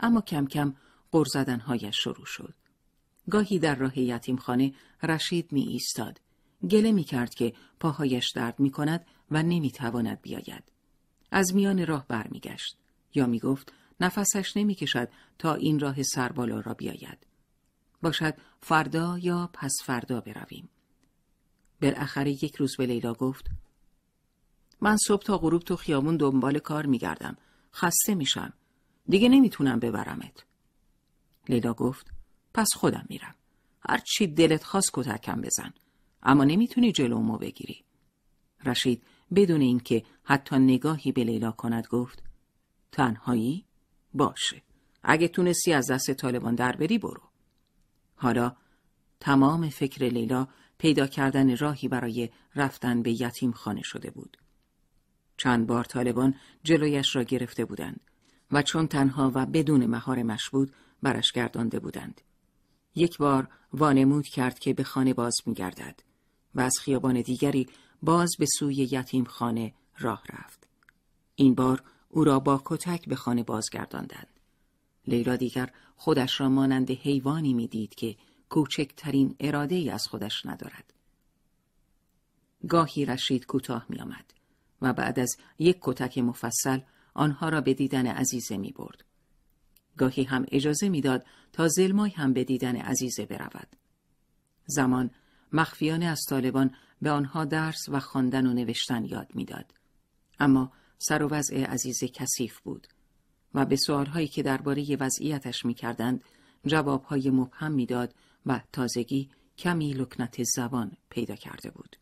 اما 0.00 0.20
کم 0.20 0.46
کم 0.46 0.74
قر 1.12 1.24
زدنهایش 1.24 1.96
شروع 2.02 2.26
شد. 2.26 2.54
گاهی 3.30 3.58
در 3.58 3.74
راه 3.74 3.98
یتیم 3.98 4.36
خانه 4.36 4.74
رشید 5.02 5.52
می 5.52 5.62
ایستاد. 5.62 6.20
گله 6.70 6.92
می 6.92 7.04
کرد 7.04 7.34
که 7.34 7.52
پاهایش 7.80 8.30
درد 8.30 8.60
می 8.60 8.70
کند 8.70 9.06
و 9.30 9.42
نمی 9.42 9.70
تواند 9.70 10.22
بیاید. 10.22 10.64
از 11.30 11.54
میان 11.54 11.86
راه 11.86 12.06
برمیگشت 12.08 12.76
یا 13.14 13.26
می 13.26 13.38
گفت 13.38 13.72
نفسش 14.00 14.56
نمی 14.56 14.74
کشد 14.74 15.08
تا 15.38 15.54
این 15.54 15.78
راه 15.80 16.02
سربالا 16.02 16.60
را 16.60 16.74
بیاید. 16.74 17.26
باشد 18.02 18.34
فردا 18.60 19.18
یا 19.18 19.50
پس 19.52 19.72
فردا 19.84 20.20
برویم. 20.20 20.68
بالاخره 21.82 22.30
یک 22.30 22.56
روز 22.56 22.76
به 22.76 22.86
لیلا 22.86 23.14
گفت 23.14 23.46
من 24.80 24.96
صبح 24.96 25.22
تا 25.22 25.38
غروب 25.38 25.62
تو 25.62 25.76
خیابون 25.76 26.16
دنبال 26.16 26.58
کار 26.58 26.86
میگردم. 26.86 27.36
خسته 27.74 28.14
میشم. 28.14 28.52
دیگه 29.08 29.28
نمی‌تونم 29.28 29.78
ببرمت. 29.78 30.44
لیلا 31.48 31.74
گفت 31.74 32.10
پس 32.54 32.68
خودم 32.74 33.06
میرم. 33.08 33.34
هر 33.88 33.98
چی 33.98 34.26
دلت 34.26 34.64
خواست 34.64 34.90
کتکم 34.92 35.40
بزن. 35.40 35.72
اما 36.22 36.44
نمی‌تونی 36.44 36.92
جلومو 36.92 37.38
بگیری. 37.38 37.84
رشید 38.64 39.02
بدون 39.34 39.60
اینکه 39.60 40.04
حتی 40.22 40.56
نگاهی 40.56 41.12
به 41.12 41.24
لیلا 41.24 41.50
کند 41.50 41.86
گفت 41.86 42.22
تنهایی؟ 42.92 43.64
باشه. 44.14 44.62
اگه 45.02 45.28
تونستی 45.28 45.72
از 45.72 45.90
دست 45.90 46.10
طالبان 46.10 46.54
در 46.54 46.76
بری 46.76 46.98
برو. 46.98 47.22
حالا 48.16 48.56
تمام 49.20 49.68
فکر 49.68 50.04
لیلا 50.04 50.48
پیدا 50.78 51.06
کردن 51.06 51.56
راهی 51.56 51.88
برای 51.88 52.30
رفتن 52.54 53.02
به 53.02 53.22
یتیم 53.22 53.52
خانه 53.52 53.82
شده 53.84 54.10
بود. 54.10 54.36
چند 55.36 55.66
بار 55.66 55.84
طالبان 55.84 56.34
جلویش 56.62 57.16
را 57.16 57.22
گرفته 57.22 57.64
بودند 57.64 58.00
و 58.52 58.62
چون 58.62 58.86
تنها 58.86 59.32
و 59.34 59.46
بدون 59.46 59.86
مهار 59.86 60.38
بود 60.52 60.72
برش 61.02 61.32
گردانده 61.32 61.78
بودند. 61.78 62.20
یک 62.94 63.18
بار 63.18 63.48
وانمود 63.72 64.26
کرد 64.26 64.58
که 64.58 64.74
به 64.74 64.84
خانه 64.84 65.14
باز 65.14 65.34
میگردد 65.46 66.02
و 66.54 66.60
از 66.60 66.78
خیابان 66.80 67.20
دیگری 67.20 67.66
باز 68.02 68.30
به 68.38 68.46
سوی 68.58 68.74
یتیم 68.74 69.24
خانه 69.24 69.74
راه 69.98 70.22
رفت. 70.28 70.68
این 71.34 71.54
بار 71.54 71.82
او 72.08 72.24
را 72.24 72.40
با 72.40 72.62
کتک 72.64 73.08
به 73.08 73.16
خانه 73.16 73.42
بازگرداندند. 73.42 74.40
لیلا 75.06 75.36
دیگر 75.36 75.70
خودش 75.96 76.40
را 76.40 76.48
مانند 76.48 76.90
حیوانی 76.90 77.54
می‌دید 77.54 77.94
که 77.94 78.16
کوچکترین 78.48 79.36
اراده 79.40 79.74
ای 79.74 79.90
از 79.90 80.06
خودش 80.06 80.46
ندارد. 80.46 80.94
گاهی 82.68 83.04
رشید 83.04 83.46
کوتاه 83.46 83.86
می 83.88 84.00
آمد. 84.00 84.34
و 84.82 84.92
بعد 84.92 85.18
از 85.18 85.36
یک 85.58 85.78
کتک 85.80 86.18
مفصل 86.18 86.80
آنها 87.14 87.48
را 87.48 87.60
به 87.60 87.74
دیدن 87.74 88.06
عزیزه 88.06 88.56
می 88.56 88.72
برد. 88.72 89.04
گاهی 89.98 90.24
هم 90.24 90.46
اجازه 90.52 90.88
می‌داد 90.88 91.26
تا 91.52 91.68
زلمای 91.68 92.10
هم 92.10 92.32
به 92.32 92.44
دیدن 92.44 92.76
عزیزه 92.76 93.26
برود. 93.26 93.76
زمان 94.66 95.10
مخفیانه 95.52 96.04
از 96.06 96.20
طالبان 96.28 96.74
به 97.02 97.10
آنها 97.10 97.44
درس 97.44 97.88
و 97.88 98.00
خواندن 98.00 98.46
و 98.46 98.52
نوشتن 98.52 99.04
یاد 99.04 99.34
می‌داد. 99.34 99.74
اما 100.40 100.72
سر 100.98 101.22
و 101.22 101.28
وضع 101.28 101.64
عزیزه 101.64 102.08
کثیف 102.08 102.60
بود 102.60 102.86
و 103.54 103.64
به 103.64 103.76
سوالهایی 103.76 104.28
که 104.28 104.42
درباره 104.42 104.96
وضعیتش 105.00 105.64
می‌کردند 105.64 106.24
جوابهای 106.66 107.30
مبهم 107.30 107.72
می‌داد 107.72 108.14
و 108.46 108.60
تازگی 108.72 109.30
کمی 109.58 109.92
لکنت 109.92 110.42
زبان 110.42 110.96
پیدا 111.10 111.34
کرده 111.34 111.70
بود. 111.70 111.96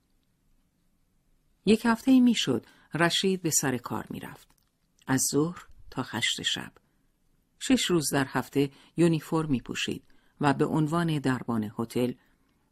یک 1.66 1.86
هفته 1.86 2.20
می‌شد 2.20 2.66
رشید 2.94 3.42
به 3.42 3.50
سر 3.50 3.76
کار 3.76 4.06
می‌رفت. 4.10 4.48
از 5.06 5.22
ظهر 5.32 5.66
تا 5.90 6.02
خشت 6.02 6.42
شب. 6.42 6.72
شش 7.68 7.84
روز 7.84 8.12
در 8.12 8.26
هفته 8.28 8.70
یونیفرم 8.96 9.50
می 9.50 9.60
پوشید 9.60 10.02
و 10.40 10.54
به 10.54 10.64
عنوان 10.64 11.18
دربان 11.18 11.72
هتل 11.78 12.12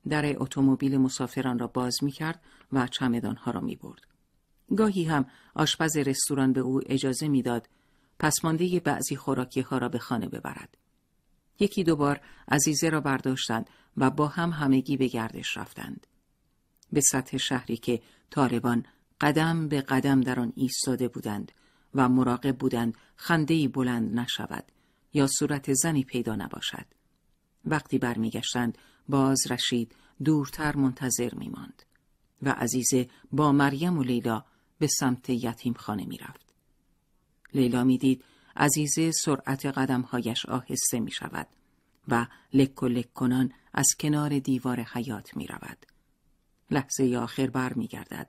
در 0.08 0.42
اتومبیل 0.42 0.98
مسافران 0.98 1.58
را 1.58 1.66
باز 1.66 1.96
می 2.02 2.12
کرد 2.12 2.42
و 2.72 2.86
چمدانها 2.86 3.50
را 3.50 3.60
می 3.60 3.76
برد. 3.76 4.06
گاهی 4.76 5.04
هم 5.04 5.26
آشپز 5.54 5.96
رستوران 5.96 6.52
به 6.52 6.60
او 6.60 6.80
اجازه 6.86 7.28
می‌داد 7.28 7.68
پسمانده 8.18 8.80
بعضی 8.80 9.16
خوراکی 9.16 9.60
ها 9.60 9.78
را 9.78 9.88
به 9.88 9.98
خانه 9.98 10.28
ببرد. 10.28 10.76
یکی 11.58 11.84
دوبار 11.84 12.20
عزیزه 12.48 12.88
را 12.88 13.00
برداشتند 13.00 13.70
و 13.96 14.10
با 14.10 14.26
هم 14.26 14.50
همگی 14.50 14.96
به 14.96 15.06
گردش 15.06 15.56
رفتند. 15.56 16.06
به 16.92 17.00
سطح 17.00 17.36
شهری 17.36 17.76
که 17.76 18.02
طالبان 18.30 18.86
قدم 19.20 19.68
به 19.68 19.80
قدم 19.80 20.20
در 20.20 20.40
آن 20.40 20.52
ایستاده 20.56 21.08
بودند 21.08 21.52
و 21.94 22.08
مراقب 22.08 22.56
بودند 22.58 22.96
خندهی 23.16 23.68
بلند 23.68 24.18
نشود 24.18 24.64
یا 25.14 25.26
صورت 25.26 25.72
زنی 25.72 26.04
پیدا 26.04 26.36
نباشد. 26.36 26.86
وقتی 27.64 27.98
برمیگشتند 27.98 28.78
باز 29.08 29.38
رشید 29.50 29.96
دورتر 30.24 30.76
منتظر 30.76 31.34
میماند 31.34 31.82
و 32.42 32.48
عزیزه 32.48 33.08
با 33.32 33.52
مریم 33.52 33.98
و 33.98 34.02
لیلا 34.02 34.44
به 34.78 34.86
سمت 34.86 35.30
یتیم 35.30 35.74
خانه 35.74 36.04
می 36.04 36.18
رفت. 36.18 36.54
لیلا 37.54 37.84
می 37.84 37.98
دید 37.98 38.24
عزیزه 38.56 39.10
سرعت 39.12 39.66
قدمهایش 39.66 40.46
آهسته 40.46 41.00
می 41.00 41.10
شود 41.10 41.46
و 42.08 42.26
لک 42.52 42.82
و 42.82 42.88
لک 42.88 43.12
کنان 43.12 43.52
از 43.72 43.86
کنار 44.00 44.38
دیوار 44.38 44.80
حیات 44.80 45.36
می 45.36 45.46
رود. 45.46 45.86
لحظه 46.70 47.16
آخر 47.16 47.46
بر 47.46 47.72
می 47.72 47.86
گردد. 47.86 48.28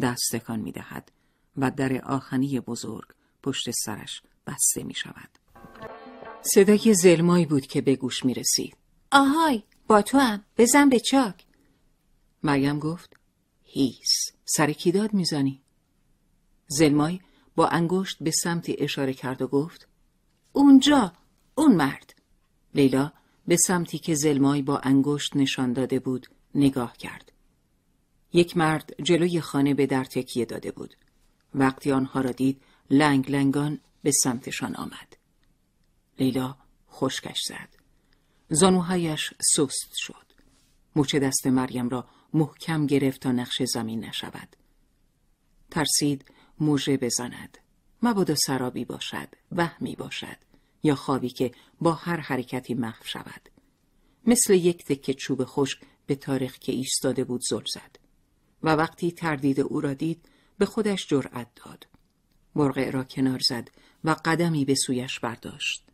دست 0.00 0.36
تکان 0.36 0.60
می 0.60 0.72
دهد 0.72 1.12
و 1.56 1.70
در 1.70 2.04
آخنی 2.04 2.60
بزرگ 2.60 3.08
پشت 3.42 3.70
سرش 3.70 4.22
بسته 4.46 4.82
می 4.82 4.94
شود. 4.94 5.43
صدای 6.46 6.94
زلمایی 6.94 7.46
بود 7.46 7.66
که 7.66 7.80
به 7.80 7.96
گوش 7.96 8.24
می 8.24 8.34
رسید. 8.34 8.76
آهای 9.12 9.62
با 9.86 10.02
تو 10.02 10.18
هم 10.18 10.44
بزن 10.58 10.88
به 10.88 11.00
چاک. 11.00 11.44
مریم 12.42 12.78
گفت 12.78 13.16
هیس. 13.62 14.32
سر 14.44 14.72
کی 14.72 14.92
داد 14.92 15.14
می‌زنی؟ 15.14 15.60
زلمای 16.66 17.20
با 17.56 17.68
انگشت 17.68 18.16
به 18.20 18.30
سمتی 18.30 18.76
اشاره 18.78 19.12
کرد 19.12 19.42
و 19.42 19.46
گفت 19.46 19.88
اونجا 20.52 21.12
اون 21.54 21.76
مرد. 21.76 22.14
لیلا 22.74 23.12
به 23.46 23.56
سمتی 23.56 23.98
که 23.98 24.14
زلمای 24.14 24.62
با 24.62 24.78
انگشت 24.78 25.36
نشان 25.36 25.72
داده 25.72 25.98
بود 25.98 26.26
نگاه 26.54 26.96
کرد. 26.96 27.32
یک 28.32 28.56
مرد 28.56 29.02
جلوی 29.02 29.40
خانه 29.40 29.74
به 29.74 29.86
در 29.86 30.04
تکیه 30.04 30.44
داده 30.44 30.70
بود. 30.70 30.96
وقتی 31.54 31.92
آنها 31.92 32.20
را 32.20 32.30
دید 32.30 32.60
لنگ 32.90 33.30
لنگان 33.30 33.80
به 34.02 34.10
سمتشان 34.10 34.74
آمد. 34.74 35.23
لیلا 36.18 36.56
خشکش 36.90 37.40
زد. 37.48 37.68
زانوهایش 38.48 39.34
سست 39.54 39.92
شد. 39.96 40.26
مچ 40.96 41.14
دست 41.16 41.46
مریم 41.46 41.88
را 41.88 42.08
محکم 42.34 42.86
گرفت 42.86 43.20
تا 43.20 43.32
نقش 43.32 43.62
زمین 43.62 44.04
نشود. 44.04 44.56
ترسید 45.70 46.24
موژه 46.60 46.96
بزند. 46.96 47.58
مبادا 48.02 48.34
سرابی 48.46 48.84
باشد 48.84 49.28
وهمی 49.52 49.96
باشد 49.96 50.36
یا 50.82 50.94
خوابی 50.94 51.28
که 51.28 51.52
با 51.80 51.92
هر 51.92 52.16
حرکتی 52.16 52.74
محو 52.74 53.04
شود. 53.04 53.48
مثل 54.26 54.54
یک 54.54 54.84
تکه 54.84 55.14
چوب 55.14 55.44
خشک 55.44 55.78
به 56.06 56.14
تاریخ 56.14 56.58
که 56.58 56.72
ایستاده 56.72 57.24
بود 57.24 57.42
زل 57.50 57.64
زد. 57.74 57.98
و 58.62 58.68
وقتی 58.74 59.12
تردید 59.12 59.60
او 59.60 59.80
را 59.80 59.94
دید 59.94 60.28
به 60.58 60.66
خودش 60.66 61.06
جرأت 61.08 61.48
داد. 61.64 61.86
مرغ 62.54 62.78
را 62.78 63.04
کنار 63.04 63.40
زد 63.48 63.70
و 64.04 64.16
قدمی 64.24 64.64
به 64.64 64.74
سویش 64.74 65.20
برداشت. 65.20 65.84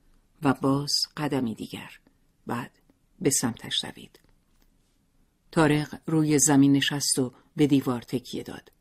و 0.42 0.54
باز 0.54 0.92
قدمی 1.16 1.54
دیگر 1.54 1.98
بعد 2.46 2.70
به 3.20 3.30
سمتش 3.30 3.84
دوید 3.84 4.20
تارق 5.52 6.00
روی 6.06 6.38
زمین 6.38 6.72
نشست 6.72 7.18
و 7.18 7.32
به 7.56 7.66
دیوار 7.66 8.02
تکیه 8.02 8.42
داد 8.42 8.72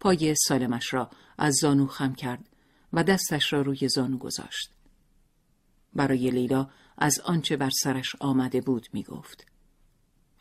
پای 0.00 0.34
سالمش 0.34 0.94
را 0.94 1.10
از 1.38 1.54
زانو 1.60 1.86
خم 1.86 2.14
کرد 2.14 2.48
و 2.92 3.04
دستش 3.04 3.52
را 3.52 3.62
روی 3.62 3.88
زانو 3.88 4.18
گذاشت. 4.18 4.72
برای 5.94 6.30
لیلا 6.30 6.70
از 6.98 7.20
آنچه 7.20 7.56
بر 7.56 7.70
سرش 7.70 8.16
آمده 8.20 8.60
بود 8.60 8.88
می 8.92 9.02
گفت. 9.02 9.46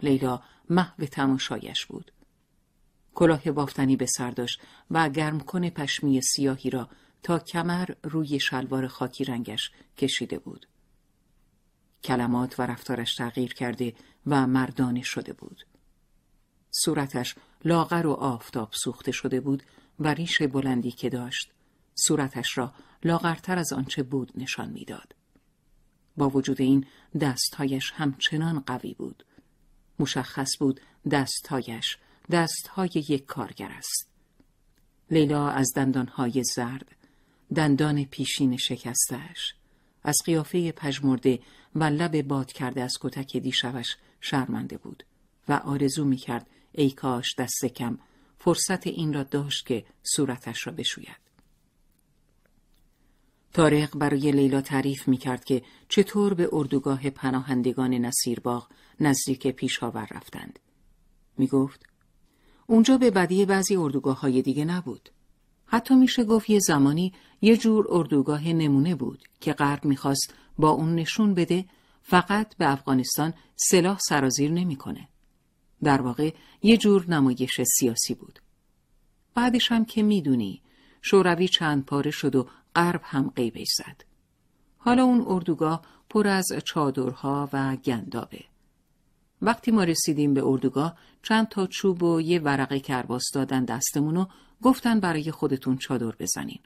لیلا 0.03 0.41
محو 0.69 1.05
تماشایش 1.05 1.85
بود. 1.85 2.11
کلاه 3.13 3.51
بافتنی 3.51 3.95
به 3.95 4.05
سر 4.05 4.31
داشت 4.31 4.61
و 4.91 5.09
گرمکن 5.09 5.69
پشمی 5.69 6.21
سیاهی 6.21 6.69
را 6.69 6.89
تا 7.23 7.39
کمر 7.39 7.89
روی 8.03 8.39
شلوار 8.39 8.87
خاکی 8.87 9.23
رنگش 9.23 9.71
کشیده 9.97 10.39
بود. 10.39 10.67
کلمات 12.03 12.59
و 12.59 12.63
رفتارش 12.63 13.15
تغییر 13.15 13.53
کرده 13.53 13.93
و 14.27 14.47
مردانه 14.47 15.01
شده 15.01 15.33
بود. 15.33 15.65
صورتش 16.71 17.35
لاغر 17.65 18.07
و 18.07 18.11
آفتاب 18.11 18.69
سوخته 18.73 19.11
شده 19.11 19.41
بود 19.41 19.63
و 19.99 20.13
ریش 20.13 20.41
بلندی 20.41 20.91
که 20.91 21.09
داشت 21.09 21.51
صورتش 21.95 22.57
را 22.57 22.73
لاغرتر 23.03 23.57
از 23.57 23.73
آنچه 23.73 24.03
بود 24.03 24.31
نشان 24.35 24.69
می‌داد. 24.69 25.15
با 26.17 26.29
وجود 26.29 26.61
این 26.61 26.85
دستهایش 27.21 27.91
همچنان 27.91 28.59
قوی 28.59 28.93
بود. 28.93 29.25
مشخص 29.99 30.57
بود 30.59 30.81
دستهایش 31.11 31.97
دستهای 32.31 32.89
یک 33.09 33.25
کارگر 33.25 33.71
است. 33.71 34.07
لیلا 35.11 35.49
از 35.49 35.71
دندانهای 35.75 36.43
زرد، 36.55 36.95
دندان 37.55 38.03
پیشین 38.03 38.57
شکستش، 38.57 39.53
از 40.03 40.17
قیافه 40.25 40.71
پژمرده 40.71 41.39
و 41.75 41.83
لب 41.83 42.21
باد 42.21 42.51
کرده 42.51 42.83
از 42.83 42.93
کتک 43.01 43.37
دیشبش 43.37 43.97
شرمنده 44.21 44.77
بود 44.77 45.03
و 45.49 45.53
آرزو 45.53 46.05
می‌کرد 46.05 46.47
ای 46.71 46.91
کاش 46.91 47.35
دست 47.37 47.65
کم 47.65 47.99
فرصت 48.39 48.87
این 48.87 49.13
را 49.13 49.23
داشت 49.23 49.65
که 49.65 49.85
صورتش 50.03 50.67
را 50.67 50.73
بشوید. 50.73 51.21
تارق 53.53 53.97
برای 53.97 54.31
لیلا 54.31 54.61
تعریف 54.61 55.07
می 55.07 55.17
کرد 55.17 55.43
که 55.43 55.63
چطور 55.89 56.33
به 56.33 56.49
اردوگاه 56.51 57.09
پناهندگان 57.09 57.93
نصیرباغ 57.93 58.67
نزدیک 58.99 59.47
پیشاور 59.47 60.07
رفتند. 60.11 60.59
می 61.37 61.47
گفت 61.47 61.85
اونجا 62.67 62.97
به 62.97 63.11
بدی 63.11 63.45
بعضی 63.45 63.75
اردوگاه 63.75 64.19
های 64.19 64.41
دیگه 64.41 64.65
نبود. 64.65 65.09
حتی 65.73 65.95
میشه 65.95 66.23
گفت 66.23 66.49
یه 66.49 66.59
زمانی 66.59 67.13
یه 67.41 67.57
جور 67.57 67.87
اردوگاه 67.89 68.47
نمونه 68.47 68.95
بود 68.95 69.23
که 69.39 69.53
غرب 69.53 69.85
می‌خواست 69.85 70.33
با 70.57 70.69
اون 70.69 70.95
نشون 70.95 71.33
بده 71.33 71.65
فقط 72.01 72.55
به 72.57 72.71
افغانستان 72.71 73.33
سلاح 73.55 73.99
سرازیر 74.09 74.51
نمی‌کنه. 74.51 75.07
در 75.83 76.01
واقع 76.01 76.33
یه 76.63 76.77
جور 76.77 77.09
نمایش 77.09 77.61
سیاسی 77.61 78.13
بود. 78.13 78.39
بعدش 79.35 79.71
هم 79.71 79.85
که 79.85 80.03
می‌دونی 80.03 80.61
شوروی 81.01 81.47
چند 81.47 81.85
پاره 81.85 82.11
شد 82.11 82.35
و 82.35 82.47
غرب 82.75 83.01
هم 83.03 83.31
قیبش 83.35 83.67
زد. 83.77 84.03
حالا 84.77 85.03
اون 85.03 85.25
اردوگاه 85.27 85.81
پر 86.09 86.27
از 86.27 86.45
چادرها 86.65 87.49
و 87.53 87.75
گندابه. 87.75 88.43
وقتی 89.41 89.71
ما 89.71 89.83
رسیدیم 89.83 90.33
به 90.33 90.45
اردوگاه 90.45 90.97
چند 91.23 91.47
تا 91.47 91.67
چوب 91.67 92.03
و 92.03 92.21
یه 92.21 92.39
ورقه 92.39 92.79
کرباس 92.79 93.23
دادن 93.33 93.65
دستمونو 93.65 94.25
گفتن 94.61 94.99
برای 94.99 95.31
خودتون 95.31 95.77
چادر 95.77 96.15
بزنین. 96.19 96.59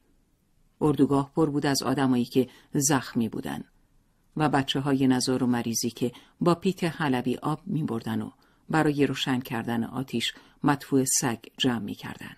اردوگاه 0.81 1.31
پر 1.35 1.49
بود 1.49 1.65
از 1.65 1.83
آدمایی 1.83 2.25
که 2.25 2.49
زخمی 2.73 3.29
بودن 3.29 3.63
و 4.37 4.49
بچه 4.49 4.79
های 4.79 5.07
نزار 5.07 5.43
و 5.43 5.47
مریضی 5.47 5.89
که 5.89 6.11
با 6.41 6.55
پیت 6.55 6.83
حلبی 6.83 7.37
آب 7.37 7.61
می 7.65 7.83
بردن 7.83 8.21
و 8.21 8.31
برای 8.69 9.07
روشن 9.07 9.39
کردن 9.39 9.83
آتیش 9.83 10.33
مدفوع 10.63 11.03
سگ 11.21 11.39
جمع 11.57 11.79
می 11.79 11.95
کردن. 11.95 12.35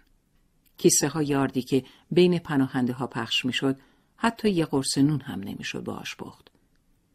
کیسه 0.77 1.07
های 1.07 1.35
آردی 1.35 1.61
که 1.61 1.83
بین 2.11 2.39
پناهنده 2.39 2.93
ها 2.93 3.07
پخش 3.07 3.45
می 3.45 3.53
شد 3.53 3.79
حتی 4.17 4.49
یه 4.49 4.65
قرص 4.65 4.97
نون 4.97 5.21
هم 5.21 5.39
نمی‌شد 5.39 5.83
باش 5.83 6.15
بخت. 6.19 6.51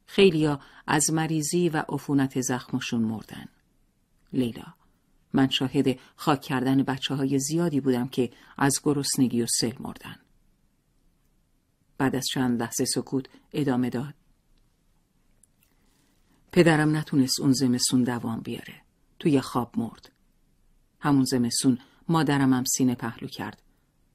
خیلیا 0.07 0.61
از 0.87 1.13
مریضی 1.13 1.69
و 1.69 1.85
عفونت 1.89 2.41
زخمشون 2.41 3.01
مردن. 3.01 3.47
لیلا 4.33 4.75
من 5.33 5.51
شاهد 5.51 5.99
خاک 6.17 6.41
کردن 6.41 6.83
بچه 6.83 7.15
های 7.15 7.39
زیادی 7.39 7.81
بودم 7.81 8.09
که 8.09 8.31
از 8.59 8.81
گرسنگی 8.83 9.43
و 9.43 9.47
سل 9.47 9.73
مردن. 9.81 10.17
بعد 11.99 12.17
از 12.17 12.25
چند 12.33 12.63
لحظه 12.63 12.85
سکوت 12.85 13.27
ادامه 13.53 13.91
داد. 13.91 14.15
پدرم 16.53 16.97
نتونست 16.97 17.41
اون 17.41 17.53
زمستون 17.53 18.03
دوام 18.03 18.41
بیاره. 18.41 18.75
توی 19.19 19.41
خواب 19.41 19.75
مرد. 19.77 20.13
همون 21.01 21.25
زمستون 21.25 21.79
مادرم 22.09 22.53
هم 22.53 22.65
سینه 22.65 22.95
پهلو 22.95 23.29
کرد. 23.29 23.63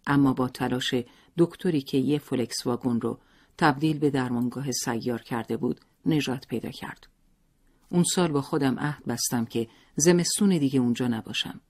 اما 0.07 0.33
با 0.33 0.47
تلاش 0.47 0.93
دکتری 1.37 1.81
که 1.81 1.97
یه 1.97 2.19
فلکس 2.19 2.65
واگن 2.65 2.99
رو 2.99 3.19
تبدیل 3.57 3.99
به 3.99 4.09
درمانگاه 4.09 4.71
سیار 4.71 5.21
کرده 5.21 5.57
بود 5.57 5.81
نجات 6.05 6.47
پیدا 6.47 6.69
کرد. 6.69 7.07
اون 7.89 8.03
سال 8.03 8.31
با 8.31 8.41
خودم 8.41 8.79
عهد 8.79 9.05
بستم 9.05 9.45
که 9.45 9.67
زمستون 9.95 10.57
دیگه 10.57 10.79
اونجا 10.79 11.07
نباشم. 11.07 11.61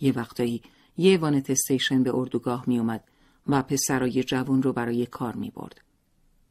یه 0.00 0.12
وقتایی 0.12 0.62
یه 0.96 1.18
وانت 1.18 1.50
استیشن 1.50 2.02
به 2.02 2.14
اردوگاه 2.14 2.64
می 2.66 2.78
اومد 2.78 3.04
و 3.46 3.62
پسرای 3.62 4.24
جوون 4.24 4.62
رو 4.62 4.72
برای 4.72 5.06
کار 5.06 5.34
می 5.36 5.50
برد. 5.50 5.80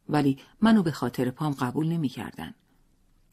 ولی 0.10 0.38
منو 0.62 0.84
به 0.84 0.92
خاطر 0.92 1.32
پام 1.32 1.54
قبول 1.54 1.88
نمی 1.88 2.10
کردن. 2.10 2.56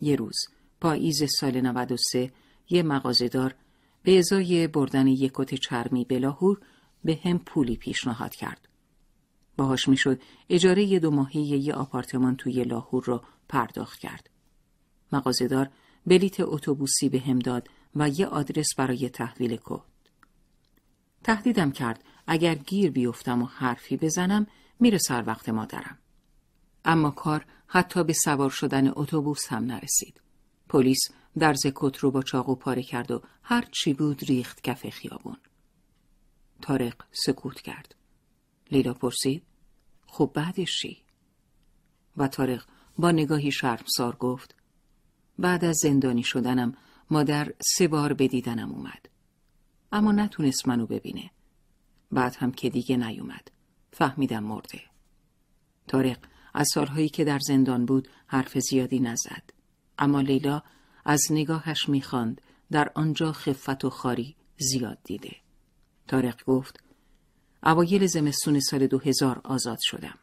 یه 0.00 0.16
روز 0.16 0.36
پاییز 0.80 1.24
سال 1.40 1.60
93 1.60 2.32
یه 2.70 2.82
مغازهدار 2.82 3.54
به 4.02 4.18
ازای 4.18 4.66
بردن 4.66 5.06
یک 5.06 5.32
کت 5.34 5.54
چرمی 5.54 6.04
به 6.04 6.18
لاهور 6.18 6.60
به 7.04 7.20
هم 7.24 7.38
پولی 7.38 7.76
پیشنهاد 7.76 8.34
کرد. 8.34 8.68
باهاش 9.56 9.88
می‌شد 9.88 10.20
اجاره 10.48 10.84
یه 10.84 10.98
دو 10.98 11.10
ماهی 11.10 11.40
یه 11.40 11.74
آپارتمان 11.74 12.36
توی 12.36 12.64
لاهور 12.64 13.04
را 13.04 13.24
پرداخت 13.48 13.98
کرد. 13.98 14.30
مغازهدار 15.12 15.70
بلیت 16.06 16.40
اتوبوسی 16.40 17.08
به 17.08 17.20
هم 17.20 17.38
داد 17.38 17.68
و 17.96 18.08
یه 18.08 18.26
آدرس 18.26 18.68
برای 18.76 19.08
تحویل 19.08 19.56
کد. 19.64 19.82
تهدیدم 21.24 21.70
کرد 21.70 22.04
اگر 22.26 22.54
گیر 22.54 22.90
بیفتم 22.90 23.42
و 23.42 23.46
حرفی 23.46 23.96
بزنم 23.96 24.46
میره 24.80 24.98
سر 24.98 25.24
وقت 25.26 25.48
مادرم. 25.48 25.98
اما 26.84 27.10
کار 27.10 27.44
حتی 27.66 28.04
به 28.04 28.12
سوار 28.12 28.50
شدن 28.50 28.92
اتوبوس 28.96 29.48
هم 29.48 29.64
نرسید. 29.64 30.20
پلیس 30.68 30.98
درز 31.38 31.66
کت 31.74 31.96
رو 31.96 32.10
با 32.10 32.22
چاقو 32.22 32.54
پاره 32.54 32.82
کرد 32.82 33.10
و 33.10 33.22
هر 33.42 33.64
چی 33.72 33.92
بود 33.92 34.24
ریخت 34.24 34.60
کف 34.60 34.88
خیابون. 34.88 35.36
تارق 36.62 37.04
سکوت 37.12 37.60
کرد. 37.60 37.94
لیلا 38.70 38.94
پرسید 38.94 39.42
خب 40.06 40.30
بعدش 40.34 40.78
چی؟ 40.82 41.02
و 42.16 42.28
تارق 42.28 42.64
با 42.98 43.10
نگاهی 43.10 43.52
شرمسار 43.52 44.16
گفت 44.16 44.54
بعد 45.38 45.64
از 45.64 45.76
زندانی 45.82 46.22
شدنم 46.22 46.74
مادر 47.10 47.52
سه 47.76 47.88
بار 47.88 48.12
به 48.12 48.28
دیدنم 48.28 48.72
اومد. 48.72 49.08
اما 49.92 50.12
نتونست 50.12 50.68
منو 50.68 50.86
ببینه. 50.86 51.30
بعد 52.12 52.36
هم 52.36 52.52
که 52.52 52.70
دیگه 52.70 52.96
نیومد. 52.96 53.50
فهمیدم 53.92 54.44
مرده. 54.44 54.80
تارق 55.88 56.18
از 56.54 56.68
سالهایی 56.74 57.08
که 57.08 57.24
در 57.24 57.38
زندان 57.38 57.86
بود 57.86 58.08
حرف 58.26 58.58
زیادی 58.58 59.00
نزد. 59.00 59.50
اما 59.98 60.20
لیلا 60.20 60.62
از 61.04 61.22
نگاهش 61.30 61.88
می‌خواند 61.88 62.40
در 62.70 62.90
آنجا 62.94 63.32
خفت 63.32 63.84
و 63.84 63.90
خاری 63.90 64.36
زیاد 64.58 64.98
دیده. 65.04 65.36
تارق 66.08 66.44
گفت 66.44 66.80
اوایل 67.62 68.06
زمستون 68.06 68.60
سال 68.60 68.86
دو 68.86 68.98
هزار 68.98 69.40
آزاد 69.44 69.78
شدم. 69.80 70.18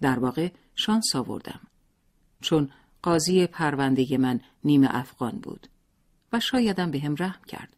در 0.00 0.18
واقع 0.18 0.52
شانس 0.74 1.16
آوردم. 1.16 1.60
چون 2.40 2.70
قاضی 3.02 3.46
پرونده 3.46 4.18
من 4.18 4.40
نیمه 4.64 4.88
افغان 4.90 5.38
بود 5.38 5.68
و 6.32 6.40
شایدم 6.40 6.90
به 6.90 7.00
هم 7.00 7.14
رحم 7.18 7.44
کرد. 7.44 7.76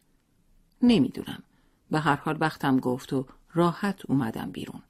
نمی‌دونم. 0.81 1.43
به 1.91 1.99
هر 1.99 2.15
حال 2.15 2.37
وقتم 2.39 2.79
گفت 2.79 3.13
و 3.13 3.25
راحت 3.53 4.01
اومدم 4.07 4.51
بیرون. 4.51 4.81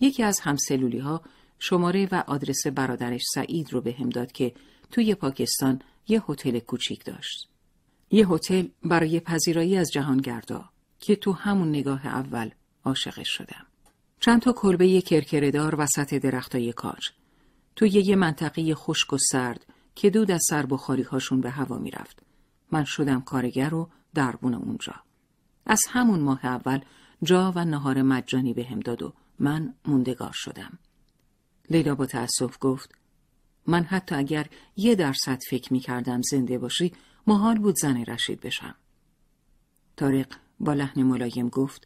یکی 0.00 0.22
از 0.22 0.40
همسلولی 0.40 0.98
ها 0.98 1.22
شماره 1.58 2.08
و 2.12 2.24
آدرس 2.26 2.66
برادرش 2.66 3.22
سعید 3.34 3.72
رو 3.72 3.80
به 3.80 3.92
هم 3.92 4.08
داد 4.08 4.32
که 4.32 4.54
توی 4.90 5.14
پاکستان 5.14 5.82
یه 6.08 6.22
هتل 6.28 6.58
کوچیک 6.58 7.04
داشت. 7.04 7.48
یه 8.10 8.28
هتل 8.28 8.66
برای 8.84 9.20
پذیرایی 9.20 9.76
از 9.76 9.90
جهانگردا 9.92 10.70
که 11.00 11.16
تو 11.16 11.32
همون 11.32 11.68
نگاه 11.68 12.06
اول 12.06 12.50
عاشقش 12.84 13.28
شدم. 13.28 13.66
چند 14.20 14.42
تا 14.42 14.52
کلبه 14.52 15.00
کرکردار 15.00 15.80
وسط 15.80 16.14
درختای 16.14 16.72
کاج. 16.72 17.10
توی 17.76 17.90
یه 17.90 18.16
منطقه 18.16 18.74
خشک 18.74 19.12
و 19.12 19.18
سرد 19.18 19.66
که 19.94 20.10
دود 20.10 20.30
از 20.30 20.42
سربخاری 20.50 21.02
هاشون 21.02 21.40
به 21.40 21.50
هوا 21.50 21.78
می‌رفت. 21.78 22.22
من 22.72 22.84
شدم 22.84 23.20
کارگر 23.20 23.74
و 23.74 23.90
دربون 24.14 24.54
اونجا. 24.54 24.94
از 25.66 25.80
همون 25.88 26.20
ماه 26.20 26.46
اول 26.46 26.80
جا 27.22 27.52
و 27.56 27.64
نهار 27.64 28.02
مجانی 28.02 28.54
به 28.54 28.64
هم 28.64 28.80
داد 28.80 29.02
و 29.02 29.12
من 29.38 29.74
موندگار 29.84 30.32
شدم. 30.34 30.78
لیلا 31.70 31.94
با 31.94 32.06
تأسف 32.06 32.56
گفت 32.60 32.94
من 33.66 33.84
حتی 33.84 34.14
اگر 34.14 34.46
یه 34.76 34.94
درصد 34.94 35.40
فکر 35.50 35.72
می 35.72 35.80
کردم 35.80 36.22
زنده 36.22 36.58
باشی 36.58 36.92
محال 37.26 37.58
بود 37.58 37.76
زن 37.76 38.04
رشید 38.04 38.40
بشم. 38.40 38.74
تارق 39.96 40.36
با 40.60 40.72
لحن 40.72 41.02
ملایم 41.02 41.48
گفت 41.48 41.84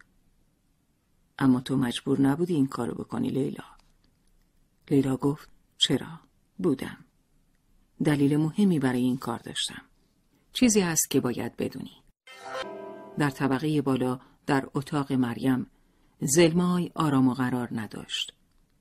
اما 1.39 1.61
تو 1.61 1.77
مجبور 1.77 2.21
نبودی 2.21 2.55
این 2.55 2.67
کارو 2.67 2.95
بکنی 2.95 3.29
لیلا. 3.29 3.65
لیلا 4.91 5.17
گفت 5.17 5.60
چرا؟ 5.83 6.21
بودم. 6.59 7.05
دلیل 8.05 8.37
مهمی 8.37 8.79
برای 8.79 9.01
این 9.01 9.17
کار 9.17 9.39
داشتم. 9.39 9.83
چیزی 10.53 10.81
هست 10.81 11.11
که 11.11 11.21
باید 11.21 11.57
بدونی. 11.57 12.03
در 13.19 13.31
طبقه 13.31 13.83
بالا 13.83 14.21
در 14.47 14.69
اتاق 14.75 15.13
مریم 15.13 15.67
زلمای 16.21 16.91
آرام 16.95 17.29
و 17.29 17.35
قرار 17.35 17.69
نداشت. 17.73 18.35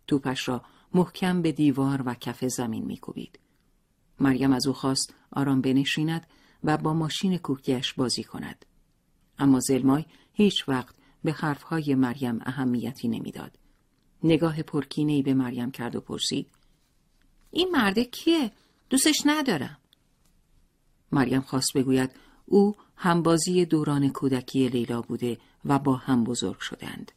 توپش 0.07 0.47
را 0.47 0.61
محکم 0.93 1.41
به 1.41 1.51
دیوار 1.51 2.03
و 2.05 2.13
کف 2.13 2.45
زمین 2.45 2.85
میکوبید. 2.85 3.39
مریم 4.19 4.53
از 4.53 4.67
او 4.67 4.73
خواست 4.73 5.13
آرام 5.31 5.61
بنشیند 5.61 6.27
و 6.63 6.77
با 6.77 6.93
ماشین 6.93 7.37
کوکیش 7.37 7.93
بازی 7.93 8.23
کند. 8.23 8.65
اما 9.37 9.59
زلمای 9.59 10.05
هیچ 10.33 10.69
وقت 10.69 10.95
به 11.23 11.31
حرفهای 11.31 11.95
مریم 11.95 12.39
اهمیتی 12.41 13.07
نمی‌داد. 13.07 13.57
نگاه 14.23 14.61
پرکینهی 14.61 15.21
به 15.21 15.33
مریم 15.33 15.71
کرد 15.71 15.95
و 15.95 16.01
پرسید 16.01 16.58
این 17.51 17.71
مرده 17.71 18.03
کیه؟ 18.03 18.51
دوستش 18.89 19.21
ندارم. 19.25 19.77
مریم 21.11 21.41
خواست 21.41 21.73
بگوید 21.75 22.11
او 22.45 22.75
همبازی 22.95 23.65
دوران 23.65 24.09
کودکی 24.09 24.67
لیلا 24.67 25.01
بوده 25.01 25.37
و 25.65 25.79
با 25.79 25.95
هم 25.95 26.23
بزرگ 26.23 26.59
شدند. 26.59 27.11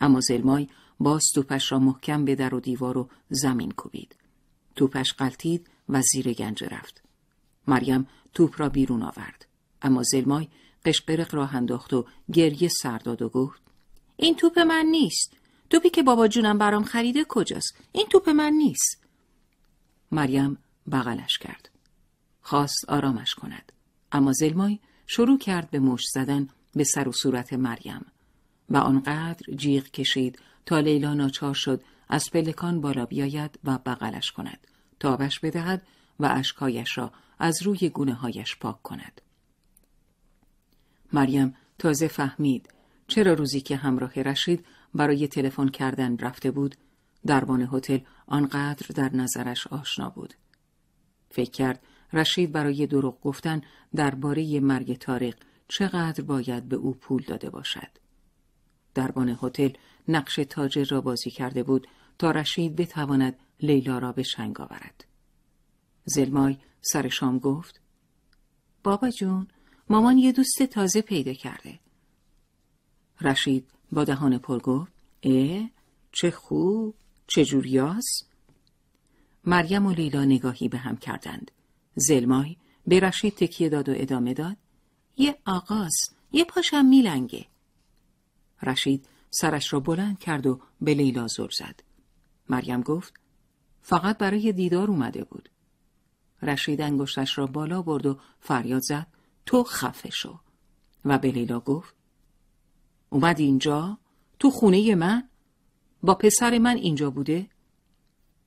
اما 0.00 0.20
زلمای 0.20 0.68
باز 1.00 1.22
توپش 1.34 1.72
را 1.72 1.78
محکم 1.78 2.24
به 2.24 2.34
در 2.34 2.54
و 2.54 2.60
دیوار 2.60 2.98
و 2.98 3.08
زمین 3.30 3.70
کوبید. 3.70 4.16
توپش 4.76 5.12
قلتید 5.12 5.66
و 5.88 6.02
زیر 6.02 6.32
گنج 6.32 6.64
رفت. 6.64 7.02
مریم 7.66 8.06
توپ 8.34 8.60
را 8.60 8.68
بیرون 8.68 9.02
آورد. 9.02 9.46
اما 9.82 10.02
زلمای 10.02 10.48
قشقرق 10.84 11.34
را 11.34 11.46
انداخت 11.46 11.92
و 11.92 12.06
گریه 12.32 12.68
سرداد 12.68 13.22
و 13.22 13.28
گفت 13.28 13.62
این 14.16 14.36
توپ 14.36 14.58
من 14.58 14.86
نیست. 14.90 15.32
توپی 15.70 15.90
که 15.90 16.02
بابا 16.02 16.28
جونم 16.28 16.58
برام 16.58 16.84
خریده 16.84 17.24
کجاست؟ 17.28 17.76
این 17.92 18.06
توپ 18.10 18.28
من 18.28 18.52
نیست. 18.52 19.00
مریم 20.10 20.58
بغلش 20.92 21.38
کرد. 21.38 21.70
خواست 22.42 22.84
آرامش 22.88 23.34
کند. 23.34 23.72
اما 24.12 24.32
زلمای 24.32 24.78
شروع 25.06 25.38
کرد 25.38 25.70
به 25.70 25.78
مش 25.78 26.04
زدن 26.14 26.48
به 26.74 26.84
سر 26.84 27.08
و 27.08 27.12
صورت 27.12 27.52
مریم 27.52 28.06
و 28.68 28.76
آنقدر 28.76 29.54
جیغ 29.56 29.84
کشید 29.84 30.38
تا 30.66 30.80
لیلا 30.80 31.14
ناچار 31.14 31.54
شد 31.54 31.82
از 32.08 32.30
پلکان 32.32 32.80
بالا 32.80 33.06
بیاید 33.06 33.58
و 33.64 33.78
بغلش 33.78 34.32
کند 34.32 34.66
تابش 35.00 35.40
بدهد 35.40 35.86
و 36.20 36.26
اشکایش 36.26 36.98
را 36.98 37.12
از 37.38 37.62
روی 37.62 37.88
گونه 37.88 38.14
هایش 38.14 38.56
پاک 38.56 38.82
کند. 38.82 39.20
مریم 41.12 41.54
تازه 41.78 42.08
فهمید 42.08 42.68
چرا 43.08 43.32
روزی 43.32 43.60
که 43.60 43.76
همراه 43.76 44.12
رشید 44.14 44.66
برای 44.94 45.28
تلفن 45.28 45.68
کردن 45.68 46.18
رفته 46.18 46.50
بود 46.50 46.76
دربان 47.26 47.68
هتل 47.72 47.98
آنقدر 48.30 48.86
در 48.94 49.16
نظرش 49.16 49.66
آشنا 49.66 50.10
بود. 50.10 50.34
فکر 51.30 51.50
کرد 51.50 51.82
رشید 52.12 52.52
برای 52.52 52.86
دروغ 52.86 53.20
گفتن 53.20 53.60
درباره 53.94 54.60
مرگ 54.60 54.98
تارق 54.98 55.34
چقدر 55.68 56.24
باید 56.24 56.68
به 56.68 56.76
او 56.76 56.94
پول 56.94 57.22
داده 57.22 57.50
باشد. 57.50 57.88
دربان 58.94 59.38
هتل 59.42 59.70
نقش 60.08 60.40
تاجر 60.48 60.84
را 60.84 61.00
بازی 61.00 61.30
کرده 61.30 61.62
بود 61.62 61.86
تا 62.18 62.30
رشید 62.30 62.76
بتواند 62.76 63.38
لیلا 63.60 63.98
را 63.98 64.12
به 64.12 64.22
شنگ 64.22 64.60
آورد. 64.60 65.04
زلمای 66.04 66.56
سر 66.80 67.08
شام 67.08 67.38
گفت 67.38 67.80
بابا 68.82 69.10
جون 69.10 69.48
مامان 69.90 70.18
یه 70.18 70.32
دوست 70.32 70.62
تازه 70.62 71.02
پیدا 71.02 71.32
کرده. 71.32 71.78
رشید 73.20 73.70
با 73.92 74.04
دهان 74.04 74.38
پر 74.38 74.58
گفت 74.58 74.92
اه 75.22 75.70
چه 76.12 76.30
خوب 76.30 76.94
چه 77.32 77.44
جوریاس؟ 77.44 78.22
مریم 79.44 79.86
و 79.86 79.92
لیلا 79.92 80.24
نگاهی 80.24 80.68
به 80.68 80.78
هم 80.78 80.96
کردند. 80.96 81.50
زلمای 81.94 82.56
به 82.86 83.00
رشید 83.00 83.34
تکیه 83.34 83.68
داد 83.68 83.88
و 83.88 83.92
ادامه 83.96 84.34
داد. 84.34 84.56
یه 85.16 85.38
آغاز 85.44 85.94
یه 86.32 86.44
پاشم 86.44 86.84
میلنگه. 86.84 87.46
رشید 88.62 89.08
سرش 89.30 89.72
را 89.72 89.80
بلند 89.80 90.18
کرد 90.18 90.46
و 90.46 90.60
به 90.80 90.94
لیلا 90.94 91.26
زل 91.26 91.48
زد. 91.58 91.80
مریم 92.48 92.80
گفت 92.80 93.14
فقط 93.82 94.18
برای 94.18 94.52
دیدار 94.52 94.90
اومده 94.90 95.24
بود. 95.24 95.48
رشید 96.42 96.80
انگشتش 96.80 97.38
را 97.38 97.46
بالا 97.46 97.82
برد 97.82 98.06
و 98.06 98.18
فریاد 98.40 98.82
زد 98.82 99.06
تو 99.46 99.64
خفه 99.64 100.10
شو. 100.10 100.40
و 101.04 101.18
به 101.18 101.30
لیلا 101.30 101.60
گفت 101.60 101.94
اومد 103.10 103.40
اینجا؟ 103.40 103.98
تو 104.38 104.50
خونه 104.50 104.94
من؟ 104.94 105.29
با 106.02 106.14
پسر 106.14 106.58
من 106.58 106.76
اینجا 106.76 107.10
بوده 107.10 107.50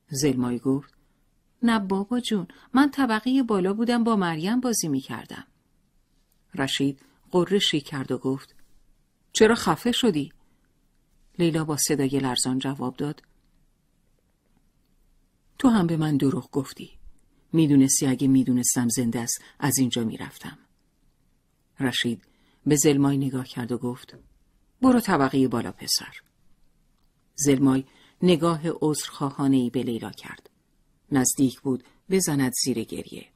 زلمای 0.10 0.60
گفت 0.60 0.94
نه 1.64 1.80
بابا 1.80 2.20
جون 2.20 2.48
من 2.74 2.92
طبقه 2.92 3.44
بالا 3.44 3.74
بودم 3.74 4.04
با 4.04 4.16
مریم 4.16 4.60
بازی 4.60 4.88
می 4.88 5.00
کردم. 5.00 5.48
رشید 6.56 7.00
قرشی 7.32 7.82
کرد 7.82 8.12
و 8.12 8.18
گفت 8.18 8.56
چرا 9.34 9.56
خفه 9.56 9.92
شدی؟ 9.92 10.34
لیلا 11.40 11.66
با 11.66 11.78
صدای 11.78 12.20
لرزان 12.20 12.60
جواب 12.60 12.96
داد 12.96 13.24
تو 15.60 15.70
هم 15.70 15.88
به 15.88 15.98
من 15.98 16.18
دروغ 16.18 16.52
گفتی 16.52 16.92
می‌دونستی 17.54 18.08
اگه 18.08 18.28
می‌دونستم 18.28 18.88
زنده 18.90 19.20
است 19.20 19.42
از 19.60 19.78
اینجا 19.78 20.04
می‌رفتم 20.04 20.58
رشید 21.80 22.22
به 22.66 22.76
زلمای 22.76 23.18
نگاه 23.18 23.46
کرد 23.48 23.72
و 23.72 23.78
گفت 23.78 24.18
برو 24.82 25.00
طبقه 25.00 25.48
بالا 25.48 25.72
پسر 25.72 26.14
زلمای 27.36 27.86
نگاه 28.22 28.62
عذرخواهانه 28.82 29.58
ای 29.58 29.70
به 29.70 29.84
لیلا 29.84 30.12
کرد. 30.12 30.50
نزدیک 31.12 31.62
بود 31.62 31.84
بزند 32.10 32.52
زیر 32.64 32.84
گریه. 32.84 33.28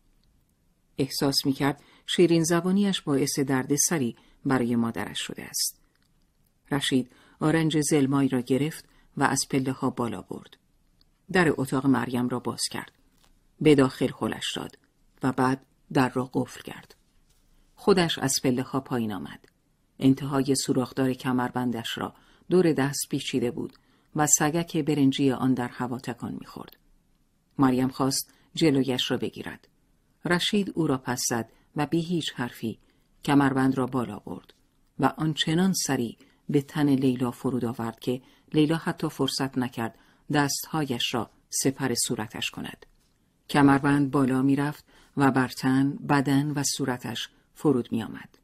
احساس 0.97 1.35
می‌کرد 1.45 1.83
شیرین 2.07 2.43
زبانیش 2.43 3.01
باعث 3.01 3.39
درد 3.39 3.75
سری 3.75 4.15
برای 4.45 4.75
مادرش 4.75 5.19
شده 5.19 5.43
است. 5.43 5.79
رشید 6.71 7.11
آرنج 7.39 7.81
زلمای 7.81 8.27
را 8.27 8.41
گرفت 8.41 8.85
و 9.17 9.23
از 9.23 9.39
پله 9.49 9.71
ها 9.71 9.89
بالا 9.89 10.21
برد. 10.21 10.57
در 11.31 11.53
اتاق 11.57 11.85
مریم 11.85 12.29
را 12.29 12.39
باز 12.39 12.61
کرد. 12.71 12.91
به 13.61 13.75
داخل 13.75 14.07
خلش 14.07 14.53
داد 14.55 14.77
و 15.23 15.31
بعد 15.31 15.65
در 15.93 16.09
را 16.09 16.29
قفل 16.33 16.61
کرد. 16.61 16.95
خودش 17.75 18.19
از 18.19 18.33
پله 18.43 18.61
ها 18.61 18.79
پایین 18.79 19.13
آمد. 19.13 19.45
انتهای 19.99 20.55
سوراخدار 20.55 21.13
کمربندش 21.13 21.97
را 21.97 22.13
دور 22.49 22.73
دست 22.73 23.07
پیچیده 23.09 23.51
بود 23.51 23.73
و 24.17 24.27
سگک 24.27 24.77
برنجی 24.77 25.31
آن 25.31 25.53
در 25.53 25.67
هوا 25.67 25.99
تکان 25.99 26.37
می‌خورد 26.39 26.77
مریم 27.57 27.87
خواست 27.87 28.33
جلویش 28.55 29.11
را 29.11 29.17
بگیرد 29.17 29.67
رشید 30.25 30.71
او 30.75 30.87
را 30.87 30.97
پس 30.97 31.21
زد 31.29 31.49
و 31.75 31.85
بی 31.85 32.01
هیچ 32.01 32.33
حرفی 32.35 32.79
کمربند 33.25 33.77
را 33.77 33.85
بالا 33.85 34.19
برد 34.19 34.53
و 34.99 35.05
آنچنان 35.05 35.73
سری 35.73 36.17
به 36.49 36.61
تن 36.61 36.89
لیلا 36.89 37.31
فرود 37.31 37.65
آورد 37.65 37.99
که 37.99 38.21
لیلا 38.53 38.77
حتی 38.77 39.09
فرصت 39.09 39.57
نکرد 39.57 39.95
دستهایش 40.33 41.13
را 41.13 41.29
سپر 41.49 41.93
صورتش 42.07 42.49
کند 42.49 42.85
کمربند 43.49 44.11
بالا 44.11 44.41
می‌رفت 44.41 44.85
و 45.17 45.31
بر 45.31 45.47
تن 45.47 45.91
بدن 45.91 46.51
و 46.51 46.63
صورتش 46.63 47.29
فرود 47.55 47.91
می 47.91 48.03
آمد. 48.03 48.37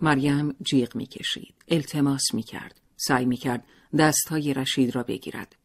مریم 0.00 0.56
جیغ 0.62 0.96
می 0.96 1.06
کشید. 1.06 1.54
التماس 1.68 2.34
می 2.34 2.42
کرد. 2.42 2.80
سعی 2.96 3.24
می 3.24 3.36
کرد 3.36 3.64
دستهای 3.98 4.54
رشید 4.54 4.94
را 4.94 5.02
بگیرد. 5.02 5.56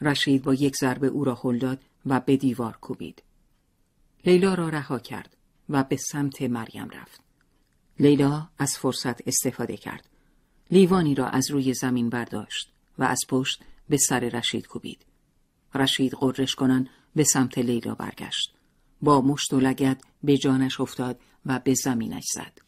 رشید 0.00 0.42
با 0.42 0.54
یک 0.54 0.76
ضربه 0.76 1.06
او 1.06 1.24
را 1.24 1.40
هل 1.44 1.58
داد 1.58 1.82
و 2.06 2.20
به 2.20 2.36
دیوار 2.36 2.76
کوبید. 2.76 3.22
لیلا 4.26 4.54
را 4.54 4.68
رها 4.68 4.98
کرد 4.98 5.36
و 5.68 5.84
به 5.84 5.96
سمت 5.96 6.42
مریم 6.42 6.88
رفت. 6.88 7.20
لیلا 8.00 8.48
از 8.58 8.78
فرصت 8.78 9.28
استفاده 9.28 9.76
کرد. 9.76 10.08
لیوانی 10.70 11.14
را 11.14 11.28
از 11.28 11.50
روی 11.50 11.74
زمین 11.74 12.08
برداشت 12.08 12.72
و 12.98 13.04
از 13.04 13.18
پشت 13.28 13.62
به 13.88 13.96
سر 13.96 14.20
رشید 14.20 14.66
کوبید. 14.66 15.06
رشید 15.74 16.12
قررش 16.12 16.54
کنن 16.54 16.88
به 17.14 17.24
سمت 17.24 17.58
لیلا 17.58 17.94
برگشت. 17.94 18.54
با 19.02 19.20
مشت 19.20 19.52
و 19.52 19.60
لگد 19.60 20.02
به 20.24 20.36
جانش 20.36 20.80
افتاد 20.80 21.20
و 21.46 21.58
به 21.58 21.74
زمینش 21.74 22.24
زد. 22.34 22.58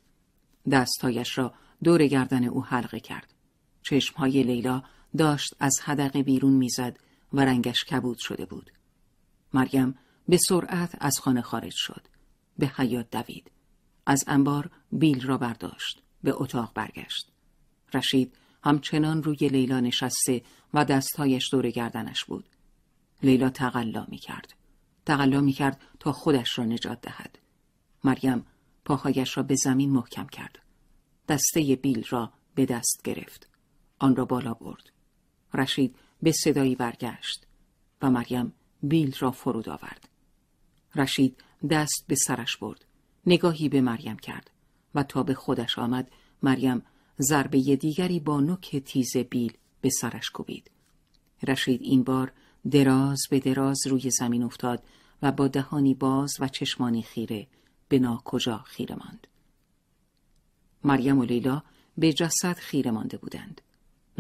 دستهایش 0.71 1.39
را 1.39 1.55
دور 1.85 2.07
گردن 2.07 2.45
او 2.45 2.65
حلقه 2.65 3.01
کرد. 3.01 3.33
چشمهای 3.91 4.43
لیلا 4.43 4.83
داشت 5.19 5.55
از 5.61 5.81
حدقه 5.83 6.23
بیرون 6.23 6.53
می‌زد 6.53 6.99
و 7.33 7.41
رنگش 7.41 7.85
کبود 7.85 8.19
شده 8.19 8.45
بود. 8.45 8.71
مریم 9.55 9.95
به 10.29 10.39
سرعت 10.49 10.97
از 11.01 11.19
خانه 11.23 11.43
خارج 11.43 11.73
شد. 11.77 12.07
به 12.59 12.67
حیات 12.77 13.11
دوید. 13.11 13.51
از 14.07 14.25
انبار 14.27 14.71
بیل 14.93 15.27
را 15.27 15.39
برداشت. 15.39 16.03
به 16.23 16.33
اتاق 16.43 16.73
برگشت. 16.75 17.33
رشید 17.95 18.37
همچنان 18.65 19.23
روی 19.23 19.37
لیلا 19.49 19.81
نشسته 19.81 20.43
و 20.75 20.85
دستهایش 20.85 21.51
دور 21.53 21.71
گردنش 21.71 22.25
بود. 22.25 22.49
لیلا 23.23 23.51
تقلا 23.51 24.07
می 24.09 24.19
کرد. 24.19 24.55
تقلا 25.07 25.41
می 25.41 25.53
کرد 25.53 25.81
تا 26.01 26.13
خودش 26.13 26.59
را 26.59 26.65
نجات 26.65 27.01
دهد. 27.01 27.39
مریم 28.05 28.47
پاهایش 28.85 29.37
را 29.37 29.43
به 29.43 29.55
زمین 29.55 29.91
محکم 29.91 30.27
کرد. 30.27 30.59
دسته 31.29 31.77
بیل 31.83 32.05
را 32.11 32.33
به 32.55 32.67
دست 32.67 33.01
گرفت. 33.05 33.50
آن 34.01 34.17
را 34.17 34.25
بالا 34.25 34.55
برد. 34.55 34.91
رشید 35.55 35.97
به 36.23 36.33
صدایی 36.33 36.75
برگشت 36.75 37.47
و 38.03 38.11
مریم 38.11 38.53
بیل 38.83 39.15
را 39.19 39.31
فرود 39.31 39.69
آورد. 39.69 40.09
رشید 40.95 41.37
دست 41.71 42.05
به 42.09 42.15
سرش 42.15 42.57
برد. 42.57 42.85
نگاهی 43.27 43.69
به 43.69 43.81
مریم 43.81 44.17
کرد 44.17 44.51
و 44.95 45.03
تا 45.03 45.23
به 45.23 45.35
خودش 45.35 45.79
آمد 45.79 46.11
مریم 46.43 46.83
ضربه 47.21 47.77
دیگری 47.77 48.21
با 48.21 48.41
نوک 48.41 48.77
تیز 48.77 49.17
بیل 49.17 49.53
به 49.81 49.91
سرش 49.91 50.31
کوبید. 50.31 50.71
رشید 51.49 51.81
این 51.83 52.03
بار 52.03 52.33
دراز 52.71 53.21
به 53.31 53.41
دراز 53.41 53.87
روی 53.87 54.11
زمین 54.11 54.43
افتاد 54.43 54.83
و 55.23 55.33
با 55.33 55.49
دهانی 55.49 55.95
باز 55.95 56.33
و 56.41 56.49
چشمانی 56.49 57.03
خیره 57.03 57.47
به 57.89 57.99
ناکجا 57.99 58.59
خیره 58.59 58.97
ماند. 58.97 59.27
مریم 60.85 61.19
و 61.19 61.25
لیلا 61.25 61.63
به 61.99 62.13
جسد 62.13 62.57
خیره 62.57 62.91
مانده 62.91 63.17
بودند. 63.17 63.61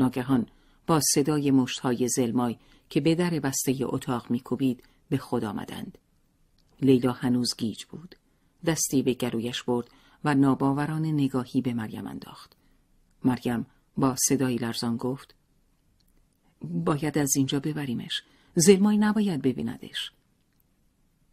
ناگهان 0.00 0.46
با 0.86 1.00
صدای 1.14 1.50
مشتهای 1.50 2.08
زلمای 2.08 2.56
که 2.90 3.00
به 3.00 3.14
در 3.14 3.30
بسته 3.30 3.76
اتاق 3.82 4.30
میکوبید 4.30 4.82
به 5.10 5.18
خود 5.18 5.44
آمدند. 5.44 5.98
لیلا 6.82 7.12
هنوز 7.12 7.56
گیج 7.58 7.84
بود. 7.84 8.14
دستی 8.66 9.02
به 9.02 9.14
گرویش 9.14 9.62
برد 9.62 9.90
و 10.24 10.34
ناباوران 10.34 11.06
نگاهی 11.06 11.60
به 11.60 11.74
مریم 11.74 12.06
انداخت. 12.06 12.56
مریم 13.24 13.66
با 13.96 14.16
صدایی 14.28 14.56
لرزان 14.56 14.96
گفت 14.96 15.34
باید 16.62 17.18
از 17.18 17.36
اینجا 17.36 17.60
ببریمش. 17.60 18.22
زلمای 18.54 18.98
نباید 18.98 19.42
ببیندش. 19.42 20.12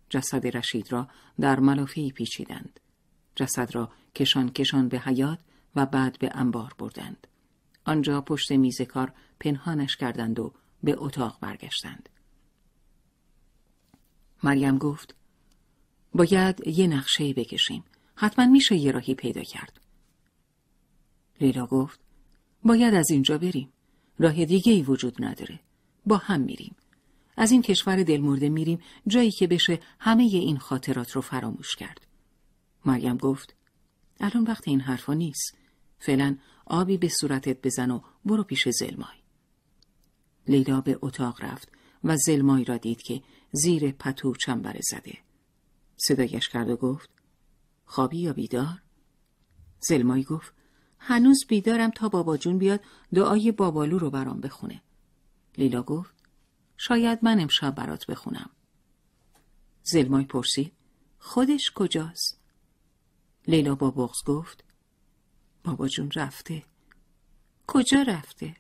جسد 0.09 0.57
رشید 0.57 0.91
را 0.91 1.07
در 1.39 1.59
ملافی 1.59 2.11
پیچیدند. 2.11 2.79
جسد 3.35 3.75
را 3.75 3.91
کشان 4.15 4.49
کشان 4.49 4.87
به 4.87 4.99
حیات 4.99 5.39
و 5.75 5.85
بعد 5.85 6.19
به 6.19 6.29
انبار 6.33 6.73
بردند. 6.77 7.27
آنجا 7.87 8.21
پشت 8.21 8.51
میز 8.51 8.81
کار 8.81 9.13
پنهانش 9.39 9.95
کردند 9.95 10.39
و 10.39 10.53
به 10.83 10.95
اتاق 10.97 11.39
برگشتند. 11.41 12.09
مریم 14.43 14.77
گفت 14.77 15.15
باید 16.13 16.67
یه 16.67 16.87
نقشه 16.87 17.33
بکشیم. 17.33 17.83
حتما 18.15 18.45
میشه 18.45 18.75
یه 18.75 18.91
راهی 18.91 19.15
پیدا 19.15 19.41
کرد. 19.41 19.81
لیلا 21.41 21.65
گفت 21.65 21.99
باید 22.63 22.93
از 22.93 23.11
اینجا 23.11 23.37
بریم. 23.37 23.73
راه 24.19 24.45
دیگه 24.45 24.73
ای 24.73 24.83
وجود 24.83 25.15
نداره. 25.19 25.59
با 26.05 26.17
هم 26.17 26.41
میریم. 26.41 26.75
از 27.37 27.51
این 27.51 27.61
کشور 27.61 28.03
دلمرده 28.03 28.49
میریم 28.49 28.79
جایی 29.07 29.31
که 29.31 29.47
بشه 29.47 29.79
همه 29.99 30.23
این 30.23 30.57
خاطرات 30.57 31.11
رو 31.11 31.21
فراموش 31.21 31.75
کرد. 31.75 32.07
مریم 32.85 33.17
گفت 33.17 33.55
الان 34.19 34.43
وقت 34.43 34.67
این 34.67 34.81
حرفا 34.81 35.13
نیست. 35.13 35.57
فعلا 35.99 36.37
آبی 36.69 36.97
به 36.97 37.09
صورتت 37.09 37.61
بزن 37.61 37.91
و 37.91 38.01
برو 38.25 38.43
پیش 38.43 38.69
زلمای. 38.69 39.17
لیلا 40.47 40.81
به 40.81 40.99
اتاق 41.01 41.43
رفت 41.43 41.71
و 42.03 42.15
زلمای 42.17 42.63
را 42.63 42.77
دید 42.77 43.01
که 43.01 43.23
زیر 43.51 43.91
پتو 43.91 44.33
چنبره 44.35 44.79
زده. 44.91 45.17
صدایش 45.97 46.49
کرد 46.49 46.69
و 46.69 46.75
گفت 46.75 47.09
خوابی 47.85 48.19
یا 48.19 48.33
بیدار؟ 48.33 48.81
زلمای 49.79 50.23
گفت 50.23 50.53
هنوز 50.99 51.45
بیدارم 51.47 51.89
تا 51.89 52.09
بابا 52.09 52.37
جون 52.37 52.57
بیاد 52.57 52.79
دعای 53.13 53.51
بابالو 53.51 53.99
رو 53.99 54.09
برام 54.09 54.41
بخونه. 54.41 54.81
لیلا 55.57 55.83
گفت 55.83 56.15
شاید 56.77 57.19
من 57.21 57.39
امشب 57.39 57.75
برات 57.75 58.05
بخونم. 58.05 58.49
زلمای 59.83 60.25
پرسید 60.25 60.73
خودش 61.19 61.71
کجاست؟ 61.75 62.39
لیلا 63.47 63.75
با 63.75 63.91
بغز 63.91 64.23
گفت 64.25 64.63
بابا 65.67 65.87
جون 65.87 66.11
رفته. 66.15 66.63
کجا 67.67 68.01
رفته؟ 68.01 68.55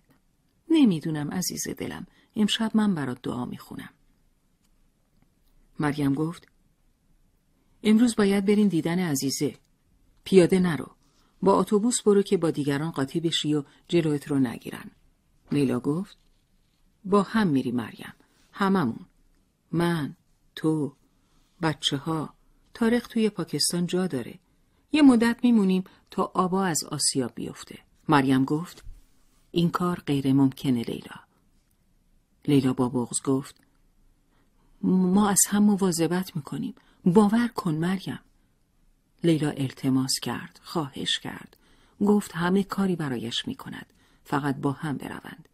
نمی‌دونم 0.69 1.31
عزیز 1.31 1.67
دلم. 1.77 2.07
امشب 2.35 2.71
من 2.73 2.95
برات 2.95 3.21
دعا 3.21 3.45
می‌خونم. 3.45 3.89
مریم 5.79 6.13
گفت 6.13 6.47
امروز 7.83 8.15
باید 8.15 8.45
برین 8.45 8.67
دیدن 8.67 8.99
عزیزه. 8.99 9.55
پیاده 10.23 10.59
نرو 10.59 10.95
با 11.41 11.59
اتوبوس 11.59 12.01
برو 12.01 12.21
که 12.21 12.37
با 12.37 12.51
دیگران 12.51 12.91
قاطی 12.91 13.19
بشی 13.19 13.53
و 13.53 13.63
جلویت 13.87 14.27
رو 14.27 14.39
نگیرن 14.39 14.91
لیلا 15.51 15.79
گفت 15.79 16.17
با 17.05 17.23
هم 17.23 17.47
میری 17.47 17.71
مریم 17.71 18.13
هممون 18.51 19.05
من 19.71 20.15
تو 20.55 20.95
بچه 21.61 21.97
ها 21.97 22.33
تاریخ 22.73 23.07
توی 23.07 23.29
پاکستان 23.29 23.85
جا 23.85 24.07
داره 24.07 24.39
یه 24.91 25.01
مدت 25.01 25.37
میمونیم 25.43 25.83
تا 26.11 26.31
آبا 26.33 26.63
از 26.65 26.83
آسیا 26.83 27.27
بیفته. 27.27 27.79
مریم 28.07 28.45
گفت 28.45 28.83
این 29.51 29.69
کار 29.69 29.99
غیر 30.05 30.33
ممکنه 30.33 30.81
لیلا. 30.81 31.15
لیلا 32.45 32.73
با 32.73 32.89
بغز 32.89 33.21
گفت 33.23 33.55
ما 34.81 35.29
از 35.29 35.39
هم 35.47 35.63
مواظبت 35.63 36.35
می‌کنیم. 36.35 36.75
باور 37.05 37.47
کن 37.47 37.75
مریم. 37.75 38.19
لیلا 39.23 39.49
التماس 39.49 40.13
کرد 40.21 40.59
خواهش 40.63 41.19
کرد. 41.19 41.57
گفت 42.01 42.31
همه 42.31 42.63
کاری 42.63 42.95
برایش 42.95 43.47
می‌کند. 43.47 43.85
فقط 44.23 44.55
با 44.55 44.71
هم 44.71 44.97
بروند. 44.97 45.49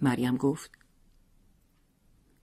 مریم 0.00 0.36
گفت 0.36 0.70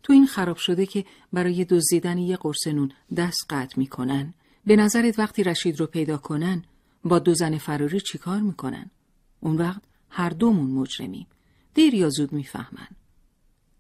تو 0.04 0.14
این 0.14 0.28
خراب 0.28 0.58
شده 0.58 0.86
که 0.86 1.06
برای 1.34 1.66
دزدیدن 1.66 2.18
یه 2.18 2.38
قرص 2.38 2.68
نون 2.68 2.92
دست 3.18 3.46
قطع 3.50 3.80
می‌کنن؟ 3.80 4.34
به 4.66 4.76
نظرت 4.76 5.20
وقتی 5.20 5.44
رشید 5.44 5.80
رو 5.80 5.88
پیدا 5.88 6.18
کنن 6.18 6.64
با 7.04 7.20
دو 7.20 7.34
زن 7.34 7.58
فراری 7.58 8.00
چیکار 8.02 8.40
می‌کنن؟ 8.40 8.92
اون 9.40 9.58
وقت 9.58 9.82
هر 10.10 10.30
دومون 10.30 10.72
مجرمیم. 10.72 11.28
دیر 11.74 11.94
یا 11.94 12.10
زود 12.10 12.34
می‌فهمن. 12.34 12.88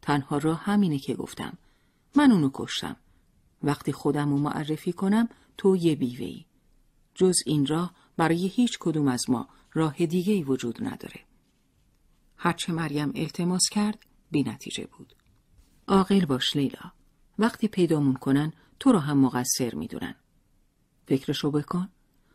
تنها 0.01 0.37
راه 0.37 0.63
همینه 0.63 0.99
که 0.99 1.13
گفتم. 1.13 1.57
من 2.15 2.31
اونو 2.31 2.49
کشتم. 2.53 2.95
وقتی 3.63 3.91
خودم 3.91 4.29
رو 4.29 4.37
معرفی 4.37 4.93
کنم 4.93 5.29
تو 5.57 5.75
یه 5.75 5.95
بیوهی 5.95 6.45
جز 7.15 7.35
این 7.45 7.65
راه 7.65 7.93
برای 8.17 8.47
هیچ 8.47 8.77
کدوم 8.79 9.07
از 9.07 9.29
ما 9.29 9.47
راه 9.73 10.05
دیگه 10.05 10.33
ای 10.33 10.43
وجود 10.43 10.83
نداره. 10.83 11.19
هرچه 12.37 12.73
مریم 12.73 13.11
التماس 13.15 13.69
کرد 13.71 14.05
بی 14.31 14.43
نتیجه 14.43 14.87
بود. 14.97 15.15
عاقل 15.87 16.25
باش 16.25 16.55
لیلا. 16.55 16.91
وقتی 17.39 17.67
پیدامون 17.67 18.13
کنن 18.13 18.53
تو 18.79 18.91
رو 18.91 18.99
هم 18.99 19.17
مقصر 19.17 19.75
می‌دونن. 19.75 20.15
فکرشو 21.05 21.51
بکن. 21.51 21.89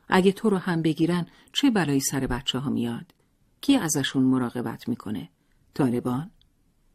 اگه 0.08 0.32
تو 0.32 0.50
رو 0.50 0.56
هم 0.56 0.82
بگیرن 0.82 1.26
چه 1.52 1.70
بلایی 1.70 2.00
سر 2.00 2.26
بچه 2.26 2.58
ها 2.58 2.70
میاد؟ 2.70 3.14
کی 3.60 3.76
ازشون 3.76 4.22
مراقبت 4.22 4.88
می‌کنه؟ 4.88 5.28
طالبان. 5.74 6.30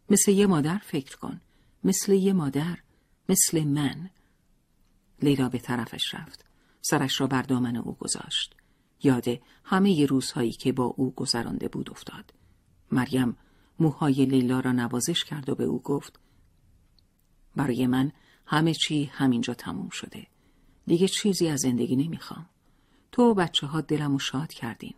مثل 0.09 0.31
یه 0.31 0.47
مادر 0.47 0.77
فکر 0.77 1.17
کن. 1.17 1.41
مثل 1.83 2.11
یه 2.13 2.33
مادر 2.33 2.77
مثل 3.29 3.63
من. 3.63 4.09
لیلا 5.21 5.49
به 5.49 5.59
طرفش 5.59 6.13
رفت. 6.13 6.45
سرش 6.81 7.21
را 7.21 7.27
بر 7.27 7.41
دامن 7.41 7.75
او 7.75 7.93
گذاشت. 7.93 8.55
یاد 9.03 9.25
همه 9.63 9.91
ی 9.91 10.07
روزهایی 10.07 10.51
که 10.51 10.71
با 10.71 10.83
او 10.83 11.11
گذرانده 11.11 11.67
بود 11.67 11.89
افتاد. 11.89 12.33
مریم 12.91 13.37
موهای 13.79 14.25
لیلا 14.25 14.59
را 14.59 14.71
نوازش 14.71 15.23
کرد 15.23 15.49
و 15.49 15.55
به 15.55 15.63
او 15.63 15.81
گفت 15.81 16.19
برای 17.55 17.87
من 17.87 18.11
همه 18.45 18.73
چی 18.73 19.05
همینجا 19.05 19.53
تموم 19.53 19.89
شده. 19.89 20.27
دیگه 20.85 21.07
چیزی 21.07 21.47
از 21.47 21.59
زندگی 21.59 21.95
نمی‌خوام. 21.95 22.49
تو 23.11 23.21
و 23.23 23.33
بچه 23.33 23.67
ها 23.67 23.81
دلمو 23.81 24.19
شاد 24.19 24.53
کردین. 24.53 24.93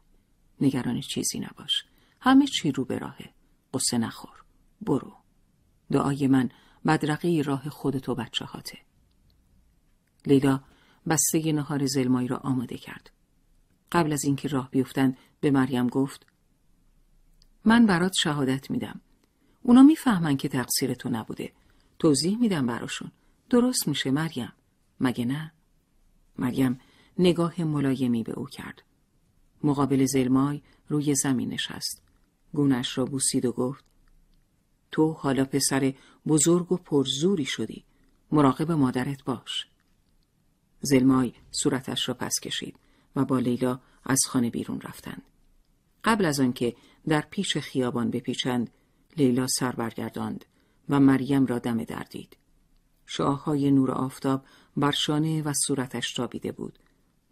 نگران 0.62 1.02
چیزی 1.02 1.40
نباش. 1.40 1.86
همه 2.22 2.48
چی 2.48 2.72
رو 2.72 2.86
به 2.86 2.98
راهه. 2.98 3.34
قصه 3.74 3.98
نخور. 3.98 4.44
برو. 4.82 5.14
دعای 5.92 6.28
من 6.28 6.50
بدرقه 6.86 7.42
راه 7.46 7.70
خودت 7.70 8.10
و 8.10 8.16
بچه 8.16 8.46
هاته 8.46 8.80
لیلا 10.26 10.64
بسته 11.08 11.52
نهار 11.52 11.86
زلمایی 11.86 12.28
را 12.28 12.38
آماده 12.38 12.78
کرد. 12.78 13.12
قبل 13.92 14.14
از 14.14 14.26
اینکه 14.26 14.48
راه 14.48 14.70
بیفتند 14.72 15.18
به 15.40 15.52
مریم 15.52 15.88
گفت 15.88 16.26
من 17.66 17.86
برات 17.86 18.12
شهادت 18.24 18.72
میدم. 18.72 19.02
اونا 19.64 19.84
می‌فهمن 19.84 20.38
که 20.38 20.48
تقصیر 20.48 20.94
تو 20.94 21.10
نبوده. 21.10 21.52
توضیح 22.00 22.38
میدم 22.38 22.66
براشون. 22.66 23.12
درست 23.50 23.88
میشه 23.88 24.12
مریم. 24.12 24.54
مگه 25.00 25.26
نه؟ 25.26 25.52
مریم 26.38 26.80
نگاه 27.20 27.64
ملایمی 27.64 28.24
به 28.24 28.32
او 28.32 28.46
کرد. 28.46 28.82
مقابل 29.64 30.06
زلمای 30.06 30.62
روی 30.90 31.16
زمین 31.16 31.54
نشست. 31.54 32.02
گونش 32.54 32.98
را 32.98 33.06
بوسید 33.06 33.46
و 33.46 33.52
گفت 33.52 33.86
تو 34.92 35.12
حالا 35.12 35.46
پسر 35.46 35.94
بزرگ 36.28 36.72
و 36.72 36.78
پرزوری 36.78 37.46
شدی. 37.46 37.84
مراقب 38.32 38.72
مادرت 38.72 39.24
باش. 39.24 39.68
زلمای 40.82 41.34
صورتش 41.52 42.08
را 42.10 42.14
پس 42.14 42.34
کشید 42.44 42.80
و 43.16 43.26
با 43.26 43.40
لیلا 43.40 43.80
از 44.04 44.20
خانه 44.28 44.50
بیرون 44.50 44.82
رفتند. 44.82 45.22
قبل 46.04 46.26
از 46.26 46.40
آنکه 46.40 46.76
در 47.08 47.22
پیش 47.22 47.58
خیابان 47.58 48.12
بپیچند 48.12 48.70
لیلا 49.18 49.48
سر 49.48 49.72
برگرداند 49.72 50.46
و 50.90 51.00
مریم 51.00 51.46
را 51.46 51.60
دم 51.60 51.84
دردید 51.84 52.38
شاههای 53.06 53.72
نور 53.72 53.92
آفتاب 53.92 54.46
بر 54.78 54.92
شانه 54.92 55.42
و 55.42 55.54
صورتش 55.68 56.14
تابیده 56.14 56.52
بود 56.52 56.80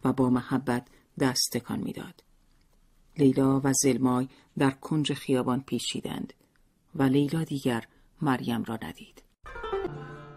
و 0.04 0.14
با 0.14 0.30
محبت 0.30 0.88
دست 1.20 1.50
تکان 1.52 1.80
می‌داد. 1.80 2.24
لیلا 3.18 3.62
و 3.64 3.74
زلمای 3.74 4.28
در 4.58 4.72
کنج 4.72 5.14
خیابان 5.14 5.62
پیچیدند 5.62 6.34
و 6.96 7.04
لیلا 7.04 7.44
دیگر 7.44 7.88
مریم 8.22 8.64
را 8.64 8.80
ندید. 8.82 9.24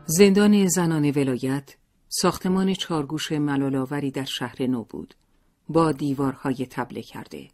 زندان 0.07 0.67
زنان 0.67 1.11
ولایت 1.11 1.77
ساختمان 2.09 2.75
چارگوش 2.75 3.33
ملالاوری 3.33 4.11
در 4.11 4.25
شهر 4.25 4.67
نو 4.67 4.85
بود 4.85 5.15
با 5.69 5.93
دیوارهای 5.93 6.67
تبله 6.71 7.03
کرده. 7.03 7.49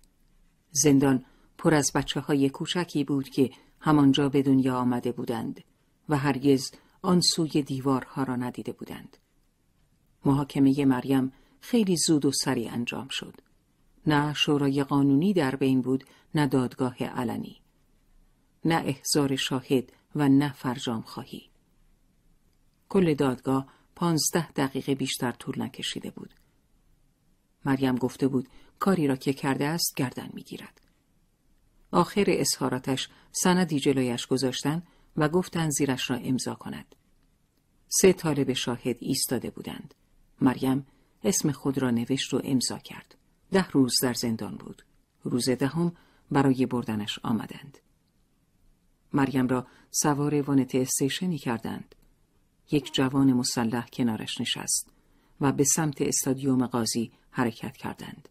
زندان 0.70 1.24
پر 1.58 1.74
از 1.74 1.90
بچه 1.94 2.20
های 2.20 2.50
کوچکی 2.50 3.04
بود 3.04 3.28
که 3.28 3.50
همانجا 3.80 4.28
به 4.28 4.42
دنیا 4.42 4.76
آمده 4.76 5.12
بودند 5.12 5.60
و 6.08 6.16
هرگز 6.16 6.70
آن 7.02 7.20
سوی 7.20 7.62
دیوارها 7.62 8.22
را 8.22 8.36
ندیده 8.36 8.72
بودند. 8.72 9.16
محاکمه 10.24 10.84
مریم 10.84 11.32
خیلی 11.60 11.96
زود 11.96 12.24
و 12.24 12.32
سریع 12.32 12.72
انجام 12.72 13.08
شد. 13.10 13.40
نه 14.06 14.34
شورای 14.34 14.84
قانونی 14.84 15.32
در 15.32 15.56
بین 15.56 15.82
بود 15.82 16.04
نه 16.34 16.46
دادگاه 16.46 17.04
علنی. 17.04 17.60
نه 18.64 18.74
احزار 18.74 19.36
شاهد 19.36 19.92
و 20.14 20.28
نه 20.28 20.52
فرجام 20.52 21.02
خواهی. 21.02 21.50
کل 22.88 23.14
دادگاه 23.14 23.66
پانزده 23.96 24.52
دقیقه 24.52 24.94
بیشتر 24.94 25.32
طول 25.32 25.62
نکشیده 25.62 26.10
بود. 26.10 26.34
مریم 27.64 27.96
گفته 27.96 28.28
بود 28.28 28.48
کاری 28.78 29.06
را 29.06 29.16
که 29.16 29.32
کرده 29.32 29.66
است 29.66 29.94
گردن 29.96 30.30
می‌گیرد. 30.32 30.80
آخر 31.90 32.24
اظهاراتش 32.28 33.08
سندی 33.32 33.80
جلویش 33.80 34.26
گذاشتن 34.26 34.82
و 35.16 35.28
گفتن 35.28 35.70
زیرش 35.70 36.10
را 36.10 36.16
امضا 36.16 36.54
کند. 36.54 36.94
سه 37.88 38.12
طالب 38.12 38.52
شاهد 38.52 38.96
ایستاده 39.00 39.50
بودند. 39.50 39.94
مریم 40.42 40.86
اسم 41.24 41.52
خود 41.52 41.78
را 41.78 41.90
نوشت 41.90 42.34
و 42.34 42.40
امضا 42.44 42.78
کرد. 42.78 43.14
ده 43.52 43.68
روز 43.68 43.94
در 44.02 44.14
زندان 44.14 44.56
بود. 44.56 44.82
روز 45.24 45.50
دهم 45.50 45.92
برای 46.30 46.66
بردنش 46.66 47.18
آمدند. 47.22 47.78
مریم 49.12 49.48
را 49.48 49.66
سوار 49.90 50.42
وانت 50.42 50.74
استیشنی 50.74 51.38
کردند. 51.38 51.94
یک 52.70 52.92
جوان 52.92 53.32
مسلح 53.32 53.86
کنارش 53.92 54.40
نشست 54.40 54.90
و 55.40 55.52
به 55.52 55.64
سمت 55.64 56.02
استادیوم 56.02 56.66
قاضی 56.66 57.12
حرکت 57.30 57.76
کردند. 57.76 58.28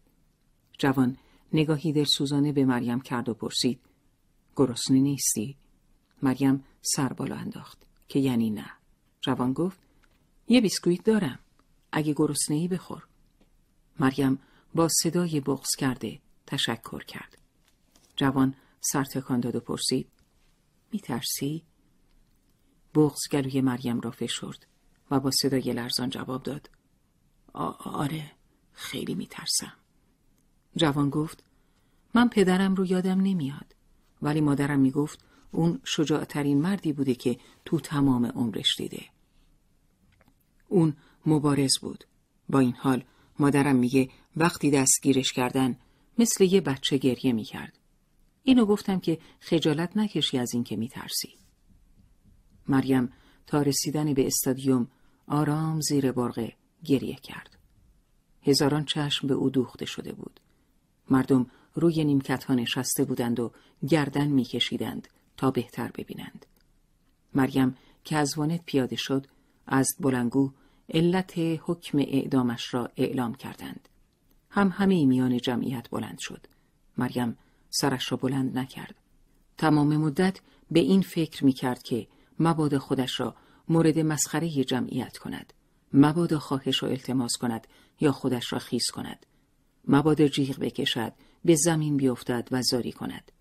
جوان 0.78 1.16
نگاهی 1.52 1.92
در 1.92 2.04
سوزانه 2.04 2.52
به 2.52 2.64
مریم 2.64 3.00
کرد 3.00 3.28
و 3.28 3.34
پرسید 3.34 3.80
گرسنه 4.56 5.00
نیستی؟ 5.00 5.56
مریم 6.22 6.64
سر 6.82 7.12
بالا 7.12 7.36
انداخت 7.36 7.78
که 8.08 8.18
یعنی 8.18 8.50
نه. 8.50 8.70
جوان 9.20 9.52
گفت 9.52 9.80
یه 10.48 10.60
بیسکویت 10.60 11.04
دارم. 11.04 11.38
اگه 11.92 12.12
گرسنه 12.12 12.56
ای 12.56 12.68
بخور. 12.68 13.06
مریم 14.00 14.38
با 14.74 14.88
صدای 15.02 15.40
بغز 15.40 15.68
کرده 15.78 16.20
تشکر 16.46 17.04
کرد. 17.04 17.38
جوان 18.16 18.54
سر 18.80 19.04
تکان 19.04 19.40
داد 19.40 19.56
و 19.56 19.60
پرسید 19.60 20.08
میترسی؟ 20.92 21.64
بغز 22.94 23.20
گلوی 23.32 23.60
مریم 23.60 24.00
را 24.00 24.10
فشرد 24.10 24.66
و 25.10 25.20
با 25.20 25.30
صدای 25.30 25.72
لرزان 25.72 26.10
جواب 26.10 26.42
داد 26.42 26.70
آره 27.84 28.32
خیلی 28.72 29.14
میترسم. 29.14 29.72
جوان 30.76 31.10
گفت 31.10 31.44
من 32.14 32.28
پدرم 32.28 32.74
رو 32.74 32.86
یادم 32.86 33.20
نمیاد 33.20 33.74
ولی 34.22 34.40
مادرم 34.40 34.80
می‌گفت 34.80 35.24
اون 35.50 35.80
شجاعترین 35.84 36.60
مردی 36.60 36.92
بوده 36.92 37.14
که 37.14 37.38
تو 37.64 37.80
تمام 37.80 38.26
عمرش 38.26 38.76
دیده. 38.76 39.04
اون 40.68 40.96
مبارز 41.26 41.78
بود. 41.80 42.04
با 42.48 42.58
این 42.58 42.74
حال 42.78 43.04
مادرم 43.38 43.76
میگه 43.76 44.08
وقتی 44.36 44.70
دستگیرش 44.70 45.32
کردن 45.32 45.76
مثل 46.18 46.44
یه 46.44 46.60
بچه 46.60 46.96
گریه 46.96 47.32
می‌کرد. 47.32 47.78
اینو 48.42 48.66
گفتم 48.66 49.00
که 49.00 49.18
خجالت 49.40 49.96
نکشی 49.96 50.38
از 50.38 50.54
اینکه 50.54 50.76
میترسی. 50.76 51.34
مریم 52.68 53.12
تا 53.46 53.62
رسیدن 53.62 54.14
به 54.14 54.26
استادیوم 54.26 54.88
آرام 55.26 55.80
زیر 55.80 56.12
برقه 56.12 56.52
گریه 56.84 57.14
کرد. 57.14 57.58
هزاران 58.42 58.84
چشم 58.84 59.26
به 59.26 59.34
او 59.34 59.50
دوخته 59.50 59.84
شده 59.84 60.12
بود. 60.12 60.40
مردم 61.10 61.46
روی 61.74 62.04
نیمکت 62.04 62.44
ها 62.44 62.54
نشسته 62.54 63.04
بودند 63.04 63.40
و 63.40 63.52
گردن 63.88 64.28
میکشیدند 64.28 65.08
تا 65.36 65.50
بهتر 65.50 65.90
ببینند. 65.94 66.46
مریم 67.34 67.76
که 68.04 68.16
از 68.16 68.38
وانت 68.38 68.64
پیاده 68.66 68.96
شد 68.96 69.26
از 69.66 69.88
بلنگو 70.00 70.52
علت 70.88 71.32
حکم 71.36 71.98
اعدامش 71.98 72.74
را 72.74 72.90
اعلام 72.96 73.34
کردند. 73.34 73.88
هم 74.50 74.68
همه 74.68 75.06
میان 75.06 75.38
جمعیت 75.38 75.90
بلند 75.90 76.18
شد. 76.20 76.46
مریم 76.98 77.38
سرش 77.70 78.12
را 78.12 78.18
بلند 78.18 78.58
نکرد. 78.58 78.94
تمام 79.58 79.96
مدت 79.96 80.40
به 80.70 80.80
این 80.80 81.02
فکر 81.02 81.44
می 81.44 81.52
کرد 81.52 81.82
که 81.82 82.06
مبادا 82.38 82.78
خودش 82.78 83.20
را 83.20 83.34
مورد 83.68 83.98
مسخره 83.98 84.48
جمعیت 84.48 85.18
کند. 85.18 85.52
مبادا 85.92 86.38
خواهش 86.38 86.82
و 86.82 86.86
التماس 86.86 87.36
کند 87.40 87.66
یا 88.00 88.12
خودش 88.12 88.52
را 88.52 88.58
خیز 88.58 88.86
کند. 88.86 89.26
مبادا 89.88 90.28
جیغ 90.28 90.58
بکشد، 90.58 91.12
به 91.44 91.54
زمین 91.54 91.96
بیفتد 91.96 92.48
و 92.50 92.62
زاری 92.62 92.92
کند. 92.92 93.32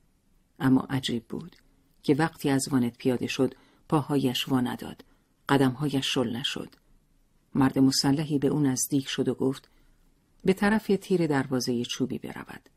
اما 0.60 0.88
عجیب 0.90 1.28
بود 1.28 1.56
که 2.04 2.16
وقتی 2.16 2.50
از 2.50 2.68
وانت 2.72 2.98
پیاده 2.98 3.28
شد 3.28 3.54
پاهایش 3.90 4.48
وا 4.48 4.62
نداد. 4.62 5.06
قدمهایش 5.50 6.14
شل 6.14 6.36
نشد. 6.36 6.76
مرد 7.56 7.80
مسلحی 7.80 8.40
به 8.40 8.48
او 8.48 8.60
نزدیک 8.60 9.08
شد 9.08 9.28
و 9.28 9.34
گفت 9.34 9.70
به 10.46 10.54
طرف 10.54 10.92
تیر 11.02 11.28
دروازه 11.28 11.84
چوبی 11.86 12.20
برود. 12.20 12.70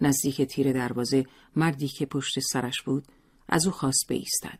نزدیک 0.00 0.42
تیر 0.42 0.72
دروازه 0.72 1.26
مردی 1.56 1.88
که 1.88 2.06
پشت 2.06 2.40
سرش 2.40 2.82
بود 2.82 3.06
از 3.48 3.66
او 3.66 3.72
خواست 3.72 4.06
بایستد. 4.08 4.58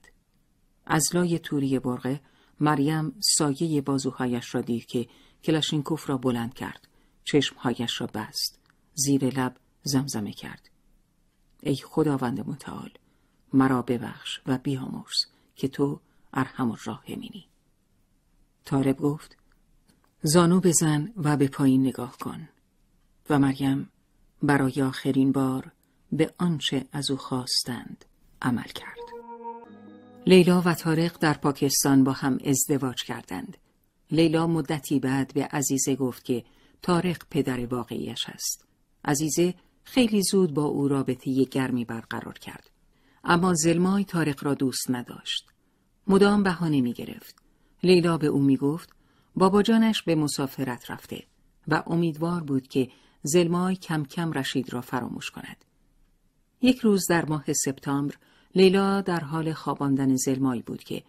از 0.86 1.16
لای 1.16 1.38
توری 1.38 1.78
برغه 1.78 2.20
مریم 2.60 3.14
سایه 3.38 3.80
بازوهایش 3.80 4.54
را 4.54 4.60
دید 4.60 4.86
که 4.86 5.08
کلاشینکوف 5.44 6.10
را 6.10 6.16
بلند 6.16 6.54
کرد. 6.54 6.88
چشمهایش 7.24 8.00
را 8.00 8.06
بست. 8.06 8.60
زیر 8.94 9.24
لب 9.24 9.56
زمزمه 9.82 10.32
کرد. 10.32 10.70
ای 11.62 11.76
خداوند 11.76 12.48
متعال 12.48 12.90
مرا 13.52 13.82
ببخش 13.82 14.40
و 14.46 14.58
بیامرز 14.58 15.24
که 15.56 15.68
تو 15.68 16.00
ارحم 16.32 16.70
الراحمینی. 16.70 17.48
طالب 18.66 18.96
گفت 18.96 19.36
زانو 20.22 20.60
بزن 20.60 21.12
و 21.16 21.36
به 21.36 21.48
پایین 21.48 21.86
نگاه 21.86 22.18
کن. 22.18 22.48
و 23.30 23.38
مریم 23.38 23.90
برای 24.42 24.82
آخرین 24.82 25.32
بار 25.32 25.72
به 26.12 26.34
آنچه 26.38 26.84
از 26.92 27.10
او 27.10 27.16
خواستند 27.16 28.04
عمل 28.42 28.62
کرد. 28.62 28.98
لیلا 30.26 30.62
و 30.64 30.74
تارق 30.74 31.18
در 31.18 31.32
پاکستان 31.34 32.04
با 32.04 32.12
هم 32.12 32.38
ازدواج 32.44 33.04
کردند. 33.04 33.56
لیلا 34.10 34.46
مدتی 34.46 35.00
بعد 35.00 35.34
به 35.34 35.44
عزیزه 35.44 35.96
گفت 35.96 36.24
که 36.24 36.44
تارق 36.82 37.22
پدر 37.30 37.66
واقعیش 37.66 38.28
است. 38.28 38.64
عزیزه 39.04 39.54
خیلی 39.84 40.22
زود 40.22 40.54
با 40.54 40.64
او 40.64 40.88
رابطه 40.88 41.44
گرمی 41.44 41.84
برقرار 41.84 42.38
کرد. 42.38 42.70
اما 43.24 43.54
زلمای 43.54 44.04
تارق 44.04 44.44
را 44.44 44.54
دوست 44.54 44.90
نداشت. 44.90 45.46
مدام 46.06 46.42
بهانه 46.42 46.80
می 46.80 46.92
گرفت 46.92 47.45
لیلا 47.82 48.18
به 48.18 48.26
او 48.26 48.42
می 48.42 48.56
گفت 48.56 48.90
بابا 49.36 49.62
جانش 49.62 50.02
به 50.02 50.14
مسافرت 50.14 50.90
رفته 50.90 51.24
و 51.68 51.82
امیدوار 51.86 52.42
بود 52.42 52.68
که 52.68 52.88
زلمای 53.22 53.76
کم 53.76 54.04
کم 54.04 54.32
رشید 54.32 54.72
را 54.72 54.80
فراموش 54.80 55.30
کند. 55.30 55.64
یک 56.62 56.78
روز 56.78 57.06
در 57.06 57.24
ماه 57.24 57.52
سپتامبر 57.52 58.14
لیلا 58.54 59.00
در 59.00 59.20
حال 59.20 59.52
خواباندن 59.52 60.16
زلمایی 60.16 60.62
بود 60.62 60.84
که 60.84 61.02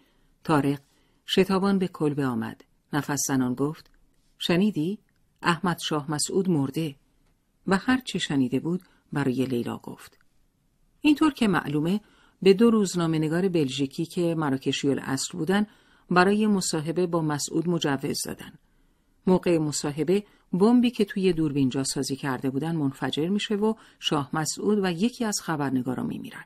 تارق 0.44 0.80
شتابان 1.26 1.78
به 1.78 1.88
کلبه 1.88 2.26
آمد. 2.26 2.64
نفس 2.92 3.20
زنان 3.28 3.54
گفت 3.54 3.90
شنیدی؟ 4.38 4.98
احمد 5.42 5.78
شاه 5.78 6.10
مسعود 6.10 6.50
مرده 6.50 6.96
و 7.66 7.76
هر 7.76 8.00
چه 8.04 8.18
شنیده 8.18 8.60
بود 8.60 8.82
برای 9.12 9.44
لیلا 9.44 9.78
گفت. 9.78 10.18
اینطور 11.00 11.32
که 11.32 11.48
معلومه 11.48 12.00
به 12.42 12.54
دو 12.54 12.70
روزنامه 12.70 13.18
نگار 13.18 13.48
بلژیکی 13.48 14.06
که 14.06 14.34
مراکشی 14.34 14.88
الاصل 14.88 15.38
بودن 15.38 15.66
برای 16.10 16.46
مصاحبه 16.46 17.06
با 17.06 17.22
مسعود 17.22 17.68
مجوز 17.68 18.22
دادن. 18.26 18.52
موقع 19.26 19.58
مصاحبه 19.58 20.24
بمبی 20.52 20.90
که 20.90 21.04
توی 21.04 21.32
دوربین 21.32 21.82
سازی 21.82 22.16
کرده 22.16 22.50
بودن 22.50 22.76
منفجر 22.76 23.28
میشه 23.28 23.54
و 23.54 23.74
شاه 23.98 24.30
مسعود 24.32 24.78
و 24.82 24.92
یکی 24.92 25.24
از 25.24 25.40
خبرنگارا 25.42 26.02
میمیرن. 26.02 26.44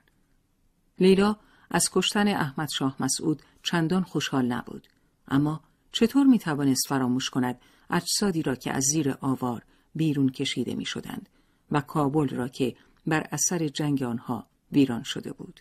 لیلا 0.98 1.36
از 1.70 1.88
کشتن 1.92 2.28
احمد 2.28 2.68
شاه 2.70 2.96
مسعود 3.00 3.42
چندان 3.62 4.02
خوشحال 4.02 4.46
نبود. 4.46 4.88
اما 5.28 5.60
چطور 5.92 6.26
می 6.26 6.38
توانست 6.38 6.88
فراموش 6.88 7.30
کند 7.30 7.60
اجسادی 7.90 8.42
را 8.42 8.54
که 8.54 8.72
از 8.72 8.84
زیر 8.84 9.14
آوار 9.20 9.62
بیرون 9.94 10.28
کشیده 10.28 10.74
می 10.74 10.84
شدند 10.84 11.28
و 11.70 11.80
کابل 11.80 12.28
را 12.28 12.48
که 12.48 12.76
بر 13.06 13.26
اثر 13.32 13.68
جنگ 13.68 14.02
آنها 14.02 14.46
ویران 14.72 15.02
شده 15.02 15.32
بود. 15.32 15.60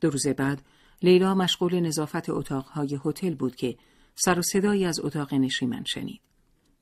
دو 0.00 0.10
روز 0.10 0.26
بعد 0.26 0.62
لیلا 1.02 1.34
مشغول 1.34 1.80
نظافت 1.80 2.30
اتاقهای 2.30 3.00
هتل 3.04 3.34
بود 3.34 3.56
که 3.56 3.76
سر 4.14 4.38
و 4.38 4.42
صدایی 4.42 4.84
از 4.84 5.00
اتاق 5.00 5.34
نشیمن 5.34 5.84
شنید. 5.84 6.20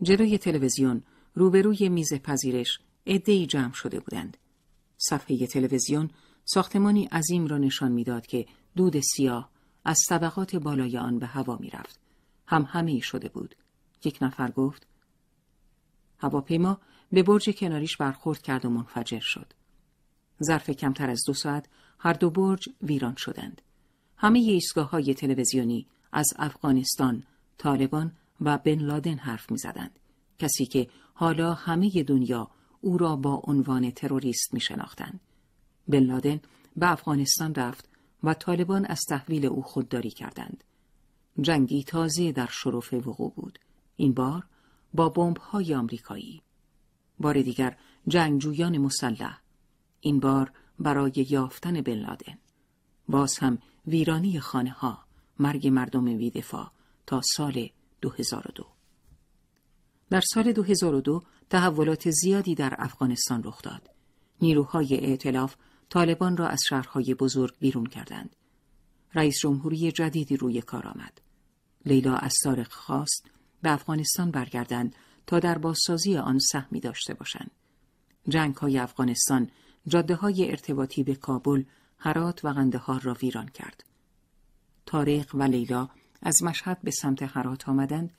جلوی 0.03 0.39
تلویزیون 0.39 1.03
روبروی 1.35 1.89
میز 1.89 2.15
پذیرش 2.15 2.79
عدهای 3.07 3.47
جمع 3.47 3.73
شده 3.73 4.01
بودند. 4.01 4.37
صفحه 4.97 5.47
تلویزیون 5.47 6.11
ساختمانی 6.45 7.05
عظیم 7.05 7.47
را 7.47 7.59
نشان 7.59 7.93
می‌داد 7.93 8.27
که 8.27 8.47
دود 8.77 9.01
سیاه 9.01 9.51
از 9.85 10.01
طبقات 10.09 10.57
بالای 10.57 10.99
آن 10.99 11.19
به 11.19 11.27
هوا 11.27 11.57
می‌رفت. 11.57 12.01
هم 12.47 12.67
همه 12.69 13.01
شده 13.01 13.29
بود. 13.29 13.55
یک 14.05 14.19
نفر 14.23 14.51
گفت 14.51 14.87
هواپیما 16.19 16.81
به 17.13 17.23
برج 17.23 17.51
کناریش 17.51 17.97
برخورد 17.97 18.43
کرد 18.43 18.65
و 18.65 18.71
منفجر 18.71 19.21
شد. 19.21 19.53
ظرف 20.43 20.71
کمتر 20.71 21.11
از 21.11 21.25
دو 21.27 21.35
ساعت 21.35 21.69
هر 21.99 22.13
دو 22.13 22.31
برج 22.31 22.69
ویران 22.83 23.15
شدند. 23.15 23.63
همه 24.17 24.39
ایستگاه 24.39 24.91
های 24.91 25.15
تلویزیونی 25.15 25.87
از 26.13 26.27
افغانستان، 26.37 27.23
طالبان 27.59 28.13
و 28.41 28.59
بن 28.59 28.79
لادن 28.79 29.15
حرف 29.15 29.51
می 29.51 29.59
زدند. 29.59 30.01
کسی 30.39 30.67
که 30.67 30.89
حالا 31.15 31.55
همه 31.55 32.03
دنیا 32.03 32.51
او 32.81 32.99
را 32.99 33.17
با 33.17 33.43
عنوان 33.45 33.91
تروریست 33.91 34.55
می 34.55 34.61
شناختند. 34.61 35.21
بن 35.89 35.99
لادن 35.99 36.41
به 36.77 36.93
افغانستان 36.93 37.55
رفت 37.55 37.89
و 38.23 38.35
طالبان 38.35 38.85
از 38.87 39.01
تحویل 39.09 39.47
او 39.47 39.63
خودداری 39.63 40.11
کردند. 40.11 40.65
جنگی 41.41 41.85
تازه 41.85 42.33
در 42.33 42.49
شرف 42.51 42.93
وقوع 42.93 43.33
بود. 43.37 43.59
این 43.97 44.15
بار 44.15 44.47
با 44.95 45.09
بمب 45.09 45.37
های 45.37 45.75
آمریکایی. 45.75 46.43
بار 47.19 47.43
دیگر 47.43 47.77
جنگجویان 48.09 48.79
مسلح. 48.79 49.41
این 50.01 50.21
بار 50.21 50.53
برای 50.79 51.27
یافتن 51.31 51.81
بن 51.81 51.95
لادن. 51.95 52.39
باز 53.09 53.39
هم 53.39 53.59
ویرانی 53.87 54.41
خانه 54.41 54.71
ها، 54.71 55.05
مرگ 55.39 55.69
مردم 55.69 56.05
ویدفاع 56.05 56.71
تا 57.07 57.21
سال 57.37 57.69
2002 58.01 58.67
در 60.11 60.21
سال 60.21 60.53
2002 60.53 61.23
تحولات 61.51 62.11
زیادی 62.11 62.55
در 62.55 62.75
افغانستان 62.79 63.43
رخ 63.43 63.63
داد. 63.63 63.91
نیروهای 64.41 65.07
ائتلاف 65.07 65.57
طالبان 65.89 66.37
را 66.37 66.49
از 66.49 66.63
شهرهای 66.69 67.15
بزرگ 67.15 67.55
بیرون 67.61 67.87
کردند. 67.87 68.37
رئیس 69.15 69.39
جمهوری 69.39 69.93
جدیدی 69.93 70.37
روی 70.37 70.61
کار 70.61 70.87
آمد. 70.87 71.21
لیلا 71.87 72.17
از 72.17 72.35
طارق 72.45 72.73
خواست 72.73 73.31
به 73.63 73.71
افغانستان 73.71 74.31
برگردند 74.31 74.97
تا 75.27 75.39
در 75.39 75.59
بازسازی 75.59 76.17
آن 76.17 76.39
سهمی 76.39 76.81
داشته 76.81 77.15
باشند. 77.15 77.51
جنگ 78.29 78.57
های 78.57 78.79
افغانستان 78.79 79.51
جاده 79.87 80.15
های 80.15 80.51
ارتباطی 80.51 81.03
به 81.03 81.15
کابل 81.15 81.63
هرات 82.05 82.45
و 82.45 82.49
قندهار 82.49 83.01
را 83.01 83.15
ویران 83.15 83.49
کرد. 83.49 83.85
تاریخ 84.87 85.35
و 85.35 85.43
لیلا 85.43 85.89
از 86.23 86.43
مشهد 86.43 86.83
به 86.83 86.91
سمت 86.91 87.23
هرات 87.23 87.69
آمدند 87.69 88.11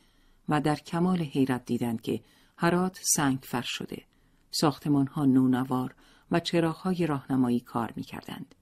و 0.49 0.61
در 0.61 0.75
کمال 0.75 1.21
حیرت 1.21 1.65
دیدند 1.65 2.01
که 2.01 2.23
هرات 2.57 2.99
سنگ 3.15 3.39
فرش 3.43 3.69
شده. 3.69 4.03
ساختمان 4.51 5.07
ها 5.07 5.25
نونوار 5.25 5.95
و 6.31 6.39
چراغ 6.39 6.75
های 6.75 7.07
راهنمایی 7.07 7.59
کار 7.59 7.93
می 7.95 8.03
کردند. 8.03 8.55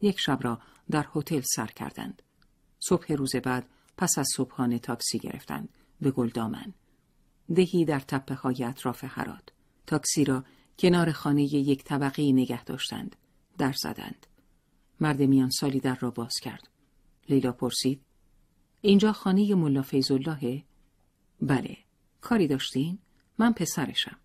یک 0.00 0.20
شب 0.20 0.38
را 0.42 0.60
در 0.90 1.06
هتل 1.14 1.40
سر 1.56 1.66
کردند. 1.66 2.22
صبح 2.80 3.12
روز 3.12 3.36
بعد 3.36 3.68
پس 3.96 4.18
از 4.18 4.28
صبحانه 4.36 4.78
تاکسی 4.78 5.18
گرفتند 5.18 5.68
به 6.00 6.10
گلدامن. 6.10 6.74
دهی 7.54 7.84
در 7.84 8.00
تپه 8.00 8.34
های 8.34 8.64
اطراف 8.64 9.04
هرات. 9.08 9.48
تاکسی 9.86 10.24
را 10.24 10.44
کنار 10.78 11.12
خانه 11.12 11.42
یک 11.42 11.84
طبقه 11.84 12.32
نگه 12.32 12.64
داشتند. 12.64 13.16
در 13.58 13.72
زدند. 13.72 14.26
مرد 15.02 15.22
میان 15.22 15.50
سالی 15.50 15.80
در 15.80 15.94
را 15.94 16.10
باز 16.10 16.34
کرد. 16.42 16.68
لیلا 17.28 17.52
پرسید 17.52 18.02
اینجا 18.80 19.12
خانه 19.12 19.54
ملا 19.54 19.82
فیضاللهه؟ 19.82 20.64
بله. 21.40 21.76
کاری 22.20 22.46
داشتین؟ 22.46 22.98
من 23.38 23.52
پسرشم. 23.52 24.16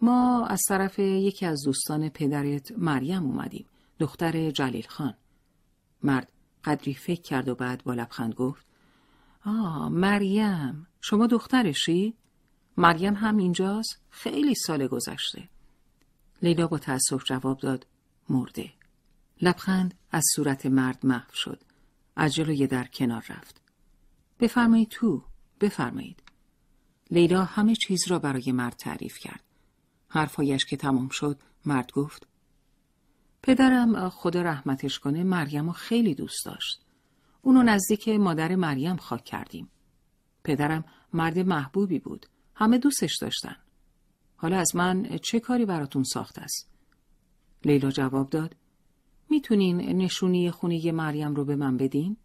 ما 0.00 0.46
از 0.46 0.62
طرف 0.68 0.98
یکی 0.98 1.46
از 1.46 1.62
دوستان 1.64 2.08
پدرت 2.08 2.72
مریم 2.78 3.22
اومدیم. 3.22 3.66
دختر 3.98 4.50
جلیل 4.50 4.86
خان. 4.88 5.14
مرد 6.02 6.32
قدری 6.64 6.94
فکر 6.94 7.22
کرد 7.22 7.48
و 7.48 7.54
بعد 7.54 7.84
با 7.84 7.94
لبخند 7.94 8.34
گفت 8.34 8.66
آه 9.44 9.88
مریم 9.88 10.86
شما 11.00 11.26
دخترشی؟ 11.26 12.14
مریم 12.76 13.14
هم 13.14 13.36
اینجاست 13.36 14.00
خیلی 14.10 14.54
سال 14.54 14.86
گذشته 14.86 15.48
لیلا 16.42 16.66
با 16.66 16.78
تأسف 16.78 17.24
جواب 17.24 17.58
داد 17.58 17.86
مرده 18.28 18.81
لبخند 19.42 19.94
از 20.10 20.24
صورت 20.34 20.66
مرد 20.66 21.06
محو 21.06 21.30
شد. 21.34 21.62
از 22.16 22.34
جلوی 22.34 22.66
در 22.66 22.84
کنار 22.84 23.24
رفت. 23.28 23.60
بفرمایید 24.40 24.88
تو 24.88 25.24
بفرمایید. 25.60 26.22
لیلا 27.10 27.44
همه 27.44 27.74
چیز 27.74 28.08
را 28.08 28.18
برای 28.18 28.52
مرد 28.52 28.76
تعریف 28.76 29.18
کرد. 29.18 29.42
حرفایش 30.08 30.64
که 30.64 30.76
تمام 30.76 31.08
شد 31.08 31.40
مرد 31.64 31.92
گفت 31.92 32.26
پدرم 33.42 34.08
خدا 34.08 34.42
رحمتش 34.42 34.98
کنه 34.98 35.24
مریم 35.24 35.66
رو 35.66 35.72
خیلی 35.72 36.14
دوست 36.14 36.44
داشت. 36.44 36.84
اونو 37.42 37.62
نزدیک 37.62 38.08
مادر 38.08 38.54
مریم 38.54 38.96
خاک 38.96 39.24
کردیم. 39.24 39.70
پدرم 40.44 40.84
مرد 41.12 41.38
محبوبی 41.38 41.98
بود. 41.98 42.26
همه 42.54 42.78
دوستش 42.78 43.18
داشتن. 43.20 43.56
حالا 44.36 44.58
از 44.58 44.76
من 44.76 45.18
چه 45.22 45.40
کاری 45.40 45.66
براتون 45.66 46.02
ساخت 46.02 46.38
است؟ 46.38 46.70
لیلا 47.64 47.90
جواب 47.90 48.30
داد 48.30 48.56
می‌تونین 49.32 49.80
نشونی 49.80 50.50
خونه 50.50 50.92
مریم 50.92 51.34
رو 51.34 51.44
به 51.44 51.56
من 51.56 51.76
بدین؟ 51.76 52.16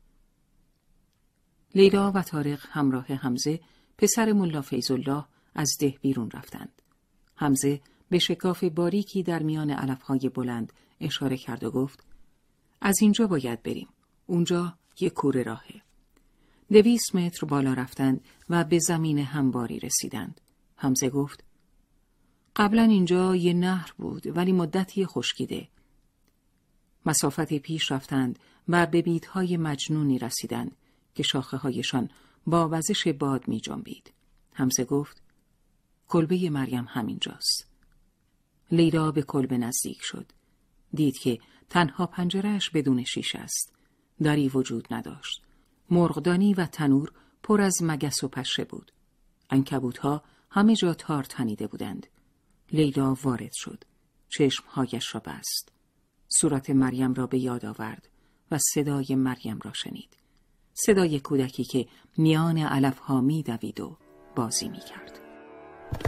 لیلا 1.75 2.11
و 2.11 2.21
طارق 2.21 2.65
همراه 2.69 3.05
حمزه 3.05 3.59
پسر 3.97 4.33
ملا 4.33 4.61
فیضالله 4.61 5.25
از 5.55 5.77
ده 5.79 5.95
بیرون 6.01 6.31
رفتند. 6.31 6.81
حمزه 7.35 7.81
به 8.09 8.19
شکاف 8.19 8.63
باریکی 8.63 9.23
در 9.23 9.43
میان 9.43 9.69
علفهای 9.69 10.29
بلند 10.29 10.73
اشاره 10.99 11.37
کرد 11.37 11.63
و 11.63 11.71
گفت 11.71 12.03
از 12.81 12.95
اینجا 13.01 13.27
باید 13.27 13.63
بریم. 13.63 13.87
اونجا 14.25 14.77
یک 14.99 15.13
کوره 15.13 15.43
راهه. 15.43 15.81
دویست 16.71 17.15
متر 17.15 17.47
بالا 17.47 17.73
رفتند 17.73 18.21
و 18.49 18.63
به 18.63 18.79
زمین 18.79 19.19
همباری 19.19 19.79
رسیدند. 19.79 20.41
حمزه 20.75 21.09
گفت 21.09 21.43
قبلا 22.55 22.83
اینجا 22.83 23.35
یه 23.35 23.53
نهر 23.53 23.93
بود 23.97 24.37
ولی 24.37 24.51
مدتی 24.51 25.05
خشکیده. 25.05 25.67
مسافت 27.07 27.53
پیش 27.53 27.91
رفتند 27.91 28.39
و 28.67 28.85
به 28.85 29.01
بیدهای 29.01 29.57
مجنونی 29.57 30.19
رسیدند 30.19 30.75
که 31.15 31.23
شاخه 31.23 31.57
هایشان 31.57 32.09
با 32.47 32.69
وزش 32.71 33.07
باد 33.07 33.47
می 33.47 33.59
جنبید. 33.59 34.13
همزه 34.53 34.83
گفت 34.83 35.21
کلبه 36.07 36.49
مریم 36.49 36.85
همینجاست. 36.89 37.67
لیلا 38.71 39.11
به 39.11 39.21
کلبه 39.21 39.57
نزدیک 39.57 39.97
شد. 40.01 40.31
دید 40.93 41.17
که 41.17 41.39
تنها 41.69 42.07
پنجرهش 42.07 42.69
بدون 42.69 43.03
شیش 43.03 43.35
است. 43.35 43.73
دری 44.21 44.49
وجود 44.49 44.87
نداشت. 44.91 45.41
مرغدانی 45.89 46.53
و 46.53 46.65
تنور 46.65 47.11
پر 47.43 47.61
از 47.61 47.77
مگس 47.83 48.23
و 48.23 48.27
پشه 48.27 48.63
بود. 48.63 48.91
انکبوتها 49.49 50.23
همه 50.49 50.75
جا 50.75 50.93
تار 50.93 51.23
تنیده 51.23 51.67
بودند. 51.67 52.07
لیلا 52.71 53.13
وارد 53.23 53.53
شد. 53.53 53.83
چشمهایش 54.29 55.15
را 55.15 55.21
بست. 55.25 55.76
صورت 56.27 56.69
مریم 56.69 57.13
را 57.13 57.27
به 57.27 57.39
یاد 57.39 57.65
آورد 57.65 58.09
و 58.51 58.57
صدای 58.73 59.15
مریم 59.15 59.59
را 59.63 59.73
شنید. 59.73 60.17
صدای 60.73 61.19
کودکی 61.19 61.63
که 61.63 61.87
میان 62.17 62.57
علفها 62.57 63.21
می 63.21 63.43
دوید 63.43 63.79
و 63.79 63.97
بازی 64.35 64.69
می 64.69 64.79
کرد. 64.79 65.26